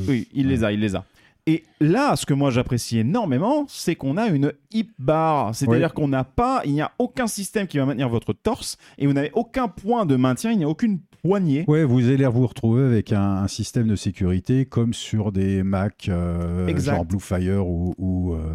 Oui, 0.08 0.26
il 0.32 0.48
les 0.48 0.64
a, 0.64 0.72
il 0.72 0.80
les 0.80 0.96
a. 0.96 1.04
Et 1.46 1.64
là, 1.80 2.14
ce 2.14 2.24
que 2.24 2.34
moi 2.34 2.50
j'apprécie 2.50 2.98
énormément, 2.98 3.64
c'est 3.68 3.96
qu'on 3.96 4.16
a 4.16 4.28
une 4.28 4.52
hip 4.72 4.90
bar. 4.98 5.54
C'est-à-dire 5.54 5.88
Oui. 5.88 5.94
qu'on 6.02 6.08
n'a 6.08 6.22
pas, 6.22 6.62
il 6.64 6.72
n'y 6.72 6.80
a 6.80 6.92
aucun 7.00 7.26
système 7.26 7.66
qui 7.66 7.78
va 7.78 7.86
maintenir 7.86 8.08
votre 8.08 8.32
torse 8.32 8.76
et 8.98 9.06
vous 9.08 9.12
n'avez 9.12 9.32
aucun 9.34 9.66
point 9.66 10.06
de 10.06 10.14
maintien, 10.14 10.52
il 10.52 10.58
n'y 10.58 10.64
a 10.64 10.68
aucune 10.68 11.00
poignée. 11.24 11.64
Ouais, 11.66 11.82
vous 11.84 12.08
allez 12.08 12.26
vous 12.26 12.46
retrouver 12.46 12.84
avec 12.84 13.12
un, 13.12 13.20
un 13.38 13.48
système 13.48 13.88
de 13.88 13.96
sécurité 13.96 14.66
comme 14.66 14.94
sur 14.94 15.32
des 15.32 15.64
Mac 15.64 16.06
euh, 16.08 16.76
genre 16.78 17.04
Blue 17.04 17.18
Fire 17.20 17.66
ou, 17.66 17.94
ou, 17.98 18.34
euh, 18.34 18.54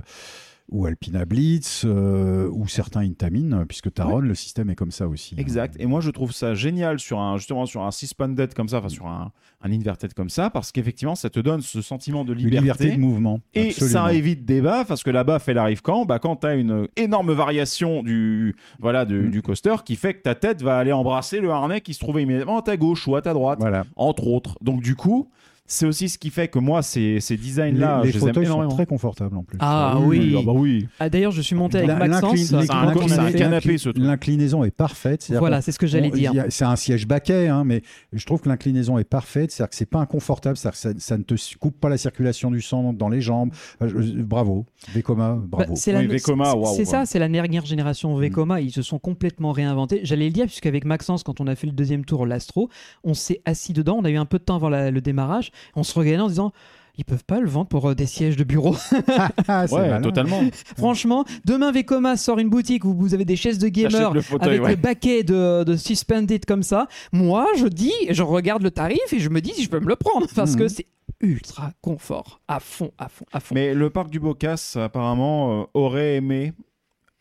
ou 0.69 0.85
Alpina 0.85 1.23
Blitz 1.25 1.83
euh, 1.85 2.49
ou 2.51 2.67
certains 2.67 2.99
Intamin, 3.01 3.65
puisque 3.65 3.93
Taron, 3.93 4.19
le 4.19 4.35
système 4.35 4.69
est 4.69 4.75
comme 4.75 4.91
ça 4.91 5.07
aussi. 5.07 5.33
hein. 5.35 5.39
Exact. 5.41 5.75
Et 5.79 5.85
moi, 5.85 6.01
je 6.01 6.11
trouve 6.11 6.33
ça 6.33 6.55
génial 6.55 6.99
sur 6.99 7.19
un, 7.19 7.37
justement, 7.37 7.65
sur 7.65 7.83
un 7.83 7.91
suspended 7.91 8.53
comme 8.53 8.67
ça, 8.67 8.79
enfin, 8.79 8.89
sur 8.89 9.07
un, 9.07 9.31
un 9.61 9.71
inverted 9.71 10.13
comme 10.13 10.29
ça, 10.29 10.49
parce 10.49 10.73
qu'effectivement, 10.73 11.15
ça 11.15 11.29
te 11.29 11.39
donne 11.39 11.61
ce 11.61 11.81
sentiment 11.81 12.25
de 12.25 12.33
Une 12.33 12.39
liberté. 12.39 12.61
liberté 12.61 12.91
de 12.91 12.99
mouvement. 12.99 13.39
Et 13.53 13.69
absolument. 13.69 14.07
ça 14.07 14.13
évite 14.13 14.43
des 14.45 14.59
baffes, 14.61 14.87
parce 14.89 15.03
que 15.03 15.09
la 15.09 15.23
baffe, 15.23 15.47
elle 15.47 15.57
arrive 15.57 15.81
quand? 15.81 16.03
Bah, 16.05 16.19
Quand 16.19 16.35
tu 16.35 16.47
as 16.47 16.55
une 16.55 16.87
énorme 16.97 17.31
variation 17.31 18.03
du, 18.03 18.55
voilà, 18.79 19.05
du, 19.05 19.17
Mm. 19.21 19.31
du 19.31 19.41
coaster 19.41 19.75
qui 19.85 19.95
fait 19.95 20.15
que 20.15 20.21
ta 20.21 20.35
tête 20.35 20.61
va 20.61 20.77
aller 20.77 20.91
embrasser 20.91 21.39
le 21.39 21.49
harnais 21.49 21.79
qui 21.81 21.93
se 21.93 21.99
trouvait 21.99 22.23
immédiatement 22.23 22.57
à 22.57 22.61
ta 22.61 22.75
gauche 22.77 23.07
ou 23.07 23.15
à 23.15 23.21
ta 23.21 23.33
droite, 23.33 23.59
Voilà. 23.61 23.85
entre 23.95 24.27
autres. 24.27 24.57
Donc, 24.61 24.81
du 24.81 24.95
coup, 24.95 25.29
c'est 25.67 25.85
aussi 25.85 26.07
ce 26.09 26.17
qui 26.17 26.29
fait 26.29 26.47
que 26.47 26.59
moi, 26.59 26.81
ces, 26.81 27.19
ces 27.19 27.35
designs-là, 27.37 27.99
les, 27.99 28.07
les 28.07 28.11
je 28.13 28.17
les 28.17 28.23
aime 28.23 28.27
fauteuils 28.29 28.45
sont 28.45 28.51
énormément. 28.53 28.73
très 28.73 28.85
confortables 28.85 29.35
en 29.37 29.43
plus. 29.43 29.57
Ah 29.61 29.97
oui. 30.01 30.35
ah 30.37 30.41
bah 30.45 30.53
oui. 30.55 30.87
Ah, 30.99 31.09
D'ailleurs, 31.09 31.31
je 31.33 31.41
suis 31.41 31.55
monté 31.55 31.79
avec 31.79 31.89
Maxence. 31.89 32.33
l'inclin- 32.33 32.61
C'est 32.65 32.71
un- 32.71 32.85
l'inclin- 32.85 33.07
c'est 33.07 33.13
un 33.19 33.23
l'inclin- 33.25 33.37
canapé, 33.39 33.77
ce 33.77 33.89
truc. 33.89 34.03
L'inclinaison 34.03 34.63
est 34.63 34.71
parfaite. 34.71 35.31
Voilà, 35.37 35.61
c'est 35.61 35.71
ce 35.71 35.79
que 35.79 35.87
j'allais 35.87 36.09
dire. 36.09 36.33
C'est 36.49 36.65
un 36.65 36.75
siège 36.75 37.05
baquet, 37.07 37.47
hein, 37.47 37.63
mais 37.65 37.81
je 38.13 38.25
trouve 38.25 38.41
que 38.41 38.49
l'inclinaison 38.49 38.97
est 38.97 39.03
parfaite. 39.03 39.51
C'est-à-dire 39.51 39.69
que 39.69 39.75
c'est 39.75 39.85
pas 39.89 39.99
inconfortable. 39.99 40.55
C'est-à-dire 40.57 40.79
que 40.79 40.99
ça, 40.99 41.05
ça 41.05 41.17
ne 41.17 41.23
te 41.23 41.35
coupe 41.57 41.79
pas 41.79 41.89
la 41.89 41.97
circulation 41.97 42.49
du 42.49 42.61
sang 42.61 42.93
dans 42.93 43.09
les 43.09 43.21
jambes. 43.21 43.51
Euh, 43.81 43.89
je- 43.89 44.21
Bravo, 44.21 44.65
Vekoma, 44.93 45.33
Bah, 45.35 45.41
bravo. 45.49 45.73
c'est 45.75 45.91
Oui, 45.97 46.19
c'est- 46.19 46.75
c'est 46.75 46.85
ça, 46.85 47.05
c'est 47.05 47.19
la 47.19 47.27
dernière 47.27 47.65
génération 47.65 48.15
Vekoma. 48.15 48.61
Ils 48.61 48.71
se 48.71 48.81
sont 48.81 48.99
complètement 48.99 49.51
réinventés. 49.51 50.01
J'allais 50.03 50.25
le 50.25 50.31
dire, 50.31 50.45
puisqu'avec 50.45 50.85
Maxence, 50.85 51.23
quand 51.23 51.41
on 51.41 51.47
a 51.47 51.55
fait 51.55 51.67
le 51.67 51.73
deuxième 51.73 52.05
tour 52.05 52.25
l'Astro, 52.25 52.69
on 53.03 53.13
s'est 53.13 53.41
assis 53.45 53.73
dedans. 53.73 53.97
On 53.99 54.05
a 54.05 54.09
eu 54.09 54.17
un 54.17 54.25
peu 54.25 54.37
de 54.39 54.43
temps 54.43 54.55
avant 54.55 54.69
la- 54.69 54.91
le 54.91 55.01
démarrage. 55.01 55.51
On 55.75 55.83
se 55.83 55.97
regardait 55.97 56.21
en 56.23 56.27
disant. 56.29 56.51
Ils 56.99 57.05
peuvent 57.05 57.23
pas 57.25 57.39
le 57.39 57.47
vendre 57.47 57.67
pour 57.67 57.87
euh, 57.89 57.93
des 57.93 58.07
sièges 58.07 58.37
de 58.37 58.43
bureau. 58.43 58.75
Ah, 59.47 59.65
Ouais, 59.69 59.81
malin. 59.87 60.01
totalement. 60.01 60.41
Franchement, 60.79 61.25
demain 61.45 61.71
Vekoma 61.71 62.17
sort 62.17 62.39
une 62.39 62.49
boutique 62.49 62.85
où 62.85 62.93
vous 62.95 63.13
avez 63.13 63.23
des 63.23 63.35
chaises 63.35 63.59
de 63.59 63.67
gamer 63.67 63.91
T'achètes 63.91 64.13
le 64.15 64.21
fauteuil, 64.21 64.49
avec 64.49 64.61
ouais. 64.63 64.69
le 64.71 64.75
baquet 64.77 65.21
de, 65.23 65.63
de 65.63 65.75
suspended 65.75 66.43
comme 66.45 66.63
ça. 66.63 66.87
Moi, 67.11 67.45
je 67.55 67.67
dis, 67.67 67.93
je 68.09 68.23
regarde 68.23 68.63
le 68.63 68.71
tarif 68.71 69.13
et 69.13 69.19
je 69.19 69.29
me 69.29 69.41
dis 69.41 69.53
si 69.53 69.61
je 69.63 69.69
peux 69.69 69.79
me 69.79 69.87
le 69.87 69.95
prendre 69.95 70.25
parce 70.35 70.53
Mhm. 70.53 70.57
que 70.57 70.67
c'est 70.69 70.87
ultra 71.21 71.71
confort, 71.81 72.41
à 72.47 72.59
fond, 72.59 72.89
à 72.97 73.09
fond, 73.09 73.25
à 73.31 73.39
fond. 73.41 73.53
Mais 73.53 73.75
le 73.75 73.91
parc 73.91 74.09
du 74.09 74.19
Bocas, 74.19 74.73
apparemment, 74.77 75.61
euh, 75.61 75.65
aurait 75.75 76.15
aimé 76.15 76.53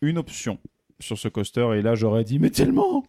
une 0.01 0.17
option 0.17 0.59
sur 1.01 1.19
ce 1.19 1.29
coaster. 1.29 1.69
Et 1.77 1.83
là, 1.83 1.95
j'aurais 1.95 2.25
dit, 2.25 2.39
mais 2.39 2.49
tellement 2.49 3.05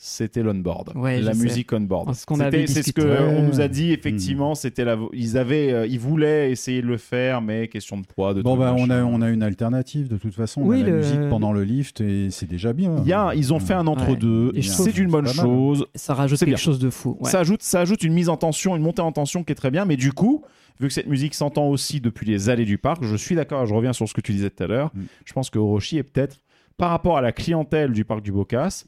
C'était 0.00 0.44
l'on-board. 0.44 0.92
Ouais, 0.94 1.20
la 1.20 1.34
musique 1.34 1.72
on-board. 1.72 2.14
Ce 2.14 2.24
qu'on 2.24 2.36
C'était- 2.36 2.46
avait 2.46 2.66
C'est 2.68 2.84
ce 2.84 2.92
qu'on 2.92 3.02
Ouais. 3.02 3.42
nous 3.42 3.60
a 3.60 3.66
dit, 3.66 3.90
effectivement. 3.92 4.54
C'était 4.54 4.84
la... 4.84 4.96
ils, 5.12 5.36
avaient, 5.36 5.72
euh, 5.72 5.86
ils 5.88 5.98
voulaient 5.98 6.52
essayer 6.52 6.82
de 6.82 6.86
le 6.86 6.98
faire, 6.98 7.42
mais 7.42 7.66
question 7.66 7.96
de 7.98 8.06
poids, 8.06 8.32
de 8.32 8.40
Bon, 8.42 8.56
bah, 8.56 8.76
on, 8.78 8.90
a, 8.90 9.02
on 9.02 9.20
a 9.22 9.28
une 9.28 9.42
alternative 9.42 10.06
de 10.06 10.16
toute 10.16 10.34
façon. 10.34 10.62
Oui, 10.62 10.82
on 10.82 10.84
a 10.84 10.86
la 10.90 10.96
musique 10.98 11.28
pendant 11.28 11.52
le 11.52 11.64
lift 11.64 12.00
et 12.00 12.30
c'est 12.30 12.46
déjà 12.48 12.72
bien. 12.72 12.94
Il 13.02 13.08
y 13.08 13.12
a, 13.12 13.32
ils 13.34 13.52
ont 13.52 13.58
fait 13.58 13.74
un 13.74 13.88
entre-deux. 13.88 14.52
Et 14.54 14.62
je 14.62 14.70
C'est 14.70 14.96
une 14.98 15.10
bonne 15.10 15.26
chose. 15.26 15.84
Ça 15.96 16.14
rajoute 16.14 16.38
C'est 16.38 16.44
quelque 16.46 16.54
bien. 16.54 16.62
chose 16.64 16.78
de 16.78 16.90
fou. 16.90 17.16
ouais. 17.18 17.28
Ça, 17.28 17.40
ajoute, 17.40 17.64
ça 17.64 17.80
ajoute 17.80 18.04
une 18.04 18.12
mise 18.12 18.28
en 18.28 18.36
tension, 18.36 18.76
une 18.76 18.82
montée 18.82 19.02
en 19.02 19.10
tension 19.10 19.42
qui 19.42 19.50
est 19.50 19.56
très 19.56 19.72
bien. 19.72 19.84
Mais 19.84 19.96
du 19.96 20.12
coup, 20.12 20.44
vu 20.78 20.86
que 20.86 20.94
cette 20.94 21.08
musique 21.08 21.34
s'entend 21.34 21.66
aussi 21.66 22.00
depuis 22.00 22.24
les 22.24 22.48
allées 22.50 22.64
du 22.66 22.78
parc, 22.78 23.02
je 23.02 23.16
suis 23.16 23.34
d'accord, 23.34 23.66
je 23.66 23.74
reviens 23.74 23.92
sur 23.92 24.08
ce 24.08 24.14
que 24.14 24.20
tu 24.20 24.30
disais 24.30 24.50
tout 24.50 24.62
à 24.62 24.68
l'heure. 24.68 24.92
Mm. 24.94 25.00
Je 25.24 25.32
pense 25.32 25.50
que 25.50 25.58
Orochi 25.58 25.98
est 25.98 26.04
peut-être, 26.04 26.36
par 26.76 26.90
rapport 26.90 27.18
à 27.18 27.20
la 27.20 27.32
clientèle 27.32 27.90
du 27.90 28.04
parc 28.04 28.22
du 28.22 28.30
Bocas, 28.30 28.84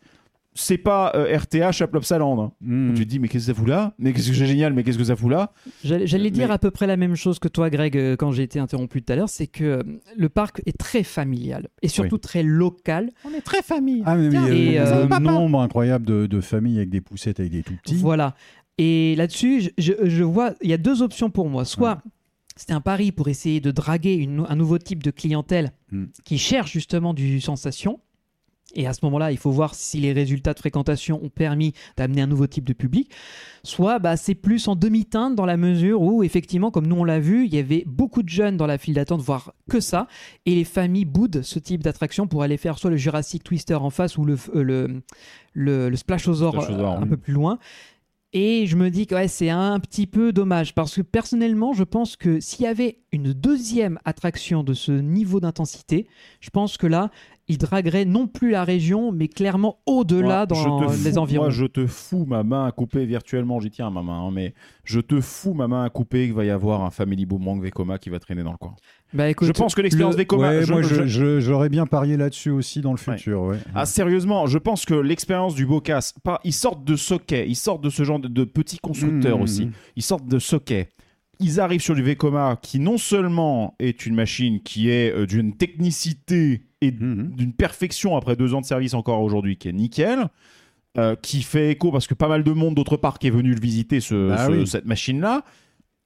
c'est 0.55 0.79
pas 0.79 1.13
euh, 1.15 1.37
RTH 1.39 1.81
à 1.83 1.87
Plopsaland. 1.87 2.43
hein. 2.43 2.53
Mm. 2.61 2.95
Tu 2.95 3.05
te 3.05 3.09
dis, 3.09 3.19
mais 3.21 3.29
qu'est-ce 3.29 3.47
que 3.47 3.53
ça 3.55 3.59
fout 3.59 3.69
là? 3.69 3.95
Mais 3.99 4.13
qu'est-ce 4.13 4.31
que 4.31 4.37
c'est 4.37 4.47
génial, 4.47 4.73
mais 4.73 4.83
qu'est-ce 4.83 4.99
que 4.99 5.05
ça 5.05 5.15
fout 5.17 5.31
là? 5.31 5.53
J'allais 5.85 6.07
j'allais 6.07 6.31
dire 6.31 6.49
Mais- 6.49 6.55
à 6.55 6.59
peu 6.59 6.71
près 6.71 6.87
la 6.87 6.97
même 6.97 7.15
chose 7.15 7.39
que 7.39 7.47
toi, 7.49 7.71
Greg, 7.71 7.97
euh, 7.97 8.17
quand 8.17 8.33
j'ai 8.33 8.43
été 8.43 8.59
interrompu 8.59 9.01
tout 9.03 9.13
à 9.13 9.17
l'heure, 9.17 9.29
c'est 9.29 9.47
que 9.47 9.65
euh, 9.65 9.83
le 10.17 10.29
parc 10.29 10.61
est 10.67 10.77
très 10.77 11.05
familial 11.05 11.69
et 11.83 11.89
surtout 11.89 12.19
très 12.19 12.43
local. 12.43 13.11
On 13.25 13.31
est 13.33 13.41
très 13.43 13.63
famille. 13.63 14.03
Ah, 14.07 14.17
mais, 14.17 14.29
mais, 14.29 14.57
Et, 14.75 14.79
euh, 14.81 15.05
euh, 15.05 15.07
le 15.09 15.19
nombre 15.25 15.61
incroyable 15.61 16.05
de, 16.05 16.27
de 16.27 16.41
familles 16.41 16.79
avec 16.79 16.91
des 16.91 17.01
poussettes 17.01 17.39
avec 17.41 17.53
des 17.53 17.63
tout 17.63 17.75
petits. 17.83 17.95
Voilà. 17.97 18.35
Et 18.79 19.15
là-dessus, 19.17 19.61
je, 19.61 19.69
je- 19.79 20.09
je 20.09 20.23
vois, 20.25 20.55
il 20.63 20.71
y 20.71 20.73
a 20.73 20.79
deux 20.79 21.03
options 21.03 21.31
pour 21.31 21.49
moi. 21.49 21.65
Soit 21.65 22.03
c'était 22.57 22.73
un 22.73 22.81
pari 22.81 23.13
pour 23.13 23.29
essayer 23.29 23.61
de 23.61 23.71
draguer 23.71 24.15
une- 24.15 24.45
un 24.49 24.57
nouveau 24.57 24.79
type 24.79 25.03
de 25.03 25.11
clientèle 25.11 25.73
Hmm. 25.93 26.07
qui 26.25 26.39
cherche 26.39 26.73
justement 26.73 27.15
du 27.15 27.41
sensation. 27.41 28.01
Et 28.75 28.87
à 28.87 28.93
ce 28.93 29.01
moment-là, 29.05 29.33
il 29.33 29.39
faut 29.39 29.51
voir 29.51 29.75
si 29.75 29.99
les 29.99 30.13
résultats 30.13 30.55
de 30.55 30.59
fréquentation 30.59 31.21
ont 31.23 31.29
permis 31.29 31.73
d'amener 31.97 32.23
un 32.23 32.27
nouveau 32.27 32.47
type 32.47 32.65
de 32.65 32.73
public. 32.73 33.11
Soit 33.63 33.99
bah, 33.99 34.17
c'est 34.17 34.35
plus 34.35 34.69
en 34.69 34.77
demi-teinte 34.77 35.35
dans 35.35 35.47
la 35.47 35.57
mesure 35.57 36.01
où, 36.01 36.23
effectivement, 36.23 36.71
comme 36.71 36.87
nous 36.87 36.97
on 36.97 37.05
l'a 37.05 37.21
vu, 37.21 37.47
il 37.47 37.55
y 37.55 37.59
avait 37.59 37.85
beaucoup 37.87 38.23
de 38.23 38.29
jeunes 38.29 38.57
dans 38.57 38.67
la 38.67 38.79
file 38.79 38.95
d'attente, 38.95 39.21
voire 39.21 39.53
que 39.69 39.81
ça. 39.81 40.07
Et 40.47 40.55
les 40.55 40.65
familles 40.65 41.05
boudent 41.05 41.43
ce 41.43 41.59
type 41.59 41.83
d'attraction 41.83 42.27
pour 42.27 42.43
aller 42.43 42.57
faire 42.57 42.79
soit 42.79 42.91
le 42.91 42.97
Jurassic 42.97 43.43
Twister 43.43 43.75
en 43.75 43.91
face 43.91 44.17
ou 44.17 44.25
le, 44.25 44.37
euh, 44.55 44.63
le, 44.63 45.03
le, 45.53 45.89
le 45.89 45.97
Splashosaur 45.97 46.53
Splashosaur, 46.53 46.93
euh, 46.93 46.97
un 46.97 47.03
oui. 47.03 47.09
peu 47.09 47.17
plus 47.17 47.33
loin. 47.33 47.59
Et 48.33 48.67
je 48.67 48.77
me 48.77 48.91
dis 48.91 49.09
que 49.09 49.17
ouais, 49.17 49.27
c'est 49.27 49.51
un 49.51 49.81
petit 49.81 50.07
peu 50.07 50.33
dommage 50.33 50.73
parce 50.73 50.95
que 50.95 51.03
personnellement, 51.03 51.73
je 51.73 51.83
pense 51.83 52.17
que 52.17 52.39
s'il 52.39 52.65
y 52.65 52.69
avait 52.69 52.99
une 53.11 53.33
deuxième 53.33 53.99
attraction 54.05 54.63
de 54.63 54.73
ce 54.73 54.93
niveau 54.93 55.41
d'intensité, 55.41 56.07
je 56.41 56.51
pense 56.51 56.77
que 56.77 56.87
là, 56.87 57.11
il 57.51 57.59
draguerait 57.59 58.05
non 58.05 58.27
plus 58.27 58.51
la 58.51 58.65
région, 58.65 59.13
mais 59.13 59.29
clairement 59.29 59.79
au-delà 59.87 60.27
Moi, 60.29 60.47
dans 60.47 60.55
je 60.55 60.87
te 60.87 61.05
les 61.05 61.11
fous- 61.13 61.19
environs. 61.19 61.43
Moi, 61.45 61.51
je 61.51 61.67
te 61.67 61.87
fous 61.87 62.25
ma 62.27 62.43
main 62.43 62.65
à 62.67 62.73
couper 62.73 63.05
virtuellement. 63.05 63.61
J'y 63.61 63.71
tiens 63.71 63.91
ma 63.91 64.03
main, 64.03 64.21
hein, 64.27 64.31
mais 64.33 64.55
je 64.85 65.01
te 65.01 65.21
fous 65.21 65.53
ma 65.53 65.69
main 65.69 65.85
à 65.85 65.91
couper 65.91 66.25
qu'il 66.27 66.35
va 66.35 66.45
y 66.45 66.51
avoir 66.51 66.83
un 66.85 66.91
Family 66.91 67.27
Boomerang 67.27 67.61
Vekoma 67.63 67.99
qui 67.99 68.09
va 68.09 68.19
traîner 68.19 68.43
dans 68.43 68.53
le 68.53 68.57
coin. 68.59 68.75
Bah, 69.13 69.29
écoute, 69.29 69.47
je 69.49 69.53
pense 69.53 69.75
que 69.75 69.83
l'expérience 69.83 70.15
le- 70.15 70.21
Vekoma. 70.23 70.49
Ouais, 70.51 70.65
je- 70.65 70.73
moi, 70.73 70.83
je- 70.83 70.95
je- 70.95 71.07
je- 71.07 71.41
j'aurais 71.41 71.69
bien 71.69 71.87
parié 71.87 72.17
là-dessus 72.17 72.51
aussi 72.51 72.81
dans 72.81 72.93
le 72.93 72.97
futur. 72.99 73.43
ouais. 73.43 73.59
Ah, 73.75 73.85
sérieusement, 73.85 74.47
je 74.47 74.59
pense 74.59 74.85
que 74.85 74.95
l'expérience 74.95 75.55
du 75.55 75.67
Bocas, 75.67 76.13
pas, 76.23 76.41
ils 76.45 76.53
sortent 76.53 76.85
de 76.85 76.97
socket, 76.97 77.47
ils 77.49 77.57
sortent 77.57 77.83
de 77.83 77.91
ce 77.91 78.05
genre 78.05 78.21
de, 78.21 78.29
de 78.29 78.45
petits 78.45 78.79
constructeurs 78.79 79.39
Mmh, 79.39 79.43
aussi. 79.43 79.67
mmh. 79.67 79.73
Ils 79.97 80.03
sortent 80.03 80.27
de 80.27 80.39
socket. 80.39 80.89
Ils 81.43 81.59
arrivent 81.59 81.81
sur 81.81 81.95
du 81.95 82.03
Vekoma 82.03 82.57
qui 82.61 82.79
non 82.79 82.99
seulement 82.99 83.75
est 83.79 84.05
une 84.07 84.15
machine 84.15 84.61
qui 84.63 84.91
est 84.91 85.11
euh, 85.11 85.27
d'une 85.27 85.57
technicité 85.57 86.63
et 86.81 86.93
Mhm. 86.93 87.33
d'une 87.37 87.53
perfection 87.53 88.17
après 88.17 88.37
deux 88.37 88.55
ans 88.55 88.61
de 88.61 88.67
service 88.67 88.95
encore 88.95 89.21
aujourd'hui 89.23 89.57
qui 89.57 89.69
est 89.69 89.73
nickel. 89.73 90.29
euh, 90.99 91.15
qui 91.15 91.43
fait 91.43 91.71
écho 91.71 91.93
parce 91.93 92.09
que 92.09 92.15
pas 92.15 92.27
mal 92.27 92.43
de 92.43 92.51
monde 92.51 92.75
d'autre 92.75 92.97
part 92.97 93.21
qui 93.21 93.29
est 93.29 93.31
venu 93.31 93.55
le 93.55 93.61
visiter 93.61 94.01
ce, 94.01 94.29
Bah 94.31 94.47
ce- 94.47 94.51
oui. 94.51 94.67
cette 94.67 94.87
machine-là. 94.87 95.45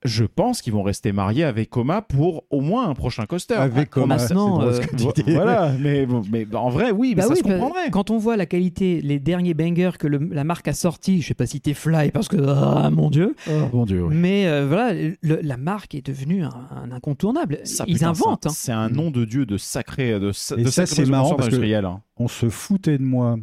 Je 0.05 0.25
pense 0.25 0.61
qu'ils 0.61 0.73
vont 0.75 0.83
rester 0.83 1.13
mariés 1.13 1.45
avec 1.45 1.71
Coma 1.71 2.03
pour 2.03 2.45
au 2.51 2.61
moins 2.61 2.89
un 2.91 2.95
prochain 2.95 3.25
coaster. 3.25 3.55
Avec 3.55 3.85
Ah, 3.93 3.95
Coma, 3.95 4.17
maintenant, 4.17 4.61
c'est 4.73 4.95
drôle 4.95 5.13
euh. 5.19 5.23
Voilà, 5.33 5.73
mais, 5.81 6.05
bon, 6.05 6.21
mais 6.31 6.47
en 6.55 6.69
vrai, 6.69 6.91
oui, 6.91 7.11
mais 7.17 7.23
Bah 7.23 7.23
ça 7.23 7.29
oui, 7.31 7.39
se 7.39 7.43
bah, 7.45 7.51
comprendrait. 7.53 7.91
quand 7.91 8.11
on 8.11 8.19
voit 8.19 8.37
la 8.37 8.45
qualité, 8.45 9.01
les 9.01 9.19
derniers 9.19 9.55
bangers 9.55 9.93
que 9.99 10.07
le- 10.07 10.19
la 10.31 10.45
marque 10.45 10.69
a 10.69 10.75
sortis, 10.75 11.23
je 11.23 11.29
sais 11.29 11.35
pas 11.35 11.47
si 11.47 11.61
t'es 11.61 11.73
fly 11.73 12.11
parce 12.11 12.29
que 12.29 12.37
ah 12.37 12.91
mon 12.91 13.09
dieu, 13.09 13.35
Bon 13.73 13.87
Dieu, 13.87 14.05
oui. 14.05 14.15
mais 14.15 14.47
euh, 14.47 14.67
voilà, 14.69 14.93
le- 14.93 15.41
la 15.43 15.57
marque 15.57 15.95
est 15.95 16.05
devenue 16.07 16.43
un, 16.45 16.69
un 16.71 16.93
incontournable. 16.93 17.61
Ça, 17.65 17.85
Ils 17.89 17.95
putain, 17.95 18.11
inventent. 18.11 18.47
hein. 18.47 18.51
C'est 18.53 18.73
un 18.73 18.91
nom 18.91 19.11
de 19.11 19.25
dieu 19.25 19.47
de 19.47 19.57
sacré, 19.57 20.21
de, 20.21 20.33
sa- 20.33 20.57
Et 20.57 20.65
de 20.65 20.69
ça, 20.69 20.85
c'est 20.85 21.07
marrant 21.07 21.35
parce 21.35 21.49
que- 21.49 21.55
industrielle, 21.55 21.87
hein. 21.87 22.03
on 22.19 22.29
se 22.29 22.51
foutait 22.51 22.99
de 22.99 23.05
moi 23.05 23.37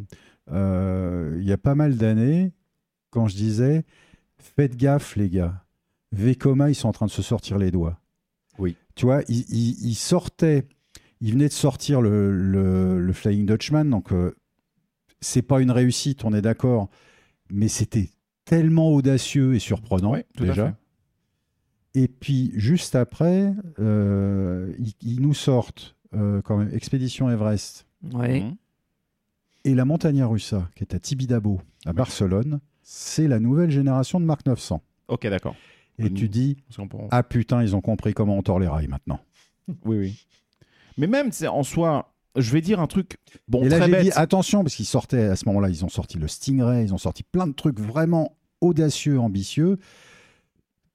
euh, 0.52 1.36
il 1.40 1.48
y 1.48 1.52
a 1.52 1.58
pas 1.58 1.74
mal 1.74 1.96
d'années 1.96 2.52
quand 3.10 3.26
je 3.28 3.34
disais 3.36 3.84
faites 4.38 4.76
gaffe 4.76 5.16
les 5.16 5.28
gars 5.28 5.61
Vekoma 6.12 6.70
ils 6.70 6.74
sont 6.74 6.88
en 6.88 6.92
train 6.92 7.06
de 7.06 7.10
se 7.10 7.22
sortir 7.22 7.58
les 7.58 7.70
doigts 7.70 7.98
Oui. 8.58 8.76
tu 8.94 9.06
vois 9.06 9.22
ils, 9.28 9.44
ils- 9.50 9.86
ils 9.90 9.94
sortaient 9.94 10.66
ils 11.20 11.32
venaient 11.32 11.48
de 11.48 11.52
sortir 11.52 12.00
le, 12.00 12.30
le- 12.32 13.00
le 13.00 13.12
Flying 13.12 13.46
Dutchman 13.46 13.84
donc 13.84 14.12
euh, 14.12 14.34
c'est 15.20 15.42
pas 15.42 15.60
une 15.60 15.70
réussite 15.70 16.24
on 16.24 16.32
est 16.34 16.42
d'accord 16.42 16.88
mais 17.50 17.68
c'était 17.68 18.10
tellement 18.44 18.90
audacieux 18.90 19.54
et 19.54 19.58
surprenant 19.58 20.12
Ouais, 20.12 20.26
tout 20.36 20.44
à 20.44 20.46
déjà 20.48 20.66
fait. 21.94 22.00
et 22.02 22.08
puis 22.08 22.50
juste 22.54 22.94
après 22.96 23.54
euh, 23.78 24.72
ils, 24.78 24.92
ils 25.02 25.20
nous 25.22 25.34
sortent 25.34 25.96
euh, 26.14 26.42
quand 26.42 26.56
même 26.58 26.70
Expédition 26.74 27.30
Everest 27.30 27.86
Ouais. 28.12 28.40
Mhm. 28.40 28.56
et 29.64 29.74
la 29.76 29.84
Montagna 29.84 30.26
Russa, 30.26 30.68
qui 30.74 30.82
est 30.82 30.92
à 30.92 30.98
Tibidabo, 30.98 31.60
à 31.86 31.92
Barcelone, 31.92 32.58
c'est 32.82 33.28
la 33.28 33.38
nouvelle 33.38 33.70
génération 33.70 34.18
de 34.18 34.24
Mark 34.24 34.44
900. 34.44 34.82
Ok, 35.06 35.24
d'accord. 35.28 35.54
Et 36.04 36.10
Mm. 36.10 36.14
tu 36.14 36.28
dis, 36.28 36.56
ah 37.10 37.22
putain, 37.22 37.62
ils 37.62 37.74
ont 37.76 37.80
compris 37.80 38.14
comment 38.14 38.36
on 38.36 38.42
tord 38.42 38.58
les 38.58 38.68
rails 38.68 38.88
maintenant. 38.88 39.20
Oui, 39.84 39.96
oui. 39.98 40.26
Mais 40.98 41.06
même, 41.06 41.30
en 41.48 41.62
soi, 41.62 42.12
je 42.36 42.50
vais 42.52 42.60
dire 42.60 42.80
un 42.80 42.86
truc. 42.86 43.16
Bon, 43.48 43.62
et 43.62 43.68
là, 43.68 43.86
j'ai 43.86 44.02
dit, 44.02 44.10
attention, 44.14 44.62
parce 44.64 44.74
qu'ils 44.74 44.86
sortaient 44.86 45.24
à 45.24 45.36
ce 45.36 45.46
moment-là, 45.46 45.68
ils 45.68 45.84
ont 45.84 45.88
sorti 45.88 46.18
le 46.18 46.28
Stingray, 46.28 46.84
ils 46.84 46.92
ont 46.94 46.98
sorti 46.98 47.22
plein 47.22 47.46
de 47.46 47.52
trucs 47.52 47.78
vraiment 47.80 48.36
audacieux, 48.60 49.18
ambitieux. 49.20 49.78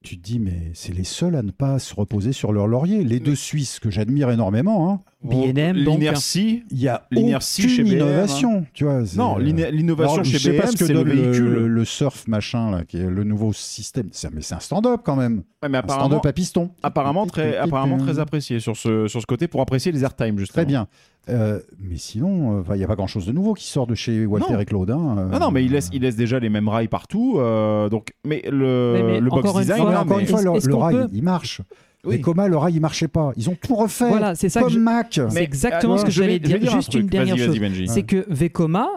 Tu 0.04 0.16
te 0.16 0.22
dis, 0.22 0.38
mais 0.38 0.70
c'est 0.74 0.92
les 0.94 1.04
seuls 1.04 1.34
à 1.34 1.42
ne 1.42 1.50
pas 1.50 1.78
se 1.78 1.94
reposer 1.94 2.32
sur 2.32 2.52
leur 2.52 2.66
laurier. 2.68 3.02
Les 3.04 3.18
deux 3.20 3.34
Suisses, 3.34 3.80
que 3.80 3.90
j'admire 3.90 4.30
énormément, 4.30 4.90
hein, 4.90 5.00
B&M, 5.20 5.82
donc, 5.82 5.98
L'inertie. 5.98 6.62
il 6.70 6.78
y 6.80 6.86
a 6.86 7.04
L'inertie 7.10 7.62
aucune 7.62 7.74
chez 7.76 7.82
BM, 7.82 7.92
innovation. 7.92 8.66
Tu 8.72 8.84
vois, 8.84 9.02
Non, 9.16 9.36
l'innovation 9.38 10.22
chez 10.22 10.30
je 10.30 10.38
sais 10.38 10.52
BM, 10.52 10.60
pas 10.60 10.66
ce 10.68 10.76
que 10.76 10.86
c'est 10.86 10.92
le 10.92 11.02
véhicule. 11.02 11.44
le, 11.50 11.66
le 11.68 11.84
surf 11.84 12.28
machin 12.28 12.70
là, 12.70 12.84
qui 12.84 12.98
est 12.98 13.10
le 13.10 13.24
nouveau 13.24 13.52
système. 13.52 14.08
C'est- 14.12 14.30
Mais 14.32 14.42
c'est 14.42 14.54
un 14.54 14.60
stand-up 14.60 15.00
quand 15.04 15.16
même. 15.16 15.42
Ouais, 15.62 15.68
mais 15.68 15.78
Un 15.78 15.88
stand-up 15.88 16.24
à 16.24 16.32
piston. 16.32 16.70
apparemment, 16.84 17.26
très, 17.26 17.56
apparemment 17.56 17.96
très 17.98 18.20
apprécié 18.20 18.60
sur 18.60 18.76
ce, 18.76 19.08
sur 19.08 19.20
ce 19.20 19.26
côté 19.26 19.48
pour 19.48 19.60
apprécier 19.60 19.90
les 19.90 20.04
airtime, 20.04 20.38
justement. 20.38 20.62
Très 20.62 20.66
bien. 20.66 20.86
Euh, 21.30 21.58
mais 21.80 21.96
sinon, 21.98 22.64
il 22.70 22.76
n'y 22.78 22.84
a 22.84 22.86
pas 22.86 22.94
grand-chose 22.96 23.26
de 23.26 23.32
nouveau 23.32 23.54
qui 23.54 23.66
sort 23.66 23.86
de 23.88 23.94
chez 23.96 24.24
Walter 24.24 24.52
Non. 24.54 24.60
et 24.60 24.64
Claude. 24.64 24.90
hein, 24.92 25.30
euh. 25.32 25.38
Non, 25.40 25.50
mais 25.50 25.64
il 25.64 25.72
laisse, 25.72 25.90
il 25.92 26.02
laisse 26.02 26.16
déjà 26.16 26.38
les 26.38 26.48
mêmes 26.48 26.68
rails 26.68 26.88
partout. 26.88 27.38
euh, 27.38 27.88
donc, 27.88 28.12
mais 28.24 28.42
le, 28.50 29.02
mais 29.04 29.20
le 29.20 29.28
box 29.28 29.40
encore 29.48 29.58
une 29.58 29.62
design, 29.64 29.80
fois, 29.82 29.86
mais 29.88 29.92
là, 29.94 30.02
encore 30.02 30.16
mais- 30.16 30.22
une 30.22 30.28
fois, 30.28 30.42
le, 30.42 30.74
rail, 30.76 30.94
peut- 30.94 31.08
il 31.12 31.22
marche. 31.24 31.60
Oui. 32.08 32.16
Et 32.16 32.20
Coma, 32.20 32.48
le 32.48 32.56
rail, 32.56 32.74
il 32.74 32.80
marchait 32.80 33.08
pas. 33.08 33.32
Ils 33.36 33.48
ont 33.50 33.56
tout 33.60 33.74
refait. 33.76 34.08
Voilà, 34.08 34.34
c'est 34.34 34.48
ça 34.48 34.60
comme 34.60 34.70
je- 34.70 34.78
Mac. 34.78 35.20
C'est 35.28 35.42
exactement 35.42 35.94
euh, 35.94 35.98
ce 35.98 36.04
que 36.04 36.10
j'allais 36.10 36.38
dire. 36.38 36.58
un 36.62 36.76
Juste 36.76 36.94
une 36.94 37.06
dernière 37.06 37.36
chose. 37.36 37.58
C'est 37.86 38.02
que 38.02 38.24
Vekoma 38.28 38.88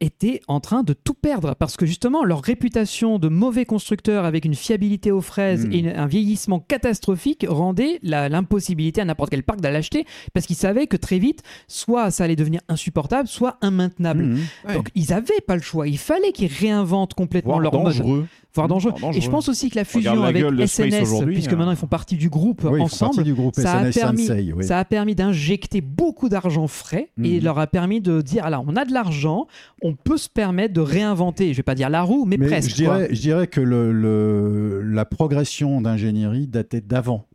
était 0.00 0.40
en 0.48 0.60
train 0.60 0.82
de 0.82 0.92
tout 0.92 1.14
perdre 1.14 1.54
parce 1.54 1.76
que 1.76 1.86
justement 1.86 2.24
leur 2.24 2.42
réputation 2.42 3.18
de 3.18 3.28
mauvais 3.28 3.64
constructeur 3.64 4.24
avec 4.24 4.44
une 4.44 4.54
fiabilité 4.54 5.10
aux 5.12 5.20
fraises 5.20 5.66
Mm. 5.66 5.72
et 5.72 5.78
une- 5.78 5.88
un 5.96 6.06
vieillissement 6.06 6.58
catastrophique 6.60 7.46
rendait 7.48 8.00
l'impossibilité 8.02 9.00
à 9.00 9.04
n'importe 9.04 9.30
quel 9.30 9.42
parc 9.44 9.60
d'aller 9.60 9.74
l'acheter 9.74 10.04
parce 10.32 10.46
qu'ils 10.46 10.56
savaient 10.56 10.86
que 10.86 10.96
très 10.96 11.18
vite 11.18 11.42
soit 11.68 12.10
ça 12.10 12.24
allait 12.24 12.36
devenir 12.36 12.60
insupportable 12.68 13.28
soit 13.28 13.56
immaintenable. 13.62 14.36
Ouais. 14.66 14.74
Donc 14.74 14.88
ils 14.94 15.12
avaient 15.12 15.40
pas 15.46 15.56
le 15.56 15.62
choix, 15.62 15.86
il 15.88 15.98
fallait 15.98 16.32
qu'ils 16.32 16.52
réinventent 16.52 17.14
complètement 17.14 17.52
Voire 17.54 17.60
leur 17.62 17.72
mode 17.72 17.84
dangereux. 17.84 18.26
voire 18.54 18.68
dangereux. 18.68 18.90
Voire 18.90 19.00
dangereux. 19.00 19.18
Et 19.18 19.20
je 19.20 19.30
pense 19.30 19.48
aussi 19.48 19.70
que 19.70 19.76
la 19.76 19.84
fusion 19.84 20.14
la 20.22 20.28
avec 20.28 20.44
SNS, 20.68 21.24
puisque 21.26 21.52
hein. 21.52 21.56
maintenant 21.56 21.72
ils 21.72 21.76
font 21.76 21.86
partie 21.86 22.16
du 22.16 22.28
groupe 22.28 22.64
Oui, 22.70 22.80
ensemble, 22.80 23.16
partie 23.16 23.24
du 23.28 23.34
groupe 23.34 23.54
ça 23.54 23.78
a 23.78 23.90
permis, 23.90 24.26
Sensei, 24.26 24.52
oui. 24.54 24.64
ça 24.64 24.78
a 24.78 24.84
permis 24.84 25.14
d'injecter 25.14 25.80
beaucoup 25.80 26.28
d'argent 26.28 26.66
frais 26.68 27.10
et 27.22 27.40
leur 27.40 27.58
a 27.58 27.66
permis 27.66 28.00
de 28.00 28.20
dire 28.20 28.44
alors 28.44 28.64
on 28.66 28.76
a 28.76 28.84
de 28.84 28.92
l'argent, 28.92 29.46
on 29.84 29.94
peut 29.94 30.16
se 30.16 30.28
permettre 30.28 30.74
de 30.74 30.80
réinventer, 30.80 31.52
je 31.52 31.58
vais 31.58 31.62
pas 31.62 31.74
dire 31.76 31.90
la 31.90 32.02
roue, 32.02 32.24
mais, 32.24 32.36
Mais 32.38 32.46
presque. 32.46 32.70
je 32.70 32.74
dirais, 32.74 33.08
je 33.10 33.20
dirais 33.20 33.46
que 33.46 33.60
le, 33.60 33.92
le- 33.92 34.80
la 34.82 35.04
progression 35.04 35.80
d'ingénierie 35.80 36.48
datait 36.48 36.80
d'avant. 36.80 37.26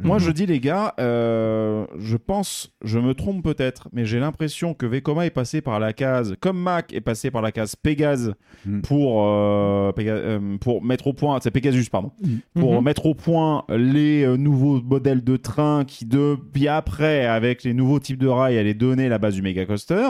Moi, 0.00 0.18
je 0.18 0.30
dis, 0.32 0.46
les 0.46 0.58
gars, 0.58 0.94
euh, 0.98 1.86
je 1.98 2.16
pense, 2.16 2.74
je 2.84 2.98
me 2.98 3.14
trompe 3.14 3.44
peut-être, 3.44 3.88
mais 3.92 4.04
j'ai 4.04 4.18
l'impression 4.18 4.74
que 4.74 4.84
Vekoma 4.84 5.26
est 5.26 5.30
passé 5.30 5.60
par 5.60 5.78
la 5.78 5.92
case, 5.92 6.34
comme 6.40 6.58
Mac 6.60 6.92
est 6.92 7.00
passé 7.00 7.30
par 7.30 7.40
la 7.40 7.52
case 7.52 7.76
Pégase 7.76 8.34
Mm. 8.66 8.80
pour, 8.80 9.22
euh, 9.24 9.92
Péga- 9.92 10.10
euh, 10.16 10.56
pour 10.58 10.82
mettre 10.82 11.06
au 11.06 11.12
point, 11.12 11.38
c'est 11.40 11.52
Pegasus, 11.52 11.88
pardon, 11.88 12.10
quoi. 12.18 12.28
pour 12.60 12.74
Mhm. 12.78 12.84
mettre 12.84 13.06
au 13.06 13.14
point 13.14 13.64
les 13.68 14.24
euh, 14.24 14.36
nouveaux 14.36 14.82
modèles 14.82 15.22
de 15.22 15.36
train 15.36 15.84
qui, 15.84 16.04
de, 16.04 16.36
puis 16.52 16.66
après, 16.66 17.24
avec 17.26 17.62
les 17.62 17.72
nouveaux 17.72 18.00
types 18.00 18.18
de 18.18 18.26
rails, 18.28 18.58
allaient 18.58 18.74
donner 18.74 19.08
la 19.08 19.18
base 19.18 19.34
du 19.36 19.42
méga 19.42 19.64
coaster. 19.66 20.08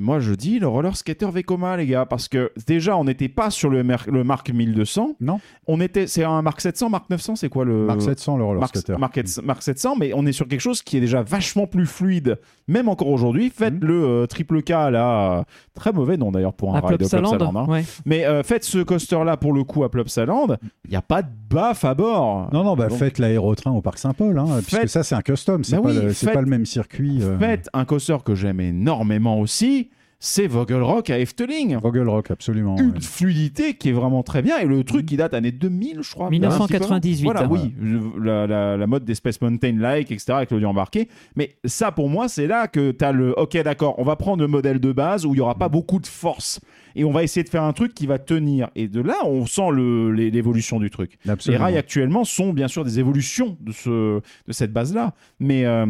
Moi, 0.00 0.20
je 0.20 0.32
dis 0.32 0.58
le 0.58 0.66
roller 0.68 0.96
skater 0.96 1.30
Vekoma, 1.30 1.76
les 1.76 1.86
gars, 1.86 2.06
parce 2.06 2.26
que 2.26 2.50
déjà, 2.66 2.96
on 2.96 3.04
n'était 3.04 3.28
pas 3.28 3.50
sur 3.50 3.68
le, 3.68 3.82
le 3.82 4.24
Mark 4.24 4.50
1200. 4.50 5.16
Non. 5.20 5.38
On 5.66 5.80
était, 5.82 6.06
c'est 6.06 6.24
un 6.24 6.40
Mark 6.40 6.62
700, 6.62 6.88
Mark 6.88 7.10
900, 7.10 7.36
c'est 7.36 7.50
quoi 7.50 7.66
le 7.66 7.84
Mark 7.84 8.00
700, 8.00 8.38
le 8.38 8.44
roller 8.44 8.60
Mark, 8.60 8.74
skater. 8.74 8.98
Mark, 8.98 9.20
Mark 9.44 9.62
700, 9.62 9.96
mais 10.00 10.12
on 10.14 10.24
est 10.24 10.32
sur 10.32 10.48
quelque 10.48 10.60
chose 10.60 10.80
qui 10.80 10.96
est 10.96 11.00
déjà 11.00 11.22
vachement 11.22 11.66
plus 11.66 11.84
fluide, 11.84 12.38
même 12.68 12.88
encore 12.88 13.08
aujourd'hui. 13.08 13.50
Faites 13.54 13.74
Mhm. 13.74 13.84
le 13.88 14.04
euh, 14.04 14.26
triple 14.26 14.62
K 14.62 14.70
là, 14.70 15.38
euh, 15.40 15.42
très 15.74 15.92
mauvais 15.92 16.16
nom 16.16 16.32
d'ailleurs 16.32 16.54
pour 16.54 16.74
un 16.74 16.78
À 16.78 16.80
ride 16.80 16.92
de 16.92 16.96
Plopsaland, 16.96 17.28
Plopsaland, 17.36 17.56
hein. 17.64 17.66
ouais. 17.68 17.84
Mais 18.06 18.24
euh, 18.24 18.42
faites 18.42 18.64
ce 18.64 18.78
coaster 18.78 19.22
là 19.24 19.36
pour 19.36 19.52
le 19.52 19.62
coup 19.62 19.84
à 19.84 19.90
Plopsaland, 19.90 20.46
il 20.86 20.90
n'y 20.90 20.96
a 20.96 21.02
pas 21.02 21.20
de 21.22 21.28
baffe 21.50 21.84
à 21.84 21.92
bord. 21.94 22.48
Non, 22.52 22.64
non, 22.64 22.76
bah 22.76 22.88
Donc, 22.88 22.98
faites 22.98 23.18
l'aérotrain 23.18 23.72
au 23.72 23.82
Parc 23.82 23.98
Saint-Paul, 23.98 24.38
hein, 24.38 24.46
puisque 24.66 24.88
ça, 24.88 25.02
c'est 25.02 25.14
un 25.14 25.20
custom. 25.20 25.64
C'est 25.64 25.76
Bah 25.76 25.82
pas, 25.82 25.88
oui, 25.90 25.94
le, 26.02 26.12
c'est 26.14 26.26
faites- 26.26 26.34
pas 26.34 26.40
le 26.40 26.46
même 26.48 26.64
circuit. 26.64 27.18
euh, 27.22 27.38
Faites 27.38 27.68
un 27.74 27.84
coaster 27.84 28.16
que 28.24 28.34
j'aime 28.34 28.58
énormément 28.60 29.38
aussi, 29.38 29.81
c'est 30.24 30.46
Vogelrock 30.46 31.10
à 31.10 31.18
Efteling. 31.18 31.78
Vogelrock, 31.82 32.30
absolument. 32.30 32.76
Une 32.78 32.92
ouais. 32.92 33.00
fluidité 33.00 33.74
qui 33.74 33.88
est 33.88 33.92
vraiment 33.92 34.22
très 34.22 34.40
bien 34.40 34.58
et 34.58 34.66
le 34.66 34.84
truc 34.84 35.04
qui 35.04 35.16
date 35.16 35.34
année 35.34 35.50
2000 35.50 35.98
je 36.02 36.10
crois 36.12 36.30
1998, 36.30 37.24
voilà 37.24 37.42
hein. 37.42 37.48
oui 37.50 37.74
la, 38.22 38.46
la- 38.46 38.76
la 38.76 38.86
mode 38.86 39.04
des 39.04 39.16
Space 39.16 39.40
Mountain 39.40 39.72
like 39.78 40.12
etc 40.12 40.32
avec 40.34 40.50
l'audio 40.52 40.68
embarqué 40.68 41.08
mais 41.34 41.56
ça 41.64 41.90
pour 41.90 42.08
moi 42.08 42.28
c'est 42.28 42.46
là 42.46 42.68
que 42.68 42.92
tu 42.92 43.04
as 43.04 43.10
le 43.10 43.36
ok 43.38 43.60
d'accord 43.64 43.96
on 43.98 44.04
va 44.04 44.14
prendre 44.14 44.42
le 44.42 44.48
modèle 44.48 44.78
de 44.78 44.92
base 44.92 45.26
où 45.26 45.34
il 45.34 45.38
y 45.38 45.40
aura 45.40 45.56
pas 45.56 45.68
beaucoup 45.68 45.98
de 45.98 46.06
force 46.06 46.60
et 46.94 47.04
on 47.04 47.10
va 47.10 47.24
essayer 47.24 47.42
de 47.42 47.48
faire 47.48 47.64
un 47.64 47.72
truc 47.72 47.92
qui 47.92 48.06
va 48.06 48.18
tenir 48.20 48.68
et 48.76 48.86
de 48.86 49.00
là 49.00 49.16
on 49.24 49.44
sent 49.46 49.72
l'évolution 49.72 50.78
du 50.78 50.88
truc 50.90 51.18
les 51.46 51.56
rails 51.56 51.76
actuellement 51.78 52.24
sont 52.24 52.52
bien 52.52 52.68
sûr 52.68 52.84
des 52.84 53.00
évolutions 53.00 53.56
de, 53.60 53.72
ce, 53.72 54.20
de 54.46 54.52
cette 54.52 54.72
base-là. 54.72 55.14
Mais 55.40 55.64
euh, 55.64 55.86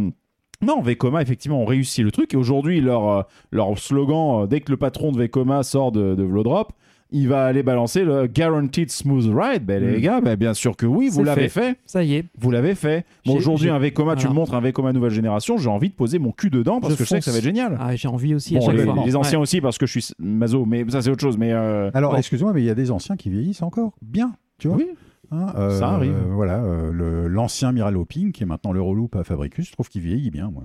non, 0.62 0.80
Vekoma, 0.80 1.22
effectivement, 1.22 1.60
ont 1.60 1.66
réussi 1.66 2.02
le 2.02 2.10
truc. 2.10 2.32
Et 2.34 2.36
aujourd'hui, 2.36 2.80
leur, 2.80 3.08
euh, 3.08 3.22
leur 3.50 3.78
slogan, 3.78 4.42
euh, 4.42 4.46
dès 4.46 4.60
que 4.60 4.70
le 4.70 4.76
patron 4.76 5.12
de 5.12 5.18
Vekoma 5.18 5.62
sort 5.62 5.92
de, 5.92 6.14
de 6.14 6.22
Vlodrop, 6.22 6.72
il 7.14 7.28
va 7.28 7.44
aller 7.44 7.62
balancer 7.62 8.04
le 8.04 8.26
Guaranteed 8.26 8.90
Smooth 8.90 9.24
Ride. 9.34 9.66
Ben, 9.66 9.84
Les 9.84 9.98
Mm. 9.98 10.00
gars, 10.00 10.20
ben, 10.22 10.34
bien 10.34 10.54
sûr 10.54 10.76
que 10.78 10.86
oui, 10.86 11.10
vous 11.12 11.22
l'avez 11.22 11.50
fait. 11.50 11.76
Ça 11.84 12.02
y 12.02 12.14
est. 12.14 12.24
Vous 12.38 12.50
l'avez 12.50 12.74
fait. 12.74 13.04
Bon, 13.26 13.36
aujourd'hui, 13.36 13.68
un 13.68 13.78
Vekoma, 13.78 14.16
tu 14.16 14.28
me 14.28 14.32
montres 14.32 14.54
un 14.54 14.60
Vekoma 14.62 14.94
nouvelle 14.94 15.10
génération, 15.10 15.58
j'ai 15.58 15.68
envie 15.68 15.90
de 15.90 15.94
poser 15.94 16.18
mon 16.18 16.32
cul 16.32 16.48
dedans 16.48 16.80
parce 16.80 16.94
Je 16.94 16.98
que 16.98 17.04
je 17.04 17.08
sais 17.10 17.18
que 17.18 17.24
ça 17.26 17.32
va 17.32 17.36
être 17.36 17.44
génial. 17.44 17.76
Ah, 17.78 17.94
J'ai 17.96 18.08
envie 18.08 18.34
aussi 18.34 18.56
à 18.56 18.60
chaque 18.62 18.74
les, 18.74 18.84
fois. 18.84 18.94
les 19.04 19.14
anciens 19.14 19.38
Ouais. 19.38 19.42
aussi 19.42 19.60
parce 19.60 19.76
que 19.76 19.84
je 19.84 19.98
suis 20.00 20.14
mazo, 20.18 20.64
mais 20.64 20.86
ça 20.88 21.02
c'est 21.02 21.10
autre 21.10 21.20
chose. 21.20 21.36
Mais 21.36 21.52
euh, 21.52 21.90
Alors, 21.92 22.12
bon. 22.12 22.16
excuse-moi, 22.18 22.52
mais 22.54 22.62
il 22.62 22.66
y 22.66 22.70
a 22.70 22.74
des 22.74 22.90
anciens 22.90 23.16
qui 23.16 23.28
vieillissent 23.28 23.62
encore 23.62 23.92
bien, 24.00 24.32
tu 24.58 24.68
vois. 24.68 24.78
oui, 24.78 24.86
Hein, 25.32 25.52
euh, 25.56 25.78
Ça 25.78 25.88
arrive. 25.88 26.12
euh, 26.12 26.30
voilà, 26.34 26.62
euh, 26.62 27.26
l'ancien 27.28 27.72
Miraloping, 27.72 28.32
qui 28.32 28.42
est 28.42 28.46
maintenant 28.46 28.72
l'Euroloop 28.72 29.16
à 29.16 29.24
Fabricus, 29.24 29.66
je 29.68 29.72
trouve 29.72 29.88
qu'il 29.88 30.02
vieillit 30.02 30.30
bien. 30.30 30.50
Moi. 30.50 30.64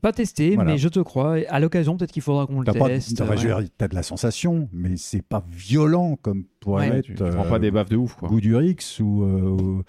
Pas 0.00 0.12
testé, 0.12 0.54
Voilà. 0.54 0.72
mais 0.72 0.78
je 0.78 0.88
te 0.88 1.00
crois. 1.00 1.36
À 1.48 1.60
l'occasion, 1.60 1.96
peut-être 1.96 2.12
qu'il 2.12 2.22
faudra 2.22 2.46
qu'on 2.46 2.60
le 2.60 2.64
teste. 2.66 3.16
t'as- 3.16 3.24
ouais. 3.26 3.68
de 3.88 3.94
la 3.94 4.02
sensation, 4.02 4.68
mais 4.72 4.96
c'est 4.96 5.22
pas 5.22 5.44
violent 5.50 6.16
comme 6.22 6.44
pourrait 6.60 6.90
Ouais. 6.90 6.96
être 6.98 7.04
tu, 7.06 7.14
tu 7.14 7.22
prends 7.24 7.44
euh, 7.46 7.48
pas 7.50 7.58
des 7.58 7.70
baffes 7.70 7.88
de 7.90 7.96
ouf. 7.96 8.14
Quoi. 8.14 8.28
Goudurix 8.28 9.00
ou, 9.00 9.22
euh, 9.22 9.82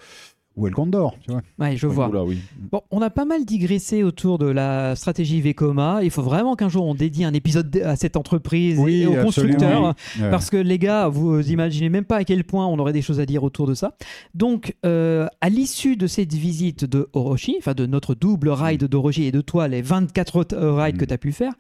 ou 0.55 0.67
El 0.67 0.73
Condor, 0.73 1.15
tu 1.23 1.31
vois. 1.31 1.41
Ouais, 1.59 1.75
je 1.75 1.87
vois. 1.87 2.09
Oula, 2.09 2.23
oui. 2.23 2.37
Bon, 2.71 2.81
on 2.91 3.01
a 3.01 3.09
pas 3.09 3.25
mal 3.25 3.43
digressé 3.45 4.03
autour 4.03 4.37
de 4.37 4.45
la 4.45 4.95
stratégie 4.95 5.41
Vekoma. 5.41 5.99
Il 6.03 6.11
faut 6.11 6.21
vraiment 6.21 6.55
qu'un 6.55 6.69
jour 6.69 6.85
on 6.85 6.93
dédie 6.93 7.23
un 7.23 7.33
épisode 7.33 7.75
à 7.83 7.95
cette 7.95 8.17
entreprise 8.17 8.79
et 8.87 9.07
aux 9.07 9.15
constructeurs. 9.23 9.95
Parce 10.29 10.49
que 10.49 10.57
les 10.57 10.77
gars, 10.77 11.07
vous 11.07 11.41
imaginez 11.51 11.89
même 11.89 12.05
pas 12.05 12.17
à 12.17 12.23
quel 12.23 12.43
point 12.43 12.67
on 12.67 12.77
aurait 12.79 12.93
des 12.93 13.01
choses 13.01 13.19
à 13.19 13.25
dire 13.25 13.43
autour 13.43 13.67
de 13.67 13.73
ça. 13.73 13.95
Donc, 14.35 14.75
euh, 14.85 15.27
à 15.41 15.49
l'issue 15.49 15.95
de 15.95 16.07
cette 16.07 16.33
visite 16.33 16.85
de 16.85 17.09
Orochi, 17.13 17.55
enfin 17.59 17.73
de 17.73 17.85
notre 17.85 18.13
double 18.13 18.49
ride 18.49 18.83
d'Orochi 18.85 19.23
et 19.25 19.31
de 19.31 19.41
toi, 19.41 19.67
les 19.67 19.81
24 19.81 20.35
autres, 20.35 20.55
euh, 20.55 20.73
rides 20.75 20.95
Mm. 20.95 20.99
que 20.99 21.05
tu 21.05 21.13
as 21.13 21.17
pu 21.17 21.31
faire, 21.31 21.53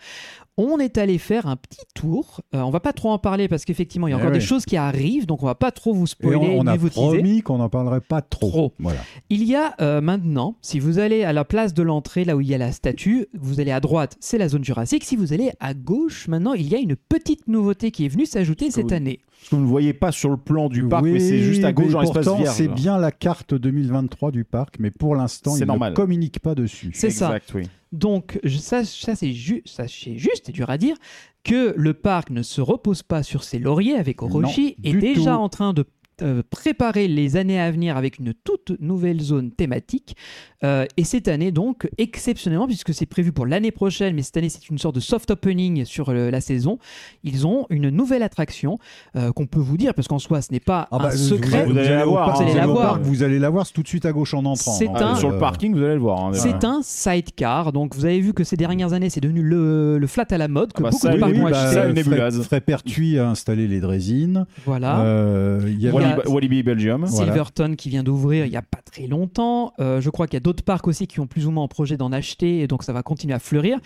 on 0.57 0.77
est 0.79 0.97
allé 0.97 1.17
faire 1.17 1.47
un 1.47 1.55
petit 1.55 1.81
tour. 1.95 2.41
Euh, 2.53 2.61
on 2.61 2.69
va 2.69 2.79
pas 2.79 2.93
trop 2.93 3.09
en 3.11 3.17
parler 3.17 3.47
parce 3.47 3.65
qu'effectivement, 3.65 4.07
il 4.07 4.11
y 4.11 4.13
a 4.13 4.17
Eh 4.17 4.19
encore 4.21 4.31
des 4.31 4.39
oui. 4.39 4.45
choses 4.45 4.65
qui 4.65 4.77
arrivent, 4.77 5.25
donc 5.25 5.41
on 5.41 5.47
va 5.47 5.55
pas 5.55 5.71
trop 5.71 5.93
vous 5.93 6.03
Et 6.05 6.07
spoiler 6.07 6.35
on, 6.37 6.59
on 6.59 6.63
ni 6.65 6.69
a 6.69 6.75
vous 6.75 6.89
promis 6.89 7.41
qu'on 7.41 7.57
n'en 7.57 7.69
parlerait 7.69 8.01
pas 8.01 8.21
trop. 8.21 8.49
Trop. 8.49 8.73
Voilà. 8.79 8.99
Il 9.29 9.43
y 9.43 9.55
a 9.55 9.73
euh, 9.81 9.99
maintenant, 10.01 10.57
si 10.61 10.79
vous 10.79 10.99
allez 10.99 11.23
à 11.23 11.33
la 11.33 11.43
place 11.45 11.73
de 11.73 11.81
l'entrée, 11.81 12.23
là 12.25 12.35
où 12.35 12.41
il 12.41 12.47
y 12.47 12.53
a 12.53 12.57
la 12.57 12.71
statue, 12.71 13.25
vous 13.33 13.59
allez 13.59 13.71
à 13.71 13.79
droite, 13.79 14.15
c'est 14.19 14.37
la 14.37 14.47
zone 14.49 14.63
jurassique. 14.63 15.03
Si 15.05 15.15
vous 15.15 15.33
allez 15.33 15.51
à 15.59 15.73
gauche, 15.73 16.27
maintenant, 16.27 16.53
il 16.53 16.67
y 16.67 16.75
a 16.75 16.79
une 16.79 16.95
petite 16.95 17.47
nouveauté 17.47 17.89
qui 17.91 18.05
est 18.05 18.09
venue 18.09 18.25
s'ajouter 18.25 18.69
cette 18.69 18.89
vous- 18.89 18.93
année. 18.93 19.19
Parce 19.39 19.49
que 19.49 19.55
vous 19.55 19.61
ne 19.63 19.67
voyez 19.67 19.93
pas 19.93 20.11
sur 20.13 20.29
le 20.29 20.37
plan 20.37 20.69
du 20.69 20.87
parc, 20.87 21.03
Oui, 21.03 21.13
mais 21.13 21.19
c'est 21.19 21.39
juste 21.39 21.63
à 21.65 21.73
gauche 21.73 21.91
pourtant, 21.91 22.37
vierge. 22.37 22.55
C'est 22.55 22.69
bien 22.69 22.97
la 22.97 23.11
carte 23.11 23.53
2023 23.53 24.31
du 24.31 24.45
parc, 24.45 24.75
mais 24.79 24.89
pour 24.91 25.15
l'instant, 25.15 25.57
il 25.57 25.65
normal. 25.65 25.91
ne 25.91 25.95
communique 25.95 26.39
pas 26.39 26.55
dessus. 26.55 26.91
C'est 26.93 27.09
ça. 27.09 27.27
Exact, 27.27 27.51
oui. 27.55 27.63
Donc, 27.93 28.39
ça, 28.59 28.83
ça 28.83 29.15
c'est 29.15 29.31
ju- 29.33 29.61
c'est 29.65 30.17
juste 30.17 30.49
et 30.49 30.51
dur 30.51 30.69
à 30.69 30.77
dire 30.77 30.97
que 31.43 31.73
le 31.77 31.93
parc 31.93 32.29
ne 32.31 32.41
se 32.41 32.59
repose 32.59 33.03
pas 33.03 33.21
sur 33.23 33.43
ses 33.43 33.59
lauriers 33.59 33.95
avec 33.95 34.21
Orochi 34.23 34.75
Non, 34.83 34.89
est 34.89 34.93
déjà 34.93 35.33
tout. 35.35 35.37
en 35.41 35.47
train 35.49 35.73
de 35.73 35.85
euh, 36.21 36.43
préparer 36.49 37.07
les 37.07 37.35
années 37.37 37.59
à 37.59 37.71
venir 37.71 37.97
avec 37.97 38.19
une 38.19 38.33
toute 38.43 38.73
nouvelle 38.79 39.19
zone 39.21 39.51
thématique. 39.51 40.15
Euh, 40.63 40.85
et 40.95 41.03
cette 41.03 41.27
année, 41.27 41.51
donc, 41.51 41.89
exceptionnellement, 41.97 42.67
puisque 42.67 42.93
c'est 42.93 43.05
prévu 43.05 43.31
pour 43.33 43.45
l'année 43.45 43.71
prochaine, 43.71 44.15
mais 44.15 44.21
cette 44.21 44.37
année, 44.37 44.49
c'est 44.49 44.69
une 44.69 44.77
sorte 44.77 44.95
de 44.95 44.99
soft 45.01 45.31
opening 45.31 45.83
sur 45.85 46.09
euh, 46.09 46.31
la 46.31 46.39
saison, 46.39 46.77
ils 47.23 47.45
ont 47.45 47.65
une 47.69 47.89
nouvelle 47.89 48.23
attraction 48.23 48.77
euh, 49.17 49.31
qu'on 49.33 49.45
peut 49.45 49.59
vous 49.59 49.75
dire, 49.77 49.93
parce 49.93 50.07
qu'en 50.07 50.19
soi, 50.19 50.41
ce 50.41 50.51
n'est 50.53 50.59
pas 50.61 50.87
Ah 50.91 50.99
bah, 50.99 51.07
un 51.07 51.11
secret. 51.11 51.65
vous 51.65 51.77
allez 51.77 51.89
la 51.89 52.05
voir, 52.05 52.27
parc- 52.27 52.41
hein, 52.41 52.43
vous 52.45 52.49
allez 52.49 52.59
la 52.59 52.67
voir. 52.67 52.93
parc, 52.93 53.01
Vous 53.03 53.23
allez 53.23 53.39
la 53.39 53.49
voir 53.49 53.67
c'est 53.67 53.73
tout 53.73 53.83
de 53.83 53.87
suite 53.87 54.05
à 54.05 54.11
gauche 54.13 54.33
en 54.33 54.45
entrant. 54.45 54.71
C'est 54.73 54.85
Donc, 54.85 54.97
un- 55.01 55.13
Ah, 55.13 55.15
sur 55.15 55.31
le 55.31 55.37
parking, 55.39 55.73
vous 55.73 55.83
allez 55.83 55.95
le 55.95 55.99
voir. 55.99 56.23
hein. 56.25 56.31
C'est 56.33 56.63
un 56.63 56.81
sidecar, 56.81 57.73
donc 57.73 57.95
vous 57.95 58.05
avez 58.05 58.19
vu 58.21 58.33
que 58.33 58.43
ces 58.43 58.55
dernières 58.55 58.93
années 58.93 59.09
c'est 59.09 59.19
devenu 59.21 59.41
le, 59.41 59.97
le 59.97 60.07
flat 60.07 60.25
à 60.31 60.37
la 60.37 60.47
mode, 60.47 60.71
que 60.73 60.79
Ah 60.79 60.83
bah 60.83 60.89
beaucoup 60.91 61.01
ça, 61.01 61.09
de 61.09 61.15
oui, 61.15 61.19
parcs 61.19 61.33
oui, 61.33 61.39
ont 61.41 61.49
bah, 61.49 61.61
acheté. 61.69 62.03
Fred 62.43 62.63
Pertuis 62.63 63.19
a 63.19 63.29
installé 63.29 63.67
les 63.67 63.79
drésines. 63.79 64.45
Voilà. 64.65 65.01
Euh, 65.01 65.61
il 65.67 65.81
y 65.81 65.87
a- 65.87 65.91
A- 66.05 66.29
Walibi 66.29 66.63
Belgium. 66.63 67.05
Voilà. 67.05 67.25
Silverton 67.25 67.75
qui 67.75 67.89
vient 67.89 68.03
d'ouvrir 68.03 68.45
il 68.45 68.51
n'y 68.51 68.57
a 68.57 68.61
pas 68.61 68.79
très 68.83 69.07
longtemps. 69.07 69.73
Euh, 69.79 70.01
je 70.01 70.09
crois 70.09 70.27
qu'il 70.27 70.35
y 70.35 70.37
a 70.37 70.41
d'autres 70.41 70.63
parcs 70.63 70.87
aussi 70.87 71.07
qui 71.07 71.19
ont 71.19 71.27
plus 71.27 71.47
ou 71.47 71.51
moins 71.51 71.63
en 71.63 71.67
projet 71.67 71.97
d'en 71.97 72.11
acheter, 72.11 72.59
et 72.59 72.67
donc 72.67 72.83
ça 72.83 72.93
va 72.93 73.03
continuer 73.03 73.33
à 73.33 73.39
fleurir. 73.39 73.79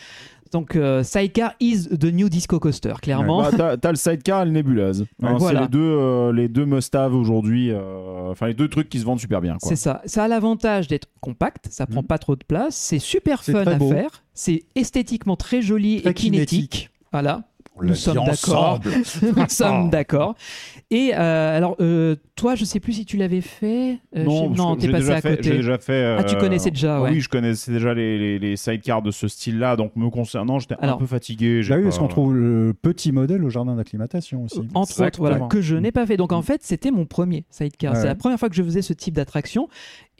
Donc 0.53 0.77
euh, 0.77 1.03
Sidecar 1.03 1.53
is 1.59 1.89
the 1.89 2.05
new 2.05 2.29
disco 2.29 2.57
coaster, 2.59 2.93
clairement. 3.01 3.41
Bah, 3.57 3.75
t'as, 3.77 3.89
le 3.91 3.97
sidecar 3.97 4.43
et 4.43 4.45
le 4.45 4.51
nébuleuse. 4.51 5.05
Hein, 5.21 5.35
Voilà. 5.37 5.59
C'est 5.59 5.65
les 5.65 5.69
deux, 5.69 5.79
euh, 5.81 6.31
les 6.31 6.47
deux 6.47 6.65
must-have 6.65 7.13
aujourd'hui. 7.13 7.69
euh, 7.71 8.29
Enfin, 8.31 8.47
les 8.47 8.53
deux 8.53 8.67
trucs 8.69 8.87
qui 8.89 8.99
se 8.99 9.05
vendent 9.05 9.19
super 9.19 9.41
bien. 9.41 9.57
C'est 9.61 9.75
ça. 9.75 10.01
Ça 10.05 10.23
a 10.23 10.27
l'avantage 10.29 10.87
d'être 10.87 11.07
compact, 11.21 11.67
ça 11.69 11.85
prend 11.85 12.01
Mhm. 12.01 12.07
pas 12.07 12.17
trop 12.17 12.35
de 12.37 12.43
place, 12.45 12.75
c'est 12.75 12.99
super 12.99 13.43
fun 13.43 13.63
à 13.65 13.75
beau. 13.75 13.89
faire, 13.89 14.23
c'est 14.33 14.63
esthétiquement 14.75 15.35
très 15.35 15.61
joli 15.61 16.01
Très 16.01 16.11
et 16.11 16.13
kinétique. 16.13 16.49
kinétique. 16.49 16.89
Voilà. 17.11 17.43
Nous 17.81 17.95
sommes 17.95 18.25
d'accord. 18.25 18.79
Nous 19.21 19.45
sommes 19.49 19.89
d'accord. 19.89 20.35
Et 20.89 21.11
euh, 21.13 21.57
alors, 21.57 21.75
euh, 21.81 22.15
toi, 22.35 22.55
je 22.55 22.63
sais 22.65 22.79
plus 22.79 22.93
si 22.93 23.05
tu 23.05 23.17
l'avais 23.17 23.41
fait. 23.41 23.99
Euh, 24.15 24.23
non, 24.23 24.75
que 24.75 24.81
t'es 24.81 24.89
passé 24.89 25.03
déjà 25.03 25.15
à 25.15 25.21
fait, 25.21 25.29
côté. 25.37 25.43
J'ai 25.49 25.55
déjà 25.57 25.77
fait. 25.77 26.15
Ah, 26.17 26.23
tu 26.23 26.35
euh, 26.35 26.39
connaissais 26.39 26.71
déjà, 26.71 27.01
ouais. 27.01 27.11
Oui, 27.11 27.19
je 27.19 27.29
connaissais 27.29 27.71
déjà 27.71 27.93
les, 27.93 28.17
les, 28.17 28.39
les 28.39 28.55
sidecars 28.55 29.01
de 29.01 29.11
ce 29.11 29.27
style-là. 29.27 29.75
Donc, 29.75 29.95
me 29.95 30.09
concernant, 30.09 30.59
j'étais 30.59 30.75
un 30.79 30.97
peu 30.97 31.05
fatigué. 31.05 31.61
j'ai 31.61 31.69
Bah 31.69 31.75
oui, 31.75 31.81
pas- 31.81 31.87
parce 31.89 31.99
qu'on 31.99 32.07
trouve 32.07 32.35
le 32.35 32.73
petit 32.81 33.11
modèle 33.11 33.43
au 33.43 33.49
jardin 33.49 33.75
d'acclimatation 33.75 34.43
aussi. 34.43 34.61
Entre 34.73 35.05
autres, 35.05 35.19
voilà, 35.19 35.39
que 35.47 35.61
je 35.61 35.75
n'ai 35.75 35.91
pas 35.91 36.05
fait. 36.05 36.17
Donc 36.17 36.31
en 36.31 36.41
fait, 36.41 36.61
c'était 36.63 36.91
mon 36.91 37.05
premier 37.05 37.45
sidecar. 37.49 37.93
Ouais. 37.93 37.99
C'est 37.99 38.07
la 38.07 38.15
première 38.15 38.39
fois 38.39 38.49
que 38.49 38.55
je 38.55 38.63
faisais 38.63 38.81
ce 38.81 38.93
type 38.93 39.13
d'attraction. 39.13 39.67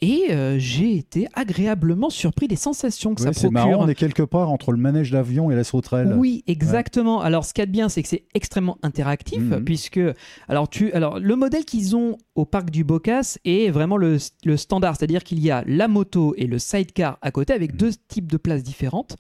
Et 0.02 0.26
euh, 0.30 0.58
j'ai 0.60 0.96
été 0.96 1.28
agréablement 1.34 2.12
surpris 2.12 2.48
des 2.48 2.56
sensations 2.56 3.16
que 3.16 3.22
Ouais, 3.22 3.28
ça 3.28 3.34
c'est 3.34 3.48
procure. 3.52 3.70
marrant, 3.72 3.84
on 3.84 3.88
est 3.88 3.96
quelque 3.96 4.22
part 4.22 4.52
entre 4.52 4.72
le 4.72 4.78
manège 4.78 5.10
d'avion 5.10 5.50
et 5.50 5.56
la 5.56 5.64
sauterelle. 5.64 6.14
Oui, 6.16 6.44
exactement. 6.46 7.20
Alors, 7.22 7.46
ce 7.46 7.54
qu'il 7.54 7.64
y 7.64 7.64
a 7.64 7.66
de 7.66 7.72
bien, 7.72 7.90
c'est 7.90 8.04
que 8.04 8.08
c'est 8.10 8.26
extrêmement 8.36 8.78
interactif, 8.84 9.42
Mhm. 9.42 9.64
puisque 9.66 10.00
alors 10.48 10.70
tu, 10.70 10.92
alors 10.94 11.20
le 11.20 11.36
modèle 11.36 11.66
qu'ils 11.66 11.96
ont 11.96 12.16
au 12.36 12.46
parc 12.46 12.70
du 12.70 12.84
Bocas 12.84 13.38
est 13.44 13.72
vraiment 13.72 13.98
le, 13.98 14.18
le 14.46 14.56
standard, 14.58 14.96
c'est-à-dire 14.98 15.24
qu'il 15.24 15.40
y 15.40 15.50
a 15.50 15.64
la 15.66 15.88
moto 15.88 16.36
et 16.38 16.46
le 16.46 16.60
sidecar 16.60 17.18
à 17.24 17.32
côté 17.32 17.54
avec 17.54 17.76
deux 17.76 17.92
types 18.08 18.32
de 18.32 18.38
places 18.38 18.62
différentes. 18.64 19.16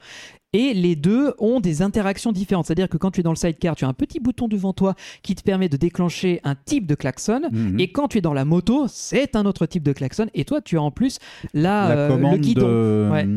Et 0.53 0.73
les 0.73 0.95
deux 0.95 1.33
ont 1.39 1.59
des 1.59 1.81
interactions 1.81 2.31
différentes. 2.31 2.65
C'est-à-dire 2.67 2.87
que 2.89 2.97
quand 2.97 3.11
tu 3.11 3.19
es 3.19 3.23
dans 3.23 3.31
le 3.31 3.35
sidecar, 3.35 3.75
tu 3.75 3.83
as 3.85 3.87
un 3.87 3.93
petit 3.93 4.19
bouton 4.19 4.47
devant 4.47 4.71
toi 4.73 4.95
qui 5.21 5.35
te 5.35 5.43
permet 5.43 5.67
de 5.67 5.75
déclencher 5.77 6.39
un 6.45 6.55
type 6.55 6.87
de 6.87 6.95
klaxon. 6.95 7.41
Mhm. 7.51 7.79
Et 7.79 7.91
quand 7.91 8.07
tu 8.07 8.19
es 8.19 8.21
dans 8.21 8.33
la 8.33 8.45
moto, 8.45 8.85
c'est 8.87 9.35
un 9.35 9.45
autre 9.45 9.65
type 9.65 9.83
de 9.83 9.91
klaxon. 9.93 10.27
Et 10.33 10.45
toi, 10.45 10.61
tu 10.61 10.77
as 10.77 10.81
en 10.81 10.89
plus 10.91 11.19
la, 11.53 11.89
la 11.89 11.95
euh, 11.95 12.17
le 12.31 12.37
guidon. 12.37 12.65
de, 12.67 13.09
Ouais. 13.11 13.27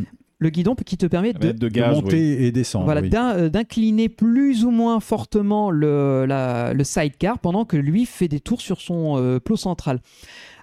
Le 0.43 0.49
guidon 0.49 0.75
qui 0.75 0.97
te 0.97 1.05
permet 1.05 1.35
de, 1.35 1.53
de 1.53 1.69
gaz. 1.69 1.95
monter 1.97 2.17
oui. 2.39 2.45
et 2.47 2.51
descendre. 2.51 2.87
voilà, 2.87 3.03
oui. 3.03 3.11
d'in- 3.11 3.35
euh, 3.37 3.49
d'incliner 3.51 4.09
plus 4.09 4.65
ou 4.65 4.71
moins 4.71 4.99
fortement 4.99 5.71
le, 5.71 6.25
la- 6.27 6.73
le 6.73 6.83
sidecar 6.83 7.39
pendant 7.41 7.67
que 7.67 7.77
lui 7.77 8.07
fait 8.07 8.27
des 8.29 8.41
tours 8.41 8.63
sur 8.63 8.81
son 8.81 9.19
euh, 9.19 9.39
plot 9.39 9.57
central. 9.59 10.01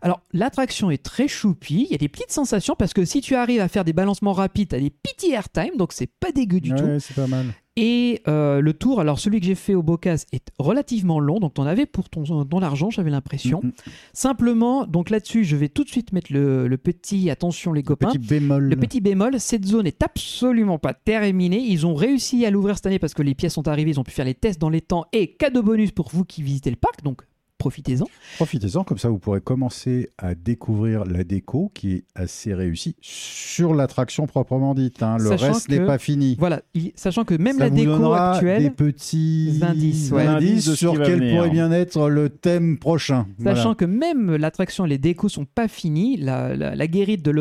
Alors, 0.02 0.22
l'attraction 0.34 0.92
est 0.92 1.04
très 1.04 1.28
choupie, 1.28 1.86
il 1.90 1.92
y 1.92 1.96
a 1.96 1.98
des 1.98 2.10
petites 2.10 2.32
sensations 2.32 2.76
parce 2.78 2.94
que 2.94 3.06
si 3.06 3.22
tu 3.22 3.36
arrives 3.36 3.62
à 3.62 3.68
faire 3.68 3.84
des 3.86 3.94
balancements 3.94 4.34
rapides, 4.34 4.70
tu 4.70 4.76
as 4.76 4.80
des 4.80 4.90
petits 4.92 5.32
airtime, 5.32 5.78
donc 5.78 5.94
c'est 5.94 6.10
pas 6.20 6.32
dégueu 6.32 6.60
du 6.60 6.74
tout. 6.74 6.84
Ouais, 6.84 7.00
c'est 7.00 7.16
pas 7.16 7.28
mal. 7.28 7.48
Et 7.80 8.24
euh, 8.28 8.60
le 8.60 8.74
tour, 8.74 9.00
alors 9.02 9.20
celui 9.20 9.40
que 9.40 9.46
j'ai 9.46 9.54
fait 9.54 9.76
au 9.76 9.84
Bocas 9.84 10.26
est 10.32 10.50
relativement 10.58 11.20
long, 11.20 11.40
donc 11.40 11.54
t'en 11.54 11.68
avais 11.68 11.86
pour 11.86 12.10
ton, 12.10 12.24
ton 12.44 12.62
argent, 12.64 12.90
j'avais 12.90 13.12
l'impression. 13.12 13.62
Simplement, 14.14 14.88
donc 14.88 15.12
là-dessus, 15.12 15.44
je 15.44 15.56
vais 15.56 15.70
tout 15.70 15.84
de 15.84 15.90
suite 15.90 16.12
mettre 16.12 16.34
le, 16.34 16.68
le 16.68 16.78
petit, 16.78 17.30
attention 17.30 17.74
les 17.74 17.84
copains, 17.84 18.10
Petit 18.10 18.18
bémol. 18.18 18.64
le 18.64 18.76
petit 18.76 19.00
bémol, 19.00 19.40
cette 19.40 19.66
zone 19.66 19.86
est 19.86 20.02
absolument 20.02 20.80
pas 20.80 20.96
terminée. 20.96 21.60
Ils 21.60 21.86
ont 21.86 21.94
réussi 21.94 22.46
à 22.48 22.50
l'ouvrir 22.50 22.78
cette 22.78 22.88
année 22.88 22.98
parce 23.00 23.14
que 23.14 23.22
les 23.22 23.36
pièces 23.36 23.54
sont 23.54 23.68
arrivées, 23.68 23.92
ils 23.92 24.00
ont 24.00 24.04
pu 24.04 24.12
faire 24.12 24.26
les 24.26 24.34
tests 24.34 24.60
dans 24.60 24.70
les 24.70 24.82
temps 24.82 25.06
et 25.14 25.34
cadeau 25.36 25.62
bonus 25.62 25.92
pour 25.92 26.10
vous 26.10 26.26
qui 26.26 26.42
visitez 26.42 26.72
le 26.72 26.78
parc, 26.78 27.04
donc 27.04 27.22
profitez-en. 27.58 28.06
Profitez-en, 28.36 28.84
comme 28.84 28.98
ça 28.98 29.10
vous 29.10 29.18
pourrez 29.20 29.42
commencer 29.42 30.10
à 30.18 30.36
découvrir 30.36 31.06
la 31.06 31.24
déco 31.24 31.72
qui 31.74 31.94
est 31.94 32.04
assez 32.16 32.54
réussie 32.54 32.96
sur 33.02 33.74
l'attraction 33.74 34.28
proprement 34.28 34.76
dite. 34.76 35.02
hein. 35.02 35.18
Le 35.18 35.30
Sachant 35.30 35.54
reste 35.54 35.70
n'est 35.70 35.86
pas 35.86 35.98
fini. 35.98 36.36
Voilà, 36.40 36.62
il- 36.74 36.92
sachant 36.96 37.24
que 37.24 37.34
même 37.34 37.58
Ça 37.58 37.64
la 37.66 37.70
vous 37.70 37.76
déco 37.76 38.14
actuelle, 38.14 38.64
des 38.64 38.70
petits 38.70 39.60
indices, 39.62 40.12
ouais. 40.12 40.26
Indices 40.28 40.76
sur 40.76 40.94
quel 41.02 41.20
venir. 41.20 41.36
pourrait 41.36 41.50
bien 41.50 41.72
être 41.72 42.10
le 42.10 42.30
thème 42.30 42.78
prochain. 42.78 43.26
Sachant 43.44 43.62
Voilà. 43.62 43.76
que 43.76 43.86
même 43.86 44.36
l'attraction 44.36 44.86
et 44.86 44.90
les 44.90 44.98
décos 45.00 45.30
sont 45.30 45.46
pas 45.46 45.68
finis, 45.68 46.18
la, 46.18 46.56
la- 46.56 46.76
la 46.76 46.88
guérite 46.88 47.24
de 47.24 47.32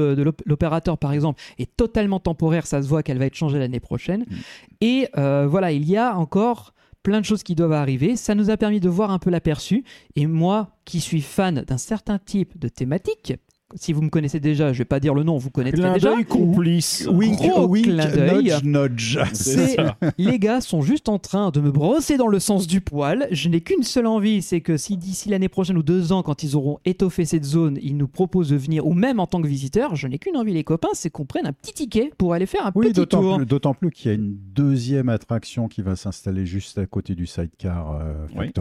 l'opérateur 0.46 0.96
par 0.98 1.12
exemple 1.12 1.40
est 1.58 1.76
totalement 1.76 2.20
temporaire, 2.20 2.66
ça 2.66 2.80
se 2.82 2.88
voit 2.88 3.02
qu'elle 3.02 3.18
va 3.18 3.26
être 3.26 3.34
changée 3.34 3.58
l'année 3.58 3.80
prochaine. 3.80 4.20
Mm. 4.28 4.34
Et 4.80 5.08
euh, 5.18 5.46
voilà, 5.46 5.72
il 5.72 5.88
y 5.88 5.96
a 5.96 6.16
encore 6.16 6.72
plein 7.06 7.20
de 7.20 7.24
choses 7.24 7.44
qui 7.44 7.54
doivent 7.54 7.70
arriver. 7.70 8.16
Ça 8.16 8.34
nous 8.34 8.50
a 8.50 8.56
permis 8.56 8.80
de 8.80 8.88
voir 8.88 9.12
un 9.12 9.20
peu 9.20 9.30
l'aperçu. 9.30 9.84
Et 10.16 10.26
moi, 10.26 10.70
qui 10.84 11.00
suis 11.00 11.20
fan 11.20 11.62
d'un 11.62 11.78
certain 11.78 12.18
type 12.18 12.58
de 12.58 12.66
thématique, 12.66 13.34
si 13.74 13.92
vous 13.92 14.00
me 14.00 14.08
connaissez 14.10 14.38
déjà, 14.38 14.72
je 14.72 14.78
vais 14.78 14.84
pas 14.84 15.00
dire 15.00 15.12
le 15.12 15.24
nom, 15.24 15.38
vous 15.38 15.50
connaissez 15.50 15.76
Clin 15.76 15.92
déjà. 15.94 16.14
complice. 16.28 17.06
Wink, 17.10 17.36
Gros 17.36 17.66
wink, 17.66 17.84
clin 17.86 18.06
d'œil. 18.10 18.52
nudge, 18.62 18.62
nudge. 18.64 19.18
C'est- 19.32 19.76
les 20.18 20.38
gars 20.38 20.60
sont 20.60 20.82
juste 20.82 21.08
en 21.08 21.18
train 21.18 21.50
de 21.50 21.60
me 21.60 21.72
brosser 21.72 22.16
dans 22.16 22.28
le 22.28 22.38
sens 22.38 22.66
du 22.68 22.80
poil. 22.80 23.26
Je 23.32 23.48
n'ai 23.48 23.60
qu'une 23.60 23.82
seule 23.82 24.06
envie, 24.06 24.40
c'est 24.40 24.60
que 24.60 24.76
si 24.76 24.96
d'ici 24.96 25.28
l'année 25.30 25.48
prochaine 25.48 25.76
ou 25.76 25.82
deux 25.82 26.12
ans, 26.12 26.22
quand 26.22 26.44
ils 26.44 26.54
auront 26.54 26.78
étoffé 26.84 27.24
cette 27.24 27.44
zone, 27.44 27.76
ils 27.82 27.96
nous 27.96 28.08
proposent 28.08 28.50
de 28.50 28.56
venir, 28.56 28.86
ou 28.86 28.94
même 28.94 29.18
en 29.18 29.26
tant 29.26 29.42
que 29.42 29.48
visiteur, 29.48 29.96
je 29.96 30.06
n'ai 30.06 30.18
qu'une 30.18 30.36
envie, 30.36 30.54
les 30.54 30.64
copains, 30.64 30.88
c'est 30.94 31.10
qu'on 31.10 31.24
prenne 31.24 31.46
un 31.46 31.52
petit 31.52 31.72
ticket 31.72 32.12
pour 32.16 32.34
aller 32.34 32.46
faire 32.46 32.64
un 32.66 32.72
Oui, 32.74 32.86
petit 32.86 32.92
d'autant 32.94 33.20
tour. 33.20 33.36
plus, 33.38 33.46
d'autant 33.46 33.74
plus 33.74 33.90
qu'il 33.90 34.10
y 34.10 34.14
a 34.14 34.16
une 34.16 34.36
deuxième 34.54 35.08
attraction 35.08 35.66
qui 35.66 35.82
va 35.82 35.96
s'installer 35.96 36.46
juste 36.46 36.78
à 36.78 36.86
côté 36.86 37.14
du 37.16 37.26
Sidecar 37.26 37.92
euh, 38.00 38.14
Oui. 38.36 38.52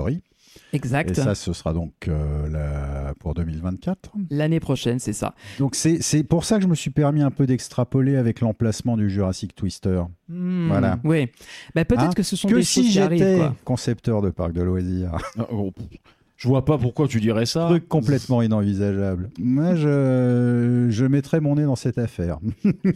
Exact. 0.74 1.12
Et 1.12 1.14
ça, 1.16 1.36
ce 1.36 1.54
sera 1.54 1.74
donc 1.74 1.94
euh, 2.08 2.50
la- 2.50 3.14
pour 3.16 3.34
2024. 3.34 4.12
L'année 4.30 4.60
prochaine, 4.60 5.00
c'est 5.00 5.14
ça. 5.14 5.34
Donc 5.60 5.76
c'est 5.76 6.02
c'est 6.02 6.24
pour 6.24 6.44
ça 6.46 6.58
que 6.58 6.64
je 6.64 6.68
me 6.68 6.76
suis 6.76 6.92
permis 6.92 7.22
un 7.22 7.32
peu 7.32 7.46
d'extrapoler 7.46 8.16
avec 8.18 8.42
l'emplacement 8.42 8.98
du 8.98 9.10
Jurassic 9.10 9.56
Twister. 9.56 10.02
Hmm, 10.30 10.68
Voilà. 10.68 11.00
Oui. 11.04 11.28
Bah, 11.76 11.86
peut-être 11.86 12.04
Hein 12.04 12.10
que 12.16 12.24
ce 12.24 12.36
sont 12.36 12.48
que 12.48 12.56
des 12.56 12.62
choses 12.64 12.86
si 12.86 12.92
qui 12.92 13.00
arrivent. 13.00 13.20
j'étais 13.20 13.42
concepteur 13.64 14.22
de 14.22 14.30
parc 14.30 14.54
de 14.54 14.62
loisirs, 14.62 15.16
Ah, 15.40 15.48
oh, 15.52 15.72
Je 16.38 16.48
vois 16.48 16.66
pas 16.66 16.78
pourquoi 16.78 17.08
tu 17.08 17.20
dirais 17.22 17.46
ça. 17.46 17.68
truc 17.68 17.88
complètement 17.88 18.42
inenvisageable. 18.42 19.30
Moi, 19.40 19.76
je, 19.76 20.88
je 20.90 21.06
mettrais 21.06 21.40
mon 21.42 21.56
nez 21.56 21.64
dans 21.64 21.76
cette 21.76 21.98
affaire. 21.98 22.40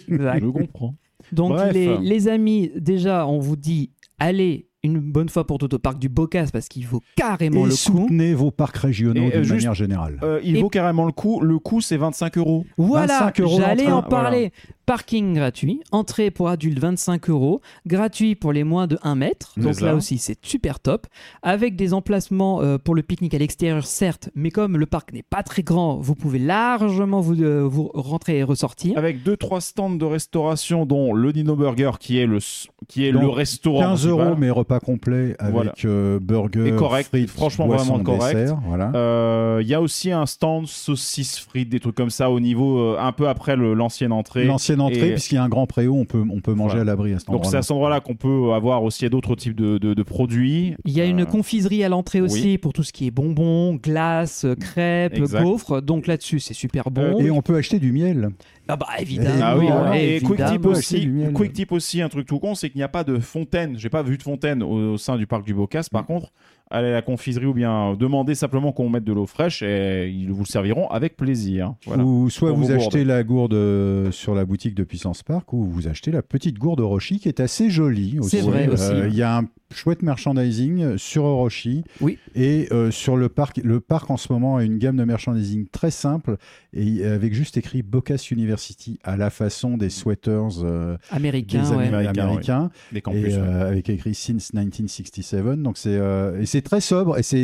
Exact. 0.07 0.41
Je 0.41 0.47
comprends. 0.49 0.95
Donc, 1.31 1.51
Bref. 1.51 1.73
les, 1.73 1.97
les 1.97 2.27
amis, 2.27 2.71
déjà, 2.75 3.27
on 3.27 3.39
vous 3.39 3.55
dit 3.57 3.91
allez 4.19 4.68
une 4.83 4.99
bonne 4.99 5.29
fois 5.29 5.45
pour 5.45 5.57
toutes 5.57 5.73
au 5.73 5.79
parc 5.79 5.99
du 5.99 6.09
Bocas 6.09 6.47
parce 6.53 6.67
qu'il 6.67 6.87
vaut 6.87 7.01
carrément 7.15 7.61
Et 7.61 7.63
le 7.65 7.69
coup. 7.71 7.75
soutenez 7.75 8.33
vos 8.33 8.51
parcs 8.51 8.77
régionaux 8.77 9.23
euh, 9.33 9.43
juste- 9.43 9.51
manière 9.55 9.73
générale. 9.73 10.19
Euh, 10.23 10.39
il 10.43 10.57
Et- 10.57 10.61
vaut 10.61 10.69
carrément 10.69 11.05
le 11.05 11.11
coup. 11.11 11.41
Le 11.41 11.59
coût, 11.59 11.81
c'est 11.81 11.97
25 11.97 12.37
euros. 12.37 12.65
Voilà, 12.77 13.19
25 13.19 13.41
euros 13.41 13.57
j'allais 13.59 13.91
en 13.91 14.01
parler. 14.03 14.51
Parking 14.85 15.35
gratuit, 15.35 15.81
entrée 15.91 16.31
pour 16.31 16.49
adultes 16.49 16.79
25 16.79 17.29
euros, 17.29 17.61
gratuit 17.85 18.33
pour 18.33 18.51
les 18.51 18.63
moins 18.63 18.87
de 18.87 18.97
1 19.03 19.13
mètre. 19.13 19.53
Donc 19.57 19.75
ça. 19.75 19.85
là 19.85 19.95
aussi, 19.95 20.17
c'est 20.17 20.43
super 20.43 20.79
top. 20.79 21.05
Avec 21.43 21.75
des 21.75 21.93
emplacements 21.93 22.61
euh, 22.63 22.79
pour 22.79 22.95
le 22.95 23.03
pique-nique 23.03 23.35
à 23.35 23.37
l'extérieur, 23.37 23.85
certes, 23.85 24.29
mais 24.33 24.49
comme 24.49 24.77
le 24.77 24.87
parc 24.87 25.13
n'est 25.13 25.21
pas 25.21 25.43
très 25.43 25.61
grand, 25.61 25.97
vous 25.97 26.15
pouvez 26.15 26.39
largement 26.39 27.21
vous, 27.21 27.39
euh, 27.43 27.61
vous 27.69 27.91
rentrer 27.93 28.39
et 28.39 28.43
ressortir. 28.43 28.97
Avec 28.97 29.21
deux 29.21 29.37
trois 29.37 29.61
stands 29.61 29.91
de 29.91 30.05
restauration, 30.05 30.87
dont 30.87 31.13
le 31.13 31.33
Dino 31.33 31.55
Burger 31.55 31.91
qui 31.99 32.17
est 32.17 32.25
le 32.25 32.39
qui 32.87 33.05
est 33.05 33.11
Donc, 33.11 33.21
le 33.21 33.29
restaurant 33.29 33.79
15 33.81 33.89
principal. 34.05 34.27
euros, 34.27 34.35
mais 34.39 34.49
repas 34.49 34.68
complet 34.79 35.35
avec 35.39 35.51
Voilà. 35.55 35.73
euh, 35.85 36.19
burger, 36.21 36.67
Et 36.67 36.71
correct, 36.75 37.07
frites, 37.09 37.29
franchement 37.31 37.65
vraiment 37.65 37.97
correct. 38.03 38.37
dessert, 38.37 38.59
voilà. 38.67 38.91
Euh, 38.93 39.59
Il 39.63 39.67
y 39.67 39.73
a 39.73 39.81
aussi 39.81 40.11
un 40.11 40.27
stand 40.27 40.67
saucisses 40.67 41.39
frites, 41.39 41.69
des 41.69 41.79
trucs 41.79 41.95
comme 41.95 42.11
ça 42.11 42.29
au 42.29 42.39
niveau 42.39 42.77
euh, 42.79 42.97
un 42.99 43.11
peu 43.11 43.27
après 43.27 43.55
l'ancienne 43.55 44.11
entrée. 44.11 44.43
L'ancienne 44.45 44.81
entrée, 44.81 45.07
et- 45.09 45.11
puisqu'il 45.13 45.35
y 45.35 45.37
a 45.39 45.43
un 45.43 45.49
grand 45.49 45.65
préau, 45.65 45.95
on 45.95 46.05
peut, 46.05 46.23
on 46.31 46.41
peut 46.41 46.53
manger 46.53 46.75
Voilà. 46.75 46.81
à 46.81 46.85
l'abri 46.85 47.13
à 47.13 47.19
cet 47.19 47.27
Donc 47.29 47.37
endroit. 47.37 47.49
c'est 47.51 47.57
à 47.57 47.61
cet 47.63 47.71
endroit-là 47.71 47.99
qu'on 48.01 48.15
peut 48.15 48.51
avoir 48.53 48.83
aussi 48.83 49.09
d'autres 49.09 49.35
types 49.35 49.55
de, 49.55 49.79
de- 49.79 49.93
de 49.95 50.03
produits. 50.03 50.75
Il 50.85 50.91
y 50.93 51.01
a 51.01 51.05
une 51.05 51.21
Euh, 51.21 51.25
confiserie 51.25 51.83
à 51.83 51.89
l'entrée 51.89 52.19
aussi 52.21 52.41
oui. 52.43 52.57
pour 52.57 52.73
tout 52.73 52.83
ce 52.83 52.91
qui 52.93 53.07
est 53.07 53.11
bonbons, 53.11 53.75
glaces, 53.75 54.45
crêpes, 54.59 55.15
Exact. 55.15 55.41
gaufres. 55.43 55.81
Donc 55.81 56.05
là-dessus, 56.07 56.39
c'est 56.39 56.53
super 56.53 56.91
bon. 56.91 57.17
Et 57.19 57.31
on 57.31 57.41
peut 57.41 57.55
acheter 57.55 57.79
du 57.79 57.91
miel. 57.93 58.29
Ah 58.71 58.75
bah 58.75 58.87
évidemment. 58.99 59.39
Ah 59.41 59.57
oui, 59.57 59.65
Évidemment, 59.65 59.93
et 59.93 60.15
évidemment. 60.17 60.35
quick 60.35 60.45
tip 60.45 60.65
aussi, 60.67 61.09
quick 61.33 61.53
tip 61.53 61.71
aussi, 61.71 62.01
un 62.03 62.09
truc 62.09 62.27
tout 62.27 62.37
con, 62.37 62.53
c'est 62.53 62.69
qu'il 62.69 62.77
n'y 62.77 62.83
a 62.83 62.87
pas 62.87 63.03
de 63.03 63.17
fontaine. 63.17 63.79
J'ai 63.79 63.89
pas 63.89 64.03
vu 64.03 64.15
de 64.17 64.23
fontaine 64.23 64.61
au, 64.61 64.93
au 64.93 64.97
sein 64.97 65.17
du 65.17 65.25
parc 65.25 65.43
du 65.43 65.55
Bocas. 65.55 65.87
Mm. 65.91 65.91
Par 65.91 66.05
contre, 66.05 66.31
allez 66.69 66.89
à 66.89 66.91
la 66.91 67.01
confiserie 67.01 67.45
ou 67.45 67.53
bien 67.53 67.95
demandez 67.95 68.35
simplement 68.35 68.71
qu'on 68.71 68.89
mette 68.89 69.03
de 69.03 69.13
l'eau 69.13 69.25
fraîche 69.25 69.61
et 69.63 70.07
ils 70.09 70.31
vous 70.31 70.43
le 70.43 70.47
serviront 70.47 70.87
avec 70.89 71.17
plaisir. 71.17 71.73
Voilà. 71.85 72.03
Ou 72.03 72.29
soit 72.29 72.51
vous 72.51 72.71
achetez 72.71 72.99
gourdes. 72.99 73.07
la 73.07 73.23
gourde 73.23 73.53
euh, 73.53 74.11
sur 74.11 74.35
la 74.35 74.45
boutique 74.45 74.75
de 74.75 74.83
Puissance 74.83 75.23
Park, 75.23 75.51
ou 75.53 75.63
vous 75.65 75.87
achetez 75.87 76.11
la 76.11 76.21
petite 76.21 76.57
gourde 76.59 76.79
Orochi 76.79 77.19
qui 77.19 77.27
est 77.27 77.39
assez 77.39 77.69
jolie 77.69 78.19
aussi. 78.19 78.37
C'est 78.37 78.41
vrai 78.41 78.67
Euh, 78.69 78.73
aussi. 78.73 78.91
Il 79.09 79.15
y 79.15 79.23
a 79.23 79.37
un 79.37 79.45
chouette 79.73 80.01
merchandising 80.01 80.97
sur 80.97 81.23
Orochi. 81.25 81.83
Oui. 82.01 82.17
Et 82.35 82.67
euh, 82.71 82.91
sur 82.91 83.17
le 83.17 83.29
parc, 83.29 83.57
le 83.63 83.79
parc 83.79 84.09
en 84.09 84.17
ce 84.17 84.31
moment 84.31 84.57
a 84.57 84.63
une 84.63 84.77
gamme 84.77 84.97
de 84.97 85.03
merchandising 85.03 85.67
très 85.71 85.91
simple 85.91 86.37
et 86.73 87.03
avec 87.05 87.33
juste 87.33 87.57
écrit 87.57 87.81
Bocas 87.81 88.27
University 88.31 88.99
à 89.03 89.17
la 89.17 89.29
façon 89.29 89.77
des 89.77 89.89
sweaters 89.89 90.63
euh, 90.63 90.97
Américain, 91.11 91.63
des 91.63 91.75
ouais. 91.75 92.05
Américains. 92.07 92.69
Des 92.91 93.01
campus. 93.01 93.21
et 93.33 93.37
ouais. 93.37 93.43
euh, 93.43 93.69
avec 93.69 93.89
écrit 93.89 94.13
since 94.13 94.53
1967 94.53 95.61
donc 95.61 95.77
c'est 95.77 95.89
euh, 95.95 96.39
et 96.41 96.45
c'est 96.45 96.58
très 96.61 96.81
sobre 96.81 97.17
et 97.17 97.23
c'est 97.23 97.37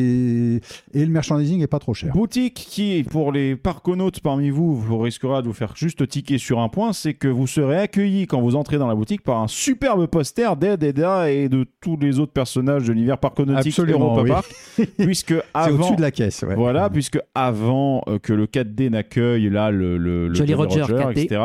et 0.94 1.06
le 1.06 1.08
merchandising 1.08 1.62
est 1.62 1.68
pas 1.68 1.80
trop 1.80 1.94
cher 1.94 2.14
Boutique 2.14 2.54
qui, 2.54 3.04
pour 3.04 3.32
les 3.32 3.56
parconautes 3.56 4.20
parmi 4.20 4.50
vous, 4.50 4.76
vous 4.76 4.98
risquera 5.00 5.42
de 5.42 5.48
vous 5.48 5.54
faire 5.54 5.74
juste 5.76 6.08
tiquer 6.08 6.38
sur 6.38 6.60
un 6.60 6.70
point, 6.70 6.94
c'est 6.94 7.14
que 7.14 7.28
vous 7.28 7.48
serez 7.48 7.78
accueilli 7.78 8.28
quand 8.28 8.42
vous 8.42 8.56
entrez 8.56 8.78
dans 8.78 8.88
la 8.88 8.96
boutique 8.96 9.22
par 9.22 9.42
un 9.42 9.48
superbe 9.48 10.06
poster 10.08 10.56
d'Ed, 10.56 10.84
Eda 10.84 11.32
et 11.32 11.50
de 11.50 11.66
tous 11.82 11.98
les 11.98 12.20
autres 12.20 12.34
personnages 12.34 12.86
de 12.86 12.94
l'univers 12.94 13.18
parconautique 13.18 13.78
Europa 13.80 14.22
oui. 14.22 14.30
Park, 14.30 14.46
puisque 14.98 15.34
c'est 15.34 15.44
avant... 15.54 15.76
au-dessus 15.76 15.96
de 15.96 16.02
la 16.02 16.12
caisse 16.12 16.44
ouais. 16.44 16.56
Voilà, 16.56 16.90
puisque 16.90 17.20
avant 17.34 18.04
euh, 18.08 18.20
que 18.20 18.34
le 18.34 18.46
4D 18.46 18.90
n'accueille 18.90 19.50
là 19.50 19.72
le, 19.72 19.98
le, 19.98 20.28
le 20.28 20.34
Jolly 20.34 20.54
Roger 20.54 20.82
4D. 20.82 21.20
etc. 21.20 21.42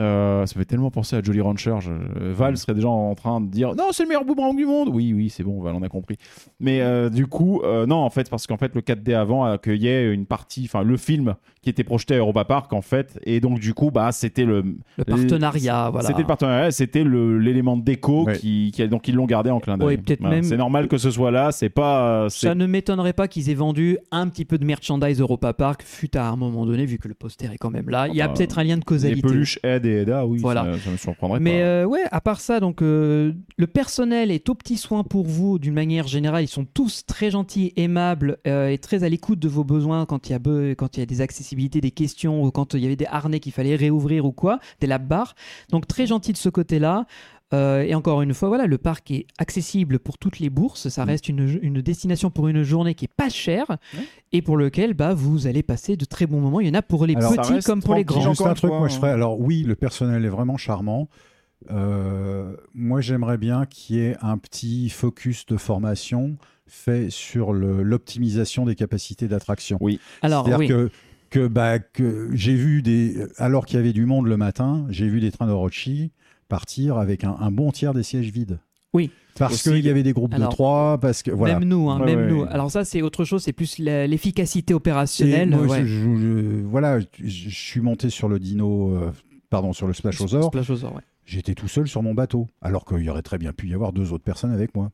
euh, 0.00 0.46
ça 0.46 0.54
fait 0.58 0.64
tellement 0.64 0.90
penser 0.90 1.16
à 1.16 1.22
Jolly 1.22 1.40
Rancher. 1.40 1.76
Je- 1.80 1.90
euh, 1.90 2.32
Val 2.34 2.56
serait 2.56 2.74
déjà 2.74 2.88
en 2.88 3.14
train 3.14 3.40
de 3.40 3.46
dire 3.48 3.74
non, 3.74 3.88
c'est 3.92 4.02
le 4.04 4.08
meilleur 4.08 4.24
boomerang 4.24 4.56
du 4.56 4.64
monde. 4.66 4.88
Oui, 4.92 5.12
oui, 5.12 5.30
c'est 5.30 5.42
bon, 5.42 5.60
Val, 5.60 5.74
on 5.74 5.82
a 5.82 5.88
compris. 5.88 6.16
Mais 6.60 6.80
euh, 6.80 7.10
du 7.10 7.26
coup, 7.26 7.60
euh, 7.64 7.86
non, 7.86 7.96
en 7.96 8.10
fait, 8.10 8.30
parce 8.30 8.46
qu'en 8.46 8.56
fait, 8.56 8.74
le 8.74 8.80
4D 8.80 9.14
avant 9.14 9.44
accueillait 9.44 10.12
une 10.12 10.26
partie, 10.26 10.64
enfin, 10.64 10.82
le 10.82 10.96
film 10.96 11.34
qui 11.62 11.70
était 11.70 11.84
projeté 11.84 12.14
à 12.14 12.18
Europa 12.18 12.44
Park, 12.44 12.72
en 12.72 12.82
fait, 12.82 13.18
et 13.24 13.40
donc 13.40 13.58
du 13.58 13.74
coup, 13.74 13.90
bah, 13.90 14.12
c'était 14.12 14.44
le, 14.44 14.62
Le 14.96 15.04
partenariat, 15.04 15.90
voilà. 15.90 16.06
c'était 16.08 16.20
le 16.20 16.26
partenariat, 16.26 16.70
c'était 16.70 17.04
le- 17.04 17.38
l'élément 17.38 17.76
de 17.76 17.82
déco 17.82 18.24
Ouais. 18.24 18.38
qui, 18.38 18.70
qui- 18.72 18.86
donc 18.88 19.08
ils 19.08 19.14
l'ont 19.14 19.26
gardé 19.26 19.50
en 19.50 19.60
clin 19.60 19.76
d'œil. 19.76 19.86
Ouais, 19.88 19.96
peut-être 19.96 20.20
Voilà. 20.20 20.36
même- 20.36 20.44
C'est 20.44 20.56
normal 20.56 20.88
que 20.88 20.98
ce 20.98 21.10
soit 21.10 21.30
là. 21.30 21.50
C'est 21.52 21.68
pas. 21.68 22.26
Ça 22.30 22.54
ne 22.54 22.66
m'étonnerait 22.66 23.12
pas 23.12 23.28
qu'ils 23.28 23.50
aient 23.50 23.54
vendu 23.54 23.98
un 24.10 24.28
petit 24.28 24.44
peu 24.44 24.58
de 24.58 24.64
merchandise 24.64 25.20
Europa 25.20 25.52
Park, 25.52 25.82
fut 25.84 26.16
à 26.16 26.28
un 26.28 26.36
moment 26.36 26.64
donné, 26.66 26.86
vu 26.86 26.98
que 26.98 27.08
le 27.08 27.14
poster 27.14 27.50
est 27.52 27.58
quand 27.58 27.70
même 27.70 27.88
là. 27.90 28.06
Il 28.08 28.14
y 28.14 28.22
a 28.22 28.28
bah, 28.28 28.34
peut-être 28.36 28.58
un 28.58 28.64
lien 28.64 28.74
de 28.76 28.80
Les 28.80 28.84
causalité. 28.84 29.22
peluches 29.22 29.58
Ed 29.62 29.84
et 29.88 30.00
Eda, 30.02 30.26
oui, 30.26 30.38
Voilà. 30.38 30.64
ça, 30.76 30.84
ça 30.84 30.90
me 30.90 30.96
surprendrait 30.96 31.40
Mais 31.40 31.60
pas. 31.60 31.66
euh, 31.66 31.84
ouais, 31.84 32.02
à 32.10 32.20
part 32.20 32.40
ça, 32.40 32.60
donc 32.60 32.82
euh, 32.82 33.32
le 33.56 33.66
personnel 33.66 34.30
est 34.30 34.48
au 34.48 34.54
petit 34.54 34.76
soin 34.76 35.04
pour 35.04 35.26
vous 35.26 35.58
d'une 35.58 35.74
manière 35.74 36.06
générale. 36.06 36.44
Ils 36.44 36.48
sont 36.48 36.64
tous 36.64 37.04
très 37.06 37.30
gentils, 37.30 37.72
aimables 37.76 38.38
euh, 38.46 38.68
et 38.68 38.78
très 38.78 39.04
à 39.04 39.08
l'écoute 39.08 39.38
de 39.38 39.48
vos 39.48 39.64
besoins 39.64 40.06
quand 40.06 40.28
il 40.28 40.32
y 40.32 40.34
a 40.34 40.38
be- 40.38 40.74
quand 40.74 40.96
il 40.96 41.00
y 41.00 41.02
a 41.02 41.06
des 41.06 41.20
accessibilités, 41.20 41.80
des 41.80 41.90
questions 41.90 42.42
ou 42.42 42.50
quand 42.50 42.74
il 42.74 42.80
y 42.80 42.86
avait 42.86 42.96
des 42.96 43.06
harnais 43.06 43.40
qu'il 43.40 43.52
fallait 43.52 43.76
réouvrir 43.76 44.24
ou 44.24 44.32
quoi, 44.32 44.58
des 44.80 44.86
lap 44.86 45.06
bars. 45.06 45.34
Donc 45.70 45.86
très 45.86 46.06
gentil 46.06 46.32
de 46.32 46.38
ce 46.38 46.48
côté-là. 46.48 47.06
Euh, 47.54 47.82
et 47.82 47.94
encore 47.94 48.20
une 48.20 48.34
fois, 48.34 48.48
voilà, 48.48 48.66
le 48.66 48.76
parc 48.76 49.10
est 49.10 49.26
accessible 49.38 49.98
pour 49.98 50.18
toutes 50.18 50.38
les 50.38 50.50
bourses. 50.50 50.88
Ça 50.88 51.04
reste 51.04 51.28
une, 51.28 51.58
une 51.62 51.80
destination 51.80 52.30
pour 52.30 52.48
une 52.48 52.62
journée 52.62 52.94
qui 52.94 53.06
est 53.06 53.14
pas 53.14 53.30
chère 53.30 53.78
et 54.32 54.42
pour 54.42 54.56
lequel 54.56 54.92
bah, 54.94 55.14
vous 55.14 55.46
allez 55.46 55.62
passer 55.62 55.96
de 55.96 56.04
très 56.04 56.26
bons 56.26 56.40
moments. 56.40 56.60
Il 56.60 56.66
y 56.66 56.70
en 56.70 56.74
a 56.74 56.82
pour 56.82 57.06
les 57.06 57.16
Alors, 57.16 57.34
petits 57.34 57.64
comme 57.64 57.82
pour 57.82 57.94
les 57.94 58.04
grands. 58.04 58.20
Juste 58.20 58.40
encore 58.40 58.48
un 58.48 58.54
truc, 58.54 58.70
fois, 58.70 58.78
moi 58.80 58.88
je 58.88 58.94
hein. 58.94 58.98
ferais. 58.98 59.10
Alors 59.12 59.40
oui, 59.40 59.62
le 59.62 59.76
personnel 59.76 60.24
est 60.24 60.30
vraiment 60.30 60.58
charmant. 60.58 61.08
Euh, 61.70 62.54
moi, 62.74 63.00
j'aimerais 63.00 63.38
bien 63.38 63.66
qu'il 63.66 63.96
y 63.96 64.00
ait 64.00 64.16
un 64.20 64.38
petit 64.38 64.90
focus 64.90 65.46
de 65.46 65.56
formation 65.56 66.36
fait 66.66 67.08
sur 67.08 67.54
l'optimisation 67.54 68.66
des 68.66 68.74
capacités 68.74 69.26
d'attraction. 69.26 69.78
Oui. 69.80 70.00
Alors 70.20 70.44
C'est-à-dire 70.44 70.58
oui. 70.58 70.68
que, 70.68 70.90
que, 71.30 71.46
bah, 71.46 71.78
que 71.78 72.28
j'ai 72.34 72.54
vu 72.54 72.82
des. 72.82 73.24
Alors 73.38 73.64
qu'il 73.64 73.76
y 73.76 73.80
avait 73.80 73.94
du 73.94 74.04
monde 74.04 74.26
le 74.26 74.36
matin, 74.36 74.86
j'ai 74.90 75.08
vu 75.08 75.20
des 75.20 75.32
trains 75.32 75.46
de 75.46 75.52
Rochi 75.52 76.12
partir 76.48 76.96
avec 76.98 77.24
un, 77.24 77.36
un 77.38 77.50
bon 77.50 77.70
tiers 77.70 77.94
des 77.94 78.02
sièges 78.02 78.30
vides. 78.30 78.58
Oui. 78.94 79.10
Parce 79.38 79.62
qu'il 79.62 79.84
y 79.84 79.88
avait 79.90 80.02
des 80.02 80.12
groupes 80.14 80.32
Alors, 80.34 80.48
de 80.48 80.54
trois, 80.54 80.98
parce 80.98 81.22
que 81.22 81.30
voilà. 81.30 81.58
Même 81.58 81.68
nous, 81.68 81.90
hein, 81.90 82.00
Ouais, 82.00 82.06
même 82.06 82.18
ouais, 82.26 82.30
nous. 82.32 82.40
ouais. 82.42 82.48
Alors 82.48 82.70
ça, 82.70 82.84
c'est 82.84 83.02
autre 83.02 83.24
chose, 83.24 83.42
c'est 83.42 83.52
plus 83.52 83.78
l'efficacité 83.78 84.74
opérationnelle. 84.74 85.50
moi, 85.50 85.60
ouais. 85.66 85.80
je, 85.80 85.86
je- 85.86 86.16
je- 86.16 86.62
voilà, 86.64 86.98
je, 87.22 87.48
suis 87.50 87.80
monté 87.80 88.10
sur 88.10 88.28
le 88.28 88.38
dino, 88.40 88.94
euh, 88.96 89.12
pardon, 89.50 89.72
sur 89.72 89.86
le 89.86 89.92
Splashosaur. 89.92 90.44
Splashosaur, 90.46 90.94
ouais. 90.96 91.02
J'étais 91.24 91.54
tout 91.54 91.68
seul 91.68 91.86
sur 91.86 92.02
mon 92.02 92.14
bateau, 92.14 92.46
alors 92.62 92.86
qu'il 92.86 93.02
y 93.02 93.10
aurait 93.10 93.20
très 93.22 93.36
bien 93.36 93.52
pu 93.52 93.68
y 93.68 93.74
avoir 93.74 93.92
deux 93.92 94.14
autres 94.14 94.24
personnes 94.24 94.50
avec 94.52 94.74
moi. 94.74 94.90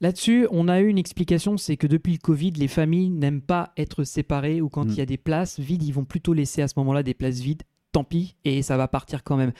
Là-dessus, 0.00 0.48
on 0.50 0.66
a 0.66 0.80
eu 0.80 0.88
une 0.88 0.96
explication, 0.98 1.58
c'est 1.58 1.76
que 1.76 1.86
depuis 1.86 2.12
le 2.12 2.18
Covid, 2.18 2.52
les 2.52 2.68
familles 2.68 3.10
n'aiment 3.10 3.42
pas 3.42 3.72
être 3.76 4.02
séparées 4.04 4.62
ou 4.62 4.70
quand 4.70 4.86
Mm. 4.86 4.90
il 4.90 4.96
y 4.96 5.00
a 5.02 5.06
des 5.06 5.18
places 5.18 5.60
vides, 5.60 5.82
ils 5.82 5.92
vont 5.92 6.06
plutôt 6.06 6.32
laisser 6.32 6.62
à 6.62 6.68
ce 6.68 6.74
moment-là 6.78 7.02
des 7.02 7.12
places 7.14 7.40
vides. 7.40 7.62
Tant 7.94 8.02
pis, 8.02 8.34
et 8.44 8.62
ça 8.62 8.76
va 8.76 8.88
partir 8.88 9.22
quand 9.22 9.36
même. 9.36 9.52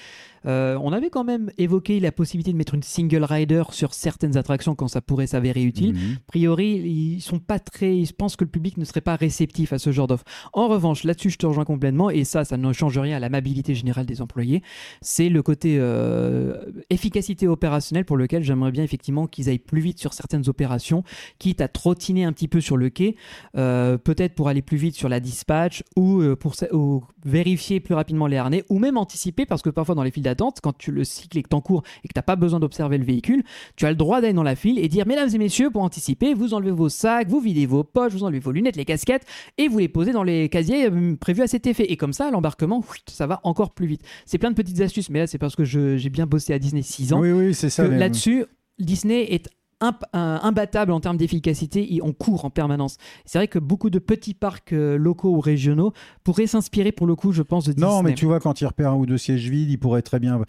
Euh, 0.46 0.76
on 0.82 0.92
avait 0.92 1.08
quand 1.08 1.22
même 1.22 1.50
évoqué 1.56 2.00
la 2.00 2.12
possibilité 2.12 2.52
de 2.52 2.56
mettre 2.56 2.74
une 2.74 2.82
single 2.82 3.22
rider 3.24 3.62
sur 3.70 3.94
certaines 3.94 4.36
attractions 4.36 4.74
quand 4.74 4.88
ça 4.88 5.00
pourrait 5.00 5.28
s'avérer 5.28 5.62
utile. 5.62 5.94
Mhm. 5.94 6.16
A 6.16 6.26
priori, 6.26 6.66
ils 6.66 7.20
sont 7.20 7.38
pas 7.38 7.60
très. 7.60 7.96
Ils 7.96 8.12
pensent 8.12 8.34
que 8.34 8.44
le 8.44 8.50
public 8.50 8.76
ne 8.76 8.84
serait 8.84 9.00
pas 9.00 9.14
réceptif 9.14 9.72
à 9.72 9.78
ce 9.78 9.92
genre 9.92 10.08
d'offre. 10.08 10.24
En 10.52 10.66
revanche, 10.66 11.04
là-dessus, 11.04 11.30
je 11.30 11.38
te 11.38 11.46
rejoins 11.46 11.64
complètement, 11.64 12.10
et 12.10 12.24
ça, 12.24 12.44
ça 12.44 12.56
ne 12.56 12.72
change 12.72 12.98
rien 12.98 13.16
à 13.16 13.20
la 13.20 13.30
mobilité 13.30 13.74
générale 13.74 14.04
des 14.04 14.20
employés. 14.20 14.62
C'est 15.00 15.28
le 15.28 15.42
côté 15.42 15.76
euh, 15.78 16.56
efficacité 16.90 17.46
opérationnelle 17.46 18.04
pour 18.04 18.16
lequel 18.16 18.42
j'aimerais 18.42 18.72
bien 18.72 18.82
effectivement 18.82 19.28
qu'ils 19.28 19.48
aillent 19.48 19.58
plus 19.60 19.80
vite 19.80 20.00
sur 20.00 20.12
certaines 20.12 20.48
opérations, 20.48 21.04
quitte 21.38 21.60
à 21.60 21.68
trottiner 21.68 22.24
un 22.24 22.32
petit 22.32 22.48
peu 22.48 22.60
sur 22.60 22.76
le 22.76 22.90
quai, 22.90 23.14
euh, 23.56 23.96
peut-être 23.96 24.34
pour 24.34 24.48
aller 24.48 24.62
plus 24.62 24.76
vite 24.76 24.96
sur 24.96 25.08
la 25.08 25.20
dispatch 25.20 25.84
ou 25.96 26.22
pour 26.40 26.54
ou 26.72 27.04
vérifier 27.24 27.80
plus 27.80 27.94
rapidement 27.94 28.23
les 28.26 28.36
harnais, 28.36 28.64
ou 28.68 28.78
même 28.78 28.96
anticiper, 28.96 29.46
parce 29.46 29.62
que 29.62 29.70
parfois 29.70 29.94
dans 29.94 30.02
les 30.02 30.10
files 30.10 30.22
d'attente, 30.22 30.58
quand 30.62 30.76
tu 30.76 30.90
le 30.92 31.04
cycle 31.04 31.38
est 31.38 31.42
que 31.42 31.48
t'en 31.48 31.60
cours 31.60 31.82
et 32.04 32.08
que 32.08 32.12
t'as 32.12 32.22
pas 32.22 32.36
besoin 32.36 32.60
d'observer 32.60 32.98
le 32.98 33.04
véhicule, 33.04 33.42
tu 33.76 33.86
as 33.86 33.90
le 33.90 33.96
droit 33.96 34.20
d'aller 34.20 34.32
dans 34.32 34.42
la 34.42 34.56
file 34.56 34.78
et 34.78 34.88
dire 34.88 35.06
mesdames 35.06 35.28
et 35.32 35.38
messieurs 35.38 35.70
pour 35.70 35.82
anticiper 35.82 36.34
vous 36.34 36.54
enlevez 36.54 36.70
vos 36.70 36.88
sacs 36.88 37.28
vous 37.28 37.40
videz 37.40 37.66
vos 37.66 37.84
poches 37.84 38.12
vous 38.12 38.24
enlevez 38.24 38.38
vos 38.40 38.52
lunettes 38.52 38.76
les 38.76 38.84
casquettes 38.84 39.24
et 39.58 39.68
vous 39.68 39.78
les 39.78 39.88
posez 39.88 40.12
dans 40.12 40.22
les 40.22 40.48
casiers 40.48 40.90
euh, 40.90 41.16
prévus 41.16 41.42
à 41.42 41.46
cet 41.46 41.66
effet 41.66 41.84
et 41.90 41.96
comme 41.96 42.12
ça 42.12 42.30
l'embarquement 42.30 42.82
ça 43.08 43.26
va 43.26 43.40
encore 43.44 43.72
plus 43.72 43.86
vite 43.86 44.02
c'est 44.26 44.38
plein 44.38 44.50
de 44.50 44.54
petites 44.56 44.80
astuces 44.80 45.10
mais 45.10 45.20
là 45.20 45.26
c'est 45.26 45.38
parce 45.38 45.56
que 45.56 45.64
j'ai 45.64 46.08
bien 46.10 46.26
bossé 46.26 46.52
à 46.52 46.58
Disney 46.58 46.82
6 46.82 47.12
ans 47.12 47.20
Oui, 47.20 47.32
oui, 47.32 47.54
c'est 47.54 47.70
ça. 47.70 47.86
là-dessus 47.86 48.44
Disney 48.78 49.32
est 49.34 49.48
imp- 49.84 50.04
un- 50.12 50.40
imbattable 50.42 50.92
en 50.92 51.00
termes 51.00 51.16
d'efficacité, 51.16 52.00
on 52.02 52.12
court 52.12 52.44
en 52.44 52.50
permanence. 52.50 52.96
C'est 53.24 53.38
vrai 53.38 53.48
que 53.48 53.58
beaucoup 53.58 53.90
de 53.90 53.98
petits 53.98 54.34
parcs 54.34 54.72
euh, 54.72 54.96
locaux 54.96 55.30
ou 55.30 55.40
régionaux 55.40 55.92
pourraient 56.24 56.46
s'inspirer 56.46 56.92
pour 56.92 57.06
le 57.06 57.14
coup, 57.14 57.32
je 57.32 57.42
pense, 57.42 57.64
de 57.66 57.72
Disney. 57.72 57.88
Non, 57.90 58.02
mais 58.02 58.14
tu 58.14 58.24
vois, 58.26 58.40
quand 58.40 58.60
il 58.60 58.66
repère 58.66 58.90
un 58.90 58.96
ou 58.96 59.06
deux 59.06 59.18
sièges 59.18 59.48
vides, 59.48 59.70
il 59.70 59.78
pourrait 59.78 60.02
très 60.02 60.18
bien. 60.20 60.40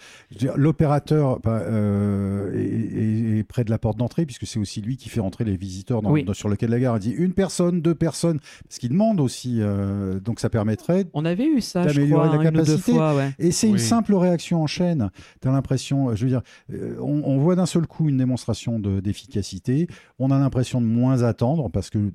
L'opérateur 0.56 1.40
bah, 1.41 1.62
euh, 1.64 3.40
est, 3.40 3.44
près 3.44 3.64
de 3.64 3.70
la 3.70 3.78
porte 3.78 3.98
d'entrée, 3.98 4.26
puisque 4.26 4.45
c'est 4.48 4.60
aussi 4.60 4.82
lui 4.82 4.98
qui 4.98 5.10
fait 5.10 5.20
rentrer 5.20 5.44
les 5.44 5.57
visiteurs 5.57 6.02
dans- 6.02 6.12
Oui. 6.12 6.24
dans- 6.24 6.34
sur 6.34 6.49
le 6.49 6.56
quai 6.56 6.66
de 6.68 6.72
la 6.72 6.80
gare. 6.80 6.98
Il 6.98 6.99
dit 7.02 7.12
une 7.12 7.34
personne, 7.34 7.82
deux 7.82 7.95
personnes, 7.95 8.40
parce 8.68 8.78
qu'il 8.80 8.90
demande 8.90 9.20
aussi. 9.20 9.57
euh, 9.60 10.20
donc 10.20 10.40
ça 10.40 10.49
permettrait. 10.49 11.06
On 11.14 11.26
avait 11.26 11.45
eu 11.45 11.62
ça, 11.62 11.88
je 11.88 11.95
D'améliorer 11.95 12.28
crois, 12.30 12.38
la 12.38 12.49
une 12.49 12.56
ou 12.56 12.60
deux 12.62 12.66
capacité. 12.66 12.91
fois. 12.94 13.16
Ouais. 13.16 13.32
Et 13.40 13.52
c'est 13.52 13.68
une 13.68 13.78
simple 13.78 14.14
réaction 14.16 14.62
en 14.64 14.68
chaîne. 14.68 15.10
Tu 15.41 15.48
as 15.48 15.52
l'impression, 15.52 16.16
je 16.16 16.24
veux 16.24 16.30
dire, 16.30 16.41
euh, 16.74 16.95
on, 17.02 17.22
on 17.26 17.38
voit 17.38 17.56
d'un 17.56 17.66
seul 17.66 17.86
coup 17.88 18.10
une 18.10 18.18
démonstration 18.18 18.80
de- 18.80 18.99
d'efficacité. 19.27 19.88
On 20.19 20.31
a 20.31 20.39
l'impression 20.39 20.81
de 20.81 20.85
moins 20.85 21.23
attendre 21.23 21.69
parce 21.69 21.89
que 21.89 22.11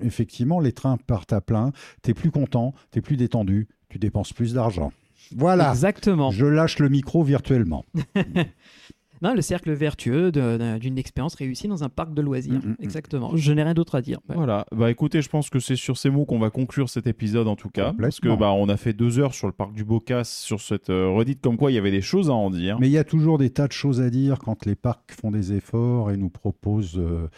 effectivement, 0.00 0.60
les 0.60 0.72
trains 0.72 0.96
partent 0.96 1.32
à 1.32 1.40
plein. 1.40 1.72
T'es 2.02 2.14
plus 2.14 2.30
content, 2.30 2.74
t'es 2.90 3.00
plus 3.00 3.16
détendu, 3.16 3.68
tu 3.88 3.98
dépenses 3.98 4.32
plus 4.32 4.54
d'argent. 4.54 4.92
Voilà. 5.36 5.70
Exactement. 5.70 6.30
Je 6.30 6.46
lâche 6.46 6.78
le 6.78 6.88
micro 6.88 7.22
virtuellement. 7.22 7.84
Non, 9.22 9.34
le 9.34 9.40
cercle 9.40 9.72
vertueux 9.72 10.32
d'une 10.32 10.98
expérience 10.98 11.36
réussie 11.36 11.68
dans 11.68 11.84
un 11.84 11.88
parc 11.88 12.12
de 12.12 12.20
loisirs. 12.20 12.54
Mm, 12.54 12.56
mm, 12.56 12.70
mm. 12.70 12.76
Exactement. 12.80 13.36
Je 13.36 13.52
n'ai 13.52 13.62
rien 13.62 13.74
d'autre 13.74 13.94
à 13.94 14.02
dire. 14.02 14.18
Ouais. 14.28 14.34
Voilà, 14.34 14.66
bah 14.72 14.90
écoutez, 14.90 15.22
je 15.22 15.28
pense 15.28 15.48
que 15.48 15.60
c'est 15.60 15.76
sur 15.76 15.96
ces 15.96 16.10
mots 16.10 16.24
qu'on 16.24 16.40
va 16.40 16.50
conclure 16.50 16.88
cet 16.88 17.06
épisode 17.06 17.46
en 17.46 17.56
tout 17.56 17.70
cas, 17.70 17.94
parce 17.98 18.20
que 18.20 18.34
bah 18.34 18.52
on 18.52 18.68
a 18.68 18.76
fait 18.76 18.92
deux 18.92 19.18
heures 19.18 19.34
sur 19.34 19.46
le 19.46 19.52
parc 19.52 19.72
du 19.72 19.84
Bocas, 19.84 20.24
sur 20.24 20.60
cette 20.60 20.90
euh, 20.90 21.08
redite 21.08 21.40
comme 21.40 21.56
quoi 21.56 21.70
il 21.70 21.74
y 21.74 21.78
avait 21.78 21.90
des 21.90 22.02
choses 22.02 22.30
à 22.30 22.34
en 22.34 22.50
dire. 22.50 22.78
Mais 22.80 22.88
il 22.88 22.92
y 22.92 22.98
a 22.98 23.04
toujours 23.04 23.38
des 23.38 23.50
tas 23.50 23.68
de 23.68 23.72
choses 23.72 24.00
à 24.00 24.10
dire 24.10 24.38
quand 24.38 24.66
les 24.66 24.74
parcs 24.74 25.12
font 25.12 25.30
des 25.30 25.52
efforts 25.52 26.10
et 26.10 26.16
nous 26.16 26.30
proposent 26.30 26.98
euh, 26.98 27.28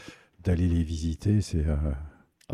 d'aller 0.42 0.68
les 0.68 0.82
visiter. 0.82 1.40
C'est 1.42 1.66
euh, 1.66 1.76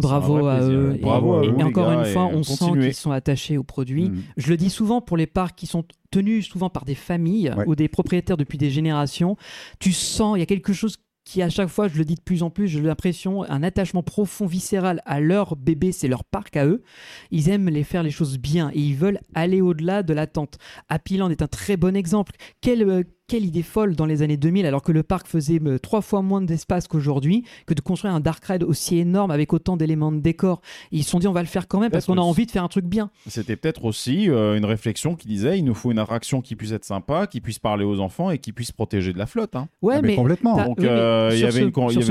Bravo 0.00 0.46
à 0.46 0.60
eux. 0.62 0.94
Et- 0.96 1.00
Bravo 1.00 1.34
à 1.38 1.44
et, 1.44 1.48
vous, 1.48 1.56
les 1.58 1.64
encore 1.64 1.90
gars, 1.90 1.98
une 2.00 2.12
fois, 2.12 2.26
on 2.26 2.42
sent 2.42 2.72
qu'ils 2.80 2.94
sont 2.94 3.10
attachés 3.12 3.56
aux 3.58 3.62
produits. 3.64 4.10
mm. 4.10 4.22
Je 4.36 4.48
le 4.50 4.56
dis 4.56 4.70
souvent 4.70 5.00
pour 5.00 5.16
les 5.16 5.26
parcs 5.26 5.56
qui 5.56 5.66
sont 5.66 5.84
tenus 6.10 6.48
souvent 6.48 6.70
par 6.70 6.84
des 6.84 6.94
familles 6.94 7.52
Ouais. 7.56 7.64
ou 7.66 7.74
des 7.74 7.88
propriétaires 7.88 8.36
depuis 8.36 8.58
des 8.58 8.70
générations. 8.70 9.36
Tu 9.78 9.92
sens, 9.92 10.36
il 10.36 10.40
y 10.40 10.42
a 10.42 10.46
quelque 10.46 10.72
chose 10.72 10.96
qui 11.24 11.42
à 11.42 11.50
chaque 11.50 11.68
fois, 11.68 11.86
je 11.86 11.96
le 11.98 12.04
dis 12.04 12.14
de 12.16 12.20
plus 12.22 12.42
en 12.42 12.50
plus, 12.50 12.66
j'ai 12.66 12.80
l'impression, 12.80 13.44
un 13.44 13.62
attachement 13.62 14.02
profond, 14.02 14.46
viscéral 14.46 15.00
à 15.04 15.20
leur 15.20 15.54
bébé, 15.54 15.92
c'est 15.92 16.08
leur 16.08 16.24
parc 16.24 16.56
à 16.56 16.66
eux. 16.66 16.82
Ils 17.30 17.50
aiment 17.50 17.68
les 17.68 17.84
faire 17.84 18.02
les 18.02 18.10
choses 18.10 18.38
bien 18.38 18.70
et 18.74 18.80
ils 18.80 18.96
veulent 18.96 19.20
aller 19.34 19.60
au-delà 19.60 20.02
de 20.02 20.12
l'attente. 20.14 20.56
Happy 20.88 21.18
Land 21.18 21.30
est 21.30 21.42
un 21.42 21.46
très 21.46 21.76
bon 21.76 21.94
exemple. 21.94 22.32
Quelle, 22.62 22.82
euh, 22.88 23.02
quelle 23.30 23.44
idée 23.44 23.62
folle 23.62 23.94
dans 23.94 24.06
les 24.06 24.22
années 24.22 24.36
2000, 24.36 24.66
alors 24.66 24.82
que 24.82 24.90
le 24.90 25.04
parc 25.04 25.28
faisait 25.28 25.60
euh, 25.64 25.78
trois 25.78 26.00
fois 26.00 26.20
moins 26.20 26.40
d'espace 26.42 26.88
qu'aujourd'hui, 26.88 27.44
que 27.64 27.74
de 27.74 27.80
construire 27.80 28.12
un 28.12 28.18
dark 28.18 28.44
ride 28.44 28.64
aussi 28.64 28.98
énorme 28.98 29.30
avec 29.30 29.52
autant 29.52 29.76
d'éléments 29.76 30.10
de 30.10 30.18
décor. 30.18 30.60
Ils 30.90 31.04
se 31.04 31.10
sont 31.10 31.20
dit, 31.20 31.28
on 31.28 31.32
va 31.32 31.42
le 31.42 31.46
faire 31.46 31.68
quand 31.68 31.78
même 31.78 31.92
parce 31.92 32.06
qu'on 32.06 32.18
a 32.18 32.22
envie 32.22 32.44
de 32.44 32.50
faire 32.50 32.64
un 32.64 32.68
truc 32.68 32.86
bien. 32.86 33.10
C'était 33.28 33.54
peut-être 33.54 33.84
aussi 33.84 34.28
euh, 34.28 34.56
une 34.56 34.64
réflexion 34.64 35.14
qui 35.14 35.28
disait 35.28 35.56
il 35.60 35.64
nous 35.64 35.74
faut 35.74 35.92
une 35.92 36.00
attraction 36.00 36.40
qui 36.40 36.56
puisse 36.56 36.72
être 36.72 36.84
sympa, 36.84 37.28
qui 37.28 37.40
puisse 37.40 37.60
parler 37.60 37.84
aux 37.84 38.00
enfants 38.00 38.30
et 38.32 38.38
qui 38.38 38.50
puisse 38.52 38.72
protéger 38.72 39.12
de 39.12 39.18
la 39.18 39.26
flotte. 39.26 39.54
hein. 39.54 39.68
Ouais, 39.80 39.94
Ah, 39.98 40.02
mais 40.02 40.16
complètement. 40.16 40.56
Donc, 40.64 40.78
oui, 40.80 40.86
mais 40.86 40.90
euh, 40.90 41.30
y 41.32 41.38
sur 41.38 41.46
avait 41.46 41.60
ce, 41.60 41.64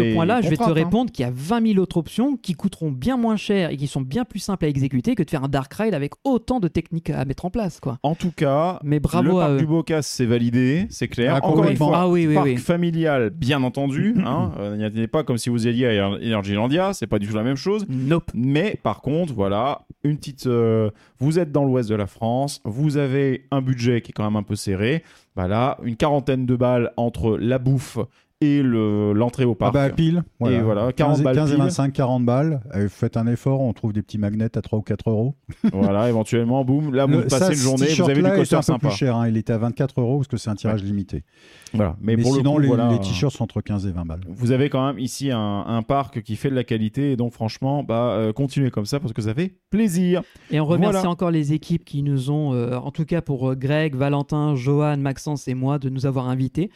une 0.05 0.11
y 0.11 0.13
point-là, 0.13 0.39
je 0.41 0.47
vais 0.47 0.55
te 0.55 0.63
hein. 0.63 0.71
répondre 0.71 1.11
qu'il 1.11 1.25
y 1.25 1.27
a 1.27 1.33
20 1.35 1.67
000 1.73 1.79
autres 1.79 1.97
options 1.97 2.37
qui 2.37 2.53
coûteront 2.53 2.91
bien 2.91 3.17
moins 3.17 3.35
cher 3.35 3.71
et 3.71 3.75
qui 3.75 3.87
sont 3.87 3.99
bien 3.99 4.23
plus 4.23 4.39
simples 4.39 4.63
à 4.63 4.69
exécuter 4.69 5.15
que 5.15 5.23
de 5.23 5.29
faire 5.29 5.43
un 5.43 5.49
dark 5.49 5.73
ride 5.73 5.93
avec 5.93 6.13
autant 6.23 6.61
de 6.61 6.69
techniques 6.69 7.09
à 7.09 7.25
mettre 7.25 7.43
en 7.43 7.49
place, 7.49 7.81
quoi. 7.81 7.99
En 8.03 8.15
tout 8.15 8.31
cas, 8.31 8.79
Mais 8.83 9.01
bravo 9.01 9.31
le 9.31 9.35
à 9.35 9.47
parc 9.47 9.51
eux. 9.51 9.57
du 9.57 9.65
Bocas 9.65 10.01
c'est 10.03 10.25
validé, 10.25 10.87
c'est 10.89 11.08
clair. 11.09 11.39
Ah, 11.41 11.45
Encore 11.45 11.65
une 11.65 11.75
fois, 11.77 11.91
Ah 11.93 12.07
oui, 12.07 12.25
oui, 12.27 12.33
parc 12.35 12.45
oui. 12.45 12.57
familial, 12.57 13.29
bien 13.31 13.61
entendu. 13.63 14.15
hein. 14.25 14.51
Euh, 14.59 14.77
N'y 14.77 14.83
attendez 14.83 15.07
pas 15.07 15.23
comme 15.23 15.37
si 15.37 15.49
vous 15.49 15.67
alliez 15.67 15.97
à 15.99 16.09
Energylandia, 16.09 16.93
c'est 16.93 17.07
pas 17.07 17.19
du 17.19 17.27
tout 17.27 17.35
la 17.35 17.43
même 17.43 17.55
chose. 17.57 17.85
Nope. 17.89 18.31
Mais 18.33 18.79
par 18.81 19.01
contre, 19.01 19.33
voilà, 19.33 19.81
une 20.03 20.17
petite. 20.17 20.47
euh, 20.47 20.89
vous 21.19 21.39
êtes 21.39 21.51
dans 21.51 21.65
l'ouest 21.65 21.89
de 21.89 21.95
la 21.95 22.07
France, 22.07 22.61
vous 22.63 22.97
avez 22.97 23.45
un 23.51 23.61
budget 23.61 24.01
qui 24.01 24.11
est 24.11 24.13
quand 24.13 24.23
même 24.23 24.35
un 24.37 24.43
peu 24.43 24.55
serré. 24.55 25.03
Bah 25.35 25.47
là, 25.47 25.77
une 25.83 25.95
quarantaine 25.95 26.45
de 26.45 26.55
balles 26.55 26.91
entre 26.97 27.37
la 27.37 27.59
bouffe 27.59 27.97
et 28.41 28.61
le- 28.61 29.11
l'entrée 29.13 29.43
au 29.43 29.51
Ah 29.51 29.55
parc. 29.59 29.73
bah 29.73 29.89
pile. 29.89 30.23
Et 30.47 30.59
voilà, 30.59 30.93
40 30.93 30.95
15, 30.95 31.19
et- 31.19 31.23
balles 31.23 31.35
15 31.35 31.49
et 31.51 31.55
pile. 31.55 31.63
25, 31.63 31.93
40 31.93 32.25
balles. 32.25 32.61
Euh, 32.73 32.87
faites 32.87 33.17
un 33.17 33.27
effort, 33.27 33.59
on 33.59 33.73
trouve 33.73 33.91
des 33.91 34.01
petits 34.01 34.17
magnets 34.17 34.55
à 34.57 34.61
3 34.61 34.79
ou 34.79 34.81
4 34.81 35.09
euros. 35.09 35.35
voilà, 35.73 36.07
éventuellement, 36.07 36.63
boum, 36.63 36.93
là, 36.93 37.05
vous 37.05 37.13
Le- 37.17 37.23
passez 37.23 37.37
ça, 37.45 37.51
une 37.51 37.57
journée, 37.59 37.87
vous 37.87 38.03
avez 38.09 38.15
du 38.15 38.21
peu 38.29 38.45
sympa. 38.45 38.87
plus 38.87 38.95
cher. 38.95 39.15
hein. 39.17 39.27
Il 39.27 39.35
était 39.35 39.51
à 39.53 39.57
24 39.57 39.99
euros 39.99 40.17
parce 40.19 40.27
que 40.29 40.37
c'est 40.37 40.49
un 40.49 40.55
tirage 40.55 40.83
limité. 40.83 41.23
Voilà. 41.73 41.95
Mais, 42.01 42.15
Mais, 42.15 42.23
pour 42.23 42.35
sinon, 42.35 42.51
le 42.53 42.55
coup, 42.55 42.61
les, 42.61 42.67
voilà, 42.67 42.91
les 42.91 42.99
t-shirts 42.99 43.33
sont 43.35 43.43
entre 43.43 43.61
15 43.61 43.85
et 43.87 43.91
20 43.91 44.05
balles. 44.05 44.21
Vous 44.27 44.51
avez 44.51 44.69
quand 44.69 44.85
même 44.87 44.99
ici 44.99 45.31
un, 45.31 45.37
un 45.67 45.81
parc 45.83 46.21
qui 46.21 46.35
fait 46.35 46.49
de 46.49 46.55
la 46.55 46.63
qualité 46.63 47.11
et 47.11 47.15
donc 47.15 47.33
franchement, 47.33 47.83
bah, 47.83 48.11
euh, 48.11 48.33
continuez 48.33 48.71
comme 48.71 48.85
ça 48.85 48.99
parce 48.99 49.13
que 49.13 49.21
ça 49.21 49.33
fait 49.33 49.53
plaisir. 49.69 50.21
Et 50.51 50.59
on 50.59 50.65
remercie 50.65 50.93
Voilà. 50.93 51.09
encore 51.09 51.31
les 51.31 51.53
équipes 51.53 51.85
qui 51.85 52.01
nous 52.03 52.31
ont, 52.31 52.53
euh, 52.53 52.75
en 52.77 52.91
tout 52.91 53.05
cas 53.05 53.21
pour 53.21 53.51
euh, 53.51 53.55
Greg, 53.55 53.95
Valentin, 53.95 54.55
Johan, 54.55 54.97
Maxence 54.97 55.47
et 55.47 55.53
moi, 55.53 55.79
de 55.79 55.89
nous 55.89 56.05
avoir 56.05 56.27
invités. 56.27 56.71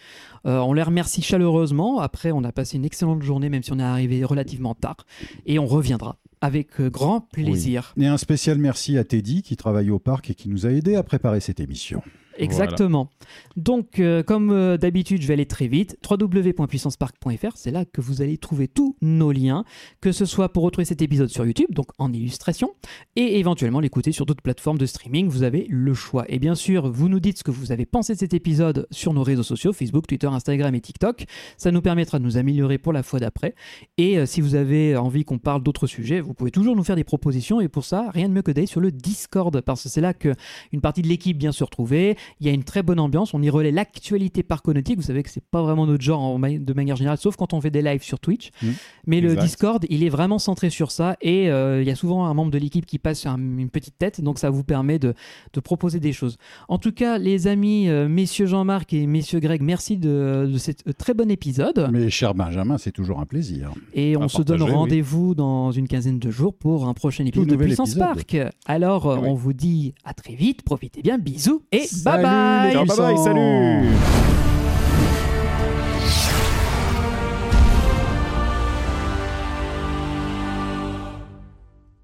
Euh, 0.45 0.59
on 0.59 0.73
les 0.73 0.83
remercie 0.83 1.21
chaleureusement. 1.21 1.99
Après, 1.99 2.31
on 2.31 2.43
a 2.43 2.51
passé 2.51 2.77
une 2.77 2.85
excellente 2.85 3.21
journée, 3.23 3.49
même 3.49 3.63
si 3.63 3.71
on 3.71 3.79
est 3.79 3.83
arrivé 3.83 4.23
relativement 4.23 4.75
tard. 4.75 4.97
Et 5.45 5.59
on 5.59 5.65
reviendra 5.65 6.17
avec 6.41 6.81
euh, 6.81 6.89
grand 6.89 7.21
plaisir. 7.21 7.93
Et 7.97 8.05
un 8.05 8.17
spécial 8.17 8.57
merci 8.57 8.97
à 8.97 9.03
Teddy 9.05 9.41
qui 9.41 9.55
travaille 9.55 9.89
au 9.89 9.99
parc 9.99 10.29
et 10.29 10.35
qui 10.35 10.49
nous 10.49 10.65
a 10.65 10.71
aidés 10.71 10.95
à 10.95 11.03
préparer 11.03 11.39
cette 11.39 11.61
émission. 11.61 12.01
Exactement. 12.37 13.09
Donc, 13.55 13.99
euh, 13.99 14.23
comme 14.23 14.51
euh, 14.51 14.77
d'habitude, 14.77 15.21
je 15.21 15.27
vais 15.27 15.33
aller 15.33 15.45
très 15.45 15.67
vite. 15.67 15.97
www.puissancepark.fr, 16.09 17.51
c'est 17.55 17.71
là 17.71 17.85
que 17.85 18.01
vous 18.01 18.21
allez 18.21 18.37
trouver 18.37 18.67
tous 18.67 18.95
nos 19.01 19.31
liens, 19.31 19.63
que 20.01 20.11
ce 20.11 20.25
soit 20.25 20.49
pour 20.49 20.63
retrouver 20.63 20.85
cet 20.85 21.01
épisode 21.01 21.29
sur 21.29 21.45
YouTube, 21.45 21.69
donc 21.71 21.87
en 21.97 22.11
illustration, 22.11 22.71
et 23.15 23.39
éventuellement 23.39 23.79
l'écouter 23.79 24.11
sur 24.11 24.25
d'autres 24.25 24.41
plateformes 24.41 24.77
de 24.77 24.85
streaming. 24.85 25.27
Vous 25.27 25.43
avez 25.43 25.65
le 25.69 25.93
choix. 25.93 26.25
Et 26.29 26.39
bien 26.39 26.55
sûr, 26.55 26.91
vous 26.91 27.09
nous 27.09 27.19
dites 27.19 27.39
ce 27.39 27.43
que 27.43 27.51
vous 27.51 27.71
avez 27.71 27.85
pensé 27.85 28.13
de 28.13 28.19
cet 28.19 28.33
épisode 28.33 28.87
sur 28.91 29.13
nos 29.13 29.23
réseaux 29.23 29.43
sociaux, 29.43 29.73
Facebook, 29.73 30.07
Twitter, 30.07 30.27
Instagram 30.27 30.73
et 30.75 30.81
TikTok. 30.81 31.25
Ça 31.57 31.71
nous 31.71 31.81
permettra 31.81 32.19
de 32.19 32.23
nous 32.23 32.37
améliorer 32.37 32.77
pour 32.77 32.93
la 32.93 33.03
fois 33.03 33.19
d'après. 33.19 33.55
Et 33.97 34.17
euh, 34.17 34.25
si 34.25 34.41
vous 34.41 34.55
avez 34.55 34.95
envie 34.95 35.23
qu'on 35.25 35.39
parle 35.39 35.63
d'autres 35.63 35.87
sujets, 35.87 36.21
vous 36.21 36.33
pouvez 36.33 36.51
toujours 36.51 36.75
nous 36.75 36.83
faire 36.83 36.95
des 36.95 37.03
propositions. 37.03 37.61
Et 37.61 37.67
pour 37.67 37.85
ça, 37.85 38.09
rien 38.11 38.29
de 38.29 38.33
mieux 38.33 38.41
que 38.41 38.51
d'aller 38.51 38.67
sur 38.67 38.81
le 38.81 38.91
Discord, 38.91 39.61
parce 39.61 39.83
que 39.83 39.89
c'est 39.89 40.01
là 40.01 40.13
que 40.13 40.33
une 40.71 40.81
partie 40.81 41.01
de 41.01 41.07
l'équipe 41.07 41.37
vient 41.37 41.51
se 41.51 41.63
retrouver. 41.63 42.17
Il 42.39 42.47
y 42.47 42.49
a 42.49 42.53
une 42.53 42.63
très 42.63 42.83
bonne 42.83 42.99
ambiance. 42.99 43.33
On 43.33 43.41
y 43.41 43.49
relaie 43.49 43.71
l'actualité 43.71 44.43
parconautique. 44.43 44.97
Vous 44.97 45.03
savez 45.03 45.23
que 45.23 45.29
c'est 45.29 45.43
pas 45.43 45.61
vraiment 45.61 45.85
notre 45.85 46.03
genre 46.03 46.21
en 46.21 46.39
de 46.39 46.73
manière 46.73 46.95
générale, 46.95 47.17
sauf 47.17 47.35
quand 47.35 47.53
on 47.53 47.61
fait 47.61 47.71
des 47.71 47.81
lives 47.81 48.03
sur 48.03 48.19
Twitch. 48.19 48.49
Mmh. 48.61 48.67
Mais 49.07 49.21
le. 49.21 49.35
Discord, 49.43 49.85
il 49.89 50.03
est 50.03 50.09
vraiment 50.09 50.39
centré 50.39 50.69
sur 50.69 50.91
ça. 50.91 51.17
Et 51.21 51.49
euh, 51.49 51.81
il 51.81 51.87
y 51.87 51.91
a 51.91 51.95
souvent 51.95 52.25
un 52.25 52.33
membre 52.33 52.51
de 52.51 52.57
l'équipe 52.57 52.85
qui 52.85 52.97
passe 52.99 53.19
sur 53.21 53.31
un- 53.31 53.37
une 53.37 53.69
petite 53.69 53.97
tête. 53.97 54.21
Donc 54.21 54.39
ça 54.39 54.49
vous 54.49 54.63
permet 54.63 54.99
de, 54.99 55.13
de 55.53 55.59
proposer 55.59 55.99
des 55.99 56.13
choses. 56.13 56.37
En 56.69 56.77
tout 56.77 56.91
cas, 56.91 57.17
les 57.17 57.47
amis, 57.47 57.89
euh, 57.89 58.07
messieurs 58.07 58.45
Jean-Marc 58.45 58.93
et 58.93 59.05
messieurs 59.07 59.39
Greg, 59.39 59.61
merci 59.61 59.97
de, 59.97 60.49
de 60.51 60.57
cet 60.57 60.87
euh, 60.87 60.93
très 60.93 61.13
bon 61.13 61.29
épisode. 61.31 61.89
Mais 61.91 62.09
cher 62.09 62.33
Benjamin, 62.35 62.77
c'est 62.77 62.91
toujours 62.91 63.19
un 63.19 63.25
plaisir. 63.25 63.71
Et 63.93 64.15
on 64.15 64.23
À 64.23 64.27
se 64.29 64.41
donne 64.43 64.61
oui. 64.63 64.71
rendez-vous 64.71 65.35
dans 65.35 65.71
une 65.71 65.87
quinzaine 65.87 66.19
de 66.19 66.31
jours 66.31 66.53
pour 66.53 66.87
un 66.87 66.93
prochain 66.93 67.25
épisode 67.25 67.47
de 67.47 67.55
Puissance 67.55 67.91
épisode. 67.97 68.07
Park. 68.15 68.37
Alors, 68.65 69.05
Oui. 69.07 69.27
on 69.27 69.33
vous 69.33 69.53
dit 69.53 69.93
à 70.05 70.13
très 70.13 70.35
vite, 70.35 70.61
profitez 70.63 71.01
bien, 71.01 71.17
bisous 71.17 71.63
et 71.71 71.79
Salut, 71.79 72.12
Bye 72.17 72.23
bye. 72.23 72.73
Bye 72.73 72.95
bye. 72.95 73.15
Salut. 73.23 74.42